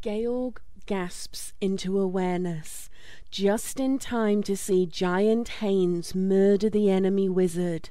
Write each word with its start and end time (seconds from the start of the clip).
Georg 0.00 0.60
gasps 0.86 1.54
into 1.60 1.98
awareness, 1.98 2.88
just 3.32 3.80
in 3.80 3.98
time 3.98 4.44
to 4.44 4.56
see 4.56 4.86
Giant 4.86 5.48
Haines 5.48 6.14
murder 6.14 6.70
the 6.70 6.88
enemy 6.88 7.28
wizard. 7.28 7.90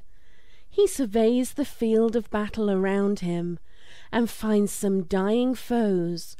He 0.70 0.86
surveys 0.86 1.52
the 1.52 1.66
field 1.66 2.16
of 2.16 2.30
battle 2.30 2.70
around 2.70 3.20
him 3.20 3.58
and 4.10 4.30
finds 4.30 4.72
some 4.72 5.02
dying 5.02 5.54
foes 5.54 6.34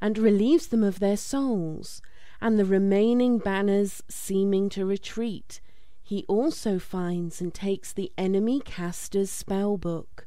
and 0.00 0.16
relieves 0.16 0.68
them 0.68 0.82
of 0.82 1.00
their 1.00 1.18
souls 1.18 2.00
and 2.40 2.58
the 2.58 2.64
remaining 2.64 3.36
banners 3.36 4.02
seeming 4.08 4.70
to 4.70 4.86
retreat. 4.86 5.60
He 6.02 6.24
also 6.28 6.78
finds 6.78 7.42
and 7.42 7.52
takes 7.52 7.92
the 7.92 8.10
enemy 8.16 8.60
caster's 8.60 9.30
spell 9.30 9.76
book. 9.76 10.26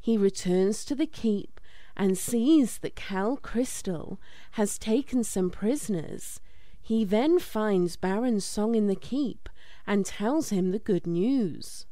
He 0.00 0.16
returns 0.16 0.82
to 0.86 0.94
the 0.94 1.06
keep 1.06 1.59
and 2.00 2.16
sees 2.16 2.78
that 2.78 2.96
Cal 2.96 3.36
Crystal 3.36 4.18
has 4.52 4.78
taken 4.78 5.22
some 5.22 5.50
prisoners. 5.50 6.40
He 6.80 7.04
then 7.04 7.38
finds 7.38 7.96
Baron 7.96 8.40
Song 8.40 8.74
in 8.74 8.86
the 8.86 8.96
keep 8.96 9.50
and 9.86 10.06
tells 10.06 10.48
him 10.48 10.70
the 10.70 10.78
good 10.78 11.06
news. 11.06 11.84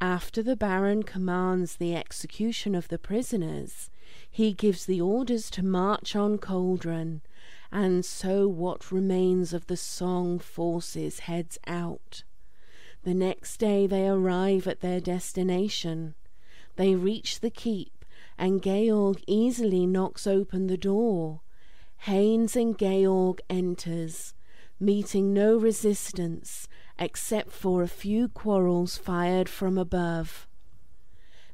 After 0.00 0.42
the 0.42 0.56
Baron 0.56 1.02
commands 1.02 1.76
the 1.76 1.94
execution 1.94 2.74
of 2.74 2.88
the 2.88 2.98
prisoners, 2.98 3.90
he 4.30 4.54
gives 4.54 4.86
the 4.86 5.02
orders 5.02 5.50
to 5.50 5.62
march 5.62 6.16
on 6.16 6.38
Cauldron, 6.38 7.20
and 7.70 8.06
so 8.06 8.48
what 8.48 8.90
remains 8.90 9.52
of 9.52 9.66
the 9.66 9.76
Song 9.76 10.38
forces 10.38 11.18
heads 11.18 11.58
out. 11.66 12.22
The 13.02 13.12
next 13.12 13.58
day 13.58 13.86
they 13.86 14.08
arrive 14.08 14.66
at 14.66 14.80
their 14.80 15.02
destination. 15.02 16.14
They 16.76 16.94
reach 16.94 17.40
the 17.40 17.50
keep, 17.50 17.92
and 18.38 18.62
Georg 18.62 19.20
easily 19.26 19.86
knocks 19.86 20.26
open 20.26 20.66
the 20.66 20.76
door. 20.76 21.40
Haines 22.02 22.54
and 22.54 22.78
Georg 22.78 23.40
enters, 23.50 24.34
meeting 24.78 25.34
no 25.34 25.56
resistance 25.56 26.68
except 26.98 27.50
for 27.50 27.82
a 27.82 27.88
few 27.88 28.28
quarrels 28.28 28.96
fired 28.96 29.48
from 29.48 29.76
above. 29.76 30.46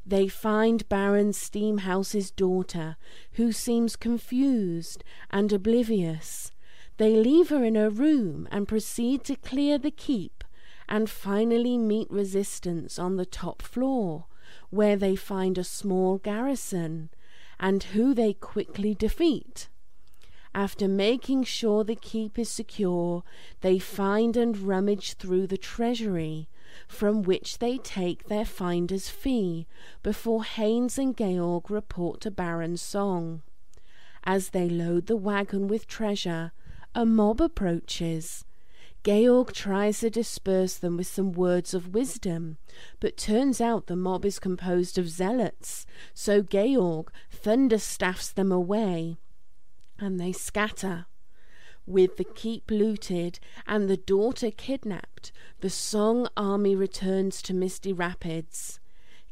They 0.06 0.28
find 0.28 0.86
Baron 0.88 1.32
Steamhouse's 1.32 2.30
daughter, 2.30 2.96
who 3.32 3.52
seems 3.52 3.96
confused 3.96 5.02
and 5.30 5.50
oblivious. 5.50 6.50
They 6.98 7.16
leave 7.16 7.48
her 7.48 7.64
in 7.64 7.74
her 7.74 7.90
room 7.90 8.46
and 8.50 8.68
proceed 8.68 9.24
to 9.24 9.36
clear 9.36 9.78
the 9.78 9.90
keep 9.90 10.44
and 10.88 11.08
finally 11.08 11.78
meet 11.78 12.10
resistance 12.10 12.98
on 12.98 13.16
the 13.16 13.24
top 13.24 13.62
floor, 13.62 14.26
where 14.74 14.96
they 14.96 15.14
find 15.14 15.56
a 15.56 15.64
small 15.64 16.18
garrison, 16.18 17.10
and 17.60 17.82
who 17.84 18.12
they 18.12 18.32
quickly 18.32 18.94
defeat. 18.94 19.68
After 20.54 20.86
making 20.86 21.44
sure 21.44 21.82
the 21.82 21.96
keep 21.96 22.38
is 22.38 22.48
secure, 22.48 23.24
they 23.60 23.78
find 23.78 24.36
and 24.36 24.56
rummage 24.56 25.14
through 25.14 25.46
the 25.48 25.56
treasury, 25.56 26.48
from 26.86 27.22
which 27.22 27.58
they 27.58 27.78
take 27.78 28.28
their 28.28 28.44
finder's 28.44 29.08
fee 29.08 29.66
before 30.02 30.44
Haines 30.44 30.98
and 30.98 31.16
Georg 31.16 31.70
report 31.70 32.20
to 32.20 32.30
Baron 32.30 32.76
Song. 32.76 33.42
As 34.24 34.50
they 34.50 34.68
load 34.68 35.06
the 35.06 35.16
wagon 35.16 35.68
with 35.68 35.86
treasure, 35.86 36.52
a 36.94 37.04
mob 37.04 37.40
approaches. 37.40 38.43
Georg 39.04 39.52
tries 39.52 40.00
to 40.00 40.08
disperse 40.08 40.76
them 40.76 40.96
with 40.96 41.06
some 41.06 41.32
words 41.32 41.74
of 41.74 41.92
wisdom, 41.92 42.56
but 43.00 43.18
turns 43.18 43.60
out 43.60 43.86
the 43.86 43.96
mob 43.96 44.24
is 44.24 44.38
composed 44.38 44.96
of 44.96 45.10
zealots, 45.10 45.84
so 46.14 46.40
Georg 46.40 47.12
thunderstaffs 47.30 48.32
them 48.32 48.50
away, 48.50 49.18
and 49.98 50.18
they 50.18 50.32
scatter. 50.32 51.04
With 51.86 52.16
the 52.16 52.24
keep 52.24 52.70
looted 52.70 53.40
and 53.66 53.90
the 53.90 53.98
daughter 53.98 54.50
kidnapped, 54.50 55.32
the 55.60 55.68
Song 55.68 56.26
army 56.34 56.74
returns 56.74 57.42
to 57.42 57.52
Misty 57.52 57.92
Rapids. 57.92 58.80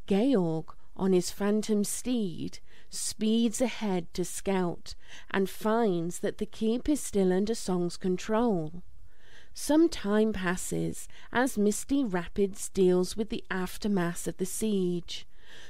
Georg, 0.06 0.74
on 0.98 1.14
his 1.14 1.30
phantom 1.30 1.82
steed, 1.82 2.58
speeds 2.90 3.62
ahead 3.62 4.12
to 4.12 4.22
scout 4.22 4.94
and 5.30 5.48
finds 5.48 6.18
that 6.18 6.36
the 6.36 6.44
keep 6.44 6.90
is 6.90 7.00
still 7.00 7.32
under 7.32 7.54
Song's 7.54 7.96
control. 7.96 8.82
Some 9.54 9.90
time 9.90 10.32
passes 10.32 11.08
as 11.30 11.58
Misty 11.58 12.04
Rapids 12.04 12.70
deals 12.70 13.16
with 13.16 13.28
the 13.28 13.44
aftermath 13.50 14.26
of 14.26 14.38
the 14.38 14.46
siege, 14.46 15.26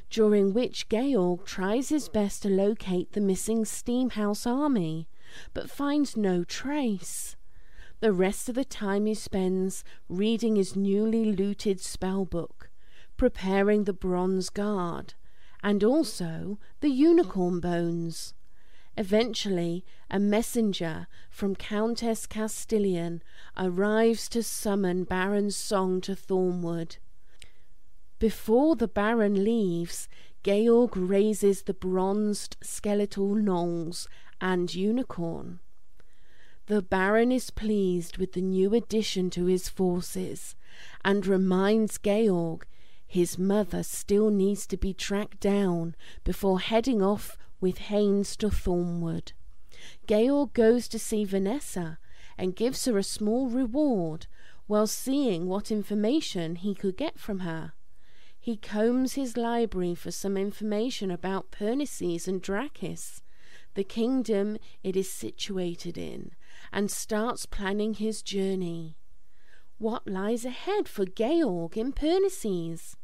during 0.09 0.53
which 0.54 0.88
Georg 0.88 1.44
tries 1.44 1.88
his 1.88 2.09
best 2.09 2.43
to 2.43 2.48
locate 2.48 3.12
the 3.12 3.20
missing 3.20 3.65
Steamhouse 3.65 4.47
army, 4.47 5.09
but 5.53 5.69
finds 5.69 6.16
no 6.16 6.44
trace. 6.44 7.37
The 7.98 8.12
rest 8.12 8.48
of 8.48 8.54
the 8.54 8.65
time 8.65 9.06
he 9.06 9.15
spends 9.15 9.84
reading 10.09 10.56
his 10.56 10.76
newly 10.76 11.25
looted 11.32 11.81
spell 11.81 12.25
book, 12.25 12.70
preparing 13.16 13.84
the 13.84 13.93
bronze 13.93 14.49
guard, 14.49 15.14
and 15.62 15.82
also 15.82 16.59
the 16.81 16.91
unicorn 16.91 17.59
bones. 17.59 18.34
Eventually, 18.97 19.84
a 20.10 20.19
messenger 20.19 21.06
from 21.30 21.56
Countess 21.56 22.26
Castilian 22.26 23.22
arrives 23.56 24.28
to 24.28 24.42
summon 24.42 25.04
Baron 25.04 25.50
Song 25.50 26.00
to 26.03 26.14
Thornwood. 26.14 26.97
Before 28.19 28.76
the 28.76 28.88
Baron 28.88 29.44
leaves, 29.44 30.08
Georg 30.44 30.97
raises 30.97 31.62
the 31.62 31.75
bronzed 31.75 32.56
skeletal 32.62 33.34
gnolls 33.34 34.06
and 34.41 34.75
unicorn. 34.75 35.60
The 36.66 36.82
Baron 36.82 37.32
is 37.32 37.50
pleased 37.50 38.19
with 38.19 38.32
the 38.32 38.42
new 38.42 38.75
addition 38.75 39.31
to 39.31 39.47
his 39.47 39.69
forces 39.69 40.54
and 41.04 41.26
reminds 41.26 41.98
Georg 41.98 42.66
his 43.06 43.38
mother 43.38 43.82
still 43.82 44.31
needs 44.31 44.66
to 44.66 44.76
be 44.76 44.94
tracked 44.94 45.41
down 45.41 45.94
before 46.25 46.60
heading 46.60 47.02
off 47.02 47.36
with 47.62 47.78
Haines 47.78 48.37
to 48.37 48.49
Thornwood. 48.49 49.33
Georg 50.06 50.53
goes 50.53 50.89
to 50.89 50.99
see 50.99 51.25
Vanessa 51.25 51.99
and 52.37 52.56
gives 52.56 52.84
her 52.84 52.99
a 52.99 53.03
small 53.03 53.49
reward 53.49 54.27
while 54.67 54.87
seeing 54.87 55.47
what 55.47 55.71
information 55.71 56.56
he 56.56 56.75
could 56.75 56.97
get 56.97 57.19
from 57.19 57.41
her. 57.41 57.73
He 58.39 58.56
combs 58.56 59.15
his 59.15 59.37
library 59.37 59.95
for 59.95 60.11
some 60.11 60.37
information 60.37 61.11
about 61.11 61.53
Pernisis 61.53 62.27
and 62.27 62.43
Drakis, 62.43 63.23
the 63.75 63.84
kingdom 63.84 64.59
it 64.83 64.97
is 64.97 65.11
situated 65.11 65.97
in, 65.97 66.33
and 66.73 66.91
starts 66.91 67.47
planning 67.47 67.94
his 67.94 68.23
journey. 68.23 68.97
What 69.79 70.09
lies 70.09 70.44
ahead 70.44 70.89
for 70.89 71.05
Georg 71.05 71.77
in 71.77 71.93
Pernisis? 71.93 72.97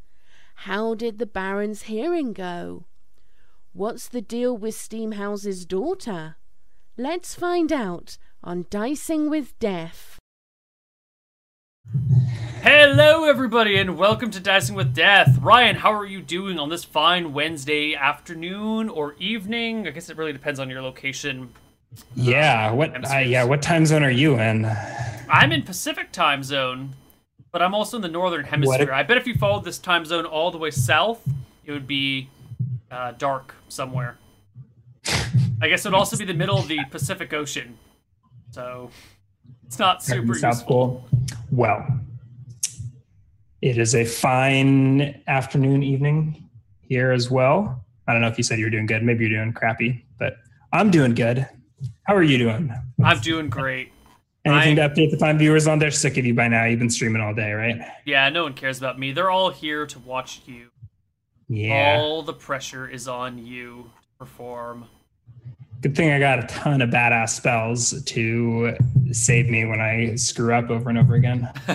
How 0.63 0.95
did 0.95 1.19
the 1.19 1.27
Baron's 1.27 1.83
hearing 1.83 2.33
go? 2.33 2.87
What's 3.78 4.09
the 4.09 4.21
deal 4.21 4.56
with 4.56 4.75
Steamhouse's 4.75 5.65
daughter? 5.65 6.34
Let's 6.97 7.37
find 7.37 7.71
out 7.72 8.19
on 8.43 8.66
Dicing 8.71 9.31
with 9.31 9.56
Death. 9.61 10.19
Hello, 12.61 13.22
everybody, 13.22 13.78
and 13.78 13.97
welcome 13.97 14.33
to 14.33 14.41
Dicing 14.41 14.75
with 14.75 14.93
Death. 14.93 15.39
Ryan, 15.41 15.77
how 15.77 15.93
are 15.93 16.05
you 16.05 16.21
doing 16.21 16.59
on 16.59 16.71
this 16.71 16.83
fine 16.83 17.33
Wednesday 17.33 17.94
afternoon 17.94 18.89
or 18.89 19.15
evening? 19.21 19.87
I 19.87 19.91
guess 19.91 20.10
it 20.10 20.16
really 20.16 20.33
depends 20.33 20.59
on 20.59 20.69
your 20.69 20.83
location. 20.83 21.55
Yeah, 22.16 22.72
what? 22.72 23.09
Uh, 23.09 23.19
yeah, 23.19 23.45
what 23.45 23.62
time 23.62 23.87
zone 23.87 24.03
are 24.03 24.10
you 24.10 24.41
in? 24.41 24.65
I'm 25.31 25.53
in 25.53 25.62
Pacific 25.62 26.10
time 26.10 26.43
zone, 26.43 26.97
but 27.53 27.62
I'm 27.62 27.75
also 27.75 27.99
in 27.99 28.03
the 28.03 28.09
northern 28.09 28.43
hemisphere. 28.43 28.93
I 28.93 29.05
bet 29.05 29.19
if 29.19 29.28
you 29.28 29.37
followed 29.37 29.62
this 29.62 29.78
time 29.78 30.05
zone 30.05 30.25
all 30.25 30.50
the 30.50 30.59
way 30.59 30.72
south, 30.72 31.22
it 31.65 31.71
would 31.71 31.87
be 31.87 32.28
uh, 32.91 33.12
dark 33.12 33.54
somewhere. 33.69 34.19
I 35.60 35.68
guess 35.68 35.84
it 35.84 35.91
would 35.91 35.97
also 35.98 36.16
be 36.16 36.24
the 36.24 36.34
middle 36.34 36.59
of 36.59 36.68
the 36.68 36.78
Pacific 36.91 37.33
Ocean, 37.33 37.78
so 38.51 38.91
it's 39.66 39.78
not 39.78 40.03
super 40.03 40.34
South 40.34 40.54
useful. 40.54 40.66
Pole. 40.66 41.09
Well, 41.51 41.86
it 43.63 43.78
is 43.78 43.95
a 43.95 44.04
fine 44.04 45.21
afternoon, 45.27 45.83
evening 45.83 46.48
here 46.83 47.10
as 47.13 47.30
well. 47.30 47.84
I 48.07 48.13
don't 48.13 48.22
know 48.22 48.28
if 48.28 48.39
you 48.39 48.45
said 48.45 48.59
you 48.59 48.66
were 48.66 48.71
doing 48.71 48.86
good. 48.86 49.03
Maybe 49.03 49.27
you're 49.27 49.39
doing 49.42 49.53
crappy, 49.53 50.04
but 50.18 50.36
I'm 50.72 50.91
doing 50.91 51.15
good. 51.15 51.47
How 52.04 52.15
are 52.15 52.22
you 52.22 52.39
doing? 52.39 52.72
I'm 53.04 53.18
doing 53.21 53.48
great. 53.51 53.92
Anything 54.45 54.78
I- 54.78 54.86
to 54.89 54.95
update 54.95 55.10
the 55.10 55.18
fine 55.18 55.39
viewers 55.39 55.66
on? 55.66 55.78
They're 55.78 55.91
sick 55.91 56.16
of 56.16 56.24
you 56.24 56.34
by 56.34 56.48
now. 56.48 56.65
You've 56.65 56.78
been 56.78 56.89
streaming 56.89 57.21
all 57.21 57.34
day, 57.34 57.53
right? 57.53 57.77
Yeah, 58.07 58.28
no 58.30 58.45
one 58.45 58.54
cares 58.54 58.78
about 58.78 58.98
me. 58.98 59.13
They're 59.13 59.30
all 59.30 59.51
here 59.51 59.86
to 59.86 59.98
watch 59.98 60.42
you. 60.47 60.68
Yeah. 61.48 61.98
All 62.00 62.22
the 62.22 62.33
pressure 62.34 62.89
is 62.89 63.09
on 63.09 63.39
you 63.45 63.91
to 64.03 64.09
perform. 64.18 64.84
Good 65.80 65.95
thing 65.95 66.10
I 66.10 66.18
got 66.18 66.41
a 66.41 66.47
ton 66.48 66.83
of 66.83 66.91
badass 66.91 67.30
spells 67.30 68.03
to 68.03 68.77
save 69.12 69.48
me 69.48 69.65
when 69.65 69.80
I 69.80 70.16
screw 70.16 70.53
up 70.53 70.71
over 70.71 70.89
and 70.91 70.98
over 70.98 71.15
again. 71.15 71.48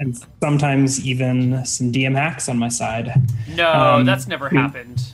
and 0.00 0.18
sometimes 0.42 1.04
even 1.06 1.64
some 1.64 1.92
DM 1.92 2.16
hacks 2.16 2.48
on 2.48 2.58
my 2.58 2.68
side. 2.68 3.12
no, 3.54 3.72
Um, 3.72 4.04
that's 4.04 4.26
never 4.26 4.48
we- 4.50 4.56
happened. 4.58 5.12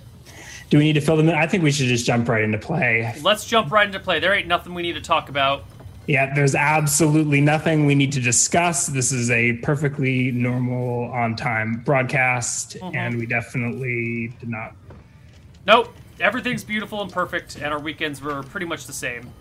Do 0.70 0.78
we 0.78 0.84
need 0.84 0.92
to 0.94 1.00
fill 1.00 1.16
them 1.16 1.28
in? 1.28 1.34
I 1.34 1.46
think 1.48 1.64
we 1.64 1.72
should 1.72 1.88
just 1.88 2.06
jump 2.06 2.28
right 2.28 2.44
into 2.44 2.56
play. 2.56 3.12
Let's 3.22 3.44
jump 3.44 3.72
right 3.72 3.86
into 3.86 3.98
play. 3.98 4.20
There 4.20 4.32
ain't 4.32 4.46
nothing 4.46 4.72
we 4.72 4.82
need 4.82 4.92
to 4.92 5.00
talk 5.00 5.28
about. 5.28 5.64
Yeah, 6.10 6.34
there's 6.34 6.56
absolutely 6.56 7.40
nothing 7.40 7.86
we 7.86 7.94
need 7.94 8.10
to 8.14 8.20
discuss. 8.20 8.88
This 8.88 9.12
is 9.12 9.30
a 9.30 9.52
perfectly 9.58 10.32
normal 10.32 11.04
on 11.12 11.36
time 11.36 11.82
broadcast, 11.84 12.74
mm-hmm. 12.74 12.96
and 12.96 13.16
we 13.16 13.26
definitely 13.26 14.34
did 14.40 14.48
not. 14.48 14.74
Nope. 15.68 15.94
Everything's 16.18 16.64
beautiful 16.64 17.00
and 17.00 17.12
perfect, 17.12 17.58
and 17.58 17.66
our 17.66 17.78
weekends 17.78 18.20
were 18.20 18.42
pretty 18.42 18.66
much 18.66 18.86
the 18.86 18.92
same. 18.92 19.32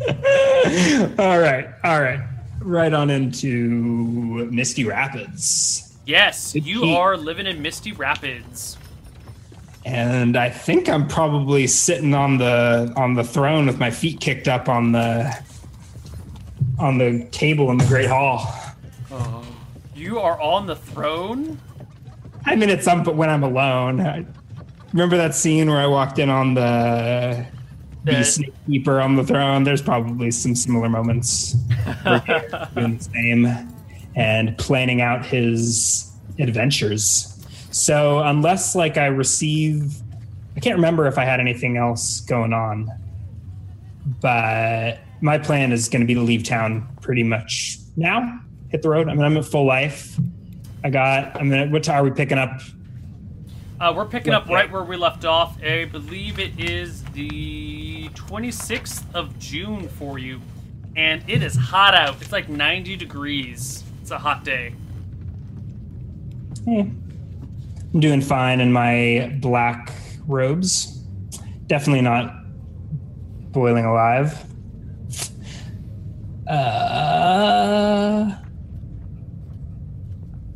all 1.16 1.38
right. 1.38 1.68
All 1.84 2.02
right. 2.02 2.28
Right 2.58 2.92
on 2.92 3.08
into 3.08 4.48
Misty 4.50 4.82
Rapids. 4.82 5.96
Yes, 6.06 6.56
you 6.56 6.86
are 6.86 7.16
living 7.16 7.46
in 7.46 7.62
Misty 7.62 7.92
Rapids 7.92 8.78
and 9.86 10.36
I 10.36 10.50
think 10.50 10.88
I'm 10.88 11.06
probably 11.06 11.68
sitting 11.68 12.12
on 12.12 12.38
the 12.38 12.92
on 12.96 13.14
the 13.14 13.22
throne 13.22 13.66
with 13.66 13.78
my 13.78 13.92
feet 13.92 14.18
kicked 14.18 14.48
up 14.48 14.68
on 14.68 14.90
the 14.90 15.32
on 16.76 16.98
the 16.98 17.24
table 17.30 17.70
in 17.70 17.78
the 17.78 17.86
Great 17.86 18.08
Hall. 18.08 18.52
Oh, 19.12 19.46
you 19.94 20.18
are 20.18 20.40
on 20.40 20.66
the 20.66 20.74
throne. 20.74 21.60
I 22.44 22.56
mean, 22.56 22.68
it's 22.68 22.84
some, 22.84 23.04
but 23.04 23.14
when 23.14 23.30
I'm 23.30 23.44
alone. 23.44 24.00
I, 24.00 24.26
remember 24.92 25.16
that 25.16 25.36
scene 25.36 25.70
where 25.70 25.78
I 25.78 25.86
walked 25.86 26.18
in 26.18 26.30
on 26.30 26.54
the 26.54 27.46
the 28.02 28.24
snake 28.24 28.54
keeper 28.66 29.00
on 29.00 29.14
the 29.14 29.24
throne? 29.24 29.62
There's 29.62 29.82
probably 29.82 30.32
some 30.32 30.56
similar 30.56 30.88
moments. 30.88 31.52
doing 32.74 32.98
the 32.98 33.08
same 33.14 33.72
and 34.16 34.58
planning 34.58 35.00
out 35.00 35.24
his 35.24 36.10
adventures. 36.40 37.35
So 37.76 38.20
unless 38.20 38.74
like 38.74 38.96
I 38.96 39.06
receive, 39.06 39.96
I 40.56 40.60
can't 40.60 40.76
remember 40.76 41.06
if 41.06 41.18
I 41.18 41.24
had 41.26 41.40
anything 41.40 41.76
else 41.76 42.20
going 42.20 42.54
on, 42.54 42.90
but 44.22 45.00
my 45.20 45.36
plan 45.36 45.72
is 45.72 45.90
going 45.90 46.00
to 46.00 46.06
be 46.06 46.14
to 46.14 46.22
leave 46.22 46.42
town 46.42 46.88
pretty 47.02 47.22
much 47.22 47.76
now. 47.94 48.40
Hit 48.70 48.80
the 48.80 48.88
road. 48.88 49.10
I 49.10 49.14
mean, 49.14 49.24
I'm 49.24 49.36
at 49.36 49.44
full 49.44 49.66
life. 49.66 50.16
I 50.82 50.88
got. 50.88 51.38
I 51.38 51.42
mean. 51.42 51.70
What 51.70 51.84
time 51.84 52.00
are 52.00 52.04
we 52.04 52.12
picking 52.12 52.38
up? 52.38 52.62
Uh, 53.78 53.92
we're 53.94 54.06
picking 54.06 54.32
up 54.32 54.48
right 54.48 54.72
where 54.72 54.82
we 54.82 54.96
left 54.96 55.26
off. 55.26 55.62
I 55.62 55.84
believe 55.84 56.38
it 56.38 56.58
is 56.58 57.04
the 57.04 58.08
26th 58.14 59.04
of 59.14 59.38
June 59.38 59.86
for 59.86 60.18
you, 60.18 60.40
and 60.96 61.22
it 61.28 61.42
is 61.42 61.54
hot 61.54 61.94
out. 61.94 62.16
It's 62.22 62.32
like 62.32 62.48
90 62.48 62.96
degrees. 62.96 63.84
It's 64.00 64.10
a 64.10 64.18
hot 64.18 64.44
day. 64.44 64.74
Hey, 66.64 66.90
I'm 67.96 68.00
doing 68.00 68.20
fine 68.20 68.60
in 68.60 68.72
my 68.72 69.34
black 69.40 69.90
robes. 70.26 70.98
Definitely 71.66 72.02
not 72.02 72.30
boiling 73.52 73.86
alive. 73.86 74.44
Uh, 76.46 78.36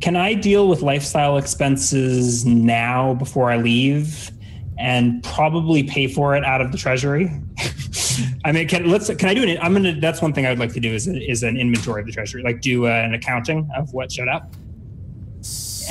can 0.01 0.15
I 0.15 0.35
deal 0.35 0.67
with 0.67 0.83
lifestyle 0.83 1.37
expenses 1.37 2.45
now 2.45 3.15
before 3.15 3.49
I 3.49 3.57
leave 3.57 4.29
and 4.77 5.23
probably 5.23 5.81
pay 5.81 6.05
for 6.05 6.35
it 6.35 6.45
out 6.45 6.61
of 6.61 6.71
the 6.71 6.77
treasury? 6.77 7.31
I 8.45 8.51
mean, 8.51 8.67
can 8.67 8.87
let's 8.87 9.07
can 9.15 9.29
I 9.29 9.33
do 9.33 9.41
an? 9.41 9.57
I'm 9.63 9.73
gonna. 9.73 9.99
That's 9.99 10.21
one 10.21 10.31
thing 10.31 10.45
I 10.45 10.49
would 10.49 10.59
like 10.59 10.73
to 10.73 10.79
do 10.79 10.93
is 10.93 11.07
is 11.07 11.41
an 11.41 11.57
inventory 11.57 12.01
of 12.01 12.05
the 12.05 12.13
treasury, 12.13 12.43
like 12.43 12.61
do 12.61 12.85
uh, 12.85 12.91
an 12.91 13.15
accounting 13.15 13.67
of 13.75 13.93
what 13.93 14.11
showed 14.11 14.27
up 14.27 14.53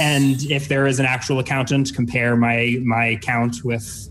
and 0.00 0.42
if 0.44 0.66
there 0.66 0.86
is 0.86 0.98
an 0.98 1.04
actual 1.06 1.38
accountant, 1.38 1.94
compare 1.94 2.34
my 2.34 2.78
my 2.82 3.04
account 3.06 3.62
with 3.62 4.08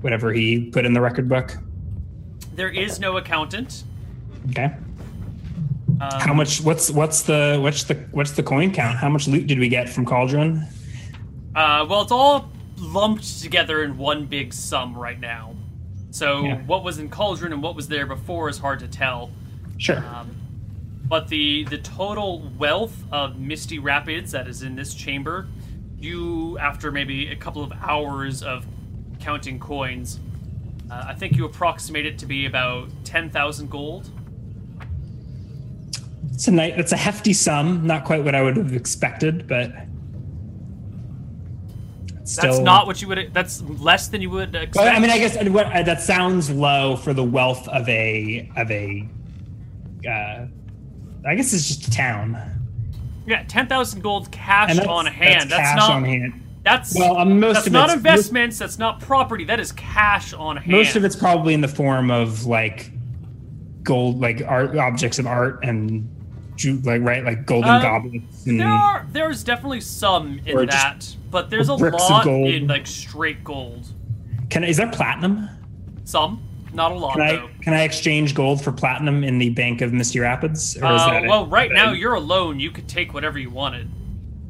whatever 0.00 0.32
he 0.32 0.70
put 0.70 0.86
in 0.86 0.94
the 0.94 1.00
record 1.00 1.28
book. 1.28 1.56
There 2.54 2.70
is 2.70 2.98
no 2.98 3.18
accountant. 3.18 3.84
Okay. 4.50 4.74
Um, 6.00 6.20
How 6.20 6.32
much? 6.32 6.62
What's 6.62 6.90
what's 6.90 7.22
the 7.22 7.58
what's 7.60 7.84
the 7.84 7.94
what's 8.12 8.32
the 8.32 8.42
coin 8.42 8.72
count? 8.72 8.96
How 8.96 9.10
much 9.10 9.28
loot 9.28 9.46
did 9.46 9.58
we 9.58 9.68
get 9.68 9.88
from 9.88 10.06
Cauldron? 10.06 10.66
Uh, 11.54 11.86
well, 11.88 12.02
it's 12.02 12.12
all 12.12 12.50
lumped 12.78 13.42
together 13.42 13.82
in 13.82 13.98
one 13.98 14.24
big 14.26 14.52
sum 14.52 14.96
right 14.96 15.20
now. 15.20 15.54
So 16.10 16.42
yeah. 16.42 16.62
what 16.62 16.84
was 16.84 16.98
in 16.98 17.10
Cauldron 17.10 17.52
and 17.52 17.62
what 17.62 17.76
was 17.76 17.88
there 17.88 18.06
before 18.06 18.48
is 18.48 18.58
hard 18.58 18.78
to 18.80 18.88
tell. 18.88 19.30
Sure. 19.76 19.98
Um, 19.98 20.34
but 21.08 21.28
the 21.28 21.64
the 21.64 21.78
total 21.78 22.50
wealth 22.58 23.04
of 23.12 23.38
Misty 23.38 23.78
Rapids 23.78 24.32
that 24.32 24.48
is 24.48 24.62
in 24.62 24.74
this 24.74 24.94
chamber, 24.94 25.46
you 25.98 26.58
after 26.58 26.90
maybe 26.90 27.28
a 27.28 27.36
couple 27.36 27.62
of 27.62 27.72
hours 27.72 28.42
of 28.42 28.66
counting 29.20 29.58
coins, 29.58 30.20
uh, 30.90 31.04
I 31.08 31.14
think 31.14 31.36
you 31.36 31.44
approximate 31.44 32.06
it 32.06 32.18
to 32.18 32.26
be 32.26 32.46
about 32.46 32.88
ten 33.04 33.30
thousand 33.30 33.70
gold. 33.70 34.10
It's 36.32 36.48
a 36.48 36.50
night. 36.50 36.78
It's 36.78 36.92
a 36.92 36.96
hefty 36.96 37.32
sum. 37.32 37.86
Not 37.86 38.04
quite 38.04 38.24
what 38.24 38.34
I 38.34 38.42
would 38.42 38.56
have 38.56 38.74
expected, 38.74 39.46
but 39.46 39.72
Still, 42.24 42.50
that's 42.50 42.62
not 42.64 42.88
what 42.88 43.00
you 43.00 43.06
would. 43.06 43.30
That's 43.32 43.62
less 43.62 44.08
than 44.08 44.20
you 44.20 44.30
would 44.30 44.56
expect. 44.56 44.74
Well, 44.74 44.94
I 44.94 44.98
mean, 44.98 45.10
I 45.10 45.18
guess 45.18 45.36
what, 45.48 45.68
that 45.72 46.02
sounds 46.02 46.50
low 46.50 46.96
for 46.96 47.14
the 47.14 47.22
wealth 47.22 47.68
of 47.68 47.88
a 47.88 48.50
of 48.56 48.68
a 48.68 49.08
uh, 50.08 50.46
I 51.26 51.34
guess 51.34 51.52
it's 51.52 51.66
just 51.66 51.88
a 51.88 51.90
town. 51.90 52.40
Yeah, 53.26 53.42
ten 53.44 53.66
thousand 53.66 54.02
gold 54.02 54.30
cash 54.30 54.78
on 54.78 55.06
hand. 55.06 55.50
That's, 55.50 55.62
that's 55.62 55.76
not 55.76 55.90
on 55.90 56.04
hand. 56.04 56.42
That's 56.62 56.94
well, 56.94 57.16
um, 57.18 57.40
most 57.40 57.54
that's 57.54 57.66
of 57.66 57.72
not 57.72 57.90
investments. 57.90 58.58
That's 58.58 58.78
not 58.78 59.00
property. 59.00 59.44
That 59.44 59.60
is 59.60 59.72
cash 59.72 60.32
on 60.32 60.56
hand. 60.56 60.70
Most 60.70 60.96
of 60.96 61.04
it's 61.04 61.16
probably 61.16 61.54
in 61.54 61.60
the 61.60 61.68
form 61.68 62.10
of 62.10 62.46
like 62.46 62.90
gold, 63.82 64.20
like 64.20 64.42
art 64.46 64.76
objects 64.76 65.18
of 65.18 65.26
art 65.26 65.60
and 65.62 66.08
like 66.84 67.02
right, 67.02 67.24
like 67.24 67.46
golden 67.46 67.70
um, 67.70 67.82
goblets. 67.82 68.46
And, 68.46 68.60
there 68.60 68.68
are 68.68 69.06
there's 69.12 69.44
definitely 69.44 69.80
some 69.80 70.40
in 70.46 70.66
that, 70.66 71.16
but 71.30 71.50
there's 71.50 71.68
a 71.68 71.74
lot 71.74 72.26
in 72.26 72.66
like 72.66 72.86
straight 72.86 73.42
gold. 73.44 73.86
Can 74.50 74.64
is 74.64 74.76
there 74.76 74.90
platinum? 74.90 75.48
Some. 76.04 76.45
Not 76.76 76.92
a 76.92 76.94
lot. 76.94 77.14
Can 77.14 77.22
I 77.22 77.36
though. 77.36 77.50
can 77.62 77.72
I 77.72 77.82
exchange 77.84 78.34
gold 78.34 78.62
for 78.62 78.70
platinum 78.70 79.24
in 79.24 79.38
the 79.38 79.48
Bank 79.48 79.80
of 79.80 79.94
Misty 79.94 80.20
Rapids? 80.20 80.76
Uh, 80.76 81.22
well, 81.26 81.46
right 81.46 81.72
now 81.72 81.92
you're 81.92 82.14
alone. 82.14 82.60
You 82.60 82.70
could 82.70 82.86
take 82.86 83.14
whatever 83.14 83.38
you 83.38 83.48
wanted. 83.48 83.90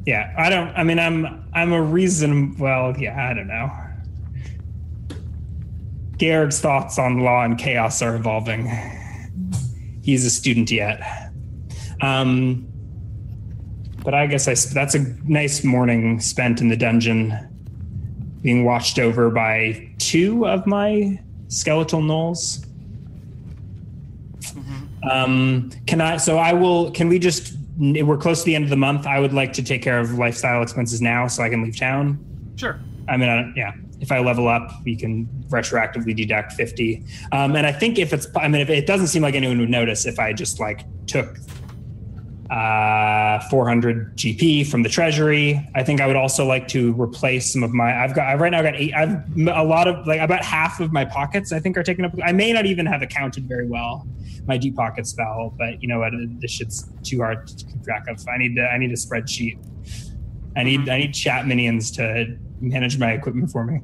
Yeah, 0.05 0.33
I 0.37 0.49
don't. 0.49 0.67
I 0.75 0.83
mean, 0.83 0.99
I'm 0.99 1.47
I'm 1.53 1.71
a 1.71 1.81
reason. 1.81 2.57
Well, 2.57 2.93
yeah, 2.97 3.29
I 3.29 3.33
don't 3.33 3.47
know. 3.47 3.71
Garrett's 6.17 6.59
thoughts 6.59 6.99
on 6.99 7.19
law 7.19 7.43
and 7.43 7.57
chaos 7.57 8.01
are 8.01 8.17
evolving. 8.17 8.69
He's 10.03 10.25
a 10.25 10.29
student 10.29 10.69
yet. 10.69 10.99
Um, 12.01 12.67
but 14.03 14.13
I 14.13 14.27
guess 14.27 14.49
I, 14.49 14.55
that's 14.73 14.95
a 14.95 14.99
nice 15.23 15.63
morning 15.63 16.19
spent 16.19 16.59
in 16.59 16.67
the 16.67 16.75
dungeon, 16.75 17.37
being 18.41 18.65
watched 18.65 18.99
over 18.99 19.29
by 19.29 19.93
two 19.97 20.45
of 20.45 20.67
my 20.67 21.19
skeletal 21.47 22.01
gnolls. 22.01 22.65
Mm-hmm. 24.39 25.09
Um, 25.09 25.71
can 25.85 26.01
I? 26.01 26.17
So 26.17 26.37
I 26.37 26.53
will. 26.53 26.91
Can 26.91 27.09
we 27.09 27.19
just? 27.19 27.55
We're 27.79 28.17
close 28.17 28.39
to 28.39 28.45
the 28.45 28.55
end 28.55 28.63
of 28.63 28.69
the 28.69 28.75
month. 28.75 29.05
I 29.05 29.19
would 29.19 29.33
like 29.33 29.53
to 29.53 29.63
take 29.63 29.81
care 29.81 29.99
of 29.99 30.17
lifestyle 30.17 30.63
expenses 30.63 31.01
now, 31.01 31.27
so 31.27 31.43
I 31.43 31.49
can 31.49 31.61
leave 31.63 31.77
town. 31.77 32.17
Sure. 32.55 32.79
I 33.07 33.17
mean, 33.17 33.29
I, 33.29 33.51
yeah. 33.55 33.73
If 33.99 34.11
I 34.11 34.19
level 34.19 34.47
up, 34.47 34.71
we 34.85 34.95
can 34.95 35.27
retroactively 35.49 36.15
deduct 36.15 36.53
fifty. 36.53 37.03
Um, 37.31 37.55
and 37.55 37.65
I 37.65 37.71
think 37.71 37.97
if 37.97 38.13
it's, 38.13 38.27
I 38.35 38.47
mean, 38.47 38.61
if 38.61 38.69
it 38.69 38.85
doesn't 38.85 39.07
seem 39.07 39.23
like 39.23 39.33
anyone 39.33 39.59
would 39.59 39.69
notice 39.69 40.05
if 40.05 40.19
I 40.19 40.33
just 40.33 40.59
like 40.59 40.85
took 41.07 41.37
uh, 42.49 43.39
400 43.49 44.15
GP 44.15 44.67
from 44.67 44.83
the 44.83 44.89
treasury. 44.89 45.67
I 45.75 45.83
think 45.83 45.99
I 45.99 46.07
would 46.07 46.15
also 46.15 46.45
like 46.45 46.67
to 46.69 46.93
replace 46.99 47.51
some 47.51 47.63
of 47.63 47.73
my. 47.73 48.03
I've 48.03 48.15
got 48.15 48.27
I've 48.27 48.39
right 48.39 48.51
now 48.51 48.61
got 48.61 48.75
eight. 48.75 48.93
I've 48.93 49.21
a 49.47 49.63
lot 49.63 49.87
of 49.87 50.07
like 50.07 50.21
about 50.21 50.43
half 50.43 50.79
of 50.79 50.93
my 50.93 51.03
pockets. 51.03 51.51
I 51.51 51.59
think 51.59 51.77
are 51.77 51.83
taken 51.83 52.05
up. 52.05 52.13
I 52.23 52.31
may 52.31 52.53
not 52.53 52.65
even 52.65 52.85
have 52.85 53.01
accounted 53.01 53.47
very 53.47 53.67
well 53.67 54.07
my 54.47 54.57
deep 54.57 54.75
pocket 54.75 55.05
spell, 55.05 55.53
but 55.57 55.81
you 55.81 55.87
know 55.87 55.99
what? 55.99 56.13
This 56.39 56.51
shit's 56.51 56.89
too 57.03 57.19
hard 57.19 57.47
to 57.47 57.65
keep 57.65 57.83
track 57.83 58.07
of. 58.07 58.25
I 58.27 58.37
need 58.37 58.55
to. 58.55 58.63
I 58.63 58.77
need 58.77 58.91
a 58.91 58.95
spreadsheet. 58.95 59.59
I 60.55 60.63
need 60.63 60.87
I 60.89 60.99
need 60.99 61.13
chat 61.13 61.47
minions 61.47 61.91
to 61.91 62.37
manage 62.61 62.97
my 62.97 63.11
equipment 63.11 63.51
for 63.51 63.65
me. 63.65 63.81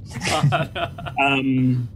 um, 1.22 1.90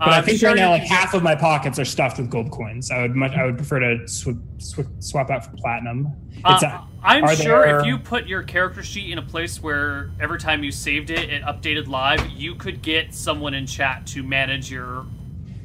but 0.00 0.08
I 0.08 0.22
think 0.22 0.38
sure 0.38 0.50
right 0.50 0.56
now, 0.56 0.70
like 0.70 0.82
half 0.82 1.12
of 1.12 1.22
my 1.22 1.34
pockets 1.34 1.78
are 1.78 1.84
stuffed 1.84 2.18
with 2.18 2.30
gold 2.30 2.50
coins. 2.50 2.90
I 2.90 3.02
would 3.02 3.14
much, 3.14 3.32
I 3.32 3.44
would 3.44 3.56
prefer 3.56 3.80
to 3.80 4.08
sw- 4.08 4.28
sw- 4.58 4.80
swap 4.98 5.30
out 5.30 5.44
for 5.44 5.56
platinum. 5.56 6.08
Uh, 6.42 6.80
I'm 7.02 7.36
sure 7.36 7.66
there... 7.66 7.80
if 7.80 7.86
you 7.86 7.98
put 7.98 8.26
your 8.26 8.42
character 8.42 8.82
sheet 8.82 9.12
in 9.12 9.18
a 9.18 9.22
place 9.22 9.62
where 9.62 10.10
every 10.18 10.38
time 10.38 10.64
you 10.64 10.72
saved 10.72 11.10
it, 11.10 11.30
it 11.30 11.42
updated 11.42 11.86
live, 11.86 12.26
you 12.30 12.54
could 12.54 12.80
get 12.80 13.14
someone 13.14 13.52
in 13.52 13.66
chat 13.66 14.06
to 14.08 14.22
manage 14.22 14.70
your 14.70 15.04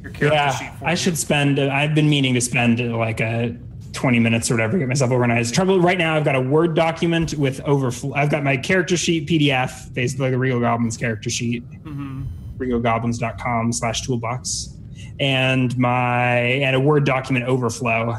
your 0.02 0.12
character 0.12 0.26
yeah, 0.26 0.50
sheet. 0.54 0.70
I 0.82 0.90
you. 0.90 0.96
should 0.96 1.16
spend. 1.16 1.58
I've 1.58 1.94
been 1.94 2.08
meaning 2.08 2.34
to 2.34 2.40
spend 2.40 2.78
like 2.94 3.20
a 3.20 3.56
20 3.96 4.18
minutes 4.20 4.50
or 4.50 4.54
whatever, 4.54 4.78
get 4.78 4.86
myself 4.86 5.10
organized. 5.10 5.54
Trouble 5.54 5.80
right 5.80 5.98
now, 5.98 6.14
I've 6.14 6.24
got 6.24 6.36
a 6.36 6.40
Word 6.40 6.74
document 6.74 7.34
with 7.34 7.60
overflow. 7.62 8.12
I've 8.14 8.30
got 8.30 8.44
my 8.44 8.56
character 8.56 8.96
sheet 8.96 9.26
PDF, 9.26 9.92
basically 9.94 10.26
like 10.26 10.34
a 10.34 10.38
Regal 10.38 10.60
Goblins 10.60 10.96
character 10.96 11.30
sheet, 11.30 11.68
mm-hmm. 11.82 12.24
regalgoblins.com 12.56 13.72
slash 13.72 14.02
toolbox, 14.02 14.76
and 15.20 15.76
my 15.78 16.38
and 16.38 16.76
a 16.76 16.80
Word 16.80 17.04
document 17.04 17.46
overflow. 17.46 18.16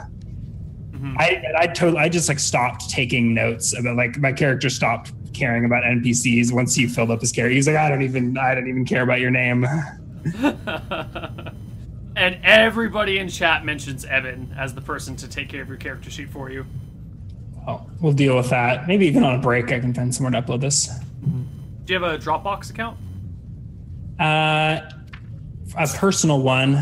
Mm-hmm. 0.91 1.15
I 1.19 1.43
I 1.57 1.67
totally 1.67 1.99
I 1.99 2.09
just 2.09 2.29
like 2.29 2.39
stopped 2.39 2.89
taking 2.89 3.33
notes 3.33 3.77
about 3.77 3.95
like 3.95 4.17
my 4.17 4.31
character 4.31 4.69
stopped 4.69 5.13
caring 5.33 5.65
about 5.65 5.83
NPCs 5.83 6.51
once 6.51 6.73
he 6.75 6.87
filled 6.87 7.11
up 7.11 7.21
his 7.21 7.31
character. 7.31 7.53
He's 7.53 7.67
like, 7.67 7.77
I 7.77 7.89
don't 7.89 8.01
even 8.01 8.37
I 8.37 8.55
don't 8.55 8.67
even 8.67 8.85
care 8.85 9.03
about 9.03 9.19
your 9.19 9.31
name. 9.31 9.65
And 12.17 12.39
everybody 12.43 13.19
in 13.19 13.29
chat 13.29 13.63
mentions 13.63 14.03
Evan 14.03 14.51
as 14.57 14.73
the 14.73 14.81
person 14.81 15.15
to 15.17 15.27
take 15.27 15.49
care 15.49 15.61
of 15.61 15.67
your 15.67 15.77
character 15.77 16.09
sheet 16.09 16.29
for 16.31 16.49
you. 16.49 16.65
Oh, 17.67 17.87
we'll 18.01 18.11
deal 18.11 18.35
with 18.35 18.49
that. 18.49 18.87
Maybe 18.87 19.05
even 19.05 19.23
on 19.23 19.35
a 19.35 19.37
break, 19.37 19.71
I 19.71 19.79
can 19.79 19.93
find 19.93 20.13
somewhere 20.13 20.31
to 20.31 20.41
upload 20.41 20.61
this. 20.61 20.87
Mm-hmm. 20.87 21.43
Do 21.85 21.93
you 21.93 22.01
have 22.01 22.11
a 22.11 22.17
Dropbox 22.17 22.71
account? 22.71 22.97
Uh, 24.19 24.81
a 25.77 25.87
personal 25.95 26.41
one. 26.41 26.73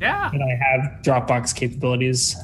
Yeah. 0.00 0.30
But 0.30 0.40
I 0.40 0.58
have 0.62 1.02
Dropbox 1.02 1.54
capabilities. 1.54 2.36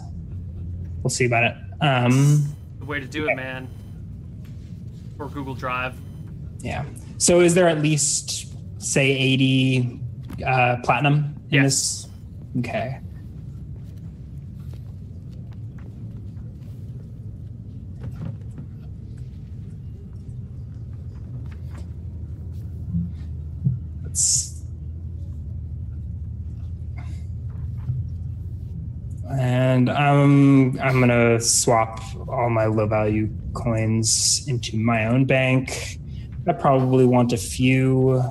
We'll 1.03 1.11
see 1.11 1.27
about 1.27 1.45
it. 1.45 1.57
Um, 1.81 2.55
the 2.79 2.85
way 2.85 3.01
to 3.01 3.07
do 3.07 3.29
it, 3.29 3.37
man. 3.37 3.69
Or 5.19 5.29
Google 5.29 5.55
Drive. 5.55 5.95
Yeah. 6.61 6.85
So, 7.19 7.41
is 7.41 7.55
there 7.55 7.69
at 7.69 7.81
least 7.81 8.55
say 8.83 9.11
eighty 9.11 10.01
uh, 10.45 10.77
platinum 10.83 11.41
Yes. 11.51 12.09
Okay. 12.59 13.01
Let's. 24.05 24.63
And 29.39 29.89
um, 29.89 30.79
I'm 30.83 31.01
gonna 31.01 31.41
swap 31.41 32.03
all 32.29 32.51
my 32.51 32.67
low 32.67 32.87
value 32.87 33.29
coins 33.55 34.45
into 34.49 34.77
my 34.77 35.07
own 35.07 35.25
bank. 35.25 35.99
I 36.49 36.53
probably 36.53 37.05
want 37.05 37.33
a 37.33 37.37
few 37.37 38.23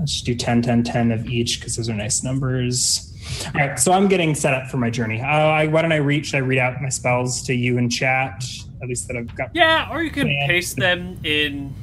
Let's 0.00 0.12
just 0.14 0.24
do 0.24 0.34
10, 0.34 0.62
10, 0.62 0.82
10 0.82 1.12
of 1.12 1.26
each 1.26 1.60
because 1.60 1.76
those 1.76 1.90
are 1.90 1.94
nice 1.94 2.22
numbers. 2.22 3.14
All 3.54 3.60
right, 3.60 3.78
so 3.78 3.92
I'm 3.92 4.08
getting 4.08 4.34
set 4.34 4.54
up 4.54 4.68
for 4.68 4.78
my 4.78 4.88
journey. 4.88 5.20
Uh, 5.20 5.26
I, 5.26 5.66
why 5.66 5.82
don't 5.82 5.92
I 5.92 5.96
read? 5.96 6.24
Should 6.24 6.36
I 6.36 6.40
read 6.40 6.58
out 6.58 6.80
my 6.80 6.88
spells 6.88 7.42
to 7.42 7.54
you 7.54 7.76
in 7.76 7.90
chat? 7.90 8.42
At 8.82 8.88
least 8.88 9.08
that 9.08 9.18
I've 9.18 9.34
got. 9.36 9.50
Yeah, 9.52 9.92
or 9.92 10.02
you 10.02 10.10
can 10.10 10.26
planned. 10.26 10.48
paste 10.48 10.76
them 10.76 11.20
in 11.22 11.74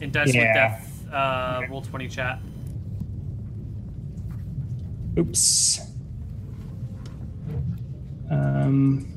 in 0.00 0.12
Dice 0.12 0.32
yeah. 0.32 0.40
with 0.40 0.54
Death 0.54 1.12
uh, 1.12 1.58
okay. 1.58 1.68
Roll 1.68 1.82
Twenty 1.82 2.06
chat. 2.08 2.38
Oops. 5.18 5.80
Um. 8.32 9.08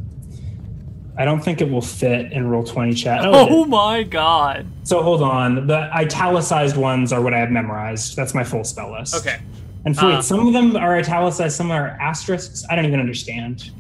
I 1.18 1.24
don't 1.24 1.42
think 1.42 1.62
it 1.62 1.70
will 1.70 1.82
fit 1.82 2.34
in 2.34 2.48
roll 2.48 2.64
20 2.64 2.94
chat. 2.94 3.24
Oh, 3.24 3.48
oh 3.50 3.66
my 3.66 4.04
god. 4.04 4.68
So 4.84 5.02
hold 5.02 5.22
on. 5.22 5.68
The 5.68 5.90
italicized 5.94 6.76
ones 6.76 7.14
are 7.14 7.22
what 7.22 7.34
I 7.34 7.40
have 7.40 7.52
memorized. 7.52 8.18
That's 8.18 8.34
my 8.34 8.44
full 8.44 8.66
spell 8.66 8.92
list. 8.92 9.16
Okay. 9.16 9.40
And 9.86 9.96
wait, 9.96 10.16
uh, 10.16 10.22
some 10.22 10.46
of 10.46 10.54
them 10.54 10.76
are 10.76 10.98
italicized, 10.98 11.56
some 11.56 11.72
are 11.72 11.90
asterisks. 12.02 12.66
I 12.70 12.76
don't 12.76 12.86
even 12.86 13.00
understand. 13.00 13.72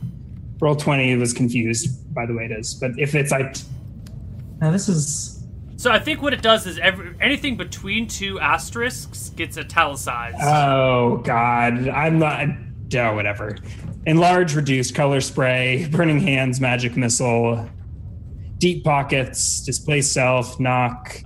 Roll 0.61 0.75
20 0.75 1.17
was 1.17 1.33
confused 1.33 2.13
by 2.13 2.25
the 2.25 2.33
way 2.33 2.45
it 2.45 2.51
is. 2.51 2.73
But 2.73 2.91
if 2.97 3.15
it's 3.15 3.31
like 3.31 3.57
now 4.61 4.71
this 4.71 4.87
is 4.87 5.43
so 5.77 5.91
I 5.91 5.99
think 5.99 6.21
what 6.21 6.33
it 6.33 6.41
does 6.41 6.65
is 6.65 6.79
every, 6.79 7.13
anything 7.19 7.57
between 7.57 8.07
two 8.07 8.39
asterisks 8.39 9.29
gets 9.29 9.57
italicized. 9.57 10.37
Oh 10.41 11.17
God, 11.17 11.89
I'm 11.89 12.17
not. 12.17 12.47
Oh, 12.93 13.15
whatever. 13.15 13.57
Enlarge, 14.05 14.55
reduce, 14.55 14.91
color 14.91 15.21
spray, 15.21 15.87
burning 15.91 16.19
hands, 16.19 16.61
magic 16.61 16.95
missile, 16.95 17.67
deep 18.57 18.83
pockets, 18.83 19.63
displace 19.63 20.09
self, 20.11 20.59
knock, 20.59 21.21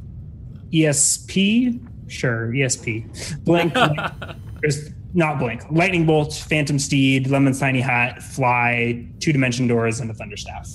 ESP, 0.71 1.79
sure, 2.09 2.47
ESP, 2.49 3.43
blink, 3.43 3.73
there's 4.61 4.91
not 5.13 5.39
blink, 5.39 5.63
lightning 5.69 6.05
bolt, 6.05 6.33
phantom 6.33 6.79
steed, 6.79 7.27
Leomund's 7.27 7.59
tiny 7.59 7.81
hut, 7.81 8.21
fly, 8.23 9.07
two 9.19 9.33
dimension 9.33 9.67
doors, 9.67 9.99
and 9.99 10.09
a 10.09 10.13
thunderstaff. 10.13 10.69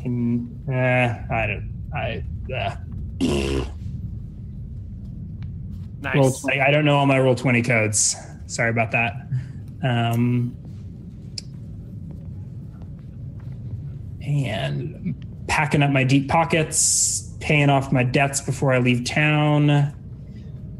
Can 0.00 0.48
uh, 0.68 1.34
I 1.34 1.46
don't 1.46 1.74
I. 1.94 2.24
Uh. 2.54 2.76
Nice. 6.00 6.40
20. 6.40 6.60
I 6.60 6.70
don't 6.70 6.84
know 6.84 6.96
all 6.98 7.06
my 7.06 7.18
roll 7.18 7.34
20 7.34 7.62
codes. 7.62 8.16
Sorry 8.54 8.70
about 8.70 8.92
that. 8.92 9.14
Um, 9.82 10.56
and 14.22 15.44
packing 15.48 15.82
up 15.82 15.90
my 15.90 16.04
deep 16.04 16.28
pockets, 16.28 17.34
paying 17.40 17.68
off 17.68 17.92
my 17.92 18.04
debts 18.04 18.40
before 18.40 18.72
I 18.72 18.78
leave 18.78 19.04
town, 19.04 19.92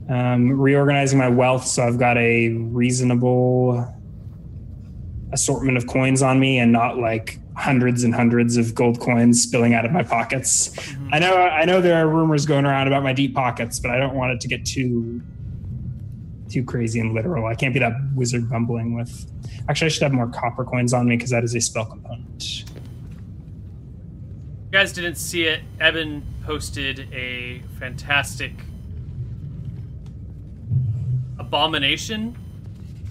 um, 0.09 0.61
reorganizing 0.61 1.19
my 1.19 1.29
wealth 1.29 1.67
so 1.67 1.83
I've 1.83 1.99
got 1.99 2.17
a 2.17 2.51
reasonable 2.51 3.93
assortment 5.33 5.77
of 5.77 5.87
coins 5.87 6.23
on 6.23 6.39
me 6.39 6.59
and 6.59 6.71
not 6.71 6.99
like 6.99 7.41
hundreds 7.57 8.05
and 8.05 8.15
hundreds 8.15 8.57
of 8.57 8.75
gold 8.75 9.01
coins 9.01 9.43
spilling 9.43 9.75
out 9.75 9.85
of 9.85 9.91
my 9.91 10.03
pockets. 10.03 10.69
Mm-hmm. 10.69 11.09
I 11.13 11.19
know 11.19 11.35
I 11.37 11.65
know 11.65 11.81
there 11.81 11.97
are 11.97 12.09
rumors 12.09 12.47
going 12.47 12.67
around 12.67 12.87
about 12.87 13.03
my 13.03 13.13
deep 13.13 13.35
pockets, 13.35 13.81
but 13.81 13.91
I 13.91 13.99
don't 13.99 14.15
want 14.15 14.33
it 14.33 14.41
to 14.43 14.49
get 14.49 14.65
too 14.65 15.23
too 16.55 16.65
crazy 16.65 17.01
and 17.01 17.13
literal. 17.13 17.47
I 17.47 17.57
can't 17.57 17.75
be 17.75 17.81
that 17.81 17.93
wizard 18.15 18.49
bumbling 18.49 18.95
with. 18.95 19.27
Actually, 19.69 19.87
I 19.87 19.89
should 19.89 20.03
have 20.05 20.13
more 20.13 20.29
copper 20.29 20.65
coins 20.65 20.95
on 20.95 21.09
me 21.09 21.17
because 21.17 21.31
that 21.31 21.43
is 21.43 21.55
a 21.55 21.61
spell 21.61 21.85
component. 21.85 22.61
You 22.61 22.65
guys 24.71 24.93
didn't 24.93 25.17
see 25.17 25.45
it. 25.45 25.63
Eben 25.81 26.23
posted 26.45 27.13
a 27.13 27.61
fantastic 27.81 28.53
abomination 31.39 32.37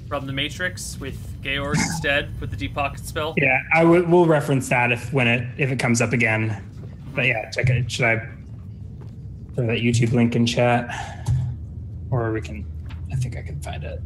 from 0.08 0.26
the 0.26 0.34
Matrix 0.34 0.98
with 1.00 1.18
Georg 1.42 1.76
instead 1.76 2.40
with 2.40 2.50
the 2.50 2.56
deep 2.56 2.74
pocket 2.74 3.06
spell. 3.06 3.34
Yeah, 3.38 3.62
I 3.74 3.84
w- 3.84 4.06
we'll 4.08 4.26
reference 4.26 4.70
that 4.70 4.92
if 4.92 5.12
when 5.12 5.28
it 5.28 5.48
if 5.58 5.70
it 5.70 5.80
comes 5.80 6.02
up 6.02 6.14
again. 6.14 6.64
But 7.14 7.26
yeah, 7.26 7.50
check 7.50 7.70
it. 7.70 7.92
Should 7.92 8.06
I 8.06 8.20
throw 9.56 9.68
that 9.68 9.80
YouTube 9.80 10.14
link 10.14 10.36
in 10.36 10.46
chat, 10.46 11.28
or 12.10 12.32
we 12.32 12.42
can 12.42 12.66
think 13.24 13.38
I 13.38 13.42
can 13.42 13.62
find 13.62 13.84
it. 13.84 14.02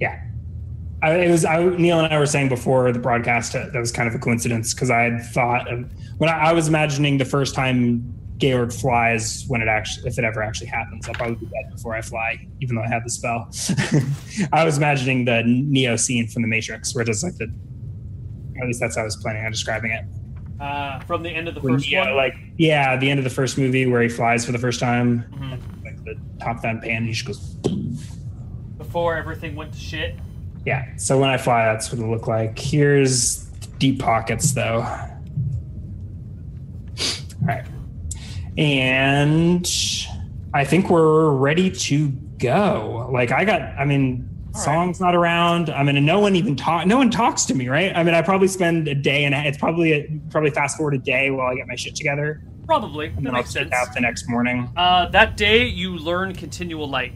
Yeah. 0.00 0.22
I, 1.02 1.16
it 1.16 1.30
was 1.30 1.44
I, 1.44 1.62
Neil 1.64 2.00
and 2.00 2.12
I 2.12 2.18
were 2.18 2.26
saying 2.26 2.48
before 2.48 2.90
the 2.92 2.98
broadcast 2.98 3.54
uh, 3.54 3.68
that 3.72 3.78
was 3.78 3.92
kind 3.92 4.08
of 4.08 4.14
a 4.14 4.18
coincidence 4.18 4.72
because 4.72 4.90
I 4.90 5.02
had 5.02 5.22
thought 5.26 5.70
of 5.70 5.90
when 6.18 6.30
I, 6.30 6.50
I, 6.50 6.52
was 6.52 6.68
imagining 6.68 7.18
the 7.18 7.24
first 7.24 7.54
time 7.54 8.14
Georg 8.38 8.72
flies 8.72 9.44
when 9.48 9.60
it 9.60 9.68
actually 9.68 10.08
if 10.08 10.18
it 10.18 10.24
ever 10.24 10.42
actually 10.42 10.68
happens 10.68 11.06
I'll 11.06 11.14
probably 11.14 11.36
be 11.36 11.46
dead 11.46 11.70
before 11.70 11.94
I 11.94 12.00
fly 12.00 12.46
even 12.62 12.76
though 12.76 12.82
I 12.82 12.88
have 12.88 13.04
the 13.04 13.10
spell. 13.10 13.50
I 14.52 14.64
was 14.64 14.78
imagining 14.78 15.26
the 15.26 15.42
Neo 15.44 15.96
scene 15.96 16.28
from 16.28 16.42
The 16.42 16.48
Matrix 16.48 16.94
where 16.94 17.02
it 17.02 17.06
does 17.06 17.22
like 17.22 17.36
the 17.36 17.52
at 18.60 18.66
least 18.66 18.80
that's 18.80 18.96
how 18.96 19.02
I 19.02 19.04
was 19.04 19.16
planning 19.16 19.44
on 19.44 19.50
describing 19.50 19.92
it. 19.92 20.04
Uh, 20.58 20.98
from 21.00 21.22
the 21.22 21.28
end 21.28 21.46
of 21.48 21.54
the 21.54 21.60
first 21.60 21.90
yeah, 21.90 22.06
one, 22.06 22.16
like 22.16 22.34
yeah, 22.56 22.96
the 22.96 23.10
end 23.10 23.18
of 23.18 23.24
the 23.24 23.30
first 23.30 23.58
movie 23.58 23.86
where 23.86 24.00
he 24.00 24.08
flies 24.08 24.46
for 24.46 24.52
the 24.52 24.58
first 24.58 24.80
time. 24.80 25.24
Mm-hmm 25.30 25.75
the 26.06 26.16
top 26.42 26.62
down 26.62 26.80
pan. 26.80 27.04
He 27.04 27.12
just 27.12 27.26
goes 27.26 27.38
before 28.78 29.16
everything 29.16 29.54
went 29.56 29.72
to 29.72 29.78
shit. 29.78 30.16
Yeah. 30.64 30.96
So 30.96 31.18
when 31.20 31.28
I 31.28 31.36
fly, 31.36 31.66
that's 31.66 31.92
what 31.92 32.00
it 32.00 32.06
look 32.06 32.26
like. 32.26 32.58
Here's 32.58 33.44
deep 33.78 34.00
pockets, 34.00 34.52
though. 34.52 34.82
All 37.42 37.46
right. 37.46 37.64
And 38.58 39.70
I 40.54 40.64
think 40.64 40.88
we're 40.90 41.30
ready 41.30 41.70
to 41.70 42.08
go. 42.38 43.08
Like 43.12 43.30
I 43.30 43.44
got, 43.44 43.60
I 43.60 43.84
mean, 43.84 44.28
All 44.54 44.60
songs 44.60 44.98
right. 45.00 45.06
not 45.08 45.14
around. 45.14 45.70
I 45.70 45.82
mean, 45.82 46.04
no 46.04 46.20
one 46.20 46.34
even 46.36 46.56
talk. 46.56 46.86
No 46.86 46.96
one 46.96 47.10
talks 47.10 47.44
to 47.46 47.54
me, 47.54 47.68
right? 47.68 47.94
I 47.94 48.02
mean, 48.02 48.14
I 48.14 48.22
probably 48.22 48.48
spend 48.48 48.88
a 48.88 48.94
day 48.94 49.24
and 49.24 49.34
it's 49.34 49.58
probably 49.58 49.92
a, 49.92 50.20
probably 50.30 50.50
fast 50.50 50.78
forward 50.78 50.94
a 50.94 50.98
day 50.98 51.30
while 51.30 51.48
I 51.48 51.54
get 51.54 51.68
my 51.68 51.76
shit 51.76 51.94
together. 51.94 52.42
Probably. 52.66 53.06
And 53.08 53.24
that 53.26 53.32
makes 53.32 53.50
sense. 53.50 53.72
out 53.72 53.94
the 53.94 54.00
next 54.00 54.28
morning. 54.28 54.70
Uh, 54.76 55.08
that 55.10 55.36
day, 55.36 55.64
you 55.64 55.96
learn 55.96 56.34
continual 56.34 56.88
light. 56.88 57.12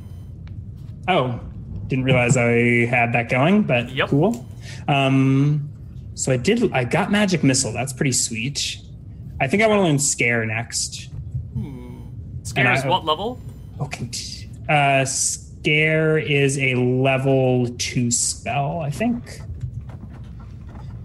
Oh, 1.08 1.40
didn't 1.88 2.04
realize 2.04 2.36
I 2.36 2.86
had 2.86 3.12
that 3.14 3.28
going, 3.28 3.64
but 3.64 3.90
yep. 3.90 4.08
cool. 4.08 4.46
Um, 4.86 5.68
so 6.14 6.32
I 6.32 6.36
did. 6.36 6.72
I 6.72 6.84
got 6.84 7.10
magic 7.10 7.42
missile. 7.42 7.72
That's 7.72 7.92
pretty 7.92 8.12
sweet. 8.12 8.78
I 9.40 9.48
think 9.48 9.62
I 9.62 9.66
want 9.66 9.80
to 9.80 9.84
learn 9.84 9.98
scare 9.98 10.44
next. 10.46 11.08
Hmm. 11.54 12.02
Scare 12.42 12.72
is 12.72 12.84
what 12.84 13.04
level? 13.04 13.40
Okay. 13.80 14.08
Uh, 14.68 15.04
Scare 15.60 16.16
is 16.16 16.58
a 16.58 16.74
level 16.74 17.68
two 17.76 18.10
spell, 18.10 18.80
I 18.80 18.90
think. 18.90 19.42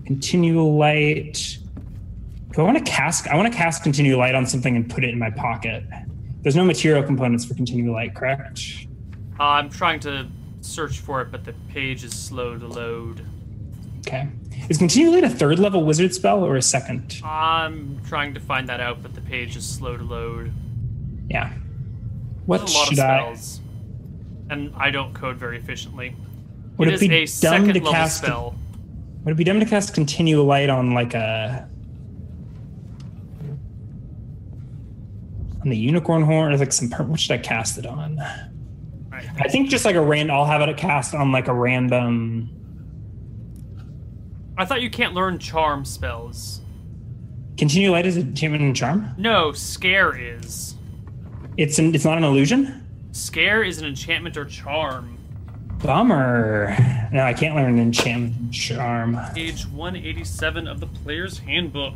Continual 0.05 0.77
light. 0.77 1.57
Do 2.55 2.61
I 2.61 2.63
want 2.63 2.77
to 2.77 2.89
cast? 2.89 3.27
I 3.27 3.35
want 3.35 3.51
to 3.51 3.57
cast 3.57 3.83
continual 3.83 4.19
light 4.19 4.33
on 4.33 4.45
something 4.45 4.77
and 4.77 4.89
put 4.89 5.03
it 5.03 5.09
in 5.09 5.19
my 5.19 5.29
pocket. 5.29 5.83
There's 6.41 6.55
no 6.55 6.63
material 6.63 7.03
components 7.03 7.43
for 7.43 7.53
continual 7.53 7.93
light, 7.93 8.15
correct? 8.15 8.87
Uh, 9.37 9.43
I'm 9.43 9.69
trying 9.69 9.99
to 10.01 10.27
search 10.61 10.99
for 10.99 11.21
it, 11.21 11.31
but 11.31 11.43
the 11.43 11.51
page 11.67 12.05
is 12.05 12.13
slow 12.13 12.57
to 12.57 12.65
load. 12.65 13.25
Okay. 13.99 14.29
Is 14.69 14.77
continual 14.77 15.15
light 15.15 15.25
a 15.25 15.29
third 15.29 15.59
level 15.59 15.83
wizard 15.83 16.13
spell 16.13 16.45
or 16.45 16.55
a 16.55 16.61
second? 16.61 17.19
I'm 17.25 18.01
trying 18.05 18.33
to 18.35 18.39
find 18.39 18.69
that 18.69 18.79
out, 18.79 19.03
but 19.03 19.13
the 19.13 19.21
page 19.21 19.57
is 19.57 19.67
slow 19.67 19.97
to 19.97 20.03
load. 20.03 20.53
Yeah. 21.29 21.51
What 22.45 22.61
a 22.61 22.63
lot 22.63 22.87
should 22.87 22.99
of 22.99 23.05
I? 23.05 23.19
spells, 23.33 23.59
and 24.49 24.71
I 24.77 24.91
don't 24.91 25.13
code 25.13 25.35
very 25.35 25.57
efficiently. 25.57 26.15
Would 26.77 26.87
it 26.87 26.91
it 26.91 26.93
is 26.95 27.01
be 27.01 27.07
a 27.07 27.19
dumb 27.19 27.27
second 27.27 27.67
to 27.73 27.73
level 27.79 27.91
cast? 27.91 28.23
spell. 28.23 28.55
Would 29.25 29.31
it 29.33 29.37
be 29.37 29.43
dumb 29.43 29.59
to 29.59 29.65
cast 29.65 29.93
continual 29.93 30.45
light 30.45 30.69
on 30.69 30.93
like 30.93 31.13
a 31.15 31.67
on 35.65 35.71
the 35.71 35.77
unicorn 35.77 36.21
horn 36.21 36.53
or 36.53 36.57
like 36.57 36.71
some? 36.71 36.89
per- 36.89 37.03
What 37.03 37.19
should 37.19 37.31
I 37.33 37.37
cast 37.39 37.77
it 37.77 37.85
on? 37.85 38.19
I 39.11 39.47
think 39.49 39.69
just 39.69 39.83
like 39.85 39.95
a 39.95 40.01
random. 40.01 40.35
I'll 40.35 40.45
have 40.45 40.61
it 40.61 40.77
cast 40.77 41.13
on 41.15 41.31
like 41.31 41.47
a 41.47 41.53
random. 41.53 42.51
I 44.57 44.65
thought 44.65 44.81
you 44.81 44.89
can't 44.89 45.13
learn 45.13 45.39
charm 45.39 45.83
spells. 45.83 46.61
Continue 47.57 47.91
light 47.91 48.05
is 48.05 48.17
enchantment 48.17 48.63
and 48.63 48.75
charm. 48.75 49.09
No, 49.17 49.51
scare 49.51 50.15
is. 50.15 50.75
It's 51.57 51.79
an, 51.79 51.95
it's 51.95 52.05
not 52.05 52.17
an 52.17 52.23
illusion. 52.23 52.85
Scare 53.11 53.63
is 53.63 53.79
an 53.79 53.85
enchantment 53.85 54.37
or 54.37 54.45
charm. 54.45 55.17
Bummer. 55.83 56.75
No, 57.11 57.23
I 57.23 57.33
can't 57.33 57.55
learn 57.55 57.79
enchantment 57.79 58.35
and 58.39 58.53
charm. 58.53 59.17
Page 59.33 59.65
187 59.67 60.67
of 60.67 60.79
the 60.79 60.87
player's 60.87 61.39
handbook. 61.39 61.95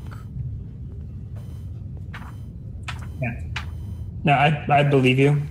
Yeah. 3.21 3.41
No, 4.23 4.33
I 4.33 4.65
I 4.69 4.83
believe 4.83 5.19
you. 5.19 5.41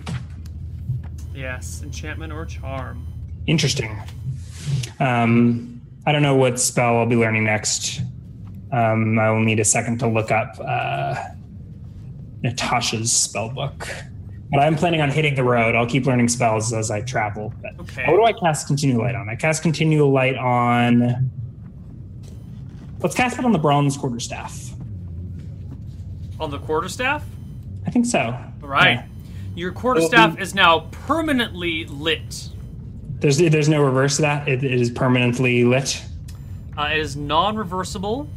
Yes, 1.35 1.83
enchantment 1.83 2.33
or 2.33 2.45
charm. 2.45 3.07
Interesting. 3.47 3.97
Um, 5.01 5.81
I 6.07 6.13
don't 6.13 6.23
know 6.23 6.35
what 6.35 6.59
spell 6.59 6.99
I'll 6.99 7.07
be 7.07 7.17
learning 7.17 7.45
next. 7.45 8.01
Um, 8.73 9.19
I 9.19 9.31
will 9.31 9.41
need 9.41 9.61
a 9.61 9.65
second 9.65 9.99
to 10.01 10.07
look 10.07 10.31
up 10.31 10.57
uh, 10.61 11.15
Natasha's 12.43 13.13
spell 13.13 13.49
book. 13.51 13.89
But 14.51 14.61
I'm 14.61 14.77
planning 14.77 15.01
on 15.01 15.11
hitting 15.11 15.35
the 15.35 15.45
road. 15.45 15.75
I'll 15.75 15.87
keep 15.87 16.07
learning 16.07 16.29
spells 16.29 16.73
as 16.73 16.91
I 16.91 17.03
travel. 17.03 17.53
But 17.63 17.79
Okay. 17.81 18.05
what 18.07 18.17
do 18.17 18.25
I 18.25 18.33
cast 18.33 18.67
continual 18.67 19.03
light 19.03 19.15
on? 19.15 19.29
I 19.29 19.37
cast 19.37 19.63
continual 19.63 20.11
light 20.11 20.37
on. 20.37 21.31
Let's 23.01 23.15
cast 23.15 23.39
it 23.39 23.45
on 23.45 23.53
the 23.53 23.59
bronze 23.59 23.97
quarterstaff. 23.97 24.71
On 26.41 26.51
the 26.51 26.59
quarterstaff? 26.59 27.25
I 27.87 27.91
think 27.91 28.07
so. 28.07 28.37
Right. 28.69 28.97
Yeah. 28.97 29.07
Your 29.57 29.73
quarterstaff 29.73 30.35
Well, 30.35 30.43
is 30.43 30.55
now 30.55 30.81
permanently 30.91 31.87
lit. 31.87 32.51
There's 33.19 33.39
there's 33.39 33.69
no 33.69 33.83
reverse 33.83 34.17
to 34.17 34.23
that. 34.23 34.47
It, 34.47 34.63
it 34.63 34.79
is 34.81 34.91
permanently 34.91 35.65
lit. 35.65 36.05
Uh, 36.77 36.91
it 36.93 36.99
is 36.99 37.17
non-reversible. 37.17 38.29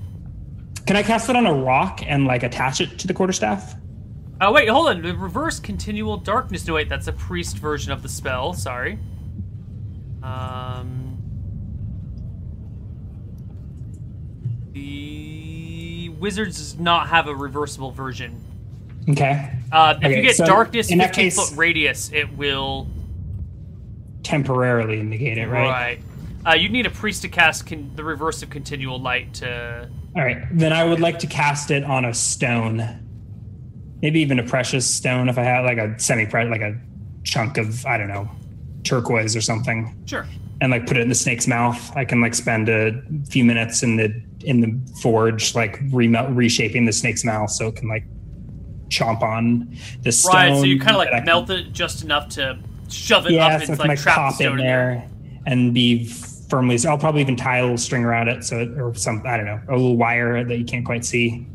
Can 0.88 0.96
I 0.96 1.04
cast 1.04 1.30
it 1.30 1.36
on 1.36 1.46
a 1.46 1.54
rock 1.54 2.02
and 2.08 2.26
like 2.26 2.44
attach 2.44 2.80
it 2.82 2.98
to 2.98 3.08
the 3.08 3.14
quarterstaff? 3.14 3.76
Oh 4.40 4.52
wait, 4.54 4.70
hold 4.70 4.88
on. 4.88 5.02
The 5.02 5.14
reverse 5.16 5.60
continual 5.60 6.18
darkness. 6.18 6.66
No, 6.66 6.76
wait, 6.76 6.90
that's 6.90 7.08
a 7.08 7.14
priest 7.14 7.58
version 7.58 7.92
of 7.92 8.02
the 8.02 8.10
spell. 8.10 8.54
Sorry. 8.54 8.98
Um. 10.24 11.18
The 14.72 16.10
wizards 16.18 16.58
does 16.58 16.80
not 16.80 17.10
have 17.10 17.28
a 17.28 17.36
reversible 17.36 17.92
version. 17.92 18.44
Okay. 19.10 19.52
Uh, 19.72 19.96
if 19.98 20.06
Okay, 20.06 20.16
you 20.18 20.22
get 20.22 20.36
so 20.36 20.46
darkness 20.46 20.92
in 20.92 21.00
15 21.00 21.24
case- 21.24 21.36
foot 21.50 21.58
radius, 21.58 22.12
it 22.14 22.36
will. 22.38 22.88
Temporarily 24.24 25.02
negate 25.02 25.38
it, 25.40 25.48
right? 25.48 25.68
Right. 25.70 26.00
Uh, 26.46 26.54
you 26.54 26.70
need 26.70 26.86
a 26.86 26.90
priest 26.92 27.24
to 27.24 27.28
cast 27.30 27.66
con- 27.68 27.92
the 27.96 28.04
reverse 28.04 28.44
of 28.44 28.50
continual 28.50 29.00
light 29.00 29.34
to. 29.36 29.90
All 30.16 30.24
right. 30.24 30.44
Then 30.52 30.74
I 30.74 30.84
would 30.84 31.00
like 31.00 31.20
to 31.20 31.28
cast 31.28 31.72
it 31.72 31.84
on 31.84 32.06
a 32.06 32.14
stone. 32.14 33.00
Maybe 34.02 34.20
even 34.22 34.40
a 34.40 34.44
precious 34.44 34.86
stone 34.92 35.30
if 35.30 35.38
I 35.38 35.44
had 35.44 35.62
like 35.62 35.78
a 35.78 35.98
semi 36.00 36.26
like 36.26 36.62
a 36.62 36.76
chunk 37.24 37.58
of, 37.58 37.86
I 37.86 37.98
don't 37.98 38.08
know, 38.10 38.30
turquoise 38.84 39.36
or 39.36 39.42
something. 39.42 39.96
Sure. 40.06 40.28
And 40.60 40.72
like 40.72 40.86
put 40.86 40.98
it 40.98 41.02
in 41.02 41.10
the 41.10 41.16
snake's 41.16 41.48
mouth. 41.48 41.96
I 41.96 42.06
can 42.06 42.22
like 42.22 42.36
spend 42.36 42.70
a 42.70 43.02
few 43.30 43.44
minutes 43.44 43.82
in 43.84 43.96
the 43.98 44.14
in 44.44 44.62
the 44.62 44.80
forge, 45.02 45.56
like 45.56 45.80
remelt 45.90 46.36
reshaping 46.36 46.86
the 46.86 46.94
snake's 46.94 47.24
mouth 47.24 47.50
so 47.52 47.68
it 47.68 47.76
can 47.76 47.88
like 47.88 48.04
chomp 48.92 49.22
on 49.22 49.76
the 50.04 50.12
stone. 50.12 50.34
Right. 50.34 50.56
So 50.56 50.64
you 50.64 50.80
kind 50.80 50.92
of 50.92 50.98
like 50.98 51.10
can- 51.10 51.26
melt 51.26 51.50
it 51.50 51.72
just 51.72 52.04
enough 52.04 52.30
to 52.30 52.60
shove 52.90 53.26
it 53.26 53.32
yeah, 53.32 53.48
up 53.48 53.64
so 53.64 53.74
it's 53.74 53.80
like 53.80 53.98
trap 53.98 54.40
in 54.42 54.58
there 54.58 55.10
and 55.46 55.74
be 55.74 56.06
firmly. 56.06 56.78
So 56.78 56.90
I'll 56.90 56.98
probably 56.98 57.22
even 57.22 57.38
tie 57.38 57.58
a 57.60 57.62
little 57.64 57.78
string 57.78 58.04
around 58.04 58.28
it, 58.28 58.44
so 58.44 58.60
it, 58.60 58.78
or 58.78 58.94
some 58.94 59.24
I 59.26 59.38
don't 59.38 59.46
know, 59.46 59.62
a 59.70 59.72
little 59.72 59.96
wire 59.96 60.44
that 60.44 60.58
you 60.58 60.66
can't 60.66 60.86
quite 60.86 61.06
see, 61.06 61.48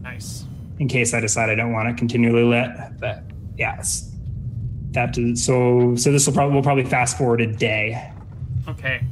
Nice. 0.00 0.46
in 0.78 0.88
case 0.88 1.12
I 1.12 1.20
decide 1.20 1.50
I 1.50 1.54
don't 1.54 1.72
want 1.72 1.88
it 1.88 1.96
continually 1.98 2.42
lit. 2.42 2.70
But 2.98 3.22
yes, 3.58 4.10
that 4.92 5.16
is, 5.18 5.44
so 5.44 5.94
so 5.96 6.10
this 6.10 6.26
will 6.26 6.32
probably 6.32 6.54
we'll 6.54 6.62
probably 6.62 6.84
fast 6.84 7.18
forward 7.18 7.42
a 7.42 7.46
day. 7.46 8.12
Okay. 8.66 9.04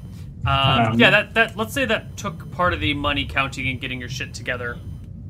Um, 0.47 0.93
Um, 0.93 0.99
yeah, 0.99 1.11
that, 1.11 1.35
that 1.35 1.57
let's 1.57 1.75
say 1.75 1.85
that 1.85 2.17
took 2.17 2.51
part 2.53 2.73
of 2.73 2.81
the 2.81 2.95
money 2.95 3.27
counting 3.27 3.69
and 3.69 3.79
getting 3.79 4.01
your 4.01 4.09
shit 4.09 4.33
together. 4.33 4.79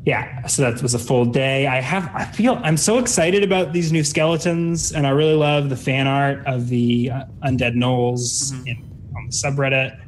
Yeah, 0.09 0.47
so 0.47 0.63
that 0.63 0.81
was 0.81 0.95
a 0.95 0.99
full 0.99 1.27
day. 1.27 1.67
I 1.67 1.83
have 1.83 2.09
I 2.15 2.25
feel 2.25 2.59
I'm 2.65 2.79
so 2.79 2.97
excited 2.99 3.45
about 3.45 3.75
these 3.75 3.93
new 3.93 4.03
skeletons, 4.03 4.91
and 4.93 5.07
I 5.07 5.11
really 5.11 5.35
love 5.35 5.69
the 5.69 5.77
fan 5.77 6.07
art 6.07 6.47
of 6.47 6.69
the 6.71 7.11
uh, 7.11 7.25
undead 7.45 7.75
gnolls 7.75 8.53
Mhm. 8.53 8.67
in, 8.69 8.77
on 9.15 9.27
the 9.27 9.33
subreddit. 9.33 10.01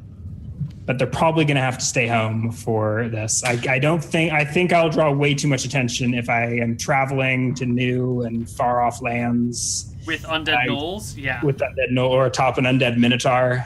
But 0.87 0.97
they're 0.97 1.05
probably 1.05 1.45
going 1.45 1.55
to 1.57 1.61
have 1.61 1.77
to 1.77 1.85
stay 1.85 2.07
home 2.07 2.51
for 2.51 3.09
this. 3.09 3.43
I, 3.43 3.59
I 3.69 3.77
don't 3.77 4.03
think 4.03 4.33
I 4.33 4.43
think 4.43 4.73
I'll 4.73 4.89
draw 4.89 5.11
way 5.11 5.35
too 5.35 5.47
much 5.47 5.65
attention 5.65 6.15
if 6.15 6.27
I 6.29 6.45
am 6.65 6.75
traveling 6.77 7.53
to 7.55 7.67
new 7.67 8.21
and 8.23 8.49
far 8.49 8.81
off 8.81 9.03
lands 9.03 9.93
With 10.07 10.23
undead 10.23 10.57
I- 10.57 10.65
gnolls, 10.67 11.15
yeah. 11.15 11.45
with 11.45 11.59
undead 11.59 11.91
gnoll 11.91 12.09
or 12.09 12.25
atop 12.25 12.57
an 12.57 12.65
undead 12.65 12.97
minotaur. 12.97 13.63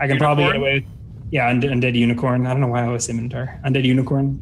I 0.00 0.06
can 0.06 0.18
probably 0.18 0.44
get 0.44 0.54
Unicorn? 0.54 0.72
away. 0.72 0.86
Yeah, 1.32 1.50
undead, 1.52 1.72
undead 1.72 1.94
unicorn. 1.96 2.46
I 2.46 2.50
don't 2.52 2.60
know 2.60 2.68
why 2.68 2.82
I 2.84 2.86
always 2.86 3.02
say 3.04 3.12
minotaur. 3.12 3.58
Undead 3.66 3.84
unicorn. 3.84 4.40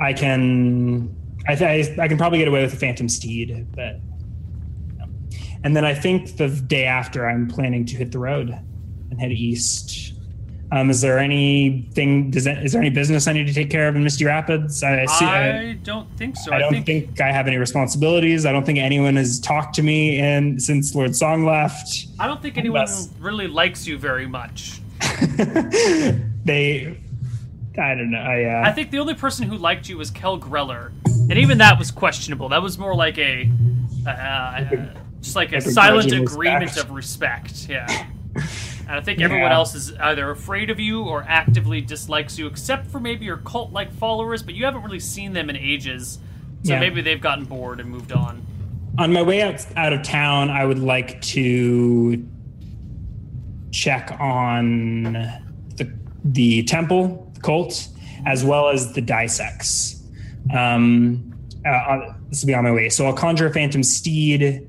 I 0.00 0.12
can. 0.12 1.14
I 1.46 1.54
th- 1.54 1.98
I 1.98 2.08
can 2.08 2.18
probably 2.18 2.38
get 2.38 2.48
away 2.48 2.62
with 2.62 2.74
a 2.74 2.76
phantom 2.76 3.08
steed, 3.08 3.66
but. 3.74 4.00
And 5.64 5.74
then 5.74 5.84
I 5.84 5.92
think 5.92 6.36
the 6.36 6.48
day 6.48 6.84
after, 6.84 7.28
I'm 7.28 7.48
planning 7.48 7.84
to 7.86 7.96
hit 7.96 8.12
the 8.12 8.18
road 8.20 8.56
and 9.10 9.20
head 9.20 9.32
east. 9.32 10.14
Um, 10.70 10.90
is 10.90 11.00
there 11.00 11.18
anything? 11.18 12.30
Does 12.30 12.44
that, 12.44 12.62
is 12.64 12.72
there 12.72 12.80
any 12.80 12.90
business 12.90 13.26
I 13.26 13.32
need 13.32 13.46
to 13.46 13.54
take 13.54 13.70
care 13.70 13.88
of 13.88 13.96
in 13.96 14.04
Misty 14.04 14.26
Rapids? 14.26 14.82
I, 14.82 15.06
see, 15.06 15.24
I 15.24 15.72
don't 15.82 16.14
think 16.16 16.36
so. 16.36 16.52
I 16.52 16.56
I, 16.56 16.58
don't 16.58 16.70
think, 16.70 16.86
think, 16.86 17.20
I 17.20 17.32
have 17.32 17.46
any 17.46 17.56
responsibilities. 17.56 18.44
I 18.44 18.52
don't 18.52 18.66
think 18.66 18.78
anyone 18.78 19.16
has 19.16 19.40
talked 19.40 19.74
to 19.76 19.82
me 19.82 20.18
and 20.20 20.62
since 20.62 20.94
Lord 20.94 21.16
Song 21.16 21.46
left. 21.46 22.06
I 22.20 22.26
don't 22.26 22.42
think 22.42 22.58
anyone 22.58 22.86
really 23.18 23.48
likes 23.48 23.86
you 23.86 23.96
very 23.98 24.26
much. 24.26 24.80
they, 26.44 27.00
I 27.80 27.94
don't 27.94 28.10
know. 28.10 28.18
I, 28.18 28.44
uh, 28.44 28.68
I 28.68 28.72
think 28.72 28.90
the 28.90 28.98
only 28.98 29.14
person 29.14 29.48
who 29.48 29.56
liked 29.56 29.88
you 29.88 29.96
was 29.98 30.10
Kel 30.10 30.38
Greller, 30.38 30.90
and 31.06 31.38
even 31.38 31.58
that 31.58 31.78
was 31.78 31.90
questionable. 31.90 32.48
That 32.48 32.62
was 32.62 32.78
more 32.78 32.94
like 32.94 33.18
a, 33.18 33.50
uh, 34.06 34.64
just 35.20 35.36
like 35.36 35.52
a 35.52 35.60
silent 35.60 36.12
agreement 36.12 36.62
respect. 36.64 36.84
of 36.86 36.90
respect. 36.94 37.68
Yeah. 37.68 38.06
And 38.88 38.96
I 38.96 39.00
think 39.02 39.20
everyone 39.20 39.50
Yeah. 39.50 39.56
else 39.56 39.74
is 39.74 39.92
either 39.96 40.30
afraid 40.30 40.70
of 40.70 40.80
you 40.80 41.02
or 41.02 41.24
actively 41.28 41.80
dislikes 41.82 42.38
you, 42.38 42.46
except 42.46 42.86
for 42.86 42.98
maybe 42.98 43.26
your 43.26 43.36
cult-like 43.38 43.92
followers. 43.92 44.42
But 44.42 44.54
you 44.54 44.64
haven't 44.64 44.82
really 44.82 45.00
seen 45.00 45.32
them 45.34 45.50
in 45.50 45.56
ages, 45.56 46.18
so 46.62 46.72
Yeah. 46.72 46.80
maybe 46.80 47.00
they've 47.02 47.20
gotten 47.20 47.44
bored 47.44 47.80
and 47.80 47.90
moved 47.90 48.12
on. 48.12 48.42
on 48.96 49.12
my 49.12 49.22
way 49.22 49.42
out 49.42 49.64
out 49.76 49.92
of 49.92 50.02
town, 50.02 50.50
I 50.50 50.64
would 50.64 50.78
like 50.80 51.20
to 51.22 52.24
check 53.70 54.16
on 54.18 55.12
the 55.76 55.92
the 56.24 56.62
temple, 56.64 57.27
cult, 57.42 57.88
as 58.26 58.44
well 58.44 58.68
as 58.68 58.92
the 58.92 59.00
Dissects. 59.00 60.02
Um, 60.54 61.34
uh, 61.66 61.70
uh, 61.70 62.14
this 62.28 62.42
will 62.42 62.48
be 62.48 62.54
on 62.54 62.64
my 62.64 62.72
way. 62.72 62.88
So 62.88 63.06
I'll 63.06 63.12
conjure 63.12 63.46
a 63.46 63.52
phantom 63.52 63.82
steed. 63.82 64.66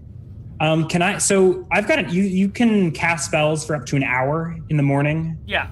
Um, 0.59 0.87
can 0.87 1.01
I? 1.01 1.17
So 1.19 1.65
I've 1.71 1.87
got 1.87 1.99
it. 1.99 2.09
You 2.09 2.23
you 2.23 2.49
can 2.49 2.91
cast 2.91 3.25
spells 3.27 3.65
for 3.65 3.75
up 3.75 3.85
to 3.87 3.95
an 3.95 4.03
hour 4.03 4.57
in 4.69 4.75
the 4.77 4.83
morning 4.83 5.37
Yeah. 5.45 5.67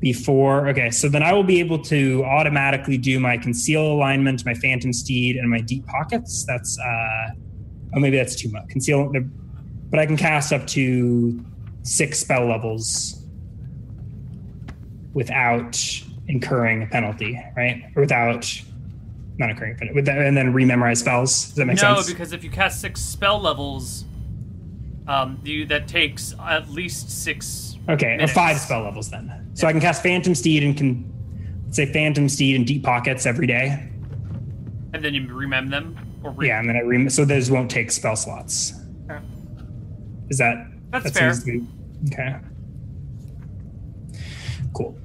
before. 0.00 0.68
Okay, 0.68 0.90
so 0.90 1.08
then 1.08 1.22
I 1.22 1.32
will 1.32 1.44
be 1.44 1.58
able 1.60 1.78
to 1.84 2.22
automatically 2.24 2.98
do 2.98 3.18
my 3.18 3.38
conceal 3.38 3.86
alignment, 3.92 4.44
my 4.44 4.52
phantom 4.54 4.92
steed, 4.92 5.36
and 5.36 5.48
my 5.48 5.60
deep 5.60 5.86
pockets. 5.86 6.44
That's 6.44 6.78
uh, 6.78 7.28
oh 7.94 8.00
maybe 8.00 8.16
that's 8.18 8.36
too 8.36 8.50
much. 8.50 8.68
Conceal. 8.68 9.10
But 9.88 10.00
I 10.00 10.04
can 10.06 10.16
cast 10.18 10.52
up 10.52 10.66
to 10.68 11.42
six 11.82 12.18
spell 12.18 12.46
levels 12.46 13.22
without 15.14 15.80
incurring 16.28 16.82
a 16.82 16.86
penalty, 16.86 17.40
right? 17.56 17.84
Or 17.94 18.02
without 18.02 18.62
not 19.38 19.50
incurring 19.50 19.76
a 19.80 19.94
with 19.94 20.06
that, 20.06 20.18
and 20.18 20.36
then 20.36 20.52
rememorize 20.52 20.98
spells. 20.98 21.46
Does 21.46 21.54
that 21.56 21.66
make 21.66 21.76
no, 21.76 21.94
sense? 21.94 22.08
No, 22.08 22.14
because 22.14 22.32
if 22.32 22.42
you 22.42 22.50
cast 22.50 22.80
six 22.80 23.00
spell 23.00 23.40
levels, 23.40 24.04
um, 25.06 25.40
you 25.44 25.66
that 25.66 25.88
takes 25.88 26.34
at 26.40 26.70
least 26.70 27.10
six. 27.10 27.76
Okay, 27.88 28.16
minutes. 28.16 28.32
or 28.32 28.34
five 28.34 28.58
spell 28.58 28.82
levels 28.82 29.10
then. 29.10 29.50
So 29.54 29.66
yeah. 29.66 29.70
I 29.70 29.72
can 29.72 29.80
cast 29.80 30.02
Phantom 30.02 30.34
Steed 30.34 30.64
and 30.64 30.76
can 30.76 31.12
say 31.70 31.90
Phantom 31.92 32.28
Steed 32.28 32.56
and 32.56 32.66
Deep 32.66 32.82
Pockets 32.82 33.26
every 33.26 33.46
day. 33.46 33.88
And 34.92 35.04
then 35.04 35.14
you 35.14 35.26
remember 35.32 35.70
them, 35.70 35.98
or 36.24 36.30
re- 36.32 36.48
yeah, 36.48 36.58
and 36.58 36.68
then 36.68 36.76
I 36.76 36.80
rem- 36.80 37.10
so 37.10 37.24
those 37.24 37.50
won't 37.50 37.70
take 37.70 37.90
spell 37.90 38.16
slots. 38.16 38.72
Okay. 39.10 39.22
Is 40.30 40.38
that 40.38 40.66
that's, 40.90 41.04
that's 41.04 41.18
fair? 41.18 41.30
Easy. 41.30 41.64
Okay. 42.12 42.36
Cool. 44.74 44.98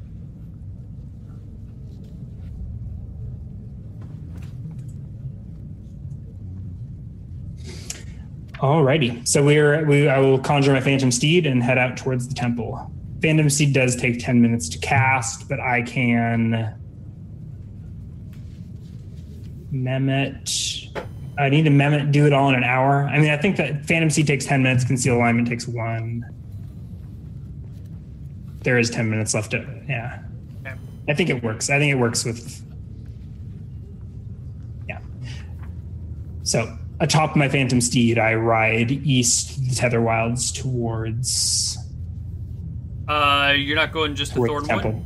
Alrighty. 8.62 9.28
So 9.28 9.44
we're 9.44 9.84
we 9.86 10.08
I 10.08 10.20
will 10.20 10.38
conjure 10.38 10.72
my 10.72 10.82
phantom 10.82 11.12
steed 11.12 11.48
and 11.48 11.64
head 11.64 11.80
out 11.80 11.98
towards 11.98 12.28
the 12.28 12.36
temple. 12.36 12.92
Phantom 13.20 13.50
steed 13.50 13.74
does 13.74 13.96
take 13.96 14.20
10 14.20 14.40
minutes 14.40 14.70
to 14.70 14.78
cast, 14.80 15.50
but 15.50 15.60
I 15.60 15.82
can 15.82 16.76
Mehmet. 19.72 20.96
I 21.40 21.50
need 21.50 21.64
to 21.64 21.72
Mehmet 21.72 22.12
do 22.12 22.28
it 22.28 22.34
all 22.34 22.50
in 22.50 22.56
an 22.56 22.64
hour. 22.64 23.08
I 23.08 23.20
mean, 23.20 23.32
I 23.32 23.38
think 23.38 23.58
that 23.58 23.86
Phantom 23.86 24.10
Steed 24.10 24.28
takes 24.28 24.46
10 24.46 24.62
minutes, 24.62 24.84
Conceal 24.84 25.18
Alignment 25.18 25.48
takes 25.48 25.68
one. 25.68 26.26
There 28.64 28.78
is 28.78 28.90
10 28.92 29.10
minutes 29.10 29.34
left. 29.34 29.52
To, 29.52 29.66
yeah. 29.88 30.22
Okay. 30.60 30.76
I 31.08 31.14
think 31.14 31.30
it 31.30 31.42
works. 31.42 31.70
I 31.70 31.80
think 31.80 31.92
it 31.92 31.96
works 32.00 32.26
with. 32.26 32.62
Yeah. 34.88 35.00
So 36.44 36.78
atop 37.02 37.36
my 37.36 37.50
phantom 37.50 37.82
steed, 37.82 38.18
I 38.18 38.36
ride 38.36 38.92
east 38.92 39.68
the 39.68 39.76
Tether 39.76 40.02
Wilds 40.02 40.52
towards. 40.52 41.78
Uh, 43.08 43.54
you're 43.58 43.76
not 43.76 43.92
going 43.92 44.16
just 44.16 44.34
to 44.34 44.40
Thornwood. 44.40 44.68
Temple. 44.68 45.06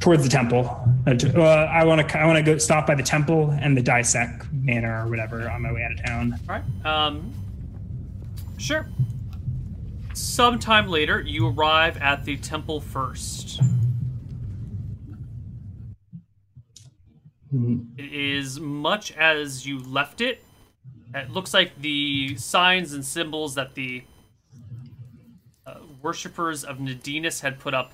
Towards 0.00 0.22
the 0.22 0.28
temple. 0.28 0.64
Uh, 1.06 1.16
uh 1.36 1.68
I 1.70 1.84
want 1.84 2.08
to. 2.08 2.18
I 2.18 2.24
want 2.26 2.38
to 2.38 2.42
go 2.42 2.56
stop 2.58 2.86
by 2.86 2.94
the 2.94 3.02
temple 3.02 3.50
and 3.60 3.76
the 3.76 3.82
Dissect 3.82 4.46
Manor 4.52 5.04
or 5.04 5.10
whatever 5.10 5.50
on 5.50 5.62
my 5.62 5.72
way 5.72 5.82
out 5.82 5.92
of 5.92 6.04
town. 6.04 6.38
All 6.48 6.54
right. 6.56 6.86
Um. 6.86 7.32
Sure. 8.56 8.86
Sometime 10.14 10.88
later, 10.88 11.20
you 11.20 11.48
arrive 11.48 11.98
at 11.98 12.24
the 12.24 12.36
temple 12.38 12.80
first. 12.80 13.60
Mm-hmm. 17.52 17.98
It 17.98 18.12
is 18.12 18.58
much 18.58 19.12
as 19.12 19.66
you 19.66 19.78
left 19.80 20.20
it, 20.20 20.42
it 21.14 21.30
looks 21.30 21.54
like 21.54 21.80
the 21.80 22.36
signs 22.36 22.92
and 22.92 23.04
symbols 23.04 23.54
that 23.54 23.74
the 23.74 24.04
uh, 25.66 25.76
worshippers 26.02 26.64
of 26.64 26.78
Nadinus 26.78 27.40
had 27.40 27.58
put 27.58 27.74
up 27.74 27.92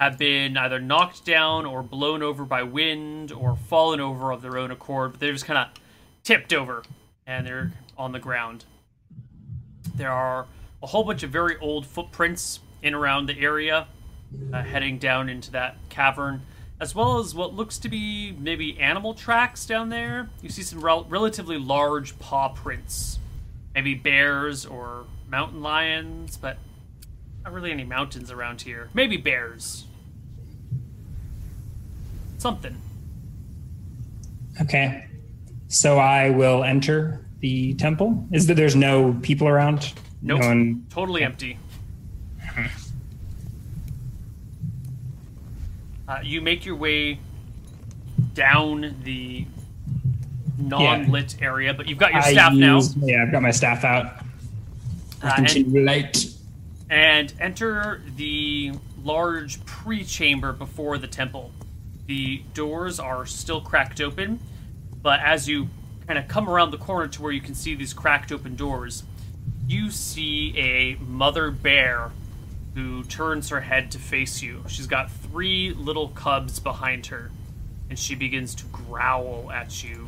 have 0.00 0.16
been 0.16 0.56
either 0.56 0.78
knocked 0.78 1.24
down 1.24 1.66
or 1.66 1.82
blown 1.82 2.22
over 2.22 2.44
by 2.44 2.62
wind 2.62 3.32
or 3.32 3.56
fallen 3.56 4.00
over 4.00 4.30
of 4.30 4.42
their 4.42 4.56
own 4.56 4.70
accord, 4.70 5.12
but 5.12 5.20
they're 5.20 5.32
just 5.32 5.44
kind 5.44 5.58
of 5.58 5.68
tipped 6.22 6.52
over 6.52 6.82
and 7.26 7.46
they're 7.46 7.72
on 7.96 8.12
the 8.12 8.18
ground. 8.18 8.64
There 9.96 10.12
are 10.12 10.46
a 10.82 10.86
whole 10.86 11.02
bunch 11.02 11.22
of 11.22 11.30
very 11.30 11.56
old 11.58 11.84
footprints 11.84 12.60
in 12.82 12.94
around 12.94 13.26
the 13.26 13.38
area, 13.40 13.88
uh, 14.52 14.62
heading 14.62 14.98
down 14.98 15.28
into 15.28 15.50
that 15.52 15.76
cavern 15.88 16.42
as 16.80 16.94
well 16.94 17.18
as 17.18 17.34
what 17.34 17.54
looks 17.54 17.78
to 17.78 17.88
be 17.88 18.32
maybe 18.38 18.78
animal 18.78 19.14
tracks 19.14 19.66
down 19.66 19.88
there. 19.88 20.30
You 20.42 20.48
see 20.48 20.62
some 20.62 20.80
rel- 20.80 21.04
relatively 21.04 21.58
large 21.58 22.18
paw 22.18 22.48
prints, 22.48 23.18
maybe 23.74 23.94
bears 23.94 24.64
or 24.64 25.04
mountain 25.28 25.60
lions, 25.60 26.36
but 26.36 26.58
not 27.44 27.52
really 27.52 27.72
any 27.72 27.84
mountains 27.84 28.30
around 28.30 28.62
here. 28.62 28.90
Maybe 28.94 29.16
bears. 29.16 29.86
Something. 32.38 32.80
Okay. 34.60 35.08
So 35.68 35.98
I 35.98 36.30
will 36.30 36.64
enter 36.64 37.26
the 37.40 37.74
temple. 37.74 38.26
Is 38.32 38.46
that 38.46 38.54
there's 38.54 38.76
no 38.76 39.18
people 39.22 39.48
around? 39.48 39.92
Nope. 40.22 40.40
No 40.40 40.46
one... 40.46 40.86
Totally 40.90 41.22
empty. 41.22 41.58
Mm-hmm. 42.40 42.87
Uh, 46.08 46.20
you 46.22 46.40
make 46.40 46.64
your 46.64 46.76
way 46.76 47.18
down 48.32 48.96
the 49.04 49.46
non-lit 50.56 51.36
yeah. 51.38 51.46
area, 51.46 51.74
but 51.74 51.86
you've 51.86 51.98
got 51.98 52.12
your 52.12 52.22
staff 52.22 52.52
use, 52.54 52.96
now. 52.96 53.06
Yeah, 53.06 53.22
I've 53.22 53.32
got 53.32 53.42
my 53.42 53.50
staff 53.50 53.84
out. 53.84 54.24
Uh, 55.22 55.34
and, 55.36 55.84
light. 55.84 56.26
and 56.88 57.32
enter 57.40 58.00
the 58.16 58.72
large 59.02 59.64
pre-chamber 59.66 60.52
before 60.52 60.96
the 60.96 61.06
temple. 61.06 61.52
The 62.06 62.42
doors 62.54 62.98
are 62.98 63.26
still 63.26 63.60
cracked 63.60 64.00
open, 64.00 64.40
but 65.02 65.20
as 65.20 65.48
you 65.48 65.68
kind 66.06 66.18
of 66.18 66.26
come 66.26 66.48
around 66.48 66.70
the 66.70 66.78
corner 66.78 67.06
to 67.08 67.22
where 67.22 67.32
you 67.32 67.40
can 67.40 67.54
see 67.54 67.74
these 67.74 67.92
cracked 67.92 68.32
open 68.32 68.56
doors, 68.56 69.02
you 69.66 69.90
see 69.90 70.56
a 70.56 70.94
mother 71.02 71.50
bear 71.50 72.12
who 72.74 73.02
turns 73.04 73.48
her 73.48 73.60
head 73.60 73.90
to 73.92 73.98
face 73.98 74.42
you. 74.42 74.62
She's 74.68 74.86
got 74.86 75.10
three 75.10 75.72
little 75.72 76.08
cubs 76.08 76.60
behind 76.60 77.06
her, 77.06 77.30
and 77.90 77.98
she 77.98 78.14
begins 78.14 78.54
to 78.56 78.64
growl 78.66 79.50
at 79.52 79.82
you. 79.82 80.06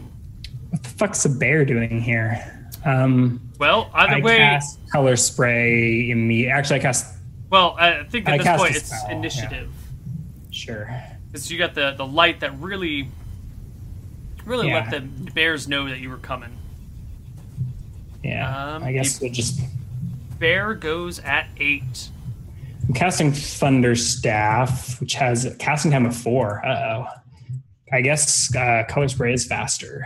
What 0.71 0.83
the 0.83 0.89
fuck's 0.89 1.25
a 1.25 1.29
bear 1.29 1.65
doing 1.65 2.01
here? 2.01 2.71
Um, 2.85 3.41
well, 3.59 3.91
either 3.93 4.15
I 4.15 4.21
way, 4.21 4.39
cast 4.39 4.79
color 4.91 5.17
spray 5.17 6.11
in 6.11 6.27
me. 6.27 6.49
Actually, 6.49 6.81
I 6.81 6.83
cast. 6.83 7.17
Well, 7.51 7.77
I 7.79 8.05
think 8.05 8.29
at 8.29 8.35
I 8.35 8.39
this 8.39 8.61
point 8.61 8.77
it's 8.77 8.93
initiative. 9.11 9.69
Yeah. 9.71 10.51
Sure. 10.53 11.03
Because 11.27 11.51
you 11.51 11.59
got 11.59 11.75
the 11.75 11.95
the 11.97 12.07
light 12.07 12.41
that 12.41 12.59
really, 12.61 13.09
really 14.45 14.69
yeah. 14.69 14.89
let 14.91 14.91
the 14.91 15.01
bears 15.33 15.67
know 15.69 15.89
that 15.89 15.99
you 15.99 16.09
were 16.11 16.19
coming. 16.19 16.57
Yeah. 18.23 18.75
Um, 18.75 18.85
I 18.85 18.93
guess 18.93 19.21
we'll 19.21 19.33
just. 19.33 19.61
Bear 20.39 20.73
goes 20.73 21.19
at 21.19 21.49
eight. 21.59 22.09
I'm 22.91 22.95
casting 22.95 23.31
Thunder 23.31 23.95
Staff, 23.95 25.01
which 25.01 25.15
has 25.15 25.45
a 25.45 25.55
casting 25.55 25.93
time 25.93 26.07
of 26.07 26.17
four. 26.17 26.61
Uh 26.67 27.07
oh. 27.07 27.07
I 27.93 28.01
guess 28.01 28.53
uh, 28.57 28.83
Color 28.89 29.07
Spray 29.07 29.33
is 29.33 29.47
faster. 29.47 30.05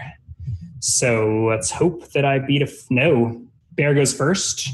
So 0.80 1.46
let's 1.48 1.70
hope 1.70 2.10
that 2.10 2.26
I 2.26 2.40
beat 2.40 2.60
a. 2.60 2.66
F- 2.66 2.90
no, 2.90 3.42
Bear 3.72 3.94
goes 3.94 4.12
first. 4.12 4.68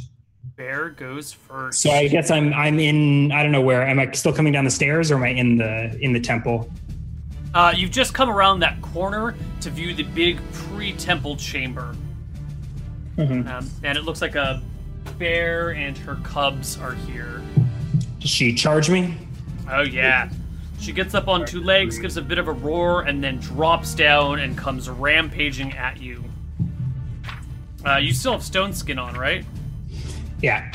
Bear 0.56 0.88
goes 0.88 1.32
first. 1.32 1.82
So 1.82 1.92
I 1.92 2.08
guess 2.08 2.32
I'm 2.32 2.52
I'm 2.52 2.80
in. 2.80 3.30
I 3.30 3.44
don't 3.44 3.52
know 3.52 3.60
where. 3.60 3.86
Am 3.86 4.00
I 4.00 4.10
still 4.10 4.32
coming 4.32 4.52
down 4.52 4.64
the 4.64 4.72
stairs, 4.72 5.12
or 5.12 5.14
am 5.14 5.22
I 5.22 5.28
in 5.28 5.56
the 5.56 5.96
in 6.00 6.12
the 6.12 6.20
temple? 6.20 6.68
Uh, 7.54 7.72
you've 7.76 7.92
just 7.92 8.12
come 8.12 8.28
around 8.28 8.58
that 8.58 8.82
corner 8.82 9.36
to 9.60 9.70
view 9.70 9.94
the 9.94 10.02
big 10.02 10.40
pre-temple 10.52 11.36
chamber, 11.36 11.94
mm-hmm. 13.16 13.46
um, 13.46 13.70
and 13.84 13.96
it 13.96 14.02
looks 14.02 14.20
like 14.20 14.34
a 14.34 14.60
bear 15.16 15.70
and 15.70 15.96
her 15.98 16.16
cubs 16.24 16.76
are 16.76 16.94
here. 16.94 17.40
Does 18.20 18.30
she 18.30 18.54
charge 18.54 18.88
me? 18.90 19.16
Oh, 19.70 19.82
yeah. 19.82 20.30
She 20.78 20.92
gets 20.92 21.14
up 21.14 21.28
on 21.28 21.44
two 21.44 21.62
legs, 21.62 21.98
gives 21.98 22.16
a 22.16 22.22
bit 22.22 22.38
of 22.38 22.48
a 22.48 22.52
roar, 22.52 23.02
and 23.02 23.22
then 23.22 23.38
drops 23.38 23.94
down 23.94 24.38
and 24.38 24.56
comes 24.56 24.88
rampaging 24.88 25.72
at 25.72 26.00
you. 26.00 26.24
Uh, 27.84 27.96
you 27.96 28.12
still 28.12 28.32
have 28.32 28.42
stone 28.42 28.72
skin 28.72 28.98
on, 28.98 29.14
right? 29.14 29.44
Yeah. 30.42 30.72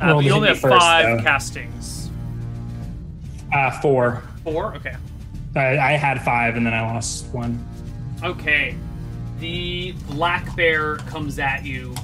Uh, 0.00 0.14
but 0.14 0.24
you 0.24 0.32
only 0.32 0.48
have 0.48 0.58
first, 0.58 0.76
five 0.78 1.18
though. 1.18 1.22
castings. 1.22 2.10
Uh, 3.52 3.70
four. 3.80 4.22
Four? 4.42 4.74
Okay. 4.74 4.96
I, 5.54 5.78
I 5.78 5.92
had 5.92 6.22
five 6.22 6.56
and 6.56 6.66
then 6.66 6.74
I 6.74 6.80
lost 6.80 7.26
one. 7.26 7.64
Okay. 8.22 8.74
The 9.38 9.92
black 10.08 10.54
bear 10.56 10.96
comes 10.96 11.38
at 11.38 11.64
you 11.64 11.94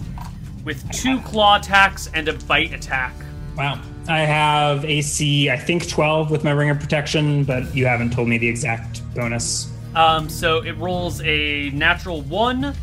with 0.64 0.88
two 0.92 1.18
claw 1.20 1.56
attacks 1.58 2.08
and 2.14 2.28
a 2.28 2.34
bite 2.34 2.72
attack. 2.72 3.14
Wow. 3.56 3.80
I 4.08 4.20
have 4.20 4.84
AC, 4.84 5.50
I 5.50 5.56
think 5.56 5.88
12 5.88 6.30
with 6.30 6.44
my 6.44 6.50
ring 6.50 6.70
of 6.70 6.80
protection, 6.80 7.44
but 7.44 7.74
you 7.74 7.86
haven't 7.86 8.12
told 8.12 8.28
me 8.28 8.38
the 8.38 8.48
exact 8.48 9.02
bonus. 9.14 9.72
Um, 9.94 10.28
so 10.28 10.62
it 10.64 10.76
rolls 10.78 11.20
a 11.22 11.70
natural 11.70 12.22
1, 12.22 12.74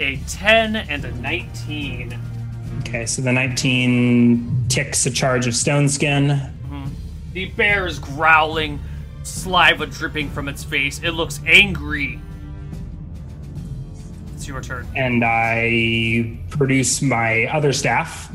a 0.00 0.16
10, 0.28 0.76
and 0.76 1.04
a 1.04 1.12
19. 1.16 2.18
Okay, 2.80 3.06
so 3.06 3.22
the 3.22 3.32
19 3.32 4.66
ticks 4.68 5.06
a 5.06 5.10
charge 5.10 5.46
of 5.46 5.54
stone 5.54 5.88
skin. 5.88 6.28
Mm-hmm. 6.28 6.86
The 7.32 7.46
bear 7.46 7.86
is 7.86 7.98
growling, 7.98 8.80
saliva 9.22 9.86
dripping 9.86 10.30
from 10.30 10.48
its 10.48 10.64
face. 10.64 11.00
It 11.02 11.12
looks 11.12 11.40
angry. 11.46 12.20
It's 14.34 14.48
your 14.48 14.60
turn. 14.60 14.86
And 14.96 15.22
I 15.24 16.38
produce 16.48 17.02
my 17.02 17.44
other 17.46 17.72
staff 17.72 18.30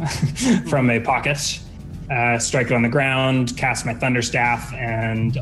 from 0.70 0.90
a 0.90 1.00
pocket, 1.00 1.60
uh, 2.12 2.38
strike 2.40 2.68
it 2.68 2.74
on 2.74 2.82
the 2.82 2.90
ground, 2.90 3.56
cast 3.58 3.86
my 3.86 3.94
thunder 3.94 4.22
staff, 4.22 4.74
and 4.74 5.38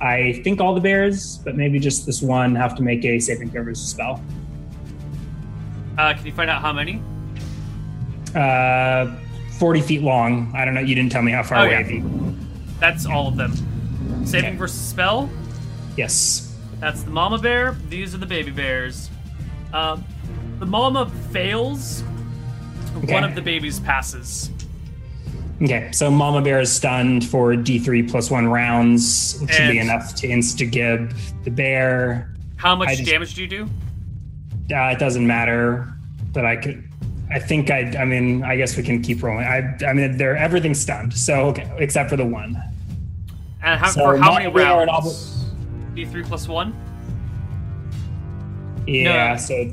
I 0.00 0.40
think 0.44 0.60
all 0.60 0.74
the 0.74 0.80
bears, 0.80 1.38
but 1.44 1.56
maybe 1.56 1.78
just 1.78 2.06
this 2.06 2.20
one, 2.22 2.54
have 2.56 2.74
to 2.76 2.82
make 2.82 3.04
a 3.04 3.18
saving 3.20 3.50
throw 3.50 3.62
versus 3.64 3.88
spell. 3.88 4.22
Uh, 5.98 6.14
can 6.14 6.26
you 6.26 6.32
find 6.32 6.50
out 6.50 6.60
how 6.62 6.72
many? 6.72 7.00
Uh, 8.34 9.14
40 9.58 9.80
feet 9.82 10.02
long. 10.02 10.50
I 10.54 10.64
don't 10.64 10.74
know. 10.74 10.80
You 10.80 10.94
didn't 10.94 11.12
tell 11.12 11.22
me 11.22 11.32
how 11.32 11.42
far 11.42 11.58
Oh, 11.58 11.64
away. 11.66 12.02
yeah. 12.02 12.30
That's 12.80 13.06
all 13.06 13.28
of 13.28 13.36
them. 13.36 13.52
Saving 14.24 14.50
Okay. 14.50 14.56
versus 14.56 14.80
spell. 14.80 15.30
Yes. 15.96 16.56
That's 16.80 17.02
the 17.02 17.10
mama 17.10 17.38
bear. 17.38 17.76
These 17.88 18.14
are 18.14 18.18
the 18.18 18.26
baby 18.26 18.50
bears. 18.50 19.08
Um, 19.72 20.04
the 20.58 20.66
mama 20.66 21.08
fails. 21.30 22.02
Okay. 22.96 23.12
One 23.12 23.22
of 23.24 23.34
the 23.34 23.42
babies 23.42 23.78
passes. 23.80 24.50
Okay. 25.62 25.90
So 25.92 26.10
Mama 26.10 26.42
Bear 26.42 26.60
is 26.60 26.72
stunned 26.72 27.24
for 27.26 27.52
D3 27.54 28.10
plus 28.10 28.30
one 28.30 28.48
rounds, 28.48 29.38
which 29.40 29.52
should 29.52 29.70
be 29.70 29.78
enough 29.78 30.14
to 30.16 30.28
insta 30.28 30.70
gib 30.70 31.14
the 31.44 31.50
bear. 31.50 32.34
How 32.56 32.74
much 32.74 32.90
just- 32.96 33.04
damage 33.04 33.34
do 33.34 33.42
you 33.42 33.48
do? 33.48 33.68
Uh, 34.74 34.90
it 34.90 34.98
doesn't 34.98 35.26
matter, 35.26 35.92
but 36.32 36.44
I 36.46 36.56
could. 36.56 36.88
I 37.30 37.38
think 37.38 37.70
I. 37.70 37.92
I 37.98 38.04
mean, 38.04 38.42
I 38.44 38.56
guess 38.56 38.76
we 38.76 38.82
can 38.82 39.02
keep 39.02 39.22
rolling. 39.22 39.44
I. 39.44 39.76
I 39.86 39.92
mean, 39.92 40.16
they're 40.16 40.36
everything's 40.36 40.80
stunned. 40.80 41.14
So 41.14 41.46
okay, 41.46 41.70
except 41.78 42.10
for 42.10 42.16
the 42.16 42.24
one. 42.24 42.56
And 43.62 43.78
how, 43.78 43.88
So 43.88 44.00
for 44.00 44.16
how 44.16 44.34
many 44.34 44.48
rounds? 44.48 45.44
D3 45.94 46.26
plus 46.26 46.48
one. 46.48 46.74
Yeah. 48.86 49.32
No. 49.32 49.36
So 49.38 49.70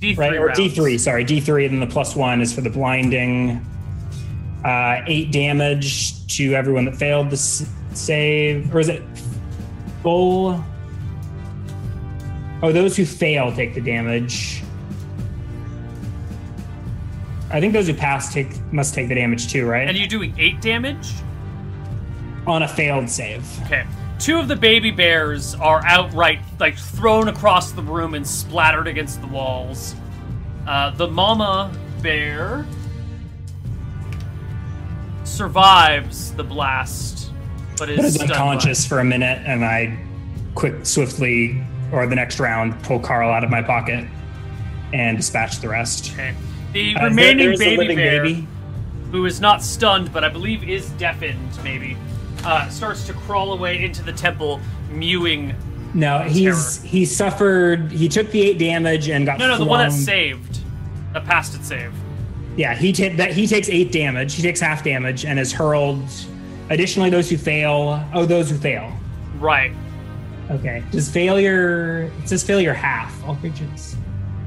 D3 0.00 0.18
right 0.18 0.34
or 0.34 0.46
rounds. 0.46 0.58
D3. 0.58 1.00
Sorry, 1.00 1.24
D3, 1.24 1.66
and 1.66 1.74
then 1.80 1.88
the 1.88 1.92
plus 1.92 2.14
one 2.14 2.40
is 2.40 2.52
for 2.52 2.60
the 2.60 2.70
blinding. 2.70 3.64
Uh, 4.66 5.04
eight 5.06 5.30
damage 5.30 6.26
to 6.26 6.54
everyone 6.54 6.84
that 6.86 6.96
failed 6.96 7.28
the 7.30 7.34
s- 7.34 7.70
save, 7.92 8.74
or 8.74 8.80
is 8.80 8.88
it 8.88 9.02
full? 10.02 10.62
Oh, 12.62 12.72
those 12.72 12.96
who 12.96 13.04
fail 13.06 13.52
take 13.54 13.74
the 13.74 13.80
damage. 13.80 14.62
I 17.50 17.60
think 17.60 17.72
those 17.72 17.86
who 17.86 17.94
pass 17.94 18.32
take 18.34 18.48
must 18.72 18.92
take 18.92 19.06
the 19.08 19.14
damage 19.14 19.52
too, 19.52 19.66
right? 19.66 19.86
And 19.86 19.96
you're 19.96 20.08
doing 20.08 20.34
eight 20.36 20.60
damage. 20.60 21.12
on 22.46 22.62
a 22.62 22.68
failed 22.68 23.08
save. 23.10 23.44
Okay. 23.66 23.84
Two 24.20 24.38
of 24.38 24.46
the 24.48 24.54
baby 24.56 24.90
bears 24.92 25.54
are 25.56 25.84
outright 25.84 26.38
like 26.60 26.76
thrown 26.78 27.28
across 27.28 27.72
the 27.72 27.82
room 27.82 28.14
and 28.14 28.26
splattered 28.26 28.86
against 28.88 29.20
the 29.20 29.26
walls. 29.28 29.94
Uh, 30.66 30.90
the 30.90 31.06
mama 31.08 31.72
bear 32.02 32.64
survives 35.36 36.32
the 36.32 36.42
blast, 36.44 37.30
but 37.78 37.88
is, 37.90 37.96
But 37.96 38.04
is 38.06 38.14
stunned 38.14 38.30
by- 38.30 38.34
unconscious 38.36 38.86
for 38.86 39.00
a 39.00 39.04
minute, 39.04 39.42
and 39.46 39.64
I 39.64 39.98
quick, 40.54 40.74
swiftly, 40.86 41.62
or 41.92 42.06
the 42.06 42.16
next 42.16 42.40
round, 42.40 42.82
pull 42.82 42.98
Carl 42.98 43.30
out 43.30 43.44
of 43.44 43.50
my 43.50 43.62
pocket 43.62 44.04
and 44.92 45.16
dispatch 45.16 45.60
the 45.60 45.68
rest. 45.68 46.12
Okay. 46.14 46.32
The 46.72 46.96
Uh, 46.96 47.04
remaining 47.04 47.48
there 47.58 47.76
baby 47.76 47.94
bear, 47.94 48.22
baby. 48.24 48.46
who 49.12 49.26
is 49.26 49.40
not 49.40 49.62
stunned 49.62 50.12
but 50.12 50.24
I 50.24 50.28
believe 50.28 50.66
is 50.68 50.88
deafened, 50.90 51.50
maybe, 51.62 51.96
uh, 52.44 52.68
starts 52.68 53.04
to 53.06 53.12
crawl 53.12 53.52
away 53.52 53.84
into 53.84 54.02
the 54.02 54.12
temple, 54.12 54.60
mewing. 54.90 55.54
No, 55.94 56.20
he's 56.20 56.82
he 56.82 57.04
suffered. 57.04 57.90
He 57.92 58.08
took 58.08 58.30
the 58.30 58.42
eight 58.42 58.58
damage 58.58 59.08
and 59.08 59.24
got 59.26 59.38
No, 59.38 59.48
no, 59.48 59.58
the 59.58 59.64
one 59.64 59.88
that 59.88 59.92
saved, 59.94 60.58
that 61.12 61.24
passed 61.24 61.54
its 61.54 61.68
save. 61.68 61.92
Yeah, 62.56 62.74
he 62.74 62.92
ta- 62.92 63.14
that 63.16 63.32
he 63.32 63.46
takes 63.46 63.68
eight 63.68 63.92
damage. 63.92 64.34
He 64.34 64.42
takes 64.42 64.60
half 64.60 64.82
damage 64.82 65.24
and 65.24 65.38
is 65.38 65.52
hurled. 65.52 66.02
Additionally, 66.70 67.10
those 67.10 67.28
who 67.30 67.36
fail. 67.36 68.02
Oh, 68.14 68.24
those 68.26 68.50
who 68.50 68.56
fail. 68.56 68.92
Right. 69.38 69.72
Okay. 70.50 70.82
Does 70.90 71.10
failure? 71.10 72.10
It 72.22 72.28
says 72.28 72.42
failure 72.42 72.72
half. 72.72 73.22
All 73.24 73.36
creatures, 73.36 73.96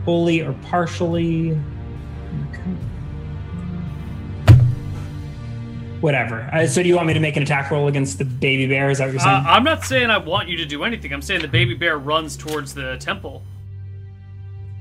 fully 0.05 0.41
or 0.41 0.53
partially. 0.63 1.59
Whatever. 6.01 6.49
Uh, 6.53 6.65
so, 6.65 6.81
do 6.81 6.87
you 6.87 6.95
want 6.95 7.07
me 7.07 7.13
to 7.13 7.19
make 7.19 7.35
an 7.35 7.43
attack 7.43 7.71
roll 7.71 7.89
against 7.89 8.17
the 8.19 8.25
baby 8.25 8.65
bear? 8.67 8.89
Is 8.89 8.99
that 8.99 9.05
what 9.05 9.11
you're 9.11 9.19
saying? 9.19 9.35
Uh, 9.35 9.43
I'm 9.49 9.65
not 9.65 9.83
saying 9.83 10.09
I 10.09 10.17
want 10.17 10.47
you 10.47 10.55
to 10.57 10.65
do 10.65 10.85
anything. 10.85 11.11
I'm 11.11 11.21
saying 11.21 11.41
the 11.41 11.47
baby 11.49 11.73
bear 11.73 11.97
runs 11.99 12.37
towards 12.37 12.73
the 12.73 12.97
temple. 12.99 13.43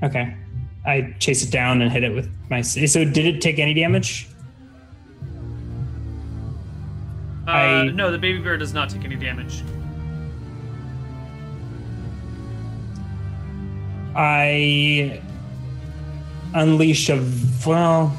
okay. 0.01 0.35
I 0.85 1.13
chase 1.19 1.43
it 1.43 1.51
down 1.51 1.81
and 1.81 1.91
hit 1.91 2.03
it 2.03 2.13
with 2.13 2.29
my. 2.49 2.61
So, 2.61 3.03
did 3.05 3.25
it 3.25 3.41
take 3.41 3.59
any 3.59 3.73
damage? 3.73 4.27
Uh, 7.47 7.51
I- 7.51 7.83
no, 7.89 8.11
the 8.11 8.17
baby 8.17 8.39
bear 8.39 8.57
does 8.57 8.73
not 8.73 8.89
take 8.89 9.03
any 9.03 9.15
damage. 9.15 9.61
I 14.15 15.21
unleash 16.53 17.09
a 17.09 17.23
well. 17.65 18.17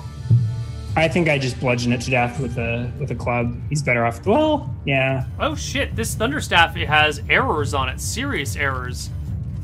I 0.97 1.09
think 1.09 1.29
I 1.29 1.39
just 1.39 1.59
bludgeon 1.61 1.93
it 1.93 2.01
to 2.03 2.11
death 2.11 2.41
with 2.41 2.59
a 2.59 2.91
with 2.99 3.11
a 3.11 3.15
club. 3.15 3.57
He's 3.69 3.83
better 3.83 4.05
off. 4.05 4.25
Well, 4.27 4.75
yeah, 4.85 5.25
Oh 5.39 5.55
shit! 5.55 5.95
This 5.97 6.15
thunderstaff 6.15 6.77
it 6.77 6.89
has 6.89 7.23
errors 7.29 7.75
on 7.75 7.89
it, 7.89 8.01
serious 8.01 8.57
errors. 8.57 9.11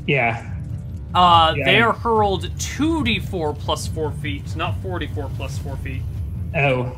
yeah. 0.07 0.53
Uh, 1.17 1.55
Yeah. 1.57 1.65
they 1.65 1.81
are 1.81 1.93
hurled 1.95 2.51
two 2.59 3.03
d4 3.03 3.59
plus 3.59 3.87
four 3.87 4.13
feet, 4.13 4.55
not 4.55 4.77
44 4.83 5.31
plus 5.37 5.57
four 5.59 5.77
feet. 5.79 6.03
Oh, 6.55 6.95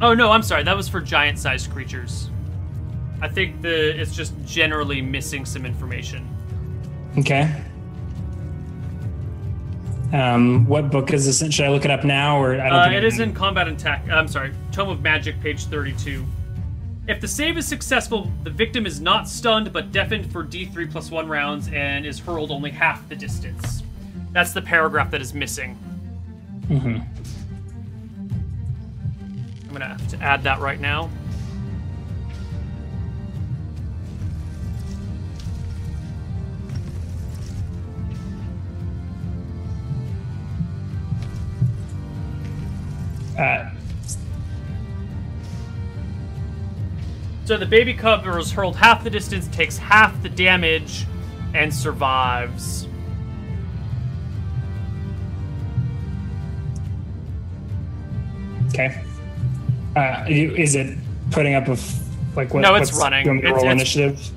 Oh 0.00 0.14
no, 0.14 0.30
I'm 0.30 0.42
sorry. 0.42 0.62
That 0.62 0.76
was 0.76 0.88
for 0.88 1.00
giant-sized 1.00 1.70
creatures. 1.70 2.30
I 3.20 3.28
think 3.28 3.60
the 3.62 4.00
it's 4.00 4.14
just 4.14 4.32
generally 4.46 5.02
missing 5.02 5.44
some 5.44 5.66
information. 5.66 6.26
okay. 7.18 7.52
Um, 10.12 10.64
what 10.66 10.90
book 10.90 11.12
is 11.12 11.26
this? 11.26 11.42
in? 11.42 11.50
Should 11.50 11.66
I 11.66 11.68
look 11.68 11.84
it 11.84 11.90
up 11.90 12.02
now, 12.04 12.40
or 12.40 12.58
I 12.58 12.68
don't 12.70 12.94
Uh, 12.94 12.96
it 12.96 13.04
is 13.04 13.20
in 13.20 13.34
Combat 13.34 13.68
and 13.68 13.78
Tech. 13.78 14.08
I'm 14.10 14.26
sorry, 14.28 14.52
Tome 14.72 14.88
of 14.88 15.02
Magic, 15.02 15.38
page 15.42 15.64
32. 15.66 16.24
If 17.08 17.22
the 17.22 17.26
save 17.28 17.56
is 17.56 17.66
successful, 17.66 18.30
the 18.44 18.50
victim 18.50 18.84
is 18.84 19.00
not 19.00 19.26
stunned 19.26 19.72
but 19.72 19.92
deafened 19.92 20.30
for 20.30 20.44
D3 20.44 20.90
plus 20.92 21.10
one 21.10 21.26
rounds 21.26 21.68
and 21.72 22.04
is 22.04 22.18
hurled 22.18 22.50
only 22.50 22.70
half 22.70 23.08
the 23.08 23.16
distance. 23.16 23.82
That's 24.32 24.52
the 24.52 24.60
paragraph 24.60 25.10
that 25.12 25.22
is 25.22 25.32
missing. 25.32 25.78
Mhm. 26.68 27.02
I'm 29.66 29.72
gonna 29.72 29.86
have 29.86 30.08
to 30.08 30.22
add 30.22 30.42
that 30.42 30.60
right 30.60 30.78
now. 30.78 31.08
Uh, 43.38 43.70
So 47.48 47.56
the 47.56 47.64
baby 47.64 47.94
cub 47.94 48.26
is 48.26 48.52
hurled 48.52 48.76
half 48.76 49.02
the 49.02 49.08
distance, 49.08 49.48
takes 49.48 49.78
half 49.78 50.22
the 50.22 50.28
damage, 50.28 51.06
and 51.54 51.72
survives. 51.72 52.86
okay. 58.68 59.02
Uh, 59.96 60.24
is 60.28 60.74
it 60.74 60.96
putting 61.30 61.54
up 61.54 61.68
a 61.68 61.72
f- 61.72 62.00
like 62.36 62.52
what? 62.54 62.60
No, 62.60 62.74
it's 62.74 62.90
what's- 62.92 63.02
running. 63.02 63.24
To 63.24 63.34
It's- 63.36 63.50
roll 63.50 63.58
it's- 63.60 63.72
initiative? 63.72 64.30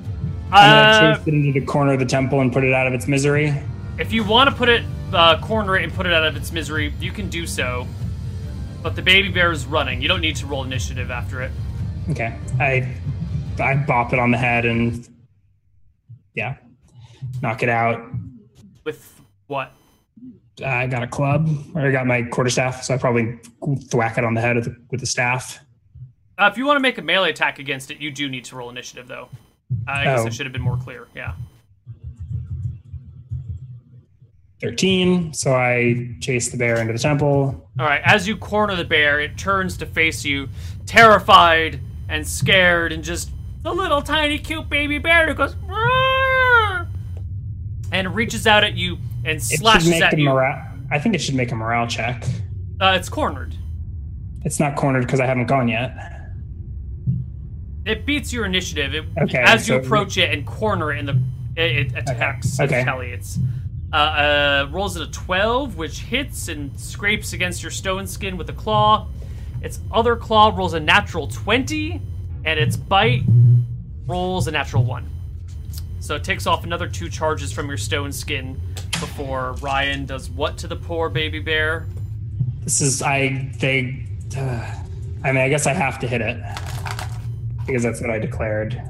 I'm 0.50 0.70
Uh, 0.70 1.00
gonna 1.00 1.16
chase 1.16 1.26
it 1.26 1.34
into 1.34 1.60
the 1.60 1.66
corner 1.66 1.92
of 1.94 1.98
the 1.98 2.04
temple 2.06 2.40
and 2.40 2.52
put 2.52 2.64
it 2.64 2.74
out 2.74 2.86
of 2.86 2.92
its 2.94 3.06
misery. 3.08 3.54
if 3.98 4.12
you 4.12 4.24
want 4.24 4.48
to 4.50 4.56
put 4.56 4.68
it, 4.68 4.82
uh, 5.12 5.36
corner 5.38 5.76
it 5.76 5.84
and 5.84 5.94
put 5.94 6.06
it 6.06 6.12
out 6.12 6.24
of 6.24 6.34
its 6.34 6.50
misery, 6.50 6.92
you 7.00 7.10
can 7.12 7.28
do 7.28 7.46
so. 7.46 7.86
But 8.82 8.96
the 8.96 9.02
baby 9.02 9.28
bear 9.28 9.52
is 9.52 9.64
running. 9.66 10.02
You 10.02 10.08
don't 10.08 10.20
need 10.22 10.36
to 10.36 10.46
roll 10.46 10.64
initiative 10.64 11.10
after 11.10 11.40
it. 11.42 11.52
Okay. 12.10 12.32
I 12.58 12.88
I 13.60 13.74
bop 13.76 14.12
it 14.12 14.18
on 14.18 14.30
the 14.30 14.38
head 14.38 14.64
and 14.64 15.08
yeah, 16.34 16.56
knock 17.42 17.62
it 17.62 17.68
out. 17.68 18.02
With 18.84 19.20
what? 19.46 19.72
I 20.64 20.86
got 20.86 21.02
a 21.02 21.06
club 21.06 21.48
or 21.74 21.86
I 21.86 21.90
got 21.90 22.06
my 22.06 22.22
quarterstaff, 22.22 22.82
so 22.84 22.94
I 22.94 22.98
probably 22.98 23.38
thwack 23.90 24.18
it 24.18 24.24
on 24.24 24.34
the 24.34 24.40
head 24.40 24.56
with 24.56 24.64
the, 24.66 24.76
with 24.90 25.00
the 25.00 25.06
staff. 25.06 25.58
Uh, 26.38 26.48
if 26.50 26.58
you 26.58 26.66
want 26.66 26.76
to 26.76 26.80
make 26.80 26.98
a 26.98 27.02
melee 27.02 27.30
attack 27.30 27.58
against 27.58 27.90
it, 27.90 27.98
you 27.98 28.10
do 28.10 28.28
need 28.28 28.44
to 28.46 28.56
roll 28.56 28.70
initiative, 28.70 29.08
though. 29.08 29.28
I 29.86 30.04
guess 30.04 30.20
Oh. 30.20 30.26
I 30.26 30.28
should 30.30 30.46
have 30.46 30.52
been 30.52 30.62
more 30.62 30.76
clear. 30.76 31.08
Yeah. 31.14 31.34
13. 34.60 35.34
So 35.34 35.54
I 35.54 36.14
chase 36.20 36.50
the 36.50 36.56
bear 36.56 36.80
into 36.80 36.92
the 36.92 36.98
temple. 36.98 37.68
All 37.78 37.86
right. 37.86 38.00
As 38.04 38.28
you 38.28 38.36
corner 38.36 38.76
the 38.76 38.84
bear, 38.84 39.20
it 39.20 39.36
turns 39.36 39.76
to 39.78 39.86
face 39.86 40.24
you, 40.24 40.48
terrified 40.86 41.80
and 42.08 42.26
scared, 42.26 42.92
and 42.92 43.02
just 43.02 43.30
the 43.62 43.72
little 43.72 44.02
tiny 44.02 44.38
cute 44.38 44.68
baby 44.68 44.98
bear 44.98 45.28
who 45.28 45.34
goes, 45.34 45.54
"Roar!" 45.56 46.88
and 47.92 48.06
and 48.06 48.14
reaches 48.14 48.46
out 48.46 48.64
at 48.64 48.74
you 48.74 48.98
and 49.24 49.42
slashes 49.42 50.00
at 50.00 50.16
you. 50.18 50.24
Mora- 50.24 50.72
I 50.90 50.98
think 50.98 51.14
it 51.14 51.20
should 51.20 51.34
make 51.34 51.52
a 51.52 51.54
morale 51.54 51.86
check. 51.86 52.24
Uh, 52.80 52.94
it's 52.96 53.08
cornered. 53.08 53.56
It's 54.44 54.58
not 54.58 54.76
cornered 54.76 55.02
because 55.06 55.20
I 55.20 55.26
haven't 55.26 55.46
gone 55.46 55.68
yet. 55.68 55.96
It 57.84 58.04
beats 58.06 58.32
your 58.32 58.44
initiative. 58.44 58.94
It, 58.94 59.04
okay, 59.22 59.38
as 59.38 59.68
you 59.68 59.76
approach 59.76 60.16
it 60.16 60.30
and 60.32 60.46
corner 60.46 60.92
it, 60.92 60.98
in 60.98 61.06
the 61.06 61.22
it, 61.56 61.92
it 61.92 61.98
attacks 62.08 62.58
okay. 62.60 62.84
It's 63.12 63.38
uh, 63.92 63.96
uh, 63.96 64.68
rolls 64.70 64.96
at 64.96 65.06
a 65.06 65.10
twelve, 65.10 65.76
which 65.76 66.00
hits 66.00 66.48
and 66.48 66.78
scrapes 66.78 67.32
against 67.32 67.62
your 67.62 67.70
stone 67.70 68.06
skin 68.06 68.36
with 68.36 68.48
a 68.50 68.52
claw. 68.52 69.08
Its 69.60 69.80
other 69.92 70.16
claw 70.16 70.52
rolls 70.54 70.74
a 70.74 70.80
natural 70.80 71.28
twenty, 71.28 72.00
and 72.44 72.58
its 72.58 72.76
bite 72.76 73.22
rolls 74.06 74.46
a 74.48 74.50
natural 74.50 74.84
one. 74.84 75.08
So 76.00 76.16
it 76.16 76.24
takes 76.24 76.46
off 76.46 76.64
another 76.64 76.88
two 76.88 77.08
charges 77.08 77.52
from 77.52 77.68
your 77.68 77.78
stone 77.78 78.12
skin 78.12 78.60
before 78.92 79.52
Ryan 79.60 80.04
does 80.06 80.30
what 80.30 80.58
to 80.58 80.66
the 80.66 80.76
poor 80.76 81.08
baby 81.08 81.38
bear? 81.38 81.86
This 82.62 82.80
is 82.80 83.02
I 83.02 83.52
they. 83.58 84.06
Uh, 84.36 84.74
I 85.24 85.32
mean, 85.32 85.42
I 85.42 85.48
guess 85.48 85.66
I 85.66 85.72
have 85.72 85.98
to 86.00 86.08
hit 86.08 86.20
it 86.20 86.42
because 87.66 87.82
that's 87.82 88.00
what 88.00 88.10
I 88.10 88.18
declared. 88.18 88.80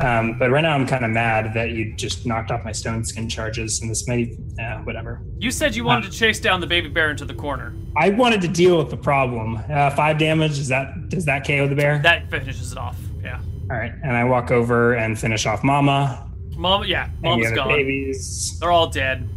Um, 0.00 0.38
but 0.38 0.50
right 0.50 0.60
now 0.60 0.74
I'm 0.74 0.86
kind 0.86 1.04
of 1.04 1.10
mad 1.10 1.52
that 1.54 1.70
you 1.70 1.92
just 1.94 2.24
knocked 2.24 2.50
off 2.50 2.64
my 2.64 2.72
stone 2.72 3.04
skin 3.04 3.28
charges 3.28 3.80
and 3.80 3.90
this 3.90 4.06
may, 4.06 4.36
uh, 4.60 4.78
whatever. 4.78 5.22
You 5.38 5.50
said 5.50 5.74
you 5.74 5.84
wanted 5.84 6.06
uh, 6.06 6.10
to 6.10 6.16
chase 6.16 6.38
down 6.38 6.60
the 6.60 6.66
baby 6.66 6.88
bear 6.88 7.10
into 7.10 7.24
the 7.24 7.34
corner. 7.34 7.74
I 7.96 8.10
wanted 8.10 8.40
to 8.42 8.48
deal 8.48 8.78
with 8.78 8.90
the 8.90 8.96
problem. 8.96 9.56
Uh, 9.68 9.90
five 9.90 10.18
damage, 10.18 10.58
is 10.58 10.68
that, 10.68 11.08
does 11.08 11.24
that 11.24 11.46
KO 11.46 11.66
the 11.68 11.74
bear? 11.74 11.98
That 12.00 12.30
finishes 12.30 12.72
it 12.72 12.78
off, 12.78 12.96
yeah. 13.22 13.40
All 13.70 13.76
right, 13.76 13.92
and 14.02 14.16
I 14.16 14.24
walk 14.24 14.50
over 14.50 14.94
and 14.94 15.18
finish 15.18 15.46
off 15.46 15.64
Mama. 15.64 16.30
Mama, 16.56 16.86
yeah, 16.86 17.10
Mama's 17.20 17.52
gone. 17.52 17.68
Babies. 17.68 18.58
They're 18.58 18.72
all 18.72 18.88
dead. 18.88 19.28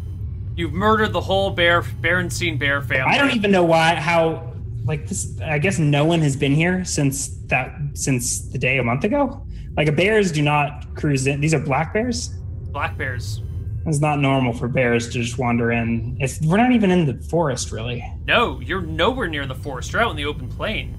You've 0.55 0.73
murdered 0.73 1.13
the 1.13 1.21
whole 1.21 1.51
bear, 1.51 1.81
Berenstein 1.81 2.59
bear 2.59 2.81
family. 2.81 3.13
I 3.13 3.17
don't 3.17 3.35
even 3.35 3.51
know 3.51 3.63
why, 3.63 3.95
how, 3.95 4.53
like 4.85 5.07
this, 5.07 5.39
I 5.41 5.59
guess 5.59 5.79
no 5.79 6.05
one 6.05 6.19
has 6.21 6.35
been 6.35 6.53
here 6.53 6.85
since 6.85 7.29
that, 7.47 7.75
since 7.93 8.41
the 8.49 8.57
day 8.57 8.77
a 8.77 8.83
month 8.83 9.03
ago? 9.03 9.45
Like 9.77 9.87
a 9.87 9.91
bears 9.91 10.31
do 10.31 10.41
not 10.41 10.93
cruise 10.95 11.27
in. 11.27 11.39
These 11.39 11.53
are 11.53 11.59
black 11.59 11.93
bears. 11.93 12.29
Black 12.71 12.97
bears. 12.97 13.41
It's 13.85 13.99
not 13.99 14.19
normal 14.19 14.53
for 14.53 14.67
bears 14.67 15.07
to 15.07 15.13
just 15.13 15.37
wander 15.37 15.71
in. 15.71 16.17
If 16.19 16.39
we're 16.41 16.57
not 16.57 16.71
even 16.71 16.91
in 16.91 17.05
the 17.05 17.15
forest, 17.29 17.71
really. 17.71 18.05
No, 18.25 18.59
you're 18.59 18.81
nowhere 18.81 19.27
near 19.27 19.47
the 19.47 19.55
forest. 19.55 19.91
You're 19.91 20.03
out 20.03 20.11
in 20.11 20.17
the 20.17 20.25
open 20.25 20.49
plain. 20.49 20.97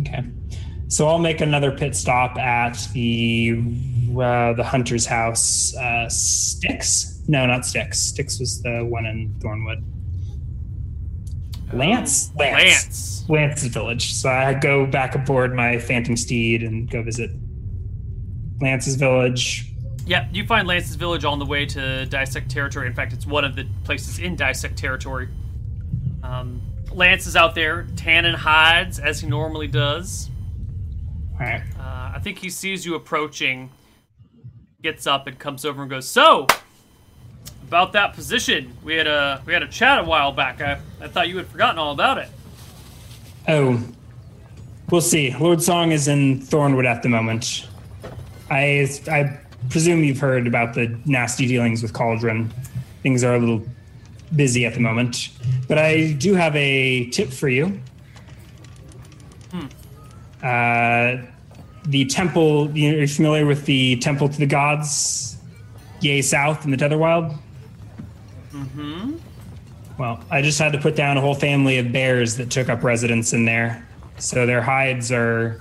Okay, 0.00 0.24
so 0.88 1.08
I'll 1.08 1.18
make 1.18 1.42
another 1.42 1.70
pit 1.70 1.94
stop 1.94 2.38
at 2.38 2.78
the 2.94 3.62
uh, 4.12 4.54
the 4.54 4.64
hunter's 4.64 5.04
house. 5.04 5.76
Uh, 5.76 6.08
Sticks? 6.08 7.22
No, 7.28 7.44
not 7.44 7.66
Sticks. 7.66 7.98
Sticks 8.00 8.40
was 8.40 8.62
the 8.62 8.82
one 8.82 9.04
in 9.04 9.34
Thornwood. 9.40 9.84
Lance? 11.74 12.30
Um, 12.30 12.36
Lance. 12.38 12.58
Lance. 12.62 13.24
Lance's 13.28 13.68
village. 13.68 14.14
So 14.14 14.30
I 14.30 14.54
go 14.54 14.86
back 14.86 15.14
aboard 15.14 15.54
my 15.54 15.78
phantom 15.78 16.16
steed 16.16 16.62
and 16.62 16.90
go 16.90 17.02
visit 17.02 17.30
Lance's 18.62 18.94
village. 18.94 19.66
Yeah, 20.06 20.28
you 20.32 20.46
find 20.46 20.66
Lance's 20.66 20.96
village 20.96 21.24
on 21.24 21.38
the 21.38 21.44
way 21.44 21.66
to 21.66 22.06
Dissect 22.06 22.50
territory. 22.50 22.86
In 22.86 22.94
fact, 22.94 23.12
it's 23.12 23.26
one 23.26 23.44
of 23.44 23.54
the 23.54 23.66
places 23.84 24.18
in 24.18 24.36
Dissect 24.36 24.76
territory. 24.76 25.28
Um, 26.22 26.62
Lance 26.92 27.26
is 27.26 27.36
out 27.36 27.54
there 27.54 27.86
tanning 27.96 28.34
hides 28.34 28.98
as 28.98 29.20
he 29.20 29.26
normally 29.28 29.66
does. 29.68 30.30
All 31.34 31.38
right. 31.40 31.62
Uh, 31.78 32.12
I 32.14 32.20
think 32.22 32.38
he 32.38 32.50
sees 32.50 32.84
you 32.84 32.94
approaching, 32.94 33.70
gets 34.82 35.06
up 35.06 35.26
and 35.26 35.38
comes 35.38 35.64
over 35.64 35.82
and 35.82 35.90
goes, 35.90 36.08
"So, 36.08 36.46
about 37.62 37.92
that 37.92 38.12
position, 38.12 38.76
we 38.82 38.94
had 38.94 39.06
a 39.06 39.42
we 39.46 39.52
had 39.52 39.62
a 39.62 39.68
chat 39.68 40.00
a 40.00 40.04
while 40.04 40.32
back. 40.32 40.60
I, 40.60 40.78
I 41.00 41.08
thought 41.08 41.28
you 41.28 41.36
had 41.36 41.46
forgotten 41.46 41.78
all 41.78 41.92
about 41.92 42.18
it." 42.18 42.28
Oh, 43.48 43.82
we'll 44.90 45.00
see. 45.00 45.34
Lord 45.36 45.62
Song 45.62 45.90
is 45.90 46.06
in 46.06 46.40
Thornwood 46.40 46.86
at 46.86 47.02
the 47.02 47.08
moment. 47.08 47.66
I 48.52 48.86
I 49.08 49.40
presume 49.70 50.04
you've 50.04 50.18
heard 50.18 50.46
about 50.46 50.74
the 50.74 50.94
nasty 51.06 51.46
dealings 51.46 51.82
with 51.82 51.94
Cauldron. 51.94 52.52
Things 53.02 53.24
are 53.24 53.34
a 53.34 53.38
little 53.38 53.64
busy 54.36 54.66
at 54.66 54.74
the 54.74 54.80
moment, 54.80 55.30
but 55.68 55.78
I 55.78 56.12
do 56.12 56.34
have 56.34 56.54
a 56.54 57.08
tip 57.10 57.30
for 57.30 57.48
you. 57.48 57.80
Hmm. 59.50 59.66
Uh, 60.42 61.26
the 61.86 62.04
temple. 62.06 62.70
You're 62.76 63.06
familiar 63.08 63.46
with 63.46 63.64
the 63.64 63.96
temple 63.96 64.28
to 64.28 64.38
the 64.38 64.46
gods, 64.46 65.38
Yay 66.02 66.20
South 66.20 66.66
in 66.66 66.70
the 66.70 66.76
Tetherwild. 66.76 67.34
Hmm. 68.50 69.16
Well, 69.98 70.22
I 70.30 70.42
just 70.42 70.58
had 70.58 70.72
to 70.72 70.78
put 70.78 70.94
down 70.94 71.16
a 71.16 71.22
whole 71.22 71.34
family 71.34 71.78
of 71.78 71.90
bears 71.90 72.36
that 72.36 72.50
took 72.50 72.68
up 72.68 72.82
residence 72.82 73.32
in 73.32 73.46
there, 73.46 73.86
so 74.18 74.44
their 74.44 74.60
hides 74.60 75.10
are 75.10 75.58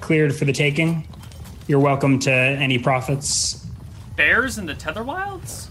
cleared 0.00 0.34
for 0.34 0.44
the 0.44 0.52
taking. 0.52 1.06
You're 1.68 1.80
welcome 1.80 2.18
to 2.20 2.32
any 2.32 2.78
profits. 2.78 3.66
Bears 4.16 4.58
in 4.58 4.66
the 4.66 4.74
Tether 4.74 5.04
Wilds? 5.04 5.70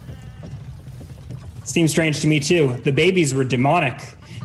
Seems 1.63 1.91
strange 1.91 2.21
to 2.21 2.27
me 2.27 2.39
too. 2.39 2.80
The 2.84 2.91
babies 2.91 3.34
were 3.34 3.43
demonic. 3.43 4.01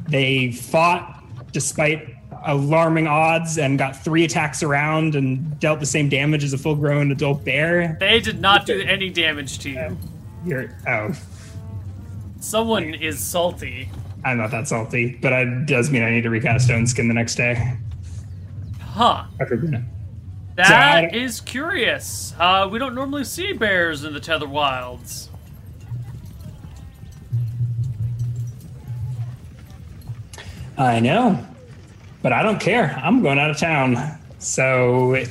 They 0.09 0.52
fought 0.52 1.22
despite 1.52 2.14
alarming 2.44 3.06
odds 3.06 3.59
and 3.59 3.78
got 3.78 3.96
three 3.96 4.24
attacks 4.24 4.62
around 4.62 5.14
and 5.14 5.59
dealt 5.59 5.80
the 5.80 5.87
same 5.87 6.09
damage 6.09 6.44
as 6.44 6.52
a 6.52 6.59
full 6.59 6.74
grown 6.74 7.11
adult 7.11 7.44
bear. 7.44 7.96
They 7.98 8.20
did 8.20 8.40
not 8.40 8.66
do 8.66 8.80
any 8.80 9.11
damage 9.11 9.59
to 9.61 9.70
you. 9.70 9.78
Oh, 9.78 9.96
you're 10.44 10.76
oh. 10.87 11.12
Someone 12.40 12.94
is 12.94 13.18
salty. 13.18 13.88
I'm 14.24 14.38
not 14.38 14.50
that 14.50 14.68
salty, 14.68 15.18
but 15.22 15.32
it 15.32 15.66
does 15.66 15.90
mean 15.90 16.02
I 16.02 16.11
need 16.11 16.22
to 16.22 16.30
recast 16.30 16.66
stone 16.66 16.87
skin 16.87 17.09
the 17.09 17.14
next 17.14 17.37
day. 17.37 17.76
Huh. 18.80 19.24
After 19.40 19.56
dinner. 19.56 19.85
That 20.57 21.12
so 21.12 21.16
is 21.19 21.40
curious. 21.42 22.35
Uh, 22.38 22.69
we 22.71 22.79
don't 22.79 22.95
normally 22.95 23.25
see 23.25 23.53
bears 23.53 24.05
in 24.05 24.14
the 24.14 24.21
Tether 24.21 24.49
Wilds. 24.49 25.29
I 30.79 31.01
know, 31.01 31.47
but 32.23 32.33
I 32.33 32.42
don't 32.42 32.59
care. 32.59 32.99
I'm 33.03 33.23
going 33.23 33.38
out 33.38 33.51
of 33.51 33.59
town. 33.59 34.19
So 34.38 35.14
you 35.14 35.27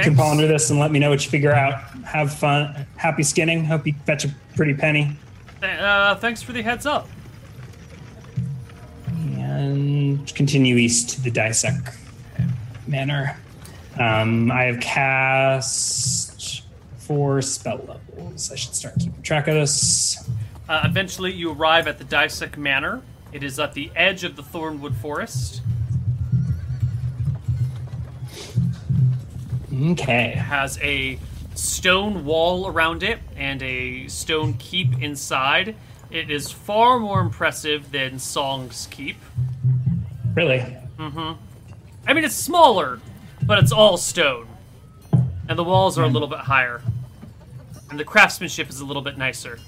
Thanks. 0.00 0.04
can 0.04 0.16
ponder 0.16 0.46
this 0.46 0.70
and 0.70 0.80
let 0.80 0.90
me 0.90 0.98
know 0.98 1.10
what 1.10 1.24
you 1.24 1.30
figure 1.30 1.52
out. 1.52 1.80
Have 2.04 2.34
fun. 2.34 2.86
Happy 2.96 3.22
skinning. 3.22 3.64
Hope 3.64 3.86
you 3.86 3.94
fetch 4.06 4.24
a 4.24 4.34
pretty 4.56 4.74
penny. 4.74 5.16
Uh, 5.62 6.16
thanks 6.16 6.42
for 6.42 6.52
the 6.52 6.62
heads 6.62 6.86
up. 6.86 7.08
And 9.06 10.34
continue 10.34 10.76
east 10.76 11.10
to 11.10 11.20
the 11.22 11.30
Dissect 11.30 11.96
Manor. 12.88 13.36
Um, 13.98 14.50
I 14.50 14.64
have 14.64 14.80
cast 14.80 16.62
four 16.98 17.42
spell 17.42 17.78
levels. 17.86 18.50
I 18.50 18.56
should 18.56 18.74
start 18.74 18.94
keeping 18.98 19.22
track 19.22 19.48
of 19.48 19.54
this. 19.54 20.28
Uh, 20.68 20.82
eventually, 20.84 21.32
you 21.32 21.52
arrive 21.52 21.86
at 21.86 21.98
the 21.98 22.04
Dysec 22.04 22.56
Manor. 22.56 23.02
It 23.32 23.42
is 23.42 23.58
at 23.58 23.74
the 23.74 23.90
edge 23.94 24.24
of 24.24 24.36
the 24.36 24.42
Thornwood 24.42 24.94
Forest. 24.94 25.62
Okay. 29.74 30.28
It 30.30 30.36
has 30.36 30.78
a 30.82 31.18
stone 31.54 32.24
wall 32.24 32.66
around 32.66 33.02
it 33.02 33.18
and 33.36 33.62
a 33.62 34.06
stone 34.08 34.54
keep 34.54 35.02
inside. 35.02 35.74
It 36.10 36.30
is 36.30 36.50
far 36.50 36.98
more 36.98 37.20
impressive 37.20 37.90
than 37.90 38.18
Song's 38.18 38.86
Keep. 38.90 39.16
Really? 40.34 40.58
Mm-hmm. 40.98 41.32
I 42.06 42.12
mean, 42.12 42.24
it's 42.24 42.34
smaller, 42.34 43.00
but 43.44 43.58
it's 43.58 43.72
all 43.72 43.96
stone. 43.96 44.48
And 45.48 45.58
the 45.58 45.64
walls 45.64 45.98
are 45.98 46.04
a 46.04 46.08
little 46.08 46.28
bit 46.28 46.38
higher. 46.38 46.82
And 47.90 47.98
the 47.98 48.04
craftsmanship 48.04 48.70
is 48.70 48.80
a 48.80 48.84
little 48.84 49.02
bit 49.02 49.18
nicer. 49.18 49.58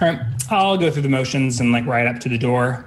All 0.00 0.08
right, 0.08 0.20
I'll 0.50 0.78
go 0.78 0.90
through 0.90 1.02
the 1.02 1.08
motions 1.08 1.60
and 1.60 1.72
like 1.72 1.86
right 1.86 2.06
up 2.06 2.20
to 2.20 2.28
the 2.28 2.38
door. 2.38 2.86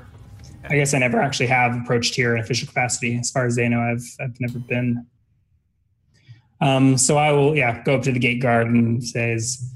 I 0.69 0.75
guess 0.75 0.93
I 0.93 0.97
never 0.97 1.21
actually 1.21 1.47
have 1.47 1.75
approached 1.75 2.15
here 2.15 2.35
in 2.35 2.41
official 2.41 2.67
capacity. 2.67 3.17
As 3.17 3.29
far 3.29 3.45
as 3.45 3.55
they 3.55 3.67
know, 3.69 3.81
I've 3.81 4.03
I've 4.19 4.39
never 4.39 4.59
been. 4.59 5.05
Um, 6.61 6.97
so 6.97 7.17
I 7.17 7.31
will, 7.31 7.55
yeah, 7.55 7.83
go 7.83 7.95
up 7.95 8.03
to 8.03 8.11
the 8.11 8.19
gate 8.19 8.41
guard 8.41 8.67
and 8.67 9.03
says, 9.03 9.75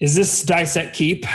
"Is 0.00 0.14
this 0.14 0.42
Dissect 0.42 0.96
Keep?" 0.96 1.26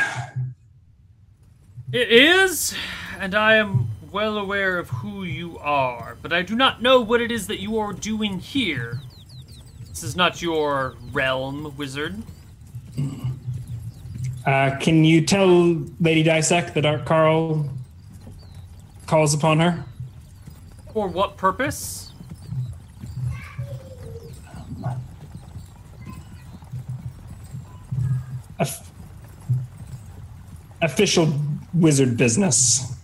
It 1.94 2.12
is, 2.12 2.74
and 3.20 3.36
I 3.36 3.56
am 3.56 3.91
well 4.12 4.38
aware 4.38 4.78
of 4.78 4.90
who 4.90 5.24
you 5.24 5.58
are, 5.60 6.18
but 6.22 6.34
I 6.34 6.42
do 6.42 6.56
not 6.56 6.82
know 6.82 7.00
what 7.00 7.22
it 7.22 7.32
is 7.32 7.48
that 7.48 7.62
you 7.62 7.78
are 7.80 7.94
doing 7.94 8.40
here. 8.40 9.02
This 9.88 10.04
is 10.04 10.16
not 10.16 10.42
your 10.42 10.96
realm, 11.12 11.76
wizard. 11.78 12.22
Uh, 14.46 14.76
can 14.80 15.06
you 15.06 15.22
tell 15.22 15.48
Lady 16.00 16.24
Dissect 16.24 16.74
that 16.74 16.86
Art 16.86 17.06
Carl 17.06 17.70
calls 19.06 19.34
upon 19.34 19.60
her? 19.60 19.86
For 20.94 21.08
what 21.08 21.38
purpose? 21.38 22.12
official 30.84 31.32
wizard 31.74 32.18
business. 32.18 32.96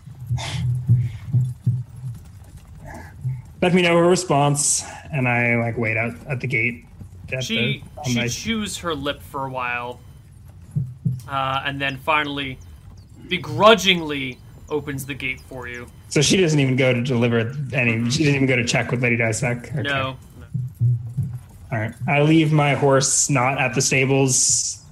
Let 3.62 3.74
me 3.74 3.82
know 3.82 3.98
her 3.98 4.08
response, 4.08 4.84
and 5.12 5.28
I 5.28 5.56
like 5.56 5.78
wait 5.78 5.98
out 5.98 6.14
at 6.28 6.40
the 6.40 6.48
gate. 6.48 6.86
She 7.42 7.84
the, 7.96 8.10
she 8.10 8.16
my... 8.16 8.28
chews 8.28 8.78
her 8.78 8.94
lip 8.94 9.22
for 9.22 9.46
a 9.46 9.50
while, 9.50 10.00
uh, 11.28 11.64
and 11.66 11.82
then 11.82 11.98
finally, 11.98 12.60
begrudgingly, 13.28 14.38
opens 14.70 15.06
the 15.06 15.14
gate 15.14 15.42
for 15.42 15.68
you. 15.68 15.88
So 16.10 16.22
she 16.22 16.38
doesn't 16.38 16.60
even 16.60 16.76
go 16.76 16.94
to 16.94 17.02
deliver 17.02 17.54
any. 17.74 18.10
She 18.12 18.24
didn't 18.24 18.36
even 18.36 18.48
go 18.48 18.56
to 18.56 18.66
check 18.66 18.92
with 18.92 19.02
Lady 19.02 19.18
Dysek. 19.18 19.72
Okay. 19.72 19.82
No. 19.82 20.18
All 21.72 21.80
right. 21.80 21.94
I 22.08 22.22
leave 22.22 22.54
my 22.54 22.76
horse 22.76 23.30
not 23.30 23.60
at 23.60 23.76
the 23.76 23.82
stables, 23.82 24.86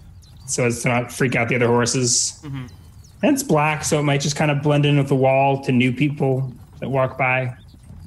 so 0.47 0.65
as 0.65 0.81
to 0.83 0.89
not 0.89 1.11
freak 1.11 1.35
out 1.35 1.49
the 1.49 1.55
other 1.55 1.67
horses. 1.67 2.39
Mm-hmm. 2.43 2.65
And 3.23 3.33
it's 3.33 3.43
black, 3.43 3.83
so 3.83 3.99
it 3.99 4.03
might 4.03 4.21
just 4.21 4.35
kind 4.35 4.51
of 4.51 4.61
blend 4.61 4.85
in 4.85 4.97
with 4.97 5.07
the 5.07 5.15
wall 5.15 5.63
to 5.63 5.71
new 5.71 5.93
people 5.93 6.51
that 6.79 6.89
walk 6.89 7.17
by. 7.17 7.55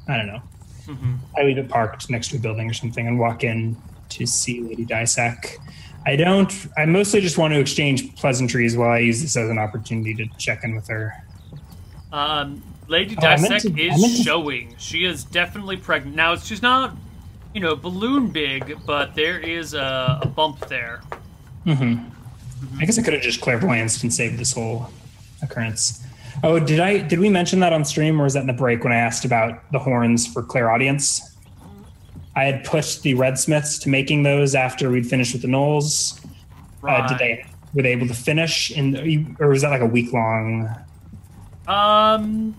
I 0.08 0.16
don't 0.16 0.26
know. 0.26 0.42
Mm-hmm. 0.86 1.14
I 1.36 1.42
leave 1.42 1.58
it 1.58 1.68
parked 1.68 2.08
next 2.10 2.28
to 2.28 2.36
a 2.36 2.40
building 2.40 2.68
or 2.68 2.72
something 2.72 3.06
and 3.06 3.18
walk 3.18 3.44
in 3.44 3.76
to 4.10 4.26
see 4.26 4.60
Lady 4.62 4.86
Dysek. 4.86 5.58
I 6.06 6.16
don't. 6.16 6.52
I 6.76 6.86
mostly 6.86 7.20
just 7.20 7.36
want 7.36 7.52
to 7.52 7.60
exchange 7.60 8.16
pleasantries 8.16 8.76
while 8.76 8.90
I 8.90 9.00
use 9.00 9.20
this 9.20 9.36
as 9.36 9.50
an 9.50 9.58
opportunity 9.58 10.14
to 10.14 10.26
check 10.38 10.64
in 10.64 10.74
with 10.74 10.88
her. 10.88 11.12
Um, 12.10 12.62
Lady 12.86 13.14
oh, 13.18 13.20
Dysek 13.20 13.74
to, 13.74 13.80
is 13.80 14.22
showing. 14.22 14.74
She 14.78 15.04
is 15.04 15.24
definitely 15.24 15.76
pregnant. 15.76 16.16
Now, 16.16 16.32
it's 16.32 16.46
she's 16.46 16.62
not, 16.62 16.96
you 17.52 17.60
know, 17.60 17.76
balloon 17.76 18.28
big, 18.28 18.78
but 18.86 19.14
there 19.14 19.38
is 19.38 19.74
a, 19.74 20.20
a 20.22 20.26
bump 20.26 20.60
there. 20.68 21.02
Mm-hmm. 21.66 21.82
mm-hmm. 21.82 22.78
I 22.80 22.84
guess 22.86 22.98
I 22.98 23.02
could 23.02 23.12
have 23.12 23.22
just 23.22 23.42
clairvoyanced 23.42 24.02
and 24.02 24.12
saved 24.12 24.38
this 24.38 24.54
whole 24.54 24.90
occurrence. 25.42 26.02
Oh, 26.42 26.58
did 26.58 26.80
I? 26.80 26.98
Did 26.98 27.18
we 27.18 27.28
mention 27.28 27.60
that 27.60 27.72
on 27.72 27.84
stream, 27.84 28.20
or 28.20 28.24
was 28.24 28.34
that 28.34 28.40
in 28.40 28.46
the 28.46 28.52
break 28.52 28.84
when 28.84 28.92
I 28.92 28.96
asked 28.96 29.24
about 29.24 29.60
the 29.72 29.78
horns 29.78 30.26
for 30.26 30.42
clairaudience? 30.42 31.36
I 32.36 32.44
had 32.44 32.64
pushed 32.64 33.02
the 33.02 33.14
Redsmiths 33.14 33.80
to 33.82 33.88
making 33.88 34.22
those 34.22 34.54
after 34.54 34.90
we'd 34.90 35.06
finished 35.06 35.32
with 35.32 35.42
the 35.42 35.48
Gnolls. 35.48 36.24
Right. 36.80 37.02
Uh, 37.02 37.08
did 37.08 37.18
they 37.18 37.46
were 37.74 37.82
they 37.82 37.92
able 37.92 38.06
to 38.06 38.14
finish 38.14 38.70
in, 38.70 39.36
or 39.40 39.48
was 39.48 39.62
that 39.62 39.70
like 39.70 39.80
a 39.80 39.86
week 39.86 40.12
long? 40.12 40.68
Um, 41.66 42.54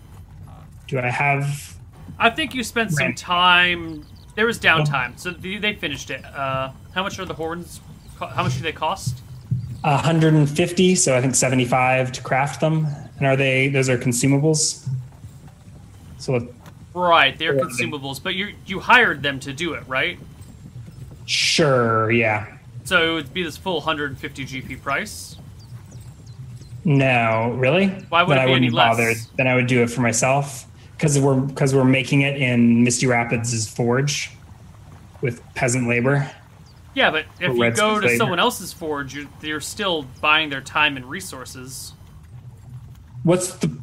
do 0.88 1.00
I 1.00 1.10
have? 1.10 1.78
I 2.18 2.30
think 2.30 2.54
you 2.54 2.64
spent 2.64 2.92
some 2.92 3.14
time. 3.14 4.06
There 4.36 4.46
was 4.46 4.60
downtime, 4.60 5.18
so 5.20 5.32
they 5.32 5.74
finished 5.74 6.10
it. 6.10 6.24
Uh, 6.26 6.72
how 6.94 7.04
much 7.04 7.18
are 7.20 7.26
the 7.26 7.34
horns? 7.34 7.82
How 8.20 8.44
much 8.44 8.56
do 8.56 8.62
they 8.62 8.74
cost? 8.74 9.22
150, 9.82 10.96
so 10.96 11.16
I 11.16 11.22
think 11.22 11.36
75 11.36 12.12
to 12.14 12.22
craft 12.22 12.62
them. 12.62 12.88
And 13.18 13.28
are 13.28 13.36
they? 13.36 13.70
Those 13.70 13.90
are 13.90 13.98
consumables. 13.98 14.88
So 16.18 16.48
Right, 16.94 17.38
they're 17.38 17.54
consumables, 17.54 18.22
but 18.22 18.36
you 18.36 18.54
you 18.66 18.80
hired 18.80 19.22
them 19.22 19.40
to 19.42 19.54
do 19.54 19.74
it, 19.74 19.88
right? 19.88 20.20
Sure, 21.26 22.12
yeah. 22.12 22.58
So 22.84 23.12
it 23.12 23.14
would 23.14 23.34
be 23.34 23.44
this 23.44 23.58
full 23.58 23.76
150 23.76 24.46
GP 24.46 24.82
price. 24.82 25.38
No, 26.84 27.54
really? 27.58 27.88
Why 28.10 28.24
would 28.24 28.36
then 28.36 28.48
it 28.48 28.52
be 28.52 28.56
any 28.56 28.70
less? 28.70 29.28
Then 29.38 29.48
I 29.48 29.56
would 29.56 29.68
do 29.68 29.84
it 29.84 29.90
for 29.90 30.02
myself 30.02 30.66
because 30.94 31.20
we're 31.20 31.40
because 31.40 31.76
we're 31.76 31.84
making 31.84 32.22
it 32.22 32.42
in 32.42 32.84
Misty 32.84 33.06
Rapids' 33.06 33.70
forge 33.70 34.32
with 35.22 35.42
peasant 35.54 35.88
labor. 35.88 36.30
Yeah, 37.00 37.12
but 37.12 37.26
if 37.39 37.56
you 37.56 37.72
go 37.72 38.02
to 38.02 38.18
someone 38.18 38.39
else's 38.39 38.74
forge, 38.74 39.16
you're, 39.16 39.26
you're 39.41 39.62
still 39.62 40.06
buying 40.20 40.50
their 40.50 40.60
time 40.60 40.97
and 40.97 41.06
resources. 41.06 41.93
What's 43.24 43.56
the 43.56 43.80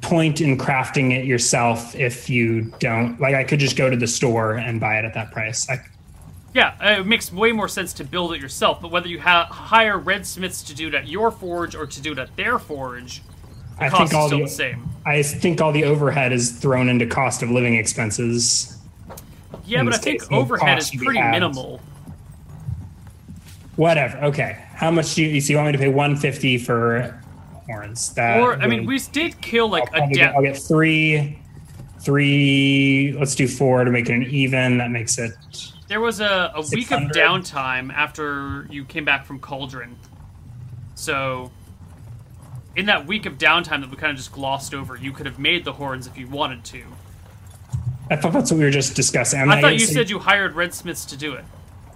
point 0.00 0.40
in 0.40 0.58
crafting 0.58 1.16
it 1.16 1.26
yourself 1.26 1.94
if 1.94 2.28
you 2.28 2.72
don't? 2.80 3.20
Like 3.20 3.36
i 3.36 3.44
could 3.44 3.60
just 3.60 3.76
go 3.76 3.88
to 3.88 3.96
the 3.96 4.08
store 4.08 4.54
and 4.54 4.80
buy 4.80 4.98
it 4.98 5.04
at 5.04 5.14
that 5.14 5.30
price. 5.30 5.70
I, 5.70 5.78
yeah 6.52 6.74
uh, 6.82 7.00
it 7.02 7.06
makes 7.06 7.32
way 7.32 7.52
more 7.52 7.68
sense 7.68 7.92
to 7.92 8.02
build 8.02 8.32
it 8.32 8.40
yourself 8.40 8.80
but 8.80 8.90
whether 8.90 9.06
you 9.06 9.20
ha- 9.20 9.46
hire 9.46 9.96
red 9.96 10.26
smiths 10.26 10.64
to 10.64 10.74
do 10.74 10.88
it 10.88 10.94
at 10.94 11.06
your 11.06 11.30
forge 11.30 11.76
or 11.76 11.86
to 11.86 12.02
do 12.02 12.10
it 12.10 12.18
at 12.18 12.34
their 12.34 12.58
forge 12.58 13.22
the 13.78 13.84
I 13.84 13.90
think 13.90 14.12
all 14.12 14.28
the, 14.28 14.40
the, 14.40 14.48
same. 14.48 14.90
I 15.06 15.22
think 15.22 15.60
all 15.60 15.70
the 15.70 15.84
overhead 15.84 16.32
is 16.32 16.50
thrown 16.50 16.88
into 16.88 17.06
cost 17.06 17.44
of 17.44 17.50
living 17.52 17.76
expenses. 17.76 18.76
Yeah 19.64 19.84
but 19.84 19.94
i 19.94 19.98
think 19.98 20.32
overhead 20.32 20.78
is 20.78 20.90
pretty 20.90 21.22
minimal 21.22 21.80
whatever 23.80 24.16
okay 24.18 24.64
how 24.74 24.90
much 24.90 25.14
do 25.14 25.24
you 25.24 25.40
so 25.40 25.52
you 25.52 25.56
want 25.56 25.66
me 25.66 25.72
to 25.72 25.78
pay 25.78 25.88
150 25.88 26.58
for 26.58 27.20
horns. 27.70 28.12
That 28.14 28.40
or 28.40 28.60
I 28.60 28.66
mean, 28.66 28.86
we 28.86 28.98
did 28.98 29.40
kill 29.40 29.68
like 29.68 29.92
I'll 29.94 30.08
a 30.08 30.12
death. 30.12 30.34
I'll 30.34 30.42
get 30.42 30.56
three, 30.56 31.38
three. 32.00 33.14
Let's 33.18 33.34
do 33.34 33.48
four 33.48 33.84
to 33.84 33.90
make 33.90 34.08
it 34.08 34.14
an 34.14 34.22
even. 34.24 34.78
That 34.78 34.90
makes 34.90 35.18
it. 35.18 35.32
There 35.88 36.00
was 36.00 36.20
a, 36.20 36.52
a 36.54 36.62
week 36.72 36.92
of 36.92 37.02
downtime 37.10 37.92
after 37.92 38.66
you 38.70 38.84
came 38.84 39.04
back 39.04 39.24
from 39.26 39.40
Cauldron, 39.40 39.96
so 40.94 41.50
in 42.76 42.86
that 42.86 43.06
week 43.06 43.26
of 43.26 43.38
downtime 43.38 43.80
that 43.80 43.90
we 43.90 43.96
kind 43.96 44.10
of 44.10 44.16
just 44.16 44.30
glossed 44.32 44.72
over, 44.72 44.96
you 44.96 45.12
could 45.12 45.26
have 45.26 45.38
made 45.38 45.64
the 45.64 45.72
horns 45.72 46.06
if 46.06 46.16
you 46.16 46.28
wanted 46.28 46.64
to. 46.64 46.84
I 48.08 48.16
thought 48.16 48.32
that's 48.32 48.50
what 48.50 48.58
we 48.58 48.64
were 48.64 48.70
just 48.70 48.94
discussing. 48.94 49.40
I'm 49.40 49.50
i 49.50 49.60
thought 49.60 49.74
you 49.74 49.86
said 49.86 50.10
you 50.10 50.18
hired 50.18 50.54
redsmiths 50.54 51.08
to 51.08 51.16
do 51.16 51.34
it. 51.34 51.44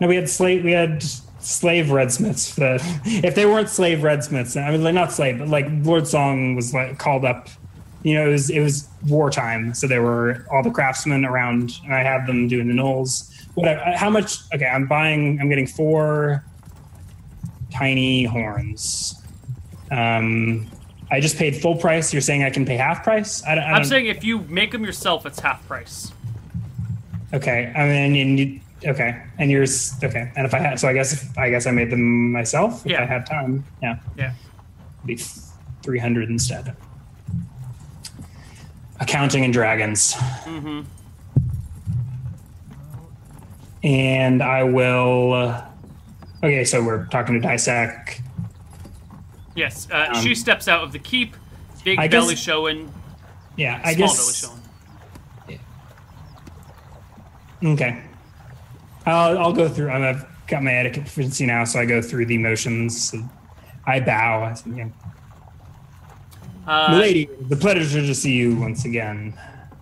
No, 0.00 0.08
we 0.08 0.16
had 0.16 0.28
slate. 0.28 0.64
We 0.64 0.72
had 0.72 1.04
slave 1.44 1.86
redsmiths 1.86 2.54
that 2.56 2.80
if 3.24 3.34
they 3.34 3.46
weren't 3.46 3.68
slave 3.68 3.98
redsmiths 3.98 4.60
i 4.60 4.70
mean 4.70 4.82
like 4.82 4.94
not 4.94 5.12
slave 5.12 5.38
but 5.38 5.48
like 5.48 5.66
lord 5.82 6.06
song 6.06 6.54
was 6.54 6.72
like 6.72 6.98
called 6.98 7.24
up 7.24 7.48
you 8.02 8.14
know 8.14 8.26
it 8.28 8.32
was 8.32 8.50
it 8.50 8.60
was 8.60 8.88
wartime 9.08 9.74
so 9.74 9.86
there 9.86 10.02
were 10.02 10.46
all 10.50 10.62
the 10.62 10.70
craftsmen 10.70 11.24
around 11.24 11.72
and 11.84 11.94
i 11.94 12.02
had 12.02 12.26
them 12.26 12.48
doing 12.48 12.68
the 12.68 12.74
gnolls. 12.74 13.30
whatever 13.54 13.80
how 13.96 14.08
much 14.08 14.38
okay 14.54 14.66
i'm 14.66 14.86
buying 14.86 15.38
i'm 15.40 15.48
getting 15.48 15.66
four 15.66 16.44
tiny 17.74 18.24
horns. 18.24 19.20
Um 19.90 20.66
i 21.10 21.20
just 21.20 21.36
paid 21.36 21.56
full 21.56 21.76
price. 21.76 22.12
You're 22.12 22.22
saying 22.22 22.44
i 22.44 22.50
can 22.50 22.64
pay 22.64 22.76
half 22.76 23.04
price? 23.04 23.42
I, 23.44 23.56
I 23.56 23.76
am 23.76 23.84
saying 23.84 24.06
if 24.06 24.24
you 24.24 24.40
make 24.40 24.72
them 24.72 24.84
yourself 24.84 25.26
it's 25.26 25.40
half 25.40 25.66
price. 25.66 26.12
Okay 27.32 27.72
i 27.76 27.86
mean 27.86 28.38
you, 28.38 28.60
Okay, 28.86 29.22
and 29.38 29.50
yours. 29.50 29.94
Okay, 30.02 30.30
and 30.36 30.46
if 30.46 30.52
I 30.52 30.58
had, 30.58 30.78
so 30.78 30.88
I 30.88 30.92
guess 30.92 31.12
if, 31.14 31.38
I 31.38 31.48
guess 31.48 31.66
I 31.66 31.70
made 31.70 31.90
them 31.90 32.32
myself 32.32 32.84
if 32.84 32.92
yeah. 32.92 33.02
I 33.02 33.06
had 33.06 33.24
time. 33.24 33.64
Yeah. 33.82 33.98
Yeah. 34.16 34.34
It'd 34.98 35.06
be 35.06 35.16
three 35.82 35.98
hundred 35.98 36.28
instead. 36.28 36.76
Accounting 39.00 39.44
and 39.44 39.52
dragons. 39.52 40.12
Mm-hmm. 40.14 40.82
And 43.82 44.42
I 44.42 44.64
will. 44.64 45.32
Uh, 45.32 45.64
okay, 46.42 46.64
so 46.64 46.82
we're 46.82 47.06
talking 47.06 47.40
to 47.40 47.46
Dysek. 47.46 48.20
Yes, 49.56 49.88
uh, 49.90 50.08
um, 50.12 50.22
she 50.22 50.34
steps 50.34 50.68
out 50.68 50.82
of 50.82 50.92
the 50.92 50.98
keep. 50.98 51.36
Big 51.84 51.98
I 51.98 52.08
belly 52.08 52.34
guess, 52.34 52.42
showing. 52.42 52.92
Yeah, 53.56 53.80
I 53.84 53.94
guess. 53.94 54.16
Belly 54.16 54.34
showing. 55.48 55.60
Yeah. 57.62 57.72
Okay. 57.72 58.02
I'll, 59.06 59.38
I'll 59.38 59.52
go 59.52 59.68
through. 59.68 59.90
I've 59.90 60.26
got 60.46 60.62
my 60.62 60.72
etiquette 60.72 61.04
proficiency 61.04 61.46
now, 61.46 61.64
so 61.64 61.80
I 61.80 61.84
go 61.84 62.00
through 62.00 62.26
the 62.26 62.38
motions. 62.38 63.14
I 63.86 64.00
bow. 64.00 64.44
I 64.44 64.54
say, 64.54 64.70
yeah. 64.74 64.88
uh, 66.66 66.96
Lady, 66.98 67.28
the 67.48 67.56
pleasure 67.56 68.00
to 68.00 68.14
see 68.14 68.32
you 68.32 68.56
once 68.56 68.84
again. 68.84 69.38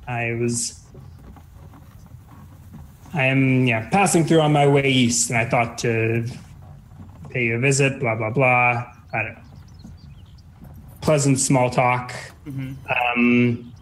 I 0.08 0.34
was. 0.34 0.80
I 3.14 3.24
am 3.24 3.66
yeah 3.66 3.88
passing 3.90 4.24
through 4.24 4.40
on 4.40 4.52
my 4.52 4.66
way 4.66 4.88
east, 4.90 5.30
and 5.30 5.38
I 5.38 5.44
thought 5.44 5.78
to 5.78 6.26
pay 7.30 7.44
you 7.44 7.56
a 7.56 7.58
visit. 7.58 8.00
Blah 8.00 8.16
blah 8.16 8.30
blah. 8.30 8.92
I 9.12 9.22
don't 9.22 9.34
know. 9.34 9.40
Pleasant 11.02 11.38
small 11.38 11.68
talk. 11.70 12.12
Mm-hmm. 12.46 13.18
Um, 13.20 13.72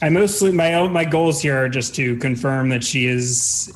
I 0.00 0.08
mostly 0.08 0.52
my 0.52 0.86
my 0.88 1.04
goals 1.04 1.42
here 1.42 1.56
are 1.56 1.68
just 1.68 1.94
to 1.96 2.16
confirm 2.18 2.68
that 2.70 2.84
she 2.84 3.06
is 3.06 3.72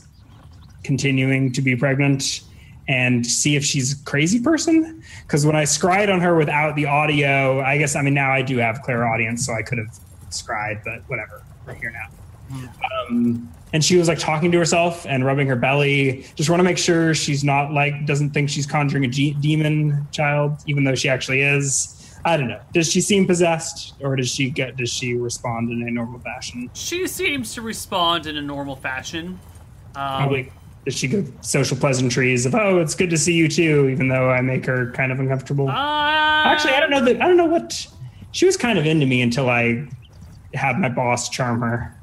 continuing 0.83 1.53
to 1.53 1.63
be 1.63 1.77
pregnant 1.77 2.43
and 2.89 3.25
see 3.25 3.55
if 3.55 3.65
she's 3.65 4.01
a 4.01 4.05
crazy 4.05 4.41
person. 4.41 5.03
Because 5.23 5.47
when 5.47 5.57
I 5.57 5.65
scried 5.65 6.11
on 6.11 6.21
her 6.21 6.37
without 6.37 6.75
the 6.75 6.87
audio, 6.87 7.61
I 7.61 7.79
guess 7.79 7.95
I 7.95 8.03
mean 8.03 8.15
now 8.15 8.33
I 8.33 8.43
do 8.43 8.59
have 8.59 8.83
clairaudience, 8.83 9.47
so 9.47 9.55
I 9.55 9.63
could 9.63 9.79
have 9.79 9.99
scried, 10.31 10.83
but 10.85 11.03
whatever. 11.09 11.43
We're 11.67 11.75
here 11.75 11.93
now. 11.93 12.09
Um, 13.09 13.49
and 13.73 13.85
she 13.85 13.97
was 13.97 14.09
like 14.09 14.19
talking 14.19 14.51
to 14.51 14.59
herself 14.59 15.07
and 15.07 15.25
rubbing 15.25 15.47
her 15.47 15.55
belly. 15.57 16.27
Just 16.35 16.51
want 16.51 16.59
to 16.59 16.65
make 16.65 16.79
sure 16.79 17.15
she's 17.15 17.45
not 17.45 17.73
like 17.73 18.07
doesn't 18.07 18.31
think 18.31 18.51
she's 18.51 18.67
conjuring 18.67 19.05
a 19.05 19.09
G- 19.09 19.37
demon 19.41 20.09
child, 20.11 20.59
even 20.67 20.83
though 20.83 20.97
she 20.97 21.09
actually 21.09 21.43
is. 21.43 21.97
I 22.25 22.37
don't 22.37 22.49
know. 22.49 22.61
Does 22.73 22.91
she 22.91 23.01
seem 23.01 23.27
possessed, 23.27 23.95
or 24.01 24.17
does 24.17 24.29
she 24.29 24.51
get? 24.51 24.77
Does 24.77 24.91
she 24.91 25.15
respond 25.15 25.71
in 25.71 25.87
a 25.87 25.91
normal 25.91 26.19
fashion? 26.21 26.71
She 26.75 27.07
seems 27.07 27.55
to 27.55 27.63
respond 27.63 28.27
in 28.27 28.37
a 28.37 28.43
normal 28.43 28.77
fashion. 28.77 29.39
Um, 29.95 30.19
Probably 30.19 30.53
Does 30.87 30.95
she 30.97 31.09
go 31.09 31.25
social 31.43 31.77
pleasantries 31.77 32.47
of 32.47 32.55
"Oh, 32.55 32.79
it's 32.81 32.95
good 32.95 33.11
to 33.11 33.19
see 33.19 33.35
you 33.35 33.49
too," 33.49 33.89
even 33.91 34.09
though 34.09 34.31
I 34.31 34.41
make 34.41 34.65
her 34.67 34.91
kind 34.93 35.13
of 35.13 35.21
uncomfortable? 35.21 35.69
Uh, 35.69 35.73
Actually, 36.47 36.73
I 36.75 36.81
don't 36.81 36.91
know 36.91 37.05
that. 37.05 37.17
I 37.23 37.27
don't 37.29 37.37
know 37.37 37.45
what. 37.45 37.87
She 38.33 38.47
was 38.47 38.57
kind 38.57 38.79
of 38.79 38.87
into 38.87 39.07
me 39.07 39.21
until 39.23 39.51
I 39.51 39.87
had 40.55 40.79
my 40.79 40.89
boss 40.89 41.29
charm 41.29 41.61
her. 41.61 41.95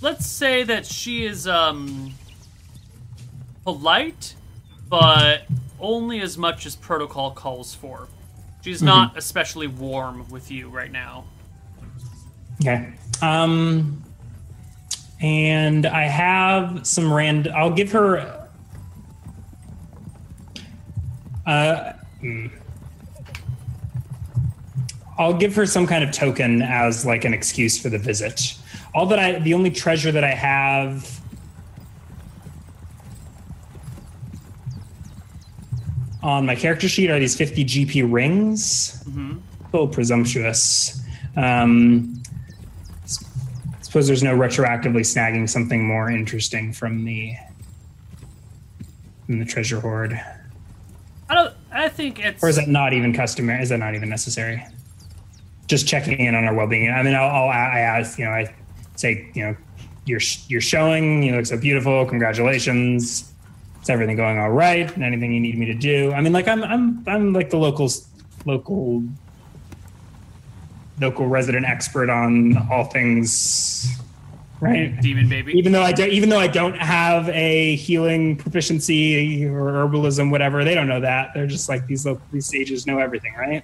Let's 0.00 0.26
say 0.26 0.62
that 0.62 0.86
she 0.86 1.24
is 1.24 1.48
um 1.48 2.14
polite, 3.64 4.34
but 4.88 5.46
only 5.80 6.20
as 6.20 6.38
much 6.38 6.64
as 6.66 6.76
protocol 6.76 7.30
calls 7.32 7.74
for. 7.74 8.08
She's 8.62 8.78
Mm-hmm. 8.78 8.86
not 8.86 9.16
especially 9.16 9.66
warm 9.66 10.28
with 10.30 10.50
you 10.50 10.68
right 10.68 10.90
now. 10.92 11.24
Okay. 12.60 12.92
Um, 13.22 14.02
and 15.20 15.86
I 15.86 16.04
have 16.04 16.86
some 16.86 17.12
rand. 17.12 17.48
I'll 17.48 17.72
give 17.72 17.92
her. 17.92 18.48
Uh, 21.46 21.92
hmm. 22.20 22.46
I'll 25.18 25.34
give 25.34 25.54
her 25.54 25.64
some 25.64 25.86
kind 25.86 26.04
of 26.04 26.12
token 26.12 26.60
as 26.60 27.06
like 27.06 27.24
an 27.24 27.32
excuse 27.32 27.80
for 27.80 27.88
the 27.88 27.98
visit. 27.98 28.54
All 28.94 29.06
that 29.06 29.18
I, 29.18 29.38
the 29.38 29.54
only 29.54 29.70
treasure 29.70 30.12
that 30.12 30.24
I 30.24 30.34
have. 30.34 31.20
On 36.22 36.44
my 36.44 36.56
character 36.56 36.88
sheet 36.88 37.08
are 37.08 37.20
these 37.20 37.36
50 37.36 37.64
GP 37.64 38.12
rings. 38.12 39.02
A 39.60 39.76
little 39.76 39.88
presumptuous. 39.88 41.00
Um, 41.36 42.20
suppose 43.96 44.08
there's 44.08 44.22
no 44.22 44.36
retroactively 44.36 45.00
snagging 45.00 45.48
something 45.48 45.82
more 45.82 46.10
interesting 46.10 46.70
from 46.70 47.06
the 47.06 47.32
from 49.24 49.38
the 49.38 49.44
treasure 49.46 49.80
hoard, 49.80 50.20
I 51.30 51.34
don't. 51.34 51.54
I 51.72 51.88
think 51.88 52.18
it's. 52.18 52.42
or 52.44 52.50
is 52.50 52.56
that 52.56 52.68
not 52.68 52.92
even 52.92 53.14
customary? 53.14 53.62
Is 53.62 53.70
that 53.70 53.78
not 53.78 53.94
even 53.94 54.10
necessary? 54.10 54.62
Just 55.66 55.88
checking 55.88 56.18
in 56.18 56.34
on 56.34 56.44
our 56.44 56.52
well-being. 56.52 56.90
I 56.90 57.02
mean, 57.02 57.14
I'll, 57.14 57.26
I'll 57.26 57.48
I 57.48 57.78
ask, 57.78 58.18
you 58.18 58.26
know, 58.26 58.32
I 58.32 58.54
say, 58.96 59.30
you 59.32 59.46
know, 59.46 59.56
you're 60.04 60.20
you're 60.48 60.60
showing, 60.60 61.22
you 61.22 61.34
look 61.34 61.46
so 61.46 61.56
beautiful. 61.56 62.04
Congratulations. 62.04 63.32
Is 63.80 63.88
everything 63.88 64.16
going 64.16 64.38
all 64.38 64.50
right? 64.50 64.94
Anything 64.98 65.32
you 65.32 65.40
need 65.40 65.56
me 65.56 65.64
to 65.64 65.74
do? 65.74 66.12
I 66.12 66.20
mean, 66.20 66.34
like 66.34 66.48
I'm 66.48 66.62
I'm 66.62 67.02
I'm 67.06 67.32
like 67.32 67.48
the 67.48 67.56
local 67.56 67.90
local 68.44 69.04
local 71.00 71.26
resident 71.26 71.66
expert 71.66 72.08
on 72.10 72.56
all 72.70 72.84
things, 72.84 73.88
right? 74.60 74.98
demon 75.00 75.28
baby. 75.28 75.52
even 75.58 75.72
though 75.72 75.82
I 75.82 75.92
don't, 75.92 76.10
even 76.10 76.28
though 76.28 76.38
I 76.38 76.46
don't 76.46 76.76
have 76.76 77.28
a 77.28 77.76
healing 77.76 78.36
proficiency 78.36 79.44
or 79.44 79.72
herbalism, 79.72 80.30
whatever, 80.30 80.64
they 80.64 80.74
don't 80.74 80.88
know 80.88 81.00
that. 81.00 81.30
They're 81.34 81.46
just 81.46 81.68
like 81.68 81.86
these 81.86 82.06
local, 82.06 82.22
these 82.32 82.46
sages 82.46 82.86
know 82.86 82.98
everything, 82.98 83.34
right? 83.34 83.62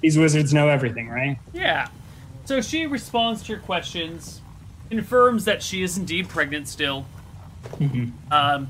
These 0.00 0.16
wizards 0.18 0.54
know 0.54 0.68
everything, 0.68 1.08
right? 1.08 1.38
Yeah. 1.52 1.88
So 2.46 2.60
she 2.62 2.86
responds 2.86 3.42
to 3.42 3.52
your 3.52 3.60
questions, 3.60 4.40
confirms 4.90 5.44
that 5.44 5.62
she 5.62 5.82
is 5.82 5.98
indeed 5.98 6.28
pregnant 6.28 6.66
still. 6.68 7.04
Um, 8.30 8.68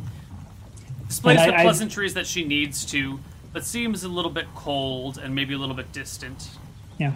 displays 1.06 1.38
And 1.40 1.50
the 1.52 1.56
I- 1.56 1.60
I- 1.60 1.62
pleasantries 1.62 2.14
that 2.14 2.26
she 2.26 2.44
needs 2.44 2.84
to, 2.86 3.20
but 3.52 3.64
seems 3.64 4.02
a 4.02 4.08
little 4.08 4.30
bit 4.32 4.46
cold 4.56 5.16
and 5.18 5.34
maybe 5.34 5.54
a 5.54 5.58
little 5.58 5.76
bit 5.76 5.92
distant. 5.92 6.50
Yeah. 6.98 7.12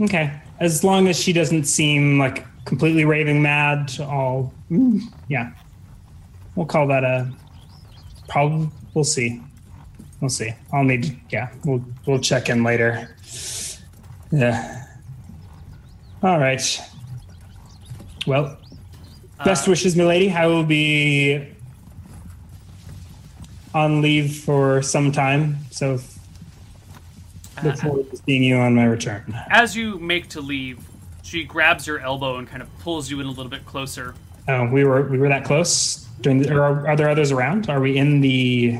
Okay. 0.00 0.40
As 0.60 0.84
long 0.84 1.08
as 1.08 1.18
she 1.18 1.32
doesn't 1.32 1.64
seem 1.64 2.18
like 2.18 2.44
completely 2.64 3.04
raving 3.04 3.42
mad, 3.42 3.92
I'll. 4.00 4.52
Yeah. 5.28 5.52
We'll 6.54 6.66
call 6.66 6.86
that 6.88 7.04
a. 7.04 7.32
Probably. 8.28 8.70
We'll 8.94 9.04
see. 9.04 9.42
We'll 10.20 10.30
see. 10.30 10.52
I'll 10.72 10.84
need. 10.84 11.18
Yeah. 11.30 11.50
We'll 11.64 11.84
we'll 12.06 12.20
check 12.20 12.48
in 12.48 12.62
later. 12.62 13.16
Yeah. 14.30 14.86
All 16.22 16.38
right. 16.38 16.80
Well, 18.26 18.56
best 19.44 19.68
uh, 19.68 19.70
wishes, 19.70 19.94
milady. 19.96 20.30
I 20.30 20.46
will 20.46 20.64
be 20.64 21.46
on 23.74 24.00
leave 24.00 24.36
for 24.36 24.80
some 24.80 25.12
time, 25.12 25.58
so 25.70 25.98
look 27.62 27.76
forward 27.76 28.10
to 28.10 28.16
seeing 28.16 28.42
you 28.42 28.56
on 28.56 28.74
my 28.74 28.84
return. 28.84 29.38
As 29.50 29.76
you 29.76 29.98
make 29.98 30.28
to 30.30 30.40
leave, 30.40 30.80
she 31.22 31.44
grabs 31.44 31.86
your 31.86 32.00
elbow 32.00 32.36
and 32.36 32.48
kind 32.48 32.62
of 32.62 32.78
pulls 32.80 33.10
you 33.10 33.20
in 33.20 33.26
a 33.26 33.30
little 33.30 33.50
bit 33.50 33.64
closer. 33.66 34.14
Oh, 34.48 34.66
we 34.66 34.84
were 34.84 35.02
we 35.02 35.18
were 35.18 35.28
that 35.28 35.44
close 35.44 36.06
during. 36.20 36.38
The, 36.42 36.54
or 36.54 36.62
are, 36.62 36.88
are 36.88 36.96
there 36.96 37.08
others 37.08 37.32
around? 37.32 37.70
Are 37.70 37.80
we 37.80 37.96
in 37.96 38.20
the? 38.20 38.78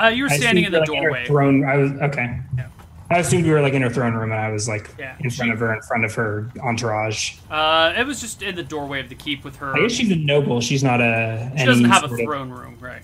Uh, 0.00 0.06
you 0.08 0.22
were 0.24 0.28
standing 0.30 0.64
in 0.64 0.72
the 0.72 0.80
like, 0.80 0.88
doorway. 0.88 1.26
Throne. 1.26 1.64
I 1.64 1.76
was 1.76 1.92
okay. 1.92 2.40
Yeah. 2.56 2.68
I 3.10 3.18
assumed 3.18 3.44
we 3.44 3.50
were 3.50 3.62
like 3.62 3.72
in 3.72 3.82
her 3.82 3.88
throne 3.88 4.14
room, 4.14 4.32
and 4.32 4.40
I 4.40 4.50
was 4.50 4.68
like 4.68 4.90
Yeah, 4.98 5.16
in 5.20 5.30
front 5.30 5.48
she- 5.48 5.52
of 5.52 5.60
her, 5.60 5.74
in 5.74 5.80
front 5.82 6.04
of 6.04 6.14
her 6.14 6.50
entourage. 6.62 7.36
Uh, 7.50 7.94
it 7.96 8.06
was 8.06 8.20
just 8.20 8.42
in 8.42 8.54
the 8.54 8.62
doorway 8.62 9.00
of 9.00 9.08
the 9.08 9.14
keep 9.14 9.44
with 9.44 9.56
her. 9.56 9.74
I 9.74 9.80
guess 9.80 9.92
she's 9.92 10.10
a 10.10 10.16
noble. 10.16 10.60
She's 10.60 10.84
not 10.84 11.00
a. 11.00 11.50
She 11.56 11.64
doesn't 11.64 11.86
have 11.86 12.04
a 12.04 12.16
throne 12.16 12.50
room, 12.50 12.76
right? 12.80 13.02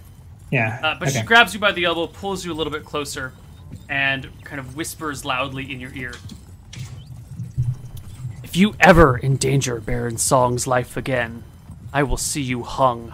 Yeah. 0.51 0.78
Uh, 0.82 0.99
but 0.99 1.09
okay. 1.09 1.20
she 1.20 1.26
grabs 1.26 1.55
you 1.55 1.61
by 1.61 1.72
the 1.72 1.84
elbow, 1.84 2.07
pulls 2.07 2.45
you 2.45 2.53
a 2.53 2.55
little 2.55 2.72
bit 2.72 2.84
closer, 2.84 3.32
and 3.88 4.30
kind 4.44 4.58
of 4.58 4.76
whispers 4.76 5.24
loudly 5.24 5.70
in 5.70 5.80
your 5.80 5.92
ear. 5.94 6.14
If 8.42 8.56
you 8.56 8.74
ever 8.78 9.18
endanger 9.20 9.80
Baron 9.80 10.16
Song's 10.16 10.66
life 10.66 10.96
again, 10.96 11.42
I 11.92 12.02
will 12.04 12.16
see 12.16 12.42
you 12.42 12.62
hung. 12.62 13.12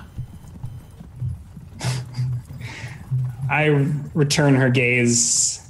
I 3.50 3.86
return 4.14 4.56
her 4.56 4.68
gaze. 4.68 5.66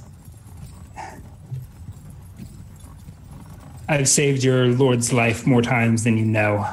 I've 3.88 4.08
saved 4.08 4.44
your 4.44 4.68
lord's 4.68 5.12
life 5.12 5.46
more 5.46 5.62
times 5.62 6.04
than 6.04 6.16
you 6.16 6.24
know. 6.24 6.66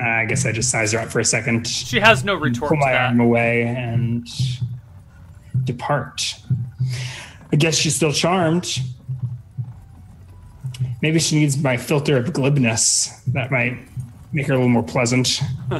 I 0.00 0.24
guess 0.26 0.46
I 0.46 0.52
just 0.52 0.70
size 0.70 0.92
her 0.92 1.00
up 1.00 1.08
for 1.08 1.20
a 1.20 1.24
second, 1.24 1.66
She 1.66 2.00
has 2.00 2.24
no 2.24 2.34
retort 2.34 2.68
pull 2.68 2.78
to 2.78 2.84
my 2.84 2.96
arm 2.96 3.20
away, 3.20 3.62
and 3.62 4.28
depart. 5.64 6.34
I 7.52 7.56
guess 7.56 7.76
she's 7.76 7.96
still 7.96 8.12
charmed. 8.12 8.78
Maybe 11.02 11.18
she 11.18 11.38
needs 11.38 11.56
my 11.56 11.76
filter 11.76 12.16
of 12.16 12.32
glibness. 12.32 13.22
That 13.26 13.50
might 13.50 13.78
make 14.32 14.46
her 14.46 14.54
a 14.54 14.56
little 14.56 14.68
more 14.68 14.82
pleasant. 14.82 15.40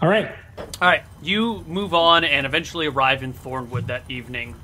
All 0.00 0.08
right. 0.08 0.34
All 0.80 0.88
right, 0.88 1.02
you 1.22 1.64
move 1.68 1.94
on 1.94 2.24
and 2.24 2.44
eventually 2.44 2.86
arrive 2.86 3.22
in 3.22 3.32
Thornwood 3.32 3.86
that 3.86 4.02
evening. 4.08 4.56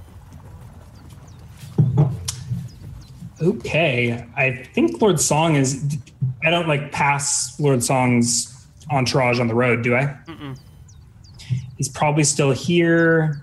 Okay. 3.41 4.27
I 4.37 4.65
think 4.75 5.01
Lord 5.01 5.21
Song 5.21 5.57
is. 5.57 5.97
I 6.45 6.51
don't 6.51 6.69
like 6.69 6.93
pass 6.93 7.59
Lord 7.61 7.83
Song's 7.83 8.67
entourage 8.91 9.39
on 9.39 9.47
the 9.47 9.55
road, 9.55 9.83
do 9.83 9.95
I? 9.95 10.17
He's 11.77 11.89
probably 11.89 12.25
still 12.25 12.51
here. 12.51 13.43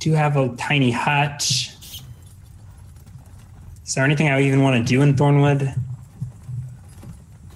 Do 0.00 0.12
have 0.12 0.36
a 0.36 0.48
tiny 0.56 0.90
hut. 0.90 1.42
Is 1.42 2.02
there 3.94 4.04
anything 4.04 4.28
I 4.28 4.42
even 4.42 4.62
want 4.62 4.76
to 4.76 4.84
do 4.84 5.02
in 5.02 5.14
Thornwood? 5.14 5.76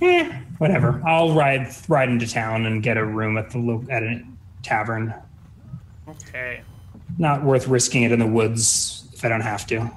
Eh, 0.01 0.33
whatever. 0.59 1.03
I'll 1.07 1.35
ride 1.35 1.69
ride 1.89 2.09
into 2.09 2.31
town 2.31 2.67
and 2.67 2.83
get 2.83 2.97
a 2.97 3.05
room 3.05 3.37
at 3.37 3.51
the 3.51 3.87
at 3.91 4.03
a 4.03 4.23
tavern. 4.63 5.15
Okay. 6.09 6.63
Not 7.19 7.45
worth 7.45 7.69
risking 7.69 8.05
it 8.05 8.13
in 8.13 8.19
the 8.19 8.27
woods 8.27 9.02
if 9.23 9.27
I 9.27 9.29
don't 9.29 9.41
have 9.41 9.67
to. 9.69 9.91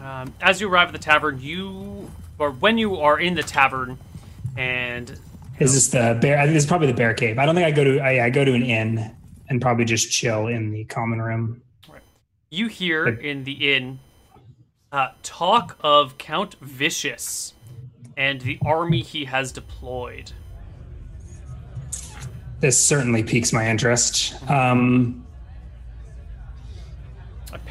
Um, 0.00 0.32
as 0.40 0.60
you 0.60 0.68
arrive 0.68 0.88
at 0.88 0.92
the 0.92 0.98
tavern, 0.98 1.40
you, 1.40 2.08
or 2.38 2.50
when 2.52 2.78
you 2.78 2.96
are 3.00 3.18
in 3.18 3.34
the 3.34 3.42
tavern, 3.42 3.98
and 4.56 5.10
Is 5.58 5.74
this 5.74 5.88
the 5.88 6.16
bear? 6.20 6.38
I 6.38 6.42
think 6.44 6.54
this 6.54 6.62
is 6.62 6.68
probably 6.68 6.86
the 6.86 6.94
bear 6.94 7.14
cave. 7.14 7.38
I 7.38 7.46
don't 7.46 7.54
think 7.56 7.66
I 7.66 7.70
go 7.72 7.82
to. 7.84 7.98
I, 8.00 8.26
I 8.26 8.30
go 8.30 8.44
to 8.44 8.52
an 8.54 8.62
inn 8.62 9.14
and 9.48 9.60
probably 9.60 9.84
just 9.84 10.10
chill 10.10 10.46
in 10.46 10.70
the 10.70 10.84
common 10.84 11.20
room. 11.20 11.62
you 12.50 12.68
hear 12.68 13.12
Hey. 13.16 13.30
in 13.30 13.44
the 13.44 13.74
inn 13.74 13.98
uh, 14.92 15.08
talk 15.24 15.76
of 15.80 16.16
Count 16.18 16.54
Vicious 16.60 17.54
and 18.16 18.40
the 18.42 18.58
army 18.64 19.00
he 19.02 19.24
has 19.24 19.50
deployed. 19.50 20.30
This 22.60 22.80
certainly 22.80 23.24
piques 23.24 23.52
my 23.52 23.68
interest. 23.68 24.34
Um, 24.48 25.23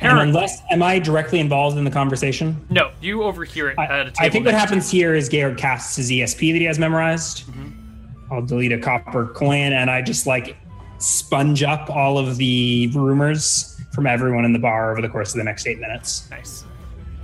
and 0.02 0.20
unless, 0.20 0.62
am 0.72 0.84
I 0.84 1.00
directly 1.00 1.40
involved 1.40 1.78
in 1.78 1.84
the 1.84 1.92
conversation? 1.92 2.66
no, 2.70 2.92
you 3.02 3.24
overhear 3.24 3.70
it 3.70 3.80
I, 3.80 3.86
at 3.86 4.08
a 4.08 4.12
table. 4.12 4.16
I 4.20 4.30
think 4.30 4.46
what 4.46 4.54
happens 4.54 4.90
here 4.90 5.16
is 5.16 5.30
Gared 5.30 5.58
casts 5.58 5.96
his 5.96 6.12
ESP 6.12 6.54
that 6.54 6.60
he 6.60 6.66
has 6.66 6.80
memorized. 6.80 7.46
Mm-hmm. 7.48 8.34
I'll 8.34 8.42
delete 8.42 8.72
a 8.72 8.80
copper 8.80 9.28
coin 9.28 9.74
and 9.74 9.92
I 9.92 10.02
just 10.02 10.26
like 10.26 10.58
sponge 10.98 11.64
up 11.64 11.90
all 11.90 12.18
of 12.18 12.38
the 12.38 12.90
rumors 12.94 13.80
from 13.94 14.08
everyone 14.08 14.46
in 14.46 14.54
the 14.54 14.60
bar 14.60 14.92
over 14.92 15.02
the 15.02 15.10
course 15.10 15.34
of 15.34 15.38
the 15.38 15.44
next 15.44 15.68
eight 15.68 15.80
minutes. 15.80 16.30
Nice. 16.32 16.66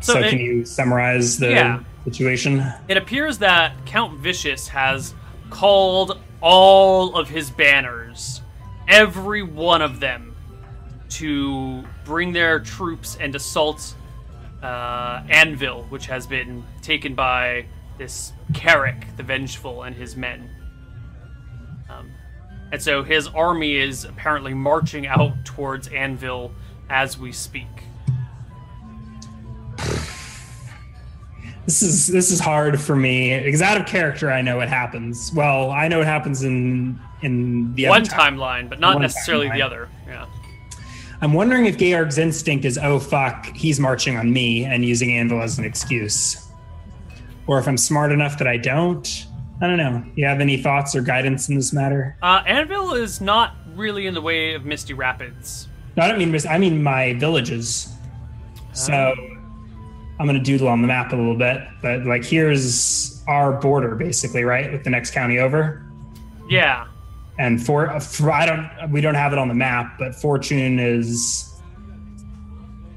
So, 0.01 0.13
so 0.13 0.19
it, 0.19 0.29
can 0.29 0.39
you 0.39 0.65
summarize 0.65 1.37
the 1.37 1.49
yeah. 1.49 1.83
situation? 2.05 2.63
It 2.87 2.97
appears 2.97 3.39
that 3.39 3.73
Count 3.85 4.19
Vicious 4.19 4.67
has 4.67 5.13
called 5.49 6.19
all 6.41 7.15
of 7.15 7.27
his 7.27 7.49
banners, 7.49 8.41
every 8.87 9.43
one 9.43 9.81
of 9.81 9.99
them, 9.99 10.35
to 11.09 11.83
bring 12.09 12.33
their 12.33 12.59
troops 12.59 13.17
and 13.19 13.35
assault 13.35 13.93
uh, 14.63 15.21
Anvil, 15.29 15.83
which 15.89 16.07
has 16.07 16.25
been 16.25 16.63
taken 16.81 17.13
by 17.13 17.65
this 17.99 18.33
Carrick 18.51 19.15
the 19.15 19.21
Vengeful 19.21 19.83
and 19.83 19.95
his 19.95 20.17
men. 20.17 20.49
Um, 21.87 22.09
and 22.71 22.81
so 22.81 23.03
his 23.03 23.27
army 23.27 23.75
is 23.75 24.05
apparently 24.05 24.55
marching 24.55 25.05
out 25.05 25.45
towards 25.45 25.87
Anvil 25.89 26.51
as 26.89 27.15
we 27.15 27.31
speak. 27.31 27.67
This 31.65 31.83
is 31.83 32.07
this 32.07 32.31
is 32.31 32.39
hard 32.39 32.81
for 32.81 32.95
me 32.95 33.39
because 33.43 33.61
out 33.61 33.79
of 33.79 33.85
character 33.85 34.31
I 34.31 34.41
know 34.41 34.57
what 34.57 34.67
happens. 34.67 35.31
Well, 35.31 35.69
I 35.69 35.87
know 35.87 35.99
what 35.99 36.07
happens 36.07 36.41
in 36.41 36.99
in 37.21 37.75
the 37.75 37.87
one 37.87 38.03
timeline, 38.03 38.67
but 38.67 38.79
not 38.79 38.99
necessarily 38.99 39.49
timeline. 39.49 39.53
the 39.53 39.61
other. 39.61 39.89
Yeah. 40.07 40.25
I'm 41.21 41.33
wondering 41.33 41.65
if 41.65 41.77
Georg's 41.77 42.17
instinct 42.17 42.63
is, 42.63 42.77
oh 42.77 42.97
fuck, 42.97 43.47
he's 43.47 43.79
marching 43.79 44.15
on 44.15 44.31
me 44.31 44.63
and 44.63 44.85
using 44.85 45.11
Anvil 45.13 45.41
as 45.41 45.59
an 45.59 45.65
excuse. 45.65 46.47
Or 47.45 47.59
if 47.59 47.67
I'm 47.67 47.77
smart 47.77 48.11
enough 48.11 48.37
that 48.37 48.47
I 48.47 48.57
don't. 48.57 49.25
I 49.61 49.67
don't 49.67 49.77
know. 49.77 50.05
You 50.15 50.25
have 50.25 50.39
any 50.39 50.55
thoughts 50.55 50.95
or 50.95 51.01
guidance 51.01 51.49
in 51.49 51.55
this 51.55 51.73
matter? 51.73 52.15
Uh, 52.21 52.41
Anvil 52.45 52.93
is 52.93 53.19
not 53.19 53.55
really 53.75 54.07
in 54.07 54.13
the 54.13 54.21
way 54.21 54.53
of 54.53 54.63
Misty 54.63 54.93
Rapids. 54.93 55.67
No, 55.97 56.03
I 56.03 56.07
don't 56.07 56.17
mean 56.17 56.33
I 56.49 56.57
mean 56.57 56.81
my 56.81 57.13
villages. 57.15 57.93
So 58.71 58.93
oh. 58.93 59.37
I'm 60.19 60.25
gonna 60.25 60.39
doodle 60.39 60.69
on 60.69 60.81
the 60.81 60.87
map 60.87 61.11
a 61.11 61.15
little 61.17 61.35
bit, 61.35 61.61
but 61.81 62.05
like 62.05 62.23
here's 62.23 63.21
our 63.27 63.51
border 63.51 63.95
basically, 63.95 64.45
right, 64.45 64.71
with 64.71 64.85
the 64.85 64.89
next 64.89 65.11
county 65.11 65.39
over. 65.39 65.85
Yeah 66.47 66.87
and 67.39 67.65
for, 67.65 67.99
for 68.01 68.31
I 68.31 68.45
don't 68.45 68.91
we 68.91 69.01
don't 69.01 69.15
have 69.15 69.33
it 69.33 69.39
on 69.39 69.47
the 69.47 69.55
map, 69.55 69.97
but 69.97 70.13
Fortune 70.13 70.77
is 70.77 71.49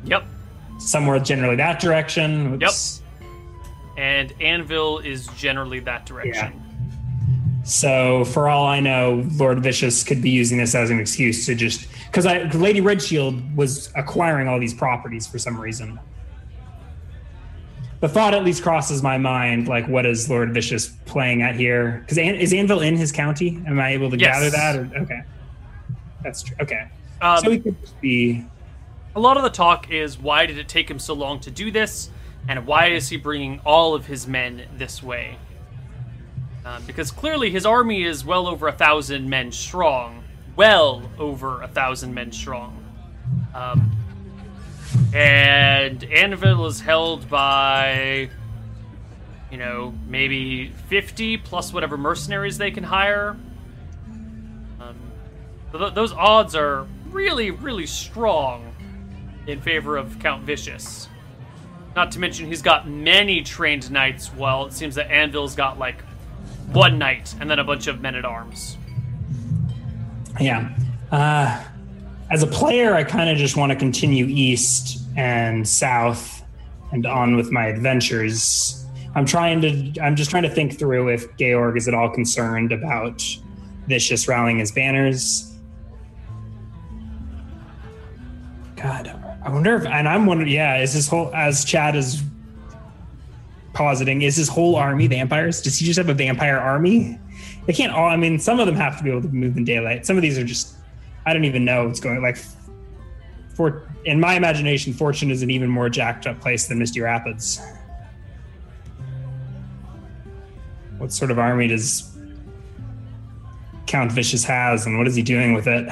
Yep. 0.04 0.24
Somewhere 0.78 1.18
generally 1.20 1.56
that 1.56 1.80
direction. 1.80 2.54
Oops. 2.54 3.02
Yep. 3.20 3.28
And 3.96 4.34
Anvil 4.40 4.98
is 4.98 5.28
generally 5.28 5.78
that 5.80 6.06
direction. 6.06 6.52
Yeah. 6.52 7.62
So 7.64 8.24
for 8.24 8.48
all 8.48 8.66
I 8.66 8.80
know, 8.80 9.24
Lord 9.36 9.62
Vicious 9.62 10.02
could 10.02 10.20
be 10.20 10.30
using 10.30 10.58
this 10.58 10.74
as 10.74 10.90
an 10.90 10.98
excuse 10.98 11.46
to 11.46 11.54
just 11.54 11.86
because 12.06 12.26
I 12.26 12.42
Lady 12.50 12.80
Redshield 12.80 13.54
was 13.54 13.92
acquiring 13.94 14.48
all 14.48 14.58
these 14.58 14.74
properties 14.74 15.26
for 15.26 15.38
some 15.38 15.58
reason 15.58 16.00
the 18.02 18.08
thought 18.08 18.34
at 18.34 18.44
least 18.44 18.64
crosses 18.64 19.00
my 19.00 19.16
mind 19.16 19.68
like 19.68 19.86
what 19.86 20.04
is 20.04 20.28
lord 20.28 20.52
vicious 20.52 20.88
playing 21.06 21.40
at 21.40 21.54
here? 21.54 22.00
Because 22.00 22.18
An- 22.18 22.34
is 22.34 22.52
anvil 22.52 22.80
in 22.80 22.96
his 22.96 23.12
county? 23.12 23.62
Am 23.66 23.78
i 23.78 23.90
able 23.90 24.10
to 24.10 24.18
yes. 24.18 24.34
gather 24.34 24.50
that 24.50 24.76
or, 24.76 25.02
okay. 25.02 25.22
That's 26.22 26.42
true 26.42 26.56
okay. 26.60 26.88
Um, 27.22 27.38
so 27.38 27.50
he 27.50 27.60
could 27.60 27.76
be 28.00 28.44
a 29.14 29.20
lot 29.20 29.36
of 29.36 29.44
the 29.44 29.50
talk 29.50 29.90
is 29.90 30.18
why 30.18 30.46
did 30.46 30.58
it 30.58 30.68
take 30.68 30.90
him 30.90 30.98
so 30.98 31.14
long 31.14 31.38
to 31.40 31.50
do 31.50 31.70
this? 31.70 32.10
And 32.48 32.66
why 32.66 32.86
is 32.88 33.08
he 33.08 33.16
bringing 33.16 33.60
all 33.60 33.94
of 33.94 34.06
his 34.06 34.26
men 34.26 34.66
this 34.76 35.00
way? 35.00 35.36
Uh, 36.64 36.80
because 36.86 37.12
clearly 37.12 37.50
his 37.50 37.64
army 37.64 38.02
is 38.02 38.24
well 38.24 38.48
over 38.48 38.66
a 38.66 38.72
thousand 38.72 39.28
men 39.30 39.52
strong. 39.52 40.24
Well 40.56 41.08
over 41.18 41.62
a 41.62 41.68
thousand 41.68 42.14
men 42.14 42.32
strong. 42.32 42.84
Um, 43.54 43.92
and 45.14 46.04
Anvil 46.04 46.66
is 46.66 46.80
held 46.80 47.28
by, 47.28 48.28
you 49.50 49.58
know, 49.58 49.94
maybe 50.06 50.68
50 50.88 51.38
plus 51.38 51.72
whatever 51.72 51.96
mercenaries 51.96 52.58
they 52.58 52.70
can 52.70 52.84
hire. 52.84 53.36
Um, 54.80 54.96
th- 55.72 55.94
those 55.94 56.12
odds 56.12 56.54
are 56.54 56.86
really, 57.10 57.50
really 57.50 57.86
strong 57.86 58.74
in 59.46 59.60
favor 59.60 59.96
of 59.96 60.18
Count 60.18 60.44
Vicious. 60.44 61.08
Not 61.94 62.12
to 62.12 62.18
mention, 62.18 62.46
he's 62.46 62.62
got 62.62 62.88
many 62.88 63.42
trained 63.42 63.90
knights, 63.90 64.28
while 64.28 64.66
it 64.66 64.72
seems 64.72 64.94
that 64.94 65.10
Anvil's 65.10 65.54
got 65.54 65.78
like 65.78 66.02
one 66.72 66.98
knight 66.98 67.34
and 67.38 67.50
then 67.50 67.58
a 67.58 67.64
bunch 67.64 67.86
of 67.86 68.00
men 68.00 68.14
at 68.14 68.24
arms. 68.24 68.78
Yeah. 70.40 70.74
Uh, 71.10 71.62
as 72.32 72.42
a 72.42 72.46
player, 72.46 72.94
I 72.94 73.04
kind 73.04 73.28
of 73.28 73.36
just 73.36 73.58
want 73.58 73.72
to 73.72 73.76
continue 73.76 74.24
east 74.26 75.02
and 75.16 75.68
south 75.68 76.42
and 76.90 77.04
on 77.04 77.36
with 77.36 77.52
my 77.52 77.66
adventures. 77.66 78.86
I'm 79.14 79.26
trying 79.26 79.60
to, 79.60 80.00
I'm 80.00 80.16
just 80.16 80.30
trying 80.30 80.44
to 80.44 80.48
think 80.48 80.78
through 80.78 81.10
if 81.10 81.36
Georg 81.36 81.76
is 81.76 81.88
at 81.88 81.94
all 81.94 82.08
concerned 82.08 82.72
about 82.72 83.22
Vicious 83.86 84.26
rallying 84.28 84.60
his 84.60 84.72
banners. 84.72 85.54
God, 88.76 89.14
I 89.44 89.50
wonder 89.50 89.76
if, 89.76 89.84
and 89.84 90.08
I'm 90.08 90.24
wondering, 90.24 90.50
yeah, 90.50 90.80
is 90.80 90.94
this 90.94 91.08
whole, 91.08 91.30
as 91.34 91.66
Chad 91.66 91.94
is 91.96 92.22
positing, 93.74 94.22
is 94.22 94.36
his 94.36 94.48
whole 94.48 94.76
army 94.76 95.06
vampires? 95.06 95.60
Does 95.60 95.78
he 95.78 95.84
just 95.84 95.98
have 95.98 96.08
a 96.08 96.14
vampire 96.14 96.56
army? 96.56 97.18
They 97.66 97.74
can't 97.74 97.92
all, 97.92 98.08
I 98.08 98.16
mean, 98.16 98.38
some 98.38 98.58
of 98.58 98.66
them 98.66 98.76
have 98.76 98.96
to 98.96 99.04
be 99.04 99.10
able 99.10 99.20
to 99.22 99.28
move 99.28 99.58
in 99.58 99.64
daylight. 99.64 100.06
Some 100.06 100.16
of 100.16 100.22
these 100.22 100.38
are 100.38 100.44
just 100.44 100.76
I 101.24 101.32
don't 101.32 101.44
even 101.44 101.64
know 101.64 101.86
what's 101.86 102.00
going 102.00 102.20
like 102.20 102.38
for 103.54 103.88
in 104.04 104.18
my 104.18 104.34
imagination, 104.34 104.92
Fortune 104.92 105.30
is 105.30 105.42
an 105.42 105.50
even 105.50 105.68
more 105.68 105.88
jacked 105.88 106.26
up 106.26 106.40
place 106.40 106.66
than 106.66 106.78
Misty 106.78 107.00
Rapids. 107.00 107.60
What 110.98 111.12
sort 111.12 111.30
of 111.30 111.38
army 111.38 111.68
does 111.68 112.16
Count 113.86 114.10
Vicious 114.12 114.44
has, 114.44 114.86
and 114.86 114.98
what 114.98 115.06
is 115.06 115.14
he 115.14 115.22
doing 115.22 115.52
with 115.52 115.66
it? 115.66 115.88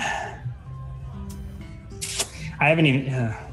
I 2.60 2.68
haven't 2.68 2.86
even. 2.86 3.12
Uh, 3.12 3.46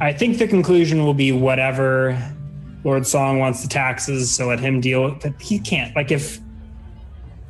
I 0.00 0.12
think 0.12 0.38
the 0.38 0.46
conclusion 0.46 1.04
will 1.04 1.14
be 1.14 1.32
whatever 1.32 2.16
Lord 2.84 3.06
Song 3.06 3.38
wants 3.40 3.62
the 3.62 3.68
taxes, 3.68 4.30
so 4.30 4.46
let 4.46 4.60
him 4.60 4.80
deal 4.80 5.04
with 5.04 5.26
it. 5.26 5.34
He 5.40 5.58
can't. 5.58 5.94
Like 5.96 6.10
if 6.12 6.38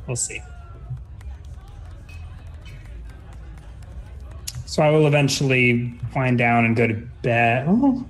We'll 0.09 0.15
see. 0.15 0.41
So 4.65 4.81
I 4.81 4.89
will 4.89 5.05
eventually 5.05 5.93
wind 6.15 6.39
down 6.39 6.65
and 6.65 6.75
go 6.75 6.87
to 6.87 6.95
bed. 7.21 7.65
Oh, 7.67 8.03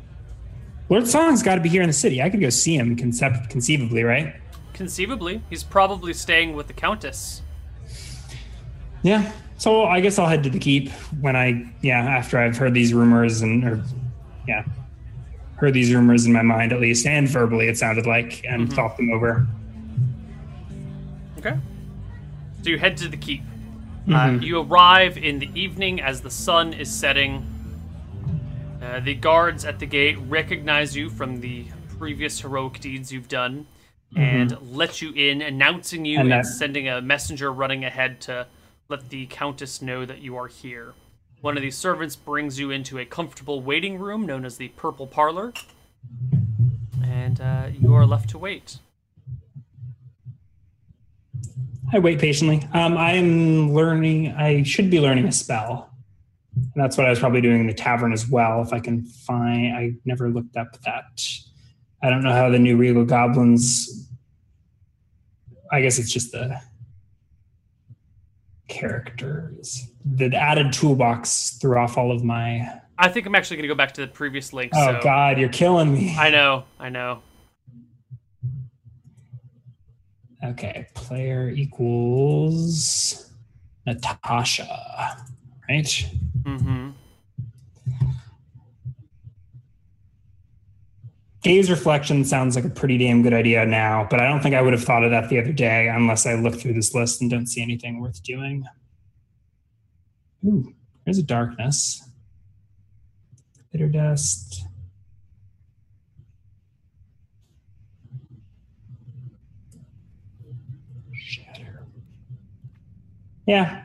Lord 0.88 1.06
Song's 1.06 1.44
got 1.44 1.56
to 1.56 1.62
be 1.62 1.68
here 1.68 1.82
in 1.82 1.90
the 1.90 1.94
city. 1.94 2.22
I 2.22 2.30
could 2.30 2.40
go 2.40 2.50
see 2.50 2.78
him 2.78 2.96
concept- 2.96 3.50
conceivably, 3.50 4.06
right? 4.06 4.34
Conceivably. 4.72 5.42
He's 5.50 5.66
probably 5.66 6.14
staying 6.14 6.56
with 6.56 6.68
the 6.68 6.74
Countess. 6.74 7.42
Yeah. 9.04 9.30
So 9.58 9.84
I 9.84 10.00
guess 10.00 10.18
I'll 10.18 10.28
head 10.28 10.44
to 10.44 10.50
the 10.50 10.58
keep 10.58 10.92
when 11.20 11.36
I, 11.36 11.70
yeah, 11.82 12.00
after 12.00 12.38
I've 12.38 12.56
heard 12.56 12.74
these 12.74 12.94
rumors 12.94 13.42
and, 13.42 13.62
or, 13.66 13.84
yeah, 14.48 14.64
heard 15.56 15.74
these 15.74 15.94
rumors 15.94 16.26
in 16.26 16.32
my 16.32 16.44
mind 16.44 16.72
at 16.72 16.80
least, 16.80 17.06
and 17.06 17.28
verbally 17.28 17.68
it 17.68 17.78
sounded 17.78 18.06
like, 18.06 18.46
and 18.46 18.68
mm-hmm. 18.68 18.74
thought 18.74 18.96
them 18.96 19.12
over. 19.12 19.46
Okay. 21.40 21.58
So 22.62 22.70
you 22.70 22.78
head 22.78 22.98
to 22.98 23.08
the 23.08 23.18
keep. 23.18 23.42
Uh, 23.42 24.12
mm-hmm. 24.12 24.40
Uh, 24.40 24.42
you 24.42 24.62
arrive 24.62 25.18
in 25.18 25.40
the 25.40 25.50
evening 25.54 26.02
as 26.02 26.22
the 26.22 26.32
sun 26.32 26.74
is 26.74 26.94
setting. 26.94 27.46
Uh, 28.82 29.00
the 29.00 29.14
guards 29.14 29.66
at 29.66 29.80
the 29.80 29.86
gate 29.86 30.18
recognize 30.28 30.96
you 30.96 31.10
from 31.10 31.42
the 31.42 31.66
previous 31.98 32.40
heroic 32.40 32.80
deeds 32.80 33.12
you've 33.12 33.28
done 33.28 33.68
mm-hmm. 34.14 34.22
and 34.22 34.76
let 34.76 35.02
you 35.02 35.12
in, 35.14 35.42
announcing 35.42 36.06
you 36.06 36.20
and, 36.20 36.32
and 36.32 36.48
sending 36.48 36.88
a 36.88 37.02
messenger 37.02 37.52
running 37.52 37.86
ahead 37.86 38.22
to 38.22 38.48
let 38.88 39.10
the 39.10 39.26
countess 39.28 39.82
know 39.82 40.06
that 40.06 40.20
you 40.20 40.36
are 40.36 40.48
here. 40.48 40.94
One 41.42 41.56
of 41.56 41.62
these 41.62 41.78
servants 41.78 42.16
brings 42.16 42.60
you 42.60 42.72
into 42.72 42.98
a 43.00 43.06
comfortable 43.06 43.62
waiting 43.62 43.98
room 44.00 44.26
known 44.26 44.44
as 44.44 44.58
the 44.58 44.70
Purple 44.70 45.08
Parlor, 45.08 45.54
and 47.04 47.40
uh, 47.40 47.68
you 47.72 47.94
are 47.94 48.06
left 48.06 48.30
to 48.32 48.38
wait. 48.38 48.80
I 51.92 52.00
wait 52.00 52.20
patiently. 52.20 52.68
Um, 52.74 52.98
I 52.98 53.14
am 53.14 53.74
learning. 53.74 54.28
I 54.34 54.64
should 54.64 54.90
be 54.90 55.00
learning 55.00 55.26
a 55.26 55.32
spell. 55.32 55.90
And 56.56 56.72
that's 56.76 56.98
what 56.98 57.08
I 57.08 57.10
was 57.10 57.20
probably 57.20 57.42
doing 57.42 57.62
in 57.62 57.68
the 57.68 57.74
tavern 57.74 58.14
as 58.14 58.28
well. 58.28 58.62
If 58.62 58.74
I 58.74 58.80
can 58.80 59.06
find, 59.06 59.76
I 59.76 59.94
never 60.06 60.30
looked 60.30 60.56
up 60.56 60.80
that. 60.82 61.24
I 62.04 62.10
don't 62.10 62.24
know 62.24 62.32
how 62.32 62.50
the 62.50 62.60
new 62.60 62.78
regal 62.78 63.06
goblins. 63.06 64.10
I 65.72 65.82
guess 65.82 66.00
it's 66.00 66.12
just 66.12 66.32
the 66.32 66.60
characters. 68.68 69.88
The 70.06 70.34
added 70.36 70.74
toolbox 70.74 71.58
threw 71.60 71.78
off 71.78 71.98
all 71.98 72.12
of 72.12 72.24
my. 72.24 72.70
I 72.98 73.10
think 73.10 73.26
I'm 73.26 73.36
actually 73.36 73.58
going 73.58 73.64
to 73.64 73.74
go 73.74 73.76
back 73.76 73.94
to 73.94 74.02
the 74.02 74.08
previous 74.08 74.54
link. 74.54 74.72
Oh 74.76 74.94
so. 74.94 75.00
God, 75.02 75.40
you're 75.40 75.50
killing 75.50 75.94
me. 75.94 76.16
I 76.18 76.30
know. 76.30 76.66
I 76.80 76.90
know. 76.90 77.22
Okay, 80.44 80.88
player 80.94 81.50
equals 81.50 83.30
Natasha, 83.86 85.18
right? 85.68 86.06
Mm-hmm. 86.44 86.90
Gaze 91.42 91.70
reflection 91.70 92.24
sounds 92.26 92.56
like 92.56 92.66
a 92.66 92.70
pretty 92.70 92.98
damn 92.98 93.22
good 93.22 93.34
idea 93.34 93.66
now, 93.66 94.08
but 94.10 94.20
I 94.20 94.28
don't 94.28 94.42
think 94.42 94.56
I 94.56 94.62
would 94.62 94.74
have 94.74 94.84
thought 94.84 95.04
of 95.04 95.12
that 95.12 95.30
the 95.30 95.40
other 95.40 95.54
day 95.54 95.88
unless 95.88 96.26
I 96.26 96.36
look 96.36 96.56
through 96.56 96.74
this 96.74 96.94
list 96.94 97.22
and 97.22 97.30
don't 97.30 97.48
see 97.48 97.62
anything 97.62 98.02
worth 98.02 98.22
doing. 98.24 98.66
Ooh, 100.46 100.74
there's 101.06 101.18
a 101.18 101.24
darkness. 101.24 102.04
Bitter 103.72 103.88
dust. 103.88 104.66
Yeah. 113.50 113.84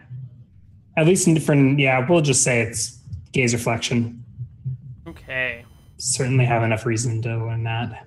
At 0.96 1.06
least 1.06 1.26
in 1.26 1.34
different, 1.34 1.80
yeah, 1.80 2.06
we'll 2.08 2.20
just 2.20 2.42
say 2.44 2.60
it's 2.60 3.00
gaze 3.32 3.52
reflection. 3.52 4.22
Okay 5.08 5.64
certainly 5.98 6.44
have 6.44 6.62
enough 6.62 6.84
reason 6.86 7.22
to 7.22 7.30
learn 7.30 7.64
that. 7.64 8.06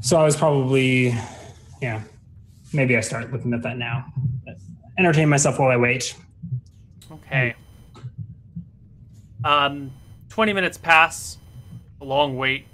So 0.00 0.18
I 0.18 0.24
was 0.24 0.36
probably, 0.36 1.14
yeah, 1.80 2.02
maybe 2.72 2.96
I 2.96 3.00
start 3.00 3.32
looking 3.32 3.54
at 3.54 3.62
that 3.62 3.78
now. 3.78 4.06
But 4.44 4.56
entertain 4.98 5.28
myself 5.28 5.58
while 5.58 5.70
I 5.70 5.76
wait. 5.76 6.14
Okay. 7.10 7.54
Um, 9.44 9.92
20 10.28 10.52
minutes 10.52 10.76
pass, 10.76 11.38
a 12.00 12.04
long 12.04 12.36
wait, 12.36 12.66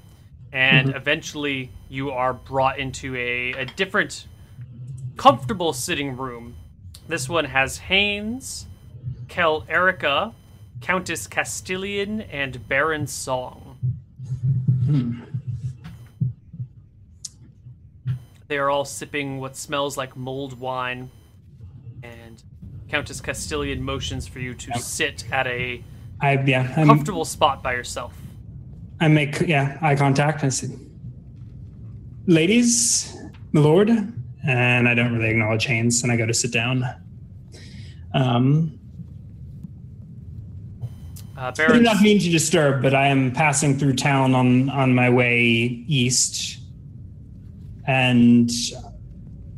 and 0.52 0.88
mm-hmm. 0.88 0.96
eventually 0.96 1.70
you 1.88 2.10
are 2.10 2.32
brought 2.32 2.78
into 2.78 3.14
a, 3.16 3.52
a 3.52 3.64
different, 3.64 4.26
comfortable 5.16 5.72
sitting 5.72 6.16
room. 6.16 6.56
This 7.08 7.28
one 7.28 7.46
has 7.46 7.78
Haynes, 7.78 8.66
Kel 9.28 9.64
Erica, 9.68 10.34
Countess 10.80 11.26
Castilian, 11.26 12.20
and 12.20 12.66
Baron 12.68 13.06
Song. 13.06 13.78
Hmm. 14.84 15.20
They 18.48 18.58
are 18.58 18.70
all 18.70 18.84
sipping 18.84 19.40
what 19.40 19.56
smells 19.56 19.96
like 19.96 20.16
mulled 20.16 20.58
wine, 20.60 21.10
and 22.02 22.42
Countess 22.88 23.20
Castilian 23.20 23.82
motions 23.82 24.28
for 24.28 24.38
you 24.38 24.54
to 24.54 24.68
yep. 24.70 24.78
sit 24.78 25.24
at 25.32 25.46
a 25.46 25.82
I, 26.20 26.42
yeah, 26.44 26.72
I'm, 26.76 26.86
comfortable 26.86 27.24
spot 27.24 27.62
by 27.62 27.74
yourself. 27.74 28.14
I 29.00 29.08
make 29.08 29.40
yeah 29.40 29.78
eye 29.82 29.96
contact. 29.96 30.44
I 30.44 30.48
say, 30.48 30.68
"Ladies, 32.26 33.16
my 33.52 33.60
lord," 33.60 33.90
and 34.46 34.88
I 34.88 34.94
don't 34.94 35.12
really 35.12 35.30
acknowledge 35.30 35.66
Haynes, 35.66 36.02
and 36.02 36.12
I 36.12 36.16
go 36.16 36.26
to 36.26 36.34
sit 36.34 36.52
down. 36.52 36.84
Um, 38.14 38.78
uh, 41.36 41.52
I 41.58 41.72
do 41.72 41.82
not 41.82 42.00
mean 42.00 42.18
to 42.20 42.30
disturb, 42.30 42.82
but 42.82 42.94
I 42.94 43.08
am 43.08 43.30
passing 43.30 43.78
through 43.78 43.94
town 43.94 44.34
on 44.34 44.70
on 44.70 44.94
my 44.94 45.10
way 45.10 45.84
east, 45.86 46.58
and 47.86 48.50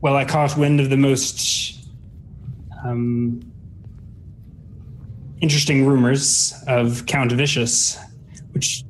well, 0.00 0.16
I 0.16 0.24
caught 0.24 0.56
wind 0.56 0.80
of 0.80 0.90
the 0.90 0.96
most 0.96 1.88
um, 2.84 3.40
interesting 5.40 5.86
rumors 5.86 6.54
of 6.66 7.06
Count 7.06 7.32
Vicious, 7.32 7.98
which 8.52 8.84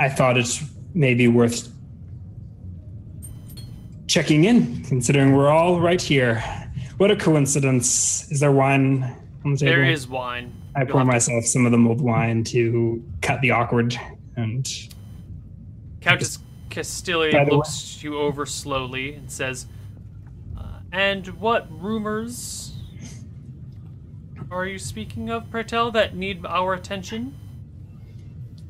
I 0.00 0.08
thought 0.08 0.36
it 0.36 0.62
may 0.94 1.14
be 1.14 1.28
worth 1.28 1.72
checking 4.06 4.44
in, 4.44 4.82
considering 4.84 5.32
we're 5.34 5.50
all 5.50 5.80
right 5.80 6.00
here. 6.00 6.42
What 6.98 7.10
a 7.10 7.16
coincidence! 7.16 8.30
Is 8.30 8.40
there 8.40 8.52
wine 8.52 9.02
on 9.44 9.52
the 9.52 9.58
table? 9.58 9.72
There 9.72 9.84
is 9.84 10.08
wine. 10.08 10.52
I 10.74 10.84
pour 10.84 11.04
myself 11.04 11.44
to... 11.44 11.48
some 11.48 11.66
of 11.66 11.72
the 11.72 11.78
mulled 11.78 12.00
wine 12.00 12.44
to 12.44 13.04
cut 13.22 13.40
the 13.40 13.50
awkward 13.50 13.98
and. 14.36 14.68
Countess 16.00 16.38
Castilian 16.70 17.48
looks 17.48 18.02
you 18.02 18.18
over 18.18 18.46
slowly 18.46 19.14
and 19.14 19.30
says, 19.30 19.66
uh, 20.56 20.80
"And 20.92 21.26
what 21.40 21.66
rumors 21.70 22.74
are 24.50 24.64
you 24.64 24.78
speaking 24.78 25.28
of, 25.28 25.50
Praetel, 25.50 25.92
that 25.92 26.16
need 26.16 26.46
our 26.46 26.74
attention?" 26.74 27.34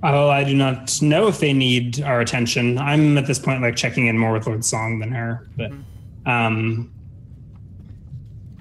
Oh, 0.02 0.28
I 0.28 0.44
do 0.44 0.54
not 0.54 1.02
know 1.02 1.26
if 1.26 1.40
they 1.40 1.52
need 1.52 2.02
our 2.02 2.20
attention. 2.20 2.78
I'm 2.78 3.18
at 3.18 3.26
this 3.26 3.38
point 3.38 3.62
like 3.62 3.74
checking 3.74 4.06
in 4.06 4.16
more 4.16 4.32
with 4.32 4.46
Lord 4.46 4.64
Song 4.64 5.00
than 5.00 5.10
her, 5.10 5.48
but 5.56 5.72
um, 6.24 6.92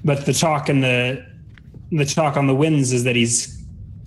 but 0.03 0.25
the 0.25 0.33
talk 0.33 0.69
and 0.69 0.83
the 0.83 1.25
the 1.91 2.05
talk 2.05 2.37
on 2.37 2.47
the 2.47 2.55
winds 2.55 2.91
is 2.91 3.03
that 3.03 3.15
he's 3.15 3.63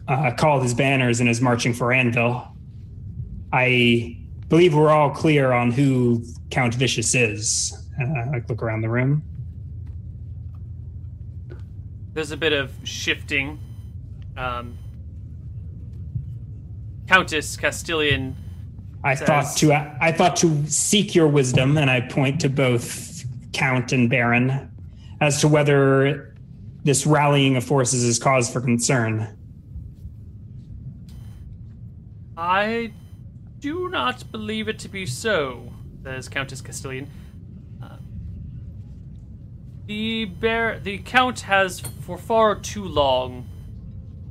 uh, 0.08 0.32
called 0.36 0.62
his 0.62 0.74
banners 0.74 1.20
and 1.20 1.28
is 1.28 1.40
marching 1.40 1.72
for 1.72 1.92
Anvil. 1.92 2.46
I 3.52 4.18
believe 4.48 4.74
we're 4.74 4.90
all 4.90 5.10
clear 5.10 5.52
on 5.52 5.70
who 5.70 6.24
Count 6.50 6.74
Vicious 6.74 7.14
is. 7.14 7.72
Uh, 8.00 8.04
I 8.04 8.42
look 8.48 8.62
around 8.62 8.80
the 8.80 8.88
room. 8.88 9.22
There's 12.12 12.32
a 12.32 12.36
bit 12.36 12.52
of 12.52 12.72
shifting. 12.82 13.60
Um, 14.36 14.76
Countess 17.10 17.56
Castilian. 17.56 18.36
I 19.02 19.16
says, 19.16 19.26
thought 19.26 19.56
to 19.56 19.72
I 20.00 20.12
thought 20.12 20.36
to 20.36 20.64
seek 20.68 21.12
your 21.12 21.26
wisdom, 21.26 21.76
and 21.76 21.90
I 21.90 22.02
point 22.02 22.40
to 22.42 22.48
both 22.48 23.24
Count 23.52 23.90
and 23.90 24.08
Baron 24.08 24.70
as 25.20 25.40
to 25.40 25.48
whether 25.48 26.36
this 26.84 27.06
rallying 27.06 27.56
of 27.56 27.64
forces 27.64 28.04
is 28.04 28.20
cause 28.20 28.48
for 28.48 28.60
concern. 28.60 29.26
I 32.36 32.92
do 33.58 33.88
not 33.88 34.30
believe 34.30 34.68
it 34.68 34.78
to 34.78 34.88
be 34.88 35.04
so, 35.04 35.72
says 36.04 36.28
Countess 36.28 36.60
Castilian. 36.60 37.10
Uh, 37.82 37.96
the 39.86 40.26
bear, 40.26 40.78
the 40.78 40.98
Count 40.98 41.40
has 41.40 41.80
for 41.80 42.16
far 42.16 42.54
too 42.54 42.84
long 42.84 43.48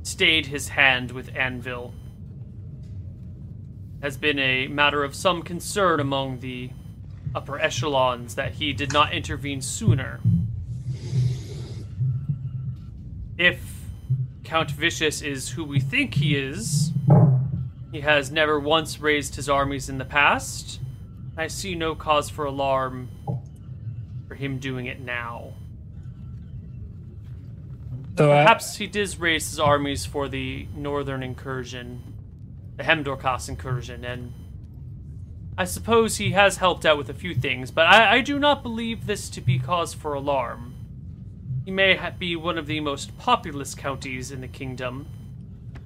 stayed 0.02 0.46
his 0.46 0.68
hand 0.68 1.10
with 1.10 1.30
Anvil. 1.36 1.92
Has 4.02 4.16
been 4.16 4.38
a 4.38 4.66
matter 4.68 5.04
of 5.04 5.14
some 5.14 5.42
concern 5.42 6.00
among 6.00 6.40
the 6.40 6.70
upper 7.34 7.58
echelons 7.60 8.34
that 8.34 8.54
he 8.54 8.72
did 8.72 8.92
not 8.92 9.12
intervene 9.12 9.60
sooner. 9.60 10.20
if 13.40 13.86
Count 14.44 14.70
Vicious 14.70 15.22
is 15.22 15.50
who 15.50 15.64
we 15.64 15.80
think 15.80 16.14
he 16.14 16.36
is, 16.36 16.92
he 17.90 18.00
has 18.00 18.30
never 18.30 18.60
once 18.60 19.00
raised 19.00 19.36
his 19.36 19.48
armies 19.48 19.88
in 19.88 19.96
the 19.96 20.04
past. 20.04 20.78
I 21.38 21.46
see 21.46 21.74
no 21.74 21.94
cause 21.94 22.28
for 22.28 22.44
alarm 22.44 23.08
for 24.28 24.34
him 24.34 24.58
doing 24.58 24.84
it 24.86 25.00
now. 25.00 25.54
So, 28.18 28.30
uh, 28.30 28.42
Perhaps 28.44 28.76
he 28.76 28.86
did 28.86 29.18
raise 29.18 29.48
his 29.48 29.58
armies 29.58 30.04
for 30.04 30.28
the 30.28 30.68
northern 30.76 31.22
incursion, 31.22 32.02
the 32.80 32.86
Hemdorkas 32.86 33.46
incursion, 33.46 34.06
and 34.06 34.32
I 35.58 35.64
suppose 35.64 36.16
he 36.16 36.30
has 36.30 36.56
helped 36.56 36.86
out 36.86 36.96
with 36.96 37.10
a 37.10 37.14
few 37.14 37.34
things, 37.34 37.70
but 37.70 37.86
I, 37.86 38.16
I 38.16 38.20
do 38.22 38.38
not 38.38 38.62
believe 38.62 39.04
this 39.04 39.28
to 39.30 39.42
be 39.42 39.58
cause 39.58 39.92
for 39.92 40.14
alarm. 40.14 40.74
He 41.66 41.70
may 41.70 42.00
be 42.18 42.36
one 42.36 42.56
of 42.56 42.66
the 42.66 42.80
most 42.80 43.18
populous 43.18 43.74
counties 43.74 44.30
in 44.30 44.40
the 44.40 44.48
kingdom, 44.48 45.06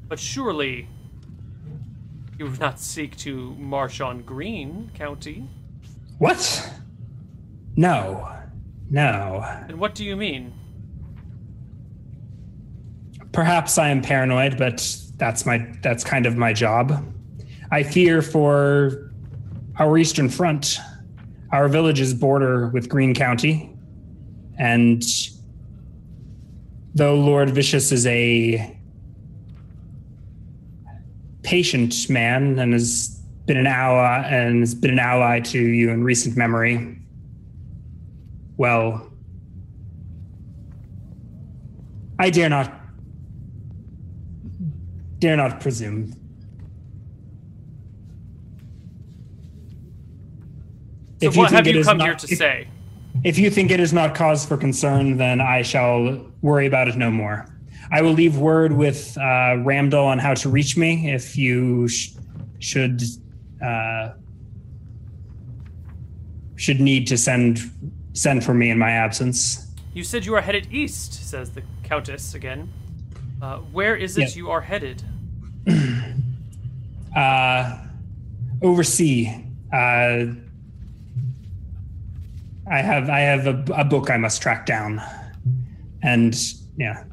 but 0.06 0.20
surely 0.20 0.88
you 2.38 2.44
would 2.44 2.60
not 2.60 2.78
seek 2.78 3.16
to 3.18 3.56
march 3.56 4.00
on 4.00 4.22
Green 4.22 4.92
County. 4.94 5.48
What? 6.18 6.70
No. 7.74 8.32
No. 8.88 9.42
And 9.68 9.80
what 9.80 9.96
do 9.96 10.04
you 10.04 10.14
mean? 10.14 10.52
Perhaps 13.32 13.78
I 13.78 13.88
am 13.88 14.00
paranoid, 14.00 14.56
but 14.56 15.03
that's 15.16 15.46
my 15.46 15.66
that's 15.82 16.04
kind 16.04 16.26
of 16.26 16.36
my 16.36 16.52
job. 16.52 17.04
I 17.70 17.82
fear 17.82 18.22
for 18.22 19.12
our 19.78 19.96
eastern 19.98 20.28
front. 20.28 20.78
Our 21.52 21.68
villages 21.68 22.12
border 22.14 22.68
with 22.68 22.88
Green 22.88 23.14
County, 23.14 23.76
and 24.58 25.04
though 26.94 27.14
Lord 27.14 27.50
Vicious 27.50 27.92
is 27.92 28.06
a 28.06 28.76
patient 31.42 32.10
man 32.10 32.58
and 32.58 32.72
has 32.72 33.20
been 33.46 33.56
an 33.56 33.66
ally 33.66 34.26
and 34.26 34.60
has 34.60 34.74
been 34.74 34.90
an 34.90 34.98
ally 34.98 35.38
to 35.40 35.58
you 35.60 35.90
in 35.90 36.02
recent 36.02 36.36
memory, 36.36 36.98
well, 38.56 39.12
I 42.18 42.30
dare 42.30 42.48
not 42.48 42.83
dare 45.24 45.36
not 45.38 45.58
presume. 45.58 46.12
So 51.22 51.28
if 51.28 51.36
what 51.36 51.50
have 51.50 51.66
you 51.66 51.82
come 51.82 51.96
not, 51.96 52.06
here 52.06 52.14
to 52.14 52.30
if, 52.30 52.38
say? 52.38 52.68
If 53.24 53.38
you 53.38 53.48
think 53.48 53.70
it 53.70 53.80
is 53.80 53.94
not 53.94 54.14
cause 54.14 54.44
for 54.44 54.58
concern, 54.58 55.16
then 55.16 55.40
I 55.40 55.62
shall 55.62 56.30
worry 56.42 56.66
about 56.66 56.88
it 56.88 56.96
no 56.96 57.10
more. 57.10 57.46
I 57.90 58.02
will 58.02 58.12
leave 58.12 58.36
word 58.36 58.72
with 58.72 59.16
uh, 59.16 59.64
Ramdal 59.64 60.04
on 60.04 60.18
how 60.18 60.34
to 60.34 60.50
reach 60.50 60.76
me 60.76 61.10
if 61.10 61.38
you 61.38 61.88
sh- 61.88 62.10
should 62.58 63.02
uh, 63.64 64.10
should 66.56 66.80
need 66.80 67.06
to 67.06 67.16
send 67.16 67.60
send 68.12 68.44
for 68.44 68.52
me 68.52 68.68
in 68.68 68.78
my 68.78 68.90
absence. 68.90 69.72
You 69.94 70.04
said 70.04 70.26
you 70.26 70.34
are 70.34 70.42
headed 70.42 70.68
east, 70.70 71.14
says 71.14 71.50
the 71.50 71.62
Countess 71.82 72.34
again. 72.34 72.70
Uh, 73.40 73.58
where 73.72 73.96
is 73.96 74.18
it 74.18 74.36
you 74.36 74.50
are 74.50 74.60
headed? 74.60 75.02
uh, 77.16 77.78
oversea. 78.62 79.44
Uh, 79.72 80.26
I 82.70 82.78
have 82.80 83.10
I 83.10 83.20
have 83.20 83.46
a, 83.46 83.64
a 83.74 83.84
book 83.84 84.10
I 84.10 84.16
must 84.16 84.40
track 84.40 84.66
down, 84.66 85.00
and 86.02 86.34
yeah, 86.76 87.04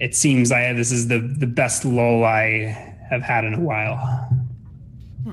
it 0.00 0.14
seems 0.14 0.50
I 0.50 0.72
this 0.72 0.90
is 0.90 1.08
the 1.08 1.18
the 1.18 1.46
best 1.46 1.84
lull 1.84 2.24
I 2.24 2.96
have 3.08 3.22
had 3.22 3.44
in 3.44 3.54
a 3.54 3.60
while. 3.60 3.96
Hmm. 5.22 5.32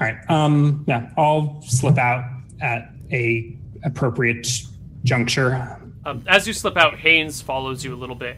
All 0.00 0.06
right. 0.06 0.30
Um. 0.30 0.84
Yeah. 0.86 1.10
I'll 1.16 1.62
slip 1.62 1.98
out 1.98 2.24
at 2.60 2.90
a 3.10 3.56
appropriate 3.82 4.46
juncture. 5.04 5.80
Um, 6.06 6.22
as 6.28 6.46
you 6.46 6.52
slip 6.52 6.76
out, 6.76 6.96
Haynes 6.98 7.42
follows 7.42 7.84
you 7.84 7.92
a 7.92 7.96
little 7.98 8.14
bit. 8.14 8.36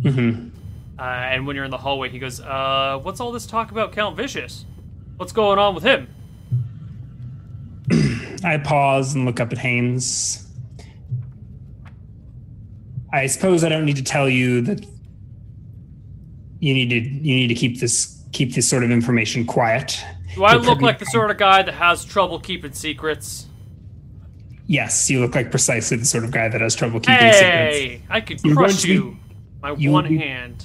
Mm-hmm. 0.00 0.48
Uh, 0.98 1.02
and 1.02 1.46
when 1.46 1.54
you're 1.54 1.66
in 1.66 1.70
the 1.70 1.76
hallway, 1.76 2.08
he 2.08 2.18
goes, 2.18 2.40
uh, 2.40 2.98
"What's 3.02 3.20
all 3.20 3.30
this 3.30 3.44
talk 3.44 3.70
about 3.70 3.92
Count 3.92 4.16
Vicious? 4.16 4.64
What's 5.18 5.32
going 5.32 5.58
on 5.58 5.74
with 5.74 5.84
him?" 5.84 6.08
I 8.42 8.56
pause 8.56 9.14
and 9.14 9.26
look 9.26 9.38
up 9.38 9.52
at 9.52 9.58
Haynes. 9.58 10.46
I 13.12 13.26
suppose 13.26 13.64
I 13.64 13.68
don't 13.68 13.84
need 13.84 13.96
to 13.96 14.04
tell 14.04 14.28
you 14.28 14.62
that 14.62 14.86
you 16.60 16.72
need 16.72 16.88
to 16.88 17.00
you 17.00 17.34
need 17.34 17.48
to 17.48 17.54
keep 17.54 17.80
this 17.80 18.24
keep 18.32 18.54
this 18.54 18.66
sort 18.66 18.82
of 18.82 18.90
information 18.90 19.44
quiet. 19.44 20.02
Do 20.34 20.44
I 20.44 20.54
look 20.54 20.80
like 20.80 20.98
the 20.98 21.06
sort 21.06 21.30
of 21.30 21.36
guy 21.36 21.62
that 21.64 21.74
has 21.74 22.02
trouble 22.02 22.40
keeping 22.40 22.72
secrets? 22.72 23.46
Yes, 24.70 25.10
you 25.10 25.18
look 25.18 25.34
like 25.34 25.50
precisely 25.50 25.96
the 25.96 26.04
sort 26.04 26.22
of 26.22 26.30
guy 26.30 26.46
that 26.46 26.60
has 26.60 26.76
trouble 26.76 27.00
keeping 27.00 27.16
hey, 27.16 27.32
secrets. 27.32 27.76
Hey, 27.76 28.02
I 28.08 28.20
could 28.20 28.40
crush 28.40 28.84
you. 28.84 29.10
Be, 29.10 29.18
my 29.62 29.72
you 29.72 29.90
one 29.90 30.06
be, 30.06 30.16
hand. 30.16 30.64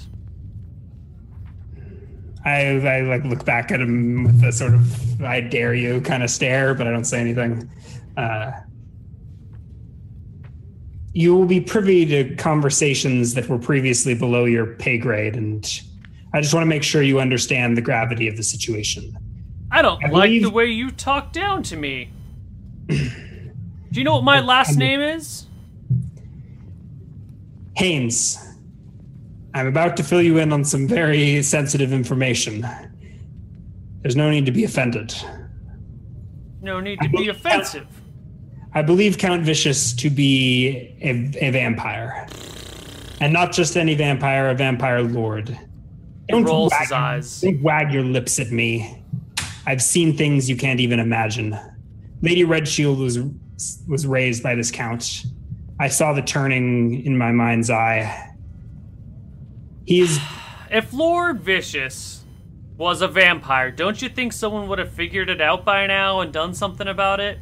I, 2.46 2.78
I 2.88 3.02
like 3.02 3.24
look 3.24 3.44
back 3.46 3.72
at 3.72 3.82
him 3.82 4.26
with 4.26 4.44
a 4.44 4.52
sort 4.52 4.76
of 4.76 5.24
"I 5.24 5.42
dare 5.42 5.74
you" 5.74 6.02
kind 6.02 6.22
of 6.22 6.30
stare, 6.30 6.76
but 6.76 6.86
I 6.86 6.92
don't 6.92 7.06
say 7.06 7.20
anything. 7.20 7.68
Uh, 8.16 8.52
you 11.14 11.36
will 11.36 11.48
be 11.48 11.60
privy 11.60 12.06
to 12.06 12.36
conversations 12.36 13.34
that 13.34 13.50
were 13.50 13.58
previously 13.58 14.14
below 14.14 14.46
your 14.46 14.76
pay 14.76 15.00
grade, 15.00 15.36
and 15.36 15.82
I 16.32 16.42
just 16.42 16.54
want 16.54 16.62
to 16.62 16.70
make 16.70 16.84
sure 16.84 17.02
you 17.02 17.20
understand 17.20 17.76
the 17.76 17.82
gravity 17.82 18.28
of 18.28 18.38
the 18.38 18.44
situation. 18.44 19.18
I 19.72 19.82
don't 19.82 20.06
I 20.06 20.10
like 20.10 20.28
believe... 20.28 20.44
the 20.44 20.52
way 20.52 20.68
you 20.68 20.92
talk 20.92 21.34
down 21.34 21.64
to 21.64 21.76
me. 21.76 22.12
Do 23.96 24.02
you 24.02 24.04
know 24.04 24.16
what 24.16 24.26
my 24.26 24.42
last 24.42 24.76
name 24.76 25.00
is? 25.00 25.48
Haynes. 27.78 28.38
I'm 29.54 29.68
about 29.68 29.96
to 29.96 30.04
fill 30.04 30.22
you 30.22 30.38
in 30.38 30.52
on 30.52 30.66
some 30.66 30.86
very 30.86 31.42
sensitive 31.42 31.94
information. 31.94 32.68
There's 34.02 34.18
no 34.18 34.30
need 34.30 34.46
to 34.48 34.52
be 34.52 34.66
offended. 34.66 35.16
No 36.62 36.82
need 36.82 37.00
to 37.04 37.08
be 37.08 37.30
offensive. 37.30 37.88
I 38.74 38.82
believe 38.82 39.18
Count 39.18 39.44
Vicious 39.44 39.94
to 39.94 40.10
be 40.10 40.94
a, 41.02 41.32
a 41.48 41.52
vampire. 41.52 42.28
And 43.22 43.32
not 43.32 43.54
just 43.54 43.78
any 43.78 43.96
vampire, 43.96 44.50
a 44.50 44.56
vampire 44.56 45.04
lord. 45.04 45.58
Don't 46.28 46.44
rolls 46.44 46.72
wag, 46.72 46.82
his 46.82 46.92
eyes. 46.92 47.40
Don't 47.40 47.62
wag 47.62 47.94
your 47.94 48.04
lips 48.04 48.40
at 48.40 48.52
me. 48.52 49.02
I've 49.66 49.82
seen 49.82 50.18
things 50.18 50.50
you 50.50 50.58
can't 50.58 50.82
even 50.82 51.00
imagine. 51.00 51.58
Lady 52.22 52.44
Redshield 52.44 52.98
was 52.98 53.20
was 53.88 54.06
raised 54.06 54.44
by 54.44 54.56
this 54.56 54.72
count. 54.72 55.24
I 55.80 55.88
saw 55.88 56.14
the 56.14 56.22
turning 56.22 57.06
in 57.06 57.18
my 57.18 57.32
mind's 57.32 57.70
eye. 57.70 58.34
He's 59.86 60.20
if 60.72 60.94
Lord 60.94 61.42
Vicious 61.42 62.24
was 62.78 63.02
a 63.02 63.08
vampire, 63.08 63.72
don't 63.72 64.02
you 64.02 64.10
think 64.10 64.34
someone 64.34 64.68
would 64.68 64.80
have 64.80 64.92
figured 64.92 65.30
it 65.30 65.42
out 65.42 65.64
by 65.64 65.88
now 65.88 66.20
and 66.22 66.34
done 66.34 66.54
something 66.54 66.88
about 66.88 67.20
it? 67.20 67.40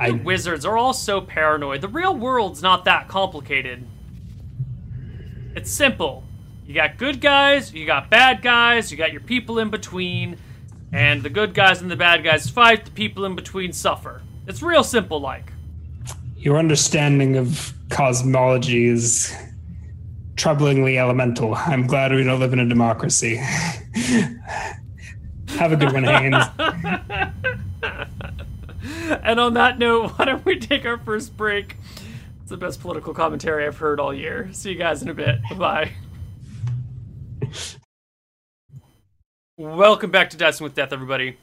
I, 0.00 0.12
wizards 0.12 0.64
are 0.64 0.76
all 0.76 0.92
so 0.92 1.20
paranoid. 1.20 1.80
The 1.80 1.88
real 1.88 2.16
world's 2.16 2.62
not 2.62 2.84
that 2.84 3.08
complicated. 3.08 3.84
It's 5.56 5.72
simple. 5.72 6.22
You 6.66 6.74
got 6.74 6.98
good 6.98 7.20
guys, 7.20 7.72
you 7.72 7.84
got 7.86 8.10
bad 8.10 8.42
guys, 8.42 8.92
you 8.92 8.98
got 8.98 9.10
your 9.10 9.22
people 9.22 9.58
in 9.58 9.70
between, 9.70 10.36
and 10.92 11.22
the 11.22 11.30
good 11.30 11.54
guys 11.54 11.80
and 11.80 11.90
the 11.90 11.96
bad 11.96 12.22
guys 12.22 12.48
fight, 12.48 12.84
the 12.84 12.90
people 12.90 13.24
in 13.24 13.34
between 13.34 13.72
suffer. 13.72 14.22
It's 14.48 14.62
real 14.62 14.82
simple 14.82 15.20
like. 15.20 15.52
Your 16.38 16.56
understanding 16.56 17.36
of 17.36 17.74
cosmology 17.90 18.86
is 18.86 19.36
troublingly 20.36 20.96
elemental. 20.96 21.54
I'm 21.54 21.86
glad 21.86 22.12
we 22.12 22.24
don't 22.24 22.40
live 22.40 22.54
in 22.54 22.58
a 22.58 22.66
democracy. 22.66 23.36
Have 25.48 25.72
a 25.72 25.76
good 25.76 25.92
one, 25.92 26.04
Haynes. 26.04 26.46
and 29.22 29.38
on 29.38 29.52
that 29.54 29.78
note, 29.78 30.12
why 30.16 30.24
don't 30.24 30.46
we 30.46 30.58
take 30.58 30.86
our 30.86 30.96
first 30.96 31.36
break? 31.36 31.76
It's 32.40 32.50
the 32.50 32.56
best 32.56 32.80
political 32.80 33.12
commentary 33.12 33.66
I've 33.66 33.76
heard 33.76 34.00
all 34.00 34.14
year. 34.14 34.48
See 34.52 34.70
you 34.70 34.78
guys 34.78 35.02
in 35.02 35.10
a 35.10 35.14
bit. 35.14 35.40
Bye. 35.58 35.92
Welcome 39.58 40.10
back 40.10 40.30
to 40.30 40.38
Dicing 40.38 40.64
with 40.64 40.74
Death, 40.74 40.94
everybody. 40.94 41.36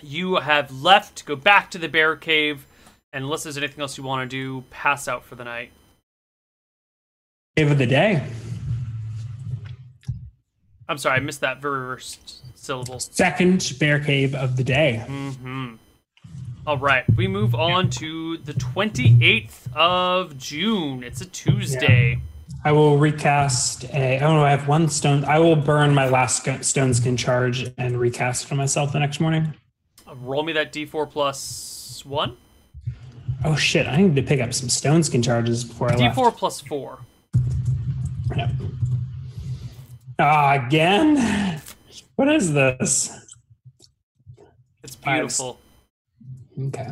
You 0.00 0.36
have 0.36 0.70
left 0.70 1.16
to 1.16 1.24
go 1.24 1.36
back 1.36 1.70
to 1.72 1.78
the 1.78 1.88
bear 1.88 2.16
cave, 2.16 2.66
and 3.12 3.24
unless 3.24 3.42
there's 3.44 3.56
anything 3.56 3.80
else 3.80 3.96
you 3.96 4.04
want 4.04 4.28
to 4.30 4.36
do, 4.36 4.64
pass 4.70 5.08
out 5.08 5.24
for 5.24 5.34
the 5.34 5.44
night. 5.44 5.70
Cave 7.56 7.70
of 7.70 7.78
the 7.78 7.86
day. 7.86 8.22
I'm 10.88 10.98
sorry, 10.98 11.16
I 11.16 11.20
missed 11.20 11.40
that 11.40 11.60
very 11.60 11.80
first 11.80 12.42
syllable. 12.56 13.00
Second 13.00 13.74
bear 13.78 14.00
cave 14.00 14.34
of 14.34 14.56
the 14.56 14.64
day. 14.64 15.04
Mm-hmm. 15.06 15.74
All 16.66 16.78
right, 16.78 17.04
we 17.16 17.26
move 17.26 17.54
on 17.54 17.90
to 17.90 18.36
the 18.38 18.52
28th 18.52 19.72
of 19.74 20.36
June. 20.38 21.02
It's 21.02 21.20
a 21.20 21.26
Tuesday. 21.26 22.10
Yeah. 22.10 22.20
I 22.64 22.72
will 22.72 22.98
recast 22.98 23.84
a. 23.84 24.18
Oh 24.20 24.34
no, 24.34 24.44
I 24.44 24.50
have 24.50 24.68
one 24.68 24.88
stone. 24.88 25.24
I 25.24 25.38
will 25.38 25.56
burn 25.56 25.94
my 25.94 26.08
last 26.08 26.46
stone 26.64 26.92
skin 26.92 27.16
charge 27.16 27.70
and 27.78 27.98
recast 27.98 28.46
for 28.46 28.54
myself 28.54 28.92
the 28.92 28.98
next 28.98 29.20
morning. 29.20 29.54
Roll 30.16 30.42
me 30.42 30.52
that 30.54 30.72
d4 30.72 31.10
plus 31.10 32.02
one. 32.04 32.36
Oh 33.44 33.56
shit! 33.56 33.86
I 33.86 33.96
need 33.96 34.16
to 34.16 34.22
pick 34.22 34.40
up 34.40 34.52
some 34.52 34.68
stone 34.68 35.02
skin 35.02 35.22
charges 35.22 35.64
before 35.64 35.90
I 35.92 35.94
d4 35.96 36.16
left. 36.16 36.38
plus 36.38 36.60
four. 36.60 37.00
Yep. 38.36 38.50
Uh, 40.18 40.58
again? 40.66 41.60
What 42.16 42.28
is 42.28 42.52
this? 42.52 43.36
It's 44.82 44.96
beautiful. 44.96 45.60
Okay. 46.60 46.88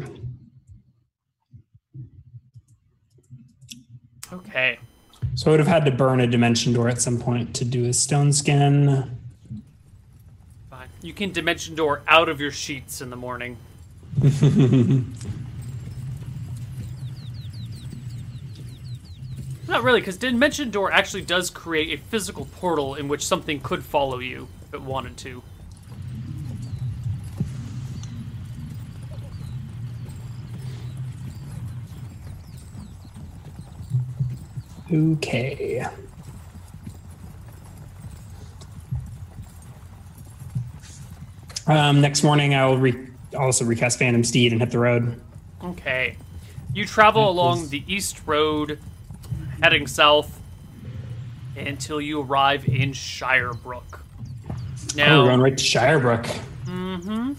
Okay. 4.32 4.78
So 5.34 5.50
I 5.50 5.50
would 5.50 5.60
have 5.60 5.68
had 5.68 5.84
to 5.84 5.90
burn 5.90 6.20
a 6.20 6.26
dimension 6.26 6.72
door 6.72 6.88
at 6.88 7.00
some 7.00 7.18
point 7.18 7.54
to 7.56 7.64
do 7.64 7.86
a 7.86 7.92
stone 7.92 8.32
skin. 8.32 9.15
Fine. 11.07 11.09
You 11.09 11.14
can 11.14 11.32
dimension 11.32 11.76
door 11.76 12.02
out 12.09 12.28
of 12.28 12.40
your 12.40 12.50
sheets 12.50 13.00
in 13.00 13.11
the 13.11 13.16
morning. 13.16 13.59
Not 19.68 19.82
really, 19.82 20.00
because 20.00 20.16
Dimension 20.16 20.70
Door 20.70 20.92
actually 20.92 21.22
does 21.22 21.50
create 21.50 21.98
a 21.98 22.02
physical 22.02 22.44
portal 22.44 22.94
in 22.94 23.09
which 23.09 23.26
something 23.26 23.61
could 23.61 23.84
follow 23.84 24.18
you 24.20 24.48
if 24.66 24.74
it 24.74 24.82
wanted 24.82 25.16
to. 25.18 25.42
Okay. 34.92 35.84
Um, 41.66 42.00
next 42.00 42.22
morning, 42.22 42.54
I 42.54 42.66
will 42.66 42.78
re- 42.78 43.06
also 43.36 43.64
recast 43.64 43.98
Phantom 43.98 44.22
Steed 44.22 44.52
and 44.52 44.60
hit 44.60 44.70
the 44.70 44.78
road. 44.78 45.20
Okay. 45.62 46.16
You 46.72 46.84
travel 46.84 47.28
along 47.28 47.68
the 47.70 47.82
east 47.86 48.20
road, 48.26 48.78
heading 49.62 49.86
south, 49.86 50.40
until 51.56 52.00
you 52.00 52.20
arrive 52.20 52.68
in 52.68 52.92
Shirebrook. 52.92 54.00
Now, 54.94 55.20
oh, 55.20 55.22
we're 55.22 55.28
going 55.30 55.40
right 55.40 55.58
to 55.58 55.64
Shirebrook. 55.64 56.24
Mm, 56.66 57.02
Mm-hmm. 57.02 57.32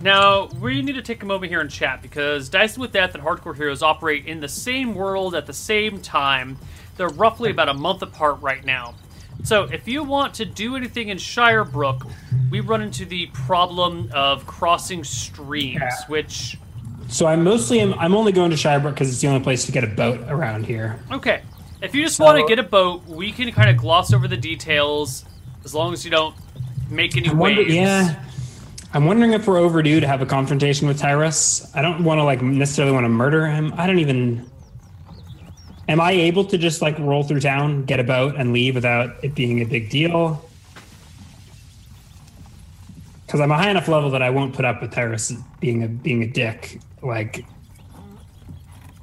Now, 0.00 0.46
we 0.60 0.82
need 0.82 0.94
to 0.96 1.02
take 1.02 1.22
a 1.22 1.26
moment 1.26 1.50
here 1.50 1.60
and 1.60 1.70
chat 1.70 2.02
because 2.02 2.48
Dicing 2.48 2.80
with 2.80 2.90
Death 2.92 3.14
and 3.14 3.22
Hardcore 3.22 3.54
Heroes 3.54 3.82
operate 3.82 4.26
in 4.26 4.40
the 4.40 4.48
same 4.48 4.96
world 4.96 5.36
at 5.36 5.46
the 5.46 5.52
same 5.52 6.00
time. 6.00 6.58
They're 6.96 7.08
roughly 7.08 7.52
about 7.52 7.68
a 7.68 7.74
month 7.74 8.02
apart 8.02 8.42
right 8.42 8.64
now. 8.64 8.94
So, 9.42 9.64
if 9.64 9.88
you 9.88 10.04
want 10.04 10.34
to 10.34 10.44
do 10.44 10.76
anything 10.76 11.08
in 11.08 11.18
Shirebrook, 11.18 12.10
we 12.50 12.60
run 12.60 12.82
into 12.82 13.04
the 13.04 13.26
problem 13.26 14.10
of 14.14 14.46
crossing 14.46 15.02
streams, 15.04 15.80
yeah. 15.80 16.06
which. 16.06 16.58
So 17.08 17.26
I'm 17.26 17.42
mostly 17.42 17.80
I'm, 17.80 17.94
I'm 17.94 18.14
only 18.14 18.32
going 18.32 18.50
to 18.50 18.56
Shirebrook 18.56 18.94
because 18.94 19.10
it's 19.10 19.20
the 19.20 19.28
only 19.28 19.42
place 19.42 19.66
to 19.66 19.72
get 19.72 19.84
a 19.84 19.88
boat 19.88 20.20
around 20.28 20.66
here. 20.66 20.98
Okay, 21.10 21.42
if 21.80 21.94
you 21.94 22.02
just 22.02 22.16
so, 22.16 22.24
want 22.24 22.38
to 22.38 22.46
get 22.46 22.58
a 22.58 22.68
boat, 22.68 23.04
we 23.06 23.32
can 23.32 23.50
kind 23.52 23.68
of 23.68 23.76
gloss 23.76 24.12
over 24.12 24.28
the 24.28 24.36
details 24.36 25.24
as 25.64 25.74
long 25.74 25.92
as 25.92 26.04
you 26.04 26.10
don't 26.10 26.36
make 26.88 27.16
any 27.16 27.30
waves. 27.34 27.74
Yeah, 27.74 28.22
I'm 28.92 29.06
wondering 29.06 29.32
if 29.32 29.48
we're 29.48 29.58
overdue 29.58 30.00
to 30.00 30.06
have 30.06 30.22
a 30.22 30.26
confrontation 30.26 30.86
with 30.86 30.98
Tyrus. 30.98 31.74
I 31.74 31.82
don't 31.82 32.04
want 32.04 32.18
to 32.18 32.24
like 32.24 32.42
necessarily 32.42 32.92
want 32.92 33.04
to 33.04 33.08
murder 33.08 33.46
him. 33.46 33.72
I 33.76 33.86
don't 33.86 33.98
even. 33.98 34.48
Am 35.88 36.00
I 36.00 36.12
able 36.12 36.44
to 36.44 36.58
just 36.58 36.80
like 36.80 36.98
roll 36.98 37.22
through 37.22 37.40
town, 37.40 37.84
get 37.84 38.00
a 38.00 38.04
boat, 38.04 38.36
and 38.36 38.52
leave 38.52 38.74
without 38.74 39.16
it 39.22 39.34
being 39.34 39.60
a 39.60 39.64
big 39.64 39.90
deal? 39.90 40.48
Because 43.26 43.40
I'm 43.40 43.50
a 43.50 43.56
high 43.56 43.70
enough 43.70 43.88
level 43.88 44.10
that 44.10 44.22
I 44.22 44.30
won't 44.30 44.54
put 44.54 44.64
up 44.64 44.80
with 44.80 44.92
Tyrus 44.92 45.32
being 45.60 45.82
a 45.82 45.88
being 45.88 46.22
a 46.22 46.26
dick. 46.26 46.80
Like, 47.02 47.44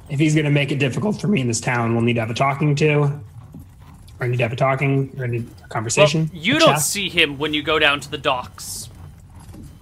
if 0.10 0.20
he's 0.20 0.34
going 0.34 0.46
to 0.46 0.52
make 0.52 0.72
it 0.72 0.80
difficult 0.80 1.20
for 1.20 1.28
me 1.28 1.42
in 1.42 1.48
this 1.48 1.60
town, 1.60 1.94
we'll 1.94 2.04
need 2.04 2.14
to 2.14 2.22
have 2.22 2.30
a 2.30 2.36
talking 2.36 2.76
to. 2.76 3.20
Or 4.22 4.28
need 4.28 4.38
to 4.38 4.44
have 4.44 4.52
a 4.52 4.58
talking 4.58 5.16
or 5.18 5.28
need 5.28 5.48
a 5.64 5.68
conversation. 5.70 6.30
Well, 6.34 6.42
you 6.42 6.60
don't 6.60 6.74
chat. 6.74 6.82
see 6.82 7.08
him 7.08 7.38
when 7.38 7.54
you 7.54 7.64
go 7.64 7.80
down 7.80 8.02
to 8.02 8.12
the 8.12 8.18
docks 8.18 8.90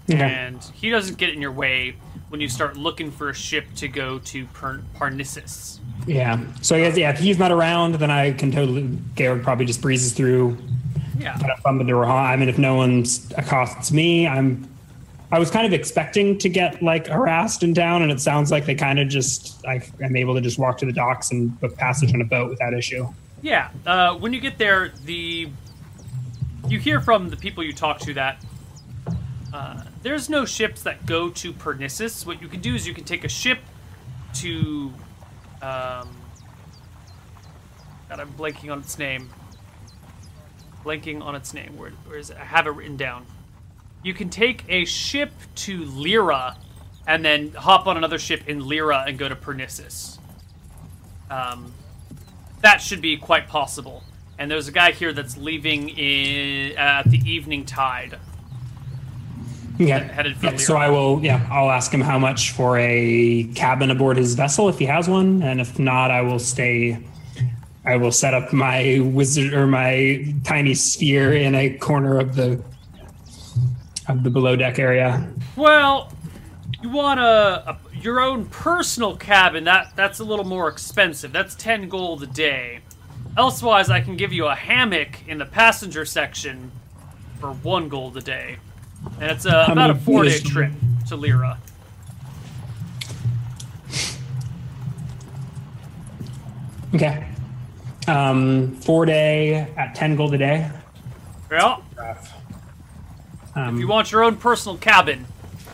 Okay. 0.09 0.21
And 0.21 0.63
he 0.73 0.89
doesn't 0.89 1.17
get 1.17 1.29
in 1.29 1.41
your 1.41 1.51
way 1.51 1.95
when 2.29 2.41
you 2.41 2.49
start 2.49 2.75
looking 2.75 3.11
for 3.11 3.29
a 3.29 3.33
ship 3.33 3.65
to 3.75 3.87
go 3.87 4.19
to 4.19 4.45
per- 4.47 4.81
Pernisis. 4.95 5.79
Yeah. 6.05 6.39
So 6.61 6.75
I 6.75 6.81
guess 6.81 6.97
yeah, 6.97 7.11
if 7.11 7.19
he's 7.19 7.39
not 7.39 7.51
around, 7.51 7.95
then 7.95 8.11
I 8.11 8.33
can 8.33 8.51
totally. 8.51 8.83
Garrett 9.15 9.43
probably 9.43 9.65
just 9.65 9.81
breezes 9.81 10.13
through. 10.13 10.57
Yeah. 11.17 11.37
Kind 11.37 11.51
of 11.51 11.65
I 11.65 12.35
mean, 12.35 12.49
if 12.49 12.57
no 12.57 12.75
one 12.75 13.05
accosts 13.37 13.91
me, 13.91 14.27
I'm. 14.27 14.67
I 15.29 15.39
was 15.39 15.51
kind 15.51 15.67
of 15.67 15.73
expecting 15.73 16.37
to 16.37 16.47
get 16.47 16.81
like 16.81 17.07
harassed 17.07 17.61
in 17.61 17.73
town, 17.73 18.01
and 18.01 18.11
it 18.11 18.21
sounds 18.21 18.49
like 18.49 18.65
they 18.65 18.75
kind 18.75 18.99
of 18.99 19.09
just. 19.09 19.65
I, 19.65 19.81
am 20.01 20.15
able 20.15 20.35
to 20.35 20.41
just 20.41 20.57
walk 20.57 20.77
to 20.79 20.85
the 20.85 20.93
docks 20.93 21.31
and 21.31 21.59
book 21.59 21.75
passage 21.75 22.13
on 22.13 22.21
a 22.21 22.25
boat 22.25 22.49
without 22.49 22.73
issue. 22.73 23.07
Yeah. 23.41 23.69
Uh, 23.85 24.15
when 24.15 24.33
you 24.33 24.39
get 24.39 24.57
there, 24.57 24.93
the 25.05 25.49
you 26.67 26.79
hear 26.79 27.01
from 27.01 27.29
the 27.29 27.37
people 27.37 27.63
you 27.63 27.73
talk 27.73 27.99
to 27.99 28.13
that 28.13 28.43
uh, 29.53 29.81
there's 30.03 30.29
no 30.29 30.45
ships 30.45 30.83
that 30.83 31.05
go 31.05 31.29
to 31.29 31.53
Pernisis. 31.53 32.25
What 32.25 32.41
you 32.41 32.47
can 32.47 32.61
do 32.61 32.75
is 32.75 32.87
you 32.87 32.93
can 32.93 33.03
take 33.03 33.23
a 33.23 33.29
ship 33.29 33.59
to. 34.35 34.93
Um, 35.61 36.09
God, 38.09 38.19
I'm 38.19 38.31
blanking 38.33 38.71
on 38.71 38.79
its 38.79 38.97
name. 38.97 39.29
Blanking 40.83 41.21
on 41.21 41.35
its 41.35 41.53
name. 41.53 41.75
Where, 41.75 41.91
where 42.05 42.17
is 42.17 42.29
it? 42.29 42.37
I 42.37 42.45
have 42.45 42.67
it 42.67 42.71
written 42.71 42.95
down. 42.95 43.25
You 44.03 44.13
can 44.13 44.29
take 44.29 44.63
a 44.69 44.85
ship 44.85 45.31
to 45.55 45.83
Lyra 45.83 46.57
and 47.05 47.25
then 47.25 47.51
hop 47.51 47.87
on 47.87 47.97
another 47.97 48.19
ship 48.19 48.47
in 48.47 48.67
Lyra 48.67 49.03
and 49.07 49.17
go 49.17 49.27
to 49.27 49.35
Pernisis. 49.35 50.19
Um, 51.29 51.73
that 52.61 52.77
should 52.77 53.01
be 53.01 53.17
quite 53.17 53.47
possible. 53.47 54.03
And 54.39 54.49
there's 54.49 54.67
a 54.67 54.71
guy 54.71 54.91
here 54.91 55.11
that's 55.11 55.35
leaving 55.35 55.89
in, 55.89 56.77
uh, 56.77 57.01
at 57.03 57.09
the 57.09 57.19
evening 57.29 57.65
tide 57.65 58.19
yeah. 59.77 59.99
headed 59.99 60.37
for 60.37 60.47
yeah, 60.47 60.57
So 60.57 60.77
I 60.77 60.89
will, 60.89 61.23
yeah, 61.23 61.47
I'll 61.51 61.71
ask 61.71 61.91
him 61.91 62.01
how 62.01 62.19
much 62.19 62.51
for 62.51 62.77
a 62.77 63.43
cabin 63.55 63.91
aboard 63.91 64.17
his 64.17 64.35
vessel 64.35 64.69
if 64.69 64.79
he 64.79 64.85
has 64.85 65.07
one, 65.07 65.41
and 65.43 65.61
if 65.61 65.79
not, 65.79 66.11
I 66.11 66.21
will 66.21 66.39
stay. 66.39 66.99
I 67.85 67.95
will 67.95 68.11
set 68.11 68.33
up 68.33 68.51
my 68.51 68.99
wizard 69.01 69.53
or 69.53 69.65
my 69.65 70.33
tiny 70.43 70.73
sphere 70.73 71.33
in 71.33 71.55
a 71.55 71.77
corner 71.77 72.19
of 72.19 72.35
the 72.35 72.61
of 74.09 74.23
the 74.23 74.29
below 74.29 74.55
deck 74.55 74.79
area. 74.79 75.25
Well, 75.55 76.11
you 76.81 76.89
want 76.89 77.19
a, 77.19 77.69
a 77.69 77.77
your 78.01 78.19
own 78.19 78.45
personal 78.45 79.15
cabin. 79.15 79.63
That 79.63 79.95
that's 79.95 80.19
a 80.19 80.23
little 80.23 80.45
more 80.45 80.67
expensive. 80.67 81.31
That's 81.31 81.55
ten 81.55 81.87
gold 81.87 82.23
a 82.23 82.27
day. 82.27 82.79
Elsewise, 83.37 83.89
I 83.89 84.01
can 84.01 84.17
give 84.17 84.33
you 84.33 84.47
a 84.47 84.55
hammock 84.55 85.27
in 85.27 85.37
the 85.37 85.45
passenger 85.45 86.05
section 86.05 86.71
for 87.39 87.51
one 87.53 87.87
gold 87.87 88.17
a 88.17 88.21
day. 88.21 88.57
And 89.19 89.31
it's 89.31 89.45
uh, 89.45 89.67
about 89.69 89.89
a 89.89 89.95
four 89.95 90.23
day 90.23 90.39
trip 90.39 90.71
to 91.07 91.15
Lyra. 91.15 91.59
Okay. 96.95 97.27
Um, 98.07 98.75
four 98.77 99.05
day 99.05 99.55
at 99.75 99.93
10 99.93 100.15
gold 100.15 100.33
a 100.33 100.37
day. 100.37 100.69
Yeah. 101.51 101.77
Um, 103.55 103.75
if 103.75 103.79
you 103.79 103.87
want 103.87 104.11
your 104.11 104.23
own 104.23 104.37
personal 104.37 104.77
cabin, 104.77 105.25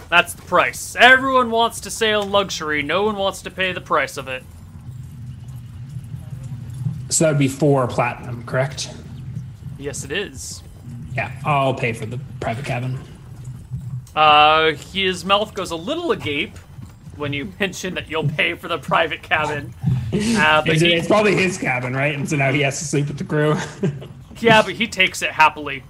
that's 0.10 0.34
the 0.34 0.42
price. 0.42 0.96
Everyone 0.96 1.52
wants 1.52 1.80
to 1.82 1.92
sail 1.92 2.24
luxury, 2.24 2.82
no 2.82 3.04
one 3.04 3.16
wants 3.16 3.42
to 3.44 3.52
pay 3.52 3.72
the 3.74 3.82
price 3.82 4.18
of 4.18 4.28
it. 4.28 4.44
So 7.10 7.26
that 7.26 7.32
would 7.32 7.40
be 7.40 7.48
four 7.48 7.88
platinum, 7.88 8.44
correct? 8.44 8.90
Yes, 9.78 10.04
it 10.04 10.12
is. 10.12 10.64
Yeah, 11.16 11.32
I'll 11.46 11.74
pay 11.74 11.94
for 11.94 12.06
the 12.06 12.20
private 12.40 12.66
cabin. 12.66 12.98
Uh, 14.16 14.74
his 14.74 15.26
mouth 15.26 15.54
goes 15.54 15.72
a 15.72 15.76
little 15.76 16.12
agape 16.12 16.58
when 17.16 17.34
you 17.34 17.54
mention 17.60 17.96
that 17.96 18.10
you'll 18.10 18.28
pay 18.28 18.54
for 18.54 18.68
the 18.68 18.78
private 18.78 19.24
cabin. 19.24 19.74
Uh, 20.14 20.62
but 20.62 20.74
it's, 20.74 20.82
he, 20.84 20.94
it's 20.94 21.08
probably 21.08 21.34
his 21.34 21.58
cabin, 21.58 21.96
right? 21.96 22.14
And 22.14 22.30
so 22.30 22.36
now 22.36 22.52
he 22.52 22.62
has 22.62 22.78
to 22.78 22.86
sleep 22.86 23.08
with 23.08 23.18
the 23.18 23.24
crew. 23.24 23.56
yeah, 24.40 24.62
but 24.62 24.76
he 24.76 24.86
takes 24.86 25.24
it 25.24 25.32
happily. 25.32 25.84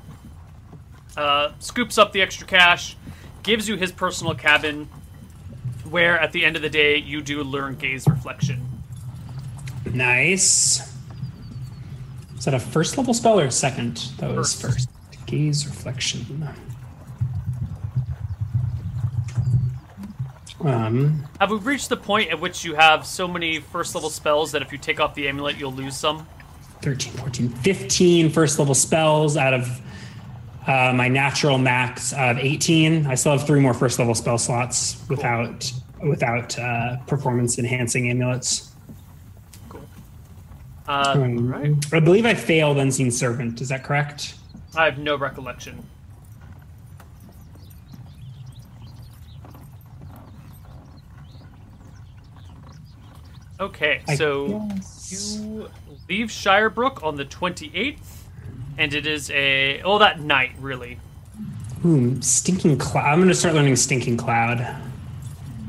Uh, 1.18 1.52
scoops 1.60 1.98
up 1.98 2.14
the 2.14 2.22
extra 2.22 2.48
cash, 2.48 2.96
gives 3.44 3.68
you 3.68 3.76
his 3.76 3.92
personal 3.92 4.34
cabin, 4.34 4.88
where 5.90 6.18
at 6.18 6.32
the 6.32 6.46
end 6.46 6.56
of 6.56 6.62
the 6.62 6.70
day 6.70 6.96
you 6.96 7.22
do 7.22 7.44
learn 7.44 7.76
gaze 7.76 8.08
reflection. 8.08 8.66
Nice. 9.92 10.96
Is 12.38 12.46
that 12.46 12.54
a 12.54 12.60
first 12.60 12.98
level 12.98 13.14
spell 13.14 13.42
or 13.42 13.46
a 13.46 13.52
second? 13.52 13.98
That 14.20 14.34
was 14.34 14.54
first. 14.54 14.90
first. 14.90 15.26
Gaze 15.26 15.66
reflection. 15.66 16.48
Um, 20.64 21.28
have 21.40 21.52
we 21.52 21.58
reached 21.58 21.90
the 21.90 21.98
point 21.98 22.32
at 22.32 22.40
which 22.40 22.64
you 22.64 22.76
have 22.76 23.06
so 23.06 23.28
many 23.28 23.60
first 23.60 23.96
level 23.96 24.10
spells 24.10 24.52
that 24.54 24.62
if 24.62 24.72
you 24.72 24.78
take 24.78 25.00
off 25.00 25.14
the 25.14 25.28
amulet, 25.28 25.58
you'll 25.58 25.74
lose 25.74 25.96
some? 25.96 26.26
13, 26.82 27.14
14, 27.14 27.50
15 27.50 28.30
first 28.30 28.60
level 28.60 28.74
spells 28.74 29.38
out 29.38 29.54
of 29.54 29.82
uh, 30.68 30.94
my 30.94 31.08
natural 31.08 31.58
max 31.58 32.14
of 32.14 32.38
18. 32.38 33.06
I 33.08 33.16
still 33.16 33.34
have 33.34 33.46
three 33.46 33.60
more 33.60 33.74
first 33.74 34.00
level 34.00 34.16
spell 34.16 34.38
slots 34.38 35.04
without 35.10 35.72
cool. 36.00 36.10
without 36.10 36.58
uh, 36.58 36.98
performance 37.08 37.60
enhancing 37.60 38.10
amulets. 38.10 38.72
Cool. 39.70 39.82
Uh, 40.88 41.14
um, 41.16 41.48
right. 41.48 41.94
I 41.94 42.00
believe 42.00 42.26
I 42.26 42.34
failed 42.34 42.78
Unseen 42.78 43.12
Servant. 43.12 43.60
Is 43.62 43.70
that 43.70 43.84
correct? 43.84 44.36
I 44.76 44.86
have 44.86 44.98
no 44.98 45.18
recollection. 45.18 45.86
Okay, 53.60 54.02
so 54.16 54.68
you 55.10 55.70
leave 56.10 56.30
Shirebrook 56.30 57.04
on 57.04 57.16
the 57.16 57.26
28th, 57.26 57.98
and 58.78 58.94
it 58.94 59.06
is 59.06 59.30
a. 59.30 59.82
Oh, 59.84 60.00
that 60.00 60.20
night, 60.20 60.54
really. 60.60 61.00
Ooh, 61.86 62.20
Stinking 62.22 62.78
Cloud. 62.78 63.06
I'm 63.06 63.20
going 63.20 63.28
to 63.28 63.36
start 63.36 63.54
learning 63.54 63.76
Stinking 63.76 64.18
Cloud. 64.18 64.66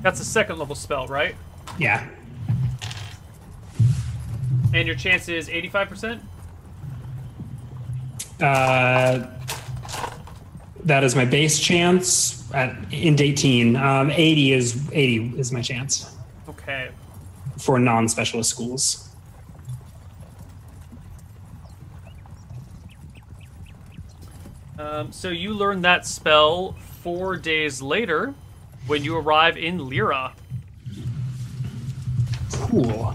That's 0.01 0.20
a 0.20 0.24
second 0.24 0.59
level 0.59 0.74
spell, 0.74 1.07
right? 1.09 1.35
Yeah. 1.78 2.09
And 4.72 4.87
your 4.87 4.97
chance 4.97 5.28
is 5.28 5.49
85%? 5.49 6.20
Uh, 8.41 9.26
that 10.85 11.05
is 11.05 11.14
my 11.14 11.24
base 11.24 11.61
chance 11.61 12.51
at 12.53 12.76
in 12.93 13.20
18. 13.20 13.76
Um, 13.76 14.11
80 14.11 14.53
is 14.53 14.91
80 14.93 15.39
is 15.39 15.53
my 15.53 15.62
chance. 15.62 16.16
Okay 16.49 16.91
for 17.65 17.79
non-specialist 17.79 18.51
schools. 18.51 19.09
Um, 24.79 25.12
so 25.12 25.31
you 25.31 25.55
learn 25.55 25.83
that 25.83 26.07
spell 26.07 26.73
four 27.03 27.37
days 27.37 27.81
later 27.81 28.35
when 28.87 29.03
you 29.03 29.17
arrive 29.17 29.57
in 29.57 29.89
Lyra. 29.89 30.33
Cool. 32.53 33.15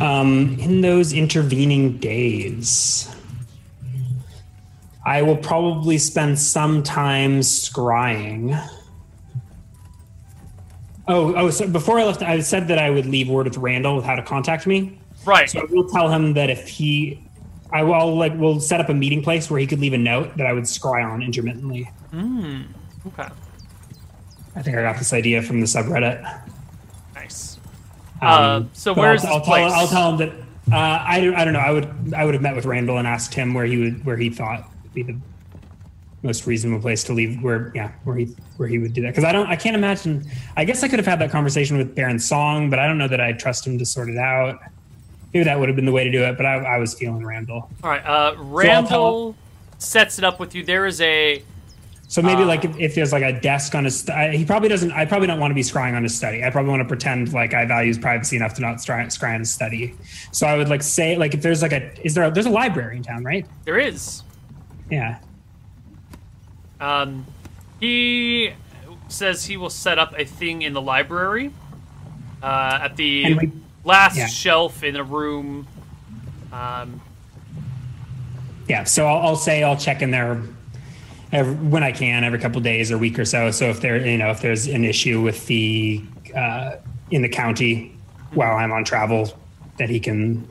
Um, 0.00 0.56
in 0.58 0.80
those 0.80 1.12
intervening 1.12 1.98
days, 1.98 3.14
I 5.04 5.22
will 5.22 5.36
probably 5.36 5.98
spend 5.98 6.38
some 6.38 6.82
time 6.82 7.40
scrying. 7.40 8.58
Oh, 11.10 11.34
oh! 11.34 11.50
So 11.50 11.66
before 11.66 11.98
I 11.98 12.04
left, 12.04 12.22
I 12.22 12.38
said 12.40 12.68
that 12.68 12.78
I 12.78 12.88
would 12.88 13.06
leave 13.06 13.28
word 13.28 13.46
with 13.46 13.56
Randall 13.56 13.96
with 13.96 14.04
how 14.04 14.14
to 14.14 14.22
contact 14.22 14.66
me. 14.66 14.98
Right. 15.24 15.50
So 15.50 15.60
I 15.60 15.64
will 15.64 15.88
tell 15.88 16.08
him 16.08 16.34
that 16.34 16.50
if 16.50 16.68
he, 16.68 17.20
I 17.72 17.82
will 17.82 18.16
like 18.16 18.32
we'll 18.36 18.60
set 18.60 18.80
up 18.80 18.88
a 18.90 18.94
meeting 18.94 19.22
place 19.22 19.50
where 19.50 19.58
he 19.58 19.66
could 19.66 19.80
leave 19.80 19.92
a 19.92 19.98
note 19.98 20.36
that 20.36 20.46
I 20.46 20.52
would 20.52 20.64
scry 20.64 21.04
on 21.04 21.20
intermittently. 21.22 21.84
Hmm. 22.12 22.62
Okay. 23.08 23.28
I 24.54 24.62
think 24.62 24.76
I 24.76 24.82
got 24.82 24.98
this 24.98 25.12
idea 25.12 25.42
from 25.42 25.60
the 25.60 25.66
subreddit. 25.66 26.22
Nice. 27.14 27.58
Um, 28.22 28.28
uh, 28.30 28.62
so 28.72 28.92
where's 28.92 29.24
I'll, 29.24 29.34
I'll 29.34 29.40
place? 29.40 29.70
Tell, 29.72 29.80
I'll 29.80 29.88
tell 29.88 30.10
him 30.10 30.16
that 30.18 30.30
uh, 30.72 31.04
I, 31.06 31.20
don't- 31.20 31.34
I 31.34 31.44
don't 31.44 31.54
know. 31.54 31.60
I 31.60 31.70
would 31.72 32.14
I 32.14 32.24
would 32.24 32.34
have 32.34 32.42
met 32.42 32.54
with 32.54 32.66
Randall 32.66 32.98
and 32.98 33.06
asked 33.08 33.34
him 33.34 33.54
where 33.54 33.64
he 33.64 33.78
would 33.78 34.04
where 34.04 34.16
he 34.16 34.30
thought 34.30 34.68
would 34.84 34.94
be 34.94 35.02
the 35.02 35.16
most 36.22 36.46
reasonable 36.46 36.80
place 36.82 37.02
to 37.04 37.12
leave 37.14 37.42
where 37.42 37.72
yeah 37.74 37.90
where 38.04 38.14
he 38.16 38.26
where 38.58 38.68
he 38.68 38.78
would 38.78 38.92
do 38.92 39.00
that 39.02 39.08
because 39.08 39.24
I 39.24 39.32
don't 39.32 39.46
I 39.46 39.56
can't 39.56 39.74
imagine 39.74 40.22
I 40.56 40.64
guess 40.66 40.82
I 40.82 40.88
could 40.88 40.98
have 40.98 41.06
had 41.06 41.18
that 41.20 41.30
conversation 41.30 41.78
with 41.78 41.94
Baron 41.94 42.18
Song 42.18 42.68
but 42.68 42.78
I 42.78 42.86
don't 42.86 42.98
know 42.98 43.08
that 43.08 43.20
I'd 43.20 43.38
trust 43.38 43.66
him 43.66 43.78
to 43.78 43.86
sort 43.86 44.10
it 44.10 44.18
out. 44.18 44.58
Maybe 45.32 45.44
that 45.44 45.58
would 45.58 45.68
have 45.68 45.76
been 45.76 45.86
the 45.86 45.92
way 45.92 46.04
to 46.04 46.10
do 46.10 46.22
it, 46.24 46.36
but 46.36 46.44
I, 46.44 46.56
I 46.56 46.76
was 46.78 46.92
feeling 46.94 47.24
Randall. 47.24 47.70
All 47.84 47.90
right. 47.90 48.04
Uh, 48.04 48.34
Randall 48.38 49.36
sets 49.78 50.18
it 50.18 50.24
up 50.24 50.40
with 50.40 50.54
you. 50.56 50.64
There 50.64 50.86
is 50.86 51.00
a 51.00 51.42
So 52.08 52.20
maybe 52.20 52.42
Uh, 52.42 52.46
like 52.46 52.64
if, 52.64 52.76
if 52.78 52.94
there's 52.96 53.12
like 53.12 53.22
a 53.22 53.40
desk 53.40 53.74
on 53.76 53.84
his, 53.84 54.08
I- 54.10 54.36
he 54.36 54.44
probably 54.44 54.68
doesn't. 54.68 54.90
I 54.90 55.06
probably 55.06 55.28
don't 55.28 55.38
want 55.38 55.52
to 55.52 55.54
be 55.54 55.62
scrying 55.62 55.94
on 55.94 56.02
his 56.02 56.14
study. 56.16 56.42
I 56.44 56.50
probably 56.50 56.70
want 56.70 56.80
to 56.82 56.88
pretend 56.88 57.32
like 57.32 57.54
I 57.54 57.64
value 57.64 57.86
his 57.88 57.98
privacy 57.98 58.34
enough 58.36 58.54
to 58.54 58.60
not 58.60 58.78
scry, 58.78 59.06
scry 59.06 59.34
on 59.34 59.38
his 59.40 59.54
study. 59.54 59.94
So 60.32 60.48
I 60.48 60.56
would 60.56 60.68
like 60.68 60.82
say 60.82 61.16
like 61.16 61.32
if 61.32 61.42
there's 61.42 61.62
like 61.62 61.72
a 61.72 61.92
is 62.04 62.14
there 62.14 62.24
a, 62.24 62.30
there's 62.32 62.46
a 62.46 62.50
library 62.50 62.96
in 62.96 63.04
town, 63.04 63.22
right? 63.24 63.46
there 63.64 63.78
is. 63.78 64.22
Yeah. 64.90 65.20
Um, 66.80 67.26
he 67.78 68.52
says 69.08 69.44
he 69.44 69.56
will 69.56 69.70
set 69.70 69.98
up 69.98 70.14
a 70.18 70.24
thing 70.24 70.62
in 70.62 70.72
the 70.72 70.80
library. 70.80 71.52
Uh, 72.42 72.80
at 72.82 72.96
the 72.96 73.34
we- 73.34 73.52
last 73.84 74.16
yeah. 74.16 74.26
shelf 74.26 74.82
in 74.82 74.96
a 74.96 75.04
room. 75.04 75.66
Um, 76.52 77.00
Yeah. 78.68 78.84
So 78.84 79.06
I'll, 79.06 79.28
I'll 79.28 79.36
say 79.36 79.62
I'll 79.62 79.76
check 79.76 80.00
in 80.02 80.10
there 80.10 80.40
every, 81.32 81.54
when 81.54 81.82
I 81.82 81.92
can, 81.92 82.24
every 82.24 82.38
couple 82.38 82.60
days 82.60 82.90
or 82.90 82.98
week 82.98 83.18
or 83.18 83.24
so. 83.24 83.50
So 83.50 83.66
if 83.66 83.80
there 83.80 84.04
you 84.06 84.18
know 84.18 84.30
if 84.30 84.40
there's 84.40 84.66
an 84.66 84.84
issue 84.84 85.20
with 85.20 85.46
the 85.46 86.02
uh, 86.34 86.76
in 87.10 87.22
the 87.22 87.28
county 87.28 87.94
while 88.32 88.56
I'm 88.56 88.72
on 88.72 88.84
travel, 88.84 89.36
that 89.78 89.88
he 89.90 89.98
can 90.00 90.46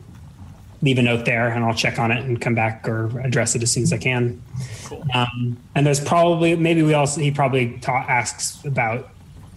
leave 0.81 0.97
a 0.97 1.01
note 1.01 1.25
there 1.25 1.49
and 1.49 1.63
I'll 1.63 1.73
check 1.73 1.99
on 1.99 2.11
it 2.11 2.23
and 2.23 2.39
come 2.39 2.55
back 2.55 2.87
or 2.87 3.19
address 3.19 3.55
it 3.55 3.63
as 3.63 3.71
soon 3.71 3.83
as 3.83 3.91
I 3.91 3.97
can. 3.97 4.41
cool. 4.85 5.05
Um, 5.13 5.57
and 5.75 5.85
there's 5.85 5.99
probably 5.99 6.55
maybe 6.55 6.83
we 6.83 6.93
also 6.93 7.21
he 7.21 7.31
probably 7.31 7.77
ta- 7.79 8.05
asks 8.07 8.63
about 8.65 9.09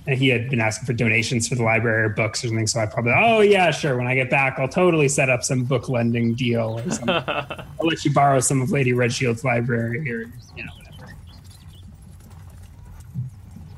and 0.04 0.18
he 0.18 0.28
had 0.28 0.50
been 0.50 0.60
asking 0.60 0.86
for 0.86 0.92
donations 0.92 1.46
for 1.46 1.54
the 1.54 1.62
library 1.62 2.02
or 2.04 2.08
books 2.08 2.42
or 2.42 2.48
something. 2.48 2.66
So 2.66 2.80
I 2.80 2.86
probably 2.86 3.12
oh 3.14 3.40
yeah 3.40 3.70
sure 3.70 3.96
when 3.96 4.08
I 4.08 4.14
get 4.14 4.30
back 4.30 4.58
I'll 4.58 4.68
totally 4.68 5.08
set 5.08 5.30
up 5.30 5.44
some 5.44 5.64
book 5.64 5.88
lending 5.88 6.34
deal 6.34 6.80
or 6.84 6.90
something. 6.90 7.08
I'll 7.26 7.86
let 7.86 8.04
you 8.04 8.12
borrow 8.12 8.40
some 8.40 8.60
of 8.60 8.70
Lady 8.72 8.92
Redshield's 8.92 9.44
library 9.44 9.98
or 10.10 10.32
you 10.56 10.64
know 10.64 10.72
whatever. 10.76 11.16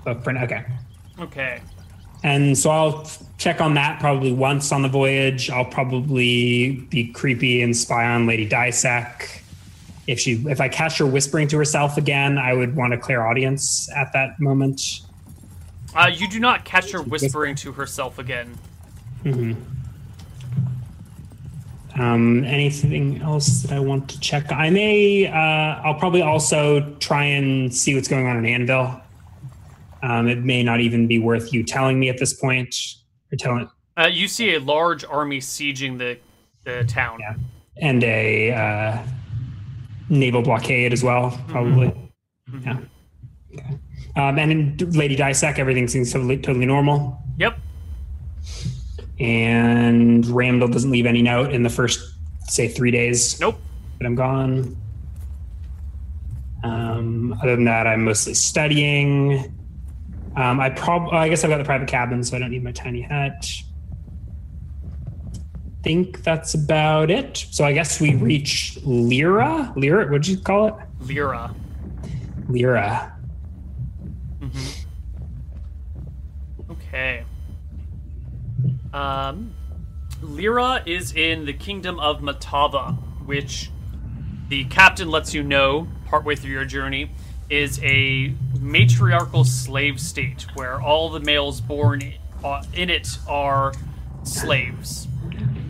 But 0.02 0.24
for 0.24 0.36
okay. 0.38 0.64
okay. 1.20 1.60
And 2.24 2.56
so 2.56 2.70
I'll 2.70 3.10
check 3.36 3.60
on 3.60 3.74
that 3.74 4.00
probably 4.00 4.32
once 4.32 4.72
on 4.72 4.80
the 4.80 4.88
voyage. 4.88 5.50
I'll 5.50 5.66
probably 5.66 6.72
be 6.88 7.12
creepy 7.12 7.60
and 7.60 7.76
spy 7.76 8.06
on 8.06 8.26
Lady 8.26 8.48
Dysec. 8.48 9.42
If 10.06 10.18
she, 10.18 10.42
if 10.48 10.60
I 10.60 10.68
catch 10.68 10.98
her 10.98 11.06
whispering 11.06 11.48
to 11.48 11.58
herself 11.58 11.98
again, 11.98 12.38
I 12.38 12.54
would 12.54 12.74
want 12.74 12.94
a 12.94 12.98
clairaudience 12.98 13.90
at 13.94 14.12
that 14.14 14.40
moment. 14.40 15.02
Uh, 15.94 16.10
you 16.12 16.26
do 16.28 16.40
not 16.40 16.64
catch 16.64 16.90
her 16.92 17.02
whispering 17.02 17.54
to 17.56 17.72
herself 17.72 18.18
again. 18.18 18.58
Um, 21.96 22.42
anything 22.44 23.20
else 23.20 23.62
that 23.62 23.72
I 23.72 23.80
want 23.80 24.08
to 24.08 24.18
check? 24.20 24.50
I 24.50 24.70
may. 24.70 25.26
Uh, 25.26 25.32
I'll 25.34 25.94
probably 25.94 26.22
also 26.22 26.94
try 27.00 27.24
and 27.24 27.72
see 27.72 27.94
what's 27.94 28.08
going 28.08 28.26
on 28.26 28.38
in 28.38 28.46
Anvil. 28.46 29.00
Um, 30.04 30.28
it 30.28 30.44
may 30.44 30.62
not 30.62 30.80
even 30.80 31.06
be 31.06 31.18
worth 31.18 31.52
you 31.52 31.62
telling 31.64 31.98
me 31.98 32.10
at 32.10 32.18
this 32.18 32.34
point 32.34 32.76
or 33.32 33.36
telling. 33.36 33.70
Uh, 33.96 34.06
you 34.06 34.28
see 34.28 34.54
a 34.54 34.60
large 34.60 35.04
army 35.04 35.38
sieging 35.40 35.96
the 35.98 36.18
the 36.64 36.84
town. 36.84 37.20
Yeah. 37.20 37.34
and 37.78 38.02
a 38.04 38.52
uh, 38.52 38.98
naval 40.08 40.42
blockade 40.42 40.92
as 40.92 41.02
well, 41.02 41.38
probably. 41.48 41.92
Yeah. 42.62 42.78
Okay. 43.56 43.78
Um, 44.16 44.38
and 44.38 44.80
in 44.80 44.90
Lady 44.92 45.16
Dysec, 45.16 45.58
everything 45.58 45.88
seems 45.88 46.12
totally, 46.12 46.36
totally 46.38 46.66
normal. 46.66 47.18
Yep. 47.38 47.58
And 49.20 50.26
Randall 50.26 50.68
doesn't 50.68 50.90
leave 50.90 51.06
any 51.06 51.22
note 51.22 51.52
in 51.52 51.62
the 51.62 51.68
first, 51.70 52.00
say, 52.48 52.68
three 52.68 52.90
days 52.90 53.38
Nope. 53.40 53.56
that 54.00 54.06
I'm 54.06 54.14
gone. 54.14 54.76
Um, 56.62 57.36
other 57.42 57.56
than 57.56 57.64
that, 57.64 57.86
I'm 57.86 58.04
mostly 58.04 58.34
studying. 58.34 59.52
Um, 60.36 60.58
I 60.60 60.70
prob 60.70 61.12
I 61.12 61.28
guess 61.28 61.44
I've 61.44 61.50
got 61.50 61.58
the 61.58 61.64
private 61.64 61.88
cabin, 61.88 62.24
so 62.24 62.36
I 62.36 62.40
don't 62.40 62.50
need 62.50 62.64
my 62.64 62.72
tiny 62.72 63.02
hut. 63.02 63.46
Think 65.82 66.22
that's 66.22 66.54
about 66.54 67.10
it. 67.10 67.46
So 67.50 67.64
I 67.64 67.72
guess 67.72 68.00
we 68.00 68.14
reach 68.14 68.78
Lyra. 68.84 69.72
Lyra, 69.76 70.06
what'd 70.06 70.26
you 70.26 70.38
call 70.38 70.68
it? 70.68 70.74
Lyra. 71.00 71.54
Lyra. 72.48 73.14
Okay. 76.70 77.24
Um, 78.92 79.54
Lyra 80.22 80.82
is 80.86 81.12
in 81.12 81.44
the 81.44 81.52
kingdom 81.52 81.98
of 81.98 82.20
Matava, 82.20 82.96
which 83.26 83.70
the 84.48 84.64
captain 84.66 85.10
lets 85.10 85.34
you 85.34 85.42
know 85.42 85.88
partway 86.06 86.36
through 86.36 86.52
your 86.52 86.64
journey 86.64 87.10
is 87.50 87.80
a 87.82 88.34
matriarchal 88.60 89.44
slave 89.44 90.00
state 90.00 90.46
where 90.54 90.80
all 90.80 91.10
the 91.10 91.20
males 91.20 91.60
born 91.60 92.14
in 92.74 92.90
it 92.90 93.18
are 93.28 93.72
slaves. 94.22 95.08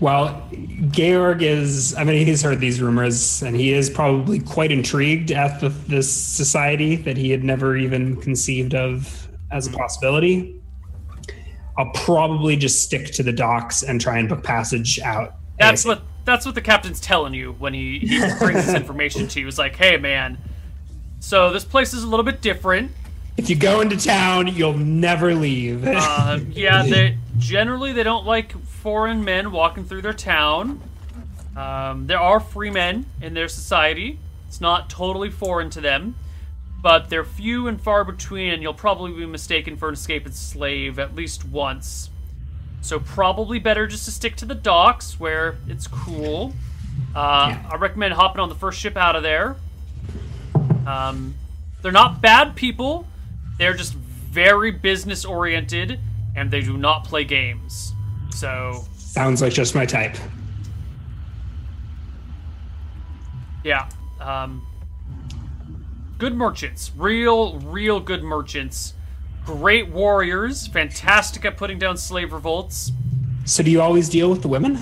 Well, 0.00 0.48
Georg 0.90 1.42
is, 1.42 1.94
I 1.94 2.04
mean, 2.04 2.26
he's 2.26 2.42
heard 2.42 2.60
these 2.60 2.80
rumors 2.80 3.42
and 3.42 3.56
he 3.56 3.72
is 3.72 3.88
probably 3.88 4.40
quite 4.40 4.70
intrigued 4.70 5.30
at 5.30 5.60
the, 5.60 5.68
this 5.68 6.12
society 6.12 6.96
that 6.96 7.16
he 7.16 7.30
had 7.30 7.44
never 7.44 7.76
even 7.76 8.20
conceived 8.20 8.74
of 8.74 9.28
as 9.50 9.66
a 9.66 9.70
hmm. 9.70 9.76
possibility. 9.76 10.60
I'll 11.76 11.90
probably 11.90 12.56
just 12.56 12.82
stick 12.82 13.06
to 13.12 13.22
the 13.22 13.32
docks 13.32 13.82
and 13.82 14.00
try 14.00 14.18
and 14.18 14.28
book 14.28 14.44
passage 14.44 15.00
out. 15.00 15.34
That's 15.58 15.84
what 15.84 16.02
that's 16.24 16.46
what 16.46 16.54
the 16.54 16.60
captain's 16.60 17.00
telling 17.00 17.34
you 17.34 17.52
when 17.52 17.74
he, 17.74 17.98
he 17.98 18.18
brings 18.38 18.66
this 18.66 18.74
information 18.74 19.28
to 19.28 19.40
you. 19.40 19.46
He's 19.46 19.58
like, 19.58 19.76
"Hey, 19.76 19.96
man, 19.96 20.38
so 21.24 21.50
this 21.52 21.64
place 21.64 21.94
is 21.94 22.02
a 22.02 22.06
little 22.06 22.24
bit 22.24 22.42
different. 22.42 22.92
If 23.38 23.48
you 23.48 23.56
go 23.56 23.80
into 23.80 23.96
town, 23.96 24.46
you'll 24.48 24.76
never 24.76 25.34
leave. 25.34 25.86
Uh, 25.86 26.38
yeah, 26.50 26.84
they 26.84 27.16
generally 27.38 27.92
they 27.92 28.02
don't 28.02 28.26
like 28.26 28.56
foreign 28.66 29.24
men 29.24 29.50
walking 29.50 29.84
through 29.86 30.02
their 30.02 30.12
town. 30.12 30.82
Um, 31.56 32.06
there 32.06 32.20
are 32.20 32.40
free 32.40 32.70
men 32.70 33.06
in 33.22 33.32
their 33.32 33.48
society. 33.48 34.18
It's 34.48 34.60
not 34.60 34.90
totally 34.90 35.30
foreign 35.30 35.70
to 35.70 35.80
them, 35.80 36.14
but 36.82 37.08
they're 37.08 37.24
few 37.24 37.68
and 37.68 37.80
far 37.80 38.04
between, 38.04 38.52
and 38.52 38.62
you'll 38.62 38.74
probably 38.74 39.12
be 39.12 39.24
mistaken 39.24 39.78
for 39.78 39.88
an 39.88 39.94
escaped 39.94 40.34
slave 40.34 40.98
at 40.98 41.14
least 41.14 41.44
once. 41.44 42.10
So 42.82 43.00
probably 43.00 43.58
better 43.58 43.86
just 43.86 44.04
to 44.04 44.10
stick 44.10 44.36
to 44.36 44.44
the 44.44 44.54
docks 44.54 45.18
where 45.18 45.56
it's 45.66 45.86
cool. 45.86 46.52
Uh, 47.16 47.48
Yeah. 47.50 47.70
I 47.72 47.76
recommend 47.76 48.12
hopping 48.12 48.40
on 48.40 48.50
the 48.50 48.54
first 48.54 48.78
ship 48.78 48.96
out 48.96 49.16
of 49.16 49.22
there. 49.22 49.56
Um, 50.86 51.34
they're 51.82 51.92
not 51.92 52.20
bad 52.20 52.56
people. 52.56 53.06
They're 53.58 53.74
just 53.74 53.94
very 53.94 54.70
business 54.70 55.24
oriented, 55.24 56.00
and 56.34 56.50
they 56.50 56.60
do 56.60 56.76
not 56.76 57.04
play 57.04 57.24
games. 57.24 57.92
So 58.30 58.84
Sounds 58.96 59.40
like 59.40 59.52
just 59.52 59.74
my 59.74 59.86
type. 59.86 60.16
yeah, 63.62 63.88
um, 64.20 64.66
good 66.18 66.34
merchants, 66.34 66.90
real, 66.96 67.58
real 67.60 68.00
good 68.00 68.22
merchants. 68.22 68.94
Great 69.46 69.88
warriors, 69.88 70.66
fantastic 70.66 71.44
at 71.44 71.56
putting 71.56 71.78
down 71.78 71.96
slave 71.96 72.32
revolts. 72.32 72.92
So, 73.44 73.62
do 73.62 73.70
you 73.70 73.80
always 73.80 74.08
deal 74.08 74.30
with 74.30 74.40
the 74.42 74.48
women? 74.48 74.78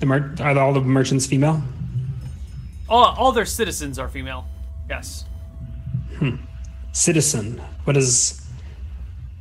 The 0.00 0.06
mer- 0.06 0.34
are 0.40 0.58
all 0.58 0.72
the 0.72 0.80
merchants 0.80 1.26
female? 1.26 1.62
All, 2.88 3.14
all 3.16 3.32
their 3.32 3.44
citizens 3.46 3.98
are 3.98 4.08
female. 4.08 4.46
Yes. 4.88 5.24
Citizen. 6.92 7.60
What 7.84 7.96
is 7.96 8.44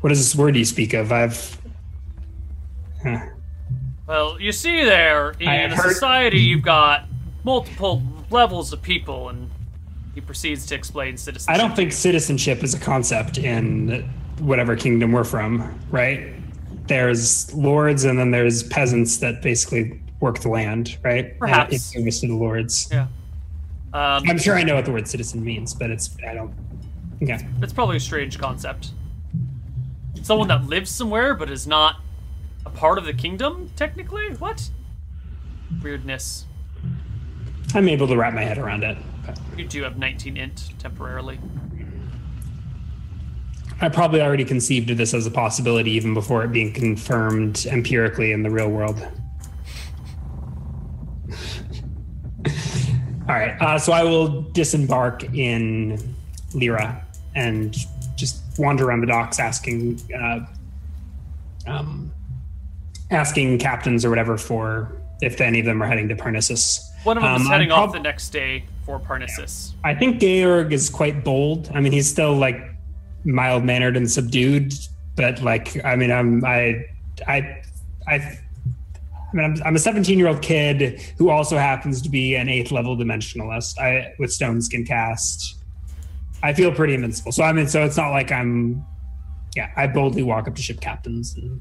what 0.01 0.11
is 0.11 0.19
this 0.19 0.35
word 0.35 0.55
you 0.55 0.65
speak 0.65 0.93
of? 0.93 1.11
I've 1.11 1.59
huh. 3.03 3.19
Well, 4.07 4.39
you 4.39 4.51
see, 4.51 4.83
there 4.85 5.31
in 5.39 5.47
I 5.47 5.55
a 5.55 5.75
heard- 5.75 5.93
society, 5.93 6.39
you've 6.39 6.61
got 6.61 7.05
multiple 7.43 8.01
levels 8.29 8.71
of 8.71 8.81
people, 8.81 9.29
and 9.29 9.49
he 10.15 10.21
proceeds 10.21 10.65
to 10.67 10.75
explain 10.75 11.17
citizenship. 11.17 11.53
I 11.53 11.57
don't 11.57 11.75
think 11.75 11.91
citizenship 11.91 12.63
is 12.63 12.73
a 12.73 12.79
concept 12.79 13.37
in 13.37 14.09
whatever 14.39 14.75
kingdom 14.75 15.11
we're 15.11 15.23
from, 15.23 15.77
right? 15.91 16.33
there's 16.87 17.53
lords 17.53 18.05
and 18.05 18.17
then 18.17 18.31
there's 18.31 18.63
peasants 18.63 19.17
that 19.17 19.41
basically 19.41 19.99
work 20.21 20.39
the 20.39 20.47
land, 20.47 20.97
right? 21.03 21.37
Perhaps 21.37 21.73
in 21.73 21.79
service 21.79 22.21
to 22.21 22.27
the 22.27 22.33
lords. 22.33 22.87
Yeah. 22.89 23.07
Um, 23.97 24.21
I'm 24.27 24.37
sure 24.37 24.53
I 24.53 24.61
know 24.61 24.75
what 24.75 24.85
the 24.85 24.91
word 24.91 25.07
citizen 25.07 25.43
means, 25.43 25.73
but 25.73 25.89
it's 25.89 26.15
I 26.23 26.35
don't. 26.35 26.53
Yeah. 27.19 27.41
It's 27.63 27.73
probably 27.73 27.97
a 27.97 27.99
strange 27.99 28.37
concept. 28.37 28.91
Someone 30.21 30.47
that 30.49 30.65
lives 30.65 30.91
somewhere 30.91 31.33
but 31.33 31.49
is 31.49 31.65
not 31.65 31.95
a 32.63 32.69
part 32.69 32.99
of 32.99 33.05
the 33.05 33.13
kingdom, 33.13 33.71
technically? 33.75 34.35
What? 34.35 34.69
Weirdness. 35.81 36.45
I'm 37.73 37.89
able 37.89 38.07
to 38.07 38.15
wrap 38.15 38.35
my 38.35 38.43
head 38.43 38.59
around 38.59 38.83
it. 38.83 38.99
You 39.57 39.65
do 39.65 39.81
have 39.81 39.97
19 39.97 40.37
int 40.37 40.73
temporarily. 40.77 41.39
I 43.81 43.89
probably 43.89 44.21
already 44.21 44.45
conceived 44.45 44.91
of 44.91 44.97
this 44.97 45.15
as 45.15 45.25
a 45.25 45.31
possibility 45.31 45.89
even 45.91 46.13
before 46.13 46.43
it 46.43 46.51
being 46.51 46.71
confirmed 46.71 47.65
empirically 47.65 48.31
in 48.31 48.43
the 48.43 48.51
real 48.51 48.69
world. 48.69 49.03
All 53.29 53.35
right, 53.35 53.61
uh, 53.61 53.77
so 53.77 53.91
I 53.91 54.03
will 54.03 54.41
disembark 54.41 55.23
in 55.35 56.15
Lyra 56.53 57.05
and 57.35 57.75
just 58.15 58.41
wander 58.57 58.85
around 58.85 59.01
the 59.01 59.07
docks, 59.07 59.37
asking, 59.37 59.99
uh, 60.17 60.45
um, 61.67 62.11
asking 63.11 63.59
captains 63.59 64.05
or 64.05 64.09
whatever 64.09 64.37
for 64.37 64.93
if 65.21 65.41
any 65.41 65.59
of 65.59 65.65
them 65.65 65.83
are 65.83 65.87
heading 65.87 66.07
to 66.07 66.15
Pernisis. 66.15 66.79
One 67.03 67.17
of 67.17 67.23
them 67.23 67.33
um, 67.33 67.41
is 67.41 67.47
heading 67.47 67.69
prob- 67.69 67.89
off 67.89 67.93
the 67.93 67.99
next 67.99 68.29
day 68.29 68.63
for 68.85 68.99
Pernisis. 68.99 69.73
I 69.83 69.93
think 69.93 70.21
Georg 70.21 70.71
is 70.71 70.89
quite 70.89 71.23
bold. 71.23 71.69
I 71.73 71.81
mean, 71.81 71.91
he's 71.91 72.09
still 72.09 72.33
like 72.33 72.61
mild 73.25 73.63
mannered 73.63 73.97
and 73.97 74.09
subdued, 74.09 74.73
but 75.15 75.41
like, 75.41 75.83
I 75.83 75.95
mean, 75.97 76.11
I'm, 76.11 76.45
I, 76.45 76.85
I, 77.27 77.61
I, 78.07 78.13
I 78.15 78.39
mean, 79.37 79.45
I'm, 79.45 79.67
I'm 79.67 79.75
a 79.75 79.79
17 79.79 80.17
year 80.17 80.27
old 80.27 80.41
kid 80.41 81.01
who 81.17 81.29
also 81.29 81.57
happens 81.57 82.01
to 82.01 82.09
be 82.09 82.35
an 82.35 82.49
eighth 82.49 82.71
level 82.71 82.97
dimensionalist. 82.97 83.79
I 83.79 84.13
with 84.19 84.31
stone 84.31 84.61
skin 84.61 84.85
cast. 84.85 85.55
I 86.43 86.53
feel 86.53 86.71
pretty 86.71 86.93
invincible. 86.93 87.31
So 87.31 87.43
I 87.43 87.53
mean, 87.53 87.67
so 87.67 87.83
it's 87.83 87.97
not 87.97 88.11
like 88.11 88.31
I'm. 88.31 88.85
Yeah, 89.55 89.71
I 89.75 89.87
boldly 89.87 90.23
walk 90.23 90.47
up 90.47 90.55
to 90.55 90.61
ship 90.61 90.81
captains. 90.81 91.35
And, 91.35 91.59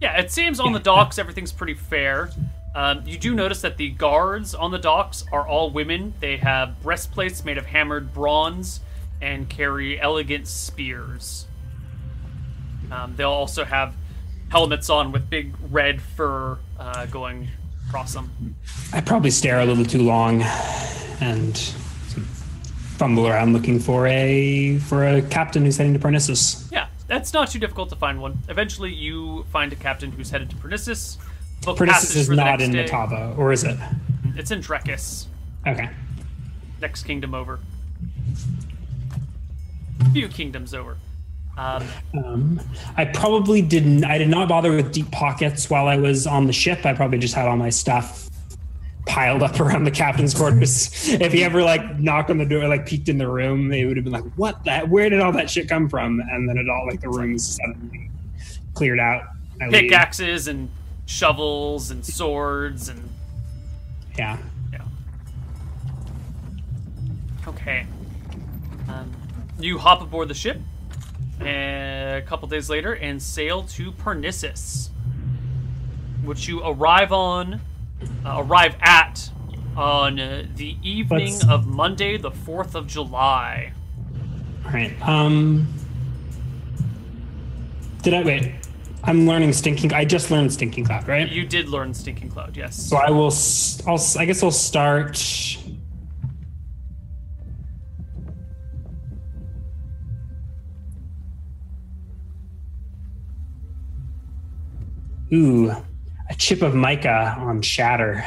yeah, 0.00 0.18
it 0.18 0.30
seems 0.30 0.60
on 0.60 0.68
yeah. 0.68 0.78
the 0.78 0.84
docks 0.84 1.18
everything's 1.18 1.52
pretty 1.52 1.74
fair. 1.74 2.30
Um, 2.74 3.02
you 3.04 3.18
do 3.18 3.34
notice 3.34 3.60
that 3.62 3.76
the 3.76 3.90
guards 3.90 4.54
on 4.54 4.70
the 4.70 4.78
docks 4.78 5.24
are 5.32 5.46
all 5.46 5.70
women. 5.70 6.14
They 6.20 6.36
have 6.38 6.80
breastplates 6.82 7.44
made 7.44 7.58
of 7.58 7.66
hammered 7.66 8.14
bronze 8.14 8.80
and 9.20 9.48
carry 9.48 10.00
elegant 10.00 10.46
spears. 10.46 11.46
Um, 12.90 13.14
they'll 13.16 13.30
also 13.30 13.64
have 13.64 13.94
helmets 14.52 14.90
on 14.90 15.12
with 15.12 15.30
big 15.30 15.54
red 15.70 16.00
fur 16.00 16.58
uh, 16.78 17.06
going 17.06 17.48
across 17.88 18.12
them. 18.12 18.54
I 18.92 19.00
probably 19.00 19.30
stare 19.30 19.60
a 19.60 19.64
little 19.64 19.84
too 19.84 20.02
long 20.02 20.42
and 21.20 21.56
fumble 22.98 23.26
around 23.26 23.54
looking 23.54 23.80
for 23.80 24.06
a 24.06 24.76
for 24.78 25.08
a 25.08 25.22
captain 25.22 25.64
who's 25.64 25.78
heading 25.78 25.94
to 25.94 25.98
Pernisis. 25.98 26.70
Yeah, 26.70 26.88
that's 27.08 27.32
not 27.32 27.50
too 27.50 27.58
difficult 27.58 27.88
to 27.88 27.96
find 27.96 28.20
one. 28.20 28.38
Eventually, 28.50 28.92
you 28.92 29.44
find 29.44 29.72
a 29.72 29.76
captain 29.76 30.12
who's 30.12 30.28
headed 30.28 30.50
to 30.50 30.56
Pernisis. 30.56 31.16
Book 31.64 31.78
Pernisis 31.78 32.14
is 32.14 32.28
not 32.28 32.60
in 32.60 32.72
day. 32.72 32.84
Natava, 32.84 33.36
or 33.38 33.52
is 33.52 33.64
it? 33.64 33.78
It's 34.36 34.50
in 34.50 34.60
Drekis. 34.60 35.26
Okay. 35.66 35.88
Next 36.82 37.04
kingdom 37.04 37.34
over. 37.34 37.58
Few 40.12 40.28
kingdoms 40.28 40.74
over. 40.74 40.98
Um, 41.56 41.84
um, 42.14 42.60
I 42.96 43.04
probably 43.04 43.60
didn't. 43.60 44.04
I 44.04 44.16
did 44.18 44.28
not 44.28 44.48
bother 44.48 44.72
with 44.72 44.92
deep 44.92 45.10
pockets 45.10 45.68
while 45.68 45.86
I 45.86 45.96
was 45.96 46.26
on 46.26 46.46
the 46.46 46.52
ship. 46.52 46.86
I 46.86 46.94
probably 46.94 47.18
just 47.18 47.34
had 47.34 47.46
all 47.46 47.56
my 47.56 47.70
stuff 47.70 48.30
piled 49.06 49.42
up 49.42 49.60
around 49.60 49.84
the 49.84 49.90
captain's 49.90 50.34
quarters. 50.34 51.08
if 51.08 51.32
he 51.32 51.44
ever 51.44 51.62
like 51.62 51.98
knocked 51.98 52.30
on 52.30 52.38
the 52.38 52.46
door, 52.46 52.66
like 52.68 52.86
peeked 52.86 53.08
in 53.08 53.18
the 53.18 53.28
room, 53.28 53.68
they 53.68 53.84
would 53.84 53.96
have 53.96 54.04
been 54.04 54.12
like, 54.12 54.24
"What 54.36 54.64
that? 54.64 54.88
Where 54.88 55.10
did 55.10 55.20
all 55.20 55.32
that 55.32 55.50
shit 55.50 55.68
come 55.68 55.88
from?" 55.88 56.20
And 56.20 56.48
then 56.48 56.56
it 56.56 56.68
all 56.68 56.86
like 56.86 57.00
the 57.02 57.10
rooms 57.10 57.56
suddenly 57.56 58.10
cleared 58.72 59.00
out. 59.00 59.24
Pickaxes 59.70 60.48
and 60.48 60.70
shovels 61.04 61.90
and 61.90 62.04
swords 62.04 62.88
and 62.88 63.08
yeah, 64.18 64.38
yeah. 64.72 64.84
Okay. 67.46 67.86
Um, 68.88 69.12
you 69.58 69.78
hop 69.78 70.00
aboard 70.00 70.28
the 70.28 70.34
ship 70.34 70.58
a 71.46 72.22
couple 72.26 72.48
days 72.48 72.70
later 72.70 72.94
and 72.94 73.22
sail 73.22 73.62
to 73.64 73.92
Pernisis, 73.92 74.90
which 76.24 76.48
you 76.48 76.62
arrive 76.64 77.12
on, 77.12 77.60
uh, 78.24 78.42
arrive 78.44 78.76
at 78.80 79.30
on 79.76 80.20
uh, 80.20 80.44
the 80.56 80.76
evening 80.82 81.32
Let's... 81.32 81.48
of 81.48 81.66
Monday, 81.66 82.16
the 82.16 82.30
fourth 82.30 82.74
of 82.74 82.86
July. 82.86 83.72
All 84.64 84.72
right. 84.72 85.00
Um. 85.08 85.66
Did 88.02 88.14
I 88.14 88.22
wait? 88.22 88.54
I'm 89.04 89.26
learning 89.26 89.52
stinking. 89.52 89.92
I 89.92 90.04
just 90.04 90.30
learned 90.30 90.52
stinking 90.52 90.84
cloud, 90.84 91.08
right? 91.08 91.28
You 91.28 91.44
did 91.44 91.68
learn 91.68 91.92
stinking 91.94 92.28
cloud, 92.28 92.56
yes. 92.56 92.76
So 92.76 92.96
I 92.96 93.10
will. 93.10 93.32
I'll. 93.86 94.00
I 94.18 94.24
guess 94.24 94.42
I'll 94.42 94.50
start 94.50 95.16
Ooh, 105.32 105.70
a 105.70 106.34
chip 106.36 106.60
of 106.60 106.74
mica 106.74 107.34
on 107.38 107.62
shatter. 107.62 108.24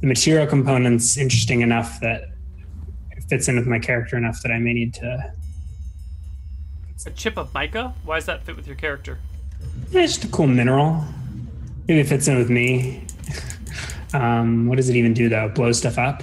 The 0.00 0.06
material 0.06 0.46
component's 0.46 1.16
interesting 1.16 1.62
enough 1.62 2.00
that 2.00 2.24
it 3.12 3.24
fits 3.28 3.48
in 3.48 3.56
with 3.56 3.66
my 3.66 3.78
character 3.78 4.16
enough 4.16 4.42
that 4.42 4.52
I 4.52 4.58
may 4.58 4.74
need 4.74 4.92
to. 4.94 5.32
A 7.06 7.10
chip 7.10 7.38
of 7.38 7.54
mica? 7.54 7.94
Why 8.04 8.16
does 8.16 8.26
that 8.26 8.44
fit 8.44 8.56
with 8.56 8.66
your 8.66 8.76
character? 8.76 9.18
Yeah, 9.90 10.02
it's 10.02 10.16
just 10.16 10.24
a 10.24 10.28
cool 10.28 10.46
mineral. 10.46 11.02
Maybe 11.86 12.00
it 12.00 12.08
fits 12.08 12.28
in 12.28 12.36
with 12.36 12.50
me. 12.50 13.04
um, 14.12 14.66
what 14.66 14.76
does 14.76 14.90
it 14.90 14.96
even 14.96 15.14
do 15.14 15.30
though? 15.30 15.48
Blow 15.48 15.72
stuff 15.72 15.96
up? 15.96 16.22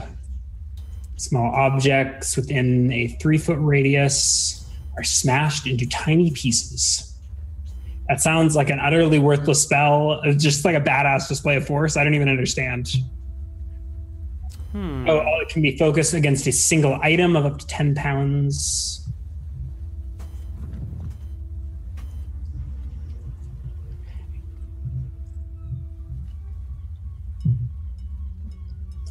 Small 1.15 1.52
objects 1.56 2.36
within 2.36 2.91
a 2.91 3.07
three 3.07 3.40
foot 3.40 3.57
radius 3.60 4.69
are 4.98 5.03
smashed 5.03 5.65
into 5.65 5.88
tiny 5.88 6.30
pieces. 6.30 7.15
That 8.07 8.22
sounds 8.22 8.56
like 8.56 8.69
an 8.69 8.80
utterly 8.80 9.18
worthless 9.18 9.61
spell. 9.61 10.22
It's 10.23 10.44
just 10.44 10.64
like 10.64 10.76
a 10.76 10.82
badass 10.82 11.27
display 11.27 11.56
of 11.56 11.65
force. 11.65 11.98
I 11.98 12.03
don't 12.03 12.14
even 12.14 12.30
understand. 12.30 12.94
Hmm. 14.72 15.10
Oh, 15.10 15.19
oh, 15.19 15.40
it 15.41 15.49
can 15.49 15.61
be 15.61 15.76
focused 15.77 16.14
against 16.14 16.45
a 16.48 16.52
single 16.52 16.99
item 17.02 17.36
of 17.36 17.45
up 17.45 17.60
to 17.60 17.68
10 17.68 17.95
pounds. 17.95 19.07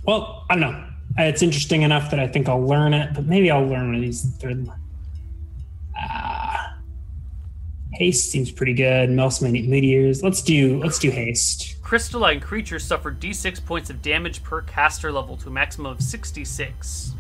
Well, 0.07 0.45
I 0.51 0.57
don't 0.57 0.61
know. 0.61 0.87
Uh, 1.19 1.23
it's 1.23 1.43
interesting 1.43 1.83
enough 1.83 2.11
that 2.11 2.21
I 2.21 2.27
think 2.27 2.49
I'll 2.49 2.65
learn 2.65 2.93
it, 2.93 3.15
but 3.15 3.25
maybe 3.25 3.51
I'll 3.51 3.65
learn 3.65 3.87
one 3.87 3.95
of 3.95 4.01
these 4.03 4.23
third. 4.37 4.69
Haste 7.95 8.31
seems 8.31 8.51
pretty 8.51 8.75
good. 8.75 9.11
Melf's 9.11 9.41
meteors. 9.41 10.23
Let's 10.23 10.43
do 10.43 10.81
let's 10.81 10.99
do 10.99 11.11
haste. 11.11 11.81
Crystalline 11.83 12.41
creatures 12.41 12.85
suffer 12.85 13.13
d6 13.13 13.65
points 13.65 13.89
of 13.89 14.03
damage 14.03 14.43
per 14.43 14.63
caster 14.63 15.13
level 15.13 15.37
to 15.37 15.49
a 15.49 15.53
maximum 15.53 15.93
of 15.93 16.03
66. 16.03 17.13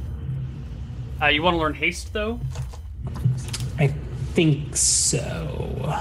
Uh, 1.22 1.26
you 1.26 1.42
want 1.42 1.54
to 1.54 1.58
learn 1.58 1.74
haste 1.74 2.12
though? 2.12 2.40
I 3.78 3.88
think 4.32 4.76
so. 4.76 5.94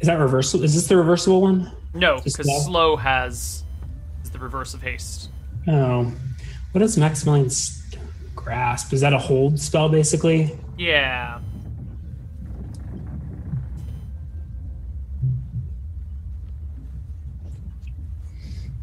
Is 0.00 0.08
that 0.08 0.18
reversible? 0.18 0.64
Is 0.64 0.74
this 0.74 0.88
the 0.88 0.96
reversible 0.96 1.40
one? 1.40 1.70
No, 1.94 2.20
because 2.20 2.64
slow 2.64 2.96
has 2.96 3.62
is 4.24 4.30
the 4.30 4.38
reverse 4.40 4.74
of 4.74 4.82
haste. 4.82 5.30
Oh, 5.68 6.12
what 6.72 6.82
is 6.82 6.96
Maximilian's 6.96 7.80
grasp? 8.34 8.92
Is 8.92 9.00
that 9.02 9.12
a 9.12 9.18
hold 9.18 9.60
spell 9.60 9.88
basically? 9.88 10.58
Yeah. 10.82 11.38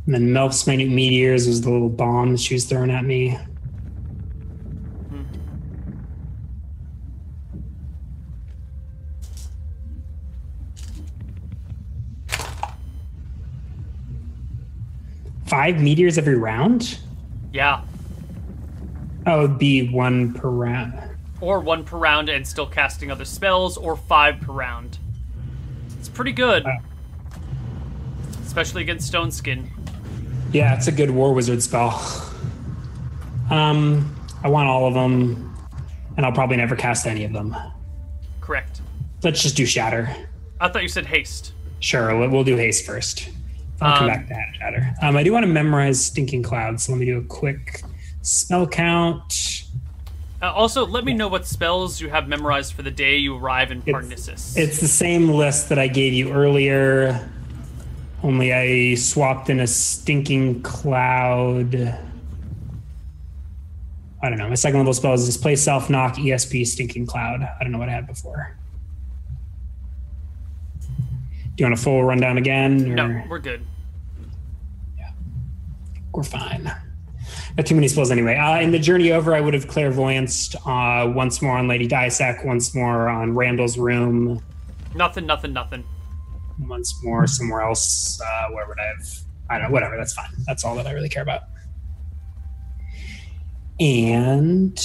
And 0.05 0.15
then 0.15 0.31
Melf's 0.31 0.65
minute 0.65 0.87
meteors 0.87 1.45
was 1.45 1.59
the 1.59 1.69
little 1.69 1.89
bomb 1.89 2.31
that 2.31 2.39
she 2.39 2.53
was 2.53 2.63
throwing 2.63 2.89
at 2.89 3.03
me. 3.03 3.37
Hmm. 5.09 5.23
Five 15.47 15.81
meteors 15.81 16.17
every 16.17 16.37
round? 16.37 16.97
Yeah. 17.51 17.81
Oh, 19.25 19.43
it'd 19.43 19.59
be 19.59 19.89
one 19.89 20.33
per 20.33 20.49
round. 20.49 21.08
Or 21.41 21.59
one 21.59 21.83
per 21.83 21.97
round 21.97 22.29
and 22.29 22.47
still 22.47 22.67
casting 22.67 23.11
other 23.11 23.25
spells, 23.25 23.77
or 23.77 23.95
five 23.95 24.39
per 24.41 24.51
round. 24.51 24.97
It's 25.99 26.09
pretty 26.09 26.31
good, 26.31 26.65
especially 28.45 28.81
against 28.81 29.07
Stone 29.07 29.31
Skin. 29.31 29.69
Yeah, 30.51 30.75
it's 30.75 30.87
a 30.87 30.91
good 30.91 31.11
War 31.11 31.33
Wizard 31.33 31.61
spell. 31.61 31.89
Um, 33.49 34.15
I 34.43 34.49
want 34.49 34.69
all 34.69 34.87
of 34.87 34.93
them, 34.93 35.55
and 36.17 36.25
I'll 36.25 36.31
probably 36.31 36.57
never 36.57 36.75
cast 36.75 37.05
any 37.05 37.23
of 37.23 37.33
them. 37.33 37.55
Correct. 38.41 38.81
Let's 39.23 39.43
just 39.43 39.57
do 39.57 39.65
Shatter. 39.65 40.09
I 40.61 40.69
thought 40.69 40.81
you 40.81 40.89
said 40.89 41.05
Haste. 41.05 41.53
Sure, 41.79 42.27
we'll 42.27 42.43
do 42.43 42.55
Haste 42.55 42.85
first. 42.85 43.29
I'll 43.81 43.97
come 43.97 44.09
um, 44.09 44.09
back 44.09 44.27
to 44.27 44.33
that 44.33 44.55
Shatter. 44.57 44.93
Um, 45.01 45.15
I 45.15 45.23
do 45.23 45.31
want 45.31 45.43
to 45.43 45.51
memorize 45.51 46.03
Stinking 46.03 46.43
Cloud, 46.43 46.79
so 46.79 46.91
let 46.91 46.99
me 46.99 47.05
do 47.05 47.17
a 47.17 47.23
quick 47.23 47.81
spell 48.21 48.67
count. 48.67 49.58
Uh, 50.41 50.53
also, 50.53 50.85
let 50.85 51.03
me 51.03 51.13
know 51.13 51.27
what 51.27 51.45
spells 51.45 51.99
you 51.99 52.09
have 52.09 52.27
memorized 52.29 52.73
for 52.73 52.81
the 52.81 52.91
day 52.91 53.17
you 53.17 53.35
arrive 53.35 53.71
in 53.71 53.81
Pernisis. 53.81 54.29
It's, 54.29 54.57
it's 54.57 54.79
the 54.79 54.87
same 54.87 55.29
list 55.29 55.67
that 55.69 55.77
I 55.77 55.87
gave 55.87 56.13
you 56.13 56.31
earlier, 56.31 57.29
only 58.23 58.53
I 58.53 58.95
swapped 58.95 59.49
in 59.49 59.59
a 59.59 59.67
Stinking 59.67 60.61
Cloud. 60.61 61.75
I 64.21 64.29
don't 64.29 64.37
know. 64.37 64.49
My 64.49 64.55
second 64.55 64.79
level 64.79 64.93
spell 64.93 65.13
is 65.13 65.25
Display 65.25 65.55
Self 65.55 65.89
Knock, 65.89 66.15
ESP, 66.15 66.65
Stinking 66.67 67.05
Cloud. 67.05 67.41
I 67.41 67.63
don't 67.63 67.71
know 67.71 67.79
what 67.79 67.89
I 67.89 67.93
had 67.93 68.07
before. 68.07 68.55
Do 70.81 71.63
you 71.63 71.65
want 71.65 71.73
a 71.73 71.81
full 71.81 72.03
rundown 72.03 72.37
again? 72.37 72.91
Or? 72.91 72.95
No, 72.95 73.23
we're 73.29 73.39
good. 73.39 73.65
Yeah, 74.97 75.11
we're 76.13 76.23
fine. 76.23 76.71
Too 77.65 77.75
many 77.75 77.87
spells 77.87 78.11
anyway. 78.11 78.35
Uh, 78.35 78.59
in 78.61 78.71
the 78.71 78.79
journey 78.79 79.11
over, 79.11 79.35
I 79.35 79.41
would 79.41 79.53
have 79.53 79.67
clairvoyanced 79.67 80.55
uh, 80.65 81.11
once 81.13 81.41
more 81.41 81.57
on 81.57 81.67
Lady 81.67 81.87
Diasec, 81.87 82.45
once 82.45 82.73
more 82.73 83.09
on 83.09 83.35
Randall's 83.35 83.77
room. 83.77 84.43
Nothing, 84.95 85.25
nothing, 85.25 85.53
nothing. 85.53 85.83
Once 86.59 86.95
more 87.03 87.27
somewhere 87.27 87.61
else. 87.61 88.19
Uh, 88.21 88.49
where 88.51 88.67
would 88.67 88.79
I 88.79 88.85
have? 88.87 89.07
I 89.49 89.57
don't 89.57 89.67
know. 89.67 89.73
Whatever. 89.73 89.97
That's 89.97 90.13
fine. 90.13 90.29
That's 90.45 90.63
all 90.63 90.75
that 90.75 90.87
I 90.87 90.91
really 90.91 91.09
care 91.09 91.23
about. 91.23 91.43
And 93.79 94.79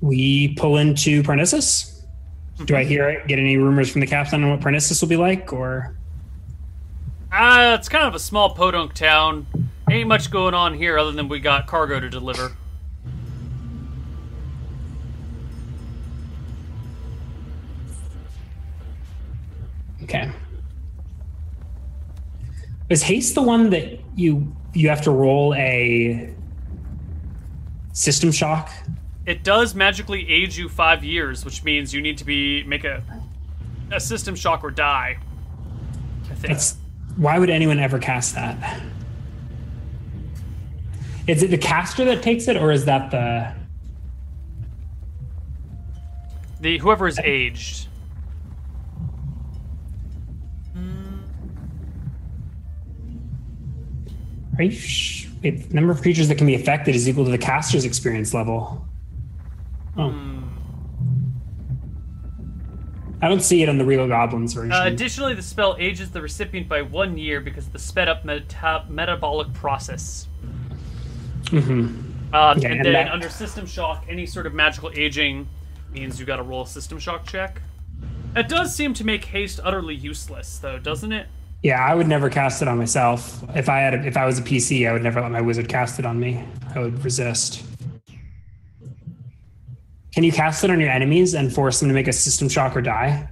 we 0.00 0.54
pull 0.54 0.76
into 0.76 1.22
Pernisis. 1.22 2.04
Do 2.64 2.76
I 2.76 2.84
hear 2.84 3.24
get 3.26 3.38
any 3.38 3.56
rumors 3.56 3.90
from 3.90 4.00
the 4.00 4.06
captain 4.06 4.44
on 4.44 4.50
what 4.50 4.60
Pernisis 4.60 5.00
will 5.00 5.08
be 5.08 5.16
like, 5.16 5.52
or? 5.52 5.96
Uh, 7.32 7.76
it's 7.78 7.88
kind 7.88 8.06
of 8.06 8.14
a 8.14 8.18
small 8.18 8.54
podunk 8.54 8.94
town. 8.94 9.46
Ain't 9.94 10.08
much 10.08 10.28
going 10.28 10.54
on 10.54 10.74
here 10.74 10.98
other 10.98 11.12
than 11.12 11.28
we 11.28 11.38
got 11.38 11.68
cargo 11.68 12.00
to 12.00 12.10
deliver. 12.10 12.50
Okay. 20.02 20.32
Is 22.90 23.04
haste 23.04 23.36
the 23.36 23.42
one 23.42 23.70
that 23.70 24.00
you 24.16 24.52
you 24.72 24.88
have 24.88 25.00
to 25.02 25.12
roll 25.12 25.54
a 25.54 26.34
system 27.92 28.32
shock? 28.32 28.72
It 29.26 29.44
does 29.44 29.76
magically 29.76 30.28
age 30.28 30.58
you 30.58 30.68
five 30.68 31.04
years, 31.04 31.44
which 31.44 31.62
means 31.62 31.94
you 31.94 32.02
need 32.02 32.18
to 32.18 32.24
be 32.24 32.64
make 32.64 32.82
a 32.82 33.00
a 33.92 34.00
system 34.00 34.34
shock 34.34 34.64
or 34.64 34.72
die. 34.72 35.18
I 36.24 36.34
think. 36.34 36.48
That's, 36.48 36.78
why 37.16 37.38
would 37.38 37.48
anyone 37.48 37.78
ever 37.78 38.00
cast 38.00 38.34
that? 38.34 38.82
Is 41.26 41.42
it 41.42 41.50
the 41.50 41.58
caster 41.58 42.04
that 42.04 42.22
takes 42.22 42.48
it, 42.48 42.56
or 42.56 42.70
is 42.70 42.84
that 42.84 43.10
the 43.10 43.52
the 46.60 46.78
whoever 46.78 47.06
is 47.08 47.18
aged? 47.18 47.88
Are 54.58 54.62
you 54.62 54.70
sh- 54.70 55.26
it, 55.42 55.72
number 55.72 55.92
of 55.92 56.00
creatures 56.00 56.28
that 56.28 56.36
can 56.36 56.46
be 56.46 56.54
affected 56.54 56.94
is 56.94 57.08
equal 57.08 57.24
to 57.24 57.30
the 57.30 57.38
caster's 57.38 57.84
experience 57.84 58.32
level. 58.32 58.86
Oh. 59.96 60.10
Hmm. 60.10 60.40
I 63.20 63.28
don't 63.28 63.40
see 63.40 63.62
it 63.62 63.68
on 63.70 63.78
the 63.78 63.84
real 63.84 64.06
goblins 64.06 64.52
version. 64.52 64.72
Uh, 64.72 64.84
additionally, 64.84 65.34
the 65.34 65.42
spell 65.42 65.76
ages 65.78 66.10
the 66.10 66.20
recipient 66.20 66.68
by 66.68 66.82
one 66.82 67.16
year 67.16 67.40
because 67.40 67.66
of 67.66 67.72
the 67.72 67.78
sped 67.78 68.08
up 68.08 68.24
meta- 68.24 68.84
metabolic 68.88 69.52
process. 69.54 70.28
Mm-hmm. 71.54 72.34
Um, 72.34 72.58
yeah, 72.58 72.68
and, 72.68 72.78
and 72.78 72.84
then 72.84 72.92
that... 72.92 73.12
under 73.12 73.28
System 73.28 73.66
Shock, 73.66 74.06
any 74.08 74.26
sort 74.26 74.46
of 74.46 74.54
magical 74.54 74.90
aging 74.94 75.48
means 75.92 76.18
you 76.18 76.26
got 76.26 76.36
to 76.36 76.42
roll 76.42 76.62
a 76.62 76.66
System 76.66 76.98
Shock 76.98 77.26
check. 77.26 77.60
It 78.34 78.48
does 78.48 78.74
seem 78.74 78.94
to 78.94 79.04
make 79.04 79.24
haste 79.26 79.60
utterly 79.62 79.94
useless, 79.94 80.58
though, 80.58 80.78
doesn't 80.78 81.12
it? 81.12 81.28
Yeah, 81.62 81.80
I 81.80 81.94
would 81.94 82.08
never 82.08 82.28
cast 82.28 82.60
it 82.60 82.68
on 82.68 82.76
myself. 82.76 83.42
If 83.54 83.68
I 83.68 83.78
had, 83.78 83.94
a, 83.94 84.06
if 84.06 84.16
I 84.16 84.26
was 84.26 84.38
a 84.38 84.42
PC, 84.42 84.88
I 84.88 84.92
would 84.92 85.02
never 85.02 85.20
let 85.20 85.30
my 85.30 85.40
wizard 85.40 85.68
cast 85.68 85.98
it 85.98 86.04
on 86.04 86.18
me. 86.18 86.44
I 86.74 86.80
would 86.80 87.02
resist. 87.04 87.64
Can 90.12 90.24
you 90.24 90.32
cast 90.32 90.64
it 90.64 90.70
on 90.70 90.80
your 90.80 90.90
enemies 90.90 91.34
and 91.34 91.52
force 91.52 91.80
them 91.80 91.88
to 91.88 91.94
make 91.94 92.08
a 92.08 92.12
system 92.12 92.48
shock 92.48 92.76
or 92.76 92.82
die? 92.82 93.28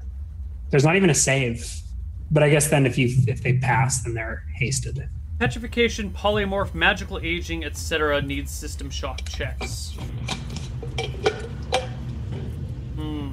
There's 0.71 0.85
not 0.85 0.97
even 0.97 1.11
a 1.11 1.15
save. 1.15 1.71
But 2.31 2.43
I 2.43 2.49
guess 2.49 2.69
then 2.71 2.87
if 2.87 2.97
you 2.97 3.15
if 3.27 3.43
they 3.43 3.59
pass, 3.59 4.03
then 4.03 4.15
they're 4.15 4.45
hasted. 4.55 5.09
Petrification, 5.43 6.09
polymorph, 6.11 6.73
magical 6.73 7.19
aging, 7.19 7.65
etc. 7.65 8.23
needs 8.23 8.49
system 8.49 8.89
shock 8.89 9.29
checks. 9.29 9.91
Hmm. 12.95 13.33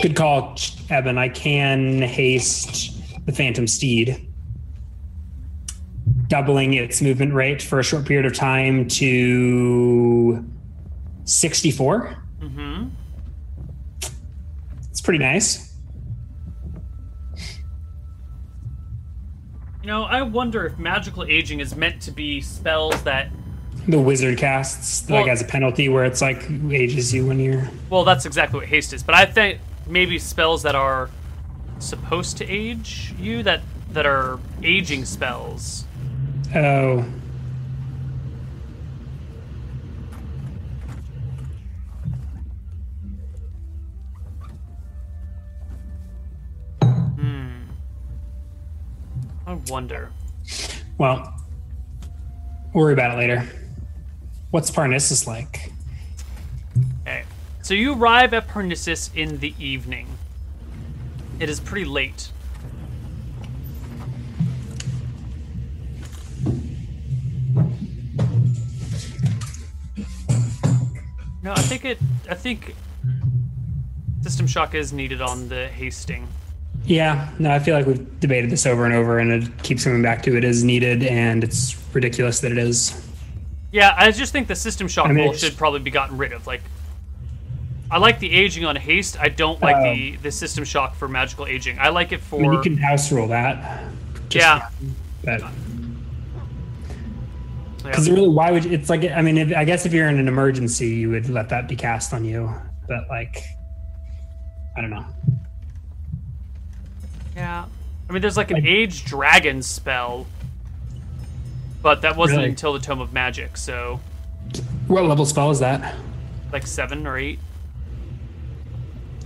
Good 0.00 0.16
call, 0.16 0.56
Evan. 0.88 1.18
I 1.18 1.28
can 1.28 2.00
haste 2.00 3.26
the 3.26 3.32
Phantom 3.32 3.66
Steed, 3.66 4.32
doubling 6.26 6.72
its 6.72 7.02
movement 7.02 7.34
rate 7.34 7.60
for 7.60 7.78
a 7.78 7.82
short 7.82 8.06
period 8.06 8.24
of 8.24 8.32
time 8.32 8.88
to 8.88 10.42
64. 11.24 12.16
Mm-hmm. 12.40 12.88
It's 14.90 15.02
pretty 15.02 15.22
nice. 15.22 15.71
You 19.82 19.88
know, 19.88 20.04
I 20.04 20.22
wonder 20.22 20.66
if 20.66 20.78
magical 20.78 21.24
aging 21.24 21.60
is 21.60 21.74
meant 21.74 22.02
to 22.02 22.10
be 22.10 22.40
spells 22.40 23.02
that 23.02 23.30
the 23.88 24.00
wizard 24.00 24.38
casts 24.38 25.08
well, 25.10 25.22
like 25.22 25.30
as 25.30 25.42
a 25.42 25.44
penalty 25.44 25.88
where 25.88 26.04
it's 26.04 26.22
like 26.22 26.48
ages 26.70 27.12
you 27.12 27.26
when 27.26 27.40
you're 27.40 27.68
well 27.90 28.04
that's 28.04 28.24
exactly 28.26 28.60
what 28.60 28.68
haste 28.68 28.92
is 28.92 29.02
but 29.02 29.12
i 29.12 29.26
think 29.26 29.58
maybe 29.88 30.20
spells 30.20 30.62
that 30.62 30.76
are 30.76 31.10
supposed 31.80 32.36
to 32.36 32.46
age 32.46 33.12
you 33.18 33.42
that 33.42 33.60
that 33.90 34.06
are 34.06 34.38
aging 34.62 35.04
spells. 35.04 35.84
Oh 36.54 37.04
wonder. 49.68 50.10
Well, 50.98 51.34
worry 52.72 52.92
about 52.92 53.14
it 53.14 53.18
later. 53.18 53.48
What's 54.50 54.70
Pernisis 54.70 55.26
like? 55.26 55.72
Okay. 57.02 57.24
So 57.62 57.74
you 57.74 57.94
arrive 57.94 58.34
at 58.34 58.48
Pernisis 58.48 59.14
in 59.14 59.38
the 59.38 59.54
evening. 59.58 60.06
It 61.38 61.48
is 61.48 61.60
pretty 61.60 61.86
late. 61.86 62.30
No, 71.42 71.50
I 71.52 71.62
think 71.62 71.84
it. 71.84 71.98
I 72.30 72.34
think 72.34 72.74
system 74.20 74.46
shock 74.46 74.74
is 74.74 74.92
needed 74.92 75.20
on 75.20 75.48
the 75.48 75.66
hasting. 75.68 76.28
Yeah, 76.84 77.30
no, 77.38 77.50
I 77.50 77.58
feel 77.58 77.76
like 77.76 77.86
we've 77.86 78.20
debated 78.20 78.50
this 78.50 78.66
over 78.66 78.84
and 78.84 78.92
over, 78.92 79.18
and 79.18 79.30
it 79.30 79.62
keeps 79.62 79.84
coming 79.84 80.02
back 80.02 80.22
to 80.24 80.36
it 80.36 80.42
is 80.42 80.64
needed, 80.64 81.04
and 81.04 81.44
it's 81.44 81.76
ridiculous 81.92 82.40
that 82.40 82.50
it 82.50 82.58
is. 82.58 83.08
Yeah, 83.70 83.94
I 83.96 84.10
just 84.10 84.32
think 84.32 84.48
the 84.48 84.56
system 84.56 84.88
shock 84.88 85.06
I 85.06 85.12
mean, 85.12 85.32
should 85.34 85.56
probably 85.56 85.80
be 85.80 85.90
gotten 85.90 86.18
rid 86.18 86.32
of. 86.32 86.46
Like, 86.46 86.62
I 87.90 87.98
like 87.98 88.18
the 88.18 88.30
aging 88.32 88.64
on 88.64 88.74
haste. 88.74 89.18
I 89.20 89.28
don't 89.28 89.60
like 89.62 89.76
uh, 89.76 89.94
the 89.94 90.16
the 90.16 90.32
system 90.32 90.64
shock 90.64 90.94
for 90.96 91.08
magical 91.08 91.46
aging. 91.46 91.78
I 91.78 91.90
like 91.90 92.12
it 92.12 92.20
for. 92.20 92.40
I 92.40 92.42
mean, 92.42 92.52
you 92.52 92.60
can 92.60 92.76
house 92.76 93.12
rule 93.12 93.28
that. 93.28 93.84
yeah. 94.30 94.68
But. 95.24 95.42
Because 97.82 98.08
really, 98.08 98.28
why 98.28 98.50
would 98.50 98.66
it's 98.66 98.88
like? 98.88 99.04
I 99.04 99.22
mean, 99.22 99.38
if, 99.38 99.56
I 99.56 99.64
guess 99.64 99.86
if 99.86 99.92
you're 99.92 100.08
in 100.08 100.18
an 100.18 100.28
emergency, 100.28 100.88
you 100.88 101.10
would 101.10 101.28
let 101.28 101.48
that 101.48 101.68
be 101.68 101.76
cast 101.76 102.12
on 102.12 102.24
you. 102.24 102.52
But 102.88 103.08
like, 103.08 103.42
I 104.76 104.80
don't 104.80 104.90
know. 104.90 105.04
Yeah. 107.36 107.66
I 108.08 108.12
mean, 108.12 108.22
there's 108.22 108.36
like 108.36 108.50
an 108.50 108.66
Age 108.66 109.04
Dragon 109.04 109.62
spell, 109.62 110.26
but 111.82 112.02
that 112.02 112.16
wasn't 112.16 112.38
really? 112.38 112.50
until 112.50 112.72
the 112.72 112.78
Tome 112.78 113.00
of 113.00 113.12
Magic, 113.12 113.56
so. 113.56 114.00
What 114.86 115.04
level 115.04 115.24
spell 115.24 115.50
is 115.50 115.60
that? 115.60 115.94
like 116.52 116.66
seven 116.66 117.06
or 117.06 117.18
eight. 117.18 117.38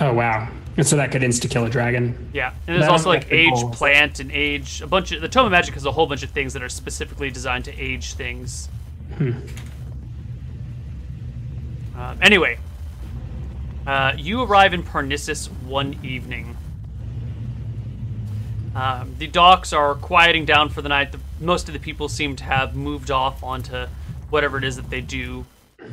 Oh 0.00 0.12
wow! 0.12 0.48
And 0.76 0.86
so 0.86 0.96
that 0.96 1.10
could 1.10 1.22
insta 1.22 1.50
kill 1.50 1.64
a 1.64 1.70
dragon. 1.70 2.30
Yeah, 2.32 2.52
and 2.66 2.76
there's 2.76 2.88
also 2.88 3.08
like 3.08 3.30
age 3.30 3.58
plant 3.72 4.20
and 4.20 4.30
age 4.30 4.80
a 4.80 4.86
bunch 4.86 5.12
of 5.12 5.20
the 5.20 5.28
tome 5.28 5.46
of 5.46 5.52
magic 5.52 5.74
has 5.74 5.84
a 5.84 5.92
whole 5.92 6.06
bunch 6.06 6.22
of 6.22 6.30
things 6.30 6.52
that 6.52 6.62
are 6.62 6.68
specifically 6.68 7.30
designed 7.30 7.64
to 7.64 7.78
age 7.78 8.14
things. 8.14 8.68
Hmm. 9.16 9.32
Uh, 11.96 12.14
anyway, 12.20 12.58
uh, 13.86 14.12
you 14.16 14.42
arrive 14.42 14.74
in 14.74 14.82
Pernisis 14.82 15.46
one 15.64 15.98
evening. 16.02 16.56
Um, 18.76 19.14
the 19.18 19.26
docks 19.26 19.72
are 19.72 19.94
quieting 19.94 20.44
down 20.44 20.68
for 20.68 20.82
the 20.82 20.90
night. 20.90 21.10
The, 21.10 21.20
most 21.40 21.66
of 21.66 21.72
the 21.72 21.80
people 21.80 22.10
seem 22.10 22.36
to 22.36 22.44
have 22.44 22.76
moved 22.76 23.10
off 23.10 23.42
onto 23.42 23.86
whatever 24.28 24.58
it 24.58 24.64
is 24.64 24.76
that 24.76 24.90
they 24.90 25.00
do 25.00 25.46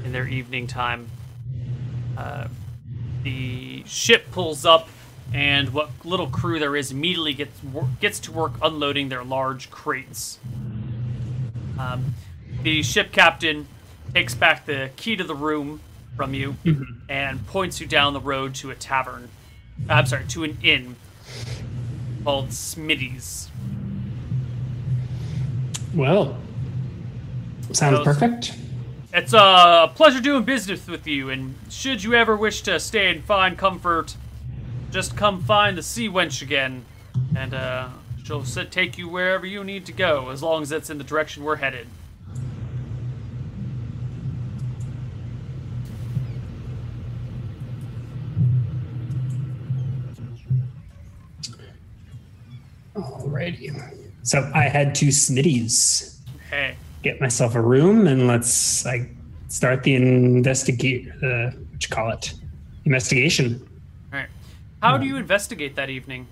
in 0.03 0.11
their 0.11 0.27
evening 0.27 0.68
time. 0.68 1.10
Uh, 2.18 2.49
the 3.23 3.85
ship 3.85 4.31
pulls 4.31 4.65
up, 4.65 4.89
and 5.34 5.69
what 5.69 5.91
little 6.03 6.27
crew 6.27 6.60
there 6.60 6.76
is 6.76 6.91
immediately 6.91 7.34
gets 7.34 7.57
gets 8.01 8.19
to 8.19 8.34
work 8.34 8.51
unloading 8.61 9.07
their 9.07 9.23
large 9.23 9.72
crates. 9.72 10.38
Um, 11.80 12.15
the 12.64 12.84
ship 12.84 13.14
captain 13.14 13.65
takes 14.14 14.35
back 14.35 14.65
the 14.65 14.89
key 14.97 15.15
to 15.15 15.23
the 15.23 15.35
room 15.35 15.80
from 16.18 16.34
you 16.34 16.57
mm-hmm. 16.65 16.84
and 17.07 17.47
points 17.47 17.80
you 17.80 17.88
down 17.88 18.11
the 18.11 18.19
road 18.19 18.55
to 18.55 18.72
a 18.72 18.76
tavern. 18.76 19.30
Uh, 19.89 19.93
I'm 19.93 20.05
sorry, 20.05 20.26
to 20.27 20.43
an 20.43 20.57
inn 20.61 20.97
called 22.24 22.50
Smitty's. 22.50 23.50
Well, 25.94 26.38
sounds 27.72 27.98
so, 27.98 28.04
perfect. 28.04 28.56
It's 29.14 29.34
a 29.34 29.91
pleasure 29.94 30.22
doing 30.22 30.44
business 30.44 30.88
with 30.88 31.06
you, 31.06 31.30
and 31.30 31.56
should 31.70 32.04
you 32.04 32.16
ever 32.16 32.36
wish 32.36 32.62
to 32.64 32.80
stay 32.80 33.12
and 33.12 33.24
find 33.24 33.58
comfort, 33.58 34.16
just 34.91 35.16
come 35.16 35.41
find 35.41 35.78
the 35.78 35.84
sea 35.84 36.10
wench 36.10 36.41
again, 36.41 36.86
and 37.36 37.54
uh, 37.54 37.90
she'll 38.24 38.44
take 38.44 38.98
you 38.98 39.08
wherever 39.08 39.45
you 39.45 39.64
need 39.64 39.86
to 39.86 39.91
go, 39.91 40.30
as 40.30 40.41
long 40.41 40.64
as 40.64 40.72
it's 40.72 40.90
in 40.90 40.98
the 40.98 41.04
direction 41.04 41.44
we're 41.44 41.58
headed. 41.58 41.88
Alrighty. 52.95 53.98
So 54.24 54.49
I 54.53 54.64
head 54.64 54.95
to 54.95 55.07
Smitty's. 55.07 56.22
Hey 56.49 56.76
get 57.03 57.20
myself 57.20 57.53
a 57.53 57.61
room 57.61 58.07
and 58.07 58.28
let's 58.28 58.84
like 58.86 59.10
start 59.49 59.84
the 59.84 59.94
investigate. 59.94 61.07
Uh, 61.22 61.52
what 61.52 61.84
you 61.84 61.90
call 61.90 62.10
it? 62.11 62.34
Investigation. 62.86 63.61
All 64.11 64.20
right. 64.20 64.30
How 64.82 64.98
do 64.98 65.06
you 65.06 65.18
investigate 65.18 65.76
that 65.76 65.90
evening? 65.90 66.28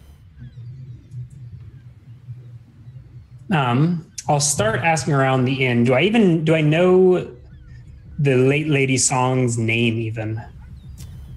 Um, 3.53 4.09
I'll 4.27 4.39
start 4.39 4.79
asking 4.79 5.13
around 5.13 5.45
the 5.45 5.65
inn. 5.65 5.83
Do 5.83 5.93
I 5.93 6.01
even 6.01 6.43
do 6.45 6.55
I 6.55 6.61
know 6.61 7.35
the 8.17 8.35
late 8.35 8.67
lady 8.67 8.97
song's 8.97 9.57
name 9.57 9.99
even? 9.99 10.41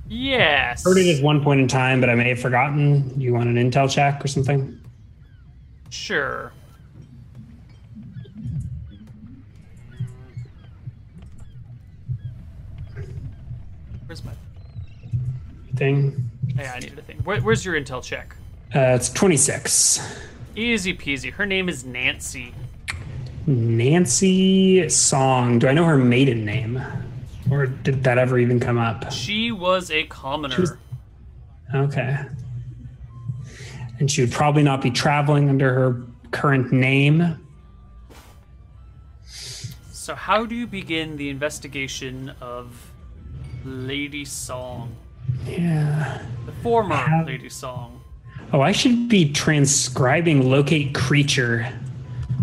Yes. 0.09 0.87
I 0.87 0.91
Heard 0.91 0.99
it 0.99 1.19
at 1.19 1.25
one 1.25 1.43
point 1.43 1.61
in 1.61 1.67
time, 1.67 2.01
but 2.01 2.09
I 2.09 2.15
may 2.15 2.29
have 2.29 2.41
forgotten. 2.41 3.09
Do 3.19 3.25
you 3.25 3.35
want 3.35 3.49
an 3.49 3.57
intel 3.57 3.91
check 3.91 4.25
or 4.25 4.29
something? 4.29 4.81
Sure. 5.95 6.53
Where's 14.05 14.25
my 14.25 14.33
thing? 15.77 16.31
Yeah, 16.57 16.73
I 16.75 16.81
needed 16.81 16.99
a 16.99 17.03
thing. 17.03 17.19
Where, 17.19 17.41
where's 17.41 17.65
your 17.65 17.81
intel 17.81 18.03
check? 18.03 18.37
Uh, 18.75 18.81
it's 18.81 19.09
26. 19.09 20.19
Easy 20.57 20.95
peasy. 20.95 21.33
Her 21.33 21.47
name 21.47 21.69
is 21.69 21.85
Nancy. 21.85 22.53
Nancy 23.47 24.89
Song. 24.89 25.61
Do 25.61 25.69
I 25.69 25.73
know 25.73 25.85
her 25.85 25.97
maiden 25.97 26.45
name? 26.45 26.83
Or 27.51 27.67
did 27.67 28.03
that 28.05 28.19
ever 28.19 28.39
even 28.39 28.59
come 28.59 28.79
up? 28.79 29.13
She 29.13 29.53
was 29.53 29.91
a 29.91 30.05
commoner. 30.05 30.61
Was... 30.61 30.77
Okay. 31.73 32.19
And 33.99 34.11
she 34.11 34.23
would 34.23 34.33
probably 34.33 34.63
not 34.63 34.83
be 34.83 34.91
traveling 34.91 35.49
under 35.49 35.73
her 35.73 36.03
current 36.31 36.73
name. 36.73 37.39
So, 39.27 40.15
how 40.15 40.45
do 40.45 40.55
you 40.55 40.67
begin 40.67 41.17
the 41.17 41.31
investigation 41.31 42.35
of 42.41 42.93
Lady 43.65 44.25
Song. 44.25 44.95
Yeah. 45.47 46.23
The 46.47 46.53
former. 46.53 47.25
Lady 47.27 47.49
Song. 47.49 48.01
Oh, 48.53 48.61
I 48.61 48.73
should 48.73 49.09
be 49.09 49.33
transcribing 49.33 50.49
locate 50.49 50.95
creature 50.95 51.67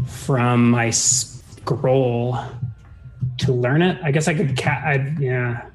from 0.08 0.72
my 0.72 0.90
scroll 0.90 2.38
to 3.38 3.54
learn 3.54 3.82
it. 3.82 4.00
I 4.04 4.12
guess 4.12 4.28
I 4.28 4.34
could 4.34 4.58
cat. 4.58 4.84
I, 4.84 5.16
yeah. 5.20 5.70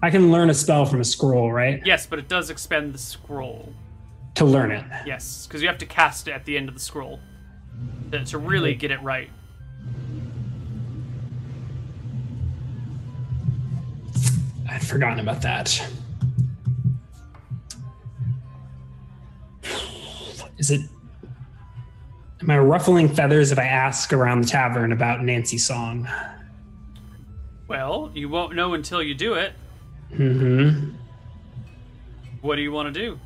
I 0.00 0.10
can 0.10 0.30
learn 0.30 0.48
a 0.48 0.54
spell 0.54 0.86
from 0.86 1.00
a 1.00 1.04
scroll, 1.04 1.50
right? 1.50 1.82
Yes, 1.84 2.06
but 2.06 2.20
it 2.20 2.28
does 2.28 2.50
expend 2.50 2.94
the 2.94 2.98
scroll. 2.98 3.72
To 4.38 4.44
learn 4.44 4.70
it. 4.70 4.84
Yes, 5.04 5.46
because 5.46 5.62
you 5.62 5.68
have 5.68 5.78
to 5.78 5.86
cast 5.86 6.28
it 6.28 6.30
at 6.30 6.44
the 6.44 6.56
end 6.56 6.68
of 6.68 6.74
the 6.74 6.80
scroll 6.80 7.18
to, 8.12 8.24
to 8.24 8.38
really 8.38 8.72
get 8.74 8.92
it 8.92 9.02
right. 9.02 9.30
I'd 14.70 14.86
forgotten 14.86 15.18
about 15.18 15.42
that. 15.42 15.84
Is 20.56 20.70
it? 20.70 20.82
Am 22.40 22.48
I 22.48 22.58
ruffling 22.58 23.08
feathers 23.08 23.50
if 23.50 23.58
I 23.58 23.64
ask 23.64 24.12
around 24.12 24.42
the 24.42 24.48
tavern 24.48 24.92
about 24.92 25.24
Nancy 25.24 25.58
Song? 25.58 26.08
Well, 27.66 28.12
you 28.14 28.28
won't 28.28 28.54
know 28.54 28.74
until 28.74 29.02
you 29.02 29.14
do 29.14 29.34
it. 29.34 29.52
Mm-hmm. 30.12 30.94
What 32.40 32.54
do 32.54 32.62
you 32.62 32.70
want 32.70 32.94
to 32.94 33.00
do? 33.00 33.18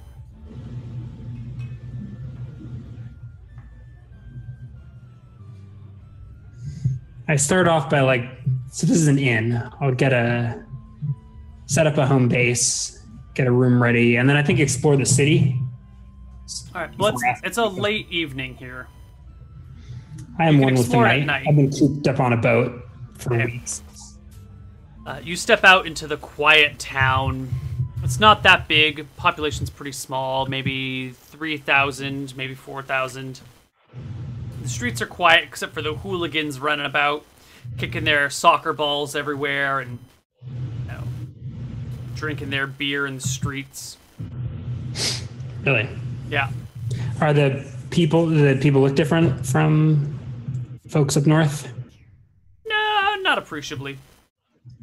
I 7.29 7.37
start 7.37 7.69
off 7.69 7.89
by 7.89 8.01
like, 8.01 8.25
so 8.71 8.87
this 8.87 8.97
is 8.97 9.09
an 9.09 9.19
inn. 9.19 9.63
I'll 9.81 9.95
get 9.95 10.13
a 10.13 10.65
set 11.67 11.87
up 11.87 11.97
a 11.97 12.07
home 12.07 12.29
base, 12.29 13.07
get 13.35 13.47
a 13.47 13.53
room 13.53 13.83
ready, 13.83 14.17
and 14.17 14.29
then 14.29 14.37
I 14.37 14.43
think 14.43 14.61
explore 14.61 14.97
the 14.97 15.07
city. 15.07 15.59
All 16.75 16.83
right, 16.83 16.99
well, 16.99 17.15
it's, 17.15 17.41
it's 17.45 17.59
a 17.59 17.65
late 17.65 18.11
evening 18.11 18.57
here. 18.57 18.89
I 20.39 20.49
am 20.49 20.59
one 20.59 20.75
with 20.75 20.91
the 20.91 20.99
night. 20.99 21.27
night. 21.27 21.47
I've 21.49 21.57
been 21.57 21.71
cooped 21.71 22.07
up 22.09 22.21
on 22.21 22.33
a 22.33 22.37
boat 22.37 22.83
for 23.15 23.35
okay. 23.35 23.47
weeks. 23.47 23.83
Uh, 25.07 25.21
you 25.23 25.37
step 25.37 25.65
out 25.65 25.87
into 25.87 26.07
the 26.07 26.17
quiet 26.17 26.79
town. 26.79 27.49
It's 28.03 28.21
not 28.21 28.43
that 28.43 28.69
big. 28.69 29.07
Population's 29.17 29.71
pretty 29.71 29.93
small, 29.93 30.47
maybe 30.47 31.11
3,000, 31.11 32.37
maybe 32.37 32.55
4,000. 32.55 33.41
The 34.63 34.69
streets 34.69 35.03
are 35.03 35.07
quiet 35.07 35.43
except 35.45 35.75
for 35.75 35.83
the 35.83 35.95
hooligans 35.95 36.61
running 36.61 36.87
about, 36.87 37.25
kicking 37.79 38.05
their 38.05 38.31
soccer 38.31 38.73
balls 38.73 39.17
everywhere 39.17 39.81
and 39.81 39.99
you 40.47 40.89
know, 40.89 41.03
drinking 42.15 42.51
their 42.51 42.69
beer 42.69 43.07
in 43.07 43.17
the 43.17 43.21
streets. 43.21 43.97
Really? 45.65 45.89
Yeah. 46.29 46.51
Are 47.21 47.33
the 47.33 47.69
people 47.91 48.27
the 48.27 48.59
people 48.61 48.81
look 48.81 48.95
different 48.95 49.45
from 49.47 50.19
folks 50.89 51.17
up 51.17 51.27
north? 51.27 51.73
No, 52.67 53.17
not 53.21 53.39
appreciably. 53.39 53.99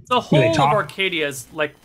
The 0.07 0.19
whole 0.19 0.51
of 0.51 0.60
Arcadia 0.60 1.27
is 1.27 1.47
like 1.53 1.76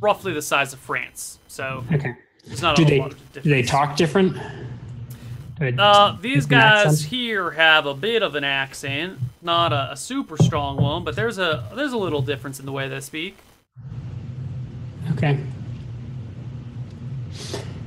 roughly 0.00 0.32
the 0.32 0.42
size 0.42 0.72
of 0.72 0.78
France, 0.80 1.38
so 1.48 1.84
okay. 1.92 2.14
It's 2.46 2.62
not 2.62 2.76
do 2.76 2.84
they 2.84 2.98
do 3.32 3.40
they 3.40 3.62
talk 3.62 3.96
different? 3.96 4.36
Uh, 5.60 6.16
these 6.20 6.46
guys 6.46 7.04
here 7.04 7.52
have 7.52 7.86
a 7.86 7.94
bit 7.94 8.22
of 8.22 8.34
an 8.34 8.42
accent, 8.42 9.18
not 9.40 9.72
a, 9.72 9.92
a, 9.92 9.96
super 9.96 10.36
strong 10.36 10.76
one, 10.76 11.04
but 11.04 11.14
there's 11.14 11.38
a 11.38 11.70
there's 11.76 11.92
a 11.92 11.96
little 11.96 12.22
difference 12.22 12.58
in 12.58 12.66
the 12.66 12.72
way 12.72 12.88
they 12.88 12.98
speak. 12.98 13.36
Okay. 15.12 15.38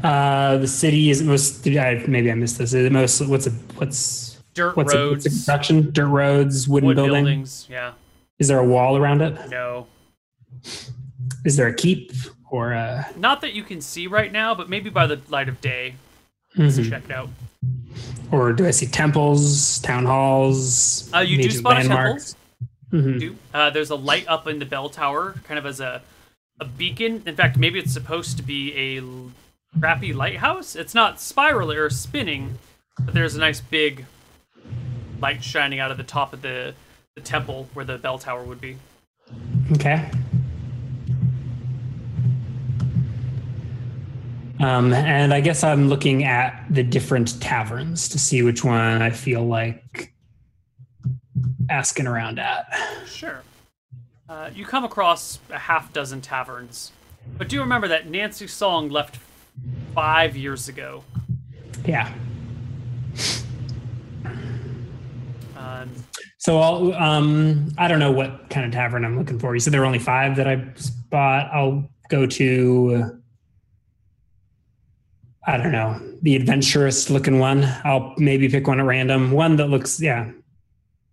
Uh, 0.01 0.57
the 0.57 0.67
city 0.67 1.09
is 1.09 1.21
most. 1.21 1.67
I, 1.67 2.03
maybe 2.07 2.31
I 2.31 2.35
missed 2.35 2.57
this. 2.57 2.73
Is 2.73 2.85
it 2.85 2.91
most? 2.91 3.19
What's 3.27 3.47
a 3.47 3.51
what's 3.75 4.37
dirt 4.53 4.77
what's 4.77 4.93
roads? 4.93 5.25
A, 5.25 5.29
what's 5.29 5.35
construction? 5.35 5.91
Dirt 5.91 6.07
roads, 6.07 6.69
wooden 6.69 6.87
Wood 6.87 6.95
building? 6.95 7.25
buildings. 7.25 7.67
Yeah. 7.69 7.93
Is 8.39 8.47
there 8.47 8.59
a 8.59 8.65
wall 8.65 8.95
around 8.95 9.21
it? 9.21 9.49
No. 9.49 9.87
Is 11.43 11.57
there 11.57 11.67
a 11.67 11.73
keep 11.73 12.13
or 12.49 12.71
a? 12.71 13.09
Not 13.17 13.41
that 13.41 13.53
you 13.53 13.63
can 13.63 13.81
see 13.81 14.07
right 14.07 14.31
now, 14.31 14.55
but 14.55 14.69
maybe 14.69 14.89
by 14.89 15.05
the 15.05 15.19
light 15.27 15.49
of 15.49 15.59
day, 15.59 15.95
mm-hmm. 16.55 16.89
check 16.89 17.03
it 17.05 17.11
out. 17.11 17.29
Or 18.31 18.51
do 18.53 18.65
I 18.65 18.71
see 18.71 18.87
temples, 18.87 19.79
town 19.79 20.05
halls? 20.05 21.09
Uh, 21.13 21.19
you 21.19 21.41
do 21.41 21.49
spot 21.49 21.75
landmarks? 21.75 22.35
a 22.91 22.95
temple. 22.95 23.11
Mm-hmm. 23.11 23.35
Uh, 23.53 23.69
there's 23.69 23.89
a 23.89 23.95
light 23.95 24.27
up 24.27 24.47
in 24.47 24.59
the 24.59 24.65
bell 24.65 24.89
tower, 24.89 25.35
kind 25.45 25.57
of 25.57 25.65
as 25.65 25.79
a 25.79 26.01
a 26.59 26.65
beacon. 26.65 27.23
In 27.25 27.35
fact, 27.35 27.57
maybe 27.57 27.79
it's 27.79 27.93
supposed 27.93 28.37
to 28.37 28.43
be 28.43 28.73
a 28.75 29.79
crappy 29.79 30.13
lighthouse. 30.13 30.75
It's 30.75 30.95
not 30.95 31.19
spiraling 31.19 31.77
or 31.77 31.89
spinning, 31.89 32.57
but 32.99 33.13
there's 33.13 33.35
a 33.35 33.39
nice 33.39 33.61
big 33.61 34.05
light 35.19 35.43
shining 35.43 35.79
out 35.79 35.91
of 35.91 35.97
the 35.97 36.03
top 36.03 36.33
of 36.33 36.41
the, 36.41 36.73
the 37.15 37.21
temple 37.21 37.69
where 37.73 37.85
the 37.85 37.97
bell 37.97 38.17
tower 38.17 38.43
would 38.43 38.61
be. 38.61 38.77
Okay. 39.73 40.09
Um, 44.59 44.91
and 44.93 45.33
I 45.33 45.41
guess 45.41 45.63
I'm 45.63 45.87
looking 45.87 46.23
at 46.23 46.65
the 46.69 46.83
different 46.83 47.39
taverns 47.41 48.09
to 48.09 48.19
see 48.19 48.41
which 48.41 48.63
one 48.63 49.01
I 49.01 49.11
feel 49.11 49.45
like 49.45 50.13
asking 51.69 52.07
around 52.07 52.39
at. 52.39 52.65
Sure. 53.05 53.41
Uh, 54.27 54.49
you 54.53 54.65
come 54.65 54.83
across 54.83 55.39
a 55.51 55.59
half 55.59 55.93
dozen 55.93 56.21
taverns, 56.21 56.91
but 57.37 57.49
do 57.49 57.59
remember 57.59 57.87
that 57.87 58.09
Nancy 58.09 58.47
Song 58.47 58.89
left 58.89 59.19
five 59.93 60.35
years 60.35 60.67
ago. 60.67 61.03
Yeah. 61.85 62.11
Um, 65.55 65.89
so 66.37 66.59
I'll, 66.59 66.93
um, 66.93 67.69
I 67.77 67.87
don't 67.87 67.99
know 67.99 68.11
what 68.11 68.49
kind 68.49 68.65
of 68.65 68.71
tavern 68.71 69.05
I'm 69.05 69.17
looking 69.17 69.39
for. 69.39 69.53
You 69.53 69.59
said 69.59 69.71
there 69.71 69.81
were 69.81 69.87
only 69.87 69.99
five 69.99 70.35
that 70.37 70.47
I 70.47 70.65
spot. 70.75 71.49
I'll 71.53 71.89
go 72.09 72.25
to 72.25 73.21
I 75.47 75.55
don't 75.55 75.71
know, 75.71 75.99
the 76.21 76.35
adventurous 76.35 77.09
looking 77.09 77.39
one. 77.39 77.63
I'll 77.85 78.13
maybe 78.17 78.49
pick 78.49 78.67
one 78.67 78.81
at 78.81 78.85
random. 78.85 79.31
One 79.31 79.55
that 79.55 79.67
looks, 79.67 79.99
yeah. 80.01 80.29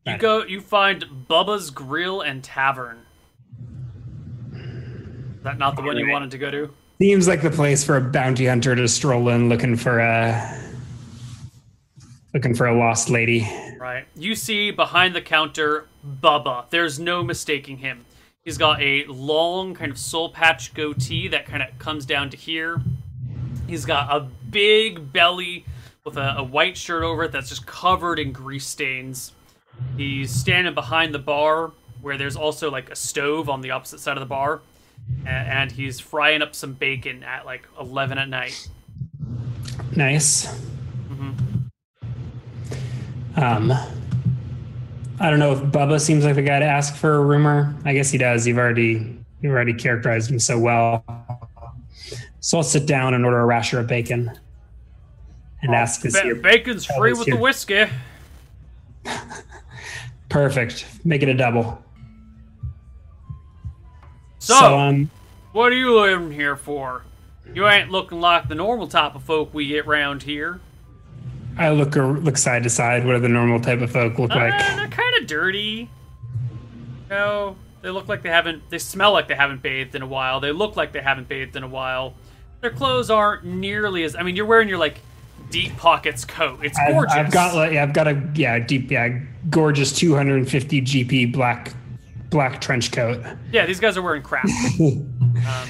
You 0.07 0.19
go, 0.19 0.45
you 0.45 0.61
find 0.61 1.05
Bubba's 1.31 1.71
Grill 1.71 2.21
and 2.21 2.43
Tavern. 2.43 2.99
Is 4.53 5.45
that 5.45 5.57
not 5.57 5.77
the 5.77 5.83
one 5.83 5.97
you 5.97 6.11
wanted 6.11 6.33
to 6.33 6.39
go 6.39 6.51
to? 6.51 6.71
Seems 7.01 7.29
like 7.29 7.43
the 7.43 7.51
place 7.51 7.85
for 7.85 7.97
a 7.97 8.01
bounty 8.01 8.47
hunter 8.47 8.75
to 8.75 8.89
stroll 8.89 9.29
in 9.29 9.49
looking 9.49 9.77
for 9.77 10.01
a 10.01 10.61
looking 12.35 12.55
for 12.55 12.67
a 12.67 12.77
lost 12.77 13.11
lady. 13.11 13.49
Right. 13.79 14.07
You 14.17 14.35
see 14.35 14.73
behind 14.73 15.15
the 15.15 15.23
counter 15.23 15.87
Bubba. 16.23 16.69
There's 16.71 16.99
no 16.99 17.23
mistaking 17.23 17.79
him. 17.79 18.05
He's 18.43 18.59
got 18.59 18.83
a 18.83 19.05
long 19.07 19.75
kind 19.75 19.93
of 19.93 19.99
soul 19.99 20.31
patch 20.31 20.75
goatee 20.75 21.29
that 21.29 21.47
kind 21.47 21.63
of 21.63 21.79
comes 21.79 22.05
down 22.05 22.31
to 22.31 22.37
here. 22.37 22.83
He's 23.75 23.85
got 23.85 24.15
a 24.15 24.21
big 24.51 25.13
belly 25.13 25.65
with 26.05 26.17
a, 26.17 26.37
a, 26.37 26.45
white 26.45 26.77
shirt 26.77 27.03
over 27.03 27.25
it 27.25 27.33
that's 27.33 27.49
just 27.49 27.67
covered 27.67 28.21
in 28.21 28.31
grease 28.31 28.69
stains. 28.69 29.33
He's 29.97 30.31
standing 30.31 30.75
behind 30.75 31.13
the 31.13 31.19
bar 31.19 31.73
where 32.01 32.17
there's 32.17 32.37
also 32.37 32.71
like 32.71 32.89
a 32.91 32.95
stove 32.95 33.49
on 33.49 33.63
the 33.63 33.73
opposite 33.73 33.99
side 33.99 34.17
of 34.17 34.21
the 34.21 34.27
bar, 34.27 34.61
and, 35.27 35.73
he's 35.73 35.99
frying 35.99 36.41
up 36.41 36.55
some 36.55 36.75
bacon 36.75 37.25
at 37.25 37.47
like 37.47 37.67
11 37.81 38.17
at 38.17 38.29
night. 38.29 38.69
Nice. 39.97 40.47
Mm-hmm. 41.11 41.67
Um, 43.43 43.73
I 45.19 45.31
don't 45.31 45.41
know 45.41 45.53
if 45.55 45.59
Bubba 45.63 46.01
seems 46.01 46.25
like 46.25 46.37
the 46.37 46.43
guy 46.43 46.61
to 46.61 46.65
ask 46.65 46.95
for 46.95 47.17
a 47.17 47.21
rumor. 47.21 47.75
I 47.85 47.93
guess 47.93 48.09
he 48.09 48.19
does. 48.19 48.47
You've 48.47 48.59
already 48.59 49.19
you've 49.41 49.53
already 49.53 49.75
characterized 49.75 50.31
him 50.31 50.39
so 50.39 50.61
well. 50.61 51.05
So 52.45 52.59
I'll 52.59 52.63
sit 52.63 52.85
down 52.85 53.15
and 53.15 53.25
order 53.25 53.41
a 53.41 53.47
rasher 53.47 53.81
of 53.81 53.87
bacon 53.87 54.31
and 55.63 55.71
oh, 55.71 55.75
ask 55.75 56.03
ba- 56.03 56.11
see 56.11 56.35
bacon's 56.35 56.85
free 56.85 57.15
with 57.15 57.25
here. 57.25 57.37
the 57.37 57.41
whiskey. 57.41 57.87
Perfect. 60.29 60.85
Make 61.05 61.23
it 61.23 61.31
a 61.31 61.35
double. 61.35 61.83
So, 64.41 64.59
so 64.59 64.79
um, 64.79 65.11
what 65.53 65.73
are 65.73 65.75
you 65.75 65.99
living 65.99 66.33
here 66.33 66.55
for? 66.55 67.07
You 67.55 67.67
ain't 67.67 67.91
looking 67.91 68.21
like 68.21 68.47
the 68.47 68.55
normal 68.55 68.89
type 68.89 69.15
of 69.15 69.23
folk 69.23 69.55
we 69.55 69.69
get 69.69 69.87
round 69.87 70.23
here. 70.23 70.61
I 71.57 71.71
look 71.71 71.97
look 71.97 72.37
side 72.37 72.65
to 72.65 72.69
side. 72.69 73.07
What 73.07 73.15
do 73.15 73.21
the 73.21 73.29
normal 73.31 73.59
type 73.59 73.81
of 73.81 73.91
folk 73.91 74.19
look 74.19 74.33
uh, 74.33 74.37
like? 74.37 74.59
They're 74.77 74.89
kind 74.89 75.17
of 75.19 75.27
dirty. 75.27 75.89
You 77.05 77.09
know, 77.09 77.57
they 77.81 77.89
look 77.89 78.07
like 78.07 78.21
they 78.21 78.29
haven't. 78.29 78.69
They 78.69 78.79
smell 78.79 79.13
like 79.13 79.29
they 79.29 79.35
haven't 79.35 79.63
bathed 79.63 79.95
in 79.95 80.03
a 80.03 80.07
while. 80.07 80.41
They 80.41 80.53
look 80.53 80.77
like 80.77 80.93
they 80.93 81.01
haven't 81.01 81.27
bathed 81.27 81.57
in 81.57 81.63
a 81.63 81.69
while 81.69 82.13
their 82.65 82.73
clothes 82.73 83.11
aren't 83.11 83.45
nearly 83.45 84.03
as. 84.05 84.17
I 84.17 84.23
mean, 84.23 84.37
you're 84.37 84.47
wearing 84.47 84.69
your 84.69 84.79
like 84.79 85.01
deep 85.51 85.77
pockets 85.77 86.25
coat. 86.25 86.61
It's 86.63 86.79
gorgeous. 86.89 87.15
I've, 87.15 87.27
I've 87.27 87.33
got 87.33 87.55
like 87.55 87.73
I've 87.73 87.93
got 87.93 88.09
a 88.09 88.31
yeah 88.35 88.59
deep 88.59 88.91
yeah 88.91 89.21
gorgeous 89.51 89.93
250 89.93 90.81
GP 90.83 91.33
black 91.33 91.73
black 92.31 92.61
trench 92.61 92.91
coat. 92.91 93.23
Yeah, 93.53 93.67
these 93.67 93.81
guys 93.81 93.97
are 93.97 94.03
wearing 94.03 94.23
crap. 94.23 94.45
um, 94.81 95.69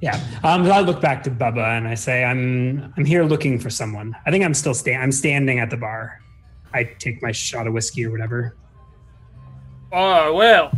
yeah, 0.00 0.22
um, 0.44 0.70
I 0.70 0.80
look 0.80 1.00
back 1.00 1.22
to 1.24 1.30
Bubba 1.30 1.76
and 1.76 1.88
I 1.88 1.94
say, 1.94 2.24
"I'm 2.24 2.92
I'm 2.96 3.04
here 3.04 3.24
looking 3.24 3.58
for 3.58 3.70
someone. 3.70 4.16
I 4.24 4.30
think 4.30 4.44
I'm 4.44 4.54
still 4.54 4.74
stand. 4.74 5.02
I'm 5.02 5.12
standing 5.12 5.58
at 5.58 5.70
the 5.70 5.76
bar. 5.76 6.20
I 6.72 6.84
take 6.84 7.22
my 7.22 7.32
shot 7.32 7.66
of 7.66 7.72
whiskey 7.72 8.06
or 8.06 8.10
whatever. 8.10 8.56
Oh 9.92 10.34
well. 10.34 10.72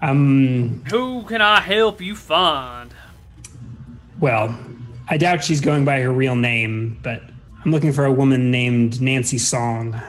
Um, 0.00 0.82
who 0.90 1.22
can 1.22 1.40
I 1.40 1.60
help 1.60 2.00
you 2.00 2.16
find? 2.16 2.92
Well, 4.18 4.56
I 5.12 5.18
doubt 5.18 5.44
she's 5.44 5.60
going 5.60 5.84
by 5.84 6.00
her 6.00 6.10
real 6.10 6.34
name, 6.34 6.98
but 7.02 7.22
I'm 7.62 7.70
looking 7.70 7.92
for 7.92 8.06
a 8.06 8.12
woman 8.12 8.50
named 8.50 9.02
Nancy 9.02 9.36
Song. 9.36 10.00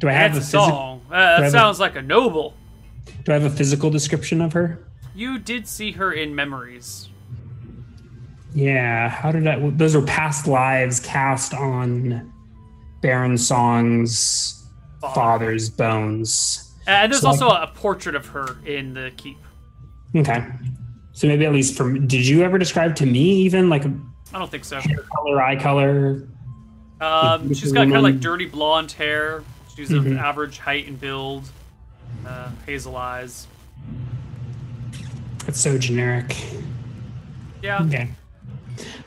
Do 0.00 0.08
I 0.08 0.12
have 0.12 0.34
a 0.34 0.40
Song? 0.40 1.04
Uh, 1.10 1.40
that 1.42 1.52
sounds 1.52 1.78
a, 1.78 1.82
like 1.82 1.94
a 1.94 2.00
noble. 2.00 2.54
Do 3.24 3.32
I 3.32 3.34
have 3.34 3.44
a 3.44 3.54
physical 3.54 3.90
description 3.90 4.40
of 4.40 4.54
her? 4.54 4.82
You 5.14 5.38
did 5.38 5.68
see 5.68 5.92
her 5.92 6.10
in 6.10 6.34
memories. 6.34 7.10
Yeah, 8.54 9.10
how 9.10 9.30
did 9.30 9.46
I? 9.46 9.68
Those 9.68 9.94
are 9.94 10.00
past 10.00 10.46
lives 10.46 10.98
cast 10.98 11.52
on 11.52 12.32
Baron 13.02 13.36
Song's 13.36 14.66
Father. 15.02 15.14
father's 15.14 15.68
bones. 15.68 16.72
And 16.86 17.12
there's 17.12 17.20
so 17.20 17.28
also 17.28 17.48
I, 17.48 17.64
a 17.64 17.66
portrait 17.66 18.14
of 18.14 18.24
her 18.28 18.56
in 18.64 18.94
the 18.94 19.12
keep. 19.18 19.36
Okay. 20.14 20.46
So 21.16 21.26
maybe 21.26 21.46
at 21.46 21.52
least 21.54 21.78
from 21.78 22.06
did 22.06 22.28
you 22.28 22.42
ever 22.42 22.58
describe 22.58 22.94
to 22.96 23.06
me 23.06 23.36
even 23.36 23.70
like 23.70 23.86
I 23.86 24.38
don't 24.38 24.50
think 24.50 24.66
so. 24.66 24.78
Hair 24.78 24.98
color, 25.14 25.42
eye 25.42 25.56
color. 25.56 26.28
Um, 27.00 27.54
she's 27.54 27.72
got 27.72 27.84
kind 27.84 27.96
of 27.96 28.02
like 28.02 28.20
dirty 28.20 28.44
blonde 28.44 28.92
hair. 28.92 29.42
She's 29.74 29.88
mm-hmm. 29.88 30.12
of 30.12 30.18
average 30.18 30.58
height 30.58 30.88
and 30.88 31.00
build. 31.00 31.48
Uh, 32.26 32.50
hazel 32.66 32.98
eyes. 32.98 33.46
It's 35.48 35.58
so 35.58 35.78
generic. 35.78 36.36
Yeah. 37.62 37.82
Okay. 37.84 38.10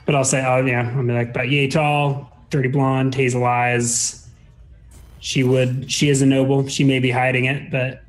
But 0.08 0.16
I'll 0.16 0.24
say, 0.24 0.44
oh 0.44 0.66
yeah, 0.66 0.80
I'm 0.80 1.08
like 1.08 1.32
but 1.32 1.50
yay 1.50 1.68
tall, 1.68 2.36
dirty 2.50 2.70
blonde, 2.70 3.14
hazel 3.14 3.46
eyes. 3.46 4.28
She 5.20 5.44
would. 5.44 5.92
She 5.92 6.10
is 6.10 6.24
a 6.24 6.26
noble. 6.26 6.68
She 6.70 6.84
may 6.84 6.98
be 6.98 7.12
hiding 7.12 7.46
it, 7.46 7.70
but. 7.70 8.02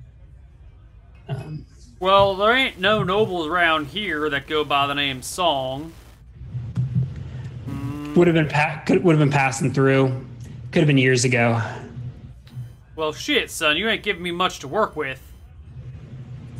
Well, 2.00 2.34
there 2.34 2.56
ain't 2.56 2.80
no 2.80 3.02
nobles 3.02 3.46
around 3.46 3.88
here 3.88 4.30
that 4.30 4.46
go 4.46 4.64
by 4.64 4.86
the 4.86 4.94
name 4.94 5.20
Song. 5.20 5.92
Mm. 7.68 8.16
Would 8.16 8.26
have 8.26 8.34
been 8.34 8.48
pa- 8.48 8.82
could 8.86 9.04
would 9.04 9.12
have 9.12 9.20
been 9.20 9.30
passing 9.30 9.70
through. 9.70 10.06
Could 10.72 10.80
have 10.80 10.86
been 10.86 10.96
years 10.96 11.26
ago. 11.26 11.60
Well, 12.96 13.12
shit, 13.12 13.50
son, 13.50 13.76
you 13.76 13.86
ain't 13.86 14.02
giving 14.02 14.22
me 14.22 14.30
much 14.30 14.60
to 14.60 14.68
work 14.68 14.96
with. 14.96 15.20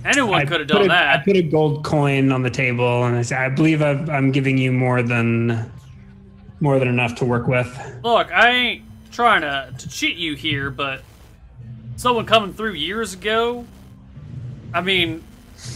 Anyone 0.04 0.46
could 0.46 0.60
have 0.60 0.68
done 0.68 0.82
a, 0.82 0.88
that. 0.88 1.20
I 1.20 1.24
put 1.24 1.36
a 1.36 1.42
gold 1.42 1.84
coin 1.84 2.32
on 2.32 2.42
the 2.42 2.50
table, 2.50 3.04
and 3.04 3.16
I 3.16 3.22
said, 3.22 3.38
"I 3.38 3.48
believe 3.48 3.80
i 3.80 3.92
am 4.14 4.32
giving 4.32 4.58
you 4.58 4.72
more 4.72 5.02
than 5.02 5.72
more 6.60 6.78
than 6.78 6.88
enough 6.88 7.14
to 7.16 7.24
work 7.24 7.46
with." 7.46 7.66
Look, 8.04 8.30
I 8.30 8.50
ain't 8.50 8.82
trying 9.10 9.40
to, 9.40 9.72
to 9.78 9.88
cheat 9.88 10.18
you 10.18 10.34
here, 10.34 10.68
but 10.68 11.02
someone 11.96 12.26
coming 12.26 12.52
through 12.52 12.74
years 12.74 13.14
ago. 13.14 13.64
I 14.72 14.82
mean, 14.82 15.24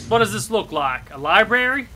what 0.08 0.18
does 0.18 0.32
this 0.32 0.50
look 0.50 0.72
like? 0.72 1.12
A 1.12 1.18
library? 1.18 1.88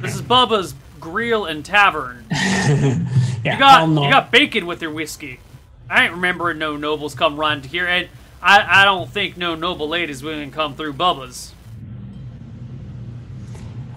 This 0.00 0.14
is 0.14 0.22
Bubba's 0.22 0.74
Grill 1.00 1.44
and 1.46 1.64
Tavern. 1.64 2.26
yeah, 2.30 2.98
you 3.44 3.58
got 3.58 3.88
you 3.88 4.10
got 4.10 4.30
bacon 4.30 4.66
with 4.66 4.82
your 4.82 4.90
whiskey. 4.90 5.40
I 5.88 6.04
ain't 6.04 6.14
remembering 6.14 6.58
no 6.58 6.76
nobles 6.76 7.14
come 7.14 7.36
running 7.36 7.62
to 7.62 7.68
here, 7.68 7.86
and 7.86 8.08
I, 8.42 8.82
I 8.82 8.84
don't 8.84 9.10
think 9.10 9.36
no 9.36 9.54
noble 9.54 9.88
ladies 9.88 10.22
will 10.22 10.50
come 10.50 10.74
through 10.74 10.94
Bubba's. 10.94 11.54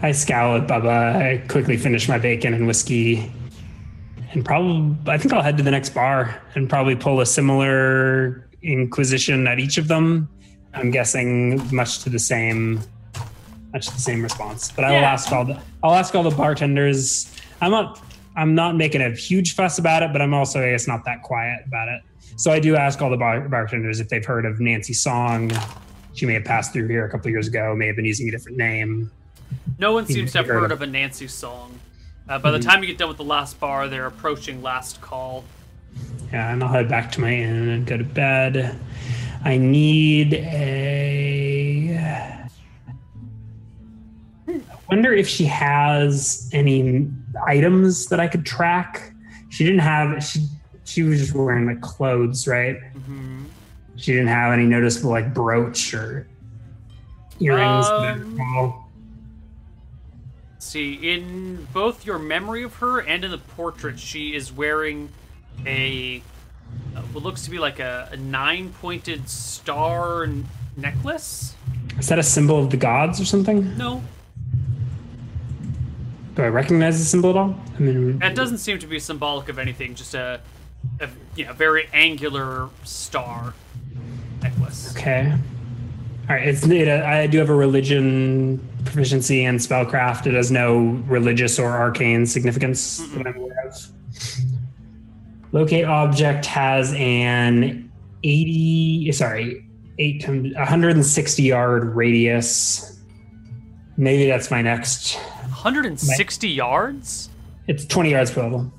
I 0.01 0.11
scowl 0.11 0.57
at 0.57 0.67
Bubba. 0.67 1.15
I 1.15 1.38
quickly 1.47 1.77
finish 1.77 2.07
my 2.07 2.19
bacon 2.19 2.53
and 2.53 2.67
whiskey, 2.67 3.31
and 4.31 4.45
probably 4.45 4.95
I 5.11 5.17
think 5.17 5.34
I'll 5.34 5.41
head 5.41 5.57
to 5.57 5.63
the 5.63 5.71
next 5.71 5.89
bar 5.89 6.41
and 6.55 6.69
probably 6.69 6.95
pull 6.95 7.19
a 7.21 7.25
similar 7.25 8.47
inquisition 8.61 9.47
at 9.47 9.59
each 9.59 9.77
of 9.77 9.88
them 9.88 10.29
I'm 10.79 10.91
guessing 10.91 11.73
much 11.73 11.99
to 12.03 12.09
the 12.09 12.19
same 12.19 12.81
much 13.73 13.87
the 13.87 13.99
same 13.99 14.23
response. 14.23 14.71
But 14.71 14.85
I 14.85 14.91
will 14.91 15.05
ask 15.05 15.31
all 15.31 15.45
the 15.45 15.61
I'll 15.83 15.95
ask 15.95 16.15
all 16.15 16.23
the 16.23 16.35
bartenders. 16.35 17.33
I'm 17.61 17.71
not 17.71 18.01
I'm 18.35 18.55
not 18.55 18.75
making 18.75 19.01
a 19.01 19.11
huge 19.11 19.55
fuss 19.55 19.79
about 19.79 20.03
it, 20.03 20.11
but 20.11 20.21
I'm 20.21 20.33
also 20.33 20.61
I 20.61 20.71
guess 20.71 20.87
not 20.87 21.05
that 21.05 21.23
quiet 21.23 21.63
about 21.67 21.87
it. 21.89 22.01
So 22.35 22.51
I 22.51 22.59
do 22.59 22.75
ask 22.75 23.01
all 23.01 23.09
the 23.09 23.17
bar- 23.17 23.49
bartenders 23.49 23.99
if 23.99 24.09
they've 24.09 24.25
heard 24.25 24.45
of 24.45 24.59
Nancy 24.59 24.93
Song 24.93 25.51
she 26.17 26.25
may 26.25 26.33
have 26.33 26.45
passed 26.45 26.73
through 26.73 26.87
here 26.87 27.05
a 27.05 27.09
couple 27.09 27.29
years 27.29 27.47
ago, 27.47 27.75
may 27.75 27.85
have 27.85 27.95
been 27.95 28.05
using 28.05 28.27
a 28.27 28.31
different 28.31 28.57
name. 28.57 29.11
No 29.77 29.93
one 29.93 30.07
seems 30.07 30.31
to 30.31 30.39
have 30.39 30.47
heard 30.47 30.71
of 30.71 30.81
a 30.81 30.87
Nancy 30.87 31.27
song. 31.27 31.79
Uh, 32.27 32.39
by 32.39 32.49
the 32.49 32.57
mm-hmm. 32.57 32.67
time 32.67 32.81
you 32.81 32.87
get 32.87 32.97
done 32.97 33.07
with 33.07 33.17
the 33.17 33.23
last 33.23 33.59
bar, 33.59 33.87
they're 33.87 34.07
approaching 34.07 34.63
last 34.63 34.99
call. 34.99 35.45
Yeah, 36.33 36.51
and 36.51 36.63
I'll 36.63 36.69
head 36.69 36.89
back 36.89 37.11
to 37.13 37.21
my 37.21 37.31
inn 37.31 37.69
and 37.69 37.85
go 37.85 37.97
to 37.97 38.03
bed. 38.03 38.77
I 39.48 39.56
need 39.56 40.34
a. 40.34 41.98
I 44.45 44.60
wonder 44.91 45.14
if 45.14 45.26
she 45.26 45.45
has 45.45 46.49
any 46.52 47.10
items 47.45 48.07
that 48.07 48.19
I 48.19 48.28
could 48.28 48.45
track. 48.45 49.14
She 49.48 49.64
didn't 49.64 49.80
have. 49.80 50.22
She 50.22 50.48
she 50.84 51.03
was 51.03 51.22
just 51.22 51.34
wearing 51.34 51.65
like 51.65 51.80
clothes, 51.80 52.45
right? 52.45 52.76
Mm-hmm. 52.76 53.45
She 53.95 54.11
didn't 54.11 54.28
have 54.28 54.52
any 54.52 54.65
noticeable 54.65 55.11
like 55.11 55.34
brooch 55.34 55.94
or 55.94 56.28
earrings. 57.40 57.86
Um, 57.86 58.84
see, 60.60 60.95
in 60.95 61.65
both 61.72 62.06
your 62.06 62.19
memory 62.19 62.64
of 62.64 62.76
her 62.76 62.99
and 62.99 63.24
in 63.24 63.32
the 63.32 63.38
portrait, 63.38 63.98
she 63.98 64.36
is 64.36 64.52
wearing 64.52 65.07
a 65.65 66.22
what 67.13 67.23
looks 67.23 67.43
to 67.43 67.49
be 67.49 67.59
like 67.59 67.79
a, 67.79 68.09
a 68.11 68.17
nine-pointed 68.17 69.29
star 69.29 70.27
necklace. 70.75 71.55
Is 71.97 72.07
that 72.09 72.19
a 72.19 72.23
symbol 72.23 72.59
of 72.59 72.69
the 72.69 72.77
gods 72.77 73.19
or 73.19 73.25
something? 73.25 73.75
No. 73.77 74.03
Do 76.35 76.43
I 76.43 76.47
recognize 76.47 76.99
the 76.99 77.05
symbol 77.05 77.31
at 77.31 77.35
all? 77.35 77.59
I 77.75 77.79
mean, 77.79 78.21
it 78.21 78.35
doesn't 78.35 78.59
seem 78.59 78.77
to 78.79 78.88
be 78.88 78.99
symbolic 78.99 79.49
of 79.49 79.57
anything. 79.57 79.95
Just 79.95 80.13
a, 80.13 80.39
a 80.99 81.09
you 81.35 81.45
know, 81.45 81.53
very 81.53 81.89
angular 81.93 82.69
star 82.84 83.55
necklace. 84.43 84.95
Okay. 84.95 85.34
All 86.29 86.35
right. 86.35 86.47
It's 86.47 86.63
it, 86.67 86.88
uh, 86.88 87.03
I 87.07 87.25
do 87.25 87.39
have 87.39 87.49
a 87.49 87.55
religion 87.55 88.59
proficiency 88.85 89.45
and 89.45 89.57
spellcraft. 89.59 90.27
It 90.27 90.35
has 90.35 90.51
no 90.51 91.01
religious 91.07 91.57
or 91.57 91.71
arcane 91.71 92.27
significance 92.27 93.01
Mm-mm. 93.01 93.15
that 93.15 93.27
I'm 93.27 93.38
aware 93.38 93.67
of. 93.67 93.88
Locate 95.57 95.85
object 95.85 96.45
has 96.45 96.93
an 96.93 97.91
80, 98.23 99.11
sorry, 99.11 99.65
8, 99.97 100.27
160 100.27 101.41
yard 101.41 101.95
radius. 101.95 103.01
Maybe 103.97 104.27
that's 104.27 104.51
my 104.51 104.61
next. 104.61 105.15
160 105.15 106.47
my, 106.47 106.53
yards? 106.53 107.29
It's 107.67 107.85
20 107.85 108.11
yards 108.11 108.29
per 108.29 108.43
level. 108.43 108.71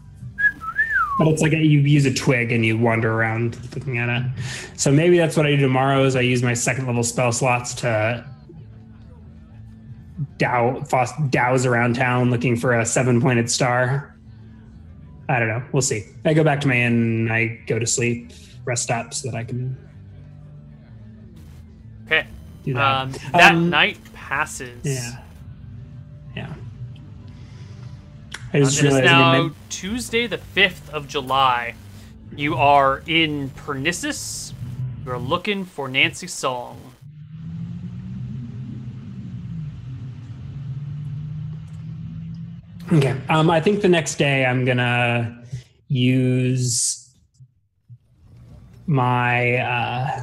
But 1.18 1.26
it's 1.26 1.42
like 1.42 1.50
you 1.50 1.58
use 1.58 2.06
a 2.06 2.14
twig 2.14 2.52
and 2.52 2.64
you 2.64 2.78
wander 2.78 3.12
around 3.12 3.58
looking 3.74 3.98
at 3.98 4.08
it. 4.08 4.30
So 4.76 4.92
maybe 4.92 5.18
that's 5.18 5.36
what 5.36 5.46
I 5.46 5.56
do 5.56 5.62
tomorrow 5.62 6.04
is 6.04 6.14
I 6.14 6.20
use 6.20 6.44
my 6.44 6.54
second 6.54 6.86
level 6.86 7.02
spell 7.02 7.32
slots 7.32 7.74
to 7.74 8.24
dow, 10.36 10.84
dowse 11.30 11.66
around 11.66 11.96
town 11.96 12.30
looking 12.30 12.54
for 12.54 12.78
a 12.78 12.86
seven 12.86 13.20
pointed 13.20 13.50
star. 13.50 14.14
I 15.28 15.38
don't 15.38 15.48
know. 15.48 15.62
We'll 15.72 15.82
see. 15.82 16.06
I 16.24 16.32
go 16.34 16.42
back 16.42 16.60
to 16.62 16.68
my 16.68 16.76
inn. 16.76 17.30
I 17.30 17.60
go 17.66 17.78
to 17.78 17.86
sleep, 17.86 18.32
rest 18.64 18.90
up, 18.90 19.12
so 19.12 19.30
that 19.30 19.36
I 19.36 19.44
can. 19.44 19.76
Okay. 22.06 22.26
Do 22.64 22.74
that. 22.74 22.80
Um, 22.80 23.12
that 23.32 23.52
um, 23.52 23.70
night 23.70 23.98
passes. 24.14 24.84
Yeah. 24.84 25.18
Yeah. 26.34 26.54
I 28.52 28.60
just 28.60 28.82
uh, 28.82 28.86
it 28.86 28.94
is 28.94 29.00
now 29.04 29.50
Tuesday, 29.68 30.26
the 30.26 30.38
fifth 30.38 30.88
of 30.90 31.06
July. 31.06 31.74
You 32.34 32.54
are 32.56 33.02
in 33.06 33.50
Pernisis. 33.50 34.54
You're 35.04 35.18
looking 35.18 35.64
for 35.64 35.88
Nancy 35.88 36.26
Song. 36.26 36.87
Okay. 42.92 43.20
Um, 43.28 43.50
I 43.50 43.60
think 43.60 43.82
the 43.82 43.88
next 43.88 44.16
day 44.16 44.46
I'm 44.46 44.64
gonna 44.64 45.44
use 45.88 47.14
my 48.86 49.56
uh, 49.56 50.22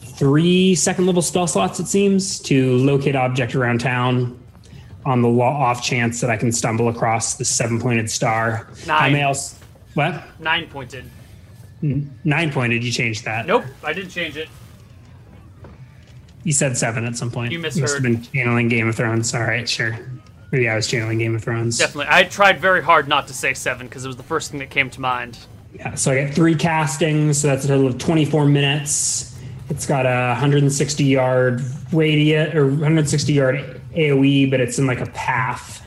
three 0.00 0.74
second 0.74 1.06
level 1.06 1.20
spell 1.20 1.46
slots. 1.46 1.78
It 1.78 1.86
seems 1.86 2.40
to 2.40 2.76
locate 2.78 3.16
object 3.16 3.54
around 3.54 3.80
town 3.80 4.40
on 5.04 5.20
the 5.20 5.28
off 5.28 5.82
chance 5.82 6.20
that 6.22 6.30
I 6.30 6.36
can 6.38 6.50
stumble 6.50 6.88
across 6.88 7.34
the 7.34 7.44
seven 7.44 7.78
pointed 7.78 8.10
star. 8.10 8.68
Nine. 8.86 9.02
I 9.02 9.10
may 9.10 9.22
also 9.24 9.56
what? 9.92 10.22
Nine 10.40 10.68
pointed. 10.68 11.04
nine 11.82 12.50
pointed. 12.50 12.82
You 12.82 12.90
changed 12.90 13.24
that? 13.26 13.46
Nope, 13.46 13.64
I 13.82 13.92
didn't 13.92 14.10
change 14.10 14.36
it. 14.36 14.48
You 16.44 16.52
said 16.52 16.76
seven 16.76 17.04
at 17.04 17.16
some 17.16 17.30
point. 17.30 17.52
You 17.52 17.58
misheard. 17.58 17.80
Must 17.80 17.94
have 17.94 18.02
been 18.02 18.22
channeling 18.22 18.68
Game 18.68 18.88
of 18.88 18.94
Thrones. 18.94 19.34
All 19.34 19.42
right, 19.42 19.68
sure. 19.68 19.98
Maybe 20.52 20.68
I 20.68 20.76
was 20.76 20.86
channeling 20.86 21.18
Game 21.18 21.34
of 21.34 21.42
Thrones. 21.42 21.78
Definitely. 21.78 22.06
I 22.10 22.24
tried 22.24 22.60
very 22.60 22.82
hard 22.82 23.08
not 23.08 23.26
to 23.28 23.34
say 23.34 23.54
seven 23.54 23.88
because 23.88 24.04
it 24.04 24.08
was 24.08 24.16
the 24.16 24.22
first 24.22 24.50
thing 24.50 24.60
that 24.60 24.70
came 24.70 24.90
to 24.90 25.00
mind. 25.00 25.38
Yeah, 25.74 25.94
so 25.96 26.12
I 26.12 26.14
get 26.16 26.34
three 26.34 26.54
castings, 26.54 27.38
so 27.38 27.48
that's 27.48 27.64
a 27.64 27.68
total 27.68 27.88
of 27.88 27.98
24 27.98 28.46
minutes. 28.46 29.36
It's 29.70 29.86
got 29.86 30.06
a 30.06 30.28
160 30.28 31.02
yard 31.02 31.62
radius 31.92 32.54
or 32.54 32.66
160 32.66 33.32
yard 33.32 33.80
AoE, 33.94 34.50
but 34.50 34.60
it's 34.60 34.78
in 34.78 34.86
like 34.86 35.00
a 35.00 35.06
path. 35.06 35.80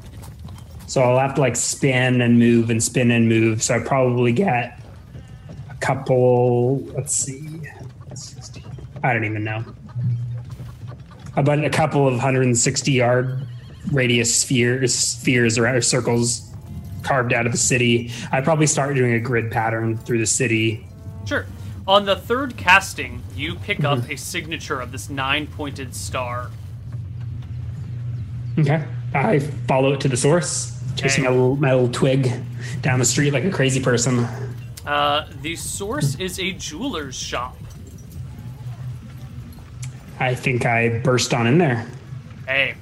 So 0.87 1.01
I'll 1.01 1.19
have 1.19 1.35
to 1.35 1.41
like 1.41 1.55
spin 1.55 2.21
and 2.21 2.39
move 2.39 2.69
and 2.69 2.83
spin 2.83 3.11
and 3.11 3.29
move. 3.29 3.61
So 3.61 3.75
I 3.75 3.79
probably 3.79 4.31
get 4.31 4.81
a 5.69 5.75
couple. 5.75 6.79
Let's 6.95 7.15
see. 7.15 7.61
I 9.03 9.13
don't 9.13 9.25
even 9.25 9.43
know. 9.43 9.63
About 11.37 11.63
a 11.63 11.69
couple 11.69 12.05
of 12.07 12.13
160 12.15 12.91
yard 12.91 13.47
radius 13.91 14.41
spheres, 14.41 14.93
spheres 14.93 15.57
or 15.57 15.81
circles 15.81 16.53
carved 17.03 17.31
out 17.31 17.45
of 17.45 17.51
the 17.51 17.57
city. 17.57 18.11
I'd 18.31 18.43
probably 18.43 18.67
start 18.67 18.95
doing 18.95 19.13
a 19.13 19.19
grid 19.19 19.51
pattern 19.51 19.97
through 19.97 20.17
the 20.17 20.25
city. 20.25 20.85
Sure. 21.25 21.45
On 21.87 22.05
the 22.05 22.15
third 22.15 22.57
casting, 22.57 23.23
you 23.35 23.55
pick 23.55 23.77
mm-hmm. 23.77 24.03
up 24.03 24.09
a 24.09 24.17
signature 24.17 24.81
of 24.81 24.91
this 24.91 25.09
nine 25.09 25.47
pointed 25.47 25.95
star. 25.95 26.51
Okay. 28.59 28.83
I 29.13 29.39
follow 29.67 29.93
it 29.93 30.01
to 30.01 30.09
the 30.09 30.17
source, 30.17 30.77
chasing 30.95 31.25
okay. 31.25 31.33
my, 31.33 31.39
little, 31.39 31.55
my 31.55 31.73
little 31.73 31.91
twig 31.91 32.31
down 32.81 32.99
the 32.99 33.05
street 33.05 33.31
like 33.31 33.45
a 33.45 33.51
crazy 33.51 33.81
person. 33.81 34.27
Uh, 34.85 35.27
the 35.41 35.55
source 35.55 36.15
is 36.15 36.39
a 36.39 36.51
jeweler's 36.53 37.15
shop. 37.15 37.56
I 40.19 40.33
think 40.35 40.65
I 40.65 40.99
burst 40.99 41.33
on 41.33 41.47
in 41.47 41.57
there. 41.57 41.87
Hey, 42.47 42.75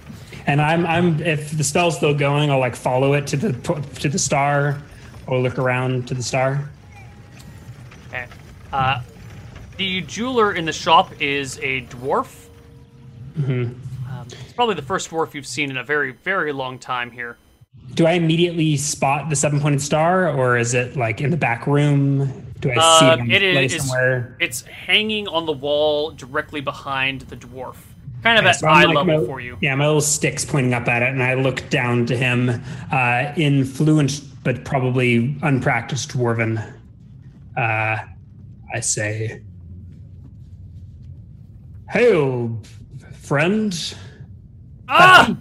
and 0.47 0.61
I'm 0.61 0.85
I'm 0.85 1.21
if 1.21 1.57
the 1.57 1.63
spell's 1.63 1.97
still 1.97 2.13
going, 2.13 2.51
I'll 2.51 2.59
like 2.59 2.75
follow 2.75 3.13
it 3.13 3.27
to 3.27 3.37
the 3.37 3.53
to 3.99 4.09
the 4.09 4.19
star, 4.19 4.81
or 5.27 5.39
look 5.39 5.57
around 5.57 6.07
to 6.07 6.13
the 6.13 6.23
star. 6.23 6.69
Okay. 8.07 8.27
Uh, 8.71 9.01
the 9.77 10.01
jeweler 10.01 10.53
in 10.53 10.65
the 10.65 10.73
shop 10.73 11.11
is 11.21 11.57
a 11.59 11.81
dwarf. 11.87 12.47
Mm-hmm. 13.37 13.51
Um, 14.11 14.27
it's 14.27 14.53
probably 14.53 14.75
the 14.75 14.81
first 14.81 15.09
dwarf 15.09 15.33
you've 15.33 15.47
seen 15.47 15.69
in 15.69 15.77
a 15.77 15.83
very 15.83 16.11
very 16.11 16.51
long 16.53 16.79
time 16.79 17.11
here. 17.11 17.37
Do 17.93 18.05
I 18.05 18.13
immediately 18.13 18.77
spot 18.77 19.29
the 19.29 19.35
seven 19.35 19.59
pointed 19.59 19.81
star, 19.81 20.29
or 20.29 20.57
is 20.57 20.73
it 20.73 20.95
like 20.95 21.21
in 21.21 21.31
the 21.31 21.37
back 21.37 21.67
room? 21.67 22.44
Do 22.73 22.79
I 22.79 22.99
see 22.99 23.33
it, 23.33 23.43
it 23.43 23.71
is, 23.71 23.87
somewhere? 23.87 24.35
It's 24.39 24.63
hanging 24.63 25.27
on 25.27 25.45
the 25.45 25.53
wall 25.53 26.11
directly 26.11 26.61
behind 26.61 27.21
the 27.21 27.37
dwarf 27.37 27.75
kind 28.25 28.39
of 28.39 28.45
okay, 28.45 28.49
at 28.49 28.55
so 28.55 28.67
eye 28.67 28.85
like 28.85 28.95
level 28.95 29.19
my, 29.19 29.25
for 29.25 29.39
you. 29.39 29.55
Yeah, 29.61 29.75
my 29.75 29.85
little 29.85 30.01
stick's 30.01 30.43
pointing 30.43 30.73
up 30.73 30.87
at 30.87 31.03
it, 31.03 31.09
and 31.09 31.21
I 31.21 31.35
look 31.35 31.69
down 31.69 32.07
to 32.07 32.17
him 32.17 32.49
uh, 32.91 33.33
in 33.37 33.63
fluent 33.63 34.21
but 34.43 34.65
probably 34.65 35.37
unpracticed 35.41 36.09
dwarven. 36.09 36.57
Uh, 37.55 37.97
I 38.73 38.79
say, 38.79 39.43
"Hail, 41.89 42.61
friend." 43.13 43.95
Ah, 44.87 45.37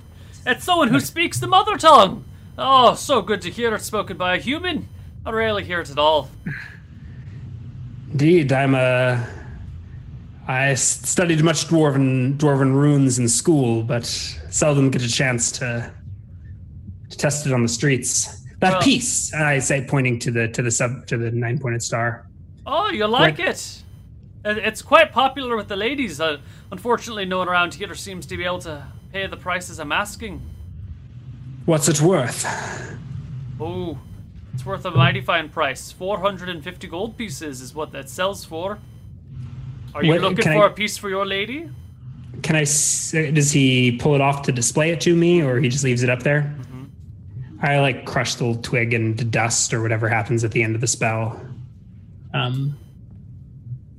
it's 0.46 0.64
someone 0.64 0.88
who 0.88 1.00
speaks 1.00 1.40
the 1.40 1.46
mother 1.46 1.76
tongue. 1.76 2.24
Oh, 2.56 2.94
so 2.94 3.22
good 3.22 3.42
to 3.42 3.50
hear 3.50 3.74
it 3.74 3.82
spoken 3.82 4.16
by 4.16 4.36
a 4.36 4.38
human. 4.38 4.88
I 5.26 5.30
rarely 5.30 5.64
hear 5.64 5.80
it 5.80 5.90
at 5.90 5.98
all. 5.98 6.30
Indeed, 8.14 8.52
I'm 8.52 8.76
a 8.76 9.28
I 10.46 10.74
studied 10.74 11.42
much 11.42 11.66
dwarven 11.66 12.36
dwarven 12.36 12.72
runes 12.72 13.18
in 13.18 13.28
school, 13.28 13.82
but 13.82 14.06
seldom 14.06 14.88
get 14.92 15.02
a 15.02 15.08
chance 15.08 15.50
to 15.58 15.92
to 17.10 17.16
test 17.18 17.44
it 17.44 17.52
on 17.52 17.62
the 17.62 17.68
streets. 17.68 18.40
That 18.60 18.74
well, 18.74 18.82
piece, 18.82 19.34
I 19.34 19.58
say, 19.58 19.84
pointing 19.84 20.20
to 20.20 20.30
the 20.30 20.46
to 20.46 20.62
the 20.62 20.70
sub 20.70 21.08
to 21.08 21.18
the 21.18 21.32
nine 21.32 21.58
pointed 21.58 21.82
star. 21.82 22.28
Oh, 22.64 22.88
you 22.88 23.04
like 23.08 23.38
right. 23.38 23.48
it? 23.48 23.82
It's 24.44 24.80
quite 24.80 25.10
popular 25.10 25.56
with 25.56 25.66
the 25.66 25.76
ladies. 25.76 26.20
Uh, 26.20 26.38
unfortunately, 26.70 27.24
no 27.24 27.38
one 27.38 27.48
around 27.48 27.74
here 27.74 27.92
seems 27.96 28.26
to 28.26 28.36
be 28.36 28.44
able 28.44 28.60
to 28.60 28.86
pay 29.12 29.26
the 29.26 29.36
prices 29.36 29.80
I'm 29.80 29.90
asking. 29.90 30.40
What's 31.64 31.88
it 31.88 32.00
worth? 32.00 32.46
Oh, 33.58 33.98
it's 34.54 34.64
worth 34.64 34.84
a 34.84 34.90
mighty 34.90 35.20
fine 35.20 35.48
price. 35.48 35.90
450 35.90 36.86
gold 36.86 37.16
pieces 37.16 37.60
is 37.60 37.74
what 37.74 37.92
that 37.92 38.08
sells 38.08 38.44
for. 38.44 38.78
Are 39.94 40.02
you 40.02 40.12
what, 40.12 40.20
looking 40.20 40.44
for 40.44 40.64
I, 40.64 40.66
a 40.66 40.70
piece 40.70 40.96
for 40.96 41.08
your 41.08 41.26
lady? 41.26 41.70
Can 42.42 42.56
I? 42.56 42.60
Does 42.60 43.50
he 43.52 43.98
pull 43.98 44.14
it 44.14 44.20
off 44.20 44.42
to 44.42 44.52
display 44.52 44.90
it 44.90 45.00
to 45.02 45.14
me, 45.14 45.42
or 45.42 45.60
he 45.60 45.68
just 45.68 45.84
leaves 45.84 46.02
it 46.02 46.10
up 46.10 46.22
there? 46.22 46.42
Mm-hmm. 46.42 46.84
I 47.62 47.80
like 47.80 48.04
crush 48.04 48.36
the 48.36 48.44
little 48.44 48.62
twig 48.62 48.94
into 48.94 49.24
dust 49.24 49.74
or 49.74 49.82
whatever 49.82 50.08
happens 50.08 50.44
at 50.44 50.52
the 50.52 50.62
end 50.62 50.74
of 50.74 50.80
the 50.80 50.86
spell. 50.86 51.40
Um, 52.32 52.76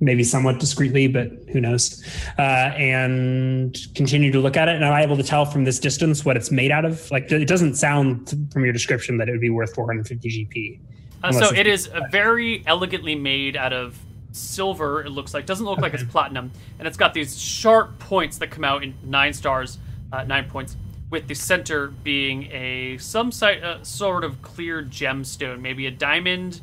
maybe 0.06 0.24
somewhat 0.24 0.60
discreetly, 0.60 1.08
but 1.08 1.28
who 1.52 1.60
knows? 1.60 2.06
Uh, 2.38 2.72
and 2.78 3.78
continue 3.96 4.32
to 4.32 4.40
look 4.40 4.56
at 4.56 4.70
it. 4.70 4.76
And 4.76 4.86
I'm 4.86 5.04
able 5.04 5.18
to 5.18 5.24
tell 5.24 5.46
from 5.46 5.66
this 5.66 5.80
distance 5.80 6.24
what 6.24 6.38
it's 6.38 6.52
made 6.52 6.72
out 6.72 6.86
of. 6.86 7.10
Like 7.12 7.32
it 7.32 7.48
doesn't 7.48 7.76
sound 7.76 8.30
from 8.54 8.64
your 8.64 8.72
description 8.72 9.18
that 9.18 9.28
it 9.28 9.32
would 9.32 9.42
be 9.42 9.50
worth 9.50 9.74
450 9.74 10.30
GP. 10.30 10.80
Uh, 11.24 11.32
so 11.32 11.54
it 11.54 11.66
is 11.66 11.90
very 12.12 12.64
elegantly 12.68 13.16
made 13.16 13.58
out 13.58 13.74
of 13.74 13.98
silver. 14.32 15.04
It 15.04 15.10
looks 15.10 15.34
like 15.34 15.46
doesn't 15.46 15.66
look 15.66 15.80
okay. 15.80 15.84
like 15.84 15.94
it's 15.96 16.04
platinum, 16.04 16.52
and 16.78 16.88
it's 16.88 16.98
got 16.98 17.14
these 17.14 17.40
sharp 17.40 17.98
points 17.98 18.38
that 18.38 18.52
come 18.52 18.64
out 18.64 18.84
in 18.84 18.94
nine 19.04 19.34
stars, 19.34 19.80
uh, 20.14 20.24
nine 20.24 20.50
points. 20.50 20.78
With 21.10 21.28
the 21.28 21.36
center 21.36 21.88
being 21.88 22.52
a 22.52 22.98
some 22.98 23.32
uh, 23.42 23.84
sort 23.84 24.24
of 24.24 24.42
clear 24.42 24.84
gemstone, 24.84 25.62
maybe 25.62 25.88
a 25.88 25.92
diamond, 25.92 26.62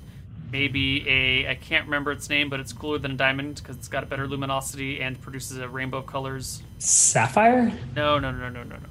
maybe 0.52 1.08
a 1.08 1.48
I 1.50 1.54
can't 1.54 1.86
remember 1.86 2.12
its 2.12 2.28
name, 2.28 2.50
but 2.50 2.60
it's 2.60 2.72
cooler 2.72 2.98
than 2.98 3.12
a 3.12 3.16
diamond 3.16 3.56
because 3.56 3.76
it's 3.76 3.88
got 3.88 4.04
a 4.04 4.06
better 4.06 4.28
luminosity 4.28 5.00
and 5.00 5.20
produces 5.20 5.58
a 5.58 5.68
rainbow 5.68 5.98
of 5.98 6.06
colors. 6.06 6.62
Sapphire? 6.78 7.72
No, 7.96 8.18
no, 8.18 8.30
no, 8.30 8.50
no, 8.50 8.62
no, 8.62 8.76
no. 8.76 8.88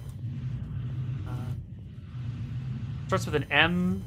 Uh, 1.29 1.33
starts 3.07 3.25
with 3.25 3.35
an 3.35 3.45
M. 3.51 4.03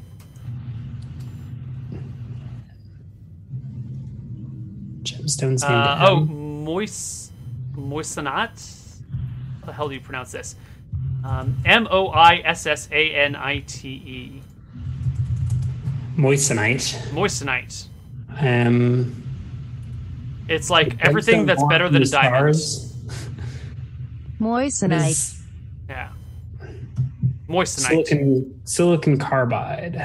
Gemstones. 5.03 5.63
Uh, 5.63 6.07
oh, 6.09 6.21
moist, 6.21 7.33
moissanite. 7.77 8.99
How 9.61 9.67
the 9.67 9.73
hell 9.73 9.89
do 9.89 9.95
you 9.95 10.01
pronounce 10.01 10.33
this? 10.33 10.57
Um, 11.23 11.57
M 11.65 11.87
O 11.91 12.09
I 12.09 12.37
S 12.45 12.67
S 12.67 12.89
A 12.91 13.15
N 13.15 13.37
I 13.37 13.61
T 13.61 13.89
E. 13.89 14.43
Moissanite. 16.17 16.97
Moissanite. 17.11 17.87
Um, 18.39 19.23
it's 20.49 20.71
like 20.71 20.97
everything 21.01 21.47
that's 21.47 21.63
better 21.65 21.89
than 21.89 22.03
a 22.03 22.07
diamond. 22.07 22.55
Moissanite. 24.41 25.41
Yeah. 25.87 26.13
Moissanite. 27.47 28.07
Silicon, 28.07 28.61
silicon 28.65 29.19
carbide. 29.19 30.03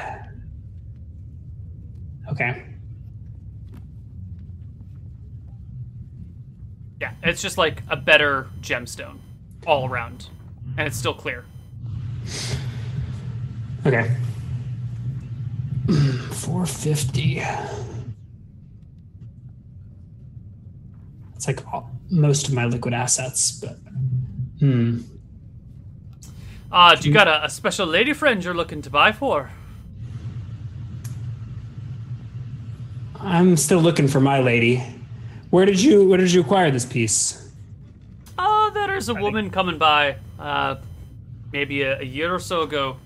Okay. 2.29 2.63
Yeah, 6.99 7.13
it's 7.23 7.41
just 7.41 7.57
like 7.57 7.81
a 7.87 7.95
better 7.95 8.49
gemstone 8.59 9.19
all 9.65 9.87
around. 9.87 10.27
And 10.77 10.85
it's 10.85 10.97
still 10.97 11.13
clear. 11.13 11.45
Okay. 13.85 14.15
450. 16.31 17.41
It's 21.35 21.47
like 21.47 21.65
all, 21.73 21.89
most 22.11 22.47
of 22.47 22.53
my 22.53 22.65
liquid 22.65 22.93
assets, 22.93 23.51
but 23.51 23.77
hmm. 24.59 24.99
Ah, 26.71 26.91
uh, 26.91 26.95
do 26.95 27.07
you 27.07 27.13
got 27.13 27.27
a, 27.27 27.45
a 27.45 27.49
special 27.49 27.87
lady 27.87 28.13
friend 28.13 28.43
you're 28.43 28.53
looking 28.53 28.81
to 28.83 28.89
buy 28.89 29.11
for? 29.11 29.49
I'm 33.19 33.57
still 33.57 33.79
looking 33.79 34.07
for 34.07 34.19
my 34.19 34.39
lady. 34.39 34.83
Where 35.49 35.65
did 35.65 35.81
you 35.81 36.07
where 36.07 36.17
did 36.19 36.31
you 36.31 36.41
acquire 36.41 36.69
this 36.69 36.85
piece? 36.85 37.51
Oh, 38.37 38.69
there's 38.73 39.09
a 39.09 39.15
woman 39.15 39.49
coming 39.49 39.77
by, 39.77 40.17
uh, 40.37 40.75
maybe 41.51 41.81
a, 41.81 41.99
a 41.99 42.03
year 42.03 42.33
or 42.33 42.39
so 42.39 42.61
ago. 42.61 42.97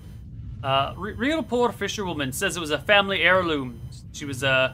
Uh, 0.64 0.94
real 0.96 1.42
poor 1.42 1.70
fisherwoman 1.70 2.32
says 2.32 2.56
it 2.56 2.60
was 2.60 2.70
a 2.70 2.78
family 2.78 3.20
heirloom. 3.20 3.82
She 4.12 4.24
was 4.24 4.42
uh, 4.42 4.72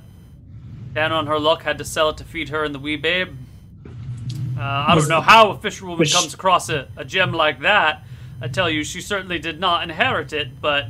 down 0.94 1.10
on 1.10 1.26
her 1.26 1.36
luck, 1.36 1.64
had 1.64 1.78
to 1.78 1.84
sell 1.84 2.10
it 2.10 2.16
to 2.18 2.24
feed 2.24 2.50
her 2.50 2.62
and 2.62 2.72
the 2.72 2.78
wee 2.78 2.94
babe. 2.94 3.36
Uh, 4.56 4.62
I 4.62 4.94
don't 4.94 5.08
know 5.08 5.20
how 5.20 5.50
a 5.50 5.58
fisherwoman 5.58 6.06
comes 6.06 6.32
across 6.32 6.68
a, 6.68 6.86
a 6.96 7.04
gem 7.04 7.32
like 7.32 7.60
that. 7.62 8.04
I 8.40 8.46
tell 8.46 8.70
you, 8.70 8.84
she 8.84 9.00
certainly 9.00 9.40
did 9.40 9.58
not 9.58 9.82
inherit 9.82 10.32
it, 10.32 10.60
but. 10.60 10.86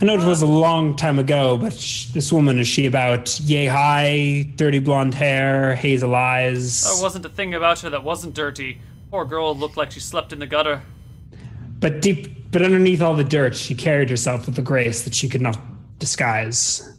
I 0.00 0.04
know 0.04 0.14
it 0.14 0.24
was 0.24 0.42
a 0.42 0.46
long 0.46 0.94
time 0.94 1.18
ago, 1.18 1.56
but 1.56 1.72
this 2.14 2.32
woman, 2.32 2.60
is 2.60 2.68
she 2.68 2.86
about 2.86 3.40
yay 3.40 3.66
high, 3.66 4.48
dirty 4.54 4.78
blonde 4.78 5.14
hair, 5.14 5.74
hazel 5.74 6.14
eyes? 6.14 6.84
There 6.84 7.02
wasn't 7.02 7.26
a 7.26 7.28
thing 7.28 7.54
about 7.54 7.80
her 7.80 7.90
that 7.90 8.04
wasn't 8.04 8.34
dirty. 8.34 8.80
Poor 9.10 9.24
girl 9.24 9.56
looked 9.56 9.76
like 9.76 9.90
she 9.90 9.98
slept 9.98 10.32
in 10.32 10.38
the 10.38 10.46
gutter. 10.46 10.82
But 11.80 12.02
deep, 12.02 12.50
but 12.52 12.62
underneath 12.62 13.00
all 13.00 13.14
the 13.14 13.24
dirt, 13.24 13.56
she 13.56 13.74
carried 13.74 14.10
herself 14.10 14.46
with 14.46 14.58
a 14.58 14.62
grace 14.62 15.02
that 15.02 15.14
she 15.14 15.28
could 15.28 15.40
not 15.40 15.58
disguise. 15.98 16.96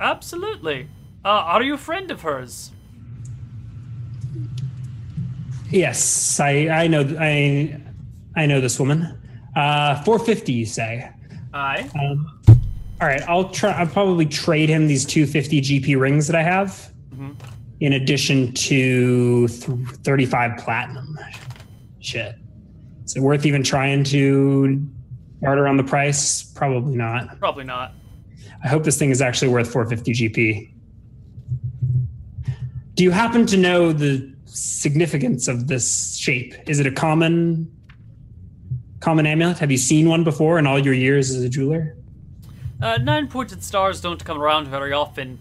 Absolutely. 0.00 0.88
Uh, 1.24 1.28
are 1.28 1.62
you 1.62 1.74
a 1.74 1.78
friend 1.78 2.10
of 2.10 2.22
hers? 2.22 2.72
Yes, 5.70 6.40
I 6.40 6.68
I 6.68 6.86
know 6.88 7.16
I 7.20 7.80
I 8.34 8.46
know 8.46 8.60
this 8.60 8.80
woman. 8.80 9.16
Uh, 9.54 10.02
four 10.02 10.18
fifty, 10.18 10.52
you 10.52 10.66
say? 10.66 11.10
Aye. 11.52 11.88
Um, 12.00 12.40
all 13.00 13.06
right, 13.08 13.22
I'll 13.28 13.50
try. 13.50 13.72
I'll 13.72 13.86
probably 13.86 14.26
trade 14.26 14.68
him 14.68 14.88
these 14.88 15.04
two 15.04 15.26
fifty 15.26 15.60
GP 15.60 15.98
rings 16.00 16.26
that 16.26 16.36
I 16.36 16.42
have, 16.42 16.92
mm-hmm. 17.14 17.32
in 17.80 17.92
addition 17.92 18.52
to 18.54 19.46
th- 19.48 19.78
thirty 20.02 20.26
five 20.26 20.58
platinum. 20.58 21.18
Shit. 22.00 22.36
Is 23.10 23.16
it 23.16 23.22
worth 23.22 23.44
even 23.44 23.64
trying 23.64 24.04
to 24.04 24.80
barter 25.42 25.66
on 25.66 25.76
the 25.76 25.82
price? 25.82 26.44
Probably 26.44 26.94
not. 26.94 27.40
Probably 27.40 27.64
not. 27.64 27.92
I 28.62 28.68
hope 28.68 28.84
this 28.84 29.00
thing 29.00 29.10
is 29.10 29.20
actually 29.20 29.48
worth 29.48 29.72
450 29.72 30.12
GP. 30.12 30.70
Do 32.94 33.02
you 33.02 33.10
happen 33.10 33.46
to 33.46 33.56
know 33.56 33.92
the 33.92 34.32
significance 34.44 35.48
of 35.48 35.66
this 35.66 36.14
shape? 36.18 36.54
Is 36.68 36.78
it 36.78 36.86
a 36.86 36.92
common 36.92 37.68
common 39.00 39.26
amulet? 39.26 39.58
Have 39.58 39.72
you 39.72 39.78
seen 39.78 40.08
one 40.08 40.22
before 40.22 40.60
in 40.60 40.68
all 40.68 40.78
your 40.78 40.94
years 40.94 41.34
as 41.34 41.42
a 41.42 41.48
jeweler? 41.48 41.96
Uh, 42.80 42.98
nine 42.98 43.26
pointed 43.26 43.64
stars 43.64 44.00
don't 44.00 44.24
come 44.24 44.40
around 44.40 44.68
very 44.68 44.92
often. 44.92 45.40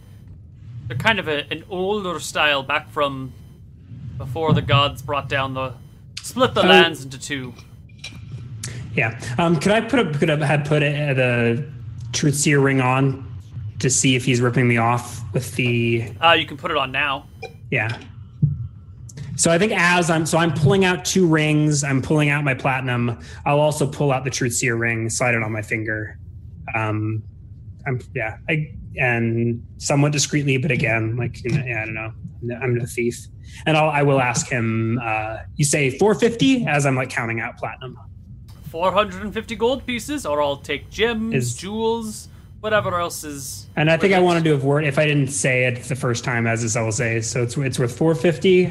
They're 0.88 0.98
kind 0.98 1.20
of 1.20 1.28
a, 1.28 1.46
an 1.54 1.64
older 1.70 2.20
style 2.20 2.64
back 2.64 2.90
from 2.90 3.32
before 4.18 4.54
the 4.54 4.64
gods 4.64 5.04
brought 5.04 5.30
down 5.30 5.54
the 5.54 5.76
Split 6.30 6.54
the 6.54 6.62
lands 6.62 7.04
into 7.04 7.18
two. 7.18 7.56
Yeah. 8.94 9.20
Um, 9.40 9.60
could 9.60 9.72
I 9.72 9.82
put 9.82 10.00
a, 10.00 10.12
could 10.20 10.30
have 10.30 10.42
had 10.42 10.64
put 10.64 10.84
a, 10.84 11.14
the 11.14 11.68
truth 12.14 12.36
seer 12.36 12.60
ring 12.60 12.82
on 12.82 13.26
to 13.80 13.90
see 13.90 14.16
if 14.16 14.26
he's 14.26 14.40
ripping 14.40 14.68
me 14.68 14.78
off 14.78 15.24
with 15.34 15.56
the? 15.56 16.14
Uh, 16.24 16.34
you 16.34 16.46
can 16.46 16.56
put 16.56 16.70
it 16.70 16.78
on 16.78 16.92
now. 16.92 17.26
Yeah. 17.72 18.00
So 19.38 19.50
I 19.50 19.58
think 19.58 19.72
as 19.76 20.12
I'm 20.12 20.28
so 20.28 20.38
I'm 20.38 20.54
pulling 20.54 20.86
out 20.86 21.04
two 21.04 21.26
rings, 21.26 21.84
I'm 21.84 22.00
pulling 22.00 22.30
out 22.30 22.44
my 22.44 22.54
platinum. 22.54 23.20
I'll 23.48 23.60
also 23.60 23.88
pull 23.88 24.12
out 24.12 24.24
the 24.24 24.30
truth 24.30 24.54
seer 24.54 24.76
ring, 24.76 25.10
slide 25.10 25.34
it 25.34 25.42
on 25.42 25.52
my 25.52 25.64
finger. 25.64 26.20
Um, 26.76 27.24
I'm 27.88 28.00
yeah, 28.14 28.38
I 28.48 28.72
and 28.98 29.66
somewhat 29.78 30.12
discreetly, 30.12 30.58
but 30.58 30.72
again, 30.72 31.16
like 31.16 31.44
you 31.44 31.52
know, 31.52 31.64
yeah, 31.66 31.82
I 31.82 31.86
don't 31.86 31.94
know. 31.94 32.14
I'm 32.62 32.80
the 32.80 32.88
thief 32.88 33.28
and 33.66 33.78
I'll, 33.78 33.90
I 33.90 34.04
will 34.04 34.20
ask 34.20 34.48
him. 34.48 35.00
Uh, 35.02 35.40
you 35.56 35.66
say 35.66 35.90
450 35.98 36.66
as 36.66 36.86
I'm 36.86 36.96
like 36.96 37.10
counting 37.10 37.40
out 37.40 37.58
platinum. 37.58 37.98
450 38.70 39.56
gold 39.56 39.86
pieces, 39.86 40.26
or 40.26 40.42
I'll 40.42 40.58
take 40.58 40.90
gems, 40.92 41.34
is, 41.34 41.56
jewels, 41.56 42.30
whatever 42.60 43.00
else 43.00 43.24
is. 43.24 43.68
And 43.76 43.90
I 43.90 43.98
think 43.98 44.14
I 44.14 44.20
wanted 44.20 44.44
to 44.44 44.52
have 44.52 44.64
word 44.64 44.84
if 44.84 45.00
I 45.00 45.06
didn't 45.06 45.30
say 45.30 45.64
it 45.64 45.84
the 45.86 45.96
first 45.96 46.24
time, 46.24 46.46
as 46.46 46.64
is 46.64 46.76
I 46.76 46.84
will 46.84 46.92
say. 46.92 47.20
So 47.22 47.42
it's 47.42 47.58
it's 47.58 47.80
worth 47.80 47.98
450 47.98 48.68
uh, 48.68 48.70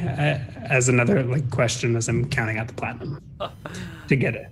as 0.71 0.89
another 0.89 1.25
like 1.25 1.51
question 1.51 1.97
as 1.97 2.09
I'm 2.09 2.29
counting 2.31 2.59
out 2.59 2.69
the 2.69 2.75
platinum 2.75 3.21
to 4.09 4.17
get 4.17 4.37
it. 4.37 4.47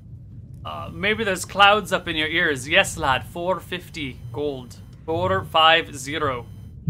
Uh, 0.65 0.91
maybe 0.93 1.23
there's 1.23 1.45
clouds 1.45 1.93
up 1.93 2.09
in 2.09 2.17
your 2.17 2.27
ears. 2.27 2.69
Yes, 2.69 2.99
lad. 2.99 3.25
450 3.27 4.19
gold. 4.33 4.79
450. 5.07 6.45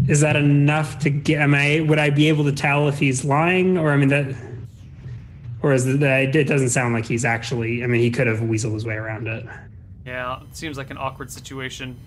Is 0.07 0.21
that 0.21 0.35
enough 0.35 0.99
to 0.99 1.09
get? 1.09 1.39
Am 1.41 1.53
I? 1.55 1.81
Would 1.87 1.99
I 1.99 2.09
be 2.09 2.27
able 2.27 2.43
to 2.45 2.51
tell 2.51 2.87
if 2.87 2.99
he's 2.99 3.23
lying, 3.23 3.77
or 3.77 3.91
I 3.91 3.97
mean 3.97 4.09
that, 4.09 4.35
or 5.61 5.73
is 5.73 5.87
it 5.87 5.99
that? 6.01 6.35
It 6.35 6.43
doesn't 6.45 6.69
sound 6.69 6.93
like 6.93 7.05
he's 7.05 7.25
actually. 7.25 7.83
I 7.83 7.87
mean, 7.87 8.01
he 8.01 8.11
could 8.11 8.27
have 8.27 8.39
weaseled 8.39 8.73
his 8.73 8.85
way 8.85 8.95
around 8.95 9.27
it. 9.27 9.45
Yeah, 10.05 10.41
it 10.41 10.55
seems 10.55 10.77
like 10.77 10.89
an 10.89 10.97
awkward 10.97 11.31
situation. 11.31 11.99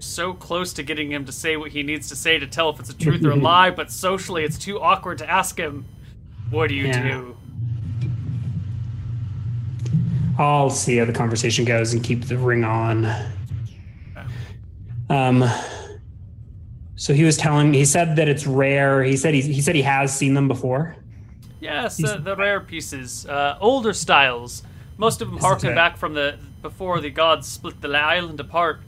So 0.00 0.32
close 0.32 0.72
to 0.74 0.82
getting 0.82 1.10
him 1.10 1.24
to 1.24 1.32
say 1.32 1.56
what 1.56 1.72
he 1.72 1.82
needs 1.82 2.08
to 2.08 2.16
say 2.16 2.38
to 2.38 2.46
tell 2.46 2.70
if 2.70 2.78
it's 2.78 2.90
a 2.90 2.96
truth 2.96 3.24
or 3.24 3.32
a 3.32 3.36
lie, 3.50 3.70
but 3.70 3.90
socially 3.90 4.44
it's 4.44 4.58
too 4.58 4.80
awkward 4.80 5.18
to 5.18 5.28
ask 5.28 5.58
him. 5.58 5.86
What 6.50 6.68
do 6.68 6.74
you 6.74 6.86
yeah. 6.86 7.02
do? 7.02 7.37
I'll 10.38 10.70
see 10.70 10.96
how 10.96 11.04
the 11.04 11.12
conversation 11.12 11.64
goes 11.64 11.92
and 11.92 12.02
keep 12.02 12.24
the 12.26 12.38
ring 12.38 12.64
on. 12.64 13.04
Um, 15.10 15.44
So 16.96 17.14
he 17.14 17.22
was 17.24 17.36
telling. 17.36 17.72
He 17.74 17.84
said 17.84 18.16
that 18.16 18.28
it's 18.28 18.44
rare. 18.46 19.04
He 19.04 19.16
said 19.16 19.32
he, 19.32 19.40
he 19.40 19.60
said 19.60 19.76
he 19.76 19.82
has 19.82 20.16
seen 20.16 20.34
them 20.34 20.48
before. 20.48 20.96
Yes, 21.60 22.02
uh, 22.02 22.16
the 22.16 22.34
rare 22.36 22.60
pieces, 22.60 23.24
uh, 23.26 23.56
older 23.60 23.92
styles. 23.92 24.62
Most 24.96 25.22
of 25.22 25.30
them 25.30 25.38
harken 25.38 25.74
back 25.76 25.96
from 25.96 26.14
the 26.14 26.38
before 26.60 27.00
the 27.00 27.10
gods 27.10 27.46
split 27.46 27.80
the 27.80 27.96
island 27.96 28.40
apart. 28.40 28.80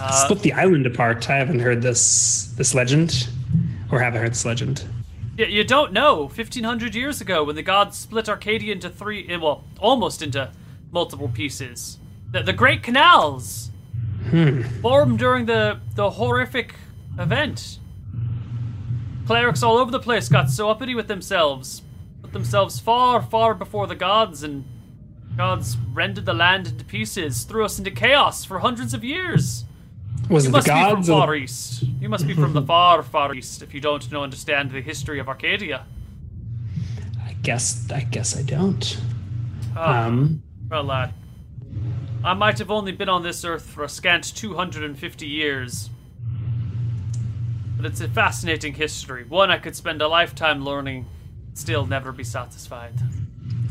Uh, 0.00 0.10
split 0.12 0.40
the 0.42 0.52
island 0.52 0.86
apart. 0.86 1.28
I 1.28 1.36
haven't 1.36 1.58
heard 1.58 1.82
this 1.82 2.52
this 2.56 2.72
legend, 2.72 3.28
or 3.90 4.00
have 4.00 4.14
I 4.14 4.18
heard 4.18 4.30
this 4.30 4.44
legend? 4.44 4.84
Yeah, 5.38 5.46
you 5.46 5.62
don't 5.62 5.92
know. 5.92 6.26
Fifteen 6.26 6.64
hundred 6.64 6.96
years 6.96 7.20
ago, 7.20 7.44
when 7.44 7.54
the 7.54 7.62
gods 7.62 7.96
split 7.96 8.28
Arcadia 8.28 8.72
into 8.72 8.90
three, 8.90 9.24
eh, 9.28 9.36
well, 9.36 9.62
almost 9.78 10.20
into 10.20 10.50
multiple 10.90 11.28
pieces. 11.28 11.98
The, 12.32 12.42
the 12.42 12.52
Great 12.52 12.82
Canals 12.82 13.70
hmm. 14.30 14.62
formed 14.82 15.20
during 15.20 15.46
the 15.46 15.78
the 15.94 16.10
horrific 16.10 16.74
event. 17.20 17.78
Clerics 19.26 19.62
all 19.62 19.76
over 19.76 19.92
the 19.92 20.00
place 20.00 20.28
got 20.28 20.50
so 20.50 20.70
uppity 20.70 20.96
with 20.96 21.06
themselves, 21.06 21.82
put 22.20 22.32
themselves 22.32 22.80
far, 22.80 23.22
far 23.22 23.54
before 23.54 23.86
the 23.86 23.94
gods, 23.94 24.42
and 24.42 24.64
gods 25.36 25.76
rendered 25.92 26.26
the 26.26 26.34
land 26.34 26.66
into 26.66 26.84
pieces, 26.84 27.44
threw 27.44 27.64
us 27.64 27.78
into 27.78 27.92
chaos 27.92 28.44
for 28.44 28.58
hundreds 28.58 28.92
of 28.92 29.04
years. 29.04 29.66
Was 30.28 30.44
you 30.44 30.50
it 30.50 30.52
must 30.52 30.66
the 30.66 30.72
gods? 30.72 31.06
be 31.08 31.12
from 31.12 31.20
far 31.20 31.34
east. 31.34 31.82
You 32.00 32.08
must 32.08 32.26
be 32.26 32.34
from 32.34 32.52
the 32.52 32.62
far, 32.62 33.02
far 33.02 33.34
east 33.34 33.62
if 33.62 33.72
you 33.72 33.80
don't 33.80 34.10
know 34.12 34.22
understand 34.22 34.70
the 34.70 34.80
history 34.80 35.18
of 35.20 35.28
Arcadia. 35.28 35.86
I 37.24 37.32
guess 37.42 37.90
I 37.90 38.00
guess 38.00 38.36
I 38.36 38.42
don't. 38.42 39.00
Oh, 39.76 39.82
um 39.82 40.42
well 40.70 40.84
lad. 40.84 41.14
I 42.24 42.34
might 42.34 42.58
have 42.58 42.70
only 42.70 42.92
been 42.92 43.08
on 43.08 43.22
this 43.22 43.44
earth 43.44 43.64
for 43.64 43.84
a 43.84 43.88
scant 43.88 44.36
two 44.36 44.54
hundred 44.54 44.84
and 44.84 44.98
fifty 44.98 45.26
years. 45.26 45.88
But 47.76 47.86
it's 47.86 48.00
a 48.00 48.08
fascinating 48.08 48.74
history. 48.74 49.24
One 49.24 49.50
I 49.52 49.58
could 49.58 49.76
spend 49.76 50.02
a 50.02 50.08
lifetime 50.08 50.64
learning, 50.64 51.06
still 51.54 51.86
never 51.86 52.10
be 52.10 52.24
satisfied. 52.24 52.94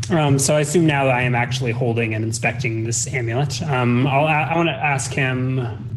Um, 0.10 0.40
so 0.40 0.56
I 0.56 0.62
assume 0.62 0.88
now 0.88 1.04
that 1.06 1.14
I 1.14 1.24
am 1.24 1.36
actually 1.36 1.74
holding 1.74 2.14
and 2.16 2.24
inspecting 2.24 2.86
this 2.86 3.06
amulet. 3.14 3.62
Um, 3.64 4.08
I'll, 4.08 4.26
I 4.26 4.56
want 4.56 4.70
to 4.70 4.74
ask 4.74 5.12
him. 5.12 5.97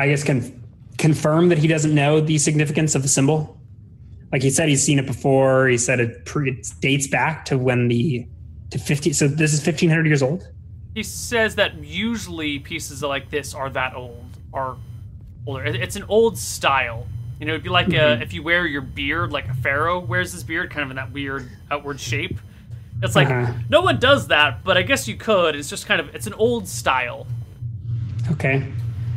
I 0.00 0.08
guess 0.08 0.24
can 0.24 0.62
confirm 0.98 1.48
that 1.48 1.58
he 1.58 1.66
doesn't 1.66 1.94
know 1.94 2.20
the 2.20 2.38
significance 2.38 2.94
of 2.94 3.02
the 3.02 3.08
symbol. 3.08 3.58
Like 4.32 4.42
he 4.42 4.50
said, 4.50 4.68
he's 4.68 4.84
seen 4.84 4.98
it 4.98 5.06
before. 5.06 5.68
He 5.68 5.78
said 5.78 5.98
it, 6.00 6.24
pre, 6.24 6.50
it 6.50 6.68
dates 6.80 7.06
back 7.06 7.44
to 7.46 7.58
when 7.58 7.88
the 7.88 8.26
to 8.70 8.78
fifty. 8.78 9.12
So 9.12 9.26
this 9.26 9.52
is 9.52 9.62
fifteen 9.62 9.88
hundred 9.88 10.06
years 10.06 10.22
old. 10.22 10.48
He 10.94 11.02
says 11.02 11.54
that 11.56 11.82
usually 11.82 12.58
pieces 12.58 13.02
like 13.02 13.30
this 13.30 13.54
are 13.54 13.70
that 13.70 13.94
old, 13.94 14.24
are 14.52 14.76
older. 15.46 15.64
It's 15.64 15.96
an 15.96 16.04
old 16.08 16.36
style. 16.38 17.06
You 17.38 17.46
know, 17.46 17.52
it'd 17.52 17.62
be 17.62 17.70
like 17.70 17.88
uh, 17.88 17.90
mm-hmm. 17.90 18.22
if 18.22 18.32
you 18.32 18.42
wear 18.42 18.66
your 18.66 18.82
beard 18.82 19.32
like 19.32 19.48
a 19.48 19.54
pharaoh 19.54 19.98
wears 19.98 20.32
his 20.32 20.44
beard, 20.44 20.70
kind 20.70 20.84
of 20.84 20.90
in 20.90 20.96
that 20.96 21.10
weird 21.12 21.50
outward 21.70 21.98
shape. 21.98 22.38
It's 23.02 23.16
like 23.16 23.28
uh-huh. 23.28 23.54
no 23.70 23.80
one 23.80 23.98
does 23.98 24.26
that, 24.28 24.62
but 24.62 24.76
I 24.76 24.82
guess 24.82 25.08
you 25.08 25.16
could. 25.16 25.56
It's 25.56 25.70
just 25.70 25.86
kind 25.86 26.00
of 26.00 26.14
it's 26.14 26.26
an 26.26 26.34
old 26.34 26.68
style. 26.68 27.26
Okay, 28.30 28.70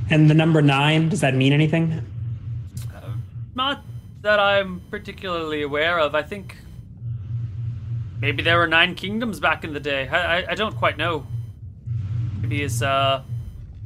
and 0.10 0.30
the 0.30 0.34
number 0.34 0.62
nine 0.62 1.10
does 1.10 1.22
that 1.22 1.36
mean 1.36 1.54
anything? 1.54 2.06
Uh, 2.94 3.16
not 3.56 3.84
that 4.22 4.40
I'm 4.40 4.82
particularly 4.90 5.62
aware 5.62 6.00
of. 6.00 6.16
I 6.16 6.24
think 6.24 6.58
maybe 8.20 8.44
there 8.44 8.58
were 8.58 8.68
nine 8.68 8.96
kingdoms 8.96 9.40
back 9.40 9.64
in 9.64 9.74
the 9.74 9.80
day. 9.80 10.08
I 10.08 10.40
I, 10.40 10.52
I 10.52 10.56
don't 10.56 10.76
quite 10.76 10.98
know. 10.98 11.28
Maybe 12.42 12.64
it's 12.64 12.82
uh 12.82 13.24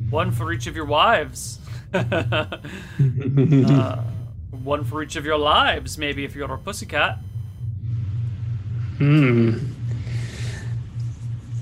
one 0.10 0.32
for 0.32 0.54
each 0.54 0.68
of 0.68 0.76
your 0.76 0.86
wives. 0.86 1.60
uh, 1.94 2.46
one 4.64 4.84
for 4.84 5.02
each 5.02 5.16
of 5.16 5.26
your 5.26 5.38
lives, 5.38 5.98
maybe 5.98 6.26
if 6.26 6.36
you're 6.36 6.54
a 6.54 6.58
pussycat. 6.58 7.20
Hmm. 8.98 9.58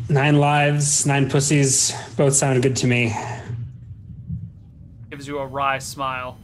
Nine 0.10 0.38
lives, 0.38 1.06
nine 1.06 1.30
pussies, 1.30 1.94
both 2.16 2.36
sound 2.36 2.64
good 2.64 2.76
to 2.78 2.88
me. 2.88 3.14
Gives 5.16 5.28
you 5.28 5.40
a 5.40 5.48
wry 5.48 5.80
smile. 5.80 6.38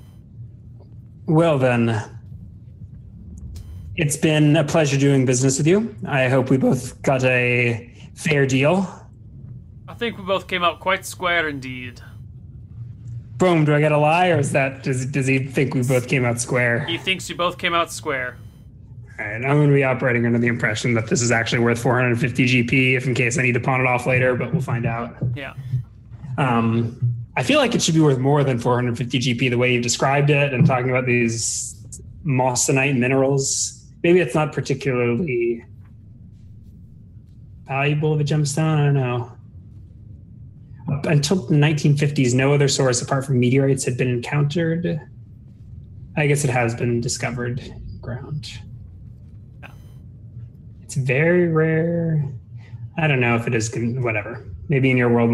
Well, 1.25 1.57
then. 1.57 2.01
It's 3.97 4.15
been 4.15 4.55
a 4.55 4.63
pleasure 4.63 4.97
doing 4.97 5.25
business 5.25 5.57
with 5.57 5.67
you. 5.67 5.95
I 6.07 6.29
hope 6.29 6.49
we 6.49 6.57
both 6.57 7.01
got 7.01 7.23
a 7.23 7.93
fair 8.15 8.45
deal. 8.45 8.87
I 9.87 9.93
think 9.93 10.17
we 10.17 10.23
both 10.23 10.47
came 10.47 10.63
out 10.63 10.79
quite 10.79 11.05
square 11.05 11.49
indeed 11.49 12.01
boom, 13.41 13.65
do 13.65 13.73
I 13.73 13.79
get 13.79 13.91
a 13.91 13.97
lie, 13.97 14.29
or 14.29 14.37
is 14.37 14.51
that 14.51 14.83
does 14.83 15.05
does 15.07 15.25
he 15.25 15.39
think 15.39 15.73
we 15.73 15.81
both 15.81 16.07
came 16.07 16.23
out 16.23 16.39
square? 16.39 16.85
He 16.85 16.97
thinks 16.97 17.27
you 17.27 17.35
both 17.35 17.57
came 17.57 17.73
out 17.73 17.91
square. 17.91 18.37
All 19.19 19.25
right, 19.25 19.43
I'm 19.43 19.57
going 19.57 19.67
to 19.67 19.73
be 19.73 19.83
operating 19.83 20.25
under 20.25 20.39
the 20.39 20.47
impression 20.47 20.93
that 20.93 21.07
this 21.07 21.21
is 21.21 21.31
actually 21.31 21.59
worth 21.59 21.79
450 21.79 22.45
GP, 22.45 22.97
if 22.97 23.07
in 23.07 23.13
case 23.13 23.37
I 23.37 23.41
need 23.41 23.53
to 23.53 23.59
pawn 23.59 23.81
it 23.81 23.87
off 23.87 24.05
later, 24.05 24.35
but 24.35 24.51
we'll 24.53 24.61
find 24.61 24.85
out. 24.85 25.15
Yeah. 25.35 25.53
Um, 26.37 27.15
I 27.37 27.43
feel 27.43 27.59
like 27.59 27.73
it 27.75 27.81
should 27.81 27.95
be 27.95 28.01
worth 28.01 28.17
more 28.17 28.43
than 28.43 28.59
450 28.59 29.19
GP 29.19 29.49
the 29.49 29.57
way 29.57 29.73
you 29.73 29.81
described 29.81 30.29
it 30.29 30.53
and 30.53 30.65
talking 30.65 30.89
about 30.89 31.05
these 31.05 31.75
moissanite 32.25 32.97
minerals. 32.97 33.85
Maybe 34.03 34.19
it's 34.19 34.35
not 34.35 34.51
particularly 34.51 35.65
valuable 37.65 38.13
of 38.13 38.19
a 38.19 38.23
gemstone. 38.23 38.79
I 38.79 38.83
don't 38.85 38.93
know 38.95 39.31
until 41.05 41.37
the 41.37 41.55
1950s, 41.55 42.33
no 42.33 42.53
other 42.53 42.67
source 42.67 43.01
apart 43.01 43.25
from 43.25 43.39
meteorites 43.39 43.85
had 43.85 43.97
been 43.97 44.09
encountered. 44.09 44.99
I 46.17 46.27
guess 46.27 46.43
it 46.43 46.49
has 46.49 46.75
been 46.75 46.99
discovered 46.99 47.61
ground. 48.01 48.51
Yeah. 49.61 49.71
It's 50.81 50.95
very 50.95 51.47
rare. 51.47 52.29
I 52.97 53.07
don't 53.07 53.21
know 53.21 53.35
if 53.35 53.47
it 53.47 53.55
is 53.55 53.73
whatever. 53.75 54.45
Maybe 54.71 54.89
in 54.89 54.95
your 54.95 55.09
world, 55.09 55.29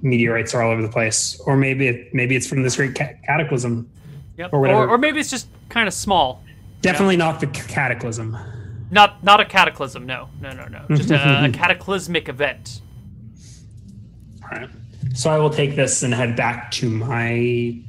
meteorites 0.00 0.54
are 0.54 0.62
all 0.62 0.70
over 0.70 0.80
the 0.80 0.88
place, 0.88 1.40
or 1.40 1.56
maybe 1.56 1.88
it, 1.88 2.14
maybe 2.14 2.36
it's 2.36 2.46
from 2.46 2.62
this 2.62 2.76
great 2.76 2.94
ca- 2.94 3.14
cataclysm. 3.24 3.90
Yep. 4.38 4.52
Or 4.52 4.60
whatever. 4.60 4.82
Or, 4.82 4.90
or 4.90 4.98
maybe 4.98 5.18
it's 5.18 5.28
just 5.28 5.48
kind 5.70 5.88
of 5.88 5.94
small. 5.94 6.44
Definitely 6.82 7.14
you 7.14 7.18
know? 7.18 7.32
not 7.32 7.40
the 7.40 7.48
cataclysm. 7.48 8.38
Not 8.92 9.24
not 9.24 9.40
a 9.40 9.44
cataclysm. 9.44 10.06
No, 10.06 10.28
no, 10.40 10.52
no, 10.52 10.68
no. 10.68 10.86
Just 10.96 11.10
a, 11.10 11.46
a 11.46 11.48
cataclysmic 11.52 12.28
event. 12.28 12.80
All 14.44 14.60
right. 14.60 14.70
So 15.14 15.30
I 15.30 15.38
will 15.38 15.50
take 15.50 15.74
this 15.74 16.04
and 16.04 16.14
head 16.14 16.36
back 16.36 16.70
to 16.72 16.88
my 16.88 17.82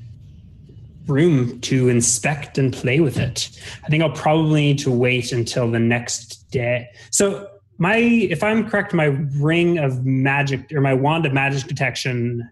room 1.06 1.62
to 1.62 1.90
inspect 1.90 2.58
and 2.58 2.74
play 2.74 3.02
with 3.02 3.20
it. 3.20 3.50
I 3.84 3.90
think 3.90 4.02
I'll 4.02 4.10
probably 4.10 4.62
need 4.62 4.80
to 4.80 4.90
wait 4.90 5.32
until 5.32 5.70
the 5.70 5.78
next 5.78 6.50
day. 6.50 6.90
So 7.12 7.48
my 7.78 7.98
if 7.98 8.44
I'm 8.44 8.70
correct, 8.70 8.94
my 8.94 9.06
ring 9.40 9.78
of 9.78 10.06
magic 10.06 10.72
or 10.74 10.82
my 10.82 10.94
wand 10.94 11.26
of 11.26 11.34
magic 11.34 11.68
detection. 11.68 12.50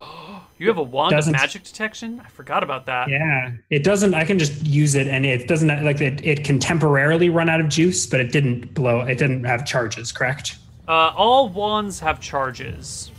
You 0.60 0.66
have 0.66 0.78
a 0.78 0.82
wand 0.82 1.14
of 1.14 1.30
magic 1.30 1.62
detection? 1.62 2.20
I 2.24 2.28
forgot 2.30 2.64
about 2.64 2.86
that. 2.86 3.08
Yeah, 3.08 3.52
it 3.70 3.84
doesn't. 3.84 4.12
I 4.14 4.24
can 4.24 4.40
just 4.40 4.66
use 4.66 4.96
it, 4.96 5.06
and 5.06 5.24
it 5.24 5.46
doesn't 5.46 5.68
like 5.84 6.00
it. 6.00 6.26
It 6.26 6.42
can 6.42 6.58
temporarily 6.58 7.28
run 7.28 7.48
out 7.48 7.60
of 7.60 7.68
juice, 7.68 8.06
but 8.06 8.18
it 8.18 8.32
didn't 8.32 8.74
blow. 8.74 9.02
It 9.02 9.18
didn't 9.18 9.44
have 9.44 9.64
charges. 9.64 10.10
Correct. 10.10 10.56
Uh, 10.88 11.12
all 11.14 11.48
wands 11.48 12.00
have 12.00 12.18
charges. 12.18 13.12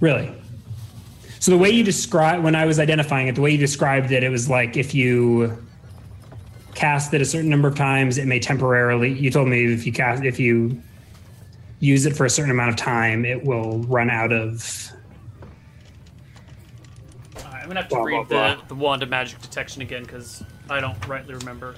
Really? 0.00 0.30
So 1.40 1.50
the 1.50 1.56
way 1.56 1.70
you 1.70 1.82
describe 1.82 2.44
when 2.44 2.54
I 2.54 2.66
was 2.66 2.78
identifying 2.78 3.28
it, 3.28 3.36
the 3.36 3.40
way 3.40 3.52
you 3.52 3.58
described 3.58 4.12
it, 4.12 4.22
it 4.22 4.28
was 4.28 4.50
like 4.50 4.76
if 4.76 4.94
you 4.94 5.65
cast 6.76 7.12
it 7.12 7.20
a 7.20 7.24
certain 7.24 7.50
number 7.50 7.66
of 7.66 7.74
times, 7.74 8.18
it 8.18 8.26
may 8.26 8.38
temporarily. 8.38 9.12
You 9.12 9.30
told 9.30 9.48
me 9.48 9.72
if 9.72 9.84
you 9.84 9.92
cast 9.92 10.22
if 10.22 10.38
you 10.38 10.80
use 11.80 12.06
it 12.06 12.14
for 12.14 12.24
a 12.24 12.30
certain 12.30 12.52
amount 12.52 12.70
of 12.70 12.76
time, 12.76 13.24
it 13.24 13.44
will 13.44 13.80
run 13.80 14.10
out 14.10 14.32
of. 14.32 14.92
I'm 17.44 17.66
gonna 17.66 17.80
have 17.80 17.88
to 17.88 17.96
blah, 17.96 18.04
read 18.04 18.28
blah, 18.28 18.50
the, 18.50 18.56
blah. 18.56 18.64
the 18.68 18.74
wand 18.76 19.02
of 19.02 19.08
magic 19.08 19.40
detection 19.42 19.82
again 19.82 20.04
because 20.04 20.44
I 20.70 20.78
don't 20.78 21.04
rightly 21.08 21.34
remember. 21.34 21.74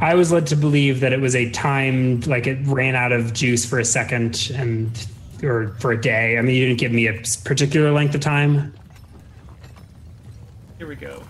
I 0.00 0.14
was 0.14 0.32
led 0.32 0.46
to 0.48 0.56
believe 0.56 1.00
that 1.00 1.12
it 1.12 1.20
was 1.20 1.34
a 1.36 1.48
timed, 1.50 2.26
like 2.26 2.46
it 2.46 2.58
ran 2.66 2.96
out 2.96 3.12
of 3.12 3.32
juice 3.32 3.64
for 3.64 3.78
a 3.78 3.84
second, 3.84 4.52
and 4.54 4.90
or 5.42 5.74
for 5.78 5.92
a 5.92 6.00
day? 6.00 6.38
I 6.38 6.42
mean, 6.42 6.54
you 6.54 6.66
didn't 6.66 6.78
give 6.78 6.92
me 6.92 7.06
a 7.06 7.14
particular 7.44 7.90
length 7.90 8.14
of 8.14 8.20
time. 8.20 8.74
Here 10.78 10.86
we 10.86 10.96
go. 10.96 11.22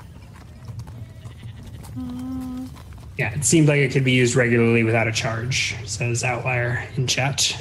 Yeah, 3.23 3.33
it 3.35 3.45
seemed 3.45 3.69
like 3.69 3.79
it 3.79 3.93
could 3.93 4.03
be 4.03 4.11
used 4.11 4.35
regularly 4.35 4.83
without 4.83 5.07
a 5.07 5.13
charge, 5.13 5.77
says 5.87 6.25
Outlier 6.25 6.89
in 6.97 7.07
chat. 7.07 7.57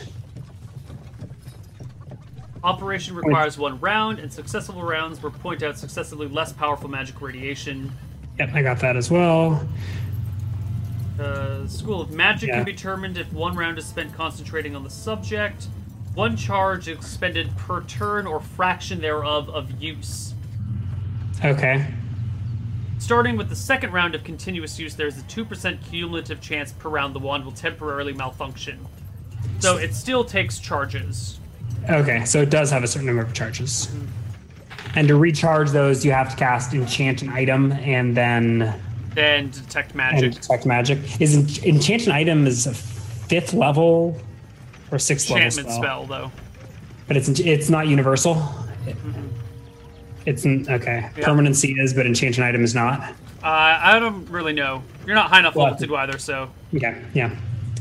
Operation 2.64 3.16
requires 3.16 3.60
one 3.60 3.80
round, 3.80 4.18
and 4.18 4.34
successful 4.34 4.82
rounds 4.82 5.22
will 5.22 5.30
point 5.30 5.62
out 5.62 5.78
successively 5.78 6.28
less 6.28 6.52
powerful 6.52 6.90
magic 6.90 7.22
radiation. 7.22 7.92
Yep, 8.40 8.50
I 8.56 8.64
got 8.64 8.80
that 8.80 8.98
as 8.98 9.12
well. 9.12 9.64
The 11.18 11.68
School 11.68 12.02
of 12.02 12.10
Magic 12.10 12.50
yeah. 12.50 12.56
can 12.56 12.66
be 12.66 12.72
determined 12.72 13.20
if 13.20 13.32
one 13.32 13.56
round 13.56 13.78
is 13.78 13.86
spent 13.86 14.16
concentrating 14.16 14.76
on 14.76 14.84
the 14.84 14.90
subject. 14.90 15.68
One 16.16 16.36
charge 16.36 16.88
expended 16.88 17.56
per 17.56 17.84
turn 17.84 18.26
or 18.26 18.40
fraction 18.42 19.00
thereof 19.00 19.48
of 19.48 19.80
use. 19.80 20.34
Okay. 21.46 21.86
Starting 23.02 23.36
with 23.36 23.50
the 23.50 23.56
second 23.56 23.92
round 23.92 24.14
of 24.14 24.24
continuous 24.24 24.78
use, 24.78 24.96
there's 24.96 25.18
a 25.18 25.24
2% 25.24 25.84
cumulative 25.90 26.40
chance 26.40 26.72
per 26.72 26.88
round 26.88 27.16
the 27.16 27.20
wand 27.20 27.44
will 27.44 27.52
temporarily 27.52 28.14
malfunction. 28.14 28.86
So 29.58 29.78
it 29.78 29.96
still 29.96 30.24
takes 30.24 30.60
charges. 30.60 31.40
Okay, 31.90 32.24
so 32.26 32.44
it 32.44 32.52
does 32.52 32.70
have 32.70 32.84
a 32.84 32.88
certain 32.88 33.08
number 33.08 33.24
of 33.24 33.34
charges. 33.34 33.88
Mm-hmm. 33.88 35.00
And 35.00 35.08
to 35.08 35.16
recharge 35.16 35.72
those, 35.72 36.06
you 36.06 36.12
have 36.12 36.30
to 36.30 36.36
cast 36.36 36.76
enchant 36.76 37.24
an 37.24 37.30
item 37.30 37.72
and 37.72 38.16
then. 38.16 38.80
Then 39.16 39.50
detect 39.50 39.96
magic. 39.96 40.24
And 40.24 40.34
detect 40.36 40.68
magic. 40.68 41.00
Is 41.20 41.64
enchant 41.64 42.06
an 42.06 42.12
item 42.12 42.46
is 42.46 42.68
a 42.68 42.74
fifth 42.76 43.56
level 43.56 44.16
or 44.92 45.00
sixth 45.00 45.28
level 45.32 45.50
spell. 45.50 45.72
spell 45.72 46.06
though. 46.06 46.32
But 47.08 47.18
it's 47.18 47.30
it's 47.40 47.70
not 47.70 47.88
universal. 47.88 48.36
Mm-hmm. 48.36 49.31
It's 50.26 50.46
okay. 50.46 51.10
Yeah. 51.18 51.26
Permanency 51.26 51.74
is, 51.80 51.94
but 51.94 52.06
enchant 52.06 52.38
an 52.38 52.44
item 52.44 52.64
is 52.64 52.76
not. 52.76 53.02
Uh, 53.44 53.48
I 53.82 54.00
don't 54.00 54.30
really 54.30 54.54
know. 54.54 54.84
You're 55.06 55.16
not 55.16 55.30
high 55.30 55.40
enough 55.40 55.56
well, 55.56 55.66
level 55.66 55.80
to 55.80 55.88
do 55.88 55.96
either, 55.96 56.18
so. 56.20 56.52
Okay. 56.76 57.02
Yeah. 57.14 57.36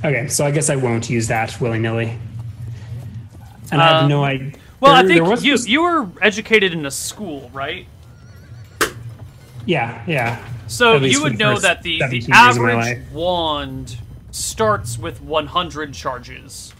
Okay. 0.04 0.26
So 0.28 0.46
I 0.46 0.50
guess 0.50 0.70
I 0.70 0.76
won't 0.76 1.10
use 1.10 1.28
that 1.28 1.60
willy 1.60 1.78
nilly. 1.78 2.16
And 3.70 3.74
um, 3.74 3.80
I 3.80 4.00
have 4.00 4.08
no 4.08 4.18
um, 4.20 4.24
idea. 4.24 4.52
Well, 4.80 5.04
there, 5.04 5.22
I 5.22 5.36
think 5.36 5.44
you 5.44 5.56
you 5.66 5.82
were 5.82 6.08
educated 6.22 6.72
in 6.72 6.86
a 6.86 6.90
school, 6.90 7.50
right? 7.52 7.86
Yeah. 9.66 10.02
Yeah. 10.06 10.42
So 10.66 10.96
you 10.96 11.22
would 11.22 11.38
know 11.38 11.58
that 11.58 11.82
the 11.82 12.00
the 12.08 12.26
average 12.32 12.98
wand 13.12 13.98
starts 14.30 14.98
with 14.98 15.20
100 15.20 15.92
charges. 15.92 16.72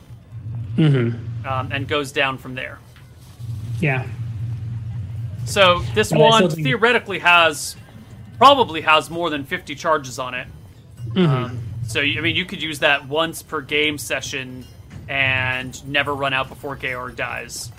Mm-hmm. 0.77 1.47
Um, 1.47 1.73
and 1.73 1.89
goes 1.89 2.13
down 2.13 2.39
from 2.39 2.55
there. 2.55 2.79
Yeah. 3.81 4.07
So 5.51 5.81
this 5.95 6.11
but 6.11 6.21
wand 6.21 6.53
think... 6.53 6.65
theoretically 6.65 7.19
has 7.19 7.77
probably 8.39 8.81
has 8.83 9.11
more 9.11 9.31
than 9.31 9.45
50 9.45 9.75
charges 9.75 10.19
on 10.19 10.35
it. 10.35 10.47
Mm-hmm. 11.09 11.27
Um, 11.27 11.61
so 11.87 12.01
I 12.01 12.21
mean, 12.21 12.37
you 12.37 12.45
could 12.45 12.63
use 12.63 12.79
that 12.79 13.09
once 13.09 13.43
per 13.43 13.61
game 13.61 13.99
session 13.99 14.65
and 15.09 15.87
never 15.89 16.15
run 16.15 16.33
out 16.33 16.49
before 16.49 16.77
Georg 16.77 17.17
dies. 17.17 17.73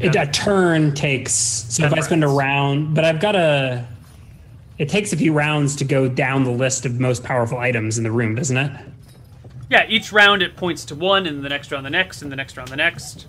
It, 0.00 0.14
a 0.14 0.26
turn 0.26 0.94
takes 0.94 1.32
so 1.32 1.84
if 1.84 1.92
I 1.92 2.00
spend 2.00 2.22
a 2.22 2.28
round, 2.28 2.94
but 2.94 3.04
I've 3.04 3.20
got 3.20 3.34
a. 3.34 3.86
It 4.76 4.88
takes 4.88 5.12
a 5.12 5.16
few 5.16 5.32
rounds 5.32 5.74
to 5.76 5.84
go 5.84 6.08
down 6.08 6.44
the 6.44 6.52
list 6.52 6.86
of 6.86 7.00
most 7.00 7.24
powerful 7.24 7.58
items 7.58 7.98
in 7.98 8.04
the 8.04 8.12
room, 8.12 8.36
doesn't 8.36 8.56
it? 8.56 8.70
Yeah, 9.70 9.86
each 9.88 10.12
round 10.12 10.40
it 10.42 10.56
points 10.56 10.84
to 10.86 10.94
one, 10.94 11.26
and 11.26 11.44
the 11.44 11.48
next 11.48 11.72
round 11.72 11.84
the 11.84 11.90
next, 11.90 12.22
and 12.22 12.30
the 12.30 12.36
next 12.36 12.56
round 12.56 12.68
the 12.68 12.76
next. 12.76 13.26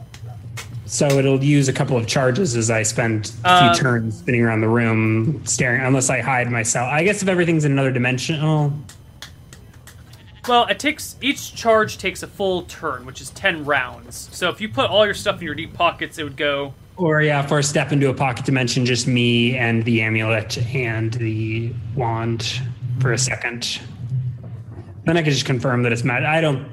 So 0.90 1.07
it'll 1.07 1.44
use 1.44 1.68
a 1.68 1.74
couple 1.74 1.95
of 1.98 2.07
charges 2.07 2.56
as 2.56 2.72
I 2.72 2.82
spend 2.82 3.32
a 3.45 3.60
few 3.60 3.70
um, 3.70 3.76
turns 3.76 4.18
spinning 4.18 4.41
around 4.41 4.61
the 4.61 4.68
room, 4.68 5.45
staring. 5.45 5.82
Unless 5.82 6.10
I 6.10 6.20
hide 6.22 6.49
myself. 6.49 6.90
I 6.91 7.03
guess 7.03 7.22
if 7.22 7.28
everything's 7.28 7.64
in 7.64 7.74
another 7.74 7.91
dimensional. 7.91 8.74
Well, 10.48 10.66
it 10.66 10.80
takes 10.80 11.16
each 11.22 11.53
charge 11.53 11.99
takes 11.99 12.24
a 12.24 12.28
full 12.28 12.64
turn, 12.64 13.06
which 13.06 13.22
is 13.22 13.30
ten 13.30 13.66
rounds. 13.66 14.30
So 14.32 14.49
if 14.49 14.60
you 14.60 14.68
put 14.68 14.90
all 14.90 15.06
your 15.06 15.14
stuff 15.14 15.40
in 15.40 15.45
your 15.45 15.53
deep 15.53 15.76
pockets, 15.76 16.18
it 16.18 16.24
would 16.24 16.38
go. 16.38 16.74
Or 16.98 17.22
yeah, 17.22 17.45
for 17.45 17.60
a 17.60 17.64
step 17.64 17.91
into 17.91 18.10
a 18.10 18.14
pocket 18.16 18.45
dimension, 18.45 18.84
just 18.84 19.06
me 19.06 19.56
and 19.56 19.86
the 19.86 20.02
amulet 20.02 20.57
and 20.74 21.14
the 21.14 21.72
wand 21.95 22.61
for 22.99 23.14
a 23.14 23.18
second. 23.18 23.80
Then 25.06 25.18
I 25.18 25.22
could 25.22 25.34
just 25.34 25.45
confirm 25.45 25.84
that 25.84 25.91
it's 25.91 26.03
mad. 26.03 26.24
I 26.24 26.41
don't 26.41 26.68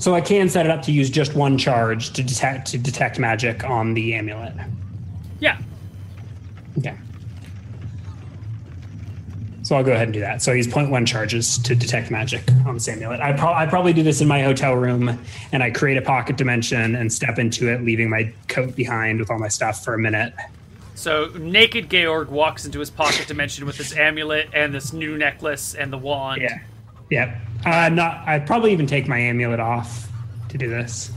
so 0.00 0.14
I 0.14 0.22
can 0.22 0.48
set 0.48 0.64
it 0.64 0.72
up 0.72 0.80
to 0.82 0.92
use 0.92 1.10
just 1.10 1.34
one 1.34 1.58
charge 1.58 2.14
to 2.14 2.22
detect 2.22 2.68
to 2.68 2.78
detect 2.78 3.18
magic 3.18 3.64
on 3.64 3.92
the 3.92 4.14
amulet. 4.14 4.54
Yeah. 5.40 5.58
Okay. 6.78 6.96
So 9.62 9.76
I'll 9.76 9.84
go 9.84 9.92
ahead 9.92 10.04
and 10.04 10.14
do 10.14 10.20
that. 10.20 10.40
So 10.42 10.54
he's 10.54 10.66
0.1 10.66 11.06
charges 11.06 11.58
to 11.58 11.74
detect 11.74 12.10
magic 12.10 12.42
on 12.66 12.74
this 12.74 12.88
amulet. 12.88 13.20
I, 13.20 13.34
pro- 13.34 13.52
I 13.52 13.66
probably 13.66 13.92
do 13.92 14.02
this 14.02 14.20
in 14.22 14.26
my 14.26 14.42
hotel 14.42 14.74
room 14.74 15.16
and 15.52 15.62
I 15.62 15.70
create 15.70 15.98
a 15.98 16.02
pocket 16.02 16.36
dimension 16.36 16.96
and 16.96 17.12
step 17.12 17.38
into 17.38 17.68
it, 17.68 17.84
leaving 17.84 18.08
my 18.08 18.32
coat 18.48 18.74
behind 18.74 19.20
with 19.20 19.30
all 19.30 19.38
my 19.38 19.48
stuff 19.48 19.84
for 19.84 19.94
a 19.94 19.98
minute. 19.98 20.32
So 20.94 21.30
naked 21.38 21.90
Georg 21.90 22.30
walks 22.30 22.64
into 22.64 22.80
his 22.80 22.90
pocket 22.90 23.28
dimension 23.28 23.66
with 23.66 23.76
this 23.76 23.94
amulet 23.94 24.48
and 24.54 24.74
this 24.74 24.92
new 24.94 25.16
necklace 25.18 25.74
and 25.74 25.92
the 25.92 25.98
wand. 25.98 26.40
Yeah. 26.40 26.58
Yep. 27.10 27.36
Uh, 27.66 27.88
not. 27.90 28.26
I'd 28.26 28.46
probably 28.46 28.72
even 28.72 28.86
take 28.86 29.06
my 29.08 29.18
amulet 29.18 29.60
off 29.60 30.08
to 30.48 30.58
do 30.58 30.68
this. 30.68 31.12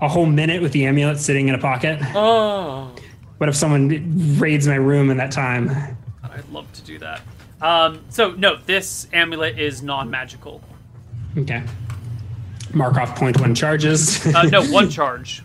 A 0.00 0.08
whole 0.08 0.26
minute 0.26 0.60
with 0.60 0.72
the 0.72 0.86
amulet 0.86 1.18
sitting 1.18 1.48
in 1.48 1.54
a 1.54 1.58
pocket. 1.58 1.98
Oh. 2.14 2.94
What 3.38 3.48
if 3.48 3.56
someone 3.56 4.38
raids 4.38 4.66
my 4.68 4.74
room 4.76 5.10
in 5.10 5.16
that 5.16 5.30
time? 5.32 5.70
I'd 6.22 6.48
love 6.50 6.70
to 6.74 6.82
do 6.82 6.98
that. 6.98 7.22
Um, 7.60 8.04
so 8.10 8.32
no, 8.32 8.56
this 8.56 9.08
amulet 9.12 9.58
is 9.58 9.82
non-magical. 9.82 10.62
Okay. 11.38 11.62
Mark 12.74 12.96
off 12.96 13.16
point 13.16 13.40
one 13.40 13.54
charges. 13.54 14.24
uh, 14.34 14.42
no, 14.44 14.62
one 14.66 14.90
charge. 14.90 15.42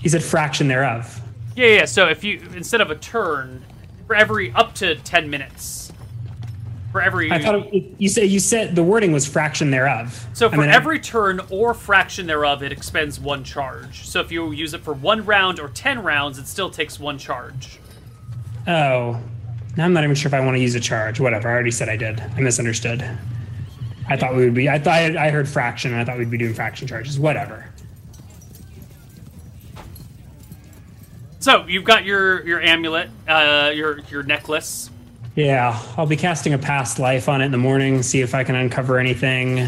He 0.00 0.08
said 0.08 0.22
fraction 0.22 0.68
thereof. 0.68 1.20
Yeah, 1.56 1.66
yeah. 1.66 1.84
So 1.84 2.08
if 2.08 2.22
you 2.24 2.40
instead 2.54 2.80
of 2.80 2.90
a 2.90 2.96
turn, 2.96 3.64
for 4.06 4.14
every 4.14 4.52
up 4.52 4.74
to 4.76 4.96
ten 4.96 5.28
minutes, 5.28 5.81
for 6.92 7.00
every. 7.00 7.32
I 7.32 7.42
thought 7.42 7.56
it, 7.72 7.94
you 7.98 8.08
said 8.08 8.28
you 8.28 8.38
said 8.38 8.76
the 8.76 8.84
wording 8.84 9.10
was 9.12 9.26
fraction 9.26 9.70
thereof. 9.70 10.26
So 10.34 10.50
for 10.50 10.62
every 10.62 10.98
I, 10.98 11.00
turn 11.00 11.40
or 11.50 11.74
fraction 11.74 12.26
thereof, 12.26 12.62
it 12.62 12.70
expends 12.70 13.18
one 13.18 13.42
charge. 13.42 14.06
So 14.06 14.20
if 14.20 14.30
you 14.30 14.52
use 14.52 14.74
it 14.74 14.82
for 14.82 14.92
one 14.92 15.24
round 15.24 15.58
or 15.58 15.68
ten 15.68 16.02
rounds, 16.02 16.38
it 16.38 16.46
still 16.46 16.70
takes 16.70 17.00
one 17.00 17.18
charge. 17.18 17.80
Oh, 18.68 19.18
now 19.76 19.84
I'm 19.86 19.92
not 19.92 20.04
even 20.04 20.14
sure 20.14 20.28
if 20.28 20.34
I 20.34 20.40
want 20.40 20.56
to 20.56 20.60
use 20.60 20.74
a 20.74 20.80
charge. 20.80 21.18
Whatever. 21.18 21.48
I 21.48 21.52
already 21.52 21.70
said 21.70 21.88
I 21.88 21.96
did. 21.96 22.20
I 22.20 22.40
misunderstood. 22.40 23.02
I 24.08 24.16
thought 24.16 24.36
we 24.36 24.44
would 24.44 24.54
be. 24.54 24.68
I 24.68 24.78
thought 24.78 25.16
I 25.16 25.30
heard 25.30 25.48
fraction, 25.48 25.92
and 25.92 26.00
I 26.00 26.04
thought 26.04 26.18
we'd 26.18 26.30
be 26.30 26.38
doing 26.38 26.54
fraction 26.54 26.86
charges. 26.86 27.18
Whatever. 27.18 27.68
So 31.38 31.66
you've 31.66 31.84
got 31.84 32.04
your 32.04 32.46
your 32.46 32.60
amulet, 32.60 33.08
uh, 33.26 33.72
your 33.74 34.00
your 34.10 34.22
necklace. 34.22 34.90
Yeah, 35.34 35.80
I'll 35.96 36.06
be 36.06 36.16
casting 36.16 36.52
a 36.52 36.58
past 36.58 36.98
life 36.98 37.28
on 37.28 37.40
it 37.40 37.46
in 37.46 37.52
the 37.52 37.58
morning, 37.58 38.02
see 38.02 38.20
if 38.20 38.34
I 38.34 38.44
can 38.44 38.54
uncover 38.54 38.98
anything. 38.98 39.66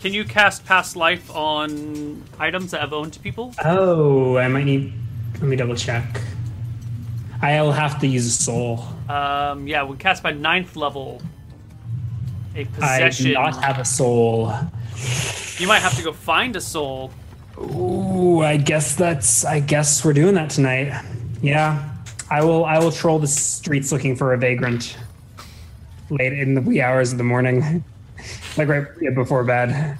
Can 0.00 0.12
you 0.12 0.24
cast 0.24 0.64
past 0.66 0.96
life 0.96 1.34
on 1.34 2.22
items 2.38 2.70
that 2.72 2.80
have 2.82 2.92
owned 2.92 3.14
to 3.14 3.20
people? 3.20 3.54
Oh, 3.64 4.36
I 4.36 4.48
might 4.48 4.64
need. 4.64 4.92
Let 5.34 5.42
me 5.44 5.56
double 5.56 5.74
check. 5.74 6.20
I'll 7.40 7.72
have 7.72 8.00
to 8.00 8.06
use 8.06 8.26
a 8.26 8.30
soul. 8.30 8.84
Um, 9.08 9.66
yeah, 9.66 9.84
we 9.84 9.96
cast 9.96 10.22
by 10.22 10.32
ninth 10.32 10.76
level. 10.76 11.22
A 12.54 12.64
possession. 12.66 13.26
I 13.26 13.28
do 13.28 13.34
not 13.34 13.64
have 13.64 13.78
a 13.78 13.84
soul. 13.84 14.52
You 15.58 15.68
might 15.68 15.80
have 15.80 15.96
to 15.96 16.02
go 16.02 16.12
find 16.12 16.54
a 16.56 16.60
soul. 16.60 17.12
Ooh, 17.58 18.42
I 18.42 18.56
guess 18.56 18.94
that's. 18.94 19.44
I 19.44 19.60
guess 19.60 20.04
we're 20.04 20.12
doing 20.12 20.34
that 20.34 20.50
tonight. 20.50 20.92
Yeah. 21.40 21.94
I 22.30 22.44
will 22.44 22.64
I 22.64 22.78
will 22.78 22.92
troll 22.92 23.18
the 23.18 23.26
streets 23.26 23.90
looking 23.90 24.14
for 24.14 24.34
a 24.34 24.38
vagrant 24.38 24.96
late 26.10 26.32
in 26.32 26.54
the 26.54 26.60
wee 26.60 26.80
hours 26.80 27.12
of 27.12 27.18
the 27.18 27.24
morning, 27.24 27.84
like 28.56 28.68
right 28.68 28.86
before 29.14 29.44
bed. 29.44 29.98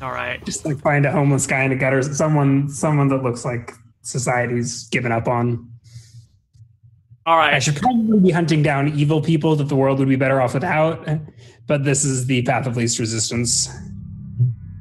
All 0.00 0.12
right. 0.12 0.44
Just 0.44 0.64
like 0.64 0.78
find 0.78 1.06
a 1.06 1.12
homeless 1.12 1.46
guy 1.46 1.62
in 1.62 1.70
the 1.70 1.76
gutters, 1.76 2.16
someone 2.16 2.68
someone 2.68 3.08
that 3.08 3.22
looks 3.22 3.44
like 3.44 3.72
society's 4.02 4.88
given 4.88 5.12
up 5.12 5.28
on. 5.28 5.70
All 7.26 7.36
right. 7.36 7.54
I 7.54 7.58
should 7.58 7.76
probably 7.76 8.20
be 8.20 8.30
hunting 8.30 8.62
down 8.62 8.88
evil 8.96 9.20
people 9.20 9.56
that 9.56 9.68
the 9.68 9.74
world 9.74 9.98
would 9.98 10.08
be 10.08 10.16
better 10.16 10.40
off 10.40 10.54
without, 10.54 11.06
but 11.66 11.82
this 11.84 12.04
is 12.04 12.26
the 12.26 12.42
path 12.42 12.66
of 12.66 12.76
least 12.76 12.98
resistance. 12.98 13.68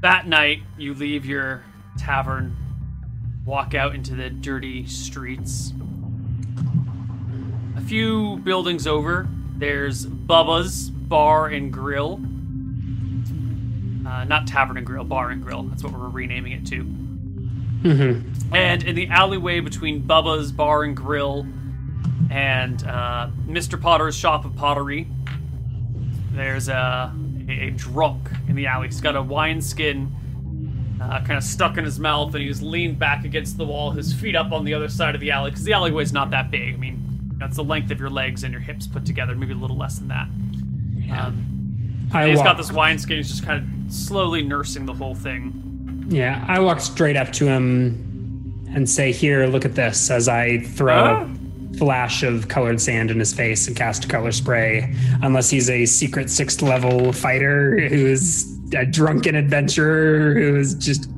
That 0.02 0.28
night, 0.28 0.62
you 0.78 0.94
leave 0.94 1.26
your 1.26 1.64
tavern, 1.98 2.56
walk 3.46 3.74
out 3.74 3.96
into 3.96 4.14
the 4.14 4.30
dirty 4.30 4.86
streets 4.86 5.74
few 7.86 8.38
buildings 8.38 8.88
over, 8.88 9.28
there's 9.58 10.06
Bubba's 10.06 10.90
Bar 10.90 11.48
and 11.48 11.72
Grill. 11.72 12.20
Uh, 14.06 14.24
not 14.26 14.48
Tavern 14.48 14.78
and 14.78 14.86
Grill, 14.86 15.04
Bar 15.04 15.30
and 15.30 15.44
Grill. 15.44 15.64
That's 15.64 15.84
what 15.84 15.94
we're 15.94 16.10
renaming 16.10 16.52
it 16.54 16.66
to. 16.68 16.84
Mm-hmm. 16.84 18.56
And 18.56 18.84
in 18.84 18.96
the 18.96 19.08
alleyway 19.10 19.60
between 19.60 20.04
Bubba's 20.04 20.52
Bar 20.52 20.84
and 20.84 20.96
Grill 20.96 21.46
and 22.32 22.84
uh, 22.84 23.30
Mr. 23.48 23.80
Potter's 23.80 24.16
Shop 24.16 24.46
of 24.46 24.56
Pottery, 24.56 25.08
there's 26.32 26.68
a, 26.68 27.14
a, 27.48 27.70
drunk 27.72 28.30
in 28.48 28.56
the 28.56 28.68
alley. 28.68 28.88
He's 28.88 29.02
got 29.02 29.16
a 29.16 29.22
wineskin 29.22 30.12
uh, 31.00 31.20
kind 31.20 31.38
of 31.38 31.44
stuck 31.44 31.78
in 31.78 31.86
his 31.86 32.00
mouth, 32.00 32.34
and 32.34 32.44
he's 32.44 32.62
leaned 32.62 32.98
back 32.98 33.26
against 33.26 33.58
the 33.58 33.66
wall, 33.66 33.92
his 33.92 34.14
feet 34.14 34.36
up 34.36 34.52
on 34.52 34.66
the 34.66 34.74
other 34.74 34.90
side 34.90 35.16
of 35.16 35.22
the 35.22 35.32
alley, 35.32 35.52
because 35.52 35.64
the 35.64 35.74
alleyway's 35.74 36.12
not 36.12 36.32
that 36.32 36.50
big. 36.50 36.74
I 36.74 36.78
mean, 36.78 37.05
that's 37.38 37.56
the 37.58 37.64
length 37.64 37.92
of 37.92 38.00
your 38.00 38.10
legs 38.10 38.44
and 38.44 38.52
your 38.52 38.62
hips 38.62 38.88
put 38.88 39.06
together, 39.06 39.36
maybe 39.36 39.54
a 39.54 39.58
little 39.58 39.78
less 39.78 40.00
than 40.00 40.08
that. 40.08 40.28
Um, 41.18 42.10
he's 42.12 42.42
got 42.42 42.58
this 42.58 42.72
wineskin. 42.72 43.18
He's 43.18 43.30
just 43.30 43.46
kind 43.46 43.64
of 43.64 43.94
slowly 43.94 44.42
nursing 44.42 44.86
the 44.86 44.94
whole 44.94 45.16
thing. 45.16 46.06
Yeah, 46.10 46.44
I 46.48 46.60
walk 46.60 46.80
straight 46.80 47.18
up 47.18 47.32
to 47.34 47.46
him 47.46 48.66
and 48.74 48.90
say, 48.90 49.12
"Here, 49.12 49.46
look 49.48 49.66
at 49.66 49.76
this." 49.76 50.10
As 50.10 50.28
I 50.28 50.60
throw 50.60 50.94
a 50.94 51.78
flash 51.78 52.24
of 52.24 52.48
colored 52.48 52.80
sand 52.80 53.12
in 53.12 53.20
his 53.20 53.34
face 53.34 53.68
and 53.68 53.76
cast 53.76 54.06
a 54.06 54.08
color 54.08 54.32
spray. 54.32 54.94
Unless 55.22 55.50
he's 55.50 55.70
a 55.70 55.86
secret 55.86 56.30
sixth 56.30 56.62
level 56.62 57.12
fighter 57.12 57.88
who's 57.90 58.52
a 58.76 58.86
drunken 58.86 59.36
adventurer 59.36 60.34
who 60.34 60.56
is 60.56 60.74
just 60.76 61.10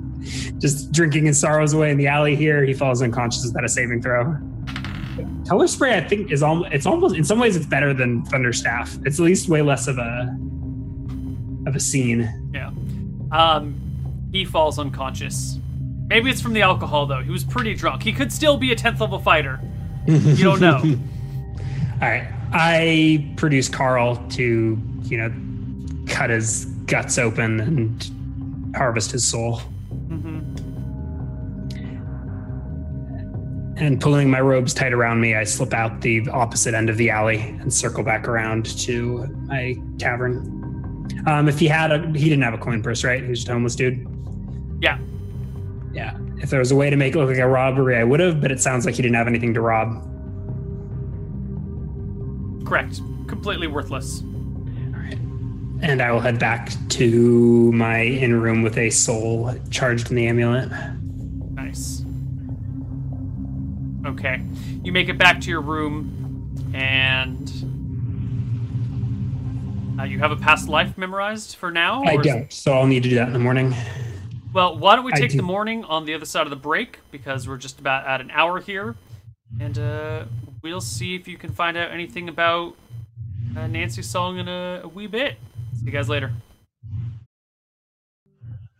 just 0.59 0.91
drinking 0.91 1.25
his 1.25 1.39
sorrows 1.39 1.73
away 1.73 1.91
in 1.91 1.97
the 1.97 2.07
alley 2.07 2.35
here. 2.35 2.63
He 2.65 2.73
falls 2.73 3.01
unconscious. 3.01 3.45
Is 3.45 3.53
that 3.53 3.63
a 3.63 3.69
saving 3.69 4.01
throw? 4.01 4.37
Color 5.47 5.67
spray, 5.67 5.95
I 5.97 6.01
think, 6.01 6.31
is 6.31 6.43
almost. 6.43 6.73
It's 6.73 6.85
almost 6.85 7.15
in 7.15 7.23
some 7.23 7.39
ways 7.39 7.55
it's 7.55 7.65
better 7.65 7.93
than 7.93 8.23
Thunderstaff. 8.25 8.99
It's 9.05 9.19
at 9.19 9.23
least 9.23 9.47
way 9.47 9.61
less 9.61 9.87
of 9.87 9.97
a 9.97 10.37
of 11.65 11.75
a 11.75 11.79
scene. 11.79 12.51
Yeah. 12.53 12.71
Um, 13.31 13.79
he 14.31 14.45
falls 14.45 14.77
unconscious. 14.77 15.59
Maybe 16.07 16.29
it's 16.29 16.41
from 16.41 16.53
the 16.53 16.61
alcohol 16.61 17.05
though. 17.05 17.21
He 17.21 17.31
was 17.31 17.43
pretty 17.43 17.73
drunk. 17.73 18.03
He 18.03 18.13
could 18.13 18.31
still 18.31 18.57
be 18.57 18.71
a 18.71 18.75
tenth 18.75 18.99
level 18.99 19.19
fighter. 19.19 19.59
You 20.05 20.43
don't 20.43 20.61
know. 20.61 20.77
All 22.01 22.09
right. 22.09 22.31
I 22.51 23.33
produce 23.35 23.67
Carl 23.67 24.15
to, 24.31 24.81
you 25.03 25.17
know, 25.17 25.33
cut 26.07 26.29
his 26.29 26.65
guts 26.85 27.17
open 27.17 27.59
and 27.59 28.75
harvest 28.75 29.11
his 29.11 29.25
soul. 29.25 29.61
And 33.79 34.01
pulling 34.01 34.29
my 34.31 34.41
robes 34.41 34.73
tight 34.73 34.91
around 34.91 35.21
me, 35.21 35.35
I 35.35 35.43
slip 35.43 35.71
out 35.71 36.01
the 36.01 36.27
opposite 36.29 36.73
end 36.73 36.89
of 36.89 36.97
the 36.97 37.11
alley 37.11 37.39
and 37.39 37.71
circle 37.71 38.03
back 38.03 38.27
around 38.27 38.65
to 38.79 39.27
my 39.45 39.77
tavern. 39.99 40.53
Um, 41.27 41.47
if 41.47 41.59
he 41.59 41.67
had 41.67 41.91
a, 41.91 41.99
he 42.17 42.27
didn't 42.27 42.41
have 42.41 42.55
a 42.55 42.57
coin 42.57 42.81
purse, 42.81 43.03
right? 43.03 43.21
He 43.21 43.29
was 43.29 43.39
just 43.39 43.49
a 43.49 43.53
homeless 43.53 43.75
dude. 43.75 44.07
Yeah. 44.81 44.97
Yeah. 45.93 46.17
If 46.39 46.49
there 46.49 46.59
was 46.59 46.71
a 46.71 46.75
way 46.75 46.89
to 46.89 46.95
make 46.95 47.13
it 47.15 47.19
look 47.19 47.29
like 47.29 47.37
a 47.37 47.47
robbery, 47.47 47.97
I 47.97 48.03
would 48.03 48.19
have, 48.19 48.41
but 48.41 48.51
it 48.51 48.59
sounds 48.59 48.85
like 48.85 48.95
he 48.95 49.03
didn't 49.03 49.15
have 49.15 49.27
anything 49.27 49.53
to 49.53 49.61
rob. 49.61 50.03
Correct. 52.65 52.99
Completely 53.27 53.67
worthless. 53.67 54.21
All 54.21 54.99
right. 54.99 55.19
And 55.81 56.01
I 56.01 56.11
will 56.11 56.19
head 56.19 56.39
back 56.39 56.71
to 56.89 57.71
my 57.73 57.99
in 57.99 58.41
room 58.41 58.63
with 58.63 58.77
a 58.77 58.89
soul 58.89 59.53
charged 59.69 60.09
in 60.09 60.15
the 60.15 60.27
amulet. 60.27 60.71
Okay. 64.07 64.41
You 64.83 64.93
make 64.93 65.09
it 65.09 65.17
back 65.17 65.41
to 65.41 65.49
your 65.49 65.59
room, 65.59 66.73
and 66.73 67.51
uh, 69.99 70.03
you 70.03 70.19
have 70.19 70.31
a 70.31 70.37
past 70.37 70.69
life 70.69 70.97
memorized 70.97 71.57
for 71.57 71.71
now? 71.71 72.03
I 72.03 72.15
don't, 72.15 72.51
so 72.53 72.71
I'll 72.71 72.87
need 72.87 73.03
to 73.03 73.09
do 73.09 73.15
that 73.15 73.27
in 73.27 73.33
the 73.33 73.39
morning. 73.39 73.75
Well, 74.53 74.77
why 74.77 74.95
don't 74.95 75.03
we 75.03 75.11
take 75.11 75.35
the 75.35 75.43
morning 75.43 75.83
on 75.83 76.05
the 76.05 76.13
other 76.13 76.25
side 76.25 76.43
of 76.43 76.51
the 76.51 76.55
break 76.55 76.99
because 77.11 77.49
we're 77.49 77.57
just 77.57 77.79
about 77.79 78.07
at 78.07 78.21
an 78.21 78.31
hour 78.31 78.61
here, 78.61 78.95
and 79.59 79.77
uh, 79.77 80.23
we'll 80.61 80.79
see 80.79 81.13
if 81.13 81.27
you 81.27 81.37
can 81.37 81.51
find 81.51 81.75
out 81.75 81.91
anything 81.91 82.29
about 82.29 82.75
uh, 83.57 83.67
Nancy 83.67 84.01
Song 84.01 84.37
in 84.37 84.47
a, 84.47 84.81
a 84.83 84.87
wee 84.87 85.07
bit. 85.07 85.35
See 85.77 85.85
you 85.85 85.91
guys 85.91 86.07
later. 86.07 86.31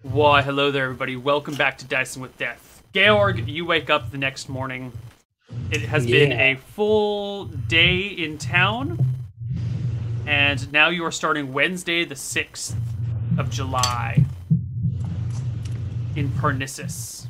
Why, 0.03 0.41
hello 0.41 0.71
there, 0.71 0.85
everybody. 0.85 1.17
Welcome 1.17 1.55
back 1.55 1.77
to 1.79 1.85
Dicing 1.85 2.21
with 2.21 2.37
Death. 2.37 2.81
Georg, 2.93 3.47
you 3.47 3.65
wake 3.65 3.89
up 3.89 4.09
the 4.09 4.17
next 4.17 4.47
morning. 4.47 4.93
It 5.69 5.81
has 5.81 6.05
yeah. 6.05 6.19
been 6.19 6.31
a 6.31 6.55
full 6.55 7.45
day 7.45 7.99
in 7.99 8.37
town, 8.37 9.05
and 10.25 10.71
now 10.71 10.89
you 10.89 11.03
are 11.03 11.11
starting 11.11 11.51
Wednesday, 11.51 12.05
the 12.05 12.15
6th 12.15 12.75
of 13.37 13.49
July 13.49 14.23
in 16.15 16.29
Pernisis, 16.29 17.27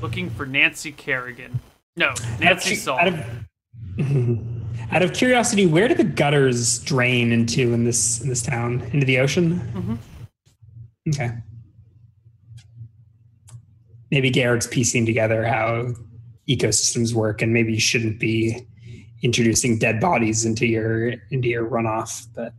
looking 0.00 0.30
for 0.30 0.46
Nancy 0.46 0.92
Kerrigan. 0.92 1.58
No, 1.96 2.14
Nancy 2.38 2.76
Saul. 2.76 2.98
Out 3.00 3.08
of, 3.08 3.24
out 4.92 5.02
of 5.02 5.12
curiosity, 5.12 5.66
where 5.66 5.88
do 5.88 5.94
the 5.94 6.04
gutters 6.04 6.78
drain 6.78 7.32
into 7.32 7.72
in 7.72 7.84
this 7.84 8.20
in 8.20 8.28
this 8.28 8.42
town? 8.42 8.80
Into 8.92 9.04
the 9.04 9.18
ocean? 9.18 9.60
Mm-hmm. 9.74 9.94
Okay. 11.08 11.32
Maybe 14.12 14.30
Garrett's 14.30 14.66
piecing 14.66 15.04
together 15.04 15.44
how 15.44 15.94
ecosystems 16.48 17.14
work, 17.14 17.42
and 17.42 17.52
maybe 17.52 17.72
you 17.72 17.80
shouldn't 17.80 18.18
be 18.18 18.66
introducing 19.22 19.78
dead 19.78 20.00
bodies 20.00 20.44
into 20.44 20.66
your 20.66 21.14
into 21.30 21.48
your 21.48 21.68
runoff. 21.68 22.26
But 22.34 22.52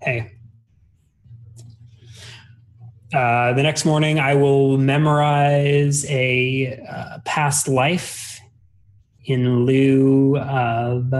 hey, 0.00 0.32
uh, 3.12 3.52
the 3.52 3.62
next 3.62 3.84
morning, 3.84 4.18
I 4.18 4.34
will 4.34 4.78
memorize 4.78 6.06
a 6.06 6.82
uh, 6.88 7.18
past 7.24 7.68
life 7.68 8.40
in 9.24 9.64
lieu 9.66 10.38
of. 10.38 11.12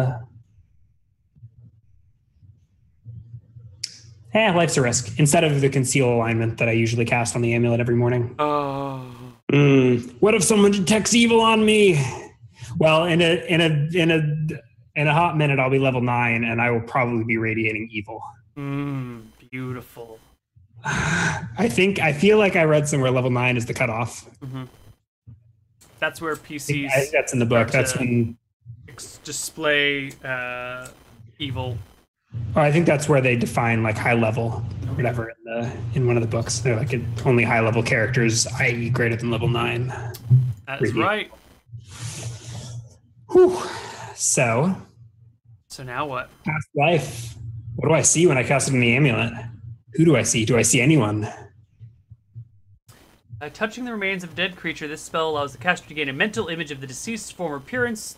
Eh, 4.35 4.51
life's 4.53 4.79
a 4.79 4.83
risk. 4.83 5.19
Instead 5.19 5.45
of 5.45 5.61
the 5.61 5.69
conceal 5.69 6.09
alignment 6.11 6.57
that 6.57 6.67
I 6.67 6.73
usually 6.73 7.05
cast 7.05 7.37
on 7.37 7.43
the 7.43 7.53
amulet 7.53 7.81
every 7.81 7.97
morning. 7.97 8.35
Oh. 8.39 9.12
Mm, 9.53 10.15
what 10.21 10.35
if 10.35 10.43
someone 10.43 10.71
detects 10.71 11.15
evil 11.15 11.41
on 11.41 11.65
me? 11.65 12.03
Well, 12.79 13.05
in 13.05 13.21
a 13.21 13.45
in 13.47 13.61
a 13.61 13.89
in 13.95 14.11
a 14.11 14.99
in 14.99 15.07
a 15.07 15.13
hot 15.13 15.37
minute, 15.37 15.59
I'll 15.59 15.71
be 15.71 15.79
level 15.79 16.01
nine, 16.01 16.45
and 16.45 16.61
I 16.61 16.71
will 16.71 16.81
probably 16.81 17.25
be 17.25 17.37
radiating 17.37 17.89
evil. 17.93 18.23
Mm, 18.57 19.25
beautiful. 19.51 20.19
I 20.85 21.69
think 21.71 22.01
I 22.01 22.15
feel 22.15 22.39
like 22.39 22.57
I 22.57 22.65
read 22.65 22.89
somewhere 22.89 23.11
level 23.11 23.31
nine 23.31 23.59
is 23.59 23.67
the 23.67 23.75
cutoff. 23.75 24.27
Mm-hmm. 24.41 24.65
That's 25.99 26.21
where 26.21 26.35
PCs. 26.35 26.91
I, 26.91 27.09
that's 27.13 27.35
in 27.35 27.39
the 27.39 27.47
book. 27.47 27.71
That's 27.71 27.97
when 27.97 28.37
display 29.23 30.13
uh, 30.25 30.89
evil. 31.39 31.77
Oh, 32.55 32.61
I 32.61 32.71
think 32.71 32.87
that's 32.87 33.09
where 33.09 33.21
they 33.21 33.37
define 33.37 33.83
like 33.83 33.97
high 33.97 34.15
level, 34.15 34.65
or 34.87 34.95
whatever 34.95 35.31
in 35.31 35.37
the 35.45 35.73
in 35.95 36.07
one 36.07 36.17
of 36.17 36.23
the 36.23 36.29
books. 36.29 36.59
They're 36.59 36.77
like 36.77 36.95
only 37.25 37.45
high 37.45 37.61
level 37.61 37.83
characters, 37.83 38.47
i.e., 38.47 38.91
greater 38.91 39.17
than 39.17 39.31
level 39.31 39.49
nine. 39.49 39.89
That's 40.67 40.83
review. 40.83 41.03
right. 41.03 41.31
Whew. 43.31 43.59
So. 44.15 44.77
So 45.69 45.83
now 45.83 46.07
what? 46.07 46.31
Past 46.45 46.69
life. 46.77 47.35
What 47.77 47.89
do 47.89 47.95
I 47.95 48.03
see 48.03 48.27
when 48.27 48.37
I 48.37 48.43
cast 48.43 48.69
it 48.69 48.75
in 48.75 48.81
the 48.81 48.95
amulet? 48.95 49.33
Who 49.95 50.05
do 50.05 50.17
I 50.17 50.23
see? 50.23 50.45
Do 50.45 50.59
I 50.59 50.63
see 50.63 50.81
anyone? 50.81 51.29
By 53.41 53.49
touching 53.49 53.85
the 53.85 53.93
remains 53.93 54.23
of 54.23 54.33
a 54.33 54.35
dead 54.35 54.57
creature, 54.57 54.87
this 54.87 55.01
spell 55.01 55.31
allows 55.31 55.53
the 55.53 55.59
caster 55.59 55.89
to 55.89 55.95
gain 55.95 56.09
a 56.09 56.13
mental 56.13 56.49
image 56.49 56.71
of 56.71 56.81
the 56.81 56.87
deceased's 56.87 57.31
former 57.31 57.57
appearance. 57.57 58.17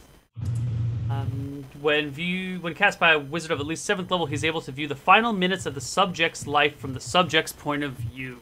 Um, 1.08 1.53
when 1.84 2.10
view 2.10 2.58
when 2.60 2.74
cast 2.74 2.98
by 2.98 3.12
a 3.12 3.18
wizard 3.18 3.50
of 3.50 3.60
at 3.60 3.66
least 3.66 3.84
seventh 3.84 4.10
level, 4.10 4.24
he's 4.24 4.42
able 4.42 4.62
to 4.62 4.72
view 4.72 4.88
the 4.88 4.96
final 4.96 5.34
minutes 5.34 5.66
of 5.66 5.74
the 5.74 5.80
subject's 5.80 6.46
life 6.46 6.78
from 6.78 6.94
the 6.94 7.00
subject's 7.00 7.52
point 7.52 7.84
of 7.84 7.92
view. 7.92 8.40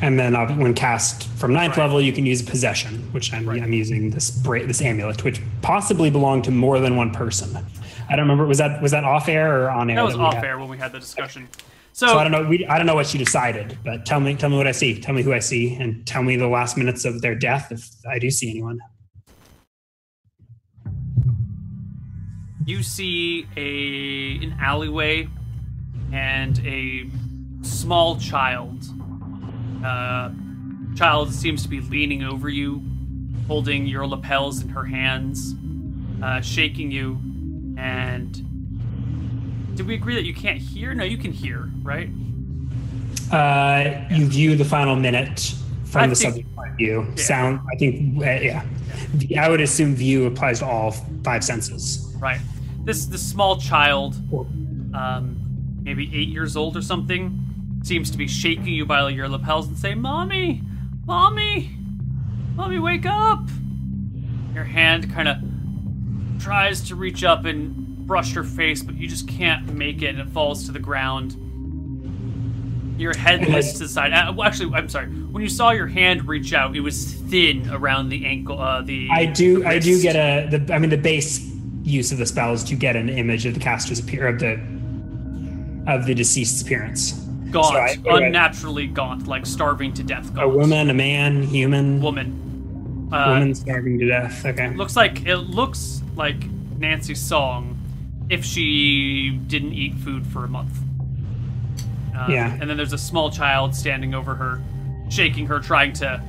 And 0.00 0.18
then 0.18 0.36
uh, 0.36 0.54
when 0.54 0.72
cast 0.72 1.24
from 1.30 1.52
ninth 1.52 1.76
right. 1.76 1.82
level, 1.82 2.00
you 2.00 2.12
can 2.12 2.24
use 2.24 2.40
possession, 2.40 3.12
which 3.12 3.34
I'm, 3.34 3.46
right. 3.46 3.60
I'm 3.60 3.72
using 3.72 4.10
this 4.10 4.30
bra- 4.30 4.64
this 4.64 4.80
amulet, 4.80 5.24
which 5.24 5.42
possibly 5.62 6.10
belonged 6.10 6.44
to 6.44 6.52
more 6.52 6.78
than 6.78 6.96
one 6.96 7.10
person. 7.10 7.56
I 8.08 8.16
don't 8.16 8.20
remember. 8.20 8.46
Was 8.46 8.58
that 8.58 8.80
was 8.80 8.92
that 8.92 9.02
off 9.02 9.28
air 9.28 9.64
or 9.64 9.70
on 9.70 9.90
air? 9.90 9.96
That 9.96 10.04
was 10.04 10.14
that 10.14 10.20
off 10.20 10.42
air 10.42 10.58
when 10.58 10.68
we 10.68 10.78
had 10.78 10.92
the 10.92 11.00
discussion. 11.00 11.48
So, 11.92 12.06
so, 12.06 12.18
I 12.18 12.22
don't 12.22 12.32
know. 12.32 12.48
We, 12.48 12.64
I 12.66 12.78
don't 12.78 12.86
know 12.86 12.94
what 12.94 13.08
she 13.08 13.18
decided, 13.18 13.76
but 13.84 14.06
tell 14.06 14.20
me, 14.20 14.36
tell 14.36 14.48
me 14.48 14.56
what 14.56 14.68
I 14.68 14.72
see. 14.72 15.00
Tell 15.00 15.14
me 15.14 15.22
who 15.22 15.32
I 15.32 15.40
see, 15.40 15.74
and 15.74 16.06
tell 16.06 16.22
me 16.22 16.36
the 16.36 16.46
last 16.46 16.76
minutes 16.76 17.04
of 17.04 17.20
their 17.20 17.34
death 17.34 17.72
if 17.72 17.90
I 18.08 18.20
do 18.20 18.30
see 18.30 18.48
anyone. 18.48 18.78
You 22.70 22.84
see 22.84 23.48
a 23.56 24.44
an 24.44 24.56
alleyway 24.60 25.26
and 26.12 26.56
a 26.64 27.10
small 27.62 28.16
child. 28.16 28.84
Uh, 29.84 30.30
child 30.94 31.34
seems 31.34 31.64
to 31.64 31.68
be 31.68 31.80
leaning 31.80 32.22
over 32.22 32.48
you, 32.48 32.80
holding 33.48 33.88
your 33.88 34.06
lapels 34.06 34.62
in 34.62 34.68
her 34.68 34.84
hands, 34.84 35.56
uh, 36.22 36.42
shaking 36.42 36.92
you, 36.92 37.18
and 37.76 38.34
did 39.76 39.84
we 39.84 39.96
agree 39.96 40.14
that 40.14 40.24
you 40.24 40.32
can't 40.32 40.58
hear? 40.58 40.94
No, 40.94 41.02
you 41.02 41.18
can 41.18 41.32
hear, 41.32 41.68
right? 41.82 42.08
Uh, 43.32 44.06
you 44.12 44.26
view 44.26 44.54
the 44.54 44.64
final 44.64 44.94
minute 44.94 45.56
from 45.86 46.02
I 46.02 46.06
the 46.06 46.14
think, 46.14 46.34
subject 46.34 46.54
point 46.54 46.70
of 46.70 46.76
view. 46.76 47.04
Yeah. 47.16 47.16
Sound, 47.16 47.60
I 47.72 47.76
think, 47.78 48.18
uh, 48.18 48.26
yeah. 48.26 48.64
yeah. 49.18 49.44
I 49.44 49.48
would 49.48 49.60
assume 49.60 49.96
view 49.96 50.26
applies 50.26 50.60
to 50.60 50.66
all 50.66 50.92
five 51.24 51.42
senses. 51.42 52.14
Right. 52.20 52.38
This 52.84 53.06
this 53.06 53.22
small 53.26 53.56
child, 53.58 54.16
um, 54.94 55.36
maybe 55.82 56.10
eight 56.14 56.28
years 56.28 56.56
old 56.56 56.76
or 56.76 56.82
something, 56.82 57.38
seems 57.82 58.10
to 58.10 58.18
be 58.18 58.26
shaking 58.26 58.66
you 58.66 58.86
by 58.86 59.08
your 59.10 59.28
lapels 59.28 59.68
and 59.68 59.78
say, 59.78 59.94
"Mommy, 59.94 60.62
mommy, 61.06 61.70
mommy, 62.54 62.78
wake 62.78 63.06
up!" 63.06 63.48
Your 64.54 64.64
hand 64.64 65.12
kind 65.12 65.28
of 65.28 65.36
tries 66.40 66.80
to 66.88 66.96
reach 66.96 67.22
up 67.22 67.44
and 67.44 68.06
brush 68.06 68.32
her 68.34 68.44
face, 68.44 68.82
but 68.82 68.96
you 68.96 69.06
just 69.06 69.28
can't 69.28 69.72
make 69.74 70.02
it, 70.02 70.08
and 70.08 70.18
it 70.18 70.28
falls 70.28 70.66
to 70.66 70.72
the 70.72 70.78
ground. 70.78 71.36
Your 72.98 73.16
head 73.16 73.48
lifts 73.48 73.74
to 73.74 73.80
the 73.80 73.88
side. 73.88 74.12
Uh, 74.12 74.32
well, 74.36 74.46
actually, 74.46 74.74
I'm 74.74 74.88
sorry. 74.88 75.06
When 75.06 75.42
you 75.42 75.48
saw 75.48 75.70
your 75.70 75.86
hand 75.86 76.26
reach 76.26 76.52
out, 76.52 76.74
it 76.74 76.80
was 76.80 77.14
thin 77.14 77.70
around 77.70 78.08
the 78.08 78.26
ankle. 78.26 78.60
Uh, 78.60 78.82
the 78.82 79.08
I 79.12 79.26
do. 79.26 79.64
I 79.64 79.78
do 79.78 80.02
get 80.02 80.16
a. 80.16 80.58
The, 80.58 80.74
I 80.74 80.78
mean, 80.78 80.90
the 80.90 80.98
base 80.98 81.49
use 81.82 82.12
of 82.12 82.18
the 82.18 82.26
spell 82.26 82.52
is 82.52 82.64
to 82.64 82.74
get 82.74 82.96
an 82.96 83.08
image 83.08 83.46
of 83.46 83.54
the 83.54 83.60
caster's 83.60 83.98
appear 83.98 84.26
of 84.26 84.38
the 84.38 84.52
of 85.86 86.06
the 86.06 86.14
deceased's 86.14 86.62
appearance. 86.62 87.12
Gaunt, 87.50 87.66
so 87.66 87.76
I, 87.76 87.96
unnaturally 88.16 88.86
gaunt, 88.86 89.26
like 89.26 89.44
starving 89.44 89.92
to 89.94 90.04
death. 90.04 90.32
Gaunt. 90.34 90.44
A 90.44 90.48
woman, 90.48 90.90
a 90.90 90.94
man, 90.94 91.42
human. 91.42 92.00
Woman. 92.00 93.08
Uh, 93.12 93.30
woman 93.30 93.54
starving 93.54 93.98
to 93.98 94.06
death. 94.06 94.44
Okay. 94.44 94.70
Looks 94.74 94.94
like 94.94 95.26
it 95.26 95.36
looks 95.36 96.02
like 96.14 96.44
Nancy 96.78 97.14
Song 97.14 97.76
if 98.28 98.44
she 98.44 99.30
didn't 99.48 99.72
eat 99.72 99.94
food 99.94 100.26
for 100.26 100.44
a 100.44 100.48
month. 100.48 100.78
Um, 102.16 102.30
yeah. 102.30 102.56
And 102.60 102.70
then 102.70 102.76
there's 102.76 102.92
a 102.92 102.98
small 102.98 103.30
child 103.30 103.74
standing 103.74 104.14
over 104.14 104.34
her, 104.34 104.62
shaking 105.08 105.46
her, 105.46 105.58
trying 105.58 105.92
to 105.94 106.22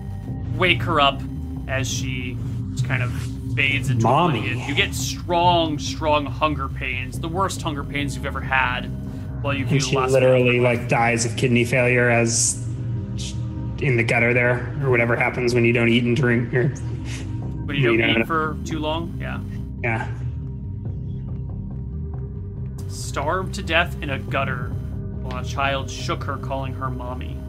wake 0.56 0.82
her 0.82 1.00
up 1.00 1.22
as 1.68 1.88
she 1.88 2.38
kind 2.88 3.04
of 3.04 3.12
fades 3.56 3.90
into 3.90 4.04
Mommy. 4.04 4.40
oblivion. 4.40 4.68
You 4.68 4.76
get 4.76 4.94
strong, 4.94 5.80
strong 5.80 6.26
hunger 6.26 6.68
pains, 6.68 7.20
the 7.20 7.28
worst 7.28 7.62
hunger 7.62 7.84
pains 7.84 8.16
you've 8.16 8.26
ever 8.26 8.42
had. 8.42 8.86
While 9.42 9.56
you 9.56 9.66
and 9.68 9.82
she 9.82 9.98
literally 9.98 10.60
like 10.60 10.88
dies 10.88 11.26
of 11.26 11.36
kidney 11.36 11.66
failure 11.66 12.10
as 12.10 12.64
in 13.82 13.98
the 13.98 14.04
gutter 14.04 14.34
there, 14.34 14.76
or 14.84 14.92
whatever 14.92 15.16
happens 15.16 15.54
when 15.54 15.66
you 15.66 15.74
don't 15.74 15.90
eat 15.90 16.04
and 16.04 16.16
drink. 16.16 16.54
Or, 16.54 16.68
when 17.66 17.76
you 17.76 17.98
don't, 17.98 18.10
you 18.10 18.20
eat 18.20 18.28
for 18.28 18.58
too 18.66 18.80
long, 18.80 19.18
yeah. 19.20 19.40
Yeah. 19.84 20.08
Starved 22.88 23.56
to 23.56 23.64
death 23.64 24.00
in 24.02 24.12
a 24.12 24.20
gutter 24.20 24.68
while 25.22 25.44
a 25.44 25.44
child 25.44 25.90
shook 25.90 26.24
her, 26.24 26.38
calling 26.38 26.74
her 26.74 26.90
mommy. 26.92 27.41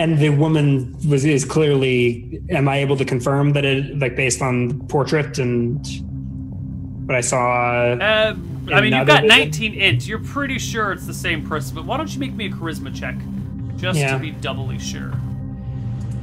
And 0.00 0.18
the 0.18 0.30
woman 0.30 0.96
was 1.06 1.26
is 1.26 1.44
clearly 1.44 2.40
am 2.48 2.68
i 2.68 2.78
able 2.78 2.96
to 2.96 3.04
confirm 3.04 3.52
that 3.52 3.66
it 3.66 3.98
like 3.98 4.16
based 4.16 4.40
on 4.40 4.80
portrait 4.88 5.38
and 5.38 5.76
what 7.06 7.14
i 7.16 7.20
saw 7.20 7.92
uh, 8.00 8.34
i 8.72 8.80
mean 8.80 8.94
you've 8.94 9.06
got 9.06 9.24
19 9.24 9.74
int 9.74 10.08
you're 10.08 10.18
pretty 10.18 10.58
sure 10.58 10.90
it's 10.92 11.06
the 11.06 11.12
same 11.12 11.46
person 11.46 11.74
but 11.74 11.84
why 11.84 11.98
don't 11.98 12.14
you 12.14 12.18
make 12.18 12.32
me 12.32 12.46
a 12.46 12.50
charisma 12.50 12.94
check? 12.98 13.14
Just 13.76 13.98
yeah. 13.98 14.14
to 14.14 14.18
be 14.18 14.30
doubly 14.30 14.78
sure. 14.78 15.12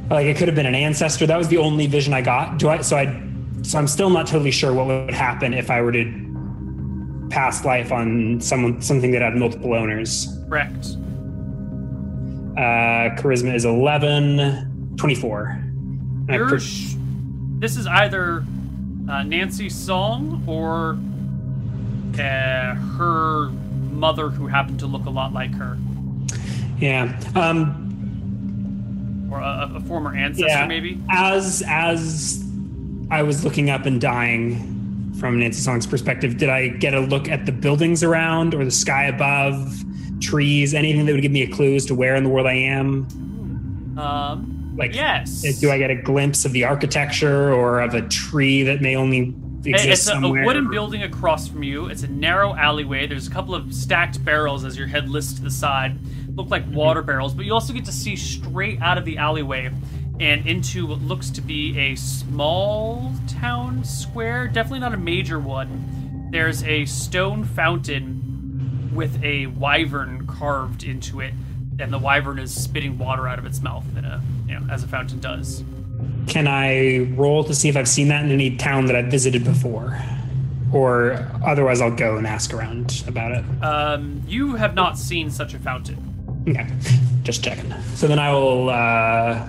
Like 0.10 0.26
it 0.26 0.38
could 0.38 0.48
have 0.48 0.56
been 0.56 0.68
an 0.68 0.76
ancestor. 0.76 1.28
That 1.28 1.38
was 1.38 1.48
the 1.48 1.58
only 1.58 1.86
vision 1.86 2.14
i 2.14 2.22
got. 2.22 2.58
Do 2.58 2.70
i 2.70 2.82
so 2.82 2.98
i 2.98 3.06
so 3.62 3.78
i'm 3.78 3.88
still 3.88 4.10
not 4.10 4.26
totally 4.26 4.52
sure 4.52 4.74
what 4.74 4.88
would 4.88 5.14
happen 5.14 5.54
if 5.54 5.70
i 5.70 5.82
were 5.82 5.92
to 5.92 7.28
past 7.30 7.64
life 7.64 7.92
on 7.92 8.42
someone 8.42 8.82
something 8.82 9.12
that 9.12 9.22
had 9.22 9.36
multiple 9.36 9.76
owners. 9.76 10.28
Correct 10.50 10.98
uh, 12.58 13.16
charisma 13.16 13.54
is 13.54 13.66
11, 13.66 14.96
24. 14.98 15.64
Per- 16.28 16.60
this 17.60 17.78
is 17.78 17.86
either 17.88 18.44
uh, 19.08 19.24
Nancy 19.24 19.70
Song 19.70 20.44
or 20.48 20.98
uh, 22.20 22.76
her 22.98 23.50
mother, 23.92 24.30
who 24.30 24.48
happened 24.48 24.80
to 24.80 24.88
look 24.88 25.06
a 25.06 25.10
lot 25.10 25.34
like 25.34 25.54
her. 25.54 25.78
Yeah. 26.80 27.20
Um, 27.36 29.30
or 29.32 29.40
a, 29.40 29.72
a 29.76 29.80
former 29.82 30.16
ancestor, 30.16 30.48
yeah, 30.48 30.66
maybe. 30.66 31.00
As 31.10 31.64
as 31.68 32.44
I 33.12 33.24
was 33.24 33.44
looking 33.44 33.70
up 33.70 33.86
and 33.86 34.02
dying 34.02 35.14
from 35.20 35.40
Nancy 35.40 35.62
Song's 35.62 35.86
perspective, 35.86 36.38
did 36.38 36.50
I 36.50 36.70
get 36.70 36.94
a 36.94 37.00
look 37.00 37.28
at 37.30 37.46
the 37.46 37.52
buildings 37.52 38.04
around 38.04 38.54
or 38.54 38.66
the 38.66 38.72
sky 38.72 39.06
above? 39.06 39.84
Trees, 40.20 40.74
anything 40.74 41.06
that 41.06 41.14
would 41.14 41.22
give 41.22 41.32
me 41.32 41.44
a 41.44 41.52
clue 41.52 41.76
as 41.76 41.86
to 41.86 41.96
where 41.96 42.16
in 42.16 42.24
the 42.24 42.30
world 42.30 42.48
I 42.48 42.54
am? 42.54 43.08
Um, 43.98 44.74
like, 44.78 44.96
yes. 44.96 45.60
Do 45.60 45.72
I 45.72 45.78
get 45.78 45.90
a 45.90 45.96
glimpse 45.96 46.46
of 46.46 46.52
the 46.52 46.64
architecture 46.64 47.52
or 47.54 47.80
of 47.80 47.94
a 47.94 48.08
tree 48.08 48.64
that 48.64 48.82
may 48.82 48.96
only 48.96 49.36
exist 49.66 50.08
it's 50.08 50.10
a, 50.10 50.18
a 50.18 50.46
wooden 50.46 50.70
building 50.70 51.04
across 51.04 51.48
from 51.48 51.64
you. 51.64 51.88
It's 51.88 52.04
a 52.04 52.08
narrow 52.08 52.56
alleyway. 52.56 53.08
There's 53.08 53.28
a 53.28 53.32
couple 53.32 53.56
of 53.56 53.74
stacked 53.74 54.24
barrels 54.24 54.64
as 54.64 54.78
your 54.78 54.88
head 54.88 55.10
lifts 55.10 55.34
to 55.34 55.42
the 55.42 55.52
side. 55.52 55.98
Look 56.36 56.50
like 56.50 56.64
water 56.70 57.02
mm-hmm. 57.02 57.08
barrels, 57.08 57.34
but 57.34 57.46
you 57.46 57.54
also 57.54 57.74
get 57.74 57.86
to 57.86 57.92
see 57.92 58.16
straight 58.16 58.82
out 58.82 58.98
of 58.98 59.06
the 59.06 59.18
alleyway 59.18 59.72
and 60.20 60.48
into 60.48 60.88
what 60.88 61.02
looks 61.02 61.30
to 61.32 61.42
be 61.42 61.78
a 61.78 61.96
small 61.96 63.12
town 63.28 63.84
square. 63.84 64.48
Definitely 64.48 64.80
not 64.80 64.94
a 64.94 64.98
major 64.98 65.40
one. 65.40 66.30
There's 66.32 66.64
a 66.64 66.86
stone 66.86 67.44
fountain 67.44 68.17
with 68.98 69.24
a 69.24 69.46
wyvern 69.46 70.26
carved 70.26 70.84
into 70.84 71.22
it, 71.22 71.32
and 71.80 71.94
the 71.94 72.00
wyvern 72.00 72.40
is 72.40 72.52
spitting 72.54 72.98
water 72.98 73.28
out 73.28 73.38
of 73.38 73.46
its 73.46 73.62
mouth 73.62 73.86
in 73.96 74.04
a 74.04 74.22
you 74.48 74.60
know 74.60 74.68
as 74.72 74.84
a 74.84 74.88
fountain 74.88 75.20
does. 75.20 75.64
Can 76.26 76.48
I 76.48 77.12
roll 77.16 77.44
to 77.46 77.54
see 77.56 77.70
if 77.70 77.78
I've 77.78 77.88
seen 77.88 78.08
that 78.10 78.26
in 78.26 78.32
any 78.32 78.58
town 78.58 78.88
that 78.88 78.96
I've 78.96 79.12
visited 79.12 79.46
before? 79.46 79.98
Or 80.74 81.32
otherwise, 81.46 81.80
I'll 81.80 81.96
go 81.96 82.18
and 82.18 82.28
ask 82.28 82.54
around 82.54 83.04
about 83.08 83.32
it. 83.32 83.46
Um, 83.64 84.22
you 84.28 84.56
have 84.56 84.74
not 84.74 84.98
seen 84.98 85.30
such 85.30 85.54
a 85.54 85.60
fountain. 85.60 86.44
Okay, 86.50 86.68
just 87.24 87.44
checking. 87.44 87.72
So 87.96 88.08
then 88.08 88.20
I 88.20 88.34
will, 88.34 88.70
uh, 88.70 89.48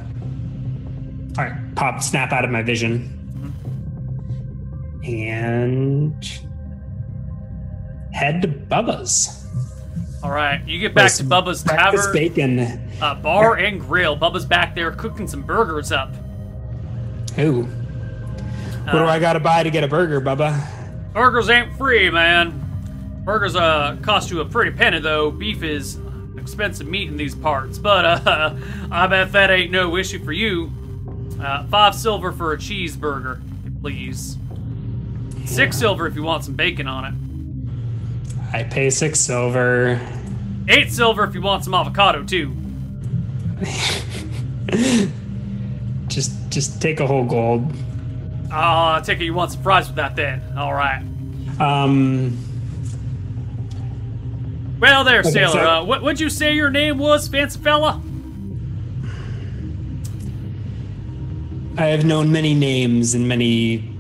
all 1.38 1.44
right, 1.44 1.74
pop, 1.74 2.02
snap 2.02 2.32
out 2.32 2.44
of 2.44 2.50
my 2.50 2.62
vision, 2.62 3.52
mm-hmm. 5.02 5.04
and 5.04 6.24
head 8.12 8.42
to 8.42 8.48
Bubba's. 8.48 9.37
All 10.22 10.30
right, 10.30 10.66
you 10.66 10.80
get 10.80 10.94
back 10.94 11.12
to 11.14 11.24
Bubba's 11.24 11.62
Tavern. 11.62 12.12
bacon. 12.12 12.58
Uh, 13.00 13.14
bar 13.14 13.56
and 13.56 13.80
grill. 13.80 14.16
Bubba's 14.16 14.44
back 14.44 14.74
there 14.74 14.90
cooking 14.90 15.28
some 15.28 15.42
burgers 15.42 15.92
up. 15.92 16.12
Ooh. 17.38 17.62
What 17.62 18.96
uh, 18.96 18.98
do 18.98 19.04
I 19.04 19.20
got 19.20 19.34
to 19.34 19.40
buy 19.40 19.62
to 19.62 19.70
get 19.70 19.84
a 19.84 19.88
burger, 19.88 20.20
Bubba? 20.20 21.12
Burgers 21.12 21.48
ain't 21.48 21.76
free, 21.76 22.10
man. 22.10 22.64
Burgers 23.24 23.54
uh 23.54 23.96
cost 24.02 24.30
you 24.30 24.40
a 24.40 24.44
pretty 24.44 24.70
penny 24.70 24.98
though. 24.98 25.30
Beef 25.30 25.62
is 25.62 25.98
expensive 26.36 26.86
meat 26.86 27.08
in 27.08 27.16
these 27.16 27.34
parts, 27.34 27.78
but 27.78 28.04
uh, 28.04 28.56
I 28.90 29.06
bet 29.06 29.32
that 29.32 29.50
ain't 29.50 29.70
no 29.70 29.96
issue 29.96 30.24
for 30.24 30.32
you. 30.32 30.72
Uh, 31.40 31.64
five 31.66 31.94
silver 31.94 32.32
for 32.32 32.54
a 32.54 32.56
cheeseburger, 32.56 33.40
please. 33.80 34.36
Yeah. 35.36 35.46
Six 35.46 35.78
silver 35.78 36.06
if 36.06 36.16
you 36.16 36.22
want 36.22 36.44
some 36.44 36.54
bacon 36.54 36.88
on 36.88 37.04
it. 37.04 37.27
I 38.52 38.62
pay 38.64 38.90
six 38.90 39.20
silver. 39.20 40.00
Eight 40.68 40.90
silver 40.90 41.24
if 41.24 41.34
you 41.34 41.40
want 41.40 41.64
some 41.64 41.74
avocado 41.74 42.24
too. 42.24 42.54
just 46.08 46.32
just 46.50 46.80
take 46.80 47.00
a 47.00 47.06
whole 47.06 47.24
gold. 47.24 47.72
Uh, 48.50 49.00
take 49.02 49.20
it 49.20 49.24
you 49.24 49.34
want 49.34 49.52
some 49.52 49.62
fries 49.62 49.86
with 49.88 49.96
that 49.96 50.16
then. 50.16 50.42
All 50.56 50.72
right. 50.72 51.02
Um. 51.60 52.36
Well, 54.80 55.02
there, 55.04 55.20
okay, 55.20 55.30
sailor. 55.30 55.52
So, 55.52 55.58
uh, 55.58 55.84
what 55.84 56.02
would 56.02 56.20
you 56.20 56.30
say 56.30 56.54
your 56.54 56.70
name 56.70 56.98
was, 56.98 57.26
fancy 57.26 57.58
fella? 57.58 58.00
I 61.76 61.86
have 61.86 62.04
known 62.04 62.30
many 62.30 62.54
names 62.54 63.14
and 63.14 63.28
many 63.28 63.92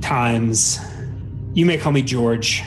times. 0.00 0.78
You 1.54 1.66
may 1.66 1.78
call 1.78 1.92
me 1.92 2.02
George. 2.02 2.62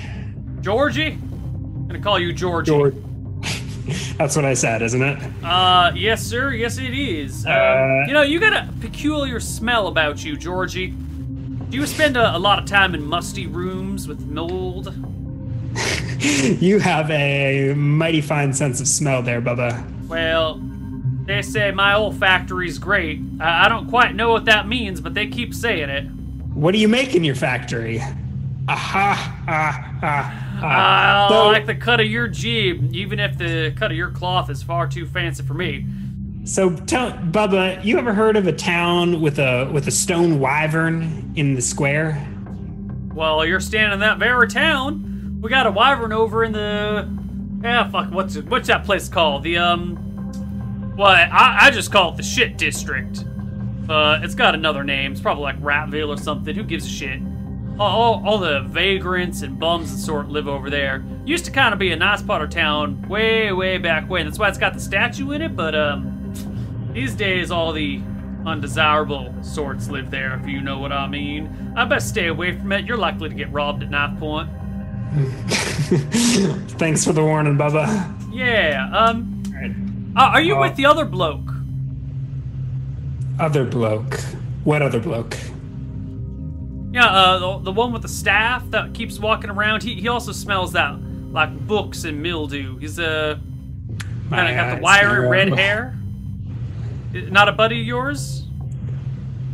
Georgie? 0.62 1.14
I'm 1.14 1.88
gonna 1.88 2.00
call 2.00 2.20
you 2.20 2.32
Georgie. 2.34 2.72
George. 2.72 2.96
That's 4.18 4.36
what 4.36 4.46
I 4.46 4.54
said, 4.54 4.82
isn't 4.84 5.02
it? 5.02 5.18
Uh, 5.44 5.92
yes, 5.96 6.22
sir. 6.24 6.54
Yes, 6.54 6.78
it 6.78 6.94
is. 6.94 7.46
Uh, 7.46 7.50
uh, 7.50 8.04
you 8.08 8.14
know, 8.14 8.22
you 8.22 8.40
got 8.40 8.54
a 8.54 8.70
peculiar 8.80 9.40
smell 9.40 9.88
about 9.88 10.24
you, 10.24 10.38
Georgie. 10.38 10.88
Do 10.88 11.78
you 11.78 11.88
spend 11.88 12.16
a, 12.18 12.36
a 12.36 12.38
lot 12.38 12.60
of 12.60 12.66
time 12.66 12.94
in 12.94 13.04
musty 13.04 13.48
rooms 13.48 14.08
with 14.08 14.26
mold? 14.28 14.94
you 16.20 16.80
have 16.80 17.10
a 17.10 17.74
mighty 17.74 18.22
fine 18.22 18.54
sense 18.54 18.80
of 18.80 18.88
smell 18.88 19.24
there, 19.24 19.42
Bubba. 19.42 19.84
Well, 20.08 20.62
they 21.26 21.42
say 21.42 21.72
my 21.72 21.96
olfactory's 21.96 22.78
great. 22.78 23.20
I, 23.40 23.66
I 23.66 23.70
don't 23.70 23.90
quite 23.90 24.14
know 24.16 24.32
what 24.32 24.46
that 24.46 24.68
means, 24.68 25.02
but 25.02 25.14
they 25.16 25.28
keep 25.28 25.56
saying 25.56 25.90
it. 25.90 26.04
What 26.54 26.74
do 26.74 26.78
you 26.78 26.88
make 26.88 27.16
in 27.16 27.24
your 27.24 27.36
factory? 27.36 28.02
Aha, 28.68 29.44
ah, 29.48 30.00
ah. 30.04 30.42
I 30.64 31.30
so, 31.30 31.48
like 31.48 31.66
the 31.66 31.76
cut 31.76 32.00
of 32.00 32.06
your 32.06 32.28
jib, 32.28 32.94
even 32.94 33.20
if 33.20 33.38
the 33.38 33.74
cut 33.76 33.92
of 33.92 33.98
your 33.98 34.12
cloth 34.12 34.50
is 34.50 34.62
far 34.62 34.88
too 34.88 35.06
fancy 35.06 35.44
for 35.44 35.56
me. 35.56 35.86
So, 36.44 36.76
tell 36.76 37.12
Bubba, 37.12 37.84
you 37.84 37.98
ever 37.98 38.14
heard 38.14 38.36
of 38.38 38.48
a 38.48 38.54
town 38.54 39.22
with 39.22 39.40
a 39.40 39.70
with 39.72 39.88
a 39.88 39.92
stone 39.92 40.40
wyvern 40.40 41.34
in 41.36 41.56
the 41.56 41.62
square? 41.62 42.28
Well, 43.14 43.46
you're 43.46 43.60
standing 43.60 43.94
in 43.94 44.00
that 44.00 44.20
very 44.20 44.48
town. 44.48 45.40
We 45.42 45.50
got 45.50 45.66
a 45.66 45.72
wyvern 45.72 46.14
over 46.14 46.44
in 46.44 46.52
the 46.52 47.10
yeah, 47.64 47.90
fuck, 47.90 48.12
what's 48.12 48.36
it, 48.36 48.46
what's 48.46 48.68
that 48.68 48.86
place 48.86 49.10
called? 49.10 49.44
The 49.44 49.58
um, 49.58 49.96
what? 50.96 51.18
I, 51.18 51.58
I 51.62 51.72
just 51.72 51.92
call 51.92 52.14
it 52.14 52.18
the 52.18 52.24
shit 52.24 52.58
district. 52.58 53.26
Uh, 53.90 54.20
it's 54.22 54.36
got 54.36 54.56
another 54.56 54.84
name. 54.84 55.12
It's 55.12 55.22
probably 55.22 55.44
like 55.44 55.60
Ratville 55.62 56.10
or 56.10 56.18
something. 56.18 56.56
Who 56.56 56.64
gives 56.64 56.86
a 56.86 56.90
shit? 56.90 57.22
All, 57.80 58.24
all 58.26 58.38
the 58.38 58.62
vagrants 58.62 59.42
and 59.42 59.60
bums 59.60 59.92
and 59.92 60.00
sort 60.00 60.30
live 60.30 60.48
over 60.48 60.70
there. 60.70 61.04
Used 61.26 61.46
to 61.46 61.52
kind 61.52 61.74
of 61.74 61.80
be 61.80 61.92
a 61.92 61.96
nice 61.96 62.22
part 62.22 62.42
of 62.42 62.50
town 62.50 63.08
way, 63.08 63.52
way 63.52 63.78
back 63.78 64.10
when. 64.10 64.26
That's 64.26 64.40
why 64.40 64.50
it's 64.50 64.58
got 64.58 64.74
the 64.74 64.80
statue 64.80 65.32
in 65.32 65.42
it. 65.42 65.56
But 65.56 65.76
um, 65.76 66.92
these 66.94 67.16
days, 67.16 67.52
all 67.52 67.72
the 67.72 68.02
undesirable 68.46 69.34
sorts 69.42 69.90
live 69.90 70.12
there. 70.12 70.40
If 70.40 70.48
you 70.48 70.62
know 70.62 70.80
what 70.80 70.92
I 70.92 71.08
mean. 71.08 71.74
I 71.76 71.86
best 71.86 72.10
stay 72.10 72.28
away 72.28 72.58
from 72.58 72.72
it. 72.72 72.86
You're 72.86 72.98
likely 72.98 73.30
to 73.30 73.36
get 73.36 73.52
robbed 73.52 73.84
at 73.84 73.90
knife 73.90 74.18
point. 74.20 74.50
Thanks 76.78 77.04
for 77.04 77.14
the 77.14 77.24
warning, 77.24 77.58
Bubba. 77.58 78.16
Yeah. 78.32 78.90
Um. 78.94 79.44
Right. 79.54 79.72
Uh, 80.16 80.30
are 80.32 80.42
you 80.42 80.58
with 80.58 80.76
the 80.76 80.86
other 80.86 81.06
bloke? 81.06 81.52
Other 83.40 83.66
bloke. 83.66 84.20
What 84.64 84.82
other 84.82 85.00
bloke? 85.00 85.38
Yeah, 86.92 87.06
uh, 87.06 87.40
the, 87.40 87.60
the 87.66 87.72
one 87.72 87.94
with 87.94 88.02
the 88.02 88.10
staff 88.10 88.70
that 88.72 88.94
keeps 88.94 89.18
walking 89.18 89.50
around. 89.50 89.84
He 89.84 89.96
he 89.96 90.08
also 90.08 90.32
smells 90.32 90.74
that 90.74 91.00
like 91.32 91.58
books 91.68 92.04
and 92.04 92.22
mildew. 92.22 92.78
He's 92.78 93.00
uh 93.00 93.38
kind 94.30 94.50
of 94.50 94.56
got 94.56 94.76
the 94.76 94.82
wiry 94.82 95.28
red 95.28 95.54
hair. 95.58 95.98
Not 97.14 97.50
a 97.50 97.52
buddy 97.52 97.82
of 97.82 97.88
yours? 97.88 98.46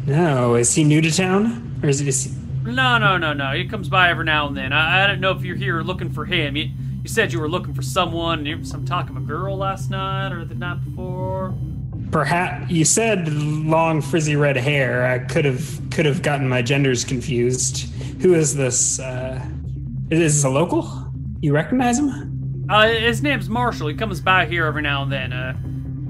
No. 0.05 0.55
Is 0.55 0.73
he 0.73 0.83
new 0.83 1.01
to 1.01 1.11
town, 1.11 1.79
or 1.83 1.89
is, 1.89 2.01
is 2.01 2.23
he? 2.25 2.31
No, 2.63 2.97
no, 2.97 3.17
no, 3.17 3.33
no. 3.33 3.51
He 3.53 3.67
comes 3.67 3.89
by 3.89 4.09
every 4.09 4.25
now 4.25 4.47
and 4.47 4.55
then. 4.57 4.73
I, 4.73 5.03
I 5.03 5.07
don't 5.07 5.19
know 5.19 5.31
if 5.31 5.43
you're 5.43 5.55
here 5.55 5.81
looking 5.81 6.11
for 6.11 6.25
him. 6.25 6.55
You, 6.55 6.69
you 7.03 7.09
said 7.09 7.31
you 7.33 7.39
were 7.39 7.49
looking 7.49 7.73
for 7.73 7.81
someone. 7.81 8.63
Some 8.65 8.85
talk 8.85 9.09
of 9.09 9.17
a 9.17 9.21
girl 9.21 9.57
last 9.57 9.89
night 9.89 10.31
or 10.33 10.43
the 10.43 10.55
night 10.55 10.83
before. 10.83 11.55
Perhaps 12.11 12.71
you 12.71 12.85
said 12.85 13.31
long 13.33 14.01
frizzy 14.01 14.35
red 14.35 14.57
hair. 14.57 15.05
I 15.05 15.19
could 15.19 15.45
have 15.45 15.79
could 15.91 16.05
have 16.05 16.21
gotten 16.21 16.47
my 16.47 16.61
genders 16.61 17.03
confused. 17.03 17.89
Who 18.21 18.33
is 18.33 18.55
this? 18.55 18.99
Uh, 18.99 19.45
is 20.09 20.35
this 20.35 20.43
a 20.43 20.49
local? 20.49 21.11
You 21.41 21.53
recognize 21.53 21.99
him? 21.99 22.65
Uh, 22.69 22.87
his 22.87 23.21
name's 23.21 23.49
Marshall. 23.49 23.87
He 23.87 23.95
comes 23.95 24.21
by 24.21 24.45
here 24.45 24.65
every 24.65 24.81
now 24.81 25.03
and 25.03 25.11
then. 25.11 25.33
Uh, 25.33 25.57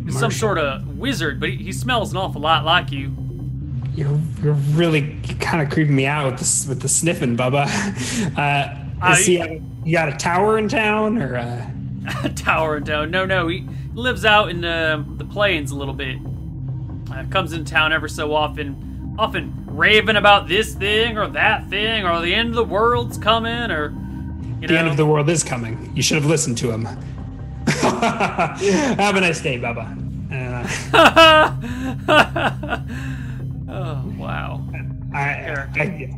he's 0.05 0.19
some 0.19 0.31
sort 0.31 0.57
of 0.57 0.97
wizard, 0.97 1.39
but 1.39 1.49
he, 1.49 1.57
he 1.57 1.71
smells 1.71 2.11
an 2.11 2.17
awful 2.17 2.41
lot 2.41 2.65
like 2.65 2.91
you. 2.91 3.15
You're, 3.95 4.19
you're 4.43 4.53
really 4.53 5.19
kind 5.39 5.61
of 5.61 5.71
creeping 5.73 5.95
me 5.95 6.05
out 6.05 6.31
with 6.31 6.39
the 6.39 6.69
with 6.69 6.81
the 6.81 6.89
sniffing, 6.89 7.35
Bubba. 7.35 7.67
Uh, 8.37 8.83
uh, 9.01 9.15
he, 9.15 9.61
you 9.85 9.91
got 9.91 10.09
a 10.09 10.17
tower 10.17 10.57
in 10.57 10.67
town, 10.67 11.21
or 11.21 11.37
uh... 11.37 11.69
a 12.23 12.29
tower 12.35 12.77
in 12.77 12.83
town? 12.83 13.11
No, 13.11 13.25
no. 13.25 13.47
He 13.47 13.67
lives 13.97 14.25
out 14.25 14.49
in 14.49 14.61
the, 14.61 15.03
the 15.17 15.25
plains 15.25 15.71
a 15.71 15.75
little 15.75 15.93
bit. 15.93 16.17
Uh, 17.11 17.25
comes 17.29 17.51
in 17.53 17.65
town 17.65 17.91
every 17.91 18.09
so 18.09 18.33
often, 18.33 19.15
often 19.17 19.65
raving 19.65 20.15
about 20.15 20.47
this 20.47 20.75
thing 20.75 21.17
or 21.17 21.27
that 21.27 21.67
thing, 21.69 22.05
or 22.05 22.21
the 22.21 22.33
end 22.33 22.49
of 22.49 22.55
the 22.55 22.63
world's 22.63 23.17
coming, 23.17 23.71
or 23.71 23.89
you 24.61 24.61
know. 24.61 24.67
The 24.67 24.77
end 24.77 24.87
of 24.87 24.97
the 24.97 25.05
world 25.05 25.29
is 25.29 25.43
coming. 25.43 25.91
You 25.95 26.03
should 26.03 26.15
have 26.15 26.25
listened 26.25 26.57
to 26.59 26.71
him. 26.71 26.85
have 27.65 29.15
a 29.15 29.21
nice 29.21 29.41
day, 29.41 29.59
Bubba. 29.59 30.03
Uh, 30.29 30.67
oh 33.71 34.13
wow! 34.17 34.63
I, 35.13 35.19
I, 35.19 35.67
I, 35.75 36.09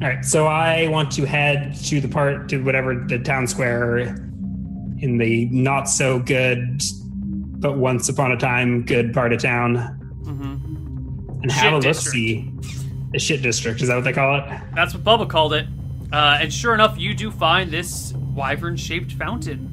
all 0.00 0.08
right, 0.08 0.24
so 0.24 0.46
I 0.46 0.88
want 0.88 1.10
to 1.12 1.24
head 1.26 1.76
to 1.84 2.00
the 2.00 2.08
part 2.08 2.48
to 2.50 2.62
whatever 2.62 2.94
the 2.94 3.18
town 3.18 3.46
square 3.46 4.31
in 5.02 5.18
the 5.18 5.46
not 5.46 5.88
so 5.88 6.18
good, 6.20 6.80
but 7.60 7.76
once 7.76 8.08
upon 8.08 8.32
a 8.32 8.36
time 8.36 8.84
good 8.84 9.12
part 9.12 9.32
of 9.32 9.42
town, 9.42 9.76
mm-hmm. 10.22 11.42
and 11.42 11.50
have 11.52 11.74
a 11.74 11.78
look 11.78 11.94
see. 11.94 12.48
The 13.10 13.18
shit 13.18 13.42
district 13.42 13.82
is 13.82 13.88
that 13.88 13.96
what 13.96 14.04
they 14.04 14.12
call 14.14 14.38
it? 14.38 14.44
That's 14.74 14.94
what 14.94 15.04
Bubba 15.04 15.28
called 15.28 15.52
it. 15.52 15.66
Uh, 16.10 16.38
and 16.40 16.50
sure 16.52 16.72
enough, 16.72 16.98
you 16.98 17.14
do 17.14 17.30
find 17.30 17.70
this 17.70 18.14
wyvern-shaped 18.14 19.12
fountain. 19.12 19.68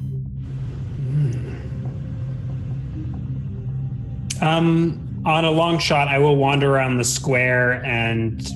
Mm. 4.38 4.42
Um, 4.42 5.22
on 5.24 5.44
a 5.46 5.50
long 5.50 5.78
shot, 5.78 6.08
I 6.08 6.18
will 6.18 6.36
wander 6.36 6.74
around 6.74 6.98
the 6.98 7.04
square 7.04 7.82
and 7.84 8.46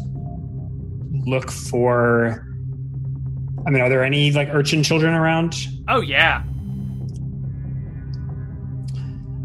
look 1.27 1.51
for. 1.51 2.47
I 3.67 3.71
mean, 3.71 3.81
are 3.81 3.89
there 3.89 4.05
any 4.05 4.33
like 4.33 4.49
urchin 4.51 4.83
children 4.83 5.15
around? 5.15 5.55
Oh 5.89 6.03
yeah, 6.03 6.43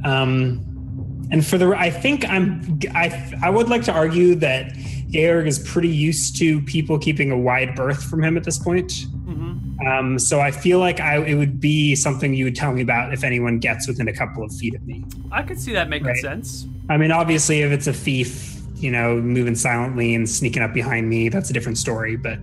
um, 0.03 1.27
and 1.31 1.45
for 1.45 1.57
the, 1.57 1.69
I 1.69 1.89
think 1.89 2.27
I'm, 2.27 2.80
I, 2.95 3.34
I 3.43 3.49
would 3.49 3.69
like 3.69 3.84
to 3.84 3.91
argue 3.91 4.35
that 4.35 4.73
Georg 5.09 5.47
is 5.47 5.59
pretty 5.59 5.89
used 5.89 6.38
to 6.38 6.61
people 6.61 6.97
keeping 6.97 7.31
a 7.31 7.38
wide 7.38 7.76
berth 7.76 8.03
from 8.03 8.23
him 8.23 8.38
at 8.38 8.43
this 8.43 8.57
point. 8.57 8.89
Mm-hmm. 8.89 9.88
Um, 9.88 10.19
so 10.19 10.39
I 10.39 10.51
feel 10.51 10.80
like 10.80 10.99
I, 10.99 11.17
it 11.17 11.35
would 11.35 11.59
be 11.59 11.95
something 11.95 12.34
you 12.34 12.45
would 12.45 12.55
tell 12.55 12.73
me 12.73 12.81
about 12.81 13.13
if 13.13 13.23
anyone 13.23 13.59
gets 13.59 13.88
within 13.88 14.07
a 14.07 14.13
couple 14.13 14.43
of 14.43 14.51
feet 14.53 14.76
of 14.76 14.85
me. 14.85 15.05
I 15.31 15.43
could 15.43 15.59
see 15.59 15.73
that 15.73 15.89
making 15.89 16.07
right? 16.07 16.17
sense. 16.17 16.67
I 16.89 16.97
mean, 16.97 17.11
obviously, 17.11 17.61
if 17.61 17.71
it's 17.71 17.88
a 17.88 17.93
thief, 17.93 18.57
you 18.76 18.91
know, 18.91 19.15
moving 19.17 19.55
silently 19.55 20.15
and 20.15 20.27
sneaking 20.27 20.63
up 20.63 20.73
behind 20.73 21.09
me, 21.09 21.30
that's 21.30 21.49
a 21.49 21.53
different 21.53 21.77
story. 21.77 22.15
But 22.15 22.39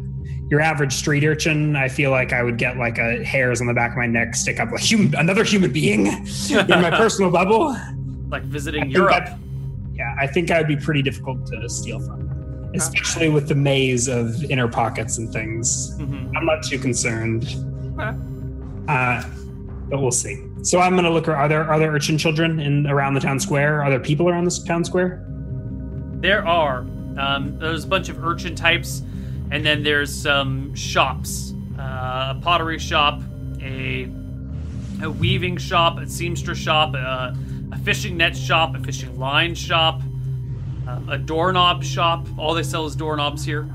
your 0.48 0.60
average 0.60 0.92
street 0.92 1.24
urchin, 1.24 1.74
I 1.74 1.88
feel 1.88 2.10
like 2.10 2.32
I 2.32 2.42
would 2.42 2.56
get 2.56 2.76
like 2.76 2.98
a 2.98 3.24
hairs 3.24 3.60
on 3.60 3.66
the 3.66 3.74
back 3.74 3.92
of 3.92 3.96
my 3.96 4.06
neck 4.06 4.34
stick 4.34 4.60
up 4.60 4.70
like 4.70 4.80
human, 4.80 5.14
another 5.16 5.44
human 5.44 5.72
being 5.72 6.06
in 6.50 6.68
my 6.68 6.90
personal 6.90 7.30
bubble. 7.30 7.76
Like 8.28 8.42
visiting 8.44 8.90
Europe. 8.90 9.28
Yeah, 9.94 10.14
I 10.18 10.26
think 10.26 10.50
I 10.50 10.58
would 10.58 10.68
be 10.68 10.76
pretty 10.76 11.02
difficult 11.02 11.46
to 11.46 11.68
steal 11.68 12.00
from, 12.00 12.70
especially 12.74 13.28
with 13.28 13.48
the 13.48 13.54
maze 13.54 14.08
of 14.08 14.44
inner 14.44 14.68
pockets 14.68 15.18
and 15.18 15.32
things. 15.32 15.96
Mm-hmm. 15.98 16.36
I'm 16.36 16.44
not 16.44 16.62
too 16.62 16.78
concerned. 16.78 17.44
Okay. 17.98 18.16
Uh, 18.88 19.24
but 19.88 20.00
we'll 20.00 20.10
see. 20.10 20.44
So 20.62 20.80
I'm 20.80 20.94
gonna 20.96 21.10
look. 21.10 21.28
Are 21.28 21.48
there 21.48 21.64
are 21.64 21.78
there 21.78 21.92
urchin 21.92 22.18
children 22.18 22.60
in 22.60 22.86
around 22.86 23.14
the 23.14 23.20
town 23.20 23.40
square? 23.40 23.82
Are 23.82 23.90
there 23.90 24.00
people 24.00 24.28
around 24.28 24.44
the 24.44 24.64
town 24.66 24.84
square? 24.84 25.24
There 26.16 26.46
are. 26.46 26.80
Um, 27.18 27.56
there's 27.58 27.84
a 27.84 27.88
bunch 27.88 28.08
of 28.08 28.22
urchin 28.22 28.54
types 28.54 29.02
and 29.50 29.64
then 29.64 29.82
there's 29.82 30.12
some 30.14 30.74
shops 30.74 31.54
uh, 31.78 32.34
a 32.36 32.40
pottery 32.42 32.78
shop, 32.78 33.20
a, 33.60 34.10
a 35.02 35.10
weaving 35.10 35.56
shop, 35.58 35.98
a 35.98 36.08
seamstress 36.08 36.58
shop, 36.58 36.94
a, 36.94 37.36
a 37.72 37.78
fishing 37.78 38.16
net 38.16 38.36
shop, 38.36 38.74
a 38.74 38.80
fishing 38.80 39.18
line 39.18 39.54
shop, 39.54 40.00
uh, 40.88 41.00
a 41.10 41.18
doorknob 41.18 41.84
shop. 41.84 42.26
All 42.38 42.54
they 42.54 42.62
sell 42.62 42.86
is 42.86 42.96
doorknobs 42.96 43.44
here. 43.44 43.68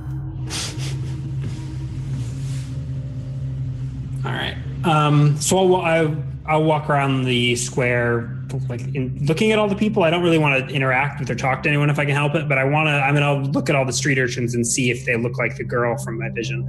All 4.25 4.31
right. 4.31 4.57
Um, 4.83 5.39
so 5.39 5.57
I'll, 5.59 5.75
I'll, 5.75 6.23
I'll 6.47 6.63
walk 6.63 6.89
around 6.89 7.23
the 7.23 7.55
square 7.55 8.35
like 8.69 8.81
in 8.95 9.17
looking 9.25 9.51
at 9.51 9.59
all 9.59 9.67
the 9.67 9.75
people, 9.75 10.03
I 10.03 10.09
don't 10.09 10.23
really 10.23 10.37
want 10.37 10.67
to 10.67 10.73
interact 10.73 11.19
with 11.19 11.29
or 11.29 11.35
talk 11.35 11.63
to 11.63 11.69
anyone 11.69 11.89
if 11.89 11.99
I 11.99 12.05
can 12.05 12.15
help 12.15 12.35
it. 12.35 12.47
But 12.49 12.57
I 12.57 12.63
want 12.63 12.87
to. 12.87 12.91
I 12.91 13.11
mean, 13.11 13.23
I'll 13.23 13.41
look 13.41 13.69
at 13.69 13.75
all 13.75 13.85
the 13.85 13.93
street 13.93 14.17
urchins 14.17 14.55
and 14.55 14.65
see 14.65 14.91
if 14.91 15.05
they 15.05 15.15
look 15.17 15.37
like 15.37 15.57
the 15.57 15.63
girl 15.63 15.97
from 15.97 16.19
my 16.19 16.29
vision 16.29 16.67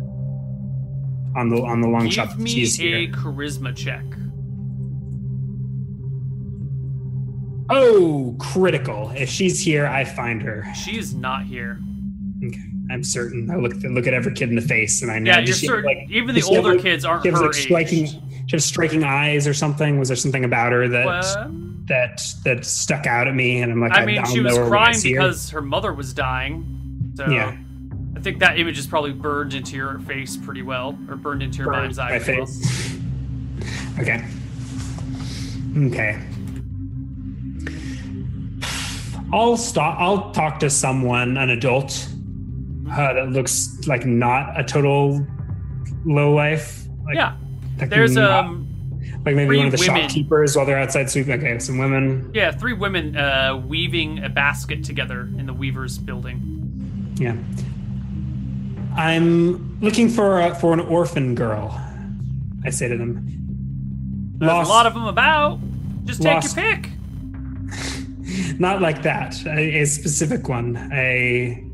on 1.37 1.49
the 1.49 1.63
on 1.63 1.81
the 1.81 1.89
long 1.89 2.05
Give 2.05 2.13
shot. 2.13 2.29
Give 2.31 2.41
me 2.41 2.51
She's 2.51 2.79
a 2.79 2.83
here. 2.83 3.09
charisma 3.09 3.75
check. 3.75 4.05
Oh, 7.71 8.37
critical! 8.39 9.11
If 9.17 9.31
she's 9.31 9.61
here, 9.61 9.87
I 9.87 10.05
find 10.05 10.43
her. 10.43 10.67
She's 10.75 11.15
not 11.15 11.45
here. 11.45 11.81
Okay, 12.45 12.61
I'm 12.91 13.03
certain. 13.03 13.51
I 13.51 13.57
look 13.57 13.75
look 13.83 14.07
at 14.07 14.15
every 14.15 14.35
kid 14.35 14.51
in 14.51 14.57
the 14.57 14.63
face, 14.63 15.01
and 15.03 15.11
I 15.11 15.19
know. 15.19 15.31
Yeah, 15.31 15.39
you're 15.39 15.55
certain. 15.55 15.85
Like, 15.85 16.11
even 16.11 16.35
the 16.35 16.43
older 16.43 16.75
like, 16.75 16.83
kids 16.83 17.05
aren't 17.05 17.25
her 17.25 17.33
like 17.33 17.55
striking. 17.55 18.07
She 18.07 18.57
has 18.57 18.65
striking 18.65 19.05
eyes 19.05 19.47
or 19.47 19.55
something. 19.55 19.99
Was 19.99 20.09
there 20.09 20.17
something 20.17 20.45
about 20.45 20.73
her 20.73 20.89
that? 20.89 21.07
Well, 21.07 21.55
that 21.87 22.23
that 22.45 22.65
stuck 22.65 23.07
out 23.07 23.29
at 23.29 23.35
me, 23.35 23.61
and 23.61 23.73
I'm 23.73 23.81
like, 23.81 23.93
I, 23.93 24.03
I 24.03 24.07
mean, 24.07 24.25
she 24.27 24.41
was 24.41 24.57
crying 24.57 24.97
because 25.03 25.51
her. 25.51 25.61
her. 25.61 25.67
mother 25.67 25.93
was 25.93 26.13
dying. 26.13 27.13
So 27.15 27.29
yeah. 27.29 27.57
I 28.17 28.21
think 28.21 28.39
that 28.39 28.59
image 28.59 28.79
is 28.79 28.87
probably 28.87 29.13
burned 29.13 29.55
into 29.55 29.77
your 29.77 29.99
face 30.01 30.37
pretty 30.37 30.63
well, 30.63 30.99
or 31.09 31.17
burned 31.17 31.43
into 31.43 31.59
your 31.59 31.67
burned 31.67 31.97
mind's 31.97 31.99
eye. 31.99 32.19
Well. 32.27 32.49
okay. 33.99 34.25
Okay. 35.77 36.21
I'll 39.33 39.57
stop. 39.57 39.99
I'll 39.99 40.31
talk 40.33 40.61
to 40.61 40.69
someone, 40.69 41.39
an 41.39 41.51
adult, 41.51 42.09
uh, 42.91 43.15
that 43.15 43.31
looks 43.31 43.79
like 43.87 44.05
not 44.05 44.59
a 44.61 44.63
total 44.63 45.27
low 46.05 46.35
life. 46.35 46.87
Like, 47.05 47.17
yeah. 47.17 47.37
There's 47.79 48.17
um 48.17 48.72
like 49.25 49.37
maybe 49.37 49.57
one 49.57 49.67
of 49.67 49.73
the 49.73 49.79
women. 49.79 50.03
shopkeepers 50.03 50.57
while 50.57 50.67
they're 50.67 50.79
outside 50.79 51.09
sweeping. 51.11 51.35
Okay, 51.35 51.59
some 51.59 51.79
women. 51.79 52.31
Yeah, 52.35 52.51
three 52.51 52.73
women 52.73 53.17
uh, 53.17 53.57
weaving 53.57 54.25
a 54.25 54.29
basket 54.29 54.85
together 54.85 55.23
in 55.23 55.47
the 55.47 55.55
weaver's 55.55 55.99
building. 55.99 57.15
Yeah. 57.19 57.37
I'm 58.97 59.81
looking 59.81 60.09
for 60.09 60.41
a, 60.41 60.55
for 60.55 60.73
an 60.73 60.81
orphan 60.81 61.35
girl. 61.35 61.81
I 62.65 62.71
say 62.71 62.89
to 62.89 62.97
them. 62.97 63.25
There's 64.39 64.49
lost, 64.49 64.69
a 64.69 64.73
lot 64.73 64.87
of 64.87 64.95
them 64.95 65.05
about. 65.05 65.61
Just 66.05 66.21
take 66.21 66.35
lost, 66.35 66.57
your 66.57 66.77
pick. 66.77 66.91
Not 68.59 68.81
like 68.81 69.03
that. 69.03 69.35
A, 69.47 69.81
a 69.81 69.85
specific 69.87 70.49
one. 70.49 70.77
A 70.93 71.65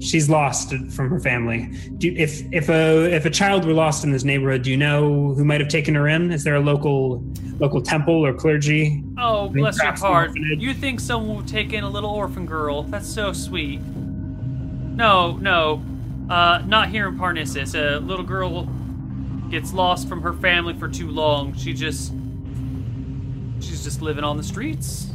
she's 0.00 0.28
lost 0.28 0.70
from 0.90 1.08
her 1.08 1.20
family. 1.20 1.70
Do, 1.98 2.12
if 2.16 2.42
if 2.52 2.68
a 2.68 3.12
if 3.12 3.24
a 3.24 3.30
child 3.30 3.64
were 3.64 3.72
lost 3.72 4.04
in 4.04 4.12
this 4.12 4.24
neighborhood, 4.24 4.62
do 4.62 4.70
you 4.70 4.76
know 4.76 5.34
who 5.34 5.44
might 5.44 5.60
have 5.60 5.68
taken 5.68 5.94
her 5.94 6.08
in? 6.08 6.30
Is 6.30 6.44
there 6.44 6.56
a 6.56 6.60
local 6.60 7.24
local 7.58 7.82
temple 7.82 8.24
or 8.24 8.32
clergy? 8.32 9.02
Oh, 9.18 9.48
bless 9.48 9.82
your 9.82 9.92
heart! 9.92 10.32
You 10.34 10.74
think 10.74 11.00
someone 11.00 11.36
would 11.36 11.48
take 11.48 11.72
in 11.72 11.84
a 11.84 11.90
little 11.90 12.10
orphan 12.10 12.46
girl? 12.46 12.84
That's 12.84 13.08
so 13.08 13.32
sweet. 13.32 13.80
No, 13.80 15.36
no, 15.36 15.82
uh, 16.28 16.62
not 16.66 16.88
here 16.88 17.08
in 17.08 17.18
Pernisis. 17.18 17.74
A 17.74 17.98
little 18.00 18.24
girl 18.24 18.68
gets 19.50 19.72
lost 19.72 20.08
from 20.08 20.22
her 20.22 20.32
family 20.32 20.74
for 20.74 20.88
too 20.88 21.10
long. 21.10 21.54
She 21.54 21.72
just 21.72 22.12
she's 23.60 23.84
just 23.84 24.02
living 24.02 24.24
on 24.24 24.36
the 24.36 24.42
streets. 24.42 25.10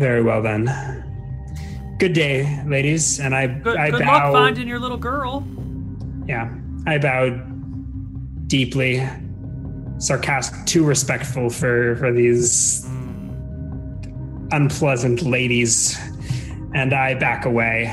Very 0.00 0.22
well 0.22 0.40
then. 0.40 0.64
Good 1.98 2.14
day, 2.14 2.64
ladies, 2.66 3.20
and 3.20 3.34
I 3.34 3.46
good, 3.48 3.76
I 3.76 3.90
good 3.90 4.00
bow. 4.00 4.06
luck 4.06 4.32
finding 4.32 4.66
your 4.66 4.78
little 4.78 4.96
girl. 4.96 5.46
Yeah, 6.26 6.50
I 6.86 6.96
bowed 6.96 8.48
deeply, 8.48 9.06
sarcastic, 9.98 10.64
too 10.64 10.86
respectful 10.86 11.50
for 11.50 11.96
for 11.96 12.14
these 12.14 12.86
unpleasant 14.52 15.20
ladies, 15.20 15.98
and 16.74 16.94
I 16.94 17.12
back 17.12 17.44
away. 17.44 17.88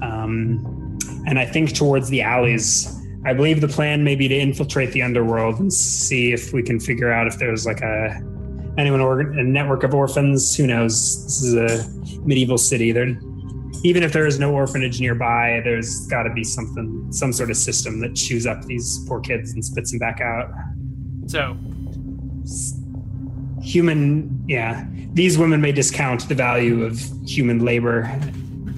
Um, 0.00 0.98
and 1.26 1.38
I 1.38 1.44
think 1.44 1.74
towards 1.74 2.08
the 2.08 2.22
alleys. 2.22 2.90
I 3.26 3.34
believe 3.34 3.60
the 3.60 3.68
plan 3.68 4.04
may 4.04 4.14
be 4.14 4.26
to 4.28 4.34
infiltrate 4.34 4.92
the 4.92 5.02
underworld 5.02 5.58
and 5.58 5.70
see 5.70 6.32
if 6.32 6.54
we 6.54 6.62
can 6.62 6.80
figure 6.80 7.12
out 7.12 7.26
if 7.26 7.38
there's 7.38 7.66
like 7.66 7.82
a 7.82 8.22
anyone 8.78 9.00
or 9.00 9.20
a 9.20 9.44
network 9.44 9.82
of 9.82 9.94
orphans. 9.94 10.56
Who 10.56 10.66
knows? 10.66 11.24
This 11.24 11.42
is 11.42 11.54
a 11.54 12.20
medieval 12.20 12.58
city. 12.58 12.92
There, 12.92 13.16
even 13.82 14.02
if 14.02 14.12
there 14.12 14.26
is 14.26 14.38
no 14.38 14.52
orphanage 14.52 15.00
nearby, 15.00 15.60
there's 15.64 16.06
got 16.08 16.24
to 16.24 16.32
be 16.32 16.44
something, 16.44 17.06
some 17.12 17.32
sort 17.32 17.50
of 17.50 17.56
system 17.56 18.00
that 18.00 18.14
chews 18.14 18.46
up 18.46 18.62
these 18.64 19.04
poor 19.06 19.20
kids 19.20 19.52
and 19.52 19.64
spits 19.64 19.90
them 19.90 19.98
back 19.98 20.20
out. 20.20 20.50
So, 21.26 21.56
human, 23.62 24.44
yeah. 24.46 24.86
These 25.12 25.38
women 25.38 25.60
may 25.60 25.72
discount 25.72 26.28
the 26.28 26.34
value 26.34 26.84
of 26.84 27.00
human 27.26 27.64
labor. 27.64 28.10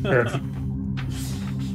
Or, 0.04 0.26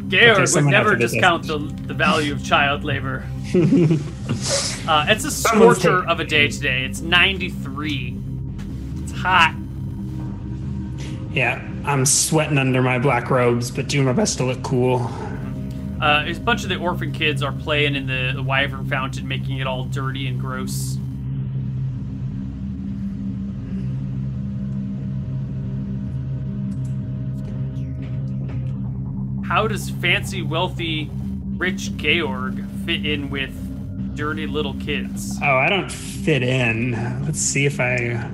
Georg 0.08 0.40
okay, 0.40 0.54
would 0.56 0.66
never 0.72 0.96
discount 0.96 1.46
the, 1.46 1.58
the 1.58 1.94
value 1.94 2.32
of 2.32 2.42
child 2.42 2.86
labor. 2.86 3.26
uh, 4.88 5.06
it's 5.10 5.26
a 5.26 5.32
scorcher 5.32 6.08
of 6.08 6.20
a 6.20 6.24
day 6.24 6.48
today. 6.48 6.86
It's 6.86 7.02
93. 7.02 8.18
It's 9.00 9.12
hot. 9.12 9.54
Yeah, 11.34 11.62
I'm 11.84 12.06
sweating 12.06 12.58
under 12.58 12.82
my 12.82 13.00
black 13.00 13.30
robes, 13.30 13.70
but 13.70 13.90
doing 13.90 14.06
my 14.06 14.14
best 14.14 14.38
to 14.38 14.46
look 14.46 14.64
cool. 14.64 15.02
Uh, 16.02 16.26
a 16.26 16.34
bunch 16.40 16.64
of 16.64 16.70
the 16.70 16.78
orphan 16.78 17.12
kids 17.12 17.44
are 17.44 17.52
playing 17.52 17.96
in 17.96 18.08
the, 18.08 18.32
the 18.34 18.42
Wyvern 18.42 18.88
Fountain, 18.88 19.28
making 19.28 19.60
it 19.60 19.68
all 19.68 19.84
dirty 19.86 20.28
and 20.28 20.40
gross. 20.40 20.98
How 29.48 29.68
does 29.68 29.90
fancy, 29.90 30.42
wealthy, 30.42 31.12
rich 31.58 31.96
Georg 31.98 32.64
fit 32.86 33.06
in 33.06 33.30
with 33.30 34.16
dirty 34.16 34.48
little 34.48 34.74
kids? 34.76 35.40
Oh, 35.42 35.56
I 35.58 35.70
don't 35.70 35.92
fit 35.92 36.44
in. 36.44 36.92
Let's 37.26 37.40
see 37.40 37.66
if 37.66 37.80
I. 37.80 38.30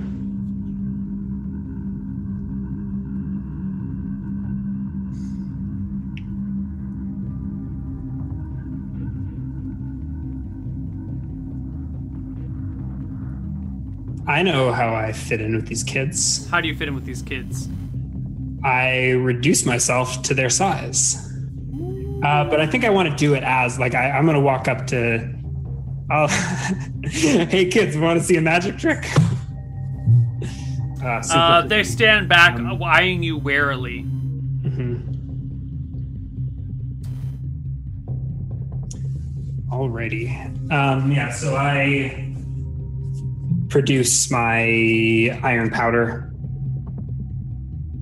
I 14.26 14.42
know 14.42 14.72
how 14.72 14.94
I 14.94 15.12
fit 15.12 15.40
in 15.40 15.56
with 15.56 15.66
these 15.66 15.82
kids. 15.82 16.48
How 16.48 16.60
do 16.60 16.68
you 16.68 16.76
fit 16.76 16.88
in 16.88 16.94
with 16.94 17.04
these 17.04 17.20
kids? 17.20 17.68
I 18.62 19.10
reduce 19.10 19.66
myself 19.66 20.22
to 20.22 20.34
their 20.34 20.50
size. 20.50 21.29
Uh, 22.22 22.44
but 22.44 22.60
I 22.60 22.66
think 22.66 22.84
I 22.84 22.90
want 22.90 23.08
to 23.08 23.16
do 23.16 23.34
it 23.34 23.42
as 23.42 23.78
like 23.78 23.94
I, 23.94 24.08
am 24.08 24.24
going 24.24 24.34
to 24.34 24.40
walk 24.40 24.68
up 24.68 24.86
to. 24.88 25.34
Oh, 26.10 26.26
hey 27.04 27.66
kids, 27.66 27.96
want 27.96 28.18
to 28.18 28.24
see 28.24 28.36
a 28.36 28.40
magic 28.40 28.76
trick? 28.78 29.06
Uh, 31.02 31.22
uh, 31.32 31.62
they 31.62 31.82
stand 31.82 32.28
back, 32.28 32.58
um, 32.58 32.82
eyeing 32.82 33.22
you 33.22 33.38
warily. 33.38 34.02
Mm-hmm. 34.02 35.10
Alrighty. 39.72 40.70
Um, 40.70 41.10
yeah, 41.10 41.32
so 41.32 41.56
I 41.56 42.34
produce 43.70 44.30
my 44.30 45.38
iron 45.42 45.70
powder 45.70 46.30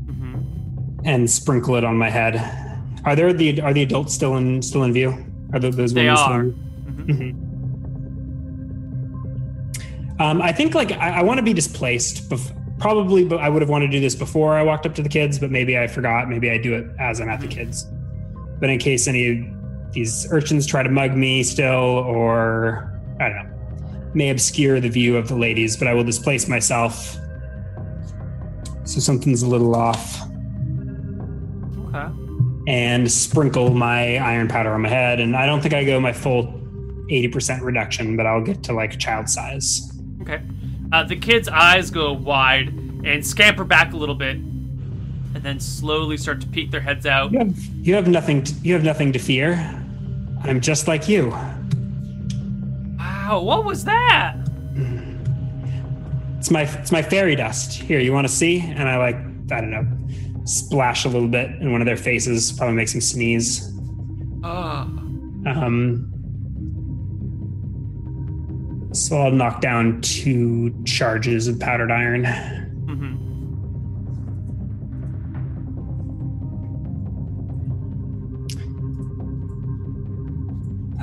mm-hmm. 0.06 1.00
and 1.04 1.30
sprinkle 1.30 1.76
it 1.76 1.84
on 1.84 1.96
my 1.96 2.10
head. 2.10 2.67
Are 3.04 3.16
there 3.16 3.32
the 3.32 3.60
are 3.60 3.72
the 3.72 3.82
adults 3.82 4.14
still 4.14 4.36
in 4.36 4.62
still 4.62 4.84
in 4.84 4.92
view? 4.92 5.24
Are 5.52 5.58
those 5.58 5.94
they 5.94 6.08
are? 6.08 6.44
Mm-hmm. 6.44 7.10
Mm-hmm. 7.10 7.44
Um, 10.20 10.42
I 10.42 10.52
think 10.52 10.74
like 10.74 10.92
I, 10.92 11.20
I 11.20 11.22
want 11.22 11.38
to 11.38 11.44
be 11.44 11.52
displaced. 11.52 12.28
Bef- 12.28 12.54
probably, 12.78 13.24
but 13.24 13.40
I 13.40 13.48
would 13.48 13.62
have 13.62 13.68
wanted 13.68 13.86
to 13.86 13.92
do 13.92 14.00
this 14.00 14.14
before 14.14 14.54
I 14.54 14.62
walked 14.62 14.86
up 14.86 14.94
to 14.96 15.02
the 15.02 15.08
kids, 15.08 15.38
but 15.38 15.50
maybe 15.50 15.78
I 15.78 15.86
forgot. 15.86 16.28
Maybe 16.28 16.50
I 16.50 16.58
do 16.58 16.74
it 16.74 16.86
as 16.98 17.20
I'm 17.20 17.28
at 17.28 17.40
the 17.40 17.46
mm-hmm. 17.46 17.58
kids. 17.58 17.86
But 18.60 18.70
in 18.70 18.78
case 18.78 19.06
any 19.06 19.30
of 19.30 19.92
these 19.92 20.26
urchins 20.30 20.66
try 20.66 20.82
to 20.82 20.90
mug 20.90 21.14
me 21.14 21.42
still, 21.42 21.66
or 21.66 23.00
I 23.20 23.28
don't 23.28 23.36
know, 23.36 24.10
may 24.14 24.30
obscure 24.30 24.80
the 24.80 24.88
view 24.88 25.16
of 25.16 25.28
the 25.28 25.36
ladies, 25.36 25.76
but 25.76 25.86
I 25.86 25.94
will 25.94 26.04
displace 26.04 26.48
myself. 26.48 27.16
So 28.84 29.00
something's 29.00 29.42
a 29.42 29.46
little 29.46 29.76
off 29.76 30.28
and 32.68 33.10
sprinkle 33.10 33.70
my 33.70 34.18
iron 34.18 34.46
powder 34.46 34.74
on 34.74 34.82
my 34.82 34.90
head. 34.90 35.20
And 35.20 35.34
I 35.34 35.46
don't 35.46 35.62
think 35.62 35.72
I 35.72 35.84
go 35.84 35.98
my 35.98 36.12
full 36.12 36.48
80% 37.10 37.62
reduction, 37.62 38.14
but 38.14 38.26
I'll 38.26 38.44
get 38.44 38.62
to 38.64 38.74
like 38.74 38.98
child 38.98 39.26
size. 39.30 39.90
Okay. 40.20 40.42
Uh, 40.92 41.02
the 41.02 41.16
kid's 41.16 41.48
eyes 41.48 41.90
go 41.90 42.12
wide 42.12 42.68
and 42.68 43.26
scamper 43.26 43.64
back 43.64 43.94
a 43.94 43.96
little 43.96 44.14
bit, 44.14 44.36
and 44.36 45.42
then 45.42 45.58
slowly 45.58 46.18
start 46.18 46.42
to 46.42 46.46
peek 46.46 46.70
their 46.70 46.82
heads 46.82 47.06
out. 47.06 47.32
You 47.32 47.38
have, 47.38 47.56
you 47.58 47.94
have 47.94 48.06
nothing. 48.06 48.44
To, 48.44 48.54
you 48.62 48.74
have 48.74 48.84
nothing 48.84 49.12
to 49.14 49.18
fear. 49.18 49.54
I'm 50.42 50.60
just 50.60 50.88
like 50.88 51.08
you. 51.08 51.30
Wow, 52.98 53.40
what 53.42 53.64
was 53.64 53.84
that? 53.84 54.36
It's 56.38 56.50
my 56.50 56.62
it's 56.62 56.92
my 56.92 57.00
fairy 57.02 57.34
dust. 57.34 57.72
Here, 57.72 58.00
you 58.00 58.12
want 58.12 58.26
to 58.26 58.32
see? 58.32 58.60
And 58.60 58.88
I 58.88 58.98
like 58.98 59.16
I 59.50 59.60
don't 59.60 59.70
know 59.70 59.97
splash 60.48 61.04
a 61.04 61.08
little 61.08 61.28
bit 61.28 61.50
in 61.60 61.70
one 61.72 61.82
of 61.82 61.86
their 61.86 61.96
faces, 61.96 62.52
probably 62.52 62.74
makes 62.74 62.92
them 62.92 63.00
sneeze. 63.02 63.70
Ah. 64.42 64.82
Um, 65.46 66.10
so 68.92 69.18
I'll 69.18 69.30
knock 69.30 69.60
down 69.60 70.00
two 70.00 70.74
charges 70.84 71.48
of 71.48 71.60
powdered 71.60 71.90
iron. 71.90 72.24
Mm-hmm. 72.24 73.16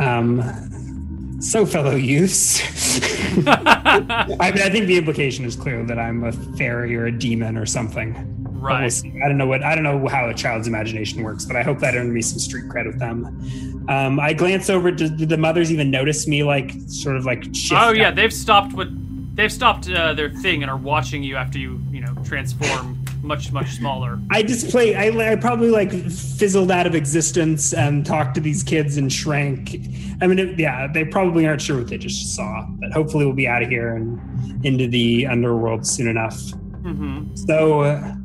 Um, 0.02 1.42
so, 1.42 1.66
fellow 1.68 1.96
youths, 1.96 2.62
I 3.48 4.52
mean, 4.54 4.64
I 4.64 4.70
think 4.70 4.88
the 4.88 4.98
implication 4.98 5.46
is 5.46 5.56
clear 5.56 5.86
that 5.86 6.00
I'm 6.00 6.24
a 6.24 6.32
fairy 6.58 6.96
or 6.96 7.06
a 7.06 7.12
demon 7.12 7.58
or 7.58 7.68
something. 7.68 8.35
Right. 8.66 8.92
We'll 9.04 9.24
I 9.24 9.28
don't 9.28 9.38
know 9.38 9.48
what 9.48 9.64
I 9.64 9.76
don't 9.76 9.84
know 9.84 10.08
how 10.08 10.30
a 10.30 10.34
child's 10.34 10.68
imagination 10.68 11.24
works, 11.24 11.46
but 11.46 11.56
I 11.56 11.64
hope 11.64 11.80
that 11.80 11.96
earned 11.96 12.14
me 12.14 12.22
some 12.22 12.40
street 12.40 12.66
cred 12.66 12.88
with 12.88 13.00
them. 13.00 13.86
Um, 13.88 14.20
I 14.20 14.34
glance 14.34 14.70
over. 14.70 14.92
Did, 14.92 15.18
did, 15.18 15.30
the 15.30 15.38
mothers 15.38 15.72
even 15.72 15.92
notice 15.92 16.28
me? 16.28 16.44
Like 16.44 16.74
sort 16.88 17.16
of 17.18 17.26
like. 17.26 17.46
oh 17.72 17.92
yeah, 17.92 18.12
they've 18.12 18.34
stopped 18.34 18.74
what 18.74 18.88
they've 19.36 19.52
stopped 19.52 19.90
uh, 19.90 20.14
their 20.14 20.30
thing 20.30 20.64
and 20.64 20.72
are 20.72 20.78
watching 20.78 21.24
you 21.24 21.36
after 21.36 21.60
you 21.60 21.82
you 21.92 22.02
know 22.02 22.16
transform 22.24 23.04
much 23.22 23.52
much 23.52 23.72
smaller. 23.72 24.20
I 24.32 24.42
display. 24.42 24.96
I, 24.96 25.32
I 25.32 25.36
probably 25.36 25.70
like 25.70 25.92
fizzled 25.92 26.72
out 26.72 26.88
of 26.88 26.96
existence 26.96 27.74
and 27.74 28.06
talked 28.06 28.36
to 28.36 28.42
these 28.42 28.64
kids 28.64 28.98
and 28.98 29.12
shrank. 29.12 29.76
I 30.22 30.28
mean, 30.28 30.40
it, 30.40 30.60
yeah, 30.60 30.88
they 30.92 31.06
probably 31.06 31.46
aren't 31.46 31.62
sure 31.62 31.78
what 31.78 31.88
they 31.88 31.98
just 31.98 32.36
saw, 32.36 32.66
but 32.80 32.92
hopefully 32.92 33.26
we'll 33.26 33.36
be 33.36 33.48
out 33.48 33.62
of 33.62 33.70
here 33.70 33.96
and 33.96 34.66
into 34.66 34.88
the 34.88 35.28
underworld 35.28 35.86
soon 35.86 36.08
enough. 36.08 36.38
Mm-hmm. 36.38 37.36
So. 37.36 37.82
Uh, 37.82 38.16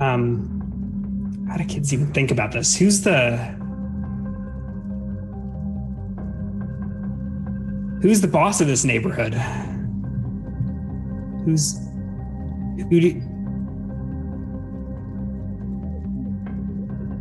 um, 0.00 1.46
how 1.48 1.56
do 1.56 1.64
kids 1.64 1.92
even 1.92 2.12
think 2.12 2.30
about 2.30 2.52
this? 2.52 2.76
Who's 2.76 3.02
the 3.02 3.36
who's 8.02 8.20
the 8.20 8.28
boss 8.28 8.60
of 8.60 8.66
this 8.66 8.84
neighborhood? 8.84 9.34
Who's 11.44 11.78
who? 12.90 13.00
Do, 13.00 13.20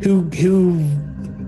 who 0.03 0.22
who 0.35 0.73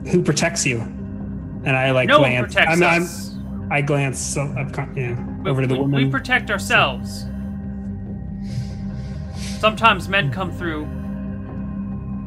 who 0.09 0.23
protects 0.23 0.65
you? 0.65 0.79
And 0.79 1.75
I 1.75 1.91
like 1.91 2.07
no 2.07 2.19
glance. 2.19 2.55
I'm, 2.55 2.81
us. 2.81 3.35
I'm, 3.35 3.71
I 3.71 3.81
glance 3.81 4.37
up, 4.37 4.49
yeah, 4.95 5.19
We- 5.41 5.49
over 5.49 5.61
to 5.61 5.67
the 5.67 5.73
we, 5.73 5.79
woman. 5.81 6.05
We 6.05 6.09
protect 6.09 6.49
ourselves. 6.49 7.25
Sometimes 9.59 10.07
men 10.07 10.31
come 10.31 10.51
through, 10.51 10.85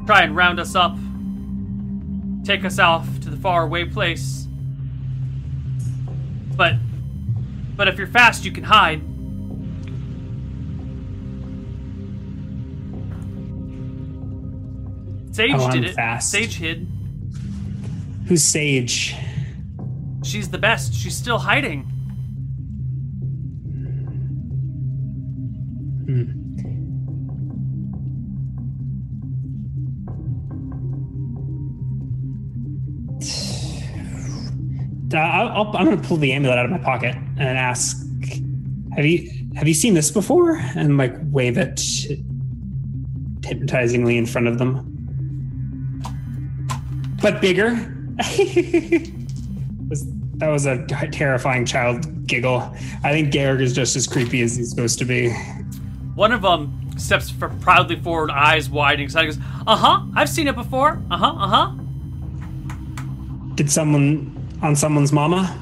try 0.07 0.23
and 0.23 0.35
round 0.37 0.59
us 0.61 0.75
up, 0.75 0.97
take 2.45 2.65
us 2.65 2.79
off 2.79 3.07
to 3.21 3.31
the 3.31 3.37
faraway 3.37 3.85
place. 3.85 4.47
But, 6.57 6.75
but 7.77 7.89
if 7.89 7.97
you're 7.99 8.07
fast, 8.07 8.45
you 8.45 8.53
can 8.53 8.65
hide. 8.65 9.03
Sage 15.33 15.53
Oh, 15.55 15.71
did 15.71 15.85
it. 15.85 15.95
fast. 15.95 16.31
Sage 16.31 16.57
hid. 16.57 16.87
Who's 18.27 18.43
Sage? 18.43 19.15
She's 20.25 20.51
the 20.51 20.59
best. 20.59 20.93
She's 20.95 21.17
still 21.17 21.39
hiding. 21.39 21.87
Uh, 26.09 26.40
I'll, 35.15 35.49
I'll- 35.49 35.77
I'm 35.77 35.85
going 35.87 36.01
to 36.01 36.07
pull 36.09 36.17
the 36.17 36.33
amulet 36.33 36.59
out 36.59 36.65
of 36.67 36.71
my 36.71 36.79
pocket 36.79 37.15
and 37.15 37.59
ask, 37.59 37.99
"Have 38.97 39.05
you 39.05 39.31
have 39.57 39.67
you 39.69 39.75
seen 39.75 39.95
this 39.95 40.11
before?" 40.11 40.57
And 40.77 40.97
like 40.97 41.15
wave 41.31 41.57
it 41.59 41.77
hypnotizingly 43.41 44.17
in 44.17 44.27
front 44.27 44.47
of 44.49 44.59
them, 44.59 46.01
but 47.23 47.41
bigger. 47.41 47.71
Was- 49.89 50.07
that 50.37 50.49
was 50.49 50.65
a 50.65 50.87
terrifying 50.87 51.67
child 51.67 52.27
giggle. 52.27 52.61
I 53.05 53.11
think 53.13 53.31
Garrick 53.31 53.61
is 53.61 53.75
just 53.75 53.95
as 53.95 54.07
creepy 54.07 54.41
as 54.41 54.57
he's 54.57 54.71
supposed 54.71 54.99
to 55.01 55.05
be. 55.05 55.31
One 56.15 56.33
of 56.33 56.41
them 56.41 56.73
steps 56.97 57.29
for 57.29 57.51
proudly 57.61 57.97
forward, 57.97 58.31
eyes 58.31 58.71
wide, 58.71 58.95
and 58.95 59.03
excited. 59.03 59.35
Goes, 59.35 59.39
"Uh 59.67 59.77
huh, 59.77 60.01
I've 60.17 60.31
seen 60.31 60.49
it 60.49 60.55
before. 60.55 61.03
Uh 61.11 61.17
huh, 61.19 61.35
uh 61.37 61.47
huh." 61.49 61.73
Did 63.55 63.71
someone 63.71 64.35
on 64.63 64.77
someone's 64.77 65.13
mama? 65.13 65.57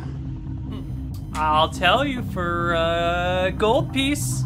I'll 1.35 1.69
tell 1.69 2.05
you 2.05 2.23
for 2.23 2.75
a 2.75 3.53
gold 3.57 3.93
piece. 3.93 4.43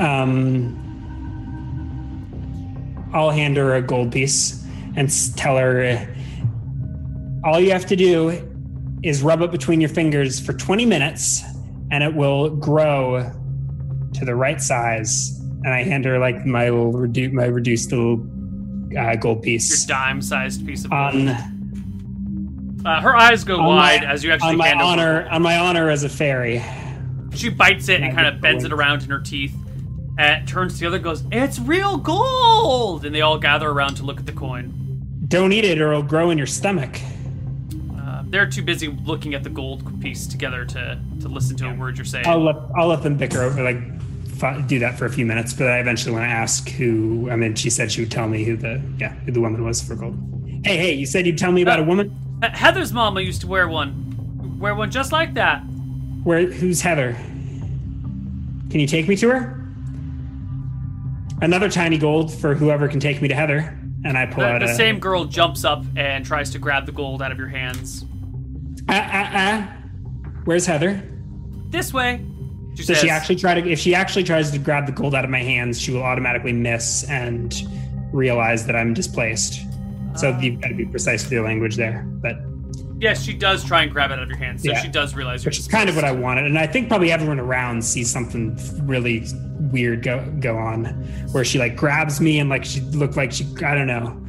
um, 0.00 0.74
I'll 3.14 3.30
hand 3.30 3.56
her 3.56 3.74
a 3.76 3.82
gold 3.82 4.12
piece 4.12 4.64
and 4.96 5.10
tell 5.36 5.56
her 5.56 5.82
uh, 5.84 7.48
all 7.48 7.58
you 7.58 7.70
have 7.72 7.86
to 7.86 7.96
do 7.96 8.44
is 9.02 9.22
rub 9.22 9.40
it 9.42 9.50
between 9.50 9.80
your 9.80 9.88
fingers 9.88 10.38
for 10.38 10.52
20 10.52 10.84
minutes 10.84 11.42
and 11.90 12.04
it 12.04 12.14
will 12.14 12.50
grow 12.50 13.32
to 14.12 14.24
the 14.24 14.34
right 14.34 14.60
size. 14.60 15.38
And 15.64 15.68
I 15.68 15.82
hand 15.82 16.04
her 16.04 16.18
like 16.18 16.44
my 16.44 16.68
little 16.70 16.92
redu- 16.92 17.32
my 17.32 17.46
reduced 17.46 17.90
little 17.90 18.24
uh, 18.98 19.16
gold 19.16 19.42
piece, 19.42 19.88
Your 19.88 19.96
dime-sized 19.96 20.66
piece 20.66 20.84
of 20.84 20.90
gold. 20.90 21.14
on 21.14 21.57
Uh, 22.84 23.00
her 23.00 23.16
eyes 23.16 23.44
go 23.44 23.58
on 23.58 23.66
wide 23.66 24.02
my, 24.02 24.12
as 24.12 24.22
you 24.22 24.30
actually 24.30 24.50
on 24.50 24.56
my 24.56 24.72
honor 24.72 25.28
on 25.30 25.42
my 25.42 25.58
honor 25.58 25.90
as 25.90 26.04
a 26.04 26.08
fairy. 26.08 26.62
She 27.34 27.48
bites 27.48 27.88
it 27.88 28.00
and 28.00 28.14
kind 28.14 28.26
of 28.26 28.40
bends 28.40 28.64
it 28.64 28.72
around 28.72 29.02
in 29.02 29.10
her 29.10 29.20
teeth. 29.20 29.54
And 30.16 30.48
turns 30.48 30.74
to 30.74 30.80
the 30.80 30.86
other, 30.86 30.96
and 30.96 31.04
goes, 31.04 31.24
"It's 31.30 31.60
real 31.60 31.96
gold!" 31.96 33.04
And 33.04 33.14
they 33.14 33.20
all 33.20 33.38
gather 33.38 33.68
around 33.68 33.94
to 33.96 34.02
look 34.02 34.18
at 34.18 34.26
the 34.26 34.32
coin. 34.32 34.74
Don't 35.28 35.52
eat 35.52 35.64
it 35.64 35.80
or 35.80 35.92
it'll 35.92 36.02
grow 36.02 36.30
in 36.30 36.38
your 36.38 36.46
stomach. 36.46 36.98
Uh, 37.96 38.22
they're 38.26 38.48
too 38.48 38.62
busy 38.62 38.88
looking 38.88 39.34
at 39.34 39.44
the 39.44 39.50
gold 39.50 40.00
piece 40.00 40.26
together 40.26 40.64
to 40.64 41.00
to 41.20 41.28
listen 41.28 41.56
to 41.58 41.68
a 41.68 41.74
word 41.74 41.98
you're 41.98 42.04
saying. 42.04 42.26
I'll 42.26 42.42
let 42.42 42.56
I'll 42.76 42.88
let 42.88 43.02
them 43.02 43.16
bicker 43.16 43.42
over 43.42 43.62
like 43.62 43.78
do 44.68 44.78
that 44.78 44.98
for 44.98 45.04
a 45.06 45.10
few 45.10 45.26
minutes, 45.26 45.52
but 45.52 45.68
I 45.68 45.78
eventually 45.78 46.12
want 46.12 46.24
to 46.24 46.30
ask 46.30 46.68
who. 46.68 47.28
I 47.30 47.36
mean, 47.36 47.54
she 47.54 47.70
said 47.70 47.90
she 47.92 48.02
would 48.02 48.10
tell 48.10 48.28
me 48.28 48.44
who 48.44 48.56
the 48.56 48.80
yeah 48.98 49.12
who 49.24 49.32
the 49.32 49.40
woman 49.40 49.64
was 49.64 49.82
for 49.82 49.94
gold. 49.94 50.16
Hey 50.64 50.76
hey, 50.76 50.94
you 50.94 51.06
said 51.06 51.26
you'd 51.26 51.38
tell 51.38 51.52
me 51.52 51.62
about 51.62 51.78
a 51.78 51.84
woman. 51.84 52.16
Uh, 52.42 52.50
Heather's 52.50 52.92
mama 52.92 53.20
used 53.20 53.40
to 53.40 53.46
wear 53.46 53.68
one, 53.68 54.58
wear 54.58 54.74
one 54.74 54.90
just 54.90 55.12
like 55.12 55.34
that. 55.34 55.60
Where 56.24 56.46
who's 56.46 56.80
Heather? 56.80 57.14
Can 58.70 58.80
you 58.80 58.86
take 58.86 59.08
me 59.08 59.16
to 59.16 59.30
her? 59.30 59.54
Another 61.40 61.70
tiny 61.70 61.98
gold 61.98 62.32
for 62.32 62.54
whoever 62.54 62.88
can 62.88 63.00
take 63.00 63.22
me 63.22 63.28
to 63.28 63.34
Heather. 63.34 63.74
And 64.04 64.16
I 64.16 64.26
pull 64.26 64.44
The, 64.44 64.48
out 64.50 64.60
the 64.60 64.66
a 64.66 64.74
same 64.74 65.00
girl 65.00 65.24
jumps 65.24 65.64
up 65.64 65.84
and 65.96 66.24
tries 66.24 66.50
to 66.50 66.58
grab 66.58 66.86
the 66.86 66.92
gold 66.92 67.22
out 67.22 67.32
of 67.32 67.38
your 67.38 67.48
hands. 67.48 68.04
Ah 68.88 69.08
ah 69.12 69.30
ah. 69.34 69.74
Where's 70.44 70.66
Heather? 70.66 71.02
This 71.70 71.92
way. 71.92 72.24
She 72.70 72.76
Does 72.84 72.86
says, 72.86 72.98
she 73.00 73.10
actually 73.10 73.36
try 73.36 73.60
to? 73.60 73.68
If 73.68 73.80
she 73.80 73.94
actually 73.94 74.22
tries 74.22 74.52
to 74.52 74.58
grab 74.58 74.86
the 74.86 74.92
gold 74.92 75.14
out 75.14 75.24
of 75.24 75.30
my 75.30 75.42
hands, 75.42 75.80
she 75.80 75.90
will 75.92 76.02
automatically 76.04 76.52
miss 76.52 77.02
and 77.10 77.52
realize 78.12 78.66
that 78.66 78.76
I'm 78.76 78.94
displaced. 78.94 79.60
So 80.18 80.32
Ah. 80.32 80.40
you've 80.40 80.60
got 80.60 80.68
to 80.68 80.74
be 80.74 80.84
precise 80.86 81.22
with 81.24 81.32
your 81.32 81.44
language 81.44 81.76
there. 81.76 82.04
But 82.20 82.36
Yes, 83.00 83.22
she 83.22 83.32
does 83.32 83.64
try 83.64 83.84
and 83.84 83.92
grab 83.92 84.10
it 84.10 84.14
out 84.14 84.24
of 84.24 84.28
your 84.28 84.38
hands. 84.38 84.64
So 84.64 84.72
Yeah. 84.72 84.82
she 84.82 84.88
does 84.88 85.14
realize 85.14 85.44
which 85.46 85.56
is 85.60 85.68
kind 85.68 85.88
of 85.88 85.94
what 85.94 86.04
I 86.04 86.10
wanted, 86.10 86.46
and 86.46 86.58
I 86.58 86.66
think 86.66 86.88
probably 86.88 87.12
everyone 87.12 87.38
around 87.38 87.84
sees 87.84 88.10
something 88.10 88.58
really 88.86 89.24
weird 89.72 90.02
go 90.02 90.24
go 90.40 90.56
on, 90.58 90.84
where 91.30 91.44
she 91.44 91.58
like 91.60 91.76
grabs 91.76 92.20
me 92.20 92.40
and 92.40 92.50
like 92.50 92.64
she 92.64 92.80
looked 92.80 93.16
like 93.16 93.30
she 93.30 93.46
I 93.64 93.76
don't 93.76 93.86
know. 93.86 94.20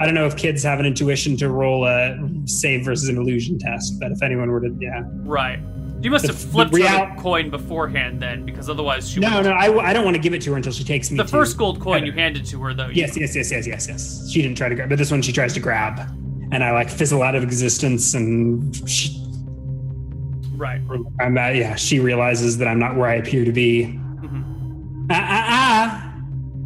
I 0.00 0.04
don't 0.06 0.14
know 0.14 0.26
if 0.26 0.36
kids 0.36 0.62
have 0.64 0.80
an 0.80 0.86
intuition 0.86 1.36
to 1.36 1.48
roll 1.50 1.84
a 1.86 2.18
save 2.46 2.84
versus 2.84 3.08
an 3.08 3.16
illusion 3.16 3.58
test, 3.60 3.98
but 4.00 4.10
if 4.10 4.20
anyone 4.24 4.50
were 4.50 4.60
to, 4.60 4.76
yeah. 4.80 5.04
Right. 5.22 5.60
You 6.02 6.10
must 6.10 6.26
The- 6.26 6.32
have 6.32 6.40
flipped 6.40 6.72
the 6.72 6.82
real- 6.82 6.88
the 7.14 7.20
coin 7.20 7.50
beforehand 7.50 8.20
then, 8.20 8.44
because 8.44 8.68
otherwise 8.70 9.10
she 9.10 9.18
No, 9.20 9.40
no, 9.42 9.50
I, 9.50 9.88
I 9.88 9.92
don't 9.92 10.04
want 10.04 10.14
to 10.16 10.22
give 10.22 10.34
it 10.34 10.42
to 10.42 10.50
her 10.50 10.56
until 10.56 10.72
she 10.72 10.84
takes 10.84 11.10
me. 11.10 11.16
The 11.16 11.24
first 11.26 11.56
gold 11.56 11.80
coin 11.80 12.04
you 12.06 12.12
handed 12.12 12.44
to 12.46 12.60
her, 12.62 12.74
though. 12.74 12.88
Yes, 12.92 13.16
yes, 13.16 13.34
yes, 13.34 13.50
yes, 13.50 13.66
yes, 13.66 13.88
yes. 13.88 14.30
She 14.30 14.42
didn't 14.42 14.56
try 14.56 14.68
to 14.68 14.74
grab, 14.74 14.88
but 14.88 14.98
this 14.98 15.10
one 15.10 15.22
she 15.22 15.32
tries 15.32 15.52
to 15.54 15.60
grab, 15.60 15.98
and 16.52 16.62
I 16.62 16.70
like 16.72 16.90
fizzle 16.90 17.22
out 17.22 17.34
of 17.34 17.42
existence, 17.42 18.14
and 18.14 18.74
she, 18.88 19.22
Right. 20.54 20.80
I'm 21.20 21.36
uh, 21.36 21.48
yeah. 21.48 21.74
She 21.74 21.98
realizes 22.00 22.56
that 22.58 22.68
I'm 22.68 22.78
not 22.78 22.96
where 22.96 23.08
I 23.08 23.14
appear 23.16 23.44
to 23.44 23.52
be. 23.52 23.84
Mhm. 23.84 25.06
Ah 25.10 25.14
ah 25.14 25.44
ah! 25.48 26.14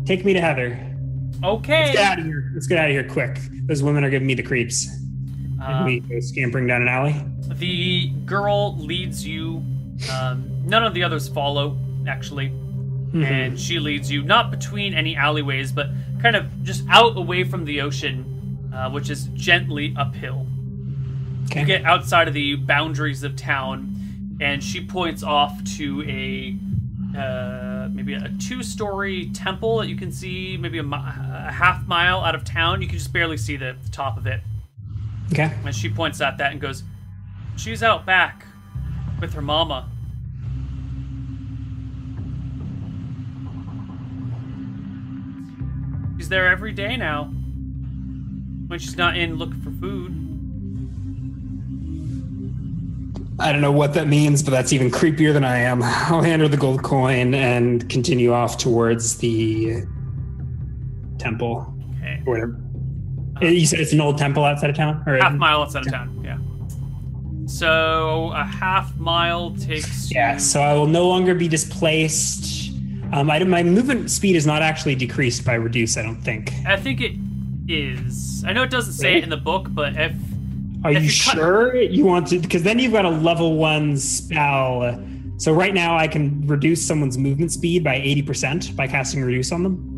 Take 0.06 0.24
me 0.24 0.32
to 0.32 0.40
Heather. 0.40 0.78
Okay. 1.42 1.86
Let's 1.86 1.96
get 1.96 2.04
out 2.12 2.18
of 2.20 2.24
here. 2.24 2.50
Let's 2.54 2.66
get 2.68 2.78
out 2.78 2.84
of 2.86 2.92
here 2.92 3.04
quick. 3.04 3.38
Those 3.66 3.82
women 3.82 4.04
are 4.04 4.10
giving 4.10 4.26
me 4.28 4.34
the 4.34 4.42
creeps. 4.44 4.88
Um, 5.62 5.84
we 5.84 6.00
go 6.00 6.20
scampering 6.20 6.66
down 6.66 6.82
an 6.82 6.88
alley. 6.88 7.14
the 7.54 8.08
girl 8.24 8.76
leads 8.78 9.26
you. 9.26 9.62
Um, 10.12 10.48
none 10.64 10.82
of 10.84 10.94
the 10.94 11.02
others 11.02 11.28
follow, 11.28 11.76
actually. 12.08 12.48
Mhm. 13.12 13.24
And 13.24 13.60
she 13.60 13.78
leads 13.80 14.10
you 14.10 14.22
not 14.22 14.50
between 14.50 14.94
any 14.94 15.16
alleyways, 15.16 15.72
but 15.72 15.90
kind 16.22 16.36
of 16.36 16.62
just 16.62 16.84
out 16.88 17.16
away 17.16 17.44
from 17.44 17.64
the 17.64 17.80
ocean, 17.80 18.58
uh, 18.72 18.88
which 18.90 19.10
is 19.10 19.26
gently 19.34 19.92
uphill. 19.98 20.46
Okay. 21.46 21.60
You 21.60 21.66
get 21.66 21.84
outside 21.84 22.28
of 22.28 22.34
the 22.34 22.54
boundaries 22.54 23.22
of 23.24 23.34
town, 23.36 23.96
and 24.40 24.62
she 24.62 24.84
points 24.84 25.22
off 25.22 25.62
to 25.76 26.02
a 26.08 26.56
uh, 27.18 27.88
maybe 27.92 28.14
a 28.14 28.28
two-story 28.38 29.30
temple 29.34 29.78
that 29.78 29.88
you 29.88 29.96
can 29.96 30.12
see 30.12 30.56
maybe 30.56 30.78
a, 30.78 30.82
mi- 30.82 30.96
a 30.96 31.50
half 31.52 31.84
mile 31.88 32.20
out 32.20 32.36
of 32.36 32.44
town. 32.44 32.80
You 32.80 32.86
can 32.86 32.96
just 32.98 33.12
barely 33.12 33.36
see 33.36 33.56
the, 33.56 33.74
the 33.82 33.90
top 33.90 34.16
of 34.16 34.28
it. 34.28 34.40
Okay. 35.32 35.52
And 35.64 35.74
she 35.74 35.88
points 35.88 36.20
at 36.20 36.38
that 36.38 36.52
and 36.52 36.60
goes, 36.60 36.82
"She's 37.56 37.82
out 37.82 38.04
back 38.04 38.46
with 39.20 39.32
her 39.34 39.42
mama." 39.42 39.88
She's 46.18 46.28
there 46.28 46.48
every 46.48 46.72
day 46.72 46.96
now. 46.96 47.24
When 48.66 48.78
she's 48.78 48.96
not 48.96 49.16
in 49.16 49.36
looking 49.36 49.60
for 49.62 49.70
food. 49.70 50.16
I 53.40 53.52
don't 53.52 53.62
know 53.62 53.72
what 53.72 53.94
that 53.94 54.06
means, 54.06 54.42
but 54.42 54.50
that's 54.50 54.72
even 54.72 54.90
creepier 54.90 55.32
than 55.32 55.44
I 55.44 55.56
am. 55.58 55.82
I'll 55.82 56.20
hand 56.22 56.42
her 56.42 56.48
the 56.48 56.58
gold 56.58 56.82
coin 56.82 57.32
and 57.34 57.88
continue 57.88 58.32
off 58.34 58.58
towards 58.58 59.16
the 59.16 59.84
temple 61.18 61.74
Okay. 61.98 62.22
or 62.26 62.32
whatever. 62.34 62.60
You 63.40 63.66
said 63.66 63.80
it's 63.80 63.92
an 63.92 64.00
old 64.00 64.18
temple 64.18 64.44
outside 64.44 64.70
of 64.70 64.76
town, 64.76 65.02
or 65.06 65.16
half 65.16 65.32
mile 65.34 65.62
outside 65.62 65.86
of 65.86 65.92
town. 65.92 66.20
Yeah. 66.24 66.38
So 67.46 68.30
a 68.34 68.44
half 68.44 68.96
mile 68.96 69.56
takes. 69.56 70.10
Yeah, 70.10 70.36
so 70.36 70.60
I 70.60 70.74
will 70.74 70.86
no 70.86 71.08
longer 71.08 71.34
be 71.34 71.48
displaced. 71.48 72.70
Um, 73.12 73.30
I, 73.30 73.42
my 73.44 73.62
movement 73.62 74.10
speed 74.10 74.36
is 74.36 74.46
not 74.46 74.62
actually 74.62 74.94
decreased 74.94 75.44
by 75.44 75.54
reduce. 75.54 75.96
I 75.96 76.02
don't 76.02 76.20
think. 76.22 76.52
I 76.66 76.76
think 76.76 77.00
it 77.00 77.16
is. 77.66 78.44
I 78.46 78.52
know 78.52 78.62
it 78.62 78.70
doesn't 78.70 78.92
say 78.92 79.16
it 79.18 79.24
in 79.24 79.30
the 79.30 79.36
book, 79.36 79.66
but 79.70 79.96
if 79.96 80.12
Are 80.84 80.92
If 80.92 81.02
you 81.02 81.08
you 81.08 81.22
cut- 81.24 81.34
sure 81.34 81.76
you 81.76 82.04
want 82.04 82.28
to? 82.28 82.38
Because 82.38 82.62
then 82.62 82.78
you've 82.78 82.92
got 82.92 83.04
a 83.04 83.10
level 83.10 83.56
one 83.56 83.96
spell 83.96 85.02
So 85.38 85.52
right 85.52 85.74
now 85.74 85.96
I 85.96 86.06
can 86.06 86.46
reduce 86.46 86.86
someone's 86.86 87.18
movement 87.18 87.50
speed 87.50 87.82
by 87.82 87.98
80% 87.98 88.76
by 88.76 88.86
casting 88.86 89.22
reduce 89.22 89.50
on 89.50 89.62
them. 89.64 89.89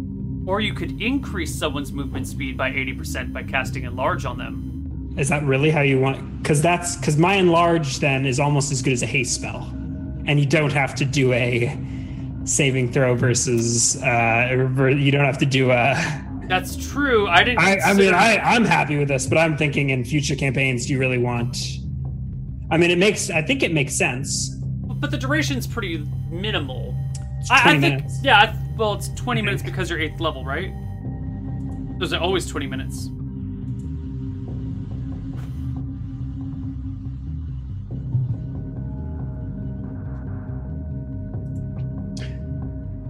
Or 0.47 0.61
you 0.61 0.75
could 0.75 1.01
increase 1.01 1.55
someone's 1.55 1.93
movement 1.93 2.27
speed 2.27 2.57
by 2.57 2.71
80% 2.71 3.33
by 3.33 3.43
casting 3.43 3.85
enlarge 3.85 4.25
on 4.25 4.39
them. 4.39 5.15
Is 5.17 5.29
that 5.29 5.45
really 5.45 5.71
how 5.71 5.83
you 5.83 6.01
want 6.01 6.45
cuz 6.45 6.63
that's 6.63 6.97
cuz 6.97 7.17
my 7.17 7.35
enlarge 7.35 8.01
then 8.01 8.25
is 8.27 8.41
almost 8.41 8.73
as 8.73 8.83
good 8.83 8.93
as 8.93 9.03
a 9.03 9.07
haste 9.07 9.35
spell. 9.35 9.71
And 10.27 10.41
you 10.41 10.47
don't 10.47 10.73
have 10.73 10.95
to 10.97 11.05
do 11.05 11.33
a 11.33 11.77
saving 12.45 12.93
throw 12.93 13.15
versus 13.15 14.03
uh 14.03 14.49
you 14.97 15.11
don't 15.11 15.25
have 15.25 15.39
to 15.39 15.47
do 15.47 15.71
a 15.71 15.95
that's 16.49 16.77
true. 16.77 17.29
I 17.29 17.45
didn't. 17.45 17.61
I, 17.61 17.79
I 17.81 17.95
mean, 17.95 18.13
I, 18.13 18.37
I'm 18.37 18.65
happy 18.65 18.99
with 18.99 19.09
this, 19.09 19.27
but 19.27 19.39
I'm 19.39 19.57
thinking 19.57 19.91
in 19.91 20.05
future 20.05 20.37
campaigns, 20.37 20.87
do 20.87 20.93
you 20.93 20.99
really 20.99 21.19
want? 21.19 21.57
I 22.71 22.77
mean, 22.77 22.91
it 22.91 22.99
makes. 22.99 23.31
I 23.31 23.43
think 23.43 23.63
it 23.63 23.73
makes 23.73 23.97
sense. 23.97 24.51
But 24.85 25.11
the 25.11 25.17
duration's 25.17 25.67
pretty 25.67 26.07
minimal. 26.31 26.95
I, 27.51 27.75
I, 27.75 27.81
think. 27.81 28.05
Yeah. 28.23 28.55
I, 28.83 28.85
well, 28.85 28.95
it's 28.95 29.09
20 29.11 29.43
minutes 29.43 29.63
because 29.63 29.89
you're 29.89 30.01
eighth 30.01 30.19
level, 30.19 30.45
right? 30.45 30.73
Those 32.01 32.13
are 32.13 32.21
always 32.21 32.47
20 32.47 32.67
minutes. 32.67 33.07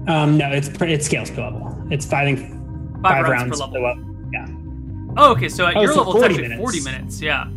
Um, 0.08 0.36
no, 0.36 0.50
it's 0.50 0.68
it 0.68 1.02
scales 1.02 1.30
per 1.30 1.42
level. 1.42 1.86
It's 1.90 2.12
I 2.12 2.34
think 2.34 2.40
Five, 3.02 3.24
rounds, 3.28 3.30
rounds, 3.30 3.60
per 3.60 3.66
level. 3.66 3.82
level. 3.82 4.30
Yeah. 4.32 4.46
Oh, 5.16 5.30
okay. 5.32 5.48
So 5.48 5.66
at 5.66 5.76
oh, 5.76 5.80
your 5.80 5.92
so 5.92 5.98
level, 6.00 6.12
40 6.12 6.26
it's 6.26 6.34
actually 6.34 6.48
minutes. 6.48 6.60
40 6.60 6.80
minutes. 6.80 7.22
Yeah. 7.22 7.48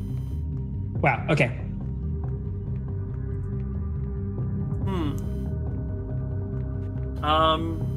Wow. 1.01 1.25
Okay. 1.31 1.47
Hmm. 4.85 5.17
Um. 7.25 7.94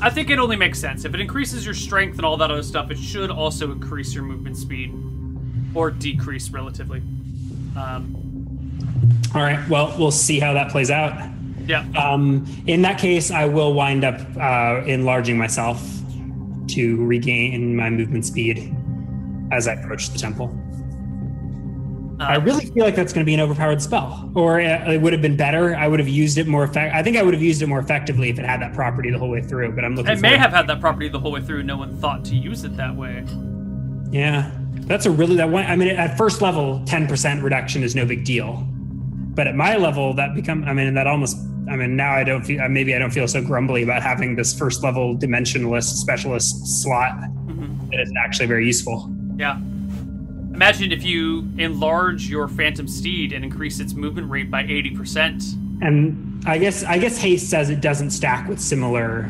I 0.00 0.10
think 0.10 0.30
it 0.30 0.38
only 0.38 0.56
makes 0.56 0.78
sense. 0.78 1.04
If 1.04 1.14
it 1.14 1.20
increases 1.20 1.64
your 1.64 1.74
strength 1.74 2.16
and 2.16 2.26
all 2.26 2.36
that 2.36 2.50
other 2.50 2.62
stuff, 2.62 2.90
it 2.90 2.98
should 2.98 3.30
also 3.30 3.72
increase 3.72 4.14
your 4.14 4.24
movement 4.24 4.56
speed 4.56 4.92
or 5.74 5.90
decrease 5.90 6.50
relatively. 6.50 6.98
Um, 7.76 8.14
all 9.34 9.42
right. 9.42 9.66
Well, 9.68 9.94
we'll 9.98 10.10
see 10.10 10.40
how 10.40 10.52
that 10.54 10.70
plays 10.70 10.90
out. 10.90 11.30
Yeah. 11.66 11.84
Um, 11.96 12.46
in 12.66 12.82
that 12.82 12.98
case, 12.98 13.30
I 13.30 13.46
will 13.46 13.74
wind 13.74 14.04
up 14.04 14.20
uh, 14.36 14.84
enlarging 14.86 15.36
myself 15.36 15.82
to 16.68 17.04
regain 17.04 17.76
my 17.76 17.90
movement 17.90 18.24
speed 18.24 18.74
as 19.52 19.68
I 19.68 19.74
approach 19.74 20.10
the 20.10 20.18
temple. 20.18 20.58
Uh, 22.18 22.24
I 22.24 22.36
really 22.36 22.64
feel 22.66 22.84
like 22.84 22.96
that's 22.96 23.12
going 23.12 23.24
to 23.24 23.26
be 23.26 23.34
an 23.34 23.40
overpowered 23.40 23.82
spell, 23.82 24.30
or 24.34 24.58
uh, 24.60 24.90
it 24.90 25.00
would 25.00 25.12
have 25.12 25.20
been 25.20 25.36
better. 25.36 25.76
I 25.76 25.86
would 25.86 25.98
have 26.00 26.08
used 26.08 26.38
it 26.38 26.46
more 26.46 26.64
effect. 26.64 26.94
I 26.94 27.02
think 27.02 27.16
I 27.16 27.22
would 27.22 27.34
have 27.34 27.42
used 27.42 27.60
it 27.60 27.66
more 27.66 27.78
effectively 27.78 28.30
if 28.30 28.38
it 28.38 28.46
had 28.46 28.60
that 28.62 28.72
property 28.72 29.10
the 29.10 29.18
whole 29.18 29.28
way 29.28 29.42
through. 29.42 29.72
But 29.72 29.84
I'm 29.84 29.94
looking. 29.94 30.12
It 30.12 30.20
may 30.20 30.36
have 30.36 30.50
had 30.50 30.66
that 30.68 30.80
property 30.80 31.08
the 31.08 31.20
whole 31.20 31.32
way 31.32 31.42
through. 31.42 31.62
No 31.64 31.76
one 31.76 31.94
thought 31.96 32.24
to 32.26 32.34
use 32.34 32.64
it 32.64 32.76
that 32.76 32.94
way. 32.96 33.24
Yeah, 34.10 34.50
that's 34.86 35.04
a 35.04 35.10
really 35.10 35.36
that 35.36 35.50
one. 35.50 35.66
I 35.66 35.76
mean, 35.76 35.88
at 35.88 36.16
first 36.16 36.40
level, 36.40 36.82
ten 36.86 37.06
percent 37.06 37.42
reduction 37.42 37.82
is 37.82 37.94
no 37.94 38.06
big 38.06 38.24
deal, 38.24 38.66
but 39.34 39.46
at 39.46 39.54
my 39.54 39.76
level, 39.76 40.14
that 40.14 40.34
become. 40.34 40.64
I 40.64 40.72
mean, 40.72 40.94
that 40.94 41.06
almost 41.06 41.36
I 41.68 41.76
mean, 41.76 41.96
now 41.96 42.12
I 42.12 42.24
don't 42.24 42.44
feel, 42.44 42.66
maybe 42.68 42.94
I 42.94 42.98
don't 42.98 43.10
feel 43.10 43.26
so 43.26 43.42
grumbly 43.42 43.82
about 43.82 44.02
having 44.02 44.36
this 44.36 44.56
first 44.56 44.82
level 44.82 45.16
dimensionalist 45.16 45.96
specialist 45.96 46.82
slot. 46.82 47.12
Mm-hmm. 47.18 47.92
It's 47.92 48.12
actually 48.16 48.46
very 48.46 48.66
useful. 48.66 49.12
Yeah. 49.36 49.60
Imagine 50.56 50.90
if 50.90 51.04
you 51.04 51.46
enlarge 51.58 52.30
your 52.30 52.48
Phantom 52.48 52.88
Steed 52.88 53.34
and 53.34 53.44
increase 53.44 53.78
its 53.78 53.92
movement 53.92 54.30
rate 54.30 54.50
by 54.50 54.64
80%. 54.64 55.82
And 55.82 56.42
I 56.46 56.56
guess 56.56 56.82
I 56.82 56.96
guess 56.96 57.18
haste 57.18 57.50
says 57.50 57.68
it 57.68 57.82
doesn't 57.82 58.08
stack 58.08 58.48
with 58.48 58.58
similar 58.58 59.24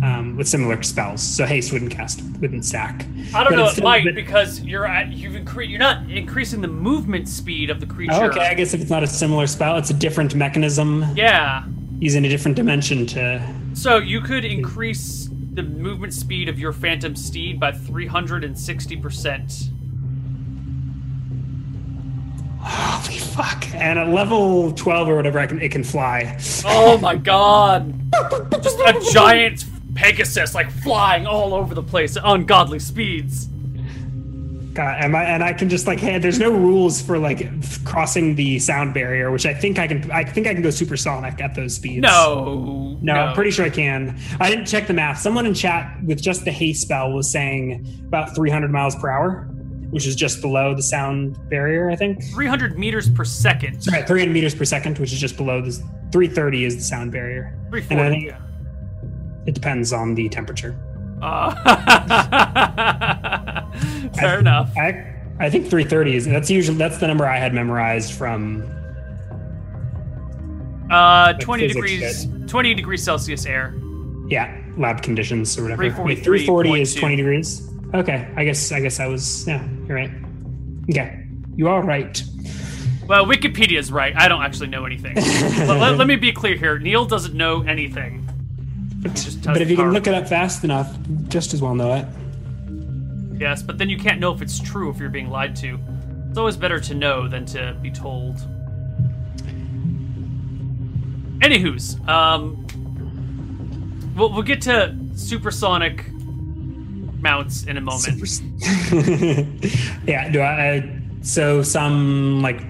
um, 0.00 0.36
with 0.36 0.46
similar 0.46 0.80
spells. 0.84 1.20
So 1.20 1.44
haste 1.44 1.72
wouldn't 1.72 1.90
cast, 1.90 2.22
wouldn't 2.40 2.64
stack. 2.64 3.04
I 3.34 3.42
don't 3.42 3.54
but 3.54 3.56
know. 3.56 3.68
It 3.68 3.82
might 3.82 4.04
bit... 4.04 4.14
because 4.14 4.60
you're 4.60 4.86
at 4.86 5.08
you've 5.08 5.34
increased. 5.34 5.70
You're 5.70 5.80
not 5.80 6.08
increasing 6.08 6.60
the 6.60 6.68
movement 6.68 7.28
speed 7.28 7.70
of 7.70 7.80
the 7.80 7.86
creature. 7.86 8.14
Oh, 8.14 8.26
okay, 8.26 8.46
I 8.46 8.54
guess 8.54 8.74
if 8.74 8.80
it's 8.80 8.90
not 8.90 9.02
a 9.02 9.08
similar 9.08 9.48
spell, 9.48 9.76
it's 9.76 9.90
a 9.90 9.94
different 9.94 10.36
mechanism. 10.36 11.04
Yeah. 11.16 11.64
Using 11.98 12.24
a 12.26 12.28
different 12.28 12.56
dimension 12.56 13.06
to. 13.06 13.54
So 13.72 13.98
you 13.98 14.20
could 14.20 14.44
increase 14.44 15.30
the 15.54 15.62
movement 15.62 16.12
speed 16.12 16.48
of 16.48 16.58
your 16.58 16.72
phantom 16.72 17.14
steed 17.14 17.60
by 17.60 17.72
three 17.72 18.06
hundred 18.06 18.44
and 18.44 18.58
sixty 18.58 18.96
percent. 18.96 19.70
Holy 22.60 23.18
fuck! 23.18 23.72
And 23.74 23.98
at 23.98 24.08
level 24.08 24.72
twelve 24.72 25.08
or 25.08 25.16
whatever, 25.16 25.46
can, 25.46 25.60
it 25.60 25.70
can 25.70 25.84
fly. 25.84 26.38
Oh 26.64 26.98
my 26.98 27.16
god! 27.16 27.94
Just 28.62 28.78
a 28.80 29.10
giant 29.12 29.66
Pegasus 29.94 30.54
like 30.54 30.70
flying 30.70 31.26
all 31.26 31.54
over 31.54 31.74
the 31.74 31.82
place 31.82 32.16
at 32.16 32.22
ungodly 32.24 32.78
speeds. 32.80 33.48
God, 34.74 35.04
am 35.04 35.14
I, 35.14 35.22
and 35.22 35.42
I 35.42 35.52
can 35.52 35.68
just 35.68 35.86
like, 35.86 36.00
hey, 36.00 36.18
there's 36.18 36.40
no 36.40 36.50
rules 36.50 37.00
for 37.00 37.16
like 37.16 37.48
crossing 37.84 38.34
the 38.34 38.58
sound 38.58 38.92
barrier, 38.92 39.30
which 39.30 39.46
I 39.46 39.54
think 39.54 39.78
I 39.78 39.86
can. 39.86 40.10
I 40.10 40.24
think 40.24 40.48
I 40.48 40.52
can 40.52 40.62
go 40.62 40.70
supersonic 40.70 41.40
at 41.40 41.54
those 41.54 41.76
speeds. 41.76 42.02
No, 42.02 42.98
no, 43.00 43.14
no, 43.14 43.20
I'm 43.20 43.34
pretty 43.36 43.52
sure 43.52 43.64
I 43.64 43.70
can. 43.70 44.18
I 44.40 44.50
didn't 44.50 44.66
check 44.66 44.88
the 44.88 44.92
math. 44.92 45.20
Someone 45.20 45.46
in 45.46 45.54
chat 45.54 45.96
with 46.02 46.20
just 46.20 46.44
the 46.44 46.50
haste 46.50 46.82
spell 46.82 47.12
was 47.12 47.30
saying 47.30 47.86
about 48.08 48.34
300 48.34 48.68
miles 48.72 48.96
per 48.96 49.08
hour, 49.08 49.44
which 49.90 50.08
is 50.08 50.16
just 50.16 50.40
below 50.40 50.74
the 50.74 50.82
sound 50.82 51.38
barrier. 51.48 51.88
I 51.88 51.94
think 51.94 52.24
300 52.34 52.76
meters 52.76 53.08
per 53.08 53.24
second. 53.24 53.80
Sorry, 53.80 54.02
300 54.02 54.32
meters 54.32 54.56
per 54.56 54.64
second, 54.64 54.98
which 54.98 55.12
is 55.12 55.20
just 55.20 55.36
below 55.36 55.62
the 55.62 55.70
330 56.10 56.64
is 56.64 56.76
the 56.76 56.82
sound 56.82 57.12
barrier. 57.12 57.56
340. 57.70 57.94
And 57.94 58.00
I 58.00 58.10
think, 58.10 58.24
yeah. 58.26 58.40
It 59.46 59.54
depends 59.54 59.92
on 59.92 60.14
the 60.16 60.28
temperature. 60.28 60.76
Uh, 61.22 61.54
fair 64.14 64.36
I, 64.36 64.38
enough. 64.38 64.76
I, 64.76 65.14
I 65.38 65.50
think 65.50 65.64
330 65.64 66.16
is 66.16 66.24
that's 66.26 66.50
usually 66.50 66.78
that's 66.78 66.98
the 66.98 67.06
number 67.06 67.26
I 67.26 67.38
had 67.38 67.52
memorized 67.52 68.12
from. 68.12 68.70
Uh, 70.90 71.32
20 71.34 71.68
degrees, 71.68 72.26
20 72.46 72.74
degrees 72.74 73.02
Celsius 73.02 73.46
air. 73.46 73.74
Yeah, 74.28 74.62
lab 74.76 75.02
conditions 75.02 75.58
or 75.58 75.62
whatever. 75.62 75.90
340 75.90 76.80
is 76.80 76.94
20 76.94 77.16
degrees. 77.16 77.70
Okay, 77.94 78.28
I 78.36 78.44
guess 78.44 78.72
I 78.72 78.80
guess 78.80 79.00
I 79.00 79.06
was 79.06 79.46
yeah. 79.46 79.66
You're 79.86 79.96
right. 79.96 80.10
Okay, 80.90 81.26
you 81.56 81.68
are 81.68 81.82
right. 81.82 82.22
Well, 83.06 83.26
Wikipedia's 83.26 83.92
right. 83.92 84.14
I 84.16 84.28
don't 84.28 84.42
actually 84.42 84.68
know 84.68 84.86
anything. 84.86 85.14
let, 85.66 85.98
let, 85.98 86.06
me 86.06 86.16
be 86.16 86.32
clear 86.32 86.56
here. 86.56 86.78
Neil 86.78 87.04
doesn't 87.04 87.34
know 87.34 87.62
anything. 87.62 88.26
But 89.02 89.60
if 89.60 89.68
you 89.68 89.76
can 89.76 89.92
look 89.92 90.06
it 90.06 90.14
up 90.14 90.26
fast 90.26 90.64
enough, 90.64 90.96
just 91.28 91.52
as 91.52 91.60
well 91.60 91.74
know 91.74 91.94
it. 91.94 92.06
Yes, 93.38 93.62
but 93.62 93.78
then 93.78 93.88
you 93.88 93.98
can't 93.98 94.20
know 94.20 94.32
if 94.32 94.42
it's 94.42 94.60
true 94.60 94.90
if 94.90 94.98
you're 94.98 95.10
being 95.10 95.30
lied 95.30 95.56
to. 95.56 95.78
It's 96.28 96.38
always 96.38 96.56
better 96.56 96.80
to 96.80 96.94
know 96.94 97.28
than 97.28 97.44
to 97.46 97.76
be 97.82 97.90
told. 97.90 98.36
Anywho's, 101.40 101.96
um, 102.08 102.66
we'll, 104.16 104.32
we'll 104.32 104.42
get 104.42 104.62
to 104.62 104.96
supersonic 105.14 106.10
mounts 107.20 107.64
in 107.64 107.76
a 107.76 107.80
moment. 107.80 108.22
yeah, 110.06 110.28
do 110.30 110.40
I? 110.40 111.00
So 111.22 111.62
some 111.62 112.40
like 112.40 112.60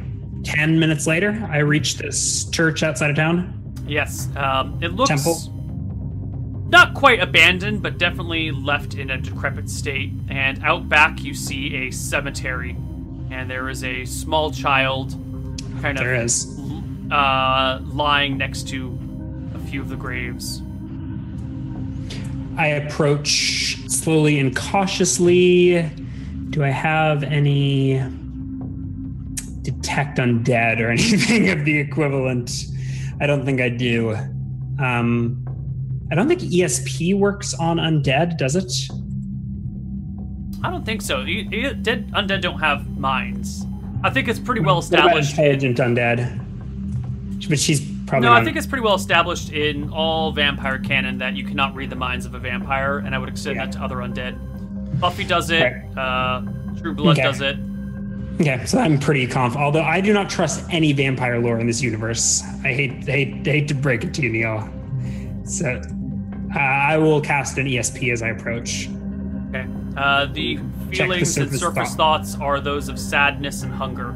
ten 0.44 0.78
minutes 0.78 1.07
later, 1.07 1.47
I 1.51 1.59
reach 1.59 1.99
this 1.99 2.49
church 2.51 2.83
outside 2.83 3.10
of 3.10 3.17
town. 3.17 3.60
Yes, 3.86 4.28
um, 4.36 4.78
it 4.83 4.93
looks 4.93 5.10
temple 5.10 5.53
not 6.75 6.93
quite 6.93 7.20
abandoned, 7.20 7.81
but 7.81 7.99
definitely 7.99 8.51
left 8.51 8.97
in 8.97 9.12
a 9.12 9.17
decrepit 9.17 9.70
state. 9.70 10.11
And 10.28 10.61
out 10.65 10.89
back, 10.89 11.23
you 11.23 11.33
see 11.33 11.86
a 11.86 11.93
cemetery, 11.93 12.77
and 13.31 13.49
there 13.49 13.69
is 13.69 13.85
a 13.85 14.05
small 14.05 14.51
child, 14.51 15.12
kind 15.81 15.97
there 15.97 16.17
of 16.17 16.25
is. 16.25 16.61
Uh, 17.12 17.78
lying 17.85 18.36
next 18.36 18.67
to 18.70 18.99
a 19.55 19.59
few 19.61 19.81
of 19.81 19.89
the 19.89 19.94
graves. 19.94 20.62
I 22.59 22.67
approach 22.67 23.78
slowly 23.86 24.41
and 24.41 24.55
cautiously. 24.57 25.89
Do 26.51 26.65
I 26.65 26.70
have 26.70 27.23
any 27.23 28.03
detect 29.62 30.19
undead 30.19 30.81
or 30.81 30.91
anything 30.91 31.51
of 31.51 31.65
the 31.65 31.78
equivalent? 31.78 32.65
I 33.20 33.28
don't 33.28 33.44
think 33.44 33.61
I 33.61 33.69
do. 33.69 34.17
Um, 34.81 35.43
I 36.10 36.15
don't 36.15 36.28
think 36.28 36.41
ESP 36.41 37.18
works 37.18 37.55
on 37.55 37.78
undead, 37.78 38.36
does 38.36 38.57
it? 38.57 38.73
I 40.62 40.70
don't 40.70 40.84
think 40.84 41.02
so. 41.02 41.24
Dead 41.24 42.10
undead 42.12 42.41
don't 42.41 42.60
have 42.60 42.89
minds. 42.99 43.66
I 44.02 44.10
think 44.10 44.28
it's 44.28 44.39
pretty 44.39 44.60
well 44.60 44.78
established. 44.78 45.31
intelligent 45.31 45.78
undead, 45.78 47.49
but 47.49 47.58
she's 47.58 47.81
probably. 48.07 48.28
No. 48.28 48.34
I 48.34 48.44
think 48.44 48.57
it's 48.57 48.66
pretty 48.66 48.84
well 48.84 48.94
established 48.94 49.52
in 49.52 49.91
all 49.91 50.33
vampire 50.33 50.78
canon 50.78 51.18
that 51.18 51.36
you 51.36 51.44
cannot 51.44 51.74
read 51.74 51.91
the 51.91 51.97
minds 51.97 52.26
of 52.26 52.34
a 52.34 52.39
vampire, 52.39 52.99
and 52.99 53.15
I 53.15 53.18
would 53.18 53.28
extend 53.28 53.57
yeah. 53.57 53.66
that 53.66 53.73
to 53.73 53.81
other 53.81 53.97
undead. 53.97 54.39
Buffy 55.00 55.24
does 55.24 55.50
it. 55.50 55.62
Right. 55.62 55.99
Uh, 55.99 56.42
True 56.81 56.94
Blood 56.94 57.18
okay. 57.18 57.23
does 57.23 57.41
it. 57.41 57.58
Okay, 58.41 58.65
so 58.66 58.78
I'm 58.78 58.99
pretty 58.99 59.26
confident. 59.26 59.65
Although 59.65 59.83
I 59.83 60.00
do 60.00 60.12
not 60.12 60.28
trust 60.28 60.66
any 60.70 60.92
vampire 60.92 61.39
lore 61.39 61.60
in 61.60 61.66
this 61.66 61.81
universe. 61.81 62.42
I 62.65 62.73
hate, 62.73 63.05
hate, 63.05 63.47
hate 63.47 63.68
to 63.68 63.74
break 63.74 64.02
it 64.02 64.12
to 64.15 64.23
you, 64.23 64.31
Neil. 64.31 64.68
So 65.44 65.81
uh, 66.55 66.58
I 66.58 66.97
will 66.97 67.20
cast 67.20 67.58
an 67.58 67.66
ESP 67.66 68.12
as 68.12 68.23
I 68.23 68.28
approach. 68.28 68.89
Okay. 69.50 69.66
Uh, 69.97 70.26
the 70.26 70.58
feelings 70.90 71.34
the 71.34 71.42
and 71.42 71.58
surface 71.58 71.94
thought. 71.94 72.24
thoughts 72.24 72.36
are 72.36 72.60
those 72.60 72.89
of 72.89 72.98
sadness 72.98 73.62
and 73.62 73.73
hunger. 73.73 74.14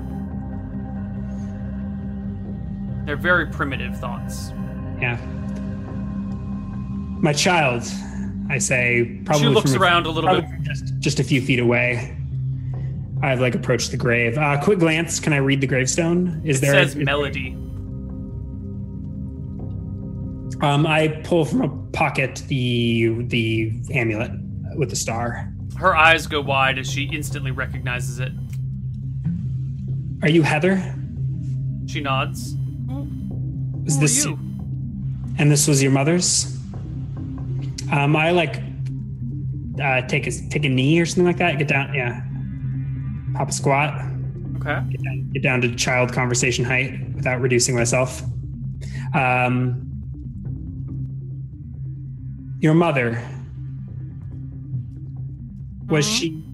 They're 3.05 3.17
very 3.17 3.47
primitive 3.47 3.99
thoughts. 3.99 4.51
Yeah. 5.01 5.17
My 7.21 7.33
child, 7.33 7.83
I 8.51 8.59
say, 8.59 9.21
probably. 9.25 9.45
She 9.45 9.49
looks 9.49 9.75
around 9.75 10.07
a, 10.07 10.11
a 10.11 10.13
little 10.13 10.41
bit. 10.41 10.45
Just, 10.63 10.99
just 10.99 11.21
a 11.21 11.25
few 11.25 11.41
feet 11.41 11.59
away. 11.59 12.17
I've 13.23 13.41
like 13.41 13.55
approached 13.55 13.91
the 13.91 13.97
grave. 13.97 14.39
Uh, 14.39 14.61
quick 14.63 14.79
glance. 14.79 15.21
Can 15.21 15.33
I 15.33 15.39
read 15.39 15.61
the 15.61 15.67
gravestone? 15.67 16.43
Is 16.45 16.59
it 16.59 16.61
there? 16.63 16.73
Says 16.73 16.97
a, 16.97 16.99
melody. 17.01 17.57
Um, 20.61 20.87
I 20.87 21.09
pull 21.25 21.45
from 21.45 21.63
a 21.63 21.69
pocket 21.93 22.43
the 22.49 23.23
the 23.25 23.81
amulet 23.93 24.33
with 24.77 24.91
the 24.91 24.97
star. 24.97 25.53
Her 25.77 25.97
eyes 25.97 26.27
go 26.27 26.41
wide 26.41 26.79
as 26.79 26.91
she 26.91 27.05
instantly 27.05 27.53
recognizes 27.53 28.19
it. 28.19 28.33
Are 30.23 30.29
you 30.29 30.43
Heather? 30.43 30.95
She 31.87 32.01
nods. 32.01 32.57
Is 33.87 33.95
Who 33.95 34.01
this 34.01 34.25
you? 34.25 34.39
And 35.39 35.51
this 35.51 35.69
was 35.69 35.81
your 35.83 35.93
mother's? 35.93 36.57
Um, 37.93 38.17
I 38.17 38.33
like 38.33 38.61
uh, 39.83 40.03
take 40.03 40.27
a 40.27 40.33
take 40.49 40.65
a 40.65 40.69
knee 40.69 40.99
or 40.99 41.07
something 41.07 41.25
like 41.25 41.39
that. 41.39 41.59
Get 41.59 41.69
down, 41.69 41.95
yeah. 41.95 42.23
Pop 43.35 43.49
a 43.49 43.53
squat. 43.53 43.95
Okay. 44.57 44.81
Get 44.91 45.03
down, 45.05 45.31
get 45.33 45.43
down 45.43 45.61
to 45.61 45.75
child 45.77 46.13
conversation 46.13 46.65
height 46.65 46.99
without 47.15 47.41
reducing 47.41 47.77
myself. 47.77 48.23
Um, 49.15 49.88
your 52.61 52.75
mother 52.75 53.23
was 55.89 56.07
she? 56.07 56.45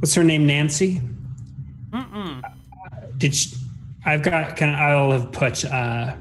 What's 0.00 0.14
her 0.14 0.24
name? 0.24 0.46
Nancy. 0.46 1.00
Mm-mm. 1.90 2.42
Did 3.18 3.34
she, 3.34 3.56
I've 4.04 4.22
got? 4.22 4.56
Can 4.56 4.74
I'll 4.74 5.12
have 5.12 5.30
put 5.32 5.64
uh, 5.64 6.16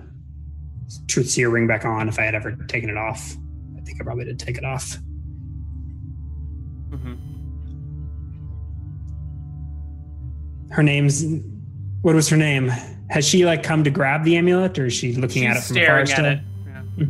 truth 1.08 1.30
seer 1.30 1.50
ring 1.50 1.66
back 1.68 1.84
on 1.84 2.08
if 2.08 2.20
I 2.20 2.24
had 2.24 2.36
ever 2.36 2.52
taken 2.68 2.90
it 2.90 2.98
off. 2.98 3.36
I 3.76 3.82
think 3.82 4.00
I 4.00 4.04
probably 4.04 4.26
did 4.26 4.40
take 4.40 4.58
it 4.58 4.64
off. 4.64 4.98
Mm-hmm. 6.92 7.16
Her 10.70 10.84
name's. 10.84 11.26
What 12.04 12.16
was 12.16 12.30
her 12.30 12.38
name? 12.38 12.72
Has 13.14 13.28
she 13.28 13.46
like 13.46 13.62
come 13.62 13.84
to 13.84 13.92
grab 13.92 14.24
the 14.24 14.38
amulet, 14.38 14.80
or 14.80 14.88
is 14.88 14.94
she 14.94 15.14
looking 15.14 15.44
She's 15.44 15.52
at 15.52 15.58
it 15.58 15.64
from 15.66 15.76
staring 15.76 16.12
afar? 16.12 16.26
at 16.26 16.34
it. 16.34 16.40
Yeah. 16.98 17.06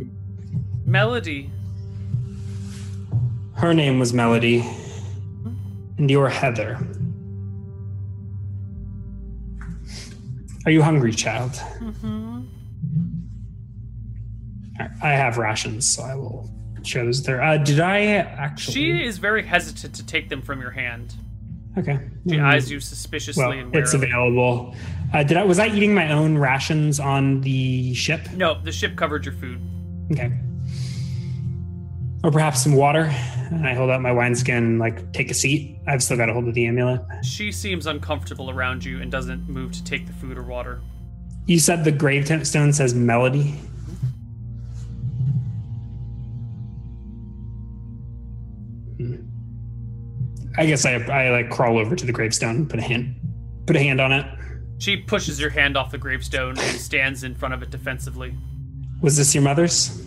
Melody. 0.84 1.50
Her 3.54 3.72
name 3.72 3.98
was 3.98 4.12
Melody, 4.12 4.62
and 5.96 6.10
you're 6.10 6.28
Heather. 6.28 6.78
Are 10.66 10.70
you 10.70 10.82
hungry, 10.82 11.14
child? 11.14 11.52
Mm-hmm. 11.52 12.42
I 15.02 15.08
have 15.08 15.38
rations, 15.38 15.88
so 15.88 16.02
I 16.02 16.16
will 16.16 16.50
share 16.82 17.06
those 17.06 17.22
there. 17.22 17.42
Uh, 17.42 17.56
did 17.56 17.80
I 17.80 18.04
actually? 18.04 18.74
She 18.74 19.04
is 19.06 19.16
very 19.16 19.42
hesitant 19.42 19.94
to 19.94 20.04
take 20.04 20.28
them 20.28 20.42
from 20.42 20.60
your 20.60 20.72
hand. 20.72 21.14
Okay. 21.78 21.98
She 22.28 22.36
mm-hmm. 22.36 22.44
eyes 22.44 22.70
you 22.70 22.78
suspiciously 22.78 23.42
well. 23.42 23.70
It's 23.72 23.94
available. 23.94 24.76
Uh, 25.14 25.22
did 25.22 25.36
I? 25.36 25.44
Was 25.44 25.60
I 25.60 25.68
eating 25.68 25.94
my 25.94 26.10
own 26.10 26.36
rations 26.36 26.98
on 26.98 27.40
the 27.42 27.94
ship? 27.94 28.28
No, 28.32 28.60
the 28.60 28.72
ship 28.72 28.96
covered 28.96 29.24
your 29.24 29.34
food. 29.34 29.60
Okay. 30.10 30.32
Or 32.24 32.32
perhaps 32.32 32.64
some 32.64 32.74
water. 32.74 33.04
And 33.52 33.64
I 33.64 33.74
hold 33.74 33.90
out 33.90 34.00
my 34.00 34.10
wineskin, 34.10 34.78
like 34.80 35.12
take 35.12 35.30
a 35.30 35.34
seat. 35.34 35.78
I've 35.86 36.02
still 36.02 36.16
got 36.16 36.28
a 36.28 36.32
hold 36.32 36.48
of 36.48 36.54
the 36.54 36.66
amulet. 36.66 37.00
She 37.22 37.52
seems 37.52 37.86
uncomfortable 37.86 38.50
around 38.50 38.84
you 38.84 39.00
and 39.00 39.12
doesn't 39.12 39.48
move 39.48 39.70
to 39.72 39.84
take 39.84 40.08
the 40.08 40.12
food 40.14 40.36
or 40.36 40.42
water. 40.42 40.80
You 41.46 41.60
said 41.60 41.84
the 41.84 41.92
gravestone 41.92 42.72
says 42.72 42.92
melody. 42.92 43.54
Hmm. 48.96 49.16
I 50.58 50.66
guess 50.66 50.84
I 50.84 50.94
I 50.94 51.30
like 51.30 51.50
crawl 51.50 51.78
over 51.78 51.94
to 51.94 52.04
the 52.04 52.12
gravestone, 52.12 52.56
and 52.56 52.70
put 52.70 52.80
a 52.80 52.82
hand 52.82 53.14
put 53.66 53.76
a 53.76 53.80
hand 53.80 54.00
on 54.00 54.10
it. 54.10 54.26
She 54.78 54.96
pushes 54.96 55.40
your 55.40 55.50
hand 55.50 55.76
off 55.76 55.90
the 55.90 55.98
gravestone 55.98 56.58
and 56.58 56.80
stands 56.80 57.24
in 57.24 57.34
front 57.34 57.54
of 57.54 57.62
it 57.62 57.70
defensively. 57.70 58.34
Was 59.00 59.16
this 59.16 59.34
your 59.34 59.42
mother's? 59.44 60.02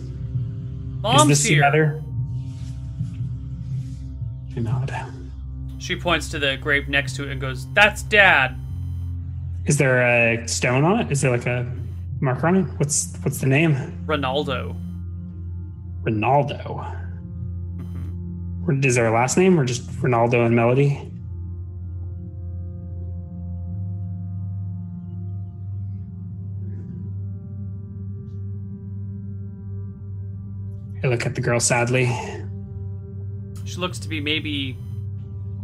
Mom's 1.00 1.22
Is 1.22 1.28
this 1.28 1.44
here. 1.46 1.56
your 1.58 1.64
mother? 1.66 2.02
I 4.56 4.60
nod. 4.60 4.92
She 5.78 5.94
points 5.96 6.28
to 6.30 6.38
the 6.38 6.56
grave 6.56 6.88
next 6.88 7.14
to 7.16 7.24
it 7.24 7.30
and 7.32 7.40
goes, 7.40 7.72
"That's 7.72 8.02
Dad." 8.02 8.56
Is 9.66 9.76
there 9.78 10.02
a 10.02 10.46
stone 10.48 10.84
on 10.84 11.00
it? 11.00 11.12
Is 11.12 11.20
there 11.20 11.30
like 11.30 11.46
a 11.46 11.70
marker 12.20 12.46
on 12.48 12.56
it? 12.56 12.62
What's 12.78 13.16
what's 13.22 13.38
the 13.40 13.46
name? 13.46 13.74
Ronaldo. 14.06 14.76
Ronaldo. 16.02 16.58
Mm-hmm. 17.76 18.84
Is 18.84 18.96
there 18.96 19.06
a 19.06 19.12
last 19.12 19.36
name 19.38 19.58
or 19.58 19.64
just 19.64 19.88
Ronaldo 20.02 20.44
and 20.46 20.56
Melody? 20.56 21.07
Look 31.18 31.26
at 31.26 31.34
the 31.34 31.40
girl 31.40 31.58
sadly. 31.58 32.06
She 33.64 33.78
looks 33.78 33.98
to 33.98 34.08
be 34.08 34.20
maybe. 34.20 34.78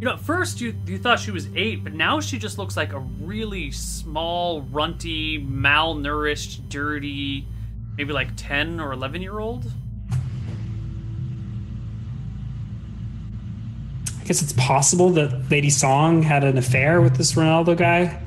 You 0.00 0.07
know, 0.07 0.15
at 0.15 0.20
first 0.20 0.60
you, 0.60 0.74
you 0.84 0.99
thought 0.99 1.20
she 1.20 1.31
was 1.31 1.49
eight, 1.55 1.84
but 1.84 1.94
now 1.94 2.18
she 2.20 2.41
just 2.41 2.58
looks 2.58 2.76
like 2.76 2.92
a 2.92 2.99
really 2.99 3.70
small, 3.70 4.62
runty, 4.62 5.39
malnourished, 5.39 6.68
dirty, 6.68 7.47
maybe 7.97 8.12
like 8.12 8.31
10 8.36 8.81
or 8.81 8.92
11 8.92 9.23
year 9.23 9.39
old. 9.39 9.70
I 14.20 14.24
guess 14.24 14.42
it's 14.42 14.55
possible 14.55 15.10
that 15.10 15.49
Lady 15.49 15.70
Song 15.70 16.20
had 16.20 16.42
an 16.42 16.58
affair 16.58 17.00
with 17.00 17.16
this 17.16 17.34
Ronaldo 17.34 17.76
guy. 17.76 18.20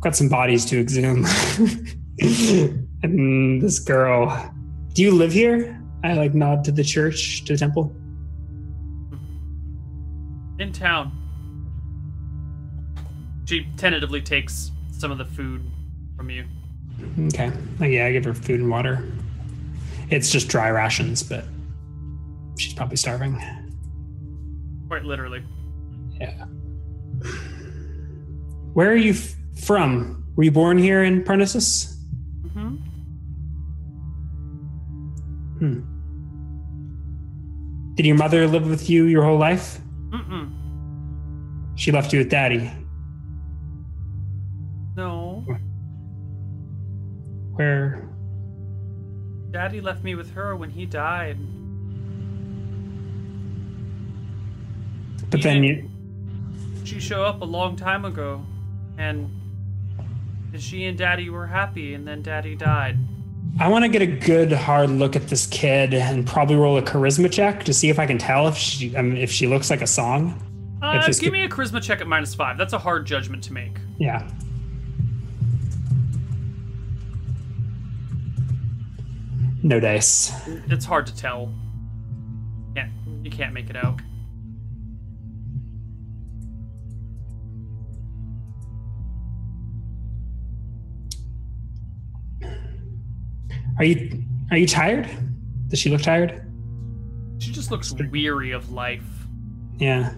Got 0.00 0.14
some 0.14 0.28
bodies 0.28 0.64
to 0.66 0.80
exhume. 0.80 1.26
and 3.02 3.60
this 3.60 3.80
girl. 3.80 4.54
Do 4.92 5.02
you 5.02 5.10
live 5.10 5.32
here? 5.32 5.82
I 6.06 6.12
like 6.14 6.34
nod 6.34 6.62
to 6.64 6.72
the 6.72 6.84
church, 6.84 7.44
to 7.46 7.54
the 7.54 7.58
temple. 7.58 7.92
In 10.60 10.72
town. 10.72 11.10
She 13.46 13.66
tentatively 13.76 14.22
takes 14.22 14.70
some 14.92 15.10
of 15.10 15.18
the 15.18 15.24
food 15.24 15.62
from 16.16 16.30
you. 16.30 16.44
Okay. 17.26 17.50
Yeah, 17.80 18.06
I 18.06 18.12
give 18.12 18.24
her 18.24 18.34
food 18.34 18.60
and 18.60 18.70
water. 18.70 19.04
It's 20.08 20.30
just 20.30 20.48
dry 20.48 20.70
rations, 20.70 21.24
but 21.24 21.44
she's 22.56 22.72
probably 22.72 22.96
starving. 22.96 23.42
Quite 24.88 25.04
literally. 25.04 25.44
Yeah. 26.20 26.44
Where 28.74 28.90
are 28.90 28.96
you 28.96 29.12
f- 29.12 29.34
from? 29.60 30.24
Were 30.36 30.44
you 30.44 30.52
born 30.52 30.78
here 30.78 31.02
in 31.02 31.24
Pernisis? 31.24 31.96
Mm-hmm. 32.46 32.76
Hmm. 35.58 35.95
Did 37.96 38.04
your 38.04 38.16
mother 38.16 38.46
live 38.46 38.68
with 38.68 38.88
you 38.90 39.06
your 39.06 39.24
whole 39.24 39.38
life? 39.38 39.80
Mm-mm. 40.10 40.52
She 41.76 41.90
left 41.90 42.12
you 42.12 42.20
with 42.20 42.28
daddy. 42.28 42.70
No. 44.96 45.44
Where? 47.54 48.06
Daddy 49.50 49.80
left 49.80 50.04
me 50.04 50.14
with 50.14 50.30
her 50.32 50.54
when 50.56 50.68
he 50.68 50.84
died. 50.84 51.38
But 55.30 55.38
he 55.38 55.42
then 55.42 55.64
you. 55.64 55.90
She 56.84 57.00
showed 57.00 57.24
up 57.24 57.40
a 57.40 57.46
long 57.46 57.76
time 57.76 58.04
ago, 58.04 58.44
and 58.98 59.30
she 60.58 60.84
and 60.84 60.98
Daddy 60.98 61.30
were 61.30 61.46
happy, 61.46 61.94
and 61.94 62.06
then 62.06 62.20
Daddy 62.20 62.54
died. 62.54 62.98
I 63.58 63.68
want 63.68 63.84
to 63.84 63.88
get 63.88 64.02
a 64.02 64.06
good 64.06 64.52
hard 64.52 64.90
look 64.90 65.16
at 65.16 65.28
this 65.28 65.46
kid 65.46 65.94
and 65.94 66.26
probably 66.26 66.56
roll 66.56 66.76
a 66.76 66.82
charisma 66.82 67.32
check 67.32 67.64
to 67.64 67.72
see 67.72 67.88
if 67.88 67.98
I 67.98 68.06
can 68.06 68.18
tell 68.18 68.48
if 68.48 68.56
she 68.56 68.94
um, 68.94 69.16
if 69.16 69.30
she 69.30 69.46
looks 69.46 69.70
like 69.70 69.80
a 69.80 69.86
song. 69.86 70.42
Uh, 70.82 71.06
give 71.06 71.18
kid... 71.18 71.32
me 71.32 71.42
a 71.44 71.48
charisma 71.48 71.82
check 71.82 72.02
at 72.02 72.06
minus 72.06 72.34
five. 72.34 72.58
That's 72.58 72.74
a 72.74 72.78
hard 72.78 73.06
judgment 73.06 73.42
to 73.44 73.54
make. 73.54 73.78
Yeah. 73.98 74.30
No 79.62 79.80
dice. 79.80 80.32
It's 80.68 80.84
hard 80.84 81.06
to 81.06 81.16
tell. 81.16 81.52
Yeah, 82.76 82.88
you 83.22 83.30
can't 83.30 83.54
make 83.54 83.70
it 83.70 83.76
out. 83.76 84.00
Are 93.78 93.84
you 93.84 94.22
are 94.50 94.56
you 94.56 94.66
tired? 94.66 95.08
Does 95.68 95.78
she 95.78 95.90
look 95.90 96.02
tired? 96.02 96.42
She 97.38 97.52
just 97.52 97.70
looks 97.70 97.92
weary 97.92 98.52
of 98.52 98.70
life. 98.70 99.04
Yeah. 99.76 100.14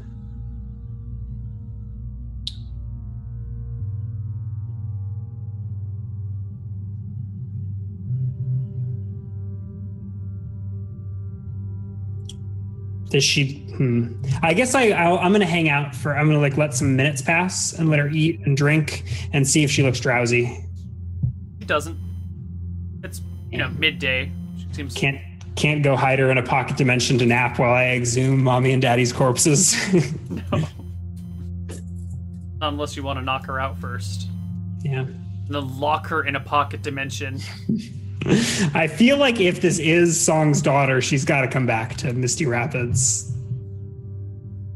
Does 13.11 13.25
she? 13.25 13.65
Hmm. 13.77 14.23
I 14.43 14.53
guess 14.53 14.75
I 14.75 14.89
i 14.89 15.25
am 15.25 15.33
gonna 15.33 15.47
hang 15.47 15.69
out 15.69 15.97
for. 15.97 16.17
I'm 16.17 16.27
gonna 16.27 16.41
like 16.41 16.57
let 16.57 16.75
some 16.75 16.95
minutes 16.95 17.23
pass 17.23 17.73
and 17.73 17.89
let 17.89 17.99
her 17.99 18.09
eat 18.09 18.41
and 18.45 18.57
drink 18.57 19.05
and 19.33 19.49
see 19.49 19.65
if 19.65 19.71
she 19.71 19.83
looks 19.83 19.99
drowsy. 19.99 20.65
She 21.59 21.65
doesn't. 21.65 22.08
You 23.51 23.59
know 23.59 23.69
midday. 23.71 24.33
She 24.59 24.67
seems 24.73 24.95
can't 24.95 25.21
can't 25.57 25.83
go 25.83 25.97
hide 25.97 26.21
her 26.21 26.31
in 26.31 26.39
a 26.39 26.43
pocket 26.43 26.77
dimension 26.77 27.19
to 27.19 27.27
nap 27.27 27.59
while 27.59 27.75
I 27.75 27.87
exhume 27.87 28.43
mommy 28.43 28.73
and 28.73 28.81
daddy's 28.81 29.13
corpses. 29.13 29.75
no. 30.31 30.63
Unless 32.61 32.97
you 32.97 33.03
want 33.03 33.19
to 33.19 33.25
knock 33.25 33.47
her 33.47 33.59
out 33.59 33.79
first. 33.79 34.29
Yeah. 34.83 35.01
And 35.01 35.27
then 35.49 35.81
lock 35.81 36.07
her 36.09 36.25
in 36.25 36.37
a 36.37 36.41
pocket 36.41 36.83
dimension. 36.83 37.41
I 38.75 38.87
feel 38.87 39.17
like 39.17 39.41
if 39.41 39.61
this 39.61 39.79
is 39.79 40.21
Song's 40.21 40.61
daughter, 40.61 41.01
she's 41.01 41.25
got 41.25 41.43
to 41.43 41.49
come 41.49 41.67
back 41.67 41.97
to 41.99 42.13
Misty 42.13 42.47
Rapids. 42.47 43.33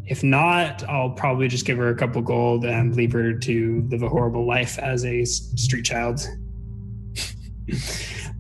If 0.06 0.22
not, 0.22 0.82
I'll 0.88 1.10
probably 1.10 1.48
just 1.48 1.64
give 1.64 1.78
her 1.78 1.88
a 1.90 1.94
couple 1.94 2.22
gold 2.22 2.64
and 2.64 2.94
leave 2.96 3.12
her 3.12 3.32
to 3.32 3.86
live 3.88 4.02
a 4.02 4.08
horrible 4.08 4.46
life 4.46 4.78
as 4.78 5.04
a 5.04 5.24
street 5.24 5.84
child. 5.84 6.26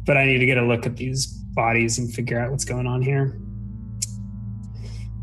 But 0.04 0.16
I 0.16 0.24
need 0.24 0.38
to 0.38 0.46
get 0.46 0.58
a 0.58 0.64
look 0.64 0.86
at 0.86 0.96
these 0.96 1.26
bodies 1.26 1.98
and 1.98 2.12
figure 2.12 2.38
out 2.38 2.50
what's 2.50 2.64
going 2.64 2.86
on 2.86 3.02
here. 3.02 3.38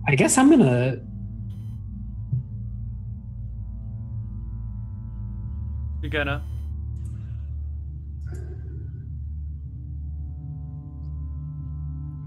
I 0.07 0.15
guess 0.15 0.37
I'm 0.37 0.49
gonna. 0.49 0.97
You're 6.01 6.09
gonna. 6.09 6.43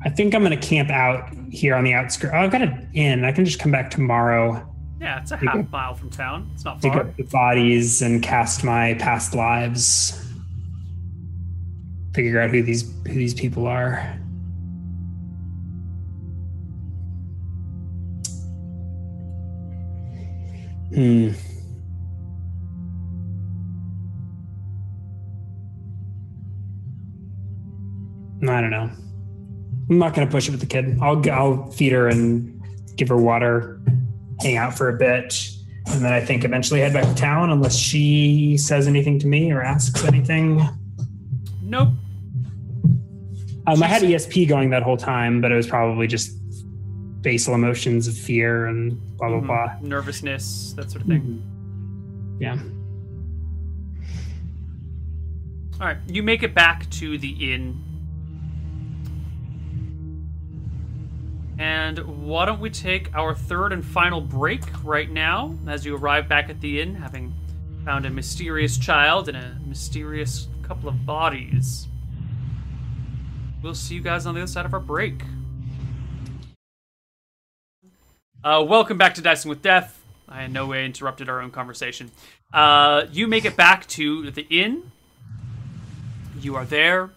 I 0.05 0.11
think 0.11 0.35
I'm 0.35 0.45
to 0.45 0.57
camp 0.57 0.91
out 0.91 1.33
here 1.51 1.75
on 1.75 1.85
the 1.85 1.95
outskirts. 1.95 2.33
Oh, 2.35 2.39
I've 2.39 2.51
got 2.51 2.63
an 2.63 2.91
inn. 2.93 3.25
I 3.25 3.33
can 3.33 3.45
just 3.45 3.61
come 3.61 3.71
back 3.71 3.91
tomorrow. 3.91 4.69
Yeah, 5.01 5.21
it's 5.21 5.31
a 5.31 5.37
half 5.37 5.71
mile 5.71 5.95
from 5.95 6.11
town. 6.11 6.51
It's 6.55 6.65
not 6.65 6.81
far. 6.81 6.91
Pick 6.91 7.01
up 7.01 7.17
the 7.17 7.25
bodies 7.25 8.03
and 8.03 8.23
cast 8.23 8.63
my 8.63 8.95
past 8.95 9.35
lives. 9.35 10.22
Figure 12.15 12.41
out 12.41 12.51
who 12.51 12.63
these 12.63 12.93
who 13.07 13.15
these 13.15 13.35
people 13.35 13.67
are. 13.67 14.19
Hmm. 20.95 21.31
I 28.49 28.61
don't 28.61 28.71
know. 28.71 28.91
I'm 29.89 29.99
not 29.99 30.15
going 30.15 30.27
to 30.27 30.31
push 30.31 30.49
it 30.49 30.51
with 30.51 30.61
the 30.61 30.67
kid. 30.67 30.99
I'll 31.01 31.31
I'll 31.31 31.71
feed 31.71 31.93
her 31.93 32.09
and 32.09 32.61
give 32.97 33.09
her 33.09 33.17
water, 33.17 33.81
hang 34.41 34.57
out 34.57 34.77
for 34.77 34.89
a 34.89 34.99
bit, 34.99 35.49
and 35.87 36.05
then 36.05 36.13
I 36.13 36.21
think 36.21 36.45
eventually 36.45 36.81
head 36.81 36.93
back 36.93 37.05
to 37.05 37.15
town 37.15 37.51
unless 37.51 37.77
she 37.77 38.57
says 38.59 38.87
anything 38.87 39.19
to 39.21 39.27
me 39.27 39.51
or 39.53 39.63
asks 39.63 40.05
anything. 40.05 40.61
Nope. 41.63 41.91
Um, 43.67 43.83
I 43.83 43.87
had 43.87 44.03
ESP 44.03 44.49
going 44.49 44.71
that 44.71 44.83
whole 44.83 44.97
time, 44.97 45.41
but 45.41 45.53
it 45.53 45.57
was 45.57 45.67
probably 45.67 46.07
just 46.07 46.37
basal 47.23 47.55
emotions 47.55 48.09
of 48.09 48.17
fear 48.17 48.67
and 48.67 48.99
blah 49.17 49.29
blah 49.29 49.39
mm-hmm. 49.39 49.47
blah, 49.47 49.77
nervousness, 49.81 50.73
that 50.75 50.91
sort 50.91 51.03
of 51.03 51.09
thing. 51.09 51.23
Mm-hmm. 51.23 52.43
Yeah. 52.43 52.59
All 55.81 55.87
right, 55.89 55.99
you 56.07 56.23
make 56.23 56.43
it 56.43 56.55
back 56.55 56.89
to 56.91 57.19
the 57.19 57.53
inn 57.53 57.83
And 61.63 62.27
why 62.27 62.47
don't 62.47 62.61
we 62.61 62.71
take 62.71 63.15
our 63.15 63.37
third 63.37 63.73
and 63.73 63.85
final 63.85 64.21
break 64.21 64.63
right 64.83 65.09
now 65.09 65.55
as 65.69 65.87
you 65.87 65.97
arrive 65.97 66.29
back 66.29 66.51
at 66.51 66.61
the 66.61 66.81
inn, 66.81 66.97
having 66.97 67.33
found 67.85 68.05
a 68.05 68.11
mysterious 68.11 68.77
child 68.77 69.29
and 69.29 69.37
a 69.37 69.57
mysterious 69.65 70.49
couple 70.63 70.89
of 70.89 71.07
bodies. 71.07 71.87
We'll 73.63 73.75
see 73.75 73.95
you 73.95 74.01
guys 74.01 74.27
on 74.27 74.35
the 74.35 74.41
other 74.41 74.49
side 74.49 74.67
of 74.67 74.75
our 74.75 74.81
break. 74.81 75.23
Uh, 78.43 78.65
welcome 78.67 78.99
back 78.99 79.15
to 79.15 79.23
Dicing 79.23 79.49
with 79.49 79.63
Death. 79.63 80.03
I 80.29 80.43
in 80.45 80.53
no 80.53 80.67
way 80.67 80.85
interrupted 80.85 81.29
our 81.29 81.41
own 81.41 81.53
conversation. 81.53 82.11
Uh, 82.53 83.05
you 83.13 83.29
make 83.29 83.45
it 83.45 83.57
back 83.57 83.87
to 83.89 84.33
the 84.33 84.43
inn. 84.51 84.91
You 86.41 86.57
are 86.57 86.65
there. 86.65 87.11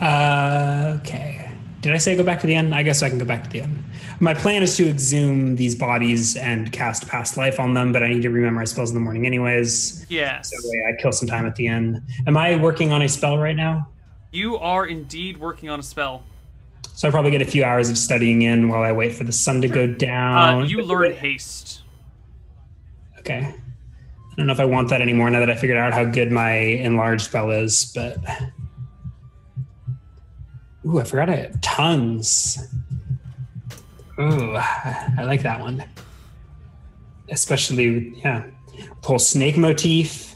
Uh, 0.00 0.98
okay. 1.00 1.50
Did 1.82 1.92
I 1.92 1.98
say 1.98 2.16
go 2.16 2.22
back 2.22 2.40
to 2.40 2.46
the 2.46 2.54
end? 2.54 2.74
I 2.74 2.82
guess 2.82 3.02
I 3.02 3.10
can 3.10 3.18
go 3.18 3.26
back 3.26 3.44
to 3.44 3.50
the 3.50 3.60
end. 3.60 3.84
My 4.20 4.32
plan 4.32 4.62
is 4.62 4.74
to 4.78 4.88
exhume 4.88 5.56
these 5.56 5.74
bodies 5.74 6.34
and 6.36 6.72
cast 6.72 7.06
past 7.08 7.36
life 7.36 7.60
on 7.60 7.74
them, 7.74 7.92
but 7.92 8.02
I 8.02 8.08
need 8.08 8.22
to 8.22 8.30
remember 8.30 8.60
my 8.60 8.64
spells 8.64 8.88
in 8.88 8.94
the 8.94 9.00
morning 9.00 9.26
anyways. 9.26 10.06
Yes. 10.08 10.50
So 10.50 10.56
I 10.88 10.92
kill 10.98 11.12
some 11.12 11.28
time 11.28 11.44
at 11.44 11.56
the 11.56 11.66
end. 11.66 12.00
Am 12.26 12.38
I 12.38 12.56
working 12.56 12.90
on 12.90 13.02
a 13.02 13.08
spell 13.08 13.36
right 13.36 13.56
now? 13.56 13.86
You 14.34 14.58
are 14.58 14.84
indeed 14.84 15.38
working 15.38 15.70
on 15.70 15.78
a 15.78 15.82
spell. 15.84 16.24
So 16.94 17.06
I 17.06 17.12
probably 17.12 17.30
get 17.30 17.40
a 17.40 17.44
few 17.44 17.62
hours 17.62 17.88
of 17.88 17.96
studying 17.96 18.42
in 18.42 18.68
while 18.68 18.82
I 18.82 18.90
wait 18.90 19.14
for 19.14 19.22
the 19.22 19.30
sun 19.30 19.60
to 19.60 19.68
go 19.68 19.86
down. 19.86 20.62
Uh, 20.62 20.66
you 20.66 20.82
learn 20.82 21.12
haste. 21.12 21.82
Okay. 23.20 23.38
I 23.38 24.34
don't 24.36 24.48
know 24.48 24.52
if 24.52 24.58
I 24.58 24.64
want 24.64 24.88
that 24.90 25.00
anymore 25.00 25.30
now 25.30 25.38
that 25.38 25.50
I 25.50 25.54
figured 25.54 25.78
out 25.78 25.92
how 25.92 26.04
good 26.04 26.32
my 26.32 26.50
enlarged 26.52 27.26
spell 27.26 27.52
is, 27.52 27.92
but 27.94 28.16
Ooh, 30.84 30.98
I 30.98 31.04
forgot 31.04 31.28
it. 31.28 31.54
Tongues. 31.62 32.58
Ooh, 34.18 34.56
I 34.56 35.22
like 35.22 35.42
that 35.42 35.60
one. 35.60 35.84
Especially, 37.28 38.14
yeah, 38.16 38.46
whole 39.04 39.20
snake 39.20 39.56
motif. 39.56 40.33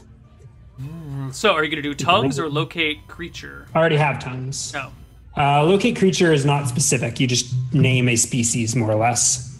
So, 1.31 1.53
are 1.53 1.63
you 1.63 1.69
going 1.69 1.81
to 1.83 1.89
do 1.89 1.93
tongues 1.93 2.39
or 2.39 2.49
locate 2.49 3.07
creature? 3.07 3.67
I 3.73 3.79
already 3.79 3.97
have 3.97 4.19
tongues. 4.19 4.73
Oh. 4.75 4.91
Uh, 5.37 5.63
locate 5.63 5.97
creature 5.97 6.33
is 6.33 6.45
not 6.45 6.67
specific. 6.67 7.19
You 7.19 7.27
just 7.27 7.53
name 7.73 8.09
a 8.09 8.15
species, 8.15 8.75
more 8.75 8.91
or 8.91 8.95
less. 8.95 9.59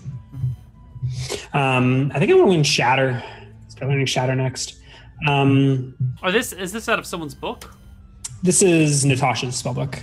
Um, 1.53 2.11
I 2.13 2.19
think 2.19 2.31
I 2.31 2.35
want 2.35 2.47
to 2.47 2.49
win 2.49 2.63
Shatter. 2.63 3.23
Start 3.69 3.89
learning 3.89 4.05
Shatter 4.05 4.35
next. 4.35 4.79
Um, 5.27 5.95
Are 6.21 6.31
this 6.31 6.53
is 6.53 6.71
this 6.71 6.87
out 6.89 6.99
of 6.99 7.05
someone's 7.05 7.35
book? 7.35 7.73
This 8.41 8.61
is 8.61 9.05
Natasha's 9.05 9.61
spellbook. 9.61 10.01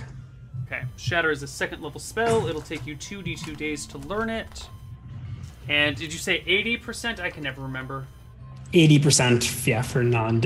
Okay, 0.65 0.83
Shatter 0.95 1.31
is 1.31 1.43
a 1.43 1.47
second 1.47 1.81
level 1.81 1.99
spell. 1.99 2.47
It'll 2.47 2.61
take 2.61 2.85
you 2.85 2.95
2d2 2.95 3.57
days 3.57 3.85
to 3.87 3.97
learn 3.99 4.29
it. 4.29 4.67
And 5.69 5.95
did 5.95 6.13
you 6.13 6.19
say 6.19 6.41
80%? 6.41 7.19
I 7.19 7.29
can 7.29 7.43
never 7.43 7.61
remember. 7.61 8.07
80%, 8.73 9.65
yeah, 9.65 9.81
for 9.81 10.03
non 10.03 10.41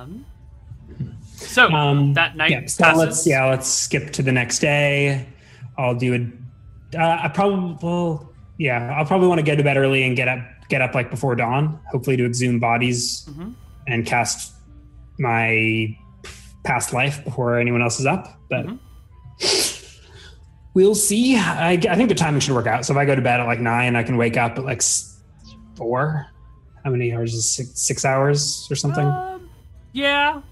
Um. 0.00 0.26
So 1.36 1.68
um, 1.70 2.14
that 2.14 2.36
night 2.36 2.50
yeah, 2.50 2.66
so 2.66 2.92
let's 2.94 3.26
yeah 3.26 3.46
let's 3.46 3.68
skip 3.68 4.12
to 4.12 4.22
the 4.22 4.32
next 4.32 4.58
day. 4.58 5.26
I'll 5.78 5.94
do 5.94 6.14
a 6.14 6.98
uh, 6.98 7.20
I 7.22 7.28
probably 7.28 7.78
well, 7.82 8.32
yeah, 8.58 8.94
I'll 8.96 9.06
probably 9.06 9.28
want 9.28 9.38
to 9.38 9.46
go 9.46 9.54
to 9.54 9.62
bed 9.62 9.76
early 9.76 10.02
and 10.02 10.16
get 10.16 10.28
up 10.28 10.40
get 10.68 10.82
up 10.82 10.94
like 10.94 11.10
before 11.10 11.34
dawn, 11.36 11.80
hopefully 11.90 12.16
to 12.16 12.26
exhume 12.26 12.58
bodies 12.58 13.26
mm-hmm. 13.28 13.50
and 13.86 14.06
cast 14.06 14.54
my 15.18 15.96
past 16.64 16.92
life 16.92 17.24
before 17.24 17.58
anyone 17.58 17.82
else 17.82 18.00
is 18.00 18.06
up. 18.06 18.38
But 18.48 18.66
mm-hmm. 18.66 20.06
we'll 20.74 20.94
see. 20.94 21.36
I, 21.36 21.72
I 21.72 21.96
think 21.96 22.08
the 22.08 22.14
timing 22.14 22.40
should 22.40 22.54
work 22.54 22.66
out. 22.66 22.84
So 22.84 22.92
if 22.92 22.98
I 22.98 23.04
go 23.04 23.14
to 23.14 23.22
bed 23.22 23.40
at 23.40 23.46
like 23.46 23.60
nine, 23.60 23.96
I 23.96 24.02
can 24.02 24.16
wake 24.16 24.36
up 24.36 24.58
at 24.58 24.64
like 24.64 24.82
four. 25.76 26.26
How 26.84 26.90
many 26.90 27.12
hours 27.12 27.34
is 27.34 27.48
six, 27.48 27.80
six 27.80 28.04
hours 28.04 28.66
or 28.70 28.74
something? 28.74 29.04
Um, 29.04 29.39
yeah, 29.92 30.42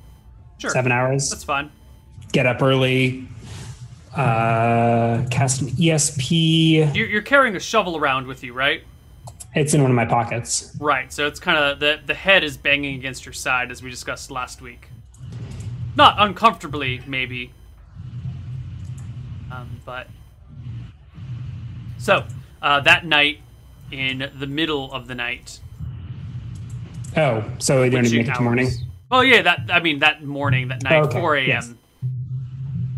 sure. 0.59 0.71
Seven 0.71 0.93
hours. 0.93 1.31
That's 1.31 1.45
fine. 1.45 1.71
Get 2.33 2.47
up 2.47 2.63
early, 2.63 3.27
uh, 4.15 5.25
cast 5.31 5.63
an 5.63 5.69
ESP. 5.69 6.95
You're, 6.95 7.07
you're 7.09 7.23
carrying 7.23 7.57
a 7.57 7.61
shovel 7.61 7.97
around 7.97 8.27
with 8.27 8.43
you, 8.43 8.53
right? 8.53 8.83
It's 9.55 9.75
in 9.75 9.81
one 9.83 9.91
of 9.91 9.95
my 9.95 10.05
pockets. 10.05 10.77
Right. 10.79 11.13
So 11.13 11.27
it's 11.27 11.41
kind 11.41 11.59
of 11.59 11.81
the 11.81 12.01
the 12.05 12.15
head 12.15 12.45
is 12.45 12.57
banging 12.57 12.95
against 12.97 13.25
your 13.25 13.33
side 13.33 13.71
as 13.71 13.83
we 13.83 13.91
discussed 13.91 14.31
last 14.31 14.61
week. 14.61 14.89
Not 15.97 16.17
uncomfortably, 16.19 17.01
maybe. 17.07 17.53
Um, 19.51 19.81
but 19.85 20.09
So 21.99 22.25
uh, 22.61 22.81
that 22.81 23.07
night, 23.07 23.41
in 23.91 24.31
the 24.39 24.47
middle 24.47 24.93
of 24.93 25.07
the 25.09 25.15
night. 25.15 25.61
Oh, 27.17 27.45
so 27.59 27.83
we 27.83 27.91
don't 27.91 28.05
even 28.05 28.19
make 28.19 28.29
it 28.29 28.35
to 28.35 28.43
morning. 28.43 28.69
Oh 29.11 29.21
yeah, 29.21 29.43
that 29.43 29.71
I 29.71 29.81
mean 29.81 30.01
that 30.01 30.23
morning, 30.25 30.69
that 30.69 30.83
night, 30.83 31.03
okay. 31.05 31.21
four 31.21 31.37
a.m. 31.37 31.49
Yes. 31.49 31.75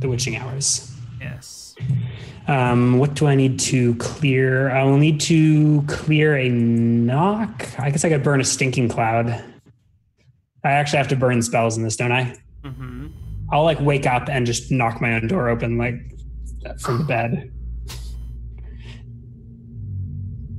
The 0.00 0.08
witching 0.08 0.36
hours. 0.36 0.92
Yes. 1.20 1.76
Um, 2.48 2.98
what 2.98 3.14
do 3.14 3.26
I 3.26 3.36
need 3.36 3.60
to 3.60 3.94
clear? 3.96 4.70
I 4.70 4.82
will 4.82 4.96
need 4.96 5.20
to 5.22 5.82
clear 5.82 6.36
a 6.36 6.48
knock. 6.48 7.68
I 7.78 7.90
guess 7.90 8.04
I 8.04 8.08
could 8.08 8.24
burn 8.24 8.40
a 8.40 8.44
stinking 8.44 8.88
cloud. 8.88 9.28
I 10.64 10.72
actually 10.72 10.98
have 10.98 11.08
to 11.08 11.16
burn 11.16 11.42
spells 11.42 11.76
in 11.76 11.84
this, 11.84 11.96
don't 11.96 12.12
I? 12.12 12.36
Mm-hmm. 12.64 13.08
I'll 13.52 13.64
like 13.64 13.80
wake 13.80 14.06
up 14.06 14.28
and 14.28 14.46
just 14.46 14.70
knock 14.70 15.00
my 15.00 15.14
own 15.14 15.28
door 15.28 15.48
open, 15.48 15.78
like 15.78 15.94
from 16.80 16.98
the 16.98 17.04
bed. 17.04 17.52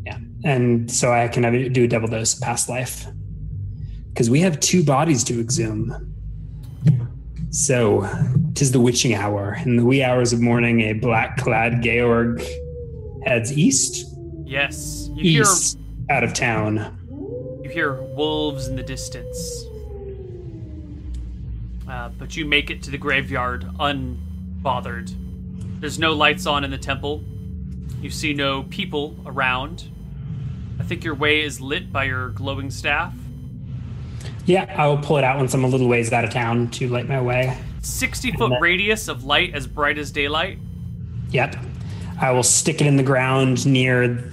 Yeah, 0.04 0.18
and 0.44 0.90
so 0.90 1.14
I 1.14 1.28
can 1.28 1.44
have, 1.44 1.74
do 1.74 1.84
a 1.84 1.88
double 1.88 2.08
dose 2.08 2.34
past 2.34 2.68
life 2.68 3.06
because 4.14 4.30
we 4.30 4.40
have 4.42 4.60
two 4.60 4.84
bodies 4.84 5.24
to 5.26 5.40
exhume. 5.40 6.14
So, 7.50 8.08
tis 8.54 8.72
the 8.72 8.80
witching 8.80 9.14
hour. 9.14 9.58
In 9.66 9.76
the 9.76 9.86
wee 9.86 10.04
hours 10.04 10.32
of 10.32 10.40
morning, 10.40 10.82
a 10.82 10.94
black 10.94 11.38
clad 11.38 11.82
Georg 11.82 12.42
heads 13.26 13.58
east. 13.58 14.06
Yes. 14.46 15.10
You 15.14 15.42
east, 15.42 15.78
hear, 15.78 16.16
out 16.16 16.24
of 16.24 16.34
town. 16.34 16.98
You 17.64 17.70
hear 17.70 18.02
wolves 18.02 18.68
in 18.68 18.76
the 18.76 18.84
distance. 18.84 19.66
Uh, 21.90 22.10
but 22.18 22.38
you 22.38 22.46
make 22.46 22.70
it 22.70 22.82
to 22.84 22.92
the 22.92 22.98
graveyard 22.98 23.66
unbothered. 23.80 25.14
There's 25.82 26.00
no 26.00 26.14
lights 26.14 26.46
on 26.46 26.64
in 26.64 26.72
the 26.72 26.78
temple. 26.78 27.24
You 28.02 28.10
see 28.10 28.34
no 28.34 28.64
people 28.64 29.16
around. 29.26 29.90
I 30.80 30.84
think 30.84 31.04
your 31.04 31.16
way 31.16 31.42
is 31.42 31.60
lit 31.60 31.92
by 31.92 32.06
your 32.06 32.30
glowing 32.30 32.72
staff. 32.72 33.14
Yeah, 34.52 34.66
I 34.78 34.86
will 34.86 34.98
pull 34.98 35.18
it 35.18 35.24
out 35.24 35.38
once 35.38 35.54
I'm 35.54 35.64
a 35.64 35.68
little 35.68 35.88
ways 35.88 36.12
out 36.12 36.26
of 36.26 36.30
town 36.30 36.70
to 36.72 36.90
light 36.90 37.08
my 37.08 37.22
way. 37.22 37.58
60 37.84 38.34
foot 38.34 38.50
then, 38.50 38.62
radius 38.62 39.08
of 39.08 39.24
light 39.24 39.56
as 39.56 39.66
bright 39.66 39.98
as 39.98 40.12
daylight? 40.12 40.60
Yep. 41.30 41.56
I 42.20 42.32
will 42.32 42.44
stick 42.44 42.82
it 42.82 42.86
in 42.86 42.98
the 42.98 43.04
ground 43.04 43.66
near. 43.66 44.30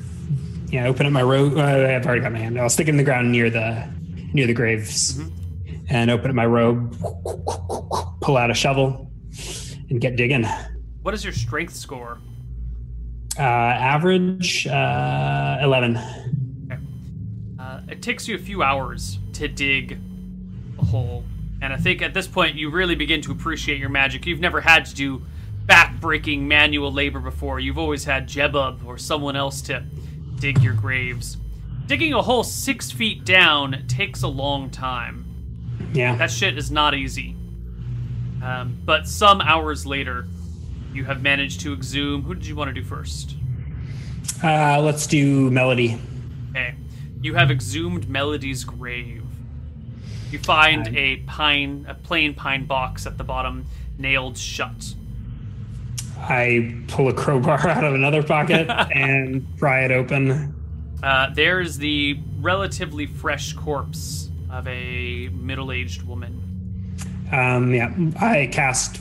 Yeah, 0.71 0.89
open 0.89 1.07
up 1.07 1.13
my 1.13 1.23
robe. 1.23 1.57
Uh, 1.57 1.63
I've 1.63 2.05
already 2.05 2.21
got 2.21 2.33
my 2.33 2.41
hand. 2.41 2.61
I'll 2.61 2.69
stick 2.69 2.89
it 2.89 2.91
in 2.91 2.97
the 2.97 3.05
ground 3.05 3.31
near 3.31 3.49
the 3.49 3.89
near 4.35 4.49
the 4.49 4.55
graves, 4.55 5.19
mm-hmm. 5.19 5.87
and 5.89 6.11
open 6.11 6.31
up 6.31 6.35
my 6.35 6.47
robe. 6.47 6.97
Pull 8.21 8.37
out 8.37 8.51
a 8.51 8.55
shovel, 8.55 9.09
and 9.89 10.01
get 10.01 10.17
digging. 10.17 10.45
What 11.03 11.15
is 11.15 11.23
your 11.23 11.33
strength 11.33 11.77
score? 11.77 12.19
Uh, 13.39 13.43
average 13.43 14.67
uh, 14.67 15.59
eleven. 15.63 15.97
Okay. 16.67 16.83
Uh, 17.61 17.83
it 17.89 18.03
takes 18.03 18.27
you 18.27 18.35
a 18.35 18.39
few 18.39 18.65
hours 18.65 19.21
to 19.35 19.47
dig 19.47 20.01
hole. 20.79 21.25
And 21.61 21.73
I 21.73 21.77
think 21.77 22.03
at 22.03 22.15
this 22.15 22.27
point 22.27 22.57
you 22.57 22.71
really 22.71 22.95
begin 22.95 23.21
to 23.23 23.33
appreciate 23.33 23.79
your 23.79 23.89
magic. 23.89 24.27
You've 24.27 24.41
never 24.41 24.61
had 24.61 24.85
to 24.87 24.95
do 24.95 25.23
back-breaking 25.67 26.49
manual 26.49 26.93
labor 26.93 27.21
before. 27.21 27.61
You've 27.61 27.79
always 27.79 28.05
had 28.05 28.29
Jebub 28.29 28.85
or 28.87 28.97
someone 28.97 29.37
else 29.37 29.61
to 29.63 29.85
dig 30.39 30.63
your 30.63 30.75
graves. 30.75 31.37
Digging 31.87 32.15
a 32.15 32.23
hole 32.23 32.45
six 32.45 32.91
feet 32.91 33.25
down 33.25 33.85
takes 33.89 34.23
a 34.23 34.29
long 34.29 34.71
time. 34.71 35.25
Yeah. 35.93 36.17
That 36.17 36.31
shit 36.31 36.57
is 36.57 36.71
not 36.71 36.95
easy. 36.95 37.35
Um, 38.43 38.79
but 38.85 39.09
some 39.09 39.41
hours 39.41 39.85
later, 39.85 40.29
you 40.93 41.05
have 41.05 41.23
managed 41.23 41.61
to 41.61 41.73
exhume. 41.73 42.23
Who 42.23 42.35
did 42.35 42.47
you 42.47 42.55
want 42.55 42.69
to 42.69 42.75
do 42.75 42.87
first? 42.87 43.35
Uh, 44.43 44.81
let's 44.81 45.07
do 45.07 45.51
Melody. 45.51 45.99
Okay. 46.51 46.75
You 47.21 47.35
have 47.35 47.51
exhumed 47.51 48.09
Melody's 48.09 48.65
grave. 48.65 49.25
You 50.31 50.39
find 50.39 50.97
a 50.97 51.17
pine, 51.19 51.87
a 51.89 51.95
plain 51.95 52.35
pine 52.35 52.67
box 52.67 53.07
at 53.07 53.17
the 53.17 53.25
bottom, 53.25 53.67
nailed 53.99 54.37
shut. 54.37 54.95
I 56.19 56.77
pull 56.89 57.09
a 57.09 57.15
crowbar 57.15 57.67
out 57.69 57.85
of 57.85 57.95
another 57.95 58.23
pocket 58.23 58.69
and 58.95 59.47
pry 59.59 59.85
it 59.85 59.91
open. 59.91 60.55
Uh, 61.03 61.31
there's 61.33 61.79
the 61.79 62.19
relatively 62.41 63.07
fresh 63.07 63.53
corpse 63.53 64.29
of 64.51 64.67
a 64.67 65.29
middle-aged 65.29 66.03
woman. 66.03 66.45
Um, 67.31 67.73
yeah, 67.73 67.95
I 68.21 68.49
cast 68.53 69.01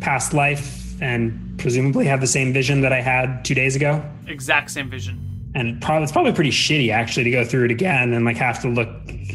past 0.00 0.32
life 0.32 1.00
and 1.02 1.58
presumably 1.58 2.06
have 2.06 2.20
the 2.20 2.26
same 2.26 2.52
vision 2.52 2.82
that 2.82 2.92
I 2.92 3.00
had 3.00 3.44
two 3.44 3.54
days 3.54 3.76
ago. 3.76 4.04
Exact 4.26 4.70
same 4.70 4.88
vision 4.88 5.30
and 5.54 5.68
it 5.68 5.80
probably, 5.80 6.04
it's 6.04 6.12
probably 6.12 6.32
pretty 6.32 6.50
shitty 6.50 6.92
actually 6.92 7.24
to 7.24 7.30
go 7.30 7.44
through 7.44 7.64
it 7.64 7.70
again 7.70 8.12
and 8.12 8.24
like 8.24 8.36
have 8.36 8.60
to 8.62 8.68
look 8.68 8.88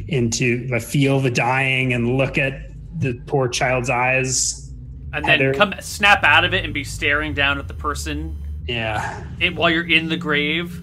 into 0.08 0.68
the 0.68 0.80
feel 0.80 1.20
the 1.20 1.32
dying 1.32 1.94
and 1.94 2.18
look 2.18 2.38
at 2.38 2.72
the 3.00 3.14
poor 3.26 3.48
child's 3.48 3.90
eyes. 3.90 4.74
And 5.14 5.26
then 5.26 5.54
come 5.54 5.74
snap 5.80 6.24
out 6.24 6.44
of 6.44 6.54
it 6.54 6.66
and 6.66 6.74
be 6.74 6.84
staring 6.84 7.34
down 7.34 7.58
at 7.58 7.68
the 7.68 7.74
person 7.74 8.38
yeah. 8.68 9.24
it, 9.40 9.56
while 9.56 9.70
you're 9.70 9.90
in 9.90 10.10
the 10.10 10.18
grave. 10.18 10.82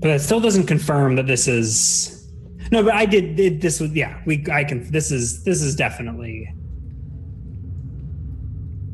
But 0.00 0.08
that 0.08 0.20
still 0.20 0.38
doesn't 0.38 0.66
confirm 0.66 1.16
that 1.16 1.26
this 1.26 1.48
is 1.48 2.14
no 2.70 2.82
but 2.82 2.92
i 2.92 3.06
did 3.06 3.40
it, 3.40 3.60
this 3.60 3.80
was 3.80 3.90
yeah 3.92 4.20
we 4.26 4.44
i 4.52 4.62
can 4.62 4.88
this 4.90 5.10
is 5.10 5.42
this 5.44 5.62
is 5.62 5.74
definitely 5.74 6.52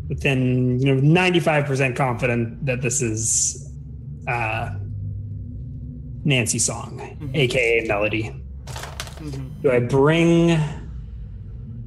within 0.09 0.79
you 0.81 0.95
know 0.95 1.01
95% 1.01 1.97
confident 1.97 2.65
that 2.67 2.83
this 2.83 3.03
is 3.03 3.73
uh, 4.29 4.71
Nancy 6.25 6.59
Song, 6.59 6.99
mm-hmm. 6.99 7.35
aka 7.35 7.87
Melody. 7.87 8.35
Mm-hmm. 8.67 9.61
Do 9.63 9.71
I 9.71 9.81
bring? 9.81 10.53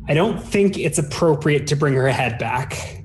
I 0.08 0.14
don't 0.14 0.42
think 0.42 0.78
it's 0.78 0.98
appropriate 0.98 1.68
to 1.68 1.76
bring 1.76 1.94
her 1.94 2.08
head 2.08 2.40
back. 2.40 2.98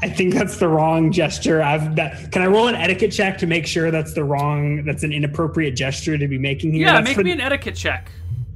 I 0.00 0.08
think 0.08 0.32
that's 0.32 0.58
the 0.58 0.68
wrong 0.68 1.10
gesture. 1.10 1.60
I've 1.60 1.96
that, 1.96 2.30
can 2.30 2.42
I 2.42 2.46
roll 2.46 2.68
an 2.68 2.76
etiquette 2.76 3.10
check 3.10 3.36
to 3.38 3.46
make 3.46 3.66
sure 3.66 3.90
that's 3.90 4.14
the 4.14 4.22
wrong 4.22 4.84
that's 4.84 5.02
an 5.02 5.12
inappropriate 5.12 5.74
gesture 5.74 6.16
to 6.16 6.28
be 6.28 6.38
making 6.38 6.72
here? 6.72 6.86
Yeah, 6.86 6.92
that's 6.94 7.08
make 7.08 7.16
for, 7.16 7.24
me 7.24 7.32
an 7.32 7.40
etiquette 7.40 7.74
check. 7.74 8.10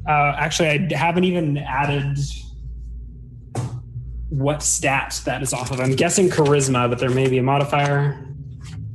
Uh, 0.09 0.35
actually, 0.37 0.69
I 0.69 0.97
haven't 0.97 1.25
even 1.25 1.59
added 1.59 2.17
what 4.29 4.63
stat 4.63 5.21
that 5.25 5.43
is 5.43 5.53
off 5.53 5.71
of. 5.73 5.81
I'm 5.81 5.95
guessing 5.95 6.31
charisma, 6.31 6.89
but 6.89 6.99
there 6.99 7.11
may 7.11 7.29
be 7.29 7.39
a 7.39 7.43
modifier. 7.43 8.25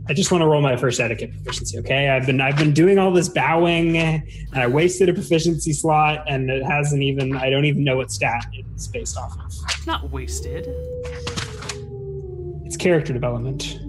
I 0.10 0.14
just 0.14 0.32
want 0.32 0.42
to 0.42 0.48
roll 0.48 0.61
my 0.61 0.77
first 0.77 1.00
etiquette 1.00 1.32
proficiency. 1.34 1.77
Okay, 1.80 2.10
I've 2.10 2.26
been 2.26 2.40
I've 2.40 2.58
been 2.58 2.74
doing 2.74 2.98
all 2.98 3.11
this 3.11 3.27
bowing, 3.27 3.98
and 3.98 4.24
I 4.53 4.68
wasted 4.68 5.10
a 5.10 5.14
proficiency 5.14 5.74
slot, 5.74 6.24
and 6.27 6.50
it 6.50 6.64
hasn't 6.64 7.03
even. 7.03 7.36
I 7.36 7.50
don't 7.50 7.66
even 7.66 7.84
know 7.84 7.98
what 7.98 8.11
stat 8.11 8.45
it's 8.53 8.88
based 8.88 9.18
off 9.18 9.38
of. 9.38 9.45
It's 9.45 9.86
not 9.86 10.10
wasted. 10.10 10.68
It's 12.66 12.77
character 12.77 13.11
development. 13.11 13.80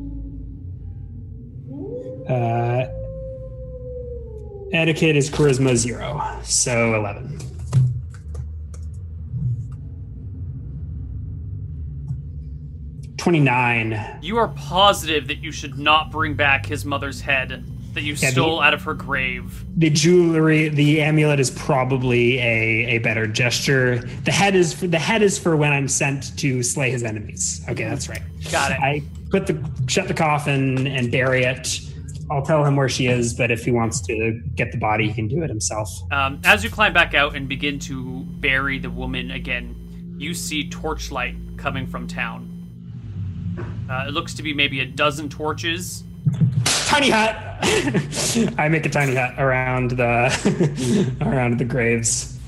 Uh, 2.29 2.87
etiquette 4.73 5.17
is 5.17 5.31
charisma 5.31 5.77
zero, 5.77 6.41
so 6.43 6.95
eleven. 6.95 7.39
29. 13.19 14.19
You 14.23 14.39
are 14.39 14.49
positive 14.49 15.29
that 15.29 15.39
you 15.39 15.53
should 15.53 15.79
not 15.79 16.11
bring 16.11 16.35
back 16.35 16.67
his 16.67 16.85
mother's 16.85 17.21
head 17.21 17.65
that 17.95 18.05
you 18.05 18.15
yeah, 18.15 18.31
stole 18.31 18.59
the, 18.59 18.63
out 18.63 18.75
of 18.75 18.83
her 18.83 18.95
grave. 18.95 19.65
The 19.77 19.91
jewelry, 19.91 20.69
the 20.69 21.03
amulet 21.03 21.41
is 21.41 21.51
probably 21.51 22.39
a, 22.39 22.97
a 22.97 22.99
better 22.99 23.27
gesture. 23.27 23.99
The 24.25 24.31
head 24.31 24.55
is 24.55 24.73
for 24.73 24.87
the 24.87 24.99
head 24.99 25.23
is 25.23 25.39
for 25.39 25.57
when 25.57 25.73
I'm 25.73 25.89
sent 25.89 26.37
to 26.39 26.63
slay 26.63 26.91
his 26.91 27.03
enemies. 27.03 27.65
Okay, 27.69 27.85
that's 27.85 28.09
right. 28.09 28.23
Got 28.51 28.73
it. 28.73 28.81
I 28.81 29.03
put 29.31 29.47
the 29.47 29.71
shut 29.89 30.07
the 30.09 30.15
coffin 30.15 30.87
and 30.87 31.11
bury 31.11 31.43
it. 31.43 31.81
I'll 32.31 32.45
tell 32.45 32.65
him 32.65 32.77
where 32.77 32.91
she 32.91 33.07
is, 33.07 33.33
but 33.33 33.51
if 33.51 33.65
he 33.65 33.71
wants 33.71 34.01
to 34.03 34.41
get 34.55 34.71
the 34.71 34.79
body, 34.79 35.09
he 35.09 35.15
can 35.15 35.29
do 35.29 35.43
it 35.43 35.49
himself. 35.49 35.91
Um, 36.13 36.41
as 36.45 36.63
you 36.63 36.69
climb 36.69 36.93
back 36.93 37.15
out 37.15 37.35
and 37.35 37.49
begin 37.49 37.79
to 37.81 38.21
bury 38.39 38.79
the 38.79 38.91
woman 38.91 39.31
again, 39.31 40.15
you 40.19 40.35
see 40.35 40.69
torchlight 40.69 41.35
coming 41.57 41.87
from 41.87 42.07
town. 42.07 42.58
Uh, 43.89 44.05
it 44.07 44.13
looks 44.13 44.35
to 44.35 44.43
be 44.43 44.53
maybe 44.53 44.81
a 44.81 44.87
dozen 44.87 45.29
torches. 45.29 46.05
Tiny 46.87 47.11
hut. 47.11 47.37
I 48.59 48.69
make 48.69 48.85
a 48.87 48.89
tiny 48.89 49.15
hut 49.15 49.35
around 49.39 49.93
the 49.93 51.17
around 51.23 51.59
the 51.59 51.65
graves, 51.65 52.39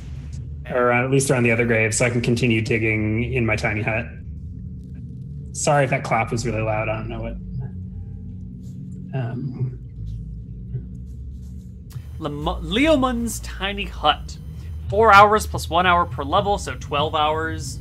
or 0.70 0.93
at 0.93 1.10
least 1.10 1.31
around 1.31 1.44
the 1.44 1.52
other 1.52 1.67
graves, 1.67 1.97
so 1.99 2.05
I 2.05 2.10
can 2.10 2.20
continue 2.20 2.60
digging 2.60 3.33
in 3.33 3.47
my 3.47 3.57
tiny 3.57 3.83
hut. 3.83 4.07
Sorry 5.52 5.85
if 5.85 5.91
that 5.91 6.05
clap 6.05 6.31
was 6.31 6.47
really 6.47 6.62
loud. 6.62 6.89
I 6.89 6.97
don't 6.97 7.09
know 7.09 7.23
what. 7.23 7.33
Um, 9.12 9.78
Leomund's 12.19 13.41
tiny 13.41 13.85
hut. 13.85 14.36
Four 14.89 15.12
hours 15.12 15.47
plus 15.47 15.70
one 15.70 15.86
hour 15.86 16.05
per 16.05 16.23
level, 16.23 16.59
so 16.59 16.75
12 16.75 17.15
hours. 17.15 17.78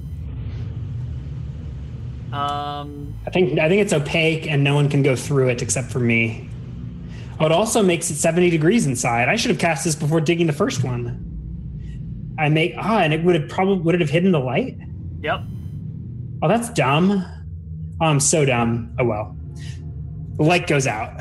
Um, 2.33 3.16
I 3.25 3.32
think 3.32 3.59
I 3.59 3.67
think 3.67 3.82
it's 3.82 3.93
opaque 3.93 4.48
and 4.48 4.64
no 4.64 4.75
one 4.75 4.90
can 4.90 5.01
go 5.01 5.16
through 5.16 5.49
it 5.49 5.61
except 5.61 5.91
for 5.91 5.99
me. 5.99 6.49
Oh, 7.40 7.45
it 7.45 7.51
also 7.51 7.82
makes 7.82 8.09
it 8.11 8.16
70 8.16 8.49
degrees 8.49 8.85
inside. 8.85 9.30
I 9.30 9.35
should 9.35 9.49
have 9.49 9.59
cast 9.59 9.85
this 9.85 9.95
before 9.95 10.19
digging 10.22 10.45
the 10.45 10.53
first 10.53 10.83
one. 10.83 11.25
I 12.38 12.49
make 12.49 12.74
ah, 12.77 12.99
and 12.99 13.14
it 13.14 13.24
would 13.24 13.35
have 13.35 13.49
probably 13.49 13.80
would 13.80 13.95
it 13.95 14.01
have 14.01 14.09
hidden 14.09 14.32
the 14.32 14.40
light? 14.40 14.77
Yep. 15.22 15.41
Oh, 16.41 16.48
that's 16.48 16.69
dumb. 16.69 17.25
Oh, 18.01 18.06
I'm 18.06 18.19
so 18.19 18.45
dumb. 18.45 18.95
Oh 18.99 19.06
well. 19.06 19.35
The 20.38 20.43
light 20.43 20.67
goes 20.67 20.88
out, 20.88 21.19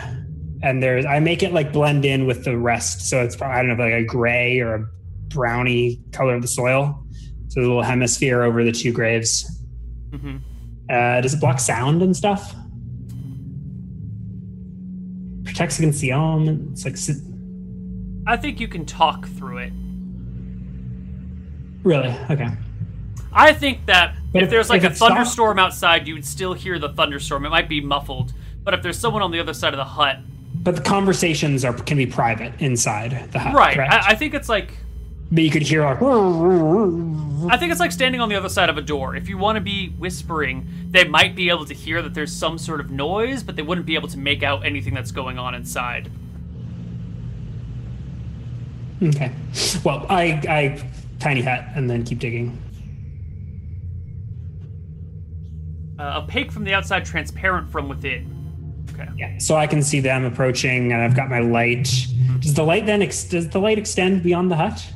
and 0.63 0.81
there's 0.83 1.05
I 1.05 1.19
make 1.19 1.43
it 1.43 1.53
like 1.53 1.73
blend 1.73 2.05
in 2.05 2.27
with 2.27 2.45
the 2.45 2.57
rest, 2.57 3.09
so 3.09 3.23
it's 3.23 3.35
probably 3.35 3.57
I 3.57 3.63
don't 3.63 3.77
know 3.77 3.85
like 3.85 3.95
a 3.95 4.05
gray 4.05 4.61
or 4.61 4.75
a 4.75 4.87
browny 5.29 6.01
color 6.13 6.35
of 6.35 6.43
the 6.43 6.49
soil. 6.49 7.03
So 7.49 7.55
there's 7.55 7.67
a 7.67 7.69
little 7.69 7.83
hemisphere 7.83 8.43
over 8.43 8.63
the 8.63 8.73
two 8.73 8.93
graves. 8.93 9.51
Mm-hmm. 10.11 10.37
Uh, 10.91 11.21
does 11.21 11.35
it 11.35 11.41
block 11.41 11.61
sound 11.61 12.03
and 12.03 12.17
stuff? 12.17 12.55
Protects 15.45 15.79
against 15.79 16.01
the 16.01 16.11
elements. 16.13 16.85
Like, 16.85 16.97
I 18.27 18.37
think 18.37 18.61
you 18.61 18.69
can 18.69 18.85
talk 18.87 19.27
through 19.29 19.59
it. 19.59 19.73
Really? 21.83 22.15
Okay. 22.31 22.49
I 23.33 23.53
think 23.53 23.87
that 23.87 24.15
if, 24.35 24.45
if- 24.45 24.51
there's 24.51 24.71
like 24.71 24.83
if 24.83 24.85
a 24.85 24.93
it 24.93 24.97
stopped- 24.97 25.13
thunderstorm 25.15 25.59
outside, 25.59 26.07
you 26.09 26.15
would 26.15 26.25
still 26.25 26.55
hear 26.55 26.79
the 26.79 26.91
thunderstorm. 26.91 27.45
It 27.45 27.51
might 27.51 27.69
be 27.69 27.81
muffled, 27.81 28.33
but 28.65 28.75
if 28.75 28.83
there's 28.83 28.99
someone 28.99 29.23
on 29.23 29.31
the 29.31 29.41
other 29.41 29.55
side 29.55 29.73
of 29.75 29.79
the 29.79 29.85
hut, 29.85 30.19
But 30.63 30.77
the 30.77 30.83
conversations 30.83 31.65
are 31.65 31.73
can 31.73 31.97
be 31.97 32.07
private 32.07 32.53
inside 32.61 33.31
the 33.33 33.39
hut. 33.39 33.55
right? 33.55 33.79
I, 33.79 34.11
I 34.11 34.15
think 34.15 34.35
it's 34.35 34.49
like 34.49 34.73
but 35.31 35.43
you 35.43 35.51
could 35.51 35.63
hear 35.63 35.85
like. 35.85 35.99
I 37.51 37.57
think 37.57 37.71
it's 37.71 37.81
like 37.81 37.93
standing 37.93 38.21
on 38.21 38.29
the 38.29 38.35
other 38.35 38.49
side 38.49 38.69
of 38.69 38.79
a 38.79 38.83
door. 38.83 39.15
If 39.15 39.29
you 39.29 39.39
want 39.39 39.57
to 39.57 39.61
be 39.61 39.91
whispering, 39.91 40.69
they 40.91 41.05
might 41.05 41.37
be 41.37 41.51
able 41.51 41.67
to 41.67 41.75
hear 41.75 42.03
that 42.03 42.15
there's 42.15 42.33
some 42.33 42.59
sort 42.59 42.81
of 42.81 42.91
noise, 42.91 43.43
but 43.43 43.57
they 43.57 43.63
wouldn't 43.63 43.87
be 43.87 43.95
able 43.95 44.09
to 44.09 44.19
make 44.19 44.43
out 44.43 44.65
anything 44.65 44.95
that's 44.95 45.13
going 45.13 45.39
on 45.39 45.55
inside. 45.55 46.11
Okay. 49.03 49.31
Well, 49.85 50.07
I 50.09 50.43
I 50.49 50.91
tiny 51.21 51.43
hut 51.43 51.65
and 51.75 51.89
then 51.89 52.05
keep 52.05 52.19
digging. 52.19 52.61
Uh, 55.99 56.21
opaque 56.23 56.53
from 56.53 56.65
the 56.65 56.75
outside, 56.75 57.05
transparent 57.05 57.71
from 57.71 57.89
within. 57.89 58.87
Okay. 58.93 59.09
Yeah. 59.17 59.39
So 59.39 59.57
I 59.57 59.67
can 59.67 59.83
see 59.83 60.01
them 60.01 60.25
approaching, 60.25 60.93
and 60.93 61.03
I've 61.03 61.15
got 61.15 61.29
my 61.29 61.41
light. 61.41 61.89
Does 62.41 62.55
the 62.55 62.63
light 62.63 62.87
then 62.87 63.03
ex- 63.03 63.25
does 63.25 63.49
the 63.49 63.59
light 63.61 63.79
extend 63.79 64.23
beyond 64.23 64.51
the 64.51 64.57
hut? 64.57 64.93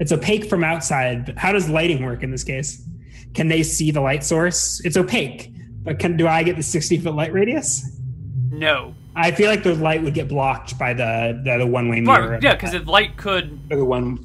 It's 0.00 0.12
opaque 0.12 0.48
from 0.48 0.62
outside, 0.62 1.26
but 1.26 1.36
how 1.36 1.52
does 1.52 1.68
lighting 1.68 2.04
work 2.04 2.22
in 2.22 2.30
this 2.30 2.44
case? 2.44 2.86
Can 3.34 3.48
they 3.48 3.62
see 3.62 3.90
the 3.90 4.00
light 4.00 4.24
source? 4.24 4.80
It's 4.84 4.96
opaque, 4.96 5.52
but 5.82 5.98
can 5.98 6.16
do 6.16 6.26
I 6.26 6.42
get 6.42 6.56
the 6.56 6.62
sixty 6.62 6.98
foot 6.98 7.14
light 7.14 7.32
radius? 7.32 8.00
No. 8.50 8.94
I 9.16 9.32
feel 9.32 9.50
like 9.50 9.64
the 9.64 9.74
light 9.74 10.02
would 10.02 10.14
get 10.14 10.28
blocked 10.28 10.78
by 10.78 10.94
the 10.94 11.40
the, 11.44 11.58
the 11.58 11.66
one 11.66 11.88
way 11.88 12.00
mirror. 12.00 12.38
Yeah, 12.40 12.54
because 12.54 12.74
if 12.74 12.86
light 12.86 13.16
could, 13.16 13.58
or 13.70 13.76
the 13.76 13.84
one. 13.84 14.24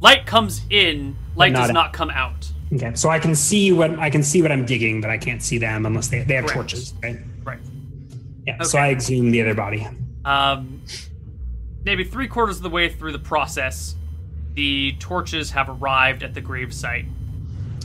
light 0.00 0.26
comes 0.26 0.62
in, 0.70 1.16
light 1.34 1.52
not 1.52 1.60
does 1.62 1.70
out. 1.70 1.74
not 1.74 1.92
come 1.92 2.10
out. 2.10 2.50
Okay, 2.72 2.94
so 2.94 3.08
I 3.08 3.18
can 3.18 3.34
see 3.34 3.72
what 3.72 3.98
I 3.98 4.10
can 4.10 4.22
see 4.22 4.42
what 4.42 4.52
I'm 4.52 4.64
digging, 4.64 5.00
but 5.00 5.10
I 5.10 5.18
can't 5.18 5.42
see 5.42 5.58
them 5.58 5.86
unless 5.86 6.08
they 6.08 6.22
they 6.22 6.34
have 6.34 6.44
Correct. 6.44 6.70
torches, 6.70 6.94
right? 7.02 7.18
Right. 7.42 7.58
Yeah. 8.46 8.62
So 8.62 8.78
I 8.78 8.90
exhume 8.90 9.30
the 9.30 9.42
other 9.42 9.54
body. 9.54 9.86
Um, 10.24 10.82
maybe 11.84 12.04
three 12.04 12.28
quarters 12.28 12.56
of 12.56 12.62
the 12.62 12.70
way 12.70 12.88
through 12.88 13.12
the 13.12 13.18
process, 13.18 13.94
the 14.54 14.94
torches 14.98 15.50
have 15.52 15.68
arrived 15.68 16.22
at 16.22 16.34
the 16.34 16.42
gravesite. 16.42 17.06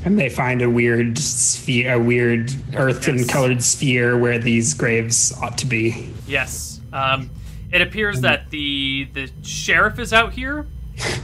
And 0.05 0.17
they 0.17 0.29
find 0.29 0.61
a 0.61 0.69
weird 0.69 1.17
sphere, 1.17 1.95
a 1.95 1.99
weird 1.99 2.53
earth 2.75 3.07
and 3.07 3.19
Yes. 3.19 3.29
colored 3.29 3.61
sphere 3.61 4.17
where 4.17 4.39
these 4.39 4.73
graves 4.73 5.33
ought 5.41 5.57
to 5.57 5.65
be. 5.65 6.09
Yes. 6.25 6.79
Um, 6.93 7.29
it 7.71 7.81
appears 7.81 8.21
that 8.21 8.49
the 8.49 9.07
the 9.13 9.29
sheriff 9.43 9.99
is 9.99 10.13
out 10.13 10.33
here, 10.33 10.65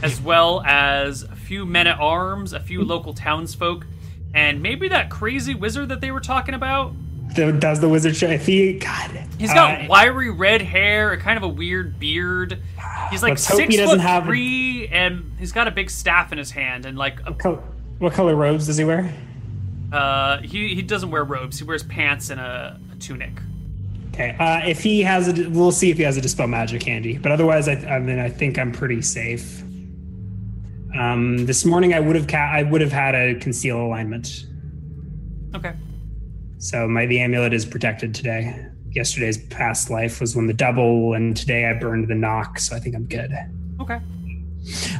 as 0.02 0.20
well 0.30 0.62
as 0.66 1.22
a 1.22 1.34
few 1.34 1.64
men 1.64 1.86
at 1.86 1.98
arms, 1.98 2.52
a 2.52 2.60
few 2.60 2.84
local 2.84 3.14
townsfolk, 3.14 3.86
and 4.34 4.62
maybe 4.62 4.88
that 4.88 5.08
crazy 5.08 5.54
wizard 5.54 5.88
that 5.88 6.02
they 6.02 6.10
were 6.10 6.20
talking 6.20 6.54
about. 6.54 6.92
The, 7.34 7.52
does 7.52 7.80
the 7.80 7.88
wizard 7.88 8.16
show? 8.16 8.28
If 8.28 8.46
he, 8.46 8.74
God, 8.78 9.26
He's 9.38 9.52
got 9.52 9.82
uh, 9.82 9.86
wiry 9.88 10.30
red 10.30 10.62
hair, 10.62 11.12
a 11.12 11.18
kind 11.18 11.36
of 11.36 11.42
a 11.42 11.48
weird 11.48 11.98
beard. 11.98 12.58
He's 13.10 13.22
like 13.22 13.38
six 13.38 13.72
he 13.72 13.76
doesn't 13.76 13.98
foot 13.98 14.06
have 14.06 14.24
three, 14.24 14.88
and 14.88 15.36
he's 15.38 15.52
got 15.52 15.68
a 15.68 15.70
big 15.70 15.90
staff 15.90 16.32
in 16.32 16.38
his 16.38 16.50
hand, 16.50 16.86
and 16.86 16.96
like 16.96 17.20
a 17.26 17.34
col- 17.34 17.62
what 17.98 18.12
color 18.14 18.34
robes 18.34 18.66
does 18.66 18.78
he 18.78 18.84
wear? 18.84 19.12
Uh, 19.92 20.38
he 20.38 20.74
he 20.74 20.82
doesn't 20.82 21.10
wear 21.10 21.22
robes. 21.24 21.58
He 21.58 21.64
wears 21.64 21.82
pants 21.82 22.30
and 22.30 22.40
a, 22.40 22.80
a 22.92 22.96
tunic. 22.96 23.32
Okay, 24.14 24.34
uh, 24.38 24.66
if 24.66 24.82
he 24.82 25.02
has 25.02 25.28
a, 25.28 25.48
we'll 25.50 25.70
see 25.70 25.90
if 25.90 25.98
he 25.98 26.02
has 26.02 26.16
a 26.16 26.20
dispel 26.22 26.46
magic 26.46 26.82
handy. 26.82 27.18
But 27.18 27.32
otherwise, 27.32 27.68
I, 27.68 27.72
I 27.72 27.98
mean, 27.98 28.18
I 28.18 28.30
think 28.30 28.58
I'm 28.58 28.72
pretty 28.72 29.02
safe. 29.02 29.62
Um, 30.98 31.44
this 31.44 31.66
morning, 31.66 31.92
I 31.92 32.00
would 32.00 32.16
have 32.16 32.26
ca- 32.26 32.50
I 32.54 32.62
would 32.62 32.80
have 32.80 32.92
had 32.92 33.14
a 33.14 33.34
conceal 33.38 33.78
alignment. 33.82 34.46
Okay. 35.54 35.74
So 36.58 36.88
my 36.88 37.06
the 37.06 37.20
amulet 37.20 37.52
is 37.52 37.64
protected 37.66 38.14
today. 38.14 38.66
Yesterday's 38.90 39.38
past 39.48 39.90
life 39.90 40.20
was 40.20 40.34
when 40.34 40.46
the 40.46 40.54
double, 40.54 41.14
and 41.14 41.36
today 41.36 41.66
I 41.66 41.74
burned 41.74 42.08
the 42.08 42.14
knock. 42.14 42.58
So 42.58 42.74
I 42.74 42.78
think 42.78 42.96
I'm 42.96 43.04
good. 43.04 43.30
Okay. 43.80 44.00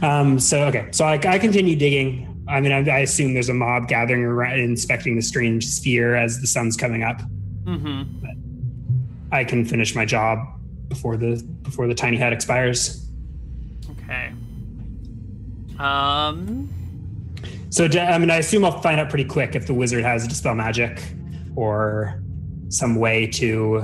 Um, 0.02 0.38
so 0.38 0.64
okay, 0.64 0.88
so 0.92 1.04
I, 1.04 1.14
I 1.14 1.38
continue 1.38 1.76
digging. 1.76 2.44
I 2.48 2.60
mean, 2.60 2.72
I, 2.72 2.88
I 2.88 2.98
assume 3.00 3.32
there's 3.34 3.48
a 3.48 3.54
mob 3.54 3.88
gathering 3.88 4.22
around, 4.22 4.60
inspecting 4.60 5.16
the 5.16 5.22
strange 5.22 5.66
sphere 5.66 6.14
as 6.14 6.40
the 6.40 6.46
sun's 6.46 6.76
coming 6.76 7.02
up. 7.02 7.20
Mm-hmm. 7.64 8.26
I 9.32 9.44
can 9.44 9.64
finish 9.64 9.94
my 9.94 10.04
job 10.04 10.38
before 10.88 11.16
the 11.16 11.42
before 11.62 11.88
the 11.88 11.94
tiny 11.94 12.16
hut 12.18 12.32
expires. 12.32 13.08
Okay. 13.90 14.32
Um. 15.78 16.72
So 17.70 17.86
I 17.86 18.18
mean, 18.18 18.30
I 18.30 18.36
assume 18.36 18.64
I'll 18.64 18.80
find 18.80 19.00
out 19.00 19.08
pretty 19.08 19.24
quick 19.24 19.56
if 19.56 19.66
the 19.66 19.74
wizard 19.74 20.04
has 20.04 20.28
dispel 20.28 20.54
magic 20.54 21.02
or 21.56 22.22
some 22.68 22.96
way 22.96 23.26
to 23.26 23.82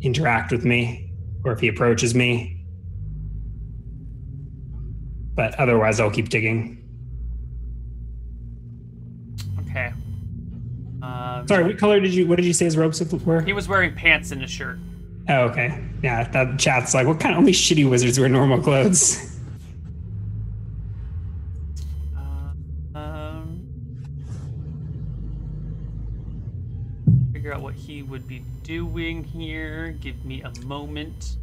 interact 0.00 0.52
with 0.52 0.64
me, 0.64 1.12
or 1.44 1.52
if 1.52 1.60
he 1.60 1.68
approaches 1.68 2.14
me. 2.14 2.64
But 5.34 5.54
otherwise, 5.56 6.00
I'll 6.00 6.10
keep 6.10 6.28
digging. 6.30 6.82
Okay. 9.60 9.92
Um, 11.02 11.46
Sorry, 11.46 11.64
what 11.64 11.76
color 11.78 12.00
did 12.00 12.14
you? 12.14 12.26
What 12.26 12.36
did 12.36 12.46
you 12.46 12.54
say 12.54 12.64
his 12.64 12.76
robes 12.76 13.02
were? 13.24 13.42
He 13.42 13.52
was 13.52 13.68
wearing 13.68 13.94
pants 13.94 14.30
and 14.30 14.42
a 14.42 14.46
shirt. 14.46 14.78
Oh, 15.28 15.42
okay. 15.48 15.84
Yeah, 16.02 16.28
that 16.30 16.58
chat's 16.58 16.94
like, 16.94 17.06
what 17.06 17.20
kind 17.20 17.34
of 17.34 17.40
only 17.40 17.52
shitty 17.52 17.88
wizards 17.88 18.18
wear 18.18 18.28
normal 18.28 18.60
clothes? 18.60 19.35
Would 28.08 28.26
be 28.26 28.40
doing 28.62 29.24
here. 29.24 29.96
Give 30.00 30.24
me 30.24 30.42
a 30.42 30.52
moment. 30.64 31.36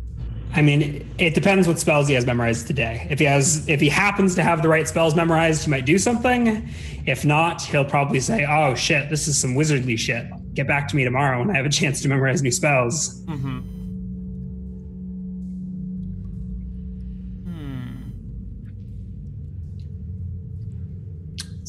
I 0.56 0.62
mean, 0.62 1.10
it 1.18 1.34
depends 1.34 1.68
what 1.68 1.80
spells 1.80 2.08
he 2.08 2.14
has 2.14 2.26
memorized 2.26 2.68
today. 2.68 3.08
If 3.10 3.18
he 3.18 3.26
has, 3.26 3.68
if 3.68 3.82
he 3.82 3.90
happens 3.90 4.36
to 4.36 4.44
have 4.44 4.62
the 4.62 4.70
right 4.70 4.88
spells 4.88 5.16
memorized, 5.16 5.64
he 5.64 5.72
might 5.72 5.86
do 5.86 5.98
something. 5.98 6.70
If 7.08 7.26
not, 7.26 7.62
he'll 7.64 7.86
probably 7.86 8.20
say, 8.20 8.46
"Oh 8.48 8.76
shit, 8.76 9.10
this 9.10 9.28
is 9.28 9.38
some 9.38 9.56
wizardly 9.56 9.98
shit. 9.98 10.28
Get 10.54 10.68
back 10.68 10.88
to 10.90 10.96
me 10.96 11.04
tomorrow 11.04 11.40
when 11.40 11.50
I 11.50 11.58
have 11.58 11.66
a 11.66 11.70
chance 11.70 12.02
to 12.04 12.08
memorize 12.08 12.44
new 12.44 12.52
spells." 12.52 13.22
Mm-hmm. 13.22 13.73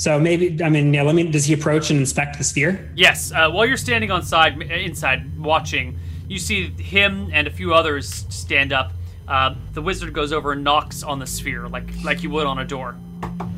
So 0.04 0.20
maybe, 0.20 0.62
I 0.62 0.68
mean, 0.68 0.92
yeah. 0.92 1.00
Let 1.00 1.14
me. 1.14 1.22
Does 1.30 1.46
he 1.46 1.54
approach 1.54 1.88
and 1.88 1.98
inspect 1.98 2.36
the 2.36 2.44
sphere? 2.44 2.90
Yes. 2.94 3.32
Uh, 3.32 3.50
while 3.50 3.64
you're 3.64 3.78
standing 3.78 4.10
on 4.10 4.22
side, 4.22 4.60
inside 4.60 5.38
watching, 5.38 5.98
you 6.28 6.38
see 6.38 6.68
him 6.72 7.30
and 7.32 7.46
a 7.46 7.50
few 7.50 7.72
others 7.72 8.26
stand 8.28 8.74
up. 8.74 8.92
Uh, 9.26 9.54
the 9.72 9.80
wizard 9.80 10.12
goes 10.12 10.30
over 10.30 10.52
and 10.52 10.62
knocks 10.62 11.02
on 11.02 11.18
the 11.18 11.26
sphere, 11.26 11.68
like 11.68 11.88
like 12.04 12.22
you 12.22 12.28
would 12.28 12.44
on 12.44 12.58
a 12.58 12.66
door. 12.66 12.96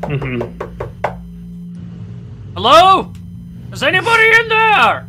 Mm-hmm. 0.03 1.03
Hello? 2.53 3.11
Is 3.73 3.83
anybody 3.83 4.31
in 4.39 4.47
there? 4.47 5.05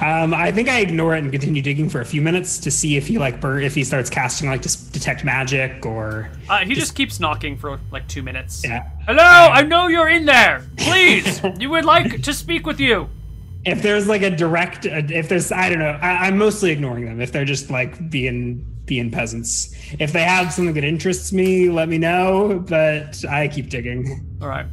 Um, 0.00 0.34
I 0.34 0.50
think 0.52 0.68
I 0.68 0.80
ignore 0.80 1.14
it 1.14 1.22
and 1.22 1.30
continue 1.32 1.62
digging 1.62 1.88
for 1.88 2.00
a 2.00 2.04
few 2.04 2.20
minutes 2.22 2.58
to 2.58 2.70
see 2.70 2.96
if 2.96 3.06
he 3.06 3.18
like 3.18 3.40
bur- 3.40 3.60
if 3.60 3.74
he 3.74 3.84
starts 3.84 4.10
casting 4.10 4.48
like 4.48 4.62
just 4.62 4.92
detect 4.92 5.24
magic 5.24 5.84
or 5.86 6.30
Uh, 6.48 6.58
he 6.58 6.74
just 6.74 6.94
keeps 6.94 7.18
knocking 7.20 7.56
for 7.56 7.80
like 7.90 8.06
two 8.08 8.22
minutes. 8.22 8.62
yeah. 8.64 8.88
Hello, 9.06 9.22
I 9.22 9.62
know 9.62 9.88
you're 9.88 10.08
in 10.08 10.26
there. 10.26 10.64
Please, 10.76 11.40
you 11.58 11.70
would 11.70 11.84
like 11.84 12.22
to 12.22 12.32
speak 12.34 12.66
with 12.66 12.80
you. 12.80 13.08
if 13.64 13.80
there's 13.82 14.08
like 14.08 14.22
a 14.22 14.30
direct 14.30 14.86
uh, 14.86 15.02
if 15.08 15.28
there's 15.28 15.52
i 15.52 15.68
don't 15.68 15.78
know 15.78 15.96
I, 16.02 16.26
i'm 16.26 16.36
mostly 16.36 16.72
ignoring 16.72 17.04
them 17.04 17.20
if 17.20 17.30
they're 17.30 17.44
just 17.44 17.70
like 17.70 18.10
being 18.10 18.66
being 18.86 19.08
peasants 19.08 19.72
if 20.00 20.12
they 20.12 20.24
have 20.24 20.52
something 20.52 20.74
that 20.74 20.82
interests 20.82 21.32
me 21.32 21.70
let 21.70 21.88
me 21.88 21.96
know 21.96 22.58
but 22.68 23.24
i 23.30 23.46
keep 23.46 23.68
digging 23.70 24.02
All 24.42 24.48
right. 24.48 24.66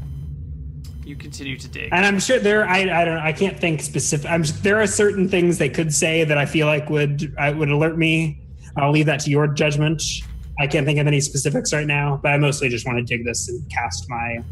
You 1.09 1.15
continue 1.15 1.57
to 1.57 1.67
dig. 1.67 1.89
And 1.91 2.05
I'm 2.05 2.19
sure 2.19 2.39
there. 2.39 2.65
I, 2.65 3.01
I 3.01 3.05
don't. 3.05 3.17
I 3.17 3.33
can't 3.33 3.59
think 3.59 3.81
specific. 3.81 4.29
I'm. 4.29 4.43
There 4.61 4.79
are 4.79 4.87
certain 4.87 5.27
things 5.27 5.57
they 5.57 5.69
could 5.69 5.93
say 5.93 6.23
that 6.23 6.37
I 6.37 6.45
feel 6.45 6.67
like 6.67 6.89
would 6.89 7.35
I 7.37 7.51
would 7.51 7.69
alert 7.69 7.97
me. 7.97 8.39
I'll 8.77 8.91
leave 8.91 9.07
that 9.07 9.19
to 9.21 9.31
your 9.31 9.47
judgment. 9.47 10.03
I 10.59 10.67
can't 10.67 10.85
think 10.85 10.99
of 10.99 11.07
any 11.07 11.19
specifics 11.19 11.73
right 11.73 11.87
now, 11.87 12.19
but 12.21 12.31
I 12.31 12.37
mostly 12.37 12.69
just 12.69 12.85
want 12.85 12.99
to 12.99 13.03
dig 13.03 13.25
this 13.25 13.49
and 13.49 13.67
cast 13.71 14.09
my 14.09 14.43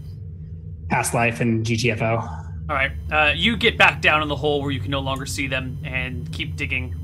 past 0.89 1.13
life 1.13 1.41
and 1.41 1.65
GTFO. 1.65 2.45
All 2.69 2.75
right, 2.75 2.91
uh, 3.11 3.33
you 3.35 3.55
get 3.55 3.77
back 3.77 4.01
down 4.01 4.21
in 4.21 4.27
the 4.27 4.35
hole 4.35 4.61
where 4.61 4.71
you 4.71 4.79
can 4.79 4.91
no 4.91 4.99
longer 4.99 5.25
see 5.25 5.47
them 5.47 5.77
and 5.85 6.29
keep 6.33 6.55
digging. 6.55 6.95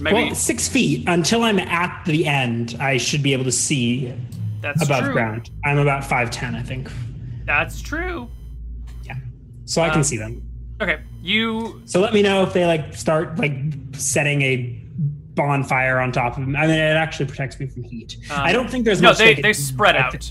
Maybe 0.00 0.14
well, 0.14 0.34
six 0.34 0.68
feet 0.68 1.08
until 1.08 1.42
I'm 1.42 1.58
at 1.58 2.04
the 2.04 2.26
end. 2.26 2.76
I 2.78 2.98
should 2.98 3.22
be 3.22 3.32
able 3.32 3.44
to 3.44 3.52
see 3.52 4.12
that's 4.60 4.82
above 4.82 5.04
true. 5.04 5.12
ground. 5.12 5.50
I'm 5.64 5.78
about 5.78 6.04
five 6.04 6.30
ten, 6.30 6.54
I 6.54 6.62
think. 6.62 6.90
That's 7.44 7.80
true. 7.80 8.30
So 9.68 9.82
I 9.82 9.90
can 9.90 9.98
um, 9.98 10.02
see 10.02 10.16
them. 10.16 10.42
Okay, 10.80 11.00
you. 11.20 11.82
So 11.84 12.00
let 12.00 12.14
me 12.14 12.22
know 12.22 12.42
if 12.42 12.54
they 12.54 12.64
like 12.64 12.94
start 12.94 13.38
like 13.38 13.52
setting 13.92 14.40
a 14.40 14.56
bonfire 15.34 15.98
on 15.98 16.10
top 16.10 16.38
of 16.38 16.40
them. 16.40 16.56
I 16.56 16.66
mean, 16.66 16.78
it 16.78 16.96
actually 16.96 17.26
protects 17.26 17.60
me 17.60 17.66
from 17.66 17.82
heat. 17.82 18.16
Um, 18.30 18.40
I 18.40 18.52
don't 18.52 18.70
think 18.70 18.86
there's 18.86 19.02
no. 19.02 19.10
Much 19.10 19.18
they 19.18 19.34
they 19.34 19.52
spread 19.52 19.94
out. 19.94 20.30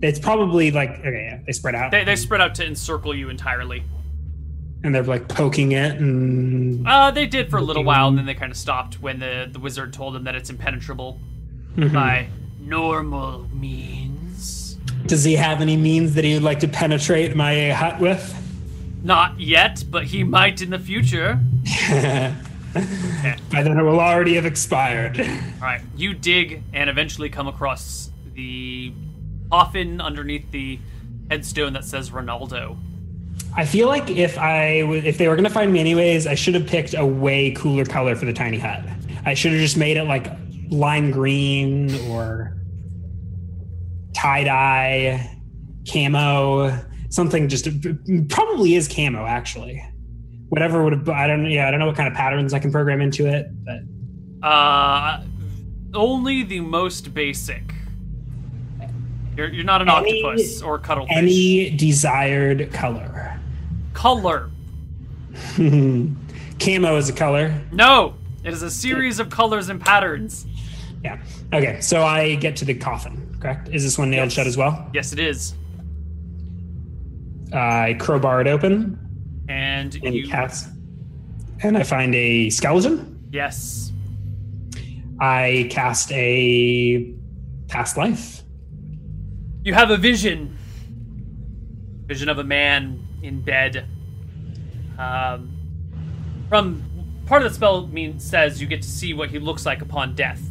It's 0.00 0.18
probably 0.18 0.70
like 0.70 0.90
okay, 1.00 1.28
yeah, 1.30 1.40
they 1.44 1.52
spread 1.52 1.74
out. 1.74 1.90
They, 1.90 2.04
they 2.04 2.16
spread 2.16 2.40
out 2.40 2.54
to 2.54 2.66
encircle 2.66 3.14
you 3.14 3.28
entirely. 3.28 3.84
And 4.82 4.94
they're 4.94 5.02
like 5.02 5.28
poking 5.28 5.72
it 5.72 5.96
and. 6.00 6.88
Uh, 6.88 7.10
they 7.10 7.26
did 7.26 7.50
for 7.50 7.58
a 7.58 7.62
little 7.62 7.84
while, 7.84 8.08
and 8.08 8.16
then 8.16 8.24
they 8.24 8.34
kind 8.34 8.50
of 8.50 8.56
stopped 8.56 9.02
when 9.02 9.18
the 9.18 9.46
the 9.52 9.58
wizard 9.58 9.92
told 9.92 10.14
them 10.14 10.24
that 10.24 10.34
it's 10.34 10.48
impenetrable 10.48 11.20
mm-hmm. 11.76 11.92
by 11.92 12.30
normal 12.58 13.46
means. 13.52 14.76
Does 15.04 15.22
he 15.22 15.34
have 15.34 15.60
any 15.60 15.76
means 15.76 16.14
that 16.14 16.24
he 16.24 16.32
would 16.32 16.42
like 16.42 16.60
to 16.60 16.68
penetrate 16.68 17.36
my 17.36 17.70
hut 17.72 18.00
with? 18.00 18.39
Not 19.02 19.40
yet, 19.40 19.84
but 19.90 20.04
he 20.04 20.24
might 20.24 20.60
in 20.62 20.70
the 20.70 20.78
future. 20.78 21.40
okay. 21.66 22.34
By 23.50 23.62
then 23.62 23.78
it 23.78 23.82
will 23.82 24.00
already 24.00 24.34
have 24.34 24.46
expired. 24.46 25.18
All 25.20 25.26
right, 25.60 25.80
you 25.96 26.14
dig 26.14 26.62
and 26.72 26.90
eventually 26.90 27.28
come 27.28 27.48
across 27.48 28.10
the 28.34 28.92
coffin 29.50 30.00
underneath 30.00 30.50
the 30.50 30.78
headstone 31.30 31.72
that 31.72 31.84
says 31.84 32.10
Ronaldo. 32.10 32.76
I 33.56 33.64
feel 33.64 33.88
like 33.88 34.08
if 34.10 34.38
I 34.38 34.82
if 34.82 35.18
they 35.18 35.26
were 35.28 35.34
gonna 35.34 35.50
find 35.50 35.72
me 35.72 35.80
anyways, 35.80 36.26
I 36.26 36.34
should 36.34 36.54
have 36.54 36.66
picked 36.66 36.94
a 36.94 37.04
way 37.04 37.50
cooler 37.52 37.84
color 37.84 38.14
for 38.14 38.26
the 38.26 38.32
tiny 38.32 38.58
hut. 38.58 38.84
I 39.24 39.34
should 39.34 39.52
have 39.52 39.60
just 39.60 39.76
made 39.76 39.96
it 39.96 40.04
like 40.04 40.30
lime 40.70 41.10
green 41.10 41.94
or 42.08 42.56
tie 44.14 44.44
dye, 44.44 45.38
camo, 45.90 46.68
something. 47.10 47.48
Just 47.48 47.68
probably 48.28 48.74
is 48.74 48.88
camo 48.88 49.26
actually. 49.26 49.84
Whatever 50.48 50.82
would 50.82 50.92
have 50.92 51.08
I 51.08 51.26
don't 51.26 51.48
yeah 51.50 51.68
I 51.68 51.70
don't 51.70 51.78
know 51.78 51.86
what 51.86 51.96
kind 51.96 52.08
of 52.08 52.14
patterns 52.14 52.54
I 52.54 52.58
can 52.58 52.72
program 52.72 53.00
into 53.00 53.26
it, 53.26 53.46
but 53.64 53.82
uh, 54.42 55.22
only 55.94 56.42
the 56.42 56.60
most 56.60 57.12
basic. 57.12 57.74
You're, 59.36 59.48
you're 59.48 59.64
not 59.64 59.80
an 59.82 59.88
any, 59.88 60.22
octopus 60.22 60.62
or 60.62 60.78
cuttlefish. 60.78 61.16
Any 61.16 61.70
desired 61.70 62.72
color. 62.72 63.38
Color. 63.92 64.50
Camo 65.56 66.96
is 66.96 67.08
a 67.08 67.12
color. 67.12 67.54
No, 67.72 68.14
it 68.44 68.52
is 68.52 68.62
a 68.62 68.70
series 68.70 69.18
of 69.18 69.30
colors 69.30 69.68
and 69.68 69.80
patterns. 69.80 70.46
Yeah. 71.04 71.22
Okay, 71.52 71.80
so 71.80 72.02
I 72.02 72.34
get 72.34 72.56
to 72.56 72.64
the 72.64 72.74
coffin, 72.74 73.36
correct? 73.40 73.68
Is 73.72 73.82
this 73.82 73.96
one 73.96 74.10
nailed 74.10 74.26
yes. 74.26 74.32
shut 74.32 74.46
as 74.46 74.56
well? 74.56 74.90
Yes, 74.92 75.12
it 75.12 75.18
is. 75.18 75.54
I 77.52 77.96
crowbar 77.98 78.40
it 78.40 78.46
open. 78.46 78.98
And, 79.48 79.98
and 80.04 80.14
you. 80.14 80.28
Cast, 80.28 80.68
and 81.62 81.76
I 81.76 81.82
find 81.82 82.14
a 82.14 82.50
skeleton. 82.50 83.28
Yes. 83.30 83.92
I 85.20 85.68
cast 85.70 86.12
a 86.12 87.12
past 87.68 87.96
life. 87.96 88.42
You 89.62 89.74
have 89.74 89.90
a 89.90 89.96
vision. 89.96 90.56
Vision 92.06 92.28
of 92.28 92.38
a 92.38 92.44
man 92.44 93.06
in 93.22 93.42
bed. 93.42 93.86
Um, 94.98 95.56
from 96.48 96.82
part 97.26 97.42
of 97.42 97.50
the 97.50 97.54
spell 97.54 97.86
means 97.86 98.24
says 98.28 98.60
you 98.60 98.66
get 98.66 98.82
to 98.82 98.88
see 98.88 99.14
what 99.14 99.30
he 99.30 99.38
looks 99.38 99.66
like 99.66 99.82
upon 99.82 100.14
death. 100.14 100.42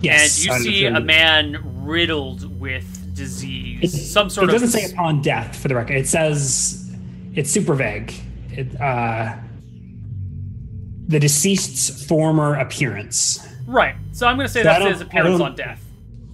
Yes, 0.00 0.46
and 0.46 0.64
you 0.64 0.72
see 0.72 0.86
a 0.86 1.00
man 1.00 1.84
riddled 1.84 2.60
with 2.60 2.95
disease, 3.16 3.94
it, 3.94 3.98
some 3.98 4.30
sort 4.30 4.44
it 4.44 4.50
of. 4.50 4.62
It 4.62 4.64
doesn't 4.66 4.80
say 4.80 4.92
upon 4.92 5.22
death, 5.22 5.56
for 5.56 5.68
the 5.68 5.74
record. 5.74 5.96
It 5.96 6.06
says 6.06 6.94
it's 7.34 7.50
super 7.50 7.74
vague. 7.74 8.12
It, 8.50 8.80
uh, 8.80 9.36
the 11.08 11.18
deceased's 11.20 12.04
former 12.06 12.54
appearance. 12.54 13.46
Right. 13.66 13.94
So 14.12 14.26
I'm 14.26 14.36
going 14.36 14.46
to 14.46 14.52
say 14.52 14.60
so 14.60 14.64
that's 14.64 14.84
his 14.84 15.00
appearance 15.00 15.40
on 15.40 15.54
death. 15.54 15.82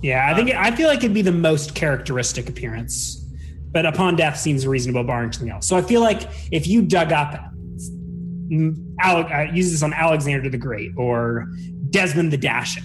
Yeah, 0.03 0.29
I 0.31 0.35
think 0.35 0.51
it, 0.51 0.57
I 0.57 0.75
feel 0.75 0.89
like 0.89 0.99
it'd 0.99 1.15
be 1.15 1.23
the 1.23 1.31
most 1.31 1.75
characteristic 1.75 2.49
appearance, 2.49 3.25
but 3.71 3.87
upon 3.87 4.17
death 4.17 4.37
seems 4.37 4.67
reasonable, 4.67 5.05
barring 5.05 5.33
something 5.33 5.51
else. 5.51 5.67
So 5.67 5.77
I 5.77 5.83
feel 5.83 6.01
like 6.01 6.29
if 6.51 6.67
you 6.67 6.83
dug 6.83 7.13
up, 7.13 7.35
Alec, 9.01 9.31
uh, 9.31 9.53
use 9.53 9.71
this 9.71 9.83
on 9.83 9.95
Alexander 9.95 10.49
the 10.51 10.59
Great 10.59 10.91
or 10.97 11.47
Desmond 11.91 12.33
the 12.33 12.37
Dashing, 12.37 12.83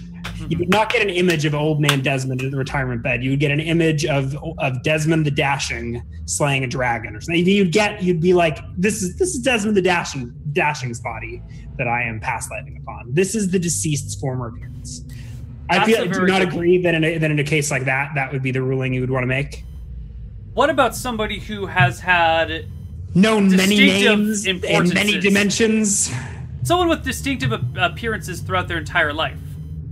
you 0.48 0.58
would 0.58 0.70
not 0.70 0.92
get 0.92 1.02
an 1.02 1.10
image 1.10 1.44
of 1.44 1.54
old 1.54 1.80
man 1.80 2.02
Desmond 2.02 2.42
in 2.42 2.50
the 2.50 2.56
retirement 2.56 3.02
bed. 3.02 3.22
You 3.24 3.30
would 3.30 3.40
get 3.40 3.50
an 3.50 3.60
image 3.60 4.04
of 4.04 4.36
of 4.58 4.82
Desmond 4.82 5.26
the 5.26 5.30
Dashing 5.30 6.02
slaying 6.26 6.64
a 6.64 6.66
dragon 6.66 7.16
or 7.16 7.20
something. 7.20 7.44
You'd 7.44 7.72
get 7.72 8.02
you'd 8.02 8.20
be 8.20 8.34
like, 8.34 8.58
this 8.76 9.02
is 9.02 9.16
this 9.16 9.34
is 9.34 9.40
Desmond 9.40 9.76
the 9.76 9.82
Dashing 9.82 10.34
Dashing's 10.52 11.00
body 11.00 11.42
that 11.76 11.88
I 11.88 12.02
am 12.02 12.20
past 12.20 12.50
living 12.50 12.78
upon. 12.82 13.12
This 13.14 13.34
is 13.34 13.50
the 13.50 13.58
deceased's 13.58 14.14
former 14.16 14.48
appearance. 14.48 15.04
I 15.70 15.84
feel 15.84 16.06
do 16.08 16.26
not 16.26 16.42
agree 16.42 16.80
that 16.82 16.94
in 16.94 17.04
a, 17.04 17.18
that 17.18 17.30
in 17.30 17.38
a 17.38 17.44
case 17.44 17.70
like 17.70 17.84
that, 17.84 18.12
that 18.14 18.32
would 18.32 18.42
be 18.42 18.50
the 18.50 18.62
ruling 18.62 18.94
you 18.94 19.00
would 19.00 19.10
want 19.10 19.22
to 19.22 19.26
make. 19.26 19.64
What 20.54 20.70
about 20.70 20.96
somebody 20.96 21.38
who 21.38 21.66
has 21.66 22.00
had 22.00 22.66
known 23.14 23.54
many 23.54 23.76
names 23.76 24.46
in 24.46 24.60
many 24.60 25.18
dimensions? 25.18 26.10
Someone 26.62 26.88
with 26.88 27.04
distinctive 27.04 27.52
appearances 27.76 28.40
throughout 28.40 28.66
their 28.66 28.78
entire 28.78 29.12
life. 29.12 29.38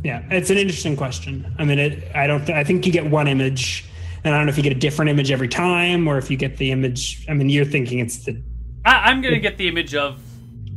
Yeah, 0.05 0.23
it's 0.31 0.51
an 0.51 0.59
interesting 0.59 0.97
question. 0.97 1.55
I 1.59 1.65
mean, 1.65 1.79
it, 1.79 2.15
I 2.15 2.27
don't. 2.27 2.45
Th- 2.45 2.57
I 2.57 2.65
think 2.65 2.87
you 2.87 2.93
get 2.93 3.07
one 3.11 3.27
image, 3.27 3.85
and 4.25 4.35
I 4.35 4.39
don't 4.39 4.47
know 4.47 4.51
if 4.51 4.57
you 4.57 4.63
get 4.63 4.73
a 4.73 4.79
different 4.79 5.11
image 5.11 5.31
every 5.31 5.49
time, 5.49 6.07
or 6.07 6.19
if 6.19 6.31
you 6.31 6.37
get 6.37 6.59
the 6.59 6.71
image. 6.71 7.27
I 7.29 7.35
mean, 7.35 7.49
you're 7.49 7.65
thinking 7.65 7.99
it's 7.99 8.25
the. 8.25 8.41
I, 8.85 9.11
am 9.11 9.21
gonna 9.21 9.41
get 9.41 9.57
the 9.57 9.67
image 9.69 9.95
of 9.95 10.21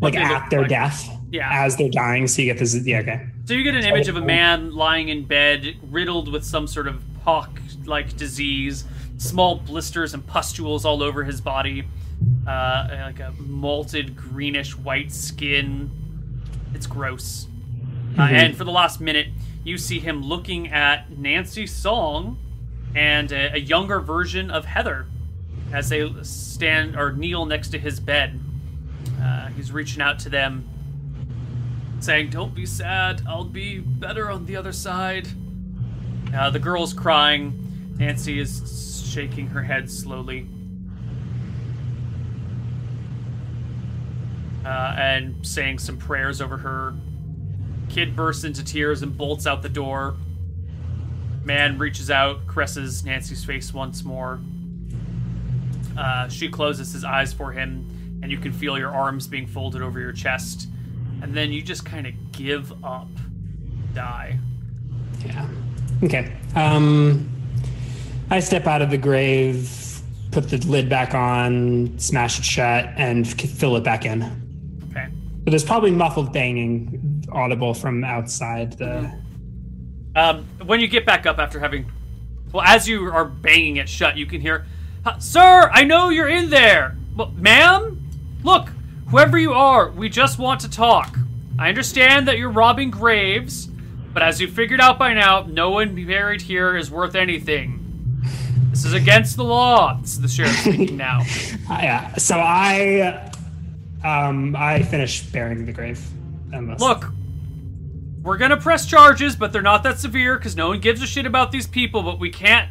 like 0.02 0.16
at 0.16 0.50
their 0.50 0.62
like. 0.62 0.70
death. 0.70 1.08
Yeah, 1.32 1.48
as 1.52 1.78
they're 1.78 1.90
dying, 1.90 2.28
so 2.28 2.42
you 2.42 2.52
get 2.52 2.60
this. 2.60 2.76
Yeah, 2.76 3.00
okay. 3.00 3.28
So 3.46 3.54
you 3.54 3.64
get 3.64 3.76
an 3.76 3.84
image 3.84 4.08
of 4.08 4.16
a 4.16 4.22
man 4.22 4.74
lying 4.74 5.10
in 5.10 5.26
bed, 5.26 5.76
riddled 5.90 6.32
with 6.32 6.44
some 6.44 6.66
sort 6.66 6.88
of 6.88 7.04
pock-like 7.24 8.16
disease, 8.16 8.86
small 9.18 9.56
blisters 9.56 10.14
and 10.14 10.26
pustules 10.26 10.86
all 10.86 11.04
over 11.04 11.24
his 11.24 11.42
body, 11.42 11.84
uh, 12.48 12.88
like 12.92 13.20
a 13.20 13.32
malted 13.38 14.16
greenish 14.16 14.76
white 14.76 15.12
skin. 15.12 15.92
It's 16.74 16.88
gross. 16.88 17.48
Uh, 18.18 18.22
mm-hmm. 18.22 18.22
Uh, 18.22 18.28
and 18.28 18.58
for 18.58 18.64
the 18.64 18.72
last 18.72 19.00
minute, 19.00 19.28
you 19.64 19.78
see 19.78 20.00
him 20.00 20.22
looking 20.22 20.68
at 20.70 21.18
Nancy 21.18 21.68
Song 21.68 22.38
and 22.96 23.32
a, 23.32 23.54
a 23.54 23.60
younger 23.60 24.00
version 24.00 24.50
of 24.50 24.66
Heather 24.66 25.08
as 25.72 25.90
they 25.90 26.12
stand 26.24 26.96
or 26.96 27.12
kneel 27.12 27.46
next 27.46 27.70
to 27.70 27.80
his 27.80 28.00
bed. 28.00 28.40
Uh, 29.22 29.48
he's 29.50 29.72
reaching 29.72 30.02
out 30.02 30.18
to 30.20 30.30
them, 30.30 30.68
saying, 32.00 32.30
Don't 32.30 32.56
be 32.56 32.66
sad, 32.66 33.22
I'll 33.28 33.44
be 33.44 33.80
better 33.80 34.30
on 34.30 34.46
the 34.46 34.56
other 34.56 34.72
side. 34.72 35.28
Uh, 36.34 36.50
the 36.50 36.60
girl's 36.60 36.94
crying. 36.94 37.96
Nancy 37.98 38.40
is 38.40 39.06
shaking 39.12 39.48
her 39.48 39.62
head 39.62 39.90
slowly. 39.92 40.48
Uh, 44.66 44.96
and 44.98 45.46
saying 45.46 45.80
some 45.80 45.98
prayers 45.98 46.42
over 46.42 46.58
her 46.58 46.94
Kid 47.90 48.16
bursts 48.16 48.44
into 48.44 48.64
tears 48.64 49.02
and 49.02 49.18
bolts 49.18 49.48
out 49.48 49.62
the 49.62 49.70
door. 49.70 50.16
Man 51.44 51.78
reaches 51.78 52.12
out, 52.12 52.46
caresses 52.48 53.04
Nancy's 53.04 53.44
face 53.44 53.74
once 53.74 54.04
more. 54.04 54.40
Uh, 55.98 56.30
she 56.30 56.48
closes 56.48 56.94
his 56.94 57.04
eyes 57.04 57.34
for 57.34 57.52
him, 57.52 58.20
and 58.22 58.32
you 58.32 58.38
can 58.38 58.54
feel 58.54 58.78
your 58.78 58.92
arms 58.92 59.28
being 59.28 59.48
folded 59.48 59.82
over 59.82 60.00
your 60.00 60.14
chest. 60.14 60.68
And 61.22 61.34
then 61.34 61.52
you 61.52 61.62
just 61.62 61.84
kind 61.86 62.08
of 62.08 62.14
give 62.32 62.72
up, 62.84 63.10
die. 63.94 64.40
Yeah. 65.26 65.50
Okay. 66.04 66.38
Um, 66.56 67.30
I 68.30 68.40
step 68.40 68.68
out 68.68 68.82
of 68.82 68.92
the 68.92 68.98
grave, 68.98 70.02
put 70.32 70.50
the 70.50 70.58
lid 70.58 70.88
back 70.88 71.14
on, 71.16 71.98
smash 71.98 72.40
it 72.40 72.46
shut, 72.46 72.90
and 72.96 73.28
fill 73.28 73.76
it 73.76 73.84
back 73.84 74.06
in. 74.06 74.22
Okay. 74.92 75.08
But 75.44 75.52
there's 75.52 75.66
probably 75.66 75.92
muffled 75.92 76.32
banging 76.32 77.09
audible 77.32 77.74
from 77.74 78.04
outside 78.04 78.74
the. 78.74 79.12
Um, 80.16 80.46
when 80.66 80.80
you 80.80 80.88
get 80.88 81.06
back 81.06 81.26
up 81.26 81.40
after 81.40 81.60
having, 81.60 81.92
well, 82.52 82.64
as 82.66 82.88
you 82.88 83.06
are 83.06 83.26
banging 83.26 83.78
it 83.78 83.88
shut, 83.88 84.18
you 84.18 84.26
can 84.26 84.42
hear, 84.42 84.66
"Sir, 85.20 85.70
I 85.74 85.84
know 85.84 86.10
you're 86.10 86.30
in 86.30 86.50
there. 86.50 86.98
Well, 87.16 87.32
ma'am? 87.36 88.10
Look, 88.44 88.70
whoever 89.10 89.38
you 89.38 89.54
are, 89.54 89.92
we 89.92 90.10
just 90.10 90.40
want 90.40 90.62
to 90.62 90.70
talk. 90.70 91.18
I 91.58 91.68
understand 91.68 92.28
that 92.28 92.38
you're 92.38 92.50
robbing 92.50 92.90
graves, 92.90 93.68
but 94.14 94.24
as 94.24 94.40
you 94.40 94.48
figured 94.48 94.80
out 94.80 94.98
by 94.98 95.14
now, 95.14 95.46
no 95.48 95.72
one 95.72 95.94
buried 95.94 96.42
here 96.42 96.78
is 96.78 96.90
worth 96.90 97.16
anything. 97.16 97.80
This 98.70 98.86
is 98.86 98.94
against 98.94 99.36
the 99.36 99.44
law. 99.44 100.00
This 100.00 100.12
is 100.12 100.22
the 100.22 100.28
sheriff 100.30 100.56
speaking 100.62 100.96
now. 100.96 101.20
yeah. 101.70 102.16
So 102.16 102.38
I, 102.38 103.30
um, 104.06 104.56
I 104.56 104.84
finished 104.84 105.34
burying 105.34 105.66
the 105.66 105.74
grave. 105.74 106.02
Unless... 106.54 106.80
Look, 106.80 107.12
we're 108.30 108.38
gonna 108.38 108.56
press 108.58 108.86
charges, 108.86 109.36
but 109.36 109.52
they're 109.52 109.64
not 109.64 109.82
that 109.82 109.98
severe 109.98 110.38
because 110.38 110.56
no 110.56 110.68
one 110.68 110.80
gives 110.80 111.02
a 111.02 111.08
shit 111.08 111.26
about 111.26 111.52
these 111.52 111.66
people. 111.66 112.04
But 112.04 112.20
we 112.20 112.30
can't 112.30 112.70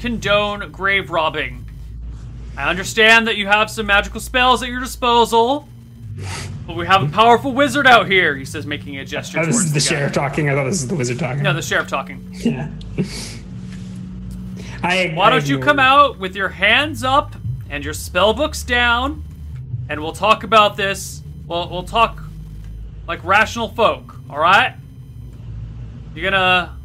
condone 0.00 0.72
grave 0.72 1.10
robbing. 1.10 1.64
I 2.56 2.68
understand 2.68 3.28
that 3.28 3.36
you 3.36 3.46
have 3.46 3.70
some 3.70 3.86
magical 3.86 4.18
spells 4.18 4.64
at 4.64 4.68
your 4.68 4.80
disposal, 4.80 5.68
but 6.66 6.74
we 6.74 6.88
have 6.88 7.04
a 7.04 7.08
powerful 7.08 7.52
wizard 7.52 7.86
out 7.86 8.08
here. 8.08 8.34
He 8.34 8.44
says, 8.44 8.66
making 8.66 8.98
a 8.98 9.04
gesture. 9.04 9.38
Oh, 9.38 9.46
this 9.46 9.58
is 9.58 9.68
the, 9.68 9.74
the 9.74 9.80
sheriff 9.80 10.12
talking. 10.12 10.48
I 10.48 10.56
thought 10.56 10.64
this 10.64 10.82
is 10.82 10.88
the 10.88 10.96
wizard 10.96 11.20
talking. 11.20 11.44
No, 11.44 11.54
the 11.54 11.62
sheriff 11.62 11.86
talking. 11.86 12.28
Yeah. 12.32 12.68
I, 14.82 15.12
Why 15.14 15.30
don't 15.30 15.46
you 15.46 15.60
come 15.60 15.78
out 15.78 16.18
with 16.18 16.34
your 16.34 16.48
hands 16.48 17.04
up 17.04 17.36
and 17.68 17.84
your 17.84 17.94
spell 17.94 18.34
books 18.34 18.64
down, 18.64 19.22
and 19.88 20.00
we'll 20.00 20.14
talk 20.14 20.42
about 20.42 20.76
this. 20.76 21.22
Well, 21.46 21.70
we'll 21.70 21.84
talk 21.84 22.20
like 23.06 23.22
rational 23.22 23.68
folk. 23.68 24.16
All 24.30 24.38
right? 24.38 24.76
You're 26.14 26.30
gonna 26.30 26.78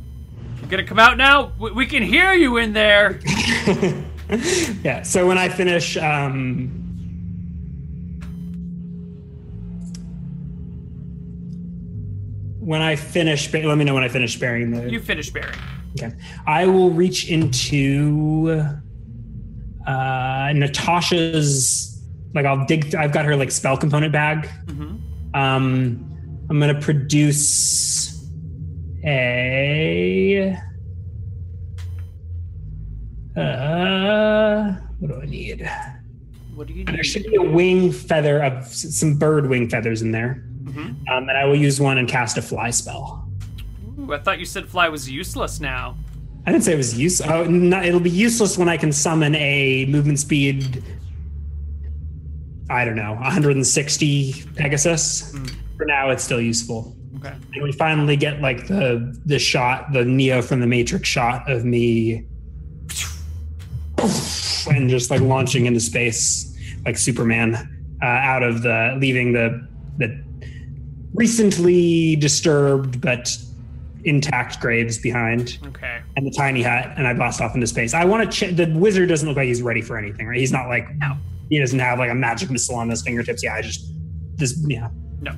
You're 0.59 0.69
gonna 0.69 0.83
come 0.83 0.97
out 0.97 1.15
now? 1.17 1.53
We, 1.59 1.71
we 1.71 1.85
can 1.85 2.01
hear 2.01 2.33
you 2.33 2.57
in 2.57 2.73
there. 2.73 3.19
yeah. 4.83 5.03
So 5.03 5.27
when 5.27 5.37
I 5.37 5.49
finish. 5.49 5.95
Um, 5.97 6.81
when 12.59 12.81
I 12.81 12.95
finish, 12.95 13.53
let 13.53 13.77
me 13.77 13.85
know 13.85 13.93
when 13.93 14.03
I 14.03 14.09
finish 14.09 14.39
bearing 14.39 14.71
the. 14.71 14.89
You 14.89 14.99
finish 14.99 15.29
bearing. 15.29 15.53
Okay. 15.99 16.15
I 16.47 16.65
will 16.65 16.89
reach 16.89 17.29
into 17.29 18.71
uh, 19.85 20.51
Natasha's. 20.55 21.91
Like 22.33 22.47
I'll 22.47 22.65
dig. 22.65 22.95
I've 22.95 23.11
got 23.11 23.25
her 23.25 23.35
like 23.35 23.51
spell 23.51 23.77
component 23.77 24.11
bag. 24.11 24.49
Mm-hmm. 24.65 24.95
Um, 25.35 26.14
I'm 26.49 26.59
gonna 26.59 26.79
produce 26.79 28.29
a. 29.03 30.57
Uh, 33.35 34.73
what 34.99 35.11
do 35.11 35.21
I 35.21 35.25
need? 35.25 35.69
What 36.53 36.67
do 36.67 36.73
you 36.73 36.85
need? 36.85 36.95
There 36.95 37.03
should 37.03 37.23
be 37.23 37.35
a 37.35 37.41
wing 37.41 37.91
feather 37.91 38.43
of 38.43 38.65
some 38.67 39.17
bird 39.17 39.47
wing 39.47 39.69
feathers 39.69 40.01
in 40.01 40.11
there, 40.11 40.43
mm-hmm. 40.63 40.79
um, 41.11 41.29
and 41.29 41.31
I 41.31 41.45
will 41.45 41.55
use 41.55 41.81
one 41.81 41.97
and 41.97 42.07
cast 42.07 42.37
a 42.37 42.41
fly 42.41 42.69
spell. 42.69 43.27
Ooh, 43.99 44.13
I 44.13 44.19
thought 44.19 44.39
you 44.39 44.45
said 44.45 44.67
fly 44.67 44.87
was 44.87 45.09
useless 45.09 45.59
now. 45.59 45.97
I 46.45 46.51
didn't 46.51 46.63
say 46.63 46.73
it 46.73 46.77
was 46.77 46.97
useless. 46.97 47.29
Oh, 47.29 47.45
no, 47.45 47.81
it'll 47.81 47.99
be 47.99 48.09
useless 48.09 48.57
when 48.57 48.69
I 48.69 48.77
can 48.77 48.91
summon 48.91 49.33
a 49.35 49.85
movement 49.85 50.19
speed. 50.19 50.83
I 52.69 52.85
don't 52.85 52.95
know, 52.95 53.13
160 53.13 54.43
Pegasus. 54.55 55.33
Mm. 55.33 55.55
For 55.77 55.85
now, 55.85 56.09
it's 56.09 56.23
still 56.23 56.41
useful. 56.41 56.95
Okay. 57.17 57.33
And 57.53 57.63
we 57.63 57.71
finally 57.71 58.15
get 58.15 58.41
like 58.41 58.67
the 58.67 59.17
the 59.25 59.39
shot, 59.39 59.91
the 59.93 60.05
Neo 60.05 60.41
from 60.41 60.59
the 60.59 60.67
Matrix 60.67 61.07
shot 61.07 61.49
of 61.49 61.65
me, 61.65 62.25
and 64.69 64.89
just 64.89 65.09
like 65.09 65.21
launching 65.21 65.65
into 65.65 65.79
space 65.79 66.55
like 66.85 66.97
Superman 66.97 67.55
uh, 68.01 68.05
out 68.05 68.43
of 68.43 68.61
the 68.61 68.97
leaving 68.99 69.33
the 69.33 69.67
the 69.97 70.23
recently 71.13 72.15
disturbed 72.17 73.01
but 73.01 73.29
intact 74.05 74.59
graves 74.59 74.97
behind. 74.97 75.57
Okay. 75.67 76.01
And 76.15 76.25
the 76.25 76.31
tiny 76.31 76.61
hut, 76.61 76.93
and 76.95 77.07
I 77.07 77.13
blast 77.13 77.41
off 77.41 77.55
into 77.55 77.67
space. 77.67 77.93
I 77.93 78.05
want 78.05 78.31
to. 78.31 78.47
Ch- 78.47 78.55
the 78.55 78.67
wizard 78.77 79.09
doesn't 79.09 79.27
look 79.27 79.37
like 79.37 79.47
he's 79.47 79.61
ready 79.61 79.81
for 79.81 79.97
anything, 79.97 80.27
right? 80.27 80.39
He's 80.39 80.51
not 80.51 80.67
like. 80.67 80.93
No. 80.95 81.17
He 81.49 81.59
doesn't 81.59 81.79
have 81.79 81.99
like 81.99 82.09
a 82.09 82.15
magic 82.15 82.49
missile 82.49 82.75
on 82.75 82.89
his 82.89 83.01
fingertips. 83.01 83.43
Yeah, 83.43 83.55
I 83.55 83.61
just 83.61 83.91
this. 84.35 84.63
Yeah. 84.67 84.89
No. 85.21 85.33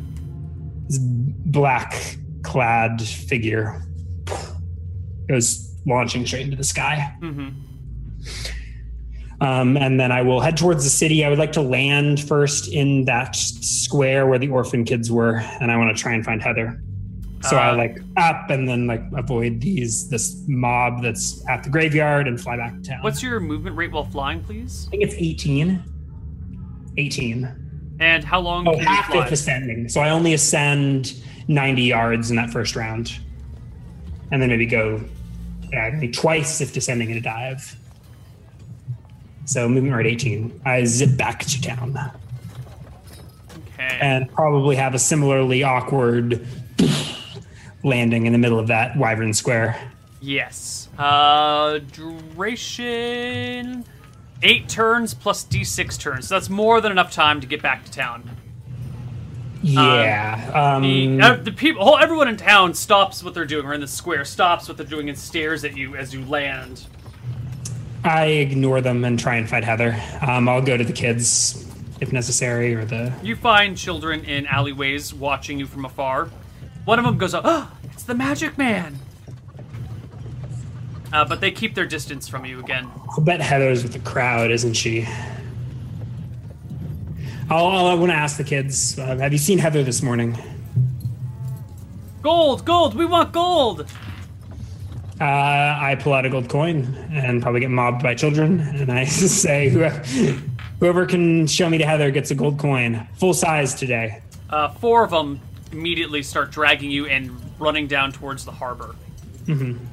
This 0.87 0.99
black 0.99 2.17
clad 2.43 3.01
figure 3.01 3.81
goes 5.27 5.75
launching 5.85 6.25
straight 6.25 6.43
into 6.43 6.57
the 6.57 6.63
sky. 6.63 7.15
Mm-hmm. 7.21 7.49
Um, 9.39 9.77
and 9.77 9.99
then 9.99 10.11
I 10.11 10.23
will 10.23 10.39
head 10.39 10.57
towards 10.57 10.83
the 10.83 10.89
city. 10.89 11.23
I 11.23 11.29
would 11.29 11.37
like 11.37 11.51
to 11.53 11.61
land 11.61 12.19
first 12.19 12.71
in 12.71 13.05
that 13.05 13.35
square 13.35 14.25
where 14.25 14.39
the 14.39 14.49
orphan 14.49 14.83
kids 14.83 15.11
were, 15.11 15.35
and 15.61 15.71
I 15.71 15.77
want 15.77 15.95
to 15.95 16.01
try 16.01 16.13
and 16.13 16.25
find 16.25 16.41
Heather. 16.41 16.81
So 17.43 17.55
uh, 17.55 17.59
I 17.59 17.71
like 17.73 17.99
up 18.17 18.49
and 18.49 18.67
then 18.67 18.87
like 18.87 19.03
avoid 19.15 19.61
these 19.61 20.09
this 20.09 20.43
mob 20.47 21.03
that's 21.03 21.47
at 21.47 21.63
the 21.63 21.69
graveyard 21.69 22.27
and 22.27 22.41
fly 22.41 22.57
back 22.57 22.73
to 22.81 22.81
town. 22.81 23.03
What's 23.03 23.21
your 23.21 23.39
movement 23.39 23.75
rate 23.75 23.91
while 23.91 24.05
flying, 24.05 24.43
please? 24.43 24.87
I 24.87 24.91
think 24.91 25.03
it's 25.03 25.13
18. 25.15 25.83
18. 26.97 27.66
And 27.99 28.23
how 28.23 28.39
long? 28.39 28.67
Oh, 28.67 28.77
half 28.77 29.13
if 29.13 29.31
ascending. 29.31 29.89
So 29.89 30.01
I 30.01 30.09
only 30.09 30.33
ascend 30.33 31.21
90 31.47 31.81
yards 31.81 32.29
in 32.29 32.35
that 32.35 32.49
first 32.51 32.75
round, 32.75 33.17
and 34.31 34.41
then 34.41 34.49
maybe 34.49 34.65
go 34.65 35.01
uh, 35.75 35.91
twice 36.13 36.61
if 36.61 36.73
descending 36.73 37.09
in 37.09 37.17
a 37.17 37.21
dive. 37.21 37.75
So 39.45 39.67
movement 39.69 39.95
rate 39.95 40.07
18. 40.07 40.61
I 40.65 40.83
zip 40.83 41.17
back 41.17 41.39
to 41.45 41.61
town. 41.61 41.97
Okay. 43.73 43.97
And 44.01 44.29
probably 44.31 44.75
have 44.75 44.93
a 44.93 44.99
similarly 44.99 45.63
awkward 45.63 46.45
landing 47.83 48.25
in 48.25 48.33
the 48.33 48.39
middle 48.39 48.59
of 48.59 48.67
that 48.67 48.97
Wyvern 48.97 49.33
Square. 49.33 49.79
Yes. 50.19 50.89
Uh, 50.97 51.79
duration 51.93 53.85
eight 54.41 54.69
turns 54.69 55.13
plus 55.13 55.43
d6 55.45 55.99
turns. 55.99 56.27
So 56.27 56.35
that's 56.35 56.49
more 56.49 56.81
than 56.81 56.91
enough 56.91 57.11
time 57.11 57.41
to 57.41 57.47
get 57.47 57.61
back 57.61 57.85
to 57.85 57.91
town. 57.91 58.29
Yeah. 59.61 60.51
Um, 60.53 60.83
the, 60.83 61.21
uh, 61.21 61.35
the 61.37 61.51
people, 61.51 61.97
everyone 61.97 62.27
in 62.27 62.37
town 62.37 62.73
stops 62.73 63.23
what 63.23 63.33
they're 63.33 63.45
doing, 63.45 63.65
or 63.65 63.73
in 63.73 63.81
the 63.81 63.87
square 63.87 64.23
stops 64.23 64.67
what 64.67 64.77
they're 64.77 64.85
doing 64.85 65.09
and 65.09 65.17
stares 65.17 65.63
at 65.63 65.75
you 65.75 65.95
as 65.95 66.13
you 66.13 66.23
land. 66.25 66.85
I 68.03 68.25
ignore 68.25 68.81
them 68.81 69.03
and 69.03 69.19
try 69.19 69.35
and 69.35 69.49
fight 69.49 69.63
Heather. 69.63 69.99
Um, 70.21 70.47
I'll 70.47 70.61
go 70.61 70.77
to 70.77 70.83
the 70.83 70.93
kids 70.93 71.67
if 71.99 72.13
necessary, 72.13 72.75
or 72.75 72.85
the. 72.85 73.13
You 73.23 73.35
find 73.35 73.77
children 73.77 74.23
in 74.23 74.45
alleyways 74.47 75.13
watching 75.13 75.59
you 75.59 75.65
from 75.65 75.85
afar. 75.85 76.29
One 76.85 76.99
of 76.99 77.05
them 77.05 77.17
goes 77.17 77.33
up. 77.33 77.43
Oh, 77.45 77.71
it's 77.83 78.03
the 78.03 78.15
Magic 78.15 78.57
Man. 78.57 78.99
Uh, 81.13 81.23
but 81.25 81.39
they 81.39 81.51
keep 81.51 81.73
their 81.73 81.85
distance 81.85 82.27
from 82.27 82.45
you 82.45 82.59
again. 82.59 82.89
I'll 83.09 83.23
bet 83.23 83.41
Heather's 83.41 83.83
with 83.83 83.93
the 83.93 83.99
crowd, 83.99 84.51
isn't 84.51 84.73
she? 84.73 85.07
I'll, 87.49 87.67
I'll, 87.67 87.87
I 87.87 87.93
want 87.93 88.11
to 88.11 88.15
ask 88.15 88.37
the 88.37 88.43
kids. 88.43 88.99
Uh, 88.99 89.15
have 89.17 89.31
you 89.31 89.37
seen 89.37 89.57
Heather 89.57 89.83
this 89.83 90.03
morning? 90.03 90.37
Gold, 92.21 92.65
gold. 92.65 92.93
We 92.95 93.05
want 93.05 93.31
gold. 93.31 93.87
Uh, 95.19 95.23
I 95.23 95.97
pull 95.99 96.13
out 96.13 96.25
a 96.25 96.29
gold 96.29 96.49
coin 96.49 96.93
and 97.11 97.41
probably 97.41 97.61
get 97.61 97.71
mobbed 97.71 98.03
by 98.03 98.13
children, 98.13 98.59
and 98.59 98.91
I 98.91 99.05
say, 99.05 99.69
whoever 100.79 101.05
can 101.05 101.47
show 101.47 101.69
me 101.69 101.77
to 101.77 101.85
Heather 101.85 102.11
gets 102.11 102.29
a 102.31 102.35
gold 102.35 102.59
coin, 102.59 103.07
full 103.15 103.33
size 103.33 103.73
today. 103.73 104.21
Uh, 104.49 104.69
four 104.69 105.03
of 105.03 105.09
them 105.09 105.39
immediately 105.71 106.21
start 106.21 106.51
dragging 106.51 106.91
you 106.91 107.07
and 107.07 107.31
running 107.59 107.87
down 107.87 108.11
towards 108.11 108.45
the 108.45 108.51
harbor. 108.51 108.95
Mm-hmm. 109.45 109.83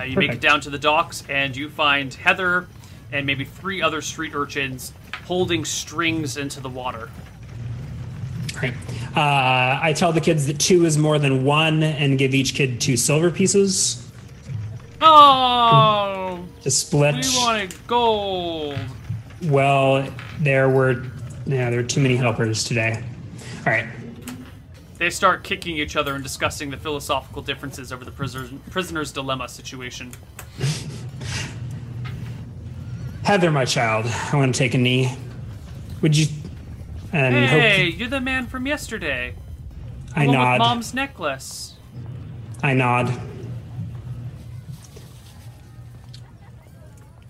Uh, 0.00 0.04
you 0.04 0.14
Perfect. 0.14 0.28
make 0.30 0.36
it 0.38 0.40
down 0.40 0.60
to 0.62 0.70
the 0.70 0.78
docks, 0.78 1.24
and 1.28 1.54
you 1.54 1.68
find 1.68 2.14
Heather 2.14 2.66
and 3.12 3.26
maybe 3.26 3.44
three 3.44 3.82
other 3.82 4.00
street 4.00 4.34
urchins 4.34 4.94
holding 5.26 5.64
strings 5.64 6.38
into 6.38 6.60
the 6.60 6.70
water. 6.70 7.10
Great. 8.54 8.72
Uh, 9.14 9.78
I 9.82 9.92
tell 9.94 10.12
the 10.12 10.20
kids 10.20 10.46
that 10.46 10.58
two 10.58 10.86
is 10.86 10.96
more 10.96 11.18
than 11.18 11.44
one, 11.44 11.82
and 11.82 12.18
give 12.18 12.34
each 12.34 12.54
kid 12.54 12.80
two 12.80 12.96
silver 12.96 13.30
pieces. 13.30 14.10
Oh, 15.02 16.46
to 16.62 16.70
split. 16.70 17.16
We 17.16 17.36
wanted 17.36 17.74
gold. 17.86 18.78
Well, 19.44 20.08
there 20.40 20.68
were, 20.68 21.04
yeah, 21.46 21.68
there 21.68 21.80
were 21.80 21.86
too 21.86 22.00
many 22.00 22.16
helpers 22.16 22.64
today. 22.64 23.04
All 23.66 23.72
right. 23.72 23.86
They 25.00 25.08
start 25.08 25.44
kicking 25.44 25.78
each 25.78 25.96
other 25.96 26.14
and 26.14 26.22
discussing 26.22 26.70
the 26.70 26.76
philosophical 26.76 27.40
differences 27.40 27.90
over 27.90 28.04
the 28.04 28.10
prisoner's 28.10 29.10
dilemma 29.12 29.48
situation. 29.48 30.12
Heather, 33.22 33.50
my 33.50 33.64
child, 33.64 34.04
I 34.30 34.36
want 34.36 34.54
to 34.54 34.58
take 34.58 34.74
a 34.74 34.78
knee. 34.78 35.16
Would 36.02 36.14
you? 36.14 36.26
And 37.14 37.34
hey, 37.34 37.88
you're 37.88 38.10
the 38.10 38.20
man 38.20 38.46
from 38.46 38.66
yesterday. 38.66 39.34
I 40.14 40.26
nod. 40.26 40.52
With 40.52 40.58
mom's 40.58 40.92
necklace. 40.92 41.76
I 42.62 42.74
nod. 42.74 43.18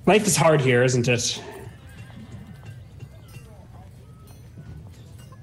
Life 0.06 0.26
is 0.26 0.36
hard 0.36 0.60
here, 0.60 0.82
isn't 0.82 1.06
it? 1.06 1.40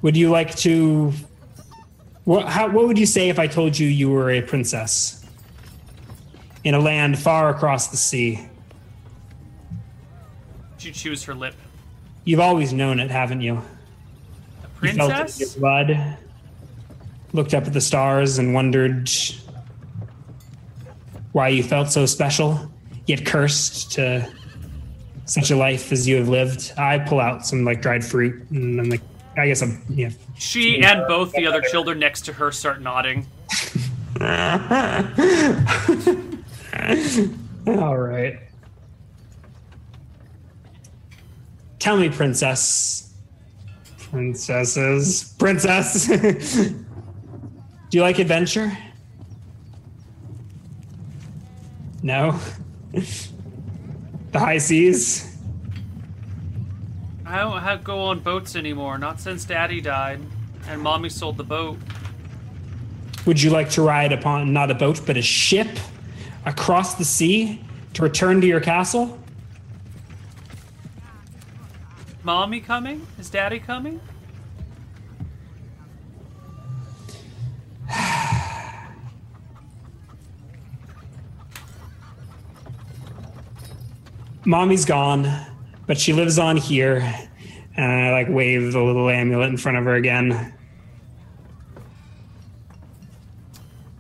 Would 0.02 0.18
you 0.18 0.30
like 0.30 0.54
to? 0.58 1.14
What, 2.28 2.46
how, 2.50 2.68
what 2.70 2.88
would 2.88 3.00
you 3.00 3.06
say 3.06 3.30
if 3.30 3.40
I 3.40 3.48
told 3.48 3.80
you 3.80 3.88
you 3.88 4.10
were 4.10 4.32
a 4.32 4.42
princess 4.42 5.26
in 6.66 6.74
a 6.74 6.80
land 6.80 7.18
far 7.18 7.50
across 7.50 7.88
the 7.88 7.96
sea? 7.96 8.50
She 10.78 10.92
chews 10.92 11.24
her 11.24 11.34
lip. 11.34 11.56
You've 12.26 12.42
always 12.42 12.74
known 12.74 13.00
it, 13.00 13.10
haven't 13.10 13.40
you? 13.40 13.62
A 14.62 14.68
princess? 14.76 15.00
You 15.00 15.08
felt 15.08 15.30
it 15.30 15.36
in 15.36 15.48
your 15.48 15.60
blood. 15.96 16.18
Looked 17.32 17.54
up 17.54 17.66
at 17.66 17.72
the 17.72 17.80
stars 17.80 18.40
and 18.40 18.54
wondered 18.54 19.10
why 21.32 21.48
you 21.48 21.64
felt 21.64 21.94
so 21.94 22.06
special, 22.06 22.70
yet 23.06 23.26
cursed 23.26 23.94
to 23.94 24.30
such 25.24 25.50
a 25.50 25.56
life 25.56 25.94
as 25.94 26.06
you 26.06 26.18
have 26.18 26.28
lived. 26.28 26.74
I 26.78 27.00
pull 27.00 27.22
out 27.22 27.46
some 27.46 27.64
like 27.64 27.82
dried 27.82 28.04
fruit 28.04 28.52
and 28.52 28.82
I'm 28.82 28.90
like, 28.90 29.02
I 29.38 29.48
guess 29.48 29.62
I'm 29.62 29.82
yeah. 29.90 30.10
She 30.36 30.82
and 30.84 31.08
both 31.08 31.32
the 31.34 31.46
other 31.46 31.62
children 31.62 32.00
next 32.00 32.22
to 32.26 32.34
her 32.34 32.52
start 32.52 32.82
nodding. 32.82 33.28
All 37.68 37.98
right. 37.98 38.40
Tell 41.78 41.98
me, 41.98 42.10
princess. 42.10 43.14
Princesses. 44.10 45.36
Princess. 45.38 46.08
Do 46.08 46.76
you 47.92 48.02
like 48.02 48.18
adventure? 48.20 48.76
No. 52.02 52.40
the 52.92 54.40
high 54.40 54.58
seas. 54.58 55.27
I 57.28 57.40
don't 57.40 57.62
have 57.62 57.84
go 57.84 58.04
on 58.04 58.22
boats 58.22 58.56
anymore. 58.56 58.98
Not 58.98 59.20
since 59.20 59.44
Daddy 59.44 59.82
died, 59.82 60.22
and 60.70 60.82
Mommy 60.82 61.10
sold 61.10 61.36
the 61.36 61.44
boat. 61.44 61.78
Would 63.26 63.42
you 63.42 63.50
like 63.50 63.70
to 63.72 63.82
ride 63.82 64.14
upon 64.14 64.54
not 64.54 64.72
a 64.72 64.74
boat 64.74 65.02
but 65.06 65.18
a 65.18 65.22
ship 65.22 65.68
across 66.46 66.96
the 66.96 67.04
sea 67.04 67.62
to 67.96 68.02
return 68.02 68.40
to 68.40 68.48
your 68.48 68.62
castle? 68.62 69.20
Mommy 72.24 72.62
coming? 72.62 73.06
Is 73.20 73.30
Daddy 73.30 73.60
coming? 73.60 74.00
Mommy's 84.46 84.86
gone, 84.86 85.46
but 85.88 85.98
she 85.98 86.14
lives 86.14 86.38
on 86.38 86.58
here. 86.58 86.98
And 87.76 87.92
I 87.92 88.12
like 88.12 88.28
wave 88.30 88.74
the 88.74 88.82
little 88.82 89.10
amulet 89.10 89.50
in 89.50 89.58
front 89.58 89.78
of 89.78 89.86
her 89.86 89.96
again. 89.96 90.54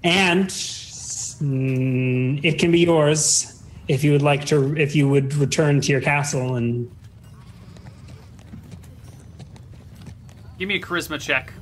And 0.03 0.47
mm, 0.47 2.43
it 2.43 2.59
can 2.59 2.71
be 2.71 2.81
yours 2.81 3.63
if 3.87 4.03
you 4.03 4.11
would 4.11 4.21
like 4.21 4.45
to, 4.45 4.75
if 4.77 4.95
you 4.95 5.09
would 5.09 5.33
return 5.35 5.81
to 5.81 5.91
your 5.91 6.01
castle 6.01 6.55
and. 6.55 6.91
Give 10.59 10.67
me 10.67 10.75
a 10.75 10.81
charisma 10.81 11.19
check. 11.21 11.53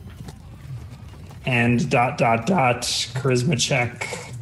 And 1.46 1.90
dot 1.90 2.18
dot 2.18 2.46
dot 2.48 2.82
charisma 2.82 3.60
check. 3.60 4.35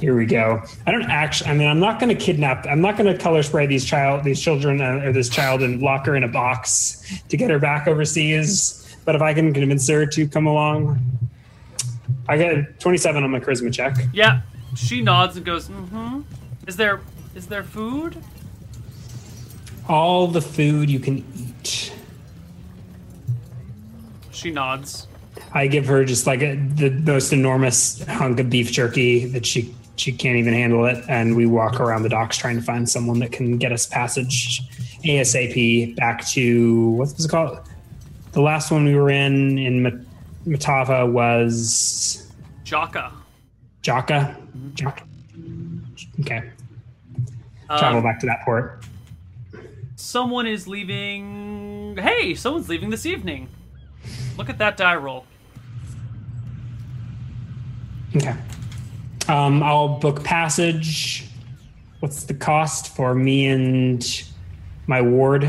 Here 0.00 0.14
we 0.14 0.26
go. 0.26 0.62
I 0.86 0.90
don't 0.90 1.04
actually. 1.04 1.50
I 1.50 1.54
mean, 1.54 1.68
I'm 1.68 1.80
not 1.80 1.98
going 1.98 2.14
to 2.14 2.22
kidnap. 2.22 2.66
I'm 2.66 2.82
not 2.82 2.98
going 2.98 3.10
to 3.10 3.18
color 3.18 3.42
spray 3.42 3.66
these 3.66 3.84
child, 3.84 4.24
these 4.24 4.40
children, 4.40 4.82
uh, 4.82 5.06
or 5.06 5.12
this 5.12 5.30
child, 5.30 5.62
and 5.62 5.80
lock 5.80 6.04
her 6.06 6.14
in 6.14 6.22
a 6.22 6.28
box 6.28 7.20
to 7.28 7.36
get 7.36 7.48
her 7.50 7.58
back 7.58 7.88
overseas. 7.88 8.96
But 9.06 9.14
if 9.14 9.22
I 9.22 9.32
can 9.32 9.54
convince 9.54 9.88
her 9.88 10.04
to 10.04 10.28
come 10.28 10.46
along, 10.46 11.00
I 12.28 12.36
get 12.36 12.78
27 12.80 13.22
on 13.22 13.30
my 13.30 13.40
charisma 13.40 13.72
check. 13.72 13.96
Yeah, 14.12 14.42
she 14.74 15.00
nods 15.00 15.36
and 15.36 15.46
goes, 15.46 15.68
"Mm-hmm." 15.68 16.22
Is 16.66 16.76
there 16.76 17.00
is 17.34 17.46
there 17.46 17.62
food? 17.62 18.22
All 19.88 20.26
the 20.26 20.42
food 20.42 20.90
you 20.90 20.98
can 20.98 21.24
eat. 21.34 21.92
She 24.30 24.50
nods. 24.50 25.06
I 25.52 25.68
give 25.68 25.86
her 25.86 26.04
just 26.04 26.26
like 26.26 26.42
a, 26.42 26.56
the 26.56 26.90
most 26.90 27.32
enormous 27.32 28.02
hunk 28.02 28.40
of 28.40 28.50
beef 28.50 28.70
jerky 28.72 29.24
that 29.26 29.46
she 29.46 29.74
she 29.96 30.12
can't 30.12 30.36
even 30.36 30.52
handle 30.52 30.86
it. 30.86 31.04
And 31.08 31.36
we 31.36 31.46
walk 31.46 31.80
around 31.80 32.02
the 32.02 32.08
docks 32.08 32.36
trying 32.36 32.56
to 32.56 32.62
find 32.62 32.88
someone 32.88 33.18
that 33.20 33.32
can 33.32 33.58
get 33.58 33.72
us 33.72 33.86
passage 33.86 34.62
ASAP 35.04 35.96
back 35.96 36.26
to 36.28 36.90
what 36.90 37.14
was 37.14 37.24
it 37.24 37.30
called? 37.30 37.58
The 38.32 38.42
last 38.42 38.70
one 38.70 38.84
we 38.84 38.94
were 38.94 39.10
in 39.10 39.58
in 39.58 40.06
Matava 40.46 41.10
was 41.10 42.30
Jaka. 42.64 43.12
Jaka. 43.82 44.36
Jaka. 44.74 45.02
Okay. 46.20 46.50
Travel 47.66 47.98
um, 47.98 48.02
back 48.02 48.20
to 48.20 48.26
that 48.26 48.42
port. 48.44 48.84
Someone 49.96 50.46
is 50.46 50.68
leaving. 50.68 51.96
Hey, 51.96 52.34
someone's 52.34 52.68
leaving 52.68 52.90
this 52.90 53.06
evening. 53.06 53.48
Look 54.36 54.50
at 54.50 54.58
that 54.58 54.76
die 54.76 54.96
roll. 54.96 55.24
Okay. 58.14 58.34
Um, 59.28 59.62
I'll 59.62 59.98
book 59.98 60.22
passage. 60.22 61.24
What's 62.00 62.24
the 62.24 62.34
cost 62.34 62.94
for 62.94 63.14
me 63.14 63.46
and 63.46 64.24
my 64.86 65.00
ward? 65.02 65.44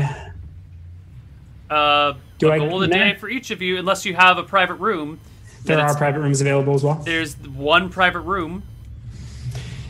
Uh, 1.70 2.14
Do 2.38 2.50
I 2.50 2.58
gold 2.58 2.82
a 2.82 2.88
day 2.88 3.14
for 3.14 3.28
each 3.28 3.50
of 3.50 3.62
you, 3.62 3.76
unless 3.78 4.04
you 4.04 4.14
have 4.14 4.38
a 4.38 4.42
private 4.42 4.74
room. 4.74 5.20
There 5.64 5.78
are 5.78 5.94
private 5.96 6.20
rooms 6.20 6.40
available 6.40 6.74
as 6.74 6.82
well. 6.82 6.94
There's 6.94 7.36
one 7.38 7.90
private 7.90 8.20
room. 8.20 8.62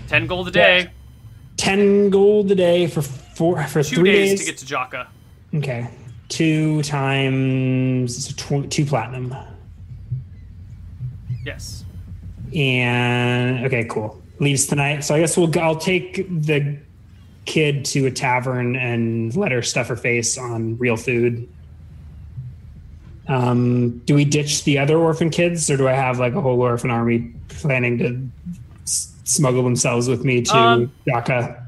Ten 0.08 0.26
gold 0.26 0.48
a 0.48 0.50
day. 0.50 0.80
Yeah. 0.80 0.88
Ten 1.56 2.10
gold 2.10 2.50
a 2.50 2.54
day 2.54 2.86
for 2.88 3.02
four 3.02 3.62
for 3.64 3.82
two 3.82 3.96
three 3.96 4.12
days, 4.12 4.30
days 4.30 4.40
to 4.40 4.46
get 4.46 4.58
to 4.58 4.66
Jaka. 4.66 5.06
Okay, 5.54 5.88
two 6.28 6.82
times 6.82 8.34
tw- 8.34 8.70
two 8.70 8.84
platinum. 8.84 9.34
Yes 11.44 11.84
and 12.54 13.66
okay, 13.66 13.84
cool. 13.84 14.20
Leaves 14.40 14.66
tonight. 14.66 15.00
So 15.00 15.14
I 15.14 15.20
guess 15.20 15.36
we'll. 15.36 15.50
I'll 15.58 15.76
take 15.76 16.26
the 16.28 16.78
kid 17.44 17.84
to 17.86 18.06
a 18.06 18.10
tavern 18.10 18.76
and 18.76 19.34
let 19.34 19.50
her 19.52 19.62
stuff 19.62 19.88
her 19.88 19.96
face 19.96 20.36
on 20.38 20.76
real 20.78 20.96
food. 20.96 21.48
Um, 23.26 23.98
do 24.00 24.14
we 24.14 24.24
ditch 24.24 24.64
the 24.64 24.78
other 24.78 24.96
orphan 24.96 25.30
kids, 25.30 25.70
or 25.70 25.76
do 25.76 25.88
I 25.88 25.92
have 25.92 26.18
like 26.18 26.34
a 26.34 26.40
whole 26.40 26.60
orphan 26.60 26.90
army 26.90 27.32
planning 27.48 27.98
to 27.98 28.28
s- 28.84 29.14
smuggle 29.24 29.62
themselves 29.62 30.08
with 30.08 30.24
me 30.24 30.42
to 30.42 30.56
um? 30.56 30.92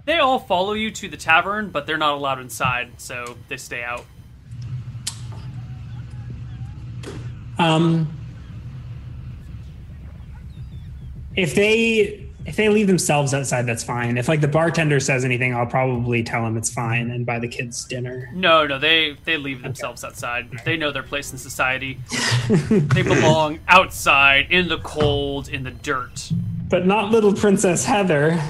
They 0.06 0.18
all 0.18 0.38
follow 0.38 0.72
you 0.72 0.90
to 0.92 1.08
the 1.08 1.16
tavern, 1.18 1.70
but 1.70 1.86
they're 1.86 1.98
not 1.98 2.14
allowed 2.14 2.40
inside, 2.40 2.92
so 2.98 3.36
they 3.48 3.56
stay 3.56 3.82
out. 3.82 4.04
Um, 7.58 8.08
if 11.40 11.54
they 11.54 12.26
if 12.46 12.56
they 12.56 12.68
leave 12.68 12.86
themselves 12.86 13.34
outside, 13.34 13.66
that's 13.66 13.84
fine. 13.84 14.18
If 14.18 14.28
like 14.28 14.40
the 14.40 14.48
bartender 14.48 14.98
says 15.00 15.24
anything, 15.24 15.54
I'll 15.54 15.66
probably 15.66 16.22
tell 16.22 16.46
him 16.46 16.56
it's 16.56 16.72
fine 16.72 17.10
and 17.10 17.24
buy 17.24 17.38
the 17.38 17.48
kids 17.48 17.84
dinner. 17.84 18.30
No, 18.34 18.66
no, 18.66 18.78
they 18.78 19.16
they 19.24 19.36
leave 19.36 19.62
themselves 19.62 20.04
okay. 20.04 20.10
outside. 20.10 20.52
Right. 20.52 20.64
They 20.64 20.76
know 20.76 20.92
their 20.92 21.02
place 21.02 21.32
in 21.32 21.38
society. 21.38 21.98
they 22.58 23.02
belong 23.02 23.60
outside 23.68 24.48
in 24.50 24.68
the 24.68 24.78
cold, 24.78 25.48
in 25.48 25.64
the 25.64 25.70
dirt. 25.70 26.30
But 26.68 26.86
not 26.86 27.10
little 27.10 27.32
Princess 27.32 27.84
Heather. 27.84 28.40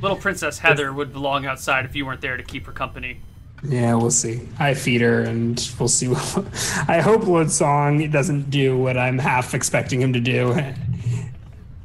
Little 0.00 0.16
Princess 0.16 0.58
Heather 0.58 0.92
would 0.92 1.12
belong 1.12 1.46
outside 1.46 1.84
if 1.84 1.94
you 1.94 2.04
weren't 2.04 2.20
there 2.20 2.36
to 2.36 2.42
keep 2.42 2.66
her 2.66 2.72
company. 2.72 3.20
Yeah, 3.64 3.94
we'll 3.94 4.10
see. 4.10 4.40
I 4.58 4.74
feed 4.74 5.00
her, 5.02 5.20
and 5.20 5.70
we'll 5.78 5.88
see. 5.88 6.08
What, 6.08 6.44
I 6.88 7.00
hope 7.00 7.24
Wood 7.24 7.50
Song 7.50 8.10
doesn't 8.10 8.50
do 8.50 8.76
what 8.76 8.96
I'm 8.96 9.18
half 9.18 9.54
expecting 9.54 10.00
him 10.00 10.12
to 10.14 10.20
do 10.20 10.52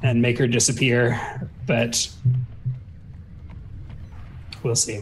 and 0.03 0.21
make 0.21 0.37
her 0.37 0.47
disappear, 0.47 1.19
but 1.65 2.09
we'll 4.63 4.75
see. 4.75 5.01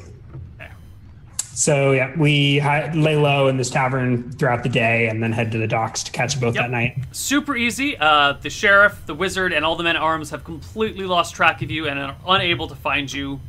So 1.56 1.94
yeah, 1.94 2.14
we 2.18 2.60
lay 2.60 3.16
low 3.16 3.48
in 3.48 3.56
this 3.56 3.70
tavern 3.70 4.30
throughout 4.34 4.64
the 4.64 4.70
day, 4.70 5.08
and 5.08 5.24
then 5.24 5.32
head 5.32 5.54
to 5.54 5.58
the 5.58 5.68
docks 5.68 6.04
to 6.04 6.12
catch 6.12 6.36
a 6.36 6.40
boat 6.40 6.54
yep. 6.54 6.66
that 6.66 6.72
night. 6.72 6.98
Super 7.14 7.56
easy. 7.56 7.98
Uh, 7.98 8.34
the 8.34 8.50
sheriff, 8.50 9.02
the 9.06 9.14
wizard, 9.14 9.54
and 9.54 9.64
all 9.64 9.78
the 9.78 9.84
men 9.84 9.96
at 9.96 10.02
arms 10.02 10.32
have 10.32 10.44
completely 10.44 11.06
lost 11.06 11.34
track 11.34 11.62
of 11.62 11.72
you 11.72 11.88
and 11.88 11.98
are 11.98 12.18
unable 12.28 12.68
to 12.68 12.76
find 12.76 13.12
you. 13.12 13.40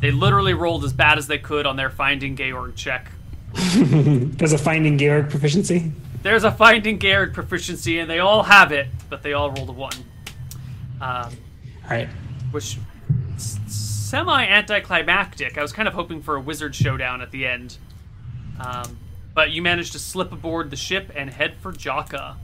They 0.00 0.10
literally 0.10 0.54
rolled 0.54 0.84
as 0.84 0.92
bad 0.92 1.18
as 1.18 1.28
they 1.28 1.38
could 1.38 1.64
on 1.64 1.76
their 1.76 1.88
finding 1.88 2.34
Georg 2.34 2.74
check. 2.74 3.12
There's 3.54 4.52
a 4.52 4.58
finding 4.58 4.98
Georg 4.98 5.30
proficiency. 5.30 5.92
There's 6.22 6.42
a 6.42 6.50
finding 6.50 6.98
Georg 6.98 7.32
proficiency, 7.32 8.00
and 8.00 8.10
they 8.10 8.18
all 8.18 8.42
have 8.42 8.72
it, 8.72 8.88
but 9.08 9.22
they 9.22 9.34
all 9.34 9.52
rolled 9.52 9.68
a 9.68 9.72
one. 9.72 9.94
Um, 11.02 11.36
All 11.84 11.90
right. 11.90 12.08
Which 12.52 12.78
semi 13.36 14.46
anticlimactic. 14.46 15.58
I 15.58 15.62
was 15.62 15.72
kind 15.72 15.88
of 15.88 15.94
hoping 15.94 16.22
for 16.22 16.36
a 16.36 16.40
wizard 16.40 16.74
showdown 16.74 17.20
at 17.20 17.32
the 17.32 17.46
end. 17.46 17.76
Um, 18.60 18.98
but 19.34 19.50
you 19.50 19.62
managed 19.62 19.92
to 19.92 19.98
slip 19.98 20.30
aboard 20.32 20.70
the 20.70 20.76
ship 20.76 21.10
and 21.16 21.30
head 21.30 21.56
for 21.60 21.72
Jaka. 21.72 22.36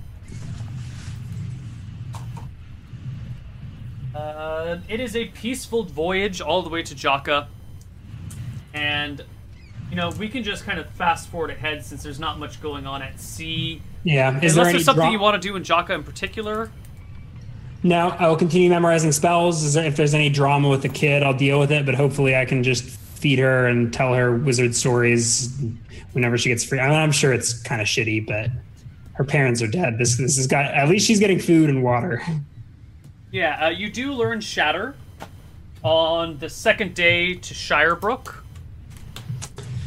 Uh, 4.14 4.78
it 4.88 4.98
is 4.98 5.14
a 5.14 5.26
peaceful 5.26 5.84
voyage 5.84 6.40
all 6.40 6.62
the 6.62 6.70
way 6.70 6.82
to 6.82 6.94
Jaka, 6.94 7.46
and 8.74 9.22
you 9.90 9.96
know 9.96 10.10
we 10.18 10.28
can 10.28 10.42
just 10.42 10.64
kind 10.64 10.80
of 10.80 10.90
fast 10.90 11.28
forward 11.28 11.50
ahead 11.50 11.84
since 11.84 12.02
there's 12.02 12.18
not 12.18 12.38
much 12.38 12.60
going 12.60 12.86
on 12.86 13.00
at 13.02 13.20
sea. 13.20 13.80
Yeah, 14.02 14.30
is 14.40 14.54
Unless 14.54 14.54
there 14.54 14.72
there's 14.72 14.84
something 14.84 15.12
you 15.12 15.20
want 15.20 15.40
to 15.40 15.48
do 15.48 15.54
in 15.54 15.62
Jaka 15.62 15.90
in 15.90 16.02
particular. 16.02 16.70
No, 17.82 18.08
I 18.08 18.28
will 18.28 18.36
continue 18.36 18.68
memorizing 18.68 19.12
spells. 19.12 19.76
If 19.76 19.96
there's 19.96 20.14
any 20.14 20.28
drama 20.28 20.68
with 20.68 20.82
the 20.82 20.88
kid, 20.88 21.22
I'll 21.22 21.36
deal 21.36 21.60
with 21.60 21.70
it. 21.70 21.86
But 21.86 21.94
hopefully, 21.94 22.36
I 22.36 22.44
can 22.44 22.62
just 22.62 22.84
feed 22.84 23.38
her 23.38 23.66
and 23.66 23.92
tell 23.92 24.14
her 24.14 24.36
wizard 24.36 24.74
stories 24.74 25.56
whenever 26.12 26.36
she 26.36 26.48
gets 26.48 26.64
free. 26.64 26.80
I 26.80 26.88
mean, 26.88 26.98
I'm 26.98 27.12
sure 27.12 27.32
it's 27.32 27.52
kind 27.62 27.80
of 27.80 27.86
shitty, 27.86 28.26
but 28.26 28.50
her 29.14 29.24
parents 29.24 29.62
are 29.62 29.68
dead. 29.68 29.98
This 29.98 30.16
this 30.16 30.36
has 30.36 30.46
got 30.46 30.66
at 30.66 30.88
least 30.88 31.06
she's 31.06 31.20
getting 31.20 31.38
food 31.38 31.70
and 31.70 31.82
water. 31.82 32.22
Yeah, 33.30 33.66
uh, 33.66 33.68
you 33.68 33.90
do 33.90 34.12
learn 34.12 34.40
Shatter 34.40 34.94
on 35.82 36.38
the 36.38 36.48
second 36.48 36.94
day 36.94 37.34
to 37.34 37.54
Shirebrook. 37.54 38.36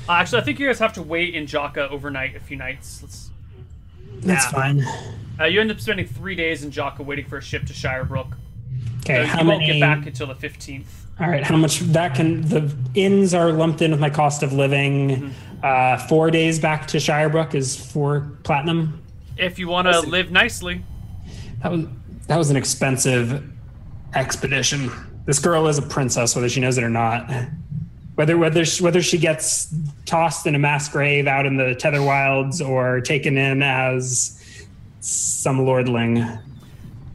Uh, 0.08 0.14
actually, 0.14 0.42
I 0.42 0.46
think 0.46 0.60
you 0.60 0.68
guys 0.68 0.80
have 0.80 0.94
to 0.94 1.02
wait 1.02 1.36
in 1.36 1.46
Jaka 1.46 1.90
overnight 1.90 2.36
a 2.36 2.40
few 2.40 2.58
nights. 2.58 3.02
Let's... 3.02 3.32
That's 4.20 4.46
yeah. 4.46 4.52
fine. 4.52 4.86
Uh, 5.42 5.46
you 5.46 5.60
end 5.60 5.72
up 5.72 5.80
spending 5.80 6.06
three 6.06 6.36
days 6.36 6.64
in 6.64 6.70
Jaka 6.70 7.00
waiting 7.00 7.26
for 7.26 7.38
a 7.38 7.42
ship 7.42 7.66
to 7.66 7.74
Shirebrook. 7.74 8.34
Okay, 9.00 9.24
so 9.24 9.26
how 9.26 9.40
you 9.40 9.48
many... 9.48 9.60
won't 9.60 9.66
get 9.66 9.80
back 9.80 10.06
until 10.06 10.28
the 10.28 10.36
fifteenth. 10.36 11.08
All 11.20 11.28
right, 11.28 11.44
how 11.44 11.58
much 11.58 11.80
that 11.80 12.16
can 12.16 12.42
the 12.44 12.76
inns 12.94 13.34
are 13.34 13.52
lumped 13.52 13.82
in 13.82 13.92
with 13.92 14.00
my 14.00 14.10
cost 14.10 14.44
of 14.44 14.54
living. 14.54 15.10
Mm-hmm. 15.10 15.32
Uh, 15.64 15.98
four 16.08 16.32
days 16.32 16.60
back 16.60 16.88
to 16.88 16.98
Shirebrook 16.98 17.56
is 17.56 17.76
four 17.76 18.32
platinum. 18.44 19.02
If 19.38 19.58
you 19.58 19.68
want 19.68 19.88
to 19.88 20.02
live 20.02 20.32
nicely. 20.32 20.84
That 21.64 21.72
was 21.72 21.86
that 22.28 22.38
was 22.38 22.50
an 22.52 22.56
expensive 22.56 23.44
expedition. 24.14 24.92
This 25.26 25.40
girl 25.40 25.68
is 25.68 25.78
a 25.78 25.84
princess, 25.84 26.36
whether 26.36 26.50
she 26.50 26.60
knows 26.60 26.78
it 26.78 26.84
or 26.84 26.90
not. 26.90 27.32
Whether 28.16 28.38
whether 28.38 28.66
she, 28.66 28.84
whether 28.84 29.02
she 29.02 29.18
gets 29.18 29.74
tossed 30.06 30.46
in 30.46 30.54
a 30.54 30.60
mass 30.60 30.90
grave 30.90 31.26
out 31.26 31.46
in 31.46 31.58
the 31.58 31.74
Tether 31.74 32.04
Wilds 32.04 32.62
or 32.62 33.02
taken 33.02 33.38
in 33.38 33.64
as 33.64 34.38
some 35.02 35.60
lordling. 35.60 36.40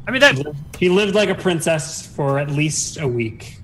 I 0.07 0.11
mean 0.11 0.21
that 0.21 0.55
he 0.79 0.89
lived 0.89 1.15
like 1.15 1.29
a 1.29 1.35
princess 1.35 2.07
for 2.07 2.39
at 2.39 2.51
least 2.51 3.01
a 3.01 3.09
week. 3.09 3.59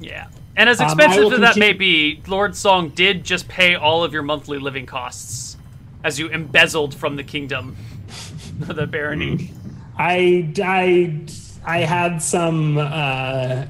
Yeah. 0.00 0.28
And 0.56 0.68
as 0.68 0.80
um, 0.80 0.86
expensive 0.86 1.24
um, 1.26 1.32
as 1.34 1.40
that 1.40 1.56
may 1.56 1.72
be, 1.72 2.22
Lord 2.26 2.54
Song 2.54 2.90
did 2.90 3.24
just 3.24 3.48
pay 3.48 3.74
all 3.74 4.04
of 4.04 4.12
your 4.12 4.22
monthly 4.22 4.58
living 4.58 4.86
costs 4.86 5.56
as 6.04 6.18
you 6.18 6.28
embezzled 6.28 6.94
from 6.94 7.16
the 7.16 7.24
kingdom, 7.24 7.76
the 8.60 8.86
barony. 8.86 9.50
I, 9.96 10.52
I, 10.62 11.26
I 11.64 11.78
had 11.78 12.18
some 12.18 12.78
uh, 12.78 13.66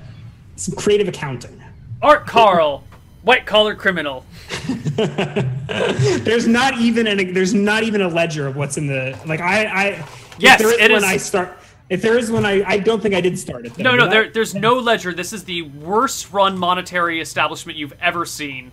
some 0.57 0.75
creative 0.77 1.09
accounting. 1.09 1.63
Art 2.03 2.27
Carl, 2.27 2.85
white 3.23 3.47
collar 3.47 3.75
criminal. 3.75 4.27
there's 6.25 6.47
not 6.47 6.79
even 6.79 7.07
an 7.07 7.33
there's 7.35 7.55
not 7.55 7.83
even 7.83 8.01
a 8.01 8.09
ledger 8.09 8.47
of 8.47 8.57
what's 8.57 8.77
in 8.77 8.87
the 8.87 9.19
like 9.27 9.41
I 9.41 9.65
I 9.65 10.09
yes 10.39 10.61
there 10.61 10.71
is 10.71 10.79
when 10.79 10.93
is. 10.93 11.05
I 11.05 11.17
start 11.17 11.59
if 11.91 12.01
there 12.01 12.17
is 12.17 12.31
one, 12.31 12.47
I, 12.47 12.63
I 12.67 12.79
don't 12.79 13.03
think 13.03 13.15
I 13.15 13.21
did 13.21 13.39
start 13.39 13.67
it. 13.67 13.75
Though. 13.75 13.83
No, 13.83 13.97
no, 13.97 14.09
there, 14.09 14.31
there's 14.31 14.55
no 14.55 14.79
ledger. 14.79 15.13
This 15.13 15.33
is 15.33 15.45
the 15.45 15.63
worst 15.63 16.33
run 16.33 16.57
monetary 16.59 17.21
establishment 17.21 17.77
you've 17.77 17.93
ever 18.01 18.25
seen. 18.25 18.73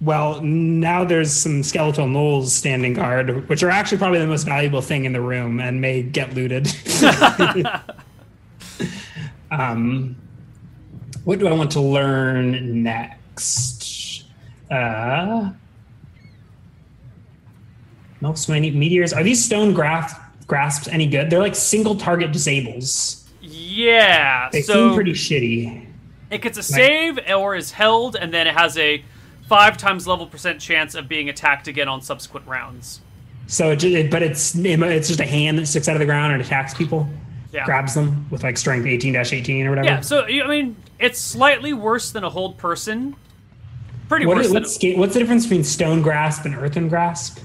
Well, 0.00 0.40
now 0.40 1.04
there's 1.04 1.32
some 1.32 1.64
skeletal 1.64 2.06
gnolls 2.06 2.46
standing 2.46 2.94
guard, 2.94 3.48
which 3.48 3.64
are 3.64 3.70
actually 3.70 3.98
probably 3.98 4.20
the 4.20 4.28
most 4.28 4.44
valuable 4.44 4.80
thing 4.80 5.04
in 5.04 5.12
the 5.12 5.20
room 5.20 5.58
and 5.58 5.80
may 5.80 6.02
get 6.02 6.34
looted. 6.34 6.68
um, 9.50 10.14
what 11.24 11.40
do 11.40 11.48
I 11.48 11.52
want 11.52 11.72
to 11.72 11.80
learn 11.80 12.84
next? 12.84 13.77
Uh, 14.70 15.50
Melf's 18.20 18.48
minute 18.48 18.74
meteors. 18.74 19.12
Are 19.12 19.22
these 19.22 19.44
stone 19.44 19.72
graft 19.72 20.20
grasps 20.46 20.88
any 20.88 21.06
good? 21.06 21.30
They're 21.30 21.38
like 21.38 21.54
single 21.54 21.96
target 21.96 22.32
disables. 22.32 23.28
Yeah, 23.40 24.48
they 24.50 24.62
so 24.62 24.88
seem 24.88 24.94
pretty 24.94 25.12
shitty. 25.12 25.86
It 26.30 26.42
gets 26.42 26.58
a 26.58 26.62
save 26.62 27.18
or 27.30 27.56
is 27.56 27.72
held, 27.72 28.16
and 28.16 28.34
then 28.34 28.46
it 28.46 28.54
has 28.54 28.76
a 28.76 29.02
five 29.48 29.76
times 29.78 30.06
level 30.06 30.26
percent 30.26 30.60
chance 30.60 30.94
of 30.94 31.08
being 31.08 31.28
attacked 31.28 31.68
again 31.68 31.88
on 31.88 32.02
subsequent 32.02 32.46
rounds. 32.46 33.00
So, 33.46 33.70
it, 33.70 33.82
it, 33.82 34.10
but 34.10 34.22
it's 34.22 34.54
it's 34.54 35.08
just 35.08 35.20
a 35.20 35.26
hand 35.26 35.58
that 35.58 35.66
sticks 35.66 35.88
out 35.88 35.96
of 35.96 36.00
the 36.00 36.06
ground 36.06 36.34
and 36.34 36.42
attacks 36.42 36.74
people. 36.74 37.08
Yeah. 37.50 37.64
Grabs 37.64 37.94
them 37.94 38.28
with 38.28 38.42
like 38.42 38.58
strength 38.58 38.86
18 38.86 39.16
18 39.16 39.66
or 39.66 39.70
whatever. 39.70 39.86
Yeah, 39.86 40.00
so 40.00 40.24
I 40.24 40.46
mean, 40.46 40.76
it's 40.98 41.18
slightly 41.18 41.72
worse 41.72 42.10
than 42.10 42.24
a 42.24 42.30
hold 42.30 42.58
person. 42.58 43.16
Pretty 44.08 44.26
what 44.26 44.38
worse. 44.38 44.46
Is, 44.46 44.52
what's, 44.52 44.78
what's 44.96 45.14
the 45.14 45.20
difference 45.20 45.44
between 45.44 45.64
stone 45.64 46.02
grasp 46.02 46.44
and 46.44 46.54
earthen 46.54 46.88
grasp? 46.88 47.38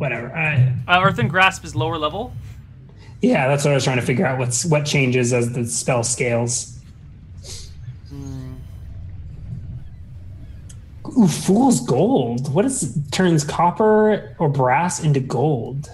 whatever. 0.00 0.34
I, 0.34 0.72
uh, 0.88 1.02
Earthen 1.02 1.28
Grasp 1.28 1.62
is 1.64 1.76
lower 1.76 1.98
level. 1.98 2.32
Yeah, 3.20 3.48
that's 3.48 3.64
what 3.64 3.72
I 3.72 3.74
was 3.74 3.84
trying 3.84 3.98
to 3.98 4.02
figure 4.02 4.26
out. 4.26 4.38
What's 4.38 4.64
what 4.64 4.86
changes 4.86 5.34
as 5.34 5.52
the 5.52 5.66
spell 5.66 6.02
scales? 6.02 6.78
Hmm. 8.08 8.54
Ooh, 11.18 11.28
fool's 11.28 11.86
gold. 11.86 12.52
What 12.52 12.64
is 12.64 12.98
turns 13.10 13.44
copper 13.44 14.34
or 14.38 14.48
brass 14.48 15.04
into 15.04 15.20
gold 15.20 15.90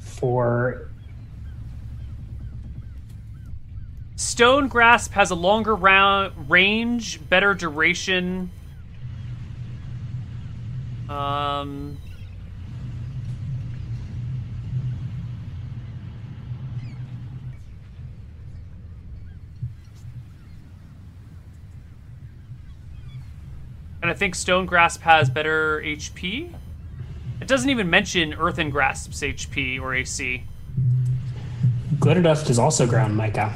for? 0.00 0.90
Stone 4.22 4.68
grasp 4.68 5.12
has 5.12 5.32
a 5.32 5.34
longer 5.34 5.74
round 5.74 6.48
range, 6.48 7.28
better 7.28 7.54
duration. 7.54 8.52
Um, 11.08 11.98
And 24.00 24.10
I 24.10 24.14
think 24.14 24.34
Stone 24.34 24.66
Grasp 24.66 25.02
has 25.02 25.30
better 25.30 25.80
HP. 25.80 26.52
It 27.40 27.46
doesn't 27.46 27.70
even 27.70 27.88
mention 27.88 28.34
Earthen 28.34 28.70
Grasp's 28.70 29.22
HP 29.22 29.80
or 29.80 29.94
AC. 29.94 30.42
Glitter 32.00 32.22
Dust 32.22 32.50
is 32.50 32.58
also 32.58 32.84
ground 32.84 33.16
mica. 33.16 33.54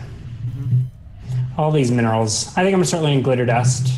All 1.57 1.71
these 1.71 1.91
minerals. 1.91 2.49
I 2.49 2.63
think 2.63 2.69
I'm 2.69 2.73
gonna 2.73 2.85
start 2.85 3.03
learning 3.03 3.23
Glitter 3.23 3.47
Dust. 3.47 3.89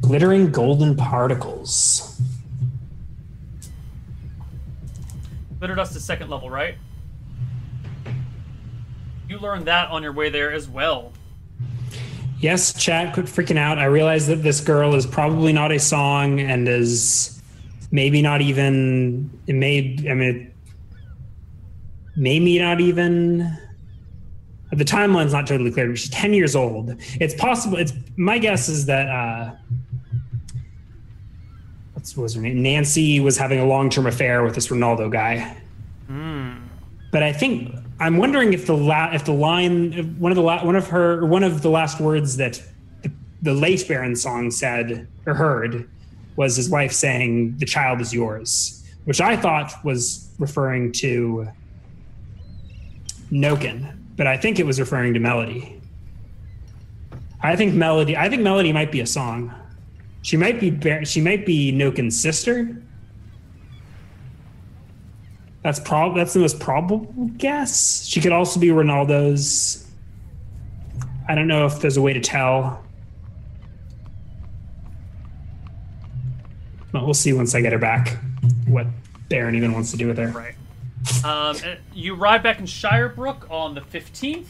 Glittering 0.00 0.50
golden 0.50 0.96
particles. 0.96 2.20
Glitter 5.58 5.74
Dust 5.74 5.96
is 5.96 6.04
second 6.04 6.30
level, 6.30 6.50
right? 6.50 6.76
You 9.28 9.38
learned 9.38 9.66
that 9.66 9.90
on 9.90 10.02
your 10.02 10.12
way 10.12 10.28
there 10.28 10.52
as 10.52 10.68
well 10.68 11.12
yes, 12.44 12.74
chat 12.74 13.14
quit 13.14 13.26
freaking 13.26 13.56
out. 13.56 13.78
I 13.78 13.86
realize 13.86 14.26
that 14.26 14.42
this 14.42 14.60
girl 14.60 14.94
is 14.94 15.06
probably 15.06 15.52
not 15.52 15.72
a 15.72 15.78
song 15.78 16.40
and 16.40 16.68
is 16.68 17.42
maybe 17.90 18.20
not 18.20 18.42
even 18.42 19.30
it 19.46 19.54
may 19.54 19.96
I 20.08 20.14
mean 20.14 20.52
maybe 22.16 22.58
not 22.58 22.80
even 22.80 23.58
the 24.72 24.84
timeline's 24.84 25.32
not 25.32 25.46
totally 25.46 25.70
clear, 25.70 25.88
but 25.88 25.98
she's 25.98 26.10
10 26.10 26.34
years 26.34 26.56
old. 26.56 26.94
It's 27.20 27.34
possible 27.34 27.78
it's 27.78 27.92
my 28.16 28.38
guess 28.38 28.68
is 28.68 28.86
that 28.86 29.08
uh 29.08 29.54
what's 31.92 32.16
what 32.16 32.24
was 32.24 32.34
her 32.34 32.42
name? 32.42 32.62
Nancy 32.62 33.20
was 33.20 33.36
having 33.36 33.60
a 33.60 33.66
long-term 33.66 34.06
affair 34.06 34.42
with 34.42 34.54
this 34.54 34.68
Ronaldo 34.68 35.10
guy. 35.10 35.56
Mm. 36.10 36.60
But 37.12 37.22
I 37.22 37.32
think 37.32 37.74
I'm 38.00 38.16
wondering 38.16 38.52
if 38.52 38.66
the 38.66 38.76
la- 38.76 39.12
if 39.12 39.24
the 39.24 39.32
line 39.32 40.16
one 40.18 40.32
of 40.32 40.36
the 40.36 40.42
la- 40.42 40.64
one 40.64 40.76
of 40.76 40.88
her 40.88 41.24
one 41.24 41.44
of 41.44 41.62
the 41.62 41.70
last 41.70 42.00
words 42.00 42.36
that 42.38 42.60
the, 43.02 43.12
the 43.42 43.54
late 43.54 43.86
Baron 43.86 44.16
song 44.16 44.50
said 44.50 45.06
or 45.26 45.34
heard 45.34 45.88
was 46.36 46.56
his 46.56 46.68
wife 46.68 46.92
saying 46.92 47.56
the 47.58 47.66
child 47.66 48.00
is 48.00 48.12
yours, 48.12 48.84
which 49.04 49.20
I 49.20 49.36
thought 49.36 49.72
was 49.84 50.28
referring 50.38 50.90
to 50.92 51.48
Noken, 53.30 53.96
but 54.16 54.26
I 54.26 54.36
think 54.36 54.58
it 54.58 54.66
was 54.66 54.80
referring 54.80 55.14
to 55.14 55.20
Melody. 55.20 55.80
I 57.42 57.56
think 57.56 57.74
Melody 57.74 58.16
I 58.16 58.28
think 58.28 58.42
Melody 58.42 58.72
might 58.72 58.90
be 58.90 59.00
a 59.00 59.06
song. 59.06 59.52
She 60.22 60.36
might 60.36 60.58
be 60.60 61.04
she 61.04 61.20
might 61.20 61.44
be 61.44 61.72
Noken's 61.72 62.18
sister 62.18 62.82
that's 65.64 65.80
prob 65.80 66.14
that's 66.14 66.34
the 66.34 66.40
most 66.40 66.60
probable 66.60 67.06
guess. 67.38 68.04
She 68.04 68.20
could 68.20 68.32
also 68.32 68.60
be 68.60 68.68
Ronaldo's 68.68 69.90
I 71.26 71.34
don't 71.34 71.48
know 71.48 71.64
if 71.64 71.80
there's 71.80 71.96
a 71.96 72.02
way 72.02 72.12
to 72.12 72.20
tell. 72.20 72.84
But 76.92 77.06
we'll 77.06 77.14
see 77.14 77.32
once 77.32 77.54
I 77.54 77.62
get 77.62 77.72
her 77.72 77.78
back 77.78 78.18
what 78.66 78.86
Baron 79.30 79.54
even 79.54 79.72
wants 79.72 79.90
to 79.92 79.96
do 79.96 80.06
with 80.06 80.18
her. 80.18 80.28
Right. 80.28 80.54
Um, 81.24 81.56
you 81.92 82.14
arrive 82.14 82.42
back 82.42 82.58
in 82.58 82.64
Shirebrook 82.66 83.50
on 83.50 83.74
the 83.74 83.80
15th. 83.80 84.40
Is 84.40 84.46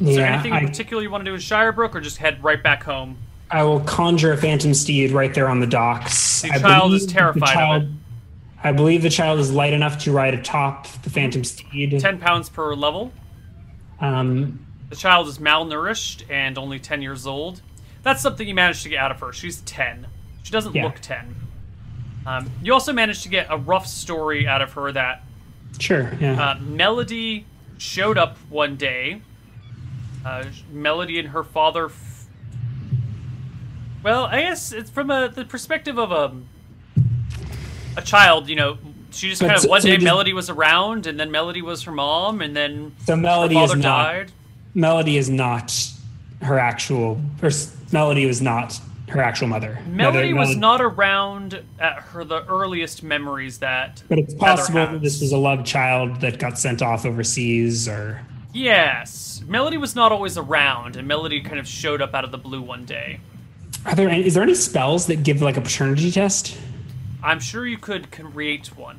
yeah, 0.00 0.16
there 0.16 0.26
anything 0.26 0.52
in 0.52 0.58
I, 0.64 0.66
particular 0.66 1.02
you 1.02 1.10
want 1.10 1.24
to 1.24 1.30
do 1.30 1.34
in 1.34 1.40
Shirebrook, 1.40 1.94
or 1.94 2.00
just 2.00 2.18
head 2.18 2.42
right 2.44 2.62
back 2.62 2.82
home? 2.82 3.16
I 3.50 3.62
will 3.62 3.80
conjure 3.80 4.32
a 4.32 4.36
phantom 4.36 4.74
steed 4.74 5.12
right 5.12 5.32
there 5.32 5.48
on 5.48 5.60
the 5.60 5.66
docks. 5.66 6.42
The 6.42 6.50
I 6.52 6.58
child 6.58 6.92
is 6.92 7.06
terrified 7.06 7.52
child- 7.54 7.82
of 7.84 7.88
it. 7.88 7.94
I 8.64 8.72
believe 8.72 9.02
the 9.02 9.10
child 9.10 9.38
is 9.38 9.52
light 9.52 9.72
enough 9.72 9.98
to 10.04 10.12
ride 10.12 10.34
atop 10.34 10.88
the 11.02 11.10
phantom 11.10 11.44
steed. 11.44 11.98
10 12.00 12.18
pounds 12.18 12.48
per 12.48 12.74
level. 12.74 13.12
Um, 14.00 14.66
The 14.90 14.96
child 14.96 15.28
is 15.28 15.38
malnourished 15.38 16.28
and 16.30 16.58
only 16.58 16.78
10 16.80 17.00
years 17.02 17.26
old. 17.26 17.60
That's 18.02 18.20
something 18.22 18.46
you 18.48 18.54
managed 18.54 18.82
to 18.84 18.88
get 18.88 18.98
out 18.98 19.10
of 19.12 19.20
her. 19.20 19.32
She's 19.32 19.60
10. 19.62 20.06
She 20.42 20.50
doesn't 20.52 20.74
Yeah. 20.74 20.84
look 20.84 21.00
10. 21.00 21.34
Um, 22.24 22.50
you 22.62 22.72
also 22.72 22.92
managed 22.92 23.22
to 23.24 23.28
get 23.28 23.46
a 23.50 23.56
rough 23.56 23.86
story 23.86 24.48
out 24.48 24.62
of 24.62 24.72
her 24.72 24.90
that 24.92 25.22
sure, 25.78 26.12
yeah. 26.20 26.40
uh, 26.52 26.58
Melody 26.60 27.46
showed 27.78 28.18
up 28.18 28.36
one 28.48 28.76
day. 28.76 29.20
Uh, 30.24 30.44
Melody 30.72 31.18
and 31.18 31.28
her 31.28 31.44
father. 31.44 31.86
F- 31.86 32.26
well, 34.02 34.24
I 34.24 34.42
guess 34.42 34.72
it's 34.72 34.90
from 34.90 35.10
a, 35.10 35.28
the 35.28 35.44
perspective 35.44 35.98
of 35.98 36.10
a 36.12 36.32
a 37.96 38.02
child. 38.02 38.48
You 38.48 38.56
know, 38.56 38.78
she 39.10 39.28
just 39.30 39.40
But 39.40 39.48
kind 39.48 39.56
of 39.56 39.62
so- 39.62 39.68
one 39.68 39.80
so 39.82 39.88
day 39.88 39.94
just- 39.94 40.04
Melody 40.04 40.32
was 40.32 40.50
around, 40.50 41.06
and 41.06 41.18
then 41.18 41.30
Melody 41.30 41.62
was 41.62 41.82
her 41.84 41.92
mom, 41.92 42.40
and 42.40 42.54
then 42.56 42.92
so 43.04 43.14
her 43.14 43.20
Melody 43.20 43.56
is 43.58 43.74
not. 43.74 43.82
died. 43.82 44.32
Melody 44.74 45.16
is 45.16 45.30
not 45.30 45.72
her 46.42 46.58
actual. 46.58 47.20
S- 47.42 47.74
Melody 47.92 48.26
was 48.26 48.42
not 48.42 48.78
her 49.08 49.20
actual 49.22 49.46
mother. 49.48 49.78
Melody 49.86 50.32
Mother- 50.32 50.48
was 50.48 50.56
not 50.56 50.80
around 50.80 51.62
at 51.78 51.94
her 52.00 52.24
the 52.24 52.44
earliest 52.46 53.02
memories 53.02 53.58
that. 53.58 54.02
But 54.08 54.18
it's 54.18 54.34
possible 54.34 54.80
that 54.86 55.00
this 55.02 55.20
was 55.20 55.32
a 55.32 55.38
love 55.38 55.64
child 55.64 56.20
that 56.20 56.38
got 56.38 56.58
sent 56.58 56.82
off 56.82 57.06
overseas, 57.06 57.88
or 57.88 58.20
Yes, 58.52 59.42
Melody 59.46 59.76
was 59.76 59.94
not 59.94 60.12
always 60.12 60.36
around, 60.38 60.96
and 60.96 61.06
Melody 61.06 61.40
kind 61.40 61.58
of 61.58 61.68
showed 61.68 62.00
up 62.02 62.14
out 62.14 62.24
of 62.24 62.30
the 62.32 62.38
blue 62.38 62.62
one 62.62 62.84
day. 62.84 63.20
are 63.84 63.94
there? 63.94 64.08
Any, 64.08 64.26
is 64.26 64.34
there 64.34 64.42
any 64.42 64.54
spells 64.54 65.06
that 65.06 65.22
give 65.22 65.42
like 65.42 65.56
a 65.56 65.60
paternity 65.60 66.10
test? 66.10 66.56
I'm 67.22 67.38
sure 67.40 67.66
you 67.66 67.76
could 67.78 68.10
create 68.10 68.76
one. 68.76 68.98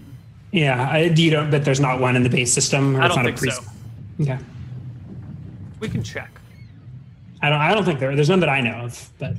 Yeah, 0.52 0.88
I, 0.90 1.00
you 1.04 1.32
don't. 1.32 1.50
But 1.52 1.66
there's 1.66 1.80
not 1.80 2.00
one 2.00 2.16
in 2.16 2.24
the 2.24 2.30
base 2.30 2.54
system. 2.54 2.96
Or 2.96 3.02
I 3.02 3.08
don't 3.08 3.18
not 3.24 3.26
think 3.40 3.52
a 3.52 3.52
so. 3.52 3.64
Okay. 4.22 4.38
We 5.80 5.90
can 5.90 6.04
check. 6.04 6.30
I 7.42 7.50
don't. 7.50 7.60
I 7.60 7.74
don't 7.74 7.84
think 7.84 8.00
there. 8.00 8.16
There's 8.16 8.30
none 8.30 8.40
that 8.42 8.50
I 8.50 8.62
know 8.62 8.76
of. 8.86 9.10
But 9.20 9.34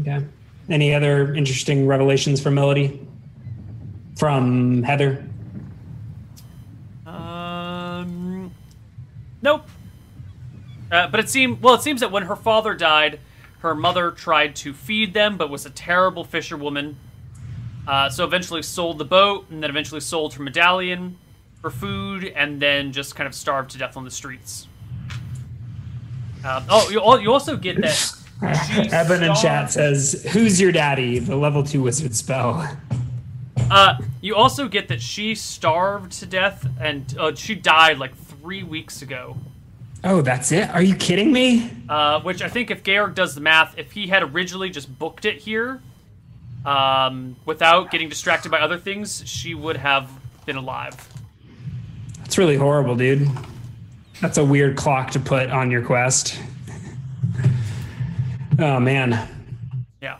okay. 0.00 0.24
Any 0.68 0.94
other 0.94 1.34
interesting 1.34 1.86
revelations 1.86 2.40
from 2.40 2.54
Melody? 2.54 3.06
From 4.16 4.82
Heather? 4.82 5.24
Um, 7.04 8.52
nope. 9.42 9.68
Uh, 10.90 11.08
but 11.08 11.20
it 11.20 11.28
seemed 11.28 11.60
well. 11.60 11.74
It 11.74 11.82
seems 11.82 12.00
that 12.00 12.10
when 12.10 12.24
her 12.24 12.36
father 12.36 12.74
died, 12.74 13.20
her 13.58 13.74
mother 13.74 14.10
tried 14.10 14.56
to 14.56 14.72
feed 14.72 15.12
them, 15.12 15.36
but 15.36 15.50
was 15.50 15.66
a 15.66 15.70
terrible 15.70 16.24
fisherwoman. 16.24 16.96
Uh, 17.86 18.08
so 18.08 18.24
eventually 18.24 18.62
sold 18.62 18.98
the 18.98 19.04
boat, 19.04 19.46
and 19.50 19.62
then 19.62 19.68
eventually 19.68 20.00
sold 20.00 20.34
her 20.34 20.42
medallion 20.42 21.18
for 21.60 21.70
food, 21.70 22.24
and 22.24 22.60
then 22.60 22.92
just 22.92 23.16
kind 23.16 23.26
of 23.26 23.34
starved 23.34 23.70
to 23.72 23.78
death 23.78 23.96
on 23.96 24.04
the 24.04 24.10
streets. 24.10 24.68
Uh, 26.44 26.62
oh, 26.68 26.88
you, 26.90 27.22
you 27.22 27.32
also 27.32 27.56
get 27.56 27.80
that. 27.80 28.23
Evan 28.92 29.22
in 29.22 29.34
chat 29.34 29.72
says, 29.72 30.26
"Who's 30.32 30.60
your 30.60 30.72
daddy?" 30.72 31.18
The 31.18 31.36
level 31.36 31.62
two 31.62 31.82
wizard 31.82 32.14
spell. 32.14 32.76
Uh, 33.70 33.98
you 34.20 34.34
also 34.34 34.68
get 34.68 34.88
that 34.88 35.00
she 35.00 35.34
starved 35.34 36.12
to 36.12 36.26
death, 36.26 36.66
and 36.80 37.16
uh, 37.18 37.34
she 37.34 37.54
died 37.54 37.98
like 37.98 38.16
three 38.16 38.62
weeks 38.62 39.02
ago. 39.02 39.36
Oh, 40.02 40.20
that's 40.20 40.52
it? 40.52 40.68
Are 40.68 40.82
you 40.82 40.94
kidding 40.94 41.32
me? 41.32 41.70
Uh, 41.88 42.20
which 42.20 42.42
I 42.42 42.48
think 42.48 42.70
if 42.70 42.82
Georg 42.82 43.14
does 43.14 43.34
the 43.34 43.40
math, 43.40 43.78
if 43.78 43.92
he 43.92 44.06
had 44.06 44.22
originally 44.22 44.68
just 44.68 44.98
booked 44.98 45.24
it 45.24 45.38
here, 45.38 45.80
um, 46.66 47.36
without 47.46 47.90
getting 47.90 48.08
distracted 48.10 48.50
by 48.50 48.60
other 48.60 48.78
things, 48.78 49.22
she 49.26 49.54
would 49.54 49.78
have 49.78 50.10
been 50.44 50.56
alive. 50.56 51.08
That's 52.18 52.36
really 52.36 52.56
horrible, 52.56 52.96
dude. 52.96 53.28
That's 54.20 54.38
a 54.38 54.44
weird 54.44 54.76
clock 54.76 55.10
to 55.12 55.20
put 55.20 55.50
on 55.50 55.70
your 55.70 55.82
quest. 55.82 56.38
Oh 58.58 58.78
man, 58.80 59.28
Yeah. 60.00 60.18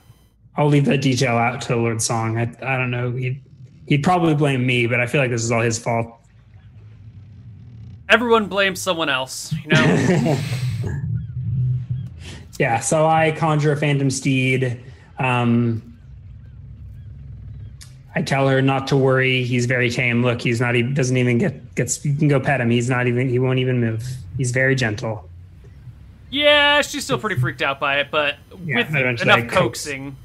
I'll 0.56 0.68
leave 0.68 0.84
that 0.86 0.98
detail 1.02 1.36
out 1.36 1.60
to 1.62 1.76
Lord 1.76 2.00
Song. 2.02 2.36
I, 2.38 2.42
I 2.62 2.76
don't 2.76 2.90
know. 2.90 3.12
He'd, 3.12 3.42
he'd 3.86 4.02
probably 4.02 4.34
blame 4.34 4.66
me, 4.66 4.86
but 4.86 5.00
I 5.00 5.06
feel 5.06 5.20
like 5.20 5.30
this 5.30 5.42
is 5.44 5.50
all 5.52 5.60
his 5.60 5.78
fault. 5.78 6.12
Everyone 8.08 8.46
blames 8.46 8.80
someone 8.80 9.08
else, 9.08 9.52
you 9.52 9.68
know? 9.68 10.38
Yeah, 12.58 12.78
so 12.78 13.04
I 13.06 13.32
conjure 13.32 13.72
a 13.72 13.76
phantom 13.76 14.10
steed. 14.10 14.80
Um, 15.18 15.98
I 18.14 18.22
tell 18.22 18.46
her 18.48 18.62
not 18.62 18.86
to 18.88 18.96
worry. 18.96 19.42
He's 19.42 19.66
very 19.66 19.90
tame. 19.90 20.22
Look, 20.22 20.40
he's 20.40 20.60
not. 20.60 20.76
He 20.76 20.82
doesn't 20.82 21.16
even 21.16 21.38
get 21.38 21.74
gets. 21.74 22.04
You 22.04 22.14
can 22.14 22.28
go 22.28 22.38
pet 22.38 22.60
him. 22.60 22.70
He's 22.70 22.88
not 22.88 23.08
even. 23.08 23.28
He 23.28 23.40
won't 23.40 23.58
even 23.58 23.80
move. 23.80 24.06
He's 24.36 24.52
very 24.52 24.76
gentle. 24.76 25.28
Yeah, 26.34 26.82
she's 26.82 27.04
still 27.04 27.18
pretty 27.18 27.40
freaked 27.40 27.62
out 27.62 27.78
by 27.78 28.00
it, 28.00 28.08
but 28.10 28.36
Yeah, 28.64 28.76
with 28.78 28.88
eventually 28.90 29.30
I 29.30 29.38
enough 29.38 29.50
coax- 29.52 29.84
coaxing, 29.86 30.16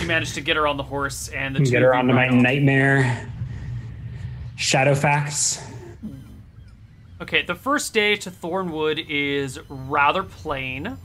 you 0.00 0.06
managed 0.06 0.34
to 0.34 0.40
get 0.40 0.56
her 0.56 0.66
on 0.66 0.76
the 0.76 0.82
horse 0.82 1.28
and 1.28 1.54
the 1.54 1.60
two 1.60 1.70
Get 1.70 1.82
her 1.82 1.94
onto 1.94 2.12
my 2.12 2.28
off. 2.28 2.34
nightmare. 2.34 3.30
Shadow 4.56 4.94
facts. 4.94 5.62
Okay, 7.20 7.42
the 7.42 7.54
first 7.54 7.94
day 7.94 8.16
to 8.16 8.30
Thornwood 8.30 9.04
is 9.08 9.58
rather 9.68 10.22
plain. 10.22 10.96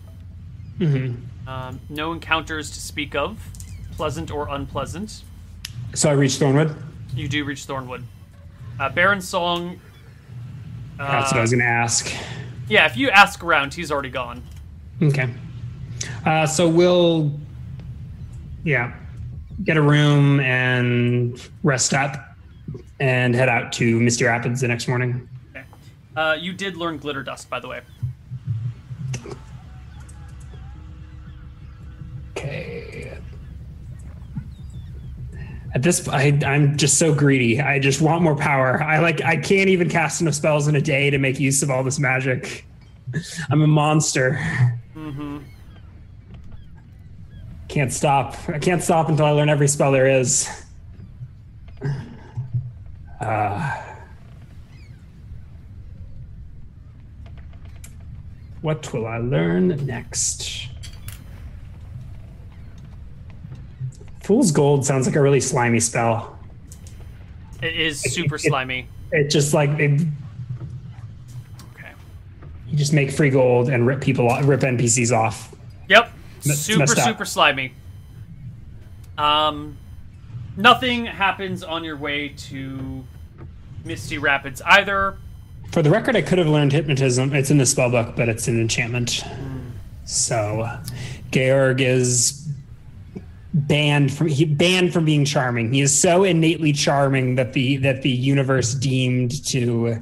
Mm-hmm. 0.80 1.50
Um, 1.50 1.80
no 1.90 2.14
encounters 2.14 2.72
to 2.72 2.80
speak 2.80 3.16
of, 3.16 3.40
pleasant 3.92 4.32
or 4.32 4.48
unpleasant. 4.50 5.24
So 5.94 6.10
I 6.10 6.14
reached 6.14 6.40
Thornwood. 6.40 6.76
You 7.16 7.28
do 7.28 7.44
reach 7.45 7.68
Thornwood. 7.68 8.03
Uh, 8.80 8.90
Baron 8.90 9.22
Song. 9.22 9.80
Uh, 11.00 11.12
That's 11.12 11.32
what 11.32 11.38
I 11.40 11.42
was 11.42 11.52
going 11.52 11.62
to 11.62 11.68
ask. 11.68 12.12
Yeah, 12.67 12.85
if 12.85 12.98
you 12.98 13.09
ask 13.09 13.43
around, 13.43 13.74
he's 13.74 13.92
already 13.92 14.09
gone. 14.09 14.42
Okay. 15.01 15.33
Uh, 16.25 16.48
so 16.48 16.67
we'll, 16.67 17.32
yeah, 18.64 18.95
get 19.64 19.77
a 19.77 19.82
room 19.82 20.40
and 20.40 21.42
rest 21.64 21.93
up 21.93 22.35
and 23.00 23.35
head 23.35 23.50
out 23.50 23.72
to 23.74 24.00
Misty 24.00 24.25
Rapids 24.25 24.61
the 24.61 24.67
next 24.67 24.88
morning. 24.88 25.27
Okay. 25.51 25.66
Uh, 26.16 26.38
you 26.40 26.53
did 26.53 26.77
learn 26.77 26.98
Glitter 26.98 27.24
Dust, 27.24 27.50
by 27.50 27.59
the 27.59 27.67
way. 27.67 27.82
Okay. 32.32 33.17
At 35.74 35.82
this, 35.82 36.08
I, 36.08 36.40
I'm 36.45 36.77
just 36.77 37.00
so 37.00 37.16
greedy. 37.16 37.60
I 37.60 37.80
just 37.80 38.00
want 38.00 38.22
more 38.22 38.35
power. 38.35 38.82
I 38.84 39.00
like. 39.00 39.24
I 39.24 39.38
can't 39.38 39.69
even 39.69 39.90
cast 39.90 40.22
enough 40.22 40.35
spells 40.35 40.68
in 40.68 40.76
a 40.76 40.82
day 40.82 41.10
to 41.10 41.18
make 41.18 41.40
use 41.40 41.64
of 41.64 41.72
all 41.72 41.84
this 41.84 41.98
magic. 41.98 42.66
I'm 43.50 43.61
a 43.61 43.68
monster. 43.68 44.34
Mm-hmm. 44.95 45.40
Can't 47.69 47.92
stop. 47.92 48.38
I 48.50 48.60
can't 48.60 48.84
stop 48.84 49.10
until 49.10 49.26
I 49.26 49.32
learn 49.32 49.50
every 49.50 49.68
spell 49.68 49.92
there 49.92 50.08
is. 50.08 50.48
Uh, 53.19 53.82
what 58.61 58.93
will 58.93 59.08
I 59.08 59.18
learn 59.18 59.69
next? 59.85 60.68
Fool's 64.24 64.52
Gold 64.52 64.85
sounds 64.85 65.06
like 65.06 65.16
a 65.16 65.22
really 65.22 65.40
slimy 65.42 65.80
spell. 65.80 66.38
It 67.61 67.76
is 67.76 68.00
super 68.02 68.35
it- 68.35 68.40
slimy. 68.42 68.88
It 69.11 69.30
just 69.30 69.53
like 69.53 69.69
it, 69.80 70.02
Okay. 71.76 71.92
you 72.68 72.76
just 72.77 72.93
make 72.93 73.11
free 73.11 73.30
gold 73.30 73.69
and 73.69 73.85
rip 73.85 74.02
people 74.02 74.27
off, 74.30 74.43
rip 74.48 74.61
NPCs 74.61 75.11
off. 75.16 75.53
Yep. 75.88 76.11
That's 76.45 76.60
super, 76.60 76.88
super 76.88 77.26
slimy. 77.26 77.74
Um, 79.18 79.77
nothing 80.58 81.06
happens 81.06 81.64
on 81.64 81.84
your 81.84 81.95
way 81.95 82.30
to 82.30 83.03
Misty 83.85 84.18
Rapids 84.18 84.61
either. 84.66 85.18
For 85.72 85.82
the 85.84 85.92
record, 85.92 86.16
I 86.16 86.22
could 86.24 86.40
have 86.40 86.48
learned 86.48 86.72
hypnotism. 86.74 87.34
It's 87.35 87.52
in 87.52 87.60
the 87.60 87.66
spell 87.68 87.92
book, 87.92 88.16
but 88.16 88.30
it's 88.30 88.48
an 88.48 88.60
enchantment. 88.60 89.24
So, 90.06 90.69
Georg 91.32 91.82
is 91.82 92.43
banned 93.54 94.12
from 94.12 94.28
he 94.28 94.46
banned 94.46 94.94
from 94.94 95.06
being 95.06 95.26
charming. 95.26 95.72
He 95.74 95.82
is 95.82 95.98
so 95.98 96.24
innately 96.24 96.74
charming 96.74 97.36
that 97.36 97.54
the 97.54 97.78
that 97.78 98.02
the 98.02 98.10
universe 98.10 98.74
deemed 98.74 99.46
to 99.48 100.02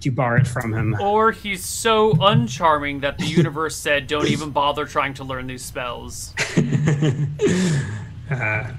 to 0.00 0.10
borrow 0.10 0.40
it 0.40 0.46
from 0.46 0.72
him. 0.72 0.96
Or 1.00 1.32
he's 1.32 1.64
so 1.64 2.14
uncharming 2.14 3.00
that 3.00 3.18
the 3.18 3.26
universe 3.26 3.76
said, 3.76 4.06
"Don't 4.06 4.28
even 4.28 4.50
bother 4.50 4.84
trying 4.86 5.14
to 5.14 5.24
learn 5.24 5.46
these 5.46 5.64
spells." 5.64 6.34
uh, 8.30 8.72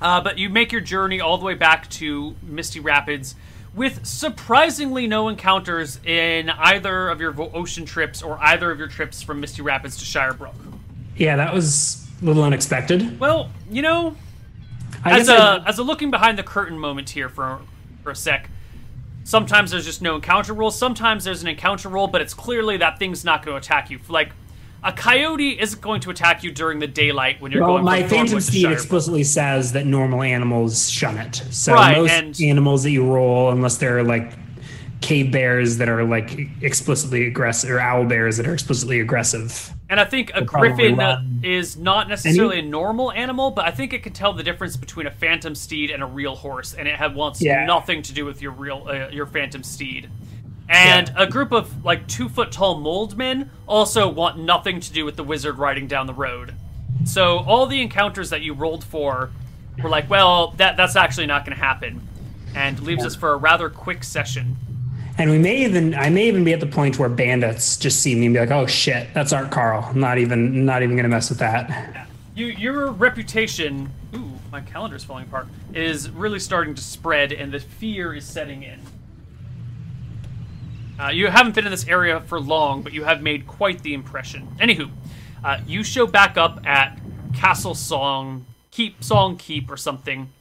uh, 0.00 0.20
but 0.20 0.38
you 0.38 0.48
make 0.48 0.72
your 0.72 0.80
journey 0.80 1.20
all 1.20 1.38
the 1.38 1.44
way 1.44 1.54
back 1.54 1.88
to 1.90 2.36
Misty 2.42 2.80
Rapids 2.80 3.34
with 3.74 4.04
surprisingly 4.06 5.06
no 5.06 5.28
encounters 5.28 6.00
in 6.04 6.50
either 6.50 7.08
of 7.08 7.20
your 7.20 7.34
ocean 7.54 7.84
trips 7.84 8.22
or 8.22 8.38
either 8.40 8.70
of 8.70 8.78
your 8.78 8.88
trips 8.88 9.22
from 9.22 9.40
Misty 9.40 9.62
Rapids 9.62 9.96
to 9.98 10.04
Shirebrook. 10.04 10.54
Yeah, 11.16 11.36
that 11.36 11.52
was 11.52 12.07
a 12.20 12.24
little 12.24 12.42
unexpected. 12.42 13.18
Well, 13.20 13.50
you 13.70 13.82
know, 13.82 14.16
I 15.04 15.20
as 15.20 15.28
a 15.28 15.34
I... 15.34 15.68
as 15.68 15.78
a 15.78 15.82
looking 15.82 16.10
behind 16.10 16.38
the 16.38 16.42
curtain 16.42 16.78
moment 16.78 17.10
here 17.10 17.28
for 17.28 17.60
for 18.02 18.10
a 18.10 18.16
sec. 18.16 18.50
Sometimes 19.24 19.70
there's 19.70 19.84
just 19.84 20.00
no 20.00 20.14
encounter 20.14 20.54
rules. 20.54 20.78
Sometimes 20.78 21.24
there's 21.24 21.42
an 21.42 21.48
encounter 21.48 21.90
rule, 21.90 22.06
but 22.06 22.22
it's 22.22 22.32
clearly 22.32 22.78
that 22.78 22.98
thing's 22.98 23.26
not 23.26 23.44
going 23.44 23.60
to 23.60 23.66
attack 23.66 23.90
you. 23.90 24.00
Like 24.08 24.32
a 24.82 24.92
coyote 24.92 25.60
isn't 25.60 25.82
going 25.82 26.00
to 26.00 26.10
attack 26.10 26.42
you 26.42 26.50
during 26.50 26.78
the 26.78 26.86
daylight 26.86 27.40
when 27.40 27.52
you're 27.52 27.60
going. 27.60 27.84
well, 27.84 27.94
going. 27.94 28.02
My 28.02 28.08
phantom 28.08 28.40
steed 28.40 28.70
explicitly 28.70 29.24
says 29.24 29.72
that 29.72 29.86
normal 29.86 30.22
animals 30.22 30.88
shun 30.88 31.18
it. 31.18 31.42
So 31.50 31.74
right, 31.74 31.98
most 31.98 32.40
animals 32.40 32.84
that 32.84 32.90
you 32.90 33.04
roll, 33.04 33.50
unless 33.50 33.76
they're 33.76 34.02
like 34.02 34.32
cave 35.00 35.30
bears 35.30 35.78
that 35.78 35.88
are 35.88 36.04
like 36.04 36.38
explicitly 36.62 37.26
aggressive, 37.26 37.70
or 37.70 37.80
owl 37.80 38.04
bears 38.04 38.36
that 38.36 38.46
are 38.46 38.54
explicitly 38.54 39.00
aggressive. 39.00 39.72
And 39.88 39.98
I 39.98 40.04
think 40.04 40.30
a 40.34 40.42
griffin 40.42 41.40
is 41.42 41.76
not 41.76 42.08
necessarily 42.08 42.58
Any? 42.58 42.66
a 42.66 42.70
normal 42.70 43.10
animal, 43.12 43.50
but 43.50 43.64
I 43.64 43.70
think 43.70 43.92
it 43.92 44.02
can 44.02 44.12
tell 44.12 44.32
the 44.32 44.42
difference 44.42 44.76
between 44.76 45.06
a 45.06 45.10
phantom 45.10 45.54
steed 45.54 45.90
and 45.90 46.02
a 46.02 46.06
real 46.06 46.36
horse, 46.36 46.74
and 46.74 46.86
it 46.86 46.98
wants 47.14 47.40
yeah. 47.40 47.64
nothing 47.64 48.02
to 48.02 48.12
do 48.12 48.24
with 48.24 48.42
your 48.42 48.52
real 48.52 48.86
uh, 48.88 49.08
your 49.08 49.26
phantom 49.26 49.62
steed. 49.62 50.10
And 50.68 51.08
yeah. 51.08 51.22
a 51.22 51.26
group 51.26 51.52
of 51.52 51.84
like 51.84 52.06
two 52.08 52.28
foot 52.28 52.52
tall 52.52 52.78
mold 52.78 53.16
men 53.16 53.50
also 53.66 54.08
want 54.08 54.38
nothing 54.38 54.80
to 54.80 54.92
do 54.92 55.04
with 55.04 55.16
the 55.16 55.24
wizard 55.24 55.58
riding 55.58 55.86
down 55.86 56.06
the 56.06 56.14
road. 56.14 56.54
So 57.04 57.38
all 57.38 57.66
the 57.66 57.80
encounters 57.80 58.30
that 58.30 58.42
you 58.42 58.52
rolled 58.52 58.84
for 58.84 59.30
were 59.82 59.88
like, 59.88 60.10
well, 60.10 60.48
that 60.58 60.76
that's 60.76 60.96
actually 60.96 61.26
not 61.26 61.46
going 61.46 61.56
to 61.56 61.64
happen, 61.64 62.06
and 62.54 62.80
leaves 62.80 63.00
yeah. 63.00 63.06
us 63.06 63.14
for 63.14 63.32
a 63.32 63.36
rather 63.36 63.70
quick 63.70 64.04
session. 64.04 64.56
And 65.18 65.30
we 65.30 65.38
may 65.38 65.64
even, 65.64 65.94
I 65.96 66.10
may 66.10 66.28
even 66.28 66.44
be 66.44 66.52
at 66.52 66.60
the 66.60 66.66
point 66.66 66.96
where 66.98 67.08
bandits 67.08 67.76
just 67.76 68.00
see 68.00 68.14
me 68.14 68.26
and 68.26 68.34
be 68.34 68.38
like, 68.40 68.52
"Oh 68.52 68.66
shit, 68.66 69.12
that's 69.14 69.32
Art 69.32 69.50
Carl." 69.50 69.84
I'm 69.90 69.98
not 69.98 70.18
even, 70.18 70.64
not 70.64 70.84
even 70.84 70.94
going 70.94 71.02
to 71.02 71.08
mess 71.08 71.28
with 71.28 71.40
that. 71.40 72.06
You, 72.36 72.46
your 72.46 72.92
reputation, 72.92 73.90
ooh, 74.14 74.30
my 74.52 74.60
calendar's 74.60 75.02
falling 75.02 75.24
apart, 75.24 75.48
is 75.74 76.08
really 76.08 76.38
starting 76.38 76.76
to 76.76 76.82
spread, 76.82 77.32
and 77.32 77.52
the 77.52 77.58
fear 77.58 78.14
is 78.14 78.24
setting 78.24 78.62
in. 78.62 78.80
Uh, 81.00 81.08
you 81.08 81.26
haven't 81.26 81.56
been 81.56 81.64
in 81.64 81.72
this 81.72 81.88
area 81.88 82.20
for 82.20 82.40
long, 82.40 82.82
but 82.82 82.92
you 82.92 83.02
have 83.02 83.20
made 83.20 83.46
quite 83.48 83.82
the 83.82 83.94
impression. 83.94 84.46
Anywho, 84.60 84.88
uh, 85.44 85.58
you 85.66 85.82
show 85.82 86.06
back 86.06 86.36
up 86.36 86.64
at 86.64 86.96
Castle 87.34 87.74
Song 87.74 88.46
Keep 88.70 89.02
Song 89.02 89.36
Keep 89.36 89.68
or 89.68 89.76
something 89.76 90.32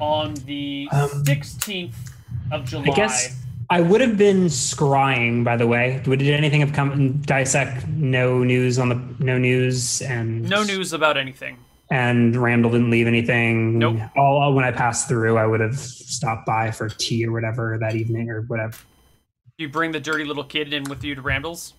on 0.00 0.34
the 0.46 0.88
um, 0.90 1.22
sixteenth 1.26 2.14
um, 2.50 2.60
of 2.60 2.66
July. 2.66 2.92
I 2.92 2.96
guess 2.96 3.45
I 3.68 3.80
would 3.80 4.00
have 4.00 4.16
been 4.16 4.44
scrying. 4.46 5.44
By 5.44 5.56
the 5.56 5.66
way, 5.66 6.00
did 6.04 6.22
anything 6.22 6.60
have 6.60 6.72
come? 6.72 7.20
Dissect 7.22 7.86
no 7.88 8.42
news 8.42 8.78
on 8.78 8.88
the 8.88 9.02
no 9.18 9.38
news 9.38 10.02
and 10.02 10.48
no 10.48 10.62
news 10.62 10.92
about 10.92 11.16
anything. 11.16 11.58
And 11.90 12.34
Randall 12.34 12.72
didn't 12.72 12.90
leave 12.90 13.06
anything. 13.06 13.78
Nope. 13.78 14.00
All 14.16 14.54
when 14.54 14.64
I 14.64 14.72
passed 14.72 15.08
through, 15.08 15.38
I 15.38 15.46
would 15.46 15.60
have 15.60 15.78
stopped 15.78 16.44
by 16.44 16.72
for 16.72 16.88
tea 16.88 17.24
or 17.26 17.32
whatever 17.32 17.78
that 17.80 17.94
evening 17.94 18.28
or 18.28 18.42
whatever 18.42 18.76
you 19.58 19.68
bring 19.68 19.92
the 19.92 20.00
dirty 20.00 20.24
little 20.24 20.44
kid 20.44 20.72
in 20.72 20.84
with 20.84 21.02
you 21.02 21.14
to 21.14 21.22
Randall's? 21.22 21.72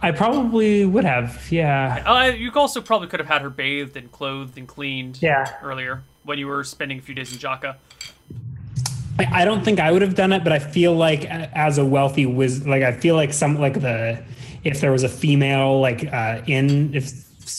I 0.00 0.10
probably 0.10 0.84
would 0.84 1.04
have, 1.04 1.50
yeah. 1.50 2.02
Uh, 2.04 2.32
you 2.34 2.50
also 2.54 2.80
probably 2.80 3.08
could 3.08 3.20
have 3.20 3.28
had 3.28 3.42
her 3.42 3.50
bathed 3.50 3.96
and 3.96 4.10
clothed 4.10 4.58
and 4.58 4.66
cleaned 4.66 5.20
yeah. 5.22 5.56
earlier 5.62 6.02
when 6.24 6.38
you 6.38 6.46
were 6.46 6.64
spending 6.64 6.98
a 6.98 7.02
few 7.02 7.14
days 7.14 7.32
in 7.32 7.38
Jaka. 7.38 7.76
I, 9.18 9.42
I 9.42 9.44
don't 9.44 9.64
think 9.64 9.80
I 9.80 9.92
would 9.92 10.02
have 10.02 10.14
done 10.14 10.32
it, 10.32 10.42
but 10.42 10.52
I 10.52 10.58
feel 10.58 10.94
like 10.94 11.24
as 11.26 11.78
a 11.78 11.84
wealthy 11.84 12.26
wiz, 12.26 12.66
like 12.66 12.82
I 12.82 12.92
feel 12.92 13.14
like 13.14 13.32
some 13.32 13.58
like 13.58 13.80
the 13.80 14.22
if 14.64 14.80
there 14.80 14.92
was 14.92 15.02
a 15.02 15.08
female 15.08 15.80
like 15.80 16.12
uh, 16.12 16.42
in 16.46 16.94
if 16.94 17.12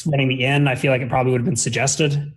running 0.06 0.30
the 0.30 0.43
inn, 0.43 0.67
I 0.67 0.75
feel 0.75 0.92
like 0.92 1.01
it 1.01 1.09
probably 1.09 1.32
would 1.32 1.42
have 1.42 1.45
been 1.45 1.56
suggested 1.56 2.34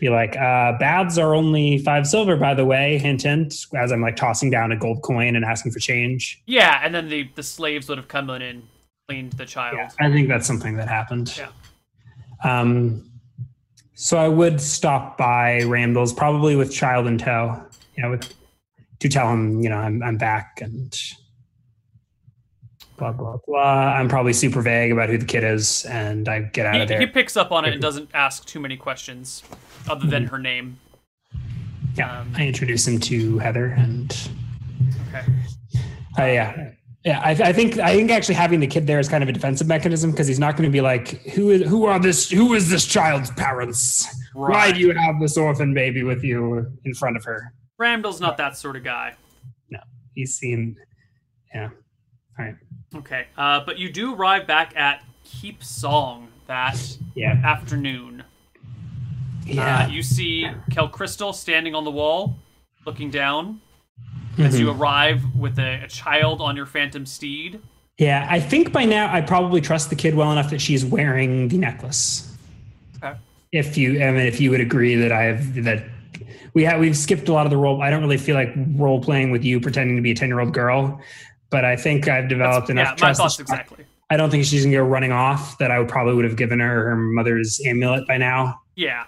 be 0.00 0.08
like, 0.08 0.34
uh, 0.36 0.76
baths 0.78 1.18
are 1.18 1.34
only 1.34 1.78
five 1.78 2.06
silver, 2.06 2.36
by 2.36 2.54
the 2.54 2.64
way, 2.64 2.98
hint, 2.98 3.22
hint, 3.22 3.54
as 3.76 3.92
I'm 3.92 4.00
like 4.00 4.16
tossing 4.16 4.50
down 4.50 4.72
a 4.72 4.76
gold 4.76 5.02
coin 5.02 5.36
and 5.36 5.44
asking 5.44 5.72
for 5.72 5.78
change. 5.78 6.42
Yeah, 6.46 6.80
and 6.82 6.94
then 6.94 7.08
the, 7.08 7.28
the 7.34 7.42
slaves 7.42 7.88
would 7.88 7.98
have 7.98 8.08
come 8.08 8.30
in 8.30 8.42
and 8.42 8.62
cleaned 9.06 9.34
the 9.34 9.44
child. 9.44 9.76
Yeah, 9.76 9.90
I 10.00 10.10
think 10.10 10.28
that's 10.28 10.46
something 10.46 10.76
that 10.76 10.88
happened. 10.88 11.36
Yeah. 11.36 11.50
Um, 12.42 13.10
so 13.94 14.16
I 14.16 14.28
would 14.28 14.60
stop 14.60 15.18
by 15.18 15.62
Randall's, 15.64 16.14
probably 16.14 16.56
with 16.56 16.72
child 16.72 17.06
in 17.06 17.18
tow, 17.18 17.62
Yeah, 17.98 18.08
with, 18.08 18.32
to 19.00 19.08
tell 19.08 19.28
him, 19.28 19.60
you 19.60 19.68
know, 19.68 19.76
I'm, 19.76 20.02
I'm 20.02 20.16
back 20.16 20.60
and 20.62 20.96
blah 23.00 23.12
blah 23.12 23.38
blah. 23.46 23.94
I'm 23.94 24.08
probably 24.08 24.32
super 24.32 24.60
vague 24.60 24.92
about 24.92 25.08
who 25.08 25.18
the 25.18 25.26
kid 25.26 25.42
is, 25.42 25.84
and 25.86 26.28
I 26.28 26.40
get 26.42 26.66
out 26.66 26.76
he, 26.76 26.80
of 26.82 26.88
there. 26.88 27.00
He 27.00 27.06
picks 27.06 27.36
up 27.36 27.50
on 27.50 27.64
it 27.64 27.72
and 27.72 27.82
doesn't 27.82 28.10
ask 28.14 28.46
too 28.46 28.60
many 28.60 28.76
questions, 28.76 29.42
other 29.88 30.06
than 30.06 30.24
mm-hmm. 30.24 30.34
her 30.34 30.38
name. 30.38 30.78
Yeah, 31.96 32.20
um, 32.20 32.32
I 32.36 32.46
introduce 32.46 32.86
him 32.86 33.00
to 33.00 33.38
Heather, 33.38 33.66
and 33.66 34.16
okay, 35.08 35.24
uh, 36.18 36.24
yeah. 36.24 36.70
Yeah, 37.02 37.18
I, 37.20 37.30
I, 37.30 37.52
think 37.54 37.78
I 37.78 37.94
think 37.94 38.10
actually 38.10 38.34
having 38.34 38.60
the 38.60 38.66
kid 38.66 38.86
there 38.86 38.98
is 38.98 39.08
kind 39.08 39.22
of 39.22 39.28
a 39.30 39.32
defensive 39.32 39.66
mechanism 39.66 40.10
because 40.10 40.26
he's 40.26 40.38
not 40.38 40.58
going 40.58 40.68
to 40.68 40.72
be 40.72 40.82
like, 40.82 41.22
who 41.28 41.48
is 41.48 41.66
who 41.66 41.86
are 41.86 41.98
this 41.98 42.30
who 42.30 42.52
is 42.52 42.68
this 42.68 42.84
child's 42.84 43.30
parents? 43.30 44.06
Right. 44.34 44.50
Why 44.50 44.72
do 44.72 44.80
you 44.80 44.92
have 44.92 45.18
this 45.18 45.38
orphan 45.38 45.72
baby 45.72 46.02
with 46.02 46.22
you 46.22 46.70
in 46.84 46.92
front 46.92 47.16
of 47.16 47.24
her? 47.24 47.54
Randall's 47.80 48.20
not 48.20 48.36
that 48.36 48.58
sort 48.58 48.76
of 48.76 48.84
guy. 48.84 49.14
No, 49.70 49.80
he's 50.14 50.34
seen. 50.34 50.76
Yeah. 51.54 51.70
All 52.38 52.44
right. 52.44 52.54
Okay, 52.94 53.26
uh, 53.38 53.64
but 53.64 53.78
you 53.78 53.90
do 53.90 54.14
arrive 54.14 54.46
back 54.46 54.76
at 54.76 55.02
Keep 55.24 55.64
Song 55.64 56.28
that 56.46 56.98
yeah. 57.14 57.40
afternoon. 57.44 58.22
Yeah. 59.46 59.84
Uh, 59.84 59.88
you 59.88 60.02
see 60.02 60.46
Kel 60.70 60.88
Crystal 60.88 61.32
standing 61.32 61.74
on 61.74 61.84
the 61.84 61.90
wall, 61.90 62.36
looking 62.84 63.10
down 63.10 63.62
mm-hmm. 64.32 64.42
as 64.42 64.60
you 64.60 64.66
mm-hmm. 64.66 64.82
arrive 64.82 65.34
with 65.34 65.58
a, 65.58 65.84
a, 65.84 65.88
child 65.88 66.42
on 66.42 66.56
your 66.56 66.66
phantom 66.66 67.06
steed. 67.06 67.60
Yeah, 67.96 68.26
I 68.28 68.40
think 68.40 68.72
by 68.72 68.84
now 68.84 69.12
I 69.12 69.22
probably 69.22 69.60
trust 69.60 69.88
the 69.88 69.96
kid 69.96 70.14
well 70.14 70.30
enough 70.32 70.50
that 70.50 70.60
she's 70.60 70.84
wearing 70.84 71.48
the 71.48 71.56
necklace. 71.56 72.36
Okay. 73.02 73.16
If 73.52 73.78
you, 73.78 74.02
I 74.02 74.10
mean, 74.10 74.26
if 74.26 74.40
you 74.40 74.50
would 74.50 74.60
agree 74.60 74.96
that 74.96 75.12
I 75.12 75.22
have 75.22 75.64
that 75.64 75.84
we 76.54 76.64
have 76.64 76.80
we've 76.80 76.96
skipped 76.96 77.28
a 77.28 77.32
lot 77.32 77.46
of 77.46 77.50
the 77.50 77.56
role. 77.56 77.82
I 77.82 77.90
don't 77.90 78.02
really 78.02 78.18
feel 78.18 78.34
like 78.34 78.50
role 78.76 79.00
playing 79.00 79.30
with 79.30 79.44
you 79.44 79.60
pretending 79.60 79.96
to 79.96 80.02
be 80.02 80.10
a 80.10 80.14
ten 80.14 80.28
year 80.28 80.40
old 80.40 80.52
girl 80.52 81.00
but 81.50 81.64
I 81.64 81.76
think 81.76 82.08
I've 82.08 82.28
developed 82.28 82.68
That's, 82.68 82.70
enough 82.70 82.88
yeah, 82.92 82.94
trust. 82.94 83.18
My 83.18 83.24
thoughts 83.24 83.40
exactly. 83.40 83.84
I 84.08 84.16
don't 84.16 84.30
think 84.30 84.44
she's 84.44 84.64
gonna 84.64 84.76
go 84.76 84.84
running 84.84 85.12
off. 85.12 85.58
That 85.58 85.70
I 85.70 85.78
would 85.78 85.88
probably 85.88 86.14
would 86.14 86.24
have 86.24 86.36
given 86.36 86.60
her 86.60 86.88
her 86.88 86.96
mother's 86.96 87.60
amulet 87.66 88.06
by 88.08 88.16
now. 88.16 88.60
Yeah. 88.76 89.04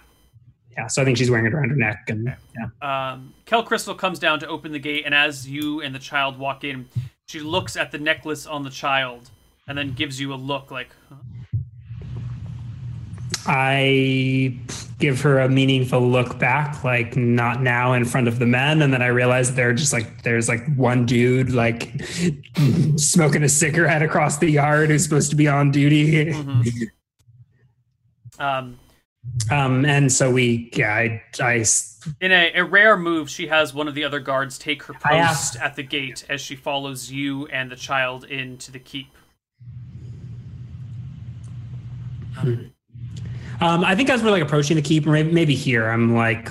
Yeah, 0.77 0.87
so 0.87 1.03
I 1.03 1.05
think 1.05 1.17
she's 1.17 1.29
wearing 1.29 1.45
it 1.45 1.53
around 1.53 1.69
her 1.69 1.75
neck, 1.75 1.99
and 2.07 2.35
yeah. 2.55 3.11
Um, 3.13 3.31
Kel 3.45 3.61
Crystal 3.61 3.93
comes 3.93 4.17
down 4.17 4.39
to 4.39 4.47
open 4.47 4.71
the 4.71 4.79
gate, 4.79 5.03
and 5.05 5.13
as 5.13 5.47
you 5.47 5.81
and 5.81 5.93
the 5.93 5.99
child 5.99 6.39
walk 6.39 6.63
in, 6.63 6.89
she 7.27 7.41
looks 7.41 7.77
at 7.77 7.91
the 7.91 7.99
necklace 7.99 8.47
on 8.47 8.63
the 8.63 8.71
child, 8.71 9.29
and 9.67 9.77
then 9.77 9.93
gives 9.93 10.19
you 10.19 10.33
a 10.33 10.35
look 10.35 10.71
like, 10.71 10.89
huh? 11.09 11.17
I 13.45 14.57
give 14.99 15.21
her 15.21 15.39
a 15.39 15.49
meaningful 15.49 15.99
look 15.99 16.39
back, 16.39 16.83
like 16.83 17.17
not 17.17 17.61
now 17.61 17.93
in 17.93 18.05
front 18.05 18.27
of 18.27 18.39
the 18.39 18.45
men. 18.45 18.81
And 18.81 18.93
then 18.93 19.01
I 19.01 19.07
realize 19.07 19.53
they're 19.53 19.73
just 19.73 19.91
like, 19.91 20.23
there's 20.23 20.47
like 20.47 20.73
one 20.75 21.05
dude 21.05 21.51
like 21.51 22.01
smoking 22.95 23.43
a 23.43 23.49
cigarette 23.49 24.01
across 24.01 24.37
the 24.37 24.49
yard 24.49 24.89
who's 24.89 25.03
supposed 25.03 25.29
to 25.31 25.35
be 25.35 25.47
on 25.47 25.71
duty. 25.71 26.27
Mm-hmm. 26.27 26.61
Um, 28.39 28.79
um, 29.51 29.85
and 29.85 30.11
so 30.11 30.31
we, 30.31 30.69
yeah, 30.73 30.93
I, 30.93 31.23
I 31.39 31.65
in 32.19 32.31
a, 32.31 32.51
a, 32.55 32.63
rare 32.63 32.97
move, 32.97 33.29
she 33.29 33.47
has 33.47 33.73
one 33.73 33.87
of 33.87 33.95
the 33.95 34.03
other 34.03 34.19
guards 34.19 34.57
take 34.57 34.83
her 34.83 34.93
post 34.93 35.55
at 35.57 35.75
the 35.75 35.83
gate 35.83 36.25
as 36.29 36.41
she 36.41 36.55
follows 36.55 37.11
you 37.11 37.47
and 37.47 37.71
the 37.71 37.75
child 37.75 38.25
into 38.25 38.71
the 38.71 38.79
keep. 38.79 39.07
Um, 42.37 42.72
um, 43.61 43.83
I 43.83 43.95
think 43.95 44.09
as 44.09 44.23
we're 44.23 44.31
like 44.31 44.43
approaching 44.43 44.75
the 44.75 44.81
keep, 44.81 45.05
maybe, 45.05 45.55
here, 45.55 45.87
I'm 45.87 46.15
like, 46.15 46.49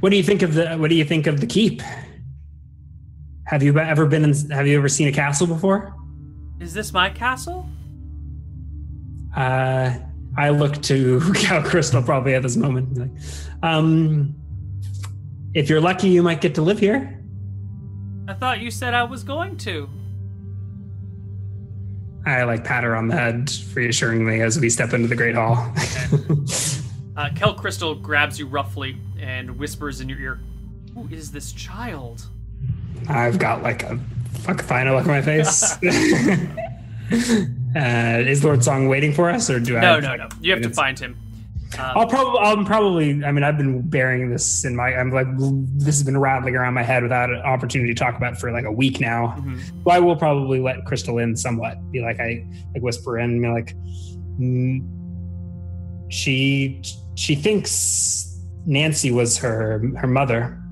what 0.00 0.10
do 0.10 0.16
you 0.16 0.22
think 0.22 0.42
of 0.42 0.54
the 0.54 0.76
what 0.76 0.90
do 0.90 0.96
you 0.96 1.04
think 1.04 1.26
of 1.26 1.40
the 1.40 1.46
keep? 1.46 1.82
Have 3.46 3.62
you 3.62 3.78
ever 3.78 4.06
been 4.06 4.24
in, 4.24 4.50
have 4.50 4.66
you 4.66 4.76
ever 4.76 4.88
seen 4.88 5.08
a 5.08 5.12
castle 5.12 5.46
before? 5.46 5.94
Is 6.60 6.74
this 6.74 6.92
my 6.92 7.10
castle? 7.10 7.68
Uh, 9.36 9.98
I 10.36 10.50
look 10.50 10.82
to 10.82 11.20
Cal 11.34 11.62
Crystal 11.62 12.02
probably 12.02 12.34
at 12.34 12.42
this 12.42 12.56
moment. 12.56 12.96
Like, 12.96 13.10
um, 13.62 14.34
if 15.54 15.70
you're 15.70 15.80
lucky, 15.80 16.08
you 16.08 16.22
might 16.22 16.40
get 16.40 16.54
to 16.56 16.62
live 16.62 16.78
here. 16.78 17.18
I 18.28 18.34
thought 18.34 18.60
you 18.60 18.70
said 18.70 18.92
I 18.92 19.04
was 19.04 19.22
going 19.22 19.56
to. 19.58 19.88
I 22.26 22.42
like 22.42 22.64
pat 22.64 22.82
her 22.82 22.96
on 22.96 23.06
the 23.06 23.14
head 23.14 23.52
reassuringly 23.72 24.42
as 24.42 24.58
we 24.58 24.68
step 24.68 24.92
into 24.92 25.06
the 25.06 25.14
great 25.14 25.36
hall. 25.36 25.72
Okay. 25.78 26.36
uh, 27.16 27.30
Kel 27.36 27.54
Crystal 27.54 27.94
grabs 27.94 28.38
you 28.38 28.46
roughly 28.46 28.96
and 29.20 29.56
whispers 29.56 30.00
in 30.00 30.08
your 30.08 30.18
ear, 30.18 30.40
"Who 30.94 31.08
is 31.08 31.30
this 31.30 31.52
child?" 31.52 32.26
I've 33.08 33.38
got 33.38 33.62
like 33.62 33.84
a 33.84 34.00
fuck 34.40 34.60
final 34.62 34.96
look 34.96 35.06
on 35.06 35.12
my 35.12 35.22
face. 35.22 35.72
uh, 37.76 38.28
is 38.28 38.42
Lord 38.42 38.64
Song 38.64 38.88
waiting 38.88 39.12
for 39.12 39.30
us, 39.30 39.48
or 39.48 39.60
do 39.60 39.76
I? 39.76 39.80
No, 39.80 40.00
no, 40.00 40.16
no. 40.16 40.28
You 40.40 40.52
have 40.52 40.62
to 40.62 40.70
find 40.70 40.98
him. 40.98 41.16
Um, 41.78 41.92
I'll 41.96 42.06
probably, 42.06 42.40
I'll 42.40 42.64
probably. 42.64 43.24
I 43.24 43.32
mean, 43.32 43.44
I've 43.44 43.58
been 43.58 43.82
bearing 43.82 44.30
this 44.30 44.64
in 44.64 44.76
my. 44.76 44.94
I'm 44.94 45.10
like, 45.10 45.26
this 45.78 45.96
has 45.96 46.02
been 46.02 46.18
rattling 46.18 46.56
around 46.56 46.74
my 46.74 46.82
head 46.82 47.02
without 47.02 47.30
an 47.30 47.40
opportunity 47.40 47.92
to 47.92 47.98
talk 47.98 48.16
about 48.16 48.38
for 48.38 48.52
like 48.52 48.64
a 48.64 48.72
week 48.72 49.00
now. 49.00 49.34
Mm-hmm. 49.38 49.82
So 49.84 49.90
I 49.90 49.98
will 49.98 50.16
probably 50.16 50.60
let 50.60 50.84
Crystal 50.86 51.18
in 51.18 51.36
somewhat. 51.36 51.78
Be 51.90 52.00
like, 52.00 52.20
I 52.20 52.46
like 52.72 52.82
whisper 52.82 53.18
in, 53.18 53.42
be 53.42 53.48
like, 53.48 53.76
mm, 54.38 54.86
she 56.08 56.82
she 57.14 57.34
thinks 57.34 58.40
Nancy 58.64 59.10
was 59.10 59.36
her 59.38 59.82
her 59.96 60.06
mother. 60.06 60.62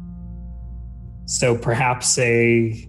So 1.26 1.56
perhaps 1.56 2.18
a 2.18 2.88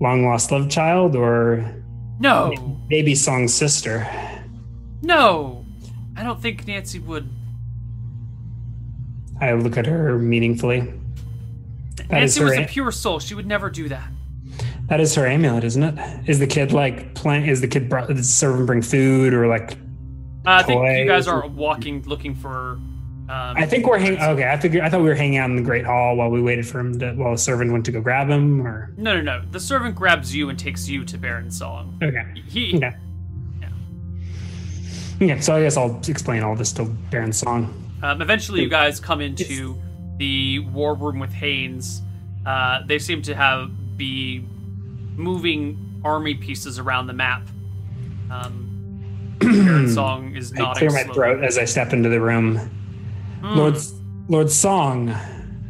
long 0.00 0.26
lost 0.26 0.50
love 0.50 0.68
child 0.68 1.14
or 1.14 1.82
no 2.18 2.52
baby 2.88 3.14
song 3.14 3.48
sister. 3.48 4.08
No, 5.02 5.64
I 6.16 6.22
don't 6.22 6.40
think 6.40 6.66
Nancy 6.66 6.98
would 6.98 7.28
I 9.44 9.54
look 9.54 9.76
at 9.76 9.86
her 9.86 10.18
meaningfully. 10.18 10.92
That 11.96 12.10
Nancy 12.10 12.42
was 12.42 12.56
a 12.56 12.64
pure 12.64 12.92
soul. 12.92 13.18
She 13.20 13.34
would 13.34 13.46
never 13.46 13.70
do 13.70 13.88
that. 13.88 14.08
That 14.88 15.00
is 15.00 15.14
her 15.14 15.26
amulet, 15.26 15.64
isn't 15.64 15.82
it? 15.82 16.28
Is 16.28 16.38
the 16.38 16.46
kid 16.46 16.72
like 16.72 17.14
playing? 17.14 17.46
Is 17.46 17.60
the 17.60 17.68
kid 17.68 17.88
brought 17.88 18.08
the 18.08 18.22
servant 18.22 18.66
bring 18.66 18.82
food 18.82 19.32
or 19.32 19.46
like? 19.46 19.72
Uh, 20.46 20.50
I 20.50 20.62
think 20.62 20.98
you 20.98 21.06
guys 21.06 21.26
are 21.26 21.46
walking, 21.46 22.02
looking 22.02 22.34
for. 22.34 22.78
Um, 23.26 23.56
I 23.56 23.64
think 23.64 23.86
we're 23.86 23.98
hanging. 23.98 24.20
Okay, 24.20 24.46
I 24.46 24.58
figured. 24.58 24.84
I 24.84 24.90
thought 24.90 25.00
we 25.00 25.08
were 25.08 25.14
hanging 25.14 25.38
out 25.38 25.48
in 25.48 25.56
the 25.56 25.62
great 25.62 25.86
hall 25.86 26.16
while 26.16 26.28
we 26.28 26.42
waited 26.42 26.66
for 26.66 26.80
him 26.80 26.98
to. 26.98 27.14
While 27.14 27.32
the 27.32 27.38
servant 27.38 27.72
went 27.72 27.86
to 27.86 27.92
go 27.92 28.02
grab 28.02 28.28
him, 28.28 28.66
or 28.66 28.92
no, 28.98 29.14
no, 29.14 29.22
no. 29.22 29.42
The 29.50 29.60
servant 29.60 29.94
grabs 29.94 30.34
you 30.34 30.50
and 30.50 30.58
takes 30.58 30.86
you 30.86 31.04
to 31.06 31.16
Baron 31.16 31.50
Song. 31.50 31.98
Okay. 32.02 32.42
He. 32.46 32.76
Okay. 32.76 32.92
Yeah. 33.62 33.68
Yeah. 35.20 35.40
So 35.40 35.56
I 35.56 35.62
guess 35.62 35.78
I'll 35.78 35.98
explain 36.06 36.42
all 36.42 36.54
this 36.54 36.72
to 36.72 36.84
Baron 36.84 37.32
Song. 37.32 37.83
Um, 38.04 38.20
eventually, 38.20 38.60
you 38.60 38.68
guys 38.68 39.00
come 39.00 39.22
into 39.22 39.80
the 40.18 40.58
war 40.58 40.94
room 40.94 41.18
with 41.18 41.32
Haynes. 41.32 42.02
Uh, 42.44 42.80
they 42.86 42.98
seem 42.98 43.22
to 43.22 43.34
have 43.34 43.70
be 43.96 44.46
moving 45.16 46.02
army 46.04 46.34
pieces 46.34 46.78
around 46.78 47.06
the 47.06 47.14
map. 47.14 47.48
Um, 48.30 49.88
Song 49.94 50.36
is 50.36 50.52
not. 50.52 50.76
I 50.76 50.80
clear 50.80 50.90
my 50.90 51.04
throat 51.14 51.42
as 51.42 51.56
I 51.56 51.64
step 51.64 51.94
into 51.94 52.10
the 52.10 52.20
room. 52.20 52.58
Mm. 53.40 53.56
Lord 53.56 53.76
Lord 54.28 54.50
Song, 54.50 55.08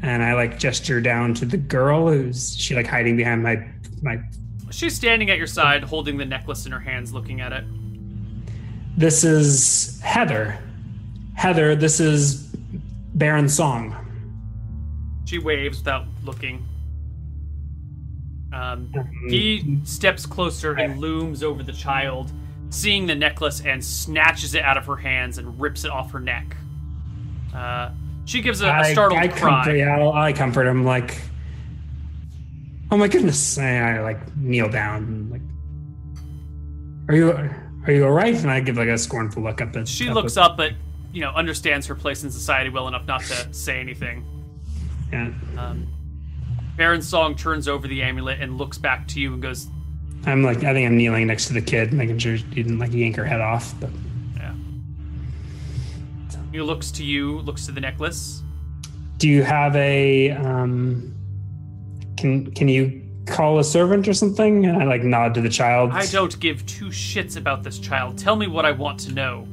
and 0.03 0.21
I 0.21 0.35
like 0.35 0.59
gesture 0.59 1.01
down 1.01 1.35
to 1.35 1.45
the 1.45 1.57
girl 1.57 2.09
who's 2.09 2.57
she 2.57 2.75
like 2.75 2.89
hiding 2.89 3.17
behind 3.17 3.45
my 3.45 3.65
my. 4.03 4.19
She's 4.73 4.97
standing 4.97 5.31
at 5.31 5.39
your 5.39 5.47
side, 5.47 5.85
holding 5.85 6.17
the 6.17 6.25
necklace 6.25 6.67
in 6.67 6.73
her 6.73 6.81
hands, 6.81 7.15
looking 7.15 7.41
at 7.41 7.53
it. 7.53 7.65
This 8.97 9.23
is 9.23 10.01
Heather. 10.01 10.59
Heather, 11.35 11.75
this 11.77 12.01
is 12.01 12.55
Baron 13.15 13.49
Song. 13.49 13.97
She 15.27 15.39
waves 15.39 15.79
without 15.79 16.07
looking. 16.25 16.67
Um, 18.53 18.93
he 19.29 19.81
steps 19.85 20.27
closer 20.27 20.75
and 20.75 21.01
looms 21.01 21.43
over 21.43 21.63
the 21.63 21.73
child, 21.73 22.31
seeing 22.71 23.07
the 23.07 23.15
necklace, 23.15 23.61
and 23.65 23.85
snatches 23.85 24.55
it 24.55 24.63
out 24.63 24.77
of 24.77 24.87
her 24.87 24.97
hands 24.97 25.39
and 25.39 25.61
rips 25.61 25.85
it 25.85 25.91
off 25.91 26.13
her 26.13 26.21
neck. 26.21 26.57
Uh, 27.55 27.91
she 28.25 28.41
gives 28.41 28.61
a, 28.63 28.71
a 28.71 28.85
startled 28.93 29.21
I, 29.21 29.25
I 29.25 29.29
cry. 29.29 29.65
Comfort, 29.65 29.77
yeah, 29.77 30.09
I 30.09 30.33
comfort 30.33 30.67
him 30.67 30.85
like, 30.85 31.21
"Oh 32.91 32.97
my 32.97 33.09
goodness!" 33.09 33.59
And 33.59 33.85
I 33.85 34.03
like 34.03 34.37
kneel 34.37 34.69
down 34.69 35.03
and 35.03 35.31
like, 35.31 35.43
"Are 37.09 37.15
you 37.17 37.33
are 37.87 37.93
you 37.93 38.05
all 38.05 38.13
right?" 38.13 38.37
And 38.37 38.51
I 38.51 38.61
give 38.61 38.77
like 38.77 38.89
a 38.89 38.99
scornful 38.99 39.43
look 39.43 39.61
up 39.61 39.75
at. 39.77 39.89
She 39.89 40.09
up 40.09 40.15
looks 40.15 40.37
at, 40.37 40.45
up, 40.45 40.57
but 40.57 40.73
you 41.15 41.21
know 41.21 41.31
understands 41.31 41.87
her 41.87 41.95
place 41.95 42.25
in 42.25 42.31
society 42.31 42.69
well 42.69 42.89
enough 42.89 43.07
not 43.07 43.23
to 43.23 43.49
say 43.55 43.81
anything. 43.81 44.27
Yeah. 45.13 45.33
Um, 45.57 45.87
Baron 46.77 47.01
Song 47.01 47.37
turns 47.37 47.69
over 47.69 47.87
the 47.87 48.03
amulet 48.03 48.41
and 48.41 48.59
looks 48.59 48.79
back 48.79 49.07
to 49.09 49.21
you 49.21 49.33
and 49.33 49.41
goes. 49.41 49.69
I'm 50.27 50.43
like 50.43 50.59
I 50.59 50.73
think 50.73 50.87
I'm 50.87 50.97
kneeling 50.97 51.27
next 51.27 51.47
to 51.47 51.53
the 51.53 51.63
kid, 51.63 51.93
making 51.93 52.19
sure 52.19 52.35
he 52.35 52.63
didn't 52.63 52.79
like 52.79 52.93
yank 52.93 53.17
her 53.17 53.25
head 53.25 53.41
off. 53.41 53.75
But 53.81 53.91
yeah. 54.37 54.55
He 56.51 56.61
looks 56.61 56.91
to 56.93 57.05
you, 57.05 57.39
looks 57.41 57.67
to 57.67 57.73
the 57.73 57.81
necklace. 57.81 58.43
Do 59.19 59.29
you 59.29 59.45
have 59.45 59.77
a 59.77 60.33
um? 60.33 61.15
Can 62.17 62.51
can 62.53 62.69
you 62.69 63.03
call 63.27 63.59
a 63.61 63.65
servant 63.65 64.09
or 64.09 64.15
something? 64.15 64.67
And 64.67 64.83
I 64.83 64.85
like 64.85 65.05
nod 65.05 65.35
to 65.35 65.41
the 65.41 65.49
child. 65.49 65.93
I 65.93 66.07
don't 66.07 66.39
give 66.41 66.67
two 66.67 66.87
shits 66.87 67.37
about 67.37 67.63
this 67.63 67.79
child. 67.79 68.19
Tell 68.19 68.35
me 68.35 68.49
what 68.49 68.67
I 68.67 68.73
want 68.73 68.99
to 69.01 69.13
know. 69.13 69.47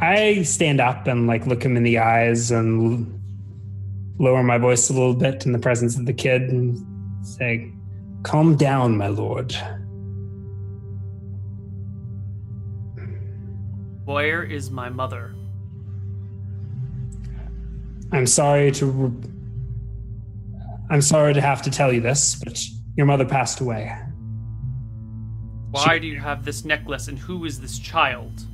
I 0.00 0.42
stand 0.42 0.80
up 0.80 1.06
and 1.06 1.26
like 1.26 1.46
look 1.46 1.62
him 1.62 1.76
in 1.76 1.82
the 1.82 1.98
eyes 1.98 2.50
and 2.50 3.20
lower 4.18 4.42
my 4.42 4.56
voice 4.56 4.88
a 4.88 4.94
little 4.94 5.14
bit 5.14 5.44
in 5.44 5.52
the 5.52 5.58
presence 5.58 5.96
of 5.96 6.06
the 6.06 6.12
kid 6.12 6.42
and 6.42 6.78
say, 7.26 7.70
Calm 8.22 8.56
down, 8.56 8.96
my 8.96 9.08
lord. 9.08 9.54
Where 14.04 14.42
is 14.42 14.70
my 14.70 14.88
mother? 14.88 15.34
I'm 18.12 18.26
sorry 18.26 18.72
to. 18.72 19.22
I'm 20.90 21.00
sorry 21.00 21.32
to 21.34 21.40
have 21.40 21.62
to 21.62 21.70
tell 21.70 21.92
you 21.92 22.00
this, 22.00 22.34
but 22.42 22.60
your 22.96 23.06
mother 23.06 23.24
passed 23.24 23.60
away. 23.60 23.96
Why 25.70 25.94
she... 25.94 26.00
do 26.00 26.06
you 26.08 26.18
have 26.18 26.44
this 26.44 26.64
necklace 26.64 27.06
and 27.08 27.18
who 27.18 27.44
is 27.44 27.60
this 27.60 27.78
child? 27.78 28.46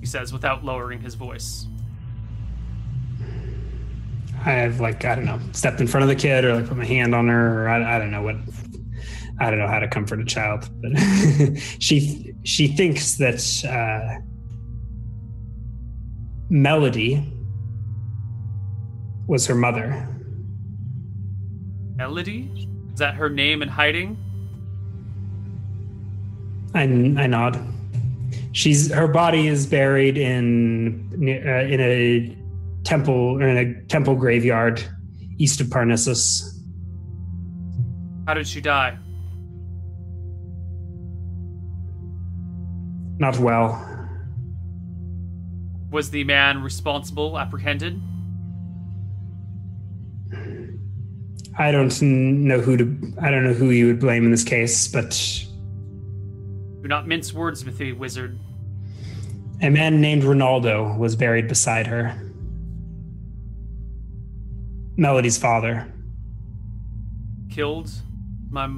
He 0.00 0.06
says 0.06 0.32
without 0.32 0.64
lowering 0.64 1.00
his 1.00 1.14
voice. 1.14 1.66
I've 4.44 4.80
like 4.80 5.04
I 5.04 5.14
don't 5.14 5.24
know 5.24 5.40
stepped 5.52 5.80
in 5.80 5.86
front 5.86 6.02
of 6.02 6.08
the 6.08 6.16
kid 6.16 6.44
or 6.44 6.54
like 6.54 6.68
put 6.68 6.76
my 6.76 6.84
hand 6.84 7.14
on 7.14 7.28
her 7.28 7.64
or 7.64 7.68
I, 7.68 7.96
I 7.96 7.98
don't 7.98 8.10
know 8.10 8.22
what 8.22 8.36
I 9.40 9.50
don't 9.50 9.58
know 9.58 9.68
how 9.68 9.78
to 9.78 9.88
comfort 9.88 10.20
a 10.20 10.24
child, 10.24 10.68
but 10.80 10.98
she 11.78 12.34
she 12.44 12.68
thinks 12.68 13.16
that 13.16 13.64
uh, 13.64 14.20
Melody 16.50 17.32
was 19.26 19.46
her 19.46 19.54
mother. 19.54 20.08
Melody? 21.96 22.68
Is 22.92 22.98
that 22.98 23.14
her 23.14 23.28
name 23.28 23.60
in 23.62 23.68
hiding? 23.68 24.16
I, 26.74 26.82
I 26.82 27.26
nod 27.26 27.56
she's 28.52 28.90
her 28.92 29.08
body 29.08 29.46
is 29.46 29.66
buried 29.66 30.16
in 30.16 31.08
uh, 31.14 31.64
in 31.64 31.80
a 31.80 32.36
temple 32.84 33.40
in 33.42 33.56
a 33.56 33.82
temple 33.86 34.14
graveyard 34.14 34.82
east 35.38 35.60
of 35.60 35.68
Pernisis. 35.68 36.58
How 38.26 38.34
did 38.34 38.46
she 38.46 38.60
die? 38.60 38.98
Not 43.18 43.38
well. 43.38 43.84
Was 45.90 46.10
the 46.10 46.24
man 46.24 46.62
responsible 46.62 47.38
apprehended? 47.38 48.00
I 51.58 51.72
don't 51.72 52.00
know 52.00 52.60
who 52.60 52.76
to. 52.76 53.14
I 53.20 53.30
don't 53.30 53.44
know 53.44 53.54
who 53.54 53.70
you 53.70 53.86
would 53.86 53.98
blame 53.98 54.24
in 54.24 54.30
this 54.30 54.44
case, 54.44 54.86
but 54.86 55.44
do 56.88 56.94
not 56.94 57.06
mince 57.06 57.34
words 57.34 57.66
with 57.66 57.78
me, 57.80 57.92
wizard. 57.92 58.38
A 59.60 59.68
man 59.68 60.00
named 60.00 60.22
Ronaldo 60.22 60.96
was 60.96 61.16
buried 61.16 61.46
beside 61.46 61.86
her. 61.86 62.18
Melody's 64.96 65.36
father. 65.36 65.86
Killed 67.50 67.90
my. 68.48 68.70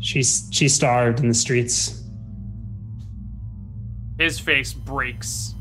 She's 0.00 0.48
she 0.52 0.68
starved 0.68 1.20
in 1.20 1.28
the 1.28 1.34
streets. 1.34 2.04
His 4.18 4.38
face 4.38 4.74
breaks, 4.74 5.54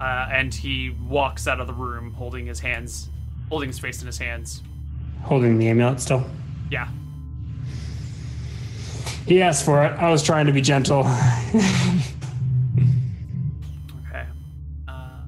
uh, 0.00 0.28
and 0.32 0.54
he 0.54 0.96
walks 1.06 1.46
out 1.46 1.60
of 1.60 1.66
the 1.66 1.74
room 1.74 2.14
holding 2.14 2.46
his 2.46 2.60
hands, 2.60 3.10
holding 3.50 3.68
his 3.68 3.78
face 3.78 4.00
in 4.00 4.06
his 4.06 4.16
hands. 4.16 4.62
Holding 5.22 5.58
the 5.58 5.68
amulet 5.68 6.00
still. 6.00 6.24
Yeah. 6.70 6.88
He 9.26 9.42
asked 9.42 9.64
for 9.64 9.84
it. 9.84 9.90
I 9.98 10.10
was 10.10 10.22
trying 10.22 10.46
to 10.46 10.52
be 10.52 10.60
gentle. 10.60 11.00
Okay. 14.08 14.26
Uh, 14.86 15.20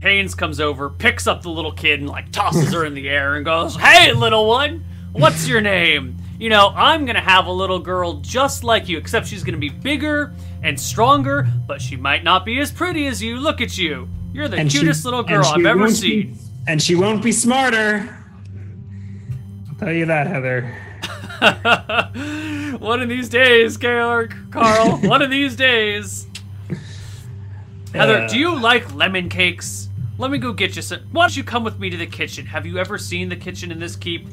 Haynes 0.00 0.34
comes 0.34 0.60
over, 0.60 0.90
picks 0.90 1.26
up 1.26 1.42
the 1.42 1.48
little 1.50 1.72
kid, 1.72 2.00
and 2.00 2.08
like 2.08 2.32
tosses 2.32 2.72
her 2.72 2.84
in 2.84 2.94
the 2.94 3.08
air 3.08 3.36
and 3.36 3.44
goes, 3.44 3.76
"Hey, 3.76 4.12
little 4.12 4.46
one, 4.48 4.84
what's 5.12 5.46
your 5.46 5.60
name?" 5.60 6.16
You 6.38 6.48
know, 6.48 6.72
I'm 6.74 7.04
gonna 7.04 7.20
have 7.20 7.46
a 7.46 7.52
little 7.52 7.78
girl 7.78 8.14
just 8.14 8.64
like 8.64 8.88
you, 8.88 8.98
except 8.98 9.28
she's 9.28 9.44
gonna 9.44 9.58
be 9.58 9.68
bigger 9.68 10.32
and 10.62 10.78
stronger, 10.78 11.46
but 11.68 11.80
she 11.80 11.96
might 11.96 12.24
not 12.24 12.44
be 12.44 12.58
as 12.60 12.72
pretty 12.72 13.06
as 13.06 13.22
you. 13.22 13.36
Look 13.36 13.60
at 13.60 13.78
you. 13.78 14.08
You're 14.32 14.48
the 14.48 14.56
And 14.56 14.72
she- 14.72 14.78
cutest 14.78 15.04
little 15.04 15.22
girl 15.22 15.44
I've 15.44 15.64
ever 15.64 15.88
seen. 15.90 16.32
be- 16.32 16.38
and 16.66 16.82
she 16.82 16.94
won't 16.96 17.22
be 17.22 17.30
smarter. 17.32 18.08
I'll 19.68 19.74
tell 19.76 19.92
you 19.92 20.06
that, 20.06 20.26
Heather. 20.26 20.74
One 22.80 23.02
of 23.02 23.08
these 23.08 23.28
days, 23.28 23.76
Georg, 23.76 24.34
Carl. 24.50 24.96
one 25.08 25.22
of 25.22 25.30
these 25.30 25.54
days. 25.56 26.26
Heather, 27.94 28.22
Uh, 28.22 28.28
do 28.28 28.38
you 28.38 28.58
like 28.58 28.94
lemon 28.94 29.28
cakes? 29.28 29.88
Let 30.18 30.30
me 30.30 30.38
go 30.38 30.52
get 30.52 30.76
you 30.76 30.82
some. 30.82 31.00
Why 31.12 31.24
don't 31.24 31.36
you 31.36 31.44
come 31.44 31.64
with 31.64 31.78
me 31.78 31.90
to 31.90 31.96
the 31.96 32.06
kitchen? 32.06 32.46
Have 32.46 32.64
you 32.66 32.78
ever 32.78 32.96
seen 32.98 33.28
the 33.28 33.36
kitchen 33.36 33.70
in 33.70 33.78
this 33.78 33.96
keep? 33.96 34.26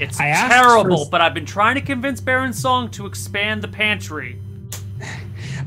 It's 0.00 0.16
terrible, 0.16 1.04
for- 1.04 1.10
but 1.10 1.20
I've 1.20 1.34
been 1.34 1.46
trying 1.46 1.74
to 1.76 1.80
convince 1.80 2.20
Baron 2.20 2.52
Song 2.52 2.90
to 2.92 3.06
expand 3.06 3.62
the 3.62 3.68
pantry. 3.68 4.38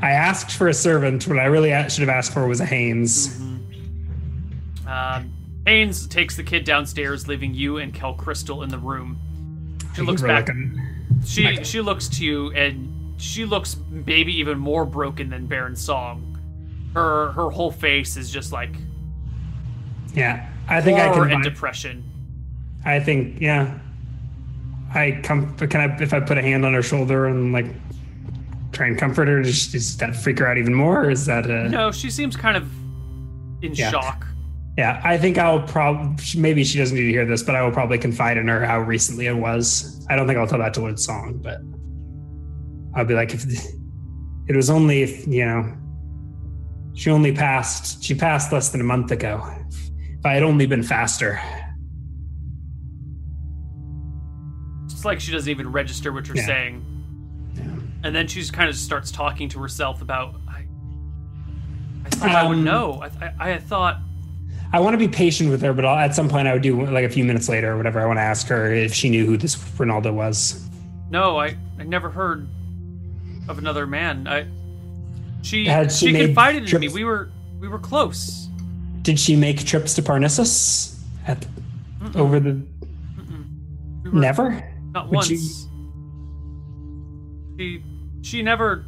I 0.02 0.10
asked 0.10 0.52
for 0.56 0.68
a 0.68 0.74
servant. 0.74 1.26
What 1.26 1.38
I 1.38 1.44
really 1.44 1.70
should 1.88 2.00
have 2.00 2.08
asked 2.08 2.32
for 2.34 2.46
was 2.46 2.60
a 2.60 2.66
Haynes. 2.66 3.40
Um, 4.86 5.32
Haynes 5.66 6.06
takes 6.06 6.36
the 6.36 6.42
kid 6.42 6.64
downstairs, 6.64 7.26
leaving 7.28 7.54
you 7.54 7.78
and 7.78 7.94
Kel 7.94 8.14
Crystal 8.14 8.62
in 8.62 8.68
the 8.68 8.78
room. 8.78 9.20
She 9.96 10.02
looks 10.02 10.22
back. 10.22 10.48
She 11.24 11.64
she 11.64 11.80
looks 11.80 12.08
to 12.08 12.24
you, 12.24 12.52
and 12.52 13.14
she 13.20 13.44
looks 13.46 13.76
maybe 13.90 14.32
even 14.38 14.58
more 14.58 14.84
broken 14.84 15.30
than 15.30 15.46
Baron 15.46 15.74
Song. 15.74 16.38
Her 16.94 17.32
her 17.32 17.50
whole 17.50 17.70
face 17.72 18.16
is 18.16 18.30
just 18.30 18.52
like 18.52 18.70
Yeah, 20.14 20.48
I 20.68 20.80
think 20.80 20.98
I 20.98 21.12
can. 21.12 21.32
and 21.32 21.42
depression. 21.42 22.04
I 22.84 23.00
think 23.00 23.40
yeah. 23.40 23.78
I 24.94 25.20
come. 25.22 25.56
Can 25.56 25.80
I? 25.80 25.96
If 26.02 26.12
I 26.14 26.20
put 26.20 26.38
a 26.38 26.42
hand 26.42 26.64
on 26.64 26.72
her 26.74 26.82
shoulder 26.82 27.26
and 27.26 27.52
like 27.52 27.66
try 28.72 28.86
and 28.86 28.98
comfort 28.98 29.28
her, 29.28 29.42
does, 29.42 29.72
does 29.72 29.96
that 29.96 30.14
freak 30.14 30.38
her 30.38 30.46
out 30.46 30.58
even 30.58 30.74
more? 30.74 31.04
Or 31.06 31.10
is 31.10 31.24
that 31.26 31.46
a? 31.46 31.68
No, 31.68 31.90
she 31.90 32.10
seems 32.10 32.36
kind 32.36 32.56
of 32.56 32.68
in 33.62 33.74
Yeah. 33.74 33.90
shock. 33.90 34.26
Yeah, 34.78 35.00
I 35.04 35.16
think 35.16 35.38
I'll 35.38 35.62
probably. 35.62 36.16
Maybe 36.38 36.62
she 36.62 36.76
doesn't 36.78 36.94
need 36.96 37.04
to 37.06 37.10
hear 37.10 37.24
this, 37.24 37.42
but 37.42 37.54
I 37.54 37.62
will 37.62 37.70
probably 37.72 37.96
confide 37.98 38.36
in 38.36 38.46
her 38.48 38.64
how 38.64 38.80
recently 38.80 39.26
it 39.26 39.32
was. 39.36 40.06
I 40.10 40.16
don't 40.16 40.26
think 40.26 40.38
I'll 40.38 40.46
tell 40.46 40.58
that 40.58 40.74
to 40.74 40.82
Wood 40.82 41.00
Song, 41.00 41.40
but 41.42 41.60
I'll 42.94 43.06
be 43.06 43.14
like, 43.14 43.32
if 43.32 43.44
it 44.48 44.54
was 44.54 44.68
only, 44.68 45.02
if, 45.02 45.26
you 45.26 45.46
know, 45.46 45.74
she 46.94 47.10
only 47.10 47.32
passed. 47.32 48.04
She 48.04 48.14
passed 48.14 48.52
less 48.52 48.68
than 48.68 48.80
a 48.82 48.84
month 48.84 49.10
ago. 49.12 49.42
If 50.18 50.26
I 50.26 50.34
had 50.34 50.42
only 50.42 50.66
been 50.66 50.82
faster. 50.82 51.40
It's 54.84 55.04
like 55.04 55.20
she 55.20 55.32
doesn't 55.32 55.50
even 55.50 55.70
register 55.72 56.12
what 56.12 56.26
you're 56.26 56.36
Yeah. 56.36 56.46
saying. 56.46 56.82
And 58.04 58.14
then 58.14 58.26
she 58.28 58.40
just 58.40 58.52
kind 58.52 58.68
of 58.68 58.76
starts 58.76 59.10
talking 59.10 59.48
to 59.50 59.58
herself 59.58 60.00
about. 60.02 60.36
I, 60.48 60.64
I 62.04 62.08
thought 62.10 62.30
I 62.30 62.46
would 62.48 62.58
Um, 62.58 62.64
know. 62.64 63.02
I, 63.02 63.32
I, 63.40 63.52
I 63.52 63.58
thought. 63.58 64.00
I 64.72 64.80
want 64.80 64.94
to 64.94 64.98
be 64.98 65.08
patient 65.08 65.50
with 65.50 65.62
her, 65.62 65.72
but 65.72 65.84
I'll, 65.84 65.96
at 65.96 66.14
some 66.14 66.28
point 66.28 66.48
I 66.48 66.52
would 66.52 66.62
do 66.62 66.84
like 66.86 67.04
a 67.04 67.08
few 67.08 67.24
minutes 67.24 67.48
later 67.48 67.72
or 67.72 67.76
whatever. 67.76 68.00
I 68.00 68.06
want 68.06 68.18
to 68.18 68.22
ask 68.22 68.46
her 68.48 68.72
if 68.72 68.92
she 68.92 69.08
knew 69.08 69.24
who 69.26 69.36
this 69.36 69.54
Ronaldo 69.56 70.12
was. 70.12 70.68
No, 71.10 71.38
I, 71.38 71.56
I 71.78 71.84
never 71.84 72.10
heard 72.10 72.48
of 73.48 73.58
another 73.58 73.86
man. 73.86 74.26
I 74.26 74.46
she 75.42 75.66
Had 75.66 75.92
she 75.92 76.08
she, 76.08 76.12
confided 76.26 76.72
in 76.72 76.80
me. 76.80 76.88
We 76.88 77.04
were 77.04 77.30
we 77.60 77.68
were 77.68 77.78
close. 77.78 78.48
Did 79.02 79.20
she 79.20 79.36
make 79.36 79.64
trips 79.64 79.94
to 79.94 80.02
Pernisis? 80.02 80.98
At 81.28 81.46
over 82.16 82.40
the 82.40 82.60
We 84.04 84.10
were 84.10 84.18
never? 84.20 84.64
not 84.92 85.06
Would 85.06 85.14
once. 85.14 85.30
you- 85.30 85.38
She 87.58 87.82
she 88.22 88.42
never 88.42 88.84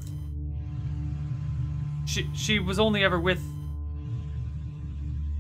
she 2.05 2.29
she 2.35 2.59
was 2.59 2.79
only 2.79 3.05
ever 3.05 3.21
with 3.21 3.41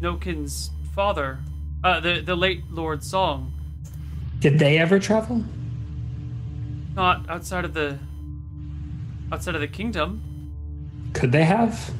Nokin's 0.00 0.70
father, 0.94 1.38
uh, 1.84 2.00
the 2.00 2.20
the 2.20 2.36
late 2.36 2.62
Lord 2.70 3.02
Song. 3.02 3.52
Did 4.40 4.58
they 4.58 4.78
ever 4.78 4.98
travel? 4.98 5.44
Not 6.94 7.28
outside 7.28 7.64
of 7.64 7.74
the 7.74 7.98
outside 9.32 9.54
of 9.54 9.60
the 9.60 9.68
kingdom. 9.68 10.22
Could 11.12 11.32
they 11.32 11.44
have? 11.44 11.90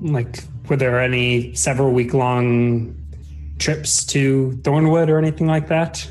Like, 0.00 0.44
were 0.68 0.76
there 0.76 1.00
any 1.00 1.54
several 1.54 1.92
week 1.92 2.12
long 2.12 2.94
trips 3.58 4.04
to 4.06 4.58
Thornwood 4.62 5.08
or 5.08 5.18
anything 5.18 5.46
like 5.46 5.68
that? 5.68 6.08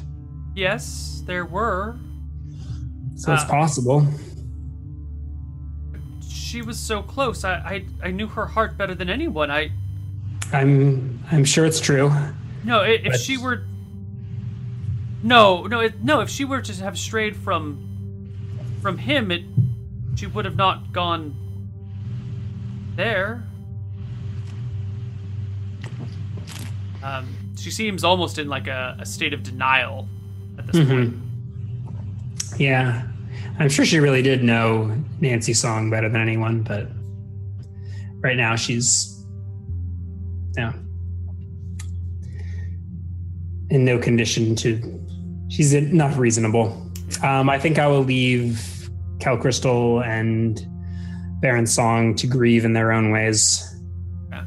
Yes, 0.56 1.24
there 1.26 1.46
were. 1.46 1.98
So 3.16 3.34
it's 3.34 3.44
Uh, 3.44 3.48
possible. 3.50 4.08
She 6.28 6.62
was 6.62 6.80
so 6.80 7.02
close. 7.02 7.44
I, 7.44 7.54
I 7.54 8.08
I 8.08 8.12
knew 8.12 8.28
her 8.28 8.46
heart 8.46 8.78
better 8.78 8.96
than 8.96 9.10
anyone. 9.10 9.52
I 9.52 9.72
I'm 10.54 11.24
I'm 11.32 11.44
sure 11.46 11.66
it's 11.66 11.80
true. 11.80 12.12
No, 12.64 12.82
i- 12.82 12.88
if 13.04 13.04
But- 13.12 13.20
she 13.20 13.38
were. 13.38 13.64
No, 15.24 15.66
no, 15.66 15.80
it, 15.80 16.04
no. 16.04 16.20
If 16.22 16.30
she 16.30 16.46
were 16.46 16.62
to 16.62 16.74
have 16.84 16.98
strayed 17.00 17.36
from, 17.36 17.80
from 18.82 19.00
him, 19.00 19.32
it, 19.32 19.44
she 20.16 20.28
would 20.28 20.46
have 20.46 20.56
not 20.56 20.92
gone. 20.94 21.36
There. 22.96 23.44
Um, 27.04 27.28
she 27.58 27.72
seems 27.72 28.04
almost 28.04 28.38
in 28.40 28.48
like 28.50 28.68
a, 28.68 28.98
a 29.00 29.06
state 29.06 29.34
of 29.34 29.44
denial 29.44 30.08
at 30.58 30.68
this 30.68 30.86
point. 30.88 31.16
Yeah. 32.58 33.04
I'm 33.60 33.70
sure 33.70 33.86
she 33.86 34.00
really 34.00 34.22
did 34.22 34.44
know 34.44 34.96
Nancy 35.22 35.54
Song 35.54 35.90
better 35.90 36.10
than 36.10 36.22
anyone, 36.22 36.62
but 36.64 36.88
right 38.22 38.36
now 38.38 38.56
she's 38.56 39.15
yeah. 40.58 40.74
In 43.70 43.84
no 43.84 43.98
condition 43.98 44.56
to 44.58 45.06
she's 45.50 45.74
not 45.74 46.18
reasonable. 46.18 46.82
Um, 47.24 47.50
I 47.50 47.60
think 47.60 47.80
I 47.80 47.88
will 47.88 48.04
leave 48.04 48.90
Cal 49.20 49.38
Crystal 49.38 50.04
and 50.04 50.66
Baron 51.42 51.66
Song 51.66 52.16
to 52.16 52.28
grieve 52.28 52.66
in 52.66 52.74
their 52.74 52.92
own 52.92 53.12
ways. 53.12 53.64
Yeah. 54.32 54.46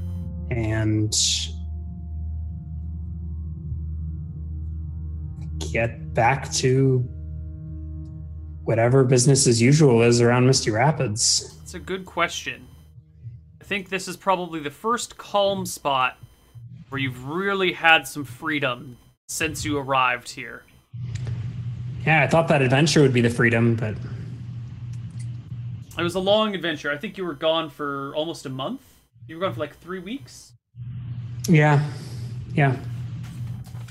And 0.50 1.14
get 5.72 6.14
back 6.14 6.50
to 6.52 6.98
whatever 8.64 9.04
business 9.04 9.46
as 9.46 9.62
usual 9.62 10.02
is 10.02 10.20
around 10.20 10.46
Misty 10.46 10.70
Rapids. 10.70 11.58
It's 11.62 11.74
a 11.74 11.78
good 11.78 12.04
question. 12.04 12.67
I 13.68 13.76
think 13.76 13.90
this 13.90 14.08
is 14.08 14.16
probably 14.16 14.60
the 14.60 14.70
first 14.70 15.18
calm 15.18 15.66
spot 15.66 16.16
where 16.88 16.98
you've 16.98 17.26
really 17.28 17.74
had 17.74 18.08
some 18.08 18.24
freedom 18.24 18.96
since 19.28 19.62
you 19.62 19.76
arrived 19.76 20.30
here. 20.30 20.62
Yeah, 22.06 22.22
I 22.22 22.28
thought 22.28 22.48
that 22.48 22.62
adventure 22.62 23.02
would 23.02 23.12
be 23.12 23.20
the 23.20 23.28
freedom, 23.28 23.74
but 23.74 23.94
It 25.98 26.02
was 26.02 26.14
a 26.14 26.18
long 26.18 26.54
adventure. 26.54 26.90
I 26.90 26.96
think 26.96 27.18
you 27.18 27.26
were 27.26 27.34
gone 27.34 27.68
for 27.68 28.14
almost 28.16 28.46
a 28.46 28.48
month. 28.48 28.80
You 29.26 29.36
were 29.36 29.42
gone 29.42 29.52
for 29.52 29.60
like 29.60 29.78
three 29.80 29.98
weeks. 29.98 30.54
yeah, 31.46 31.84
yeah. 32.54 32.74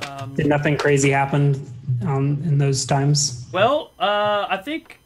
Um, 0.08 0.34
Did 0.34 0.48
nothing 0.48 0.76
crazy 0.76 1.12
happen 1.12 1.72
um, 2.02 2.42
in 2.46 2.58
those 2.58 2.84
times? 2.84 3.48
well, 3.54 3.92
uh, 4.00 4.48
I 4.50 4.58
think 4.58 5.00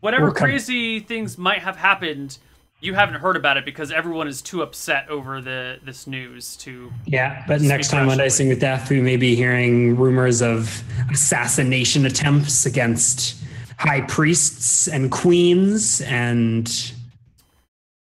whatever 0.00 0.26
com- 0.30 0.46
crazy 0.46 1.00
things 1.00 1.38
might 1.38 1.60
have 1.60 1.76
happened, 1.76 2.36
you 2.84 2.94
haven't 2.94 3.20
heard 3.20 3.36
about 3.36 3.56
it 3.56 3.64
because 3.64 3.90
everyone 3.90 4.28
is 4.28 4.42
too 4.42 4.62
upset 4.62 5.08
over 5.08 5.40
the 5.40 5.78
this 5.84 6.06
news 6.06 6.54
to. 6.58 6.92
Yeah, 7.06 7.42
but 7.48 7.60
next 7.62 7.88
time 7.88 8.08
on. 8.08 8.18
Dicing 8.18 8.48
with 8.48 8.60
Death, 8.60 8.90
we 8.90 9.00
may 9.00 9.16
be 9.16 9.34
hearing 9.34 9.96
rumors 9.96 10.42
of 10.42 10.82
assassination 11.10 12.04
attempts 12.06 12.66
against 12.66 13.42
high 13.78 14.02
priests 14.02 14.86
and 14.88 15.10
queens 15.10 16.00
and 16.02 16.92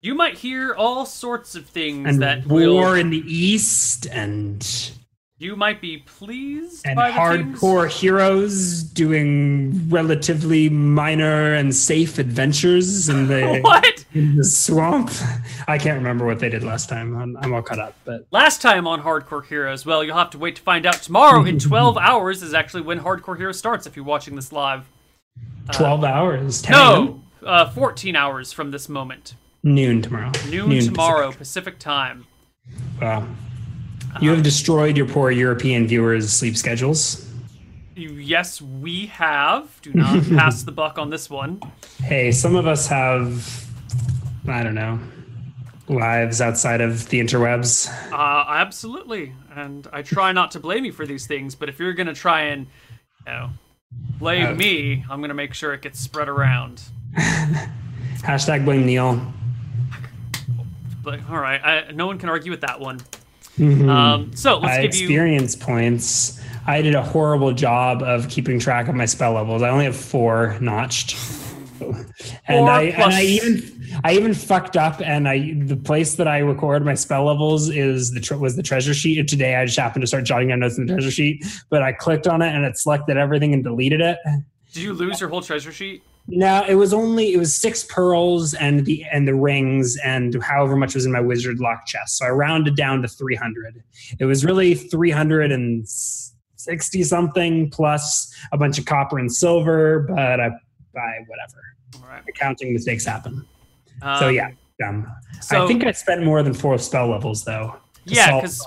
You 0.03 0.15
might 0.15 0.39
hear 0.39 0.75
all 0.75 1.07
sorts 1.07 1.55
of 1.55 1.67
things 1.67 2.07
and 2.09 2.23
that 2.23 2.47
war 2.47 2.59
will. 2.61 2.95
in 2.95 3.11
the 3.11 3.25
east 3.27 4.07
and 4.07 4.65
You 5.39 5.57
might 5.57 5.81
be 5.81 5.99
pleased 5.99 6.87
and 6.87 6.95
by 6.97 7.11
the 7.11 7.39
things- 7.43 7.59
hardcore 7.61 7.91
heroes 7.91 8.83
doing 8.83 9.89
relatively 9.91 10.69
minor 10.69 11.55
and 11.55 11.75
safe 11.75 12.19
adventures 12.19 13.09
in 13.09 13.27
the 13.27 13.61
What? 13.63 13.96
In 14.17 14.37
the 14.37 14.45
swamp. 14.45 15.11
I 15.69 15.79
can't 15.79 15.97
remember 15.99 16.25
what 16.27 16.39
they 16.41 16.49
did 16.49 16.63
last 16.65 16.89
time. 16.89 17.17
I'm, 17.17 17.37
I'm 17.39 17.53
all 17.55 17.63
caught 17.63 17.79
up, 17.79 17.95
but 18.05 18.27
Last 18.31 18.61
time 18.63 18.87
on 18.87 19.03
Hardcore 19.03 19.45
Heroes, 19.47 19.85
well, 19.87 20.03
you'll 20.03 20.17
have 20.17 20.31
to 20.31 20.39
wait 20.39 20.57
to 20.57 20.63
find 20.63 20.87
out. 20.87 20.95
Tomorrow 21.03 21.45
in 21.45 21.59
12 21.61 21.97
hours 21.99 22.43
is 22.43 22.55
actually 22.55 22.83
when 22.83 23.01
Hardcore 23.01 23.37
Heroes 23.37 23.59
starts 23.59 23.87
if 23.87 23.97
you're 23.97 24.05
watching 24.05 24.35
this 24.37 24.53
live. 24.53 24.89
12 25.73 26.05
hours. 26.05 26.63
10 26.63 26.73
No, 26.73 27.23
uh, 27.45 27.71
14 27.71 28.17
hours 28.17 28.53
from 28.53 28.71
this 28.71 28.89
moment. 28.89 29.35
noon 29.63 30.01
tomorrow. 30.03 30.31
Noon, 30.49 30.69
Noon 30.71 30.85
tomorrow, 30.85 31.27
Pacific. 31.33 31.75
Pacific. 31.75 31.79
time. 31.79 32.27
Wow. 33.01 33.27
You 34.21 34.31
have 34.31 34.43
destroyed 34.43 34.97
your 34.97 35.07
poor 35.07 35.31
European 35.31 35.87
viewers' 35.87 36.33
sleep 36.33 36.57
schedules. 36.57 37.23
Yes, 37.95 38.61
we 38.63 39.07
have. 39.07 39.81
Do 39.83 39.93
not 39.93 40.23
pass 40.29 40.63
the 40.63 40.73
buck 40.73 40.99
on 40.99 41.11
this 41.11 41.29
one. 41.29 41.61
Hey, 41.99 42.31
some 42.33 42.55
of 42.57 42.67
us 42.67 42.87
have, 42.89 43.66
I 44.49 44.63
don't 44.63 44.75
know, 44.75 44.99
lives 45.89 46.41
outside 46.41 46.81
of 46.81 47.09
the 47.09 47.21
interwebs. 47.21 47.91
Uh, 48.13 48.45
absolutely. 48.49 49.33
And 49.55 49.87
I 49.93 50.03
try 50.03 50.33
not 50.33 50.51
to 50.53 50.61
blame 50.61 50.85
you 50.85 50.93
for 50.93 51.07
these 51.07 51.27
things, 51.27 51.55
but 51.55 51.69
if 51.69 51.79
you're 51.79 51.95
going 51.95 52.07
to 52.07 52.15
try 52.15 52.43
and, 52.43 52.67
you 53.27 53.33
know, 53.33 53.51
blame 54.19 54.47
uh, 54.47 54.55
me, 54.55 55.05
I'm 55.11 55.21
going 55.21 55.29
to 55.29 55.35
make 55.35 55.55
sure 55.55 55.73
it 55.75 55.83
gets 55.83 55.99
spread 55.99 56.29
around. 56.29 56.83
Hashtag 57.17 58.65
blame 58.65 58.87
Neil. 58.87 59.33
But, 61.03 61.21
all 61.31 61.39
right. 61.39 61.61
I, 61.63 61.93
no 61.93 62.07
one 62.07 62.19
can 62.19 62.29
argue 62.29 62.51
with 62.51 62.63
that 62.63 62.81
one. 62.81 62.99
Mm-hmm. 63.59 63.89
Um, 63.89 64.37
so 64.37 64.59
let's 64.59 64.79
I 64.79 64.83
give 64.83 64.89
experience 64.89 65.57
you... 65.57 65.63
points. 65.63 66.41
I 66.67 66.83
did 66.83 66.95
a 66.95 67.03
horrible 67.03 67.53
job 67.53 68.03
of 68.03 68.29
keeping 68.29 68.59
track 68.59 68.89
of 68.89 68.95
my 68.95 69.07
spell 69.07 69.33
levels. 69.33 69.63
I 69.63 69.71
only 69.71 69.85
have 69.85 69.97
four 69.97 70.57
notched. 70.61 71.17
And 72.49 72.71
I 72.71 72.93
plus... 72.93 73.05
and 73.05 73.15
I 73.15 73.23
even 73.23 73.76
I 74.05 74.13
even 74.13 74.35
fucked 74.35 74.77
up, 74.77 75.01
and 75.01 75.29
I 75.29 75.55
the 75.55 75.77
place 75.77 76.15
that 76.17 76.29
I 76.29 76.39
record 76.39 76.85
my 76.85 76.95
spell 76.95 77.25
levels 77.25 77.69
is 77.69 78.13
the 78.13 78.21
tre- 78.21 78.37
was 78.37 78.57
the 78.57 78.63
treasure 78.63 78.95
sheet. 78.95 79.27
Today 79.29 79.57
I 79.57 79.65
just 79.65 79.79
happened 79.79 80.03
to 80.03 80.07
start 80.07 80.25
jotting 80.25 80.49
down 80.49 80.61
notes 80.61 80.79
in 80.79 80.87
the 80.87 80.93
treasure 80.93 81.11
sheet, 81.11 81.45
but 81.71 81.83
I 81.83 81.93
clicked 81.93 82.27
on 82.27 82.43
it 82.43 82.55
and 82.55 82.65
it 82.65 82.77
selected 82.79 83.17
everything 83.17 83.55
and 83.55 83.63
deleted 83.65 84.01
it. 84.01 84.19
Did 84.73 84.83
you 84.83 84.93
lose 84.93 85.21
your 85.21 85.31
whole 85.31 85.43
treasure 85.43 85.73
sheet? 85.73 86.03
No, 86.29 86.65
it 86.67 86.75
was 86.75 86.93
only 86.93 87.33
it 87.33 87.39
was 87.39 87.55
six 87.55 87.85
pearls 87.85 88.53
and 88.55 88.85
the 88.85 89.05
and 89.13 89.27
the 89.27 89.35
rings 89.35 89.97
and 90.05 90.43
however 90.43 90.77
much 90.77 90.95
was 90.95 91.07
in 91.07 91.13
my 91.13 91.21
wizard 91.21 91.61
lock 91.61 91.87
chest. 91.87 92.19
So 92.19 92.27
I 92.27 92.31
rounded 92.31 92.77
down 92.77 93.01
to 93.03 93.09
three 93.09 93.37
hundred. 93.37 93.83
It 94.19 94.25
was 94.25 94.45
really 94.45 94.75
three 94.75 95.13
hundred 95.13 95.53
and 95.53 95.89
sixty 95.89 97.05
something 97.05 97.71
plus 97.71 98.35
a 98.51 98.59
bunch 98.59 98.79
of 98.79 98.87
copper 98.87 99.19
and 99.19 99.33
silver, 99.33 100.01
but 100.01 100.41
I 100.41 100.51
by 100.93 101.19
whatever. 101.29 101.63
All 102.03 102.09
right. 102.09 102.23
Accounting 102.29 102.73
mistakes 102.73 103.05
happen. 103.05 103.47
Um, 104.03 104.19
so 104.19 104.29
yeah, 104.29 104.51
dumb. 104.79 105.07
So, 105.41 105.65
I 105.65 105.67
think 105.67 105.85
I 105.85 105.93
spent 105.93 106.25
more 106.25 106.43
than 106.43 106.55
four 106.55 106.79
spell 106.79 107.09
levels 107.09 107.45
though. 107.45 107.77
Yeah, 108.05 108.41
because 108.41 108.59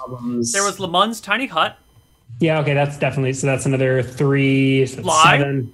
there 0.52 0.64
was 0.64 0.78
Leomund's 0.78 1.22
tiny 1.22 1.48
hut. 1.48 1.78
Yeah, 2.40 2.60
okay, 2.60 2.74
that's 2.74 2.98
definitely 2.98 3.34
so. 3.34 3.48
That's 3.48 3.66
another 3.66 4.04
three. 4.04 4.86
So 4.86 5.04
seven. 5.24 5.74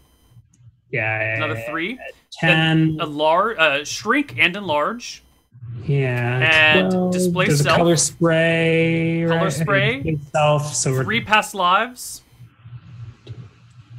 Yeah, 0.92 1.35
another 1.35 1.61
three. 1.67 2.00
Ten. 2.32 2.98
A 3.00 3.06
large, 3.06 3.58
uh, 3.58 3.84
shrink 3.84 4.35
and 4.38 4.56
enlarge. 4.56 5.24
Yeah, 5.84 6.77
and 6.77 6.92
12. 6.92 7.14
display 7.14 7.48
There's 7.48 7.61
self. 7.61 7.77
color 7.77 7.95
spray. 7.95 9.25
Color 9.27 9.40
right? 9.42 9.51
spray. 9.51 10.19
Self. 10.32 10.74
So 10.74 11.03
three 11.03 11.22
past 11.22 11.53
lives. 11.53 12.22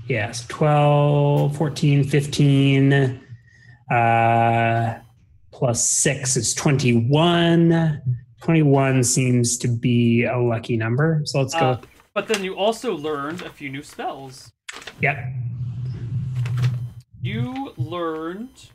Yes, 0.09 0.47
12, 0.47 1.57
14, 1.57 2.05
15. 2.05 3.21
Uh, 3.91 4.99
plus 5.57 5.89
six 5.89 6.37
is 6.37 6.53
21. 6.53 8.03
21 8.43 9.03
seems 9.03 9.57
to 9.57 9.69
be 9.69 10.25
a 10.25 10.37
lucky 10.37 10.77
number. 10.77 11.23
So 11.25 11.41
let's 11.41 11.55
go. 11.55 11.71
Uh, 11.71 11.81
but 12.13 12.29
then 12.29 12.45
you 12.45 12.55
also 12.55 12.95
learned 12.95 13.41
a 13.41 13.49
few 13.49 13.71
new 13.71 13.83
spells. 13.83 14.53
Yep. 15.01 15.17
You 17.23 17.73
learned 17.79 18.71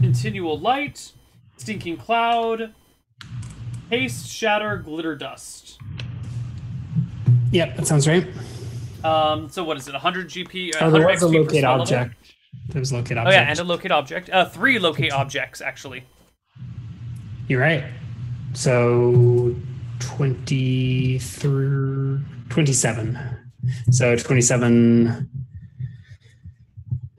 Continual 0.00 0.58
Light, 0.58 1.12
Stinking 1.56 1.96
Cloud, 1.96 2.74
Haste, 3.90 4.28
Shatter, 4.28 4.76
Glitter 4.76 5.14
Dust. 5.14 5.78
Yep, 7.52 7.76
that 7.76 7.86
sounds 7.86 8.08
right. 8.08 8.26
Um, 9.04 9.48
so 9.48 9.62
what 9.62 9.76
is 9.76 9.86
it? 9.86 9.92
100 9.92 10.28
GP? 10.28 10.74
Uh, 10.74 10.78
oh, 10.80 10.90
there 10.90 11.06
was 11.06 11.22
a 11.22 11.28
locate 11.28 11.62
object. 11.62 12.19
There 12.70 12.80
was 12.80 12.92
locate 12.92 13.18
object. 13.18 13.36
Oh 13.36 13.40
yeah, 13.40 13.48
and 13.48 13.58
a 13.58 13.64
locate 13.64 13.90
object. 13.90 14.30
Uh, 14.30 14.44
three 14.44 14.78
locate 14.78 15.12
objects 15.12 15.60
actually. 15.60 16.04
You're 17.48 17.60
right. 17.60 17.84
So 18.52 19.54
20 19.98 21.18
through 21.18 22.20
27. 22.48 23.18
So 23.90 24.16
27 24.16 25.28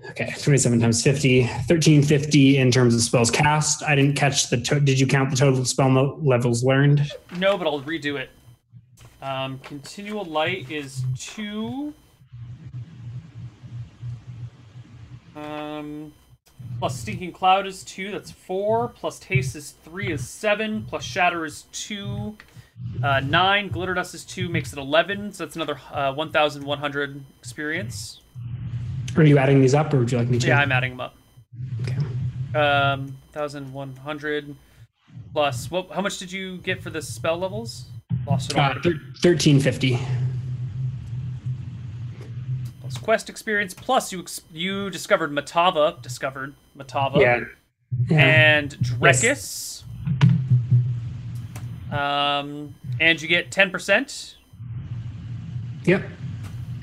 Okay, 0.10 0.34
27 0.42 0.80
times 0.82 1.02
50, 1.04 1.42
1350 1.44 2.58
in 2.58 2.70
terms 2.70 2.94
of 2.94 3.02
spells 3.02 3.32
cast. 3.32 3.82
I 3.84 3.96
didn't 3.96 4.16
catch 4.18 4.50
the. 4.50 4.58
To- 4.58 4.80
did 4.82 5.00
you 5.00 5.08
count 5.08 5.30
the 5.30 5.38
total 5.38 5.64
spell 5.64 6.18
levels 6.22 6.66
learned? 6.66 7.10
No, 7.38 7.58
but 7.58 7.66
I'll 7.66 7.82
redo 7.82 8.20
it. 8.20 8.30
Um, 9.22 9.60
continual 9.60 10.26
light 10.26 10.70
is 10.70 11.06
two. 11.18 11.94
Um, 15.42 16.14
plus 16.80 17.00
Stinking 17.00 17.32
Cloud 17.32 17.68
is 17.68 17.84
two, 17.84 18.12
that's 18.12 18.32
four. 18.32 18.90
Plus 18.90 19.22
Haste 19.24 19.56
is 19.56 19.76
three, 19.84 20.12
is 20.12 20.28
seven. 20.28 20.86
Plus 20.88 21.04
Shatter 21.04 21.46
is 21.46 21.66
two, 21.72 22.36
uh, 23.04 23.20
nine. 23.22 23.70
Glitter 23.70 23.94
Dust 23.94 24.14
is 24.14 24.24
two, 24.24 24.50
makes 24.50 24.74
it 24.74 24.80
11. 24.80 25.34
So 25.34 25.46
that's 25.46 25.56
another 25.56 25.80
uh, 25.92 26.14
1,100 26.14 27.24
experience. 27.40 28.22
Are 29.18 29.24
you 29.24 29.38
adding 29.38 29.62
these 29.62 29.74
up 29.74 29.94
or 29.94 30.00
would 30.00 30.12
you 30.12 30.18
like 30.18 30.30
me 30.30 30.40
to? 30.40 30.48
Yeah, 30.48 30.60
I'm 30.60 30.72
adding 30.72 30.92
them 30.92 31.02
up. 31.02 31.16
Okay. 31.82 31.98
Um, 32.58 33.18
1,100 33.34 34.56
plus, 35.34 35.72
what, 35.72 35.90
how 35.92 36.02
much 36.02 36.18
did 36.18 36.32
you 36.32 36.58
get 36.60 36.82
for 36.82 36.90
the 36.90 37.02
spell 37.02 37.38
levels? 37.38 37.86
Lost 38.28 38.52
it 38.52 38.58
all. 38.58 38.72
Uh, 38.72 38.74
1,350. 38.74 40.00
Quest 42.98 43.30
experience. 43.30 43.74
Plus, 43.74 44.12
you 44.12 44.26
you 44.52 44.90
discovered 44.90 45.32
Matava, 45.32 46.02
discovered 46.02 46.54
Matava, 46.78 47.20
yeah. 47.20 47.40
yeah. 48.10 48.20
and 48.20 48.72
Drekis. 48.80 49.24
Yes. 49.24 49.84
Um, 51.92 52.76
and 53.00 53.22
you 53.22 53.28
get 53.28 53.52
ten 53.52 53.70
percent. 53.70 54.36
Yep. 55.86 56.04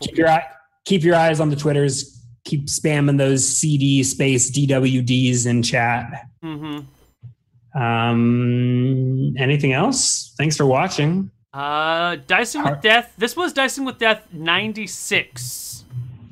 keep 0.00 0.16
your 0.16 0.28
eye, 0.28 0.46
keep 0.86 1.02
your 1.02 1.14
eyes 1.16 1.38
on 1.40 1.50
the 1.50 1.56
Twitters. 1.56 2.14
keep 2.44 2.66
spamming 2.66 3.18
those 3.18 3.46
CD 3.46 4.02
space 4.02 4.50
DWDs 4.50 5.46
in 5.46 5.62
chat. 5.62 6.26
Mm-hmm. 6.42 7.80
Um, 7.80 9.34
anything 9.36 9.72
else? 9.74 10.32
Thanks 10.38 10.56
for 10.56 10.64
watching. 10.64 11.30
Uh, 11.52 12.16
Dicing 12.26 12.62
with 12.64 12.80
Death. 12.80 13.12
This 13.18 13.36
was 13.36 13.52
Dicing 13.52 13.84
with 13.84 13.98
Death 13.98 14.22
96. 14.32 15.84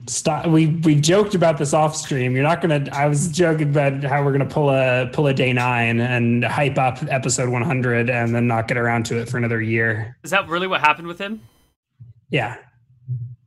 Stop. 0.07 0.47
We 0.47 0.66
we 0.66 0.94
joked 0.97 1.34
about 1.34 1.57
this 1.57 1.73
off 1.73 1.97
stream. 1.97 2.34
You're 2.34 2.42
not 2.44 2.60
gonna. 2.60 2.86
I 2.92 3.07
was 3.07 3.28
joking 3.28 3.70
about 3.70 4.05
how 4.05 4.23
we're 4.23 4.33
gonna 4.33 4.44
pull 4.44 4.68
a 4.68 5.08
pull 5.12 5.26
a 5.28 5.33
day 5.34 5.52
nine 5.55 5.99
and 5.99 6.44
hype 6.44 6.76
up 6.76 6.99
episode 7.08 7.49
100 7.49 8.10
and 8.10 8.34
then 8.34 8.47
not 8.47 8.68
get 8.68 8.76
around 8.76 9.07
to 9.07 9.18
it 9.18 9.31
for 9.31 9.39
another 9.39 9.62
year. 9.62 10.18
Is 10.23 10.31
that 10.31 10.47
really 10.47 10.66
what 10.66 10.83
happened 10.83 11.08
with 11.08 11.18
him? 11.18 11.41
Yeah. 12.28 12.57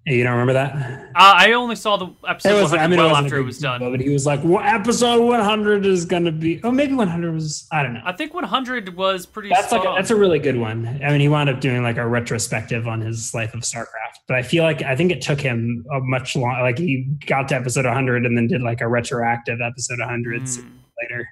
You 0.10 0.24
don't 0.24 0.32
remember 0.32 0.54
that? 0.54 0.74
Uh, 1.16 1.34
I 1.36 1.52
only 1.52 1.76
saw 1.76 1.98
the 1.98 2.08
episode 2.26 2.62
was, 2.62 2.72
100 2.72 2.82
I 2.82 2.88
mean, 2.88 2.98
well 2.98 3.14
after 3.14 3.40
it 3.40 3.44
was 3.44 3.60
done. 3.60 3.82
But 3.92 4.00
he 4.00 4.10
was 4.10 4.26
like, 4.26 4.40
well, 4.42 4.64
episode 4.64 5.22
100 5.22 5.86
is 5.86 6.06
going 6.06 6.24
to 6.24 6.32
be, 6.32 6.62
oh, 6.64 6.72
maybe 6.72 6.94
100 6.94 7.34
was, 7.34 7.68
I 7.74 7.84
don't 7.84 7.94
know. 7.94 8.02
I 8.06 8.14
think 8.14 8.34
100 8.34 8.96
was 8.96 9.26
pretty 9.26 9.50
That's 9.50 9.70
like 9.70 9.82
a, 9.82 9.94
that's 9.98 10.10
a 10.10 10.16
really 10.16 10.40
good 10.40 10.56
one. 10.56 10.88
I 11.04 11.12
mean, 11.12 11.20
he 11.20 11.28
wound 11.28 11.50
up 11.50 11.60
doing 11.60 11.84
like 11.84 11.98
a 11.98 12.08
retrospective 12.08 12.88
on 12.88 13.02
his 13.02 13.34
life 13.34 13.54
of 13.54 13.62
StarCraft, 13.62 14.20
but 14.30 14.38
I 14.38 14.44
feel 14.44 14.64
like, 14.64 14.82
I 14.82 14.96
think 14.96 15.12
it 15.12 15.22
took 15.22 15.42
him 15.42 15.86
a 15.92 16.00
much 16.00 16.38
long, 16.38 16.58
like 16.62 16.78
he 16.78 17.04
got 17.26 17.50
to 17.50 17.56
episode 17.56 17.84
100 17.84 18.26
and 18.26 18.38
then 18.38 18.48
did 18.48 18.62
like 18.62 18.80
a 18.80 18.88
retroactive 18.88 19.60
episode 19.60 20.00
100 20.00 20.44
mm. 20.44 20.72
later. 21.04 21.28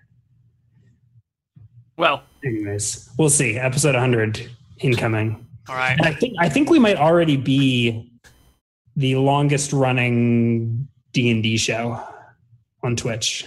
Well, 1.98 2.24
anyways, 2.44 3.10
we'll 3.18 3.30
see. 3.30 3.58
Episode 3.58 3.94
100 3.94 4.50
incoming. 4.80 5.48
All 5.70 5.76
right. 5.76 5.98
I 6.04 6.14
think, 6.14 6.34
I 6.42 6.50
think 6.50 6.70
we 6.70 6.78
might 6.78 6.98
already 6.98 7.38
be 7.38 8.12
the 8.96 9.16
longest 9.16 9.74
running 9.74 10.88
D 11.12 11.32
and 11.32 11.44
D 11.44 11.58
show 11.58 12.02
on 12.84 12.96
Twitch. 12.96 13.46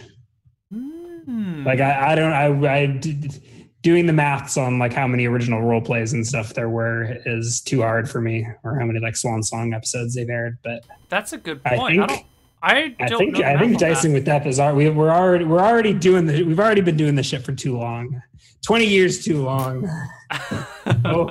Mm. 0.72 1.64
Like 1.64 1.80
I, 1.80 2.12
I 2.12 2.14
don't, 2.14 2.32
I, 2.32 2.74
I 2.74 2.86
did, 2.86 3.42
doing 3.82 4.06
the 4.06 4.12
maths 4.12 4.56
on 4.56 4.78
like 4.78 4.92
how 4.92 5.06
many 5.06 5.26
original 5.26 5.62
role 5.62 5.80
plays 5.80 6.12
and 6.12 6.26
stuff 6.26 6.54
there 6.54 6.68
were 6.68 7.16
is 7.26 7.60
too 7.60 7.82
hard 7.82 8.10
for 8.10 8.20
me, 8.20 8.46
or 8.64 8.78
how 8.78 8.86
many 8.86 9.00
like 9.00 9.16
Swan 9.16 9.42
Song 9.42 9.72
episodes 9.72 10.14
they've 10.14 10.28
aired. 10.28 10.58
But 10.62 10.84
that's 11.08 11.32
a 11.32 11.38
good 11.38 11.62
point. 11.62 11.80
I 11.80 12.06
think. 12.06 12.26
I 12.60 12.74
don't, 12.74 13.00
I, 13.00 13.04
I 13.04 13.08
think 13.08 13.36
I 13.36 13.58
think 13.58 13.78
dicing 13.78 14.12
with 14.12 14.24
death 14.24 14.44
is 14.44 14.58
our, 14.58 14.74
we, 14.74 14.90
we're 14.90 15.10
already 15.10 15.44
we're 15.44 15.60
already 15.60 15.92
doing 15.92 16.26
the 16.26 16.42
we've 16.42 16.58
already 16.58 16.80
been 16.80 16.96
doing 16.96 17.14
this 17.14 17.26
shit 17.26 17.44
for 17.44 17.52
too 17.52 17.78
long, 17.78 18.20
twenty 18.66 18.86
years 18.86 19.24
too 19.24 19.44
long. 19.44 19.88
oh, 21.04 21.30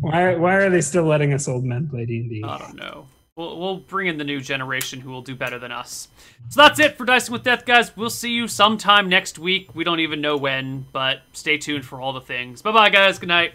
why 0.00 0.36
why 0.36 0.54
are 0.54 0.70
they 0.70 0.80
still 0.80 1.04
letting 1.04 1.32
us 1.32 1.48
old 1.48 1.64
men 1.64 1.88
play 1.88 2.06
D 2.06 2.20
and 2.20 2.30
D? 2.30 2.42
I 2.44 2.58
don't 2.58 2.76
know. 2.76 3.08
We'll, 3.38 3.56
we'll 3.56 3.76
bring 3.76 4.08
in 4.08 4.18
the 4.18 4.24
new 4.24 4.40
generation 4.40 5.00
who 5.00 5.10
will 5.10 5.22
do 5.22 5.36
better 5.36 5.60
than 5.60 5.70
us. 5.70 6.08
So 6.48 6.60
that's 6.60 6.80
it 6.80 6.98
for 6.98 7.04
Dicing 7.04 7.32
with 7.32 7.44
Death, 7.44 7.64
guys. 7.64 7.96
We'll 7.96 8.10
see 8.10 8.32
you 8.32 8.48
sometime 8.48 9.08
next 9.08 9.38
week. 9.38 9.76
We 9.76 9.84
don't 9.84 10.00
even 10.00 10.20
know 10.20 10.36
when, 10.36 10.86
but 10.90 11.22
stay 11.32 11.56
tuned 11.56 11.86
for 11.86 12.00
all 12.00 12.12
the 12.12 12.20
things. 12.20 12.62
Bye 12.62 12.72
bye, 12.72 12.90
guys. 12.90 13.20
Good 13.20 13.28
night. 13.28 13.52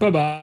Bye 0.00 0.10
bye. 0.10 0.42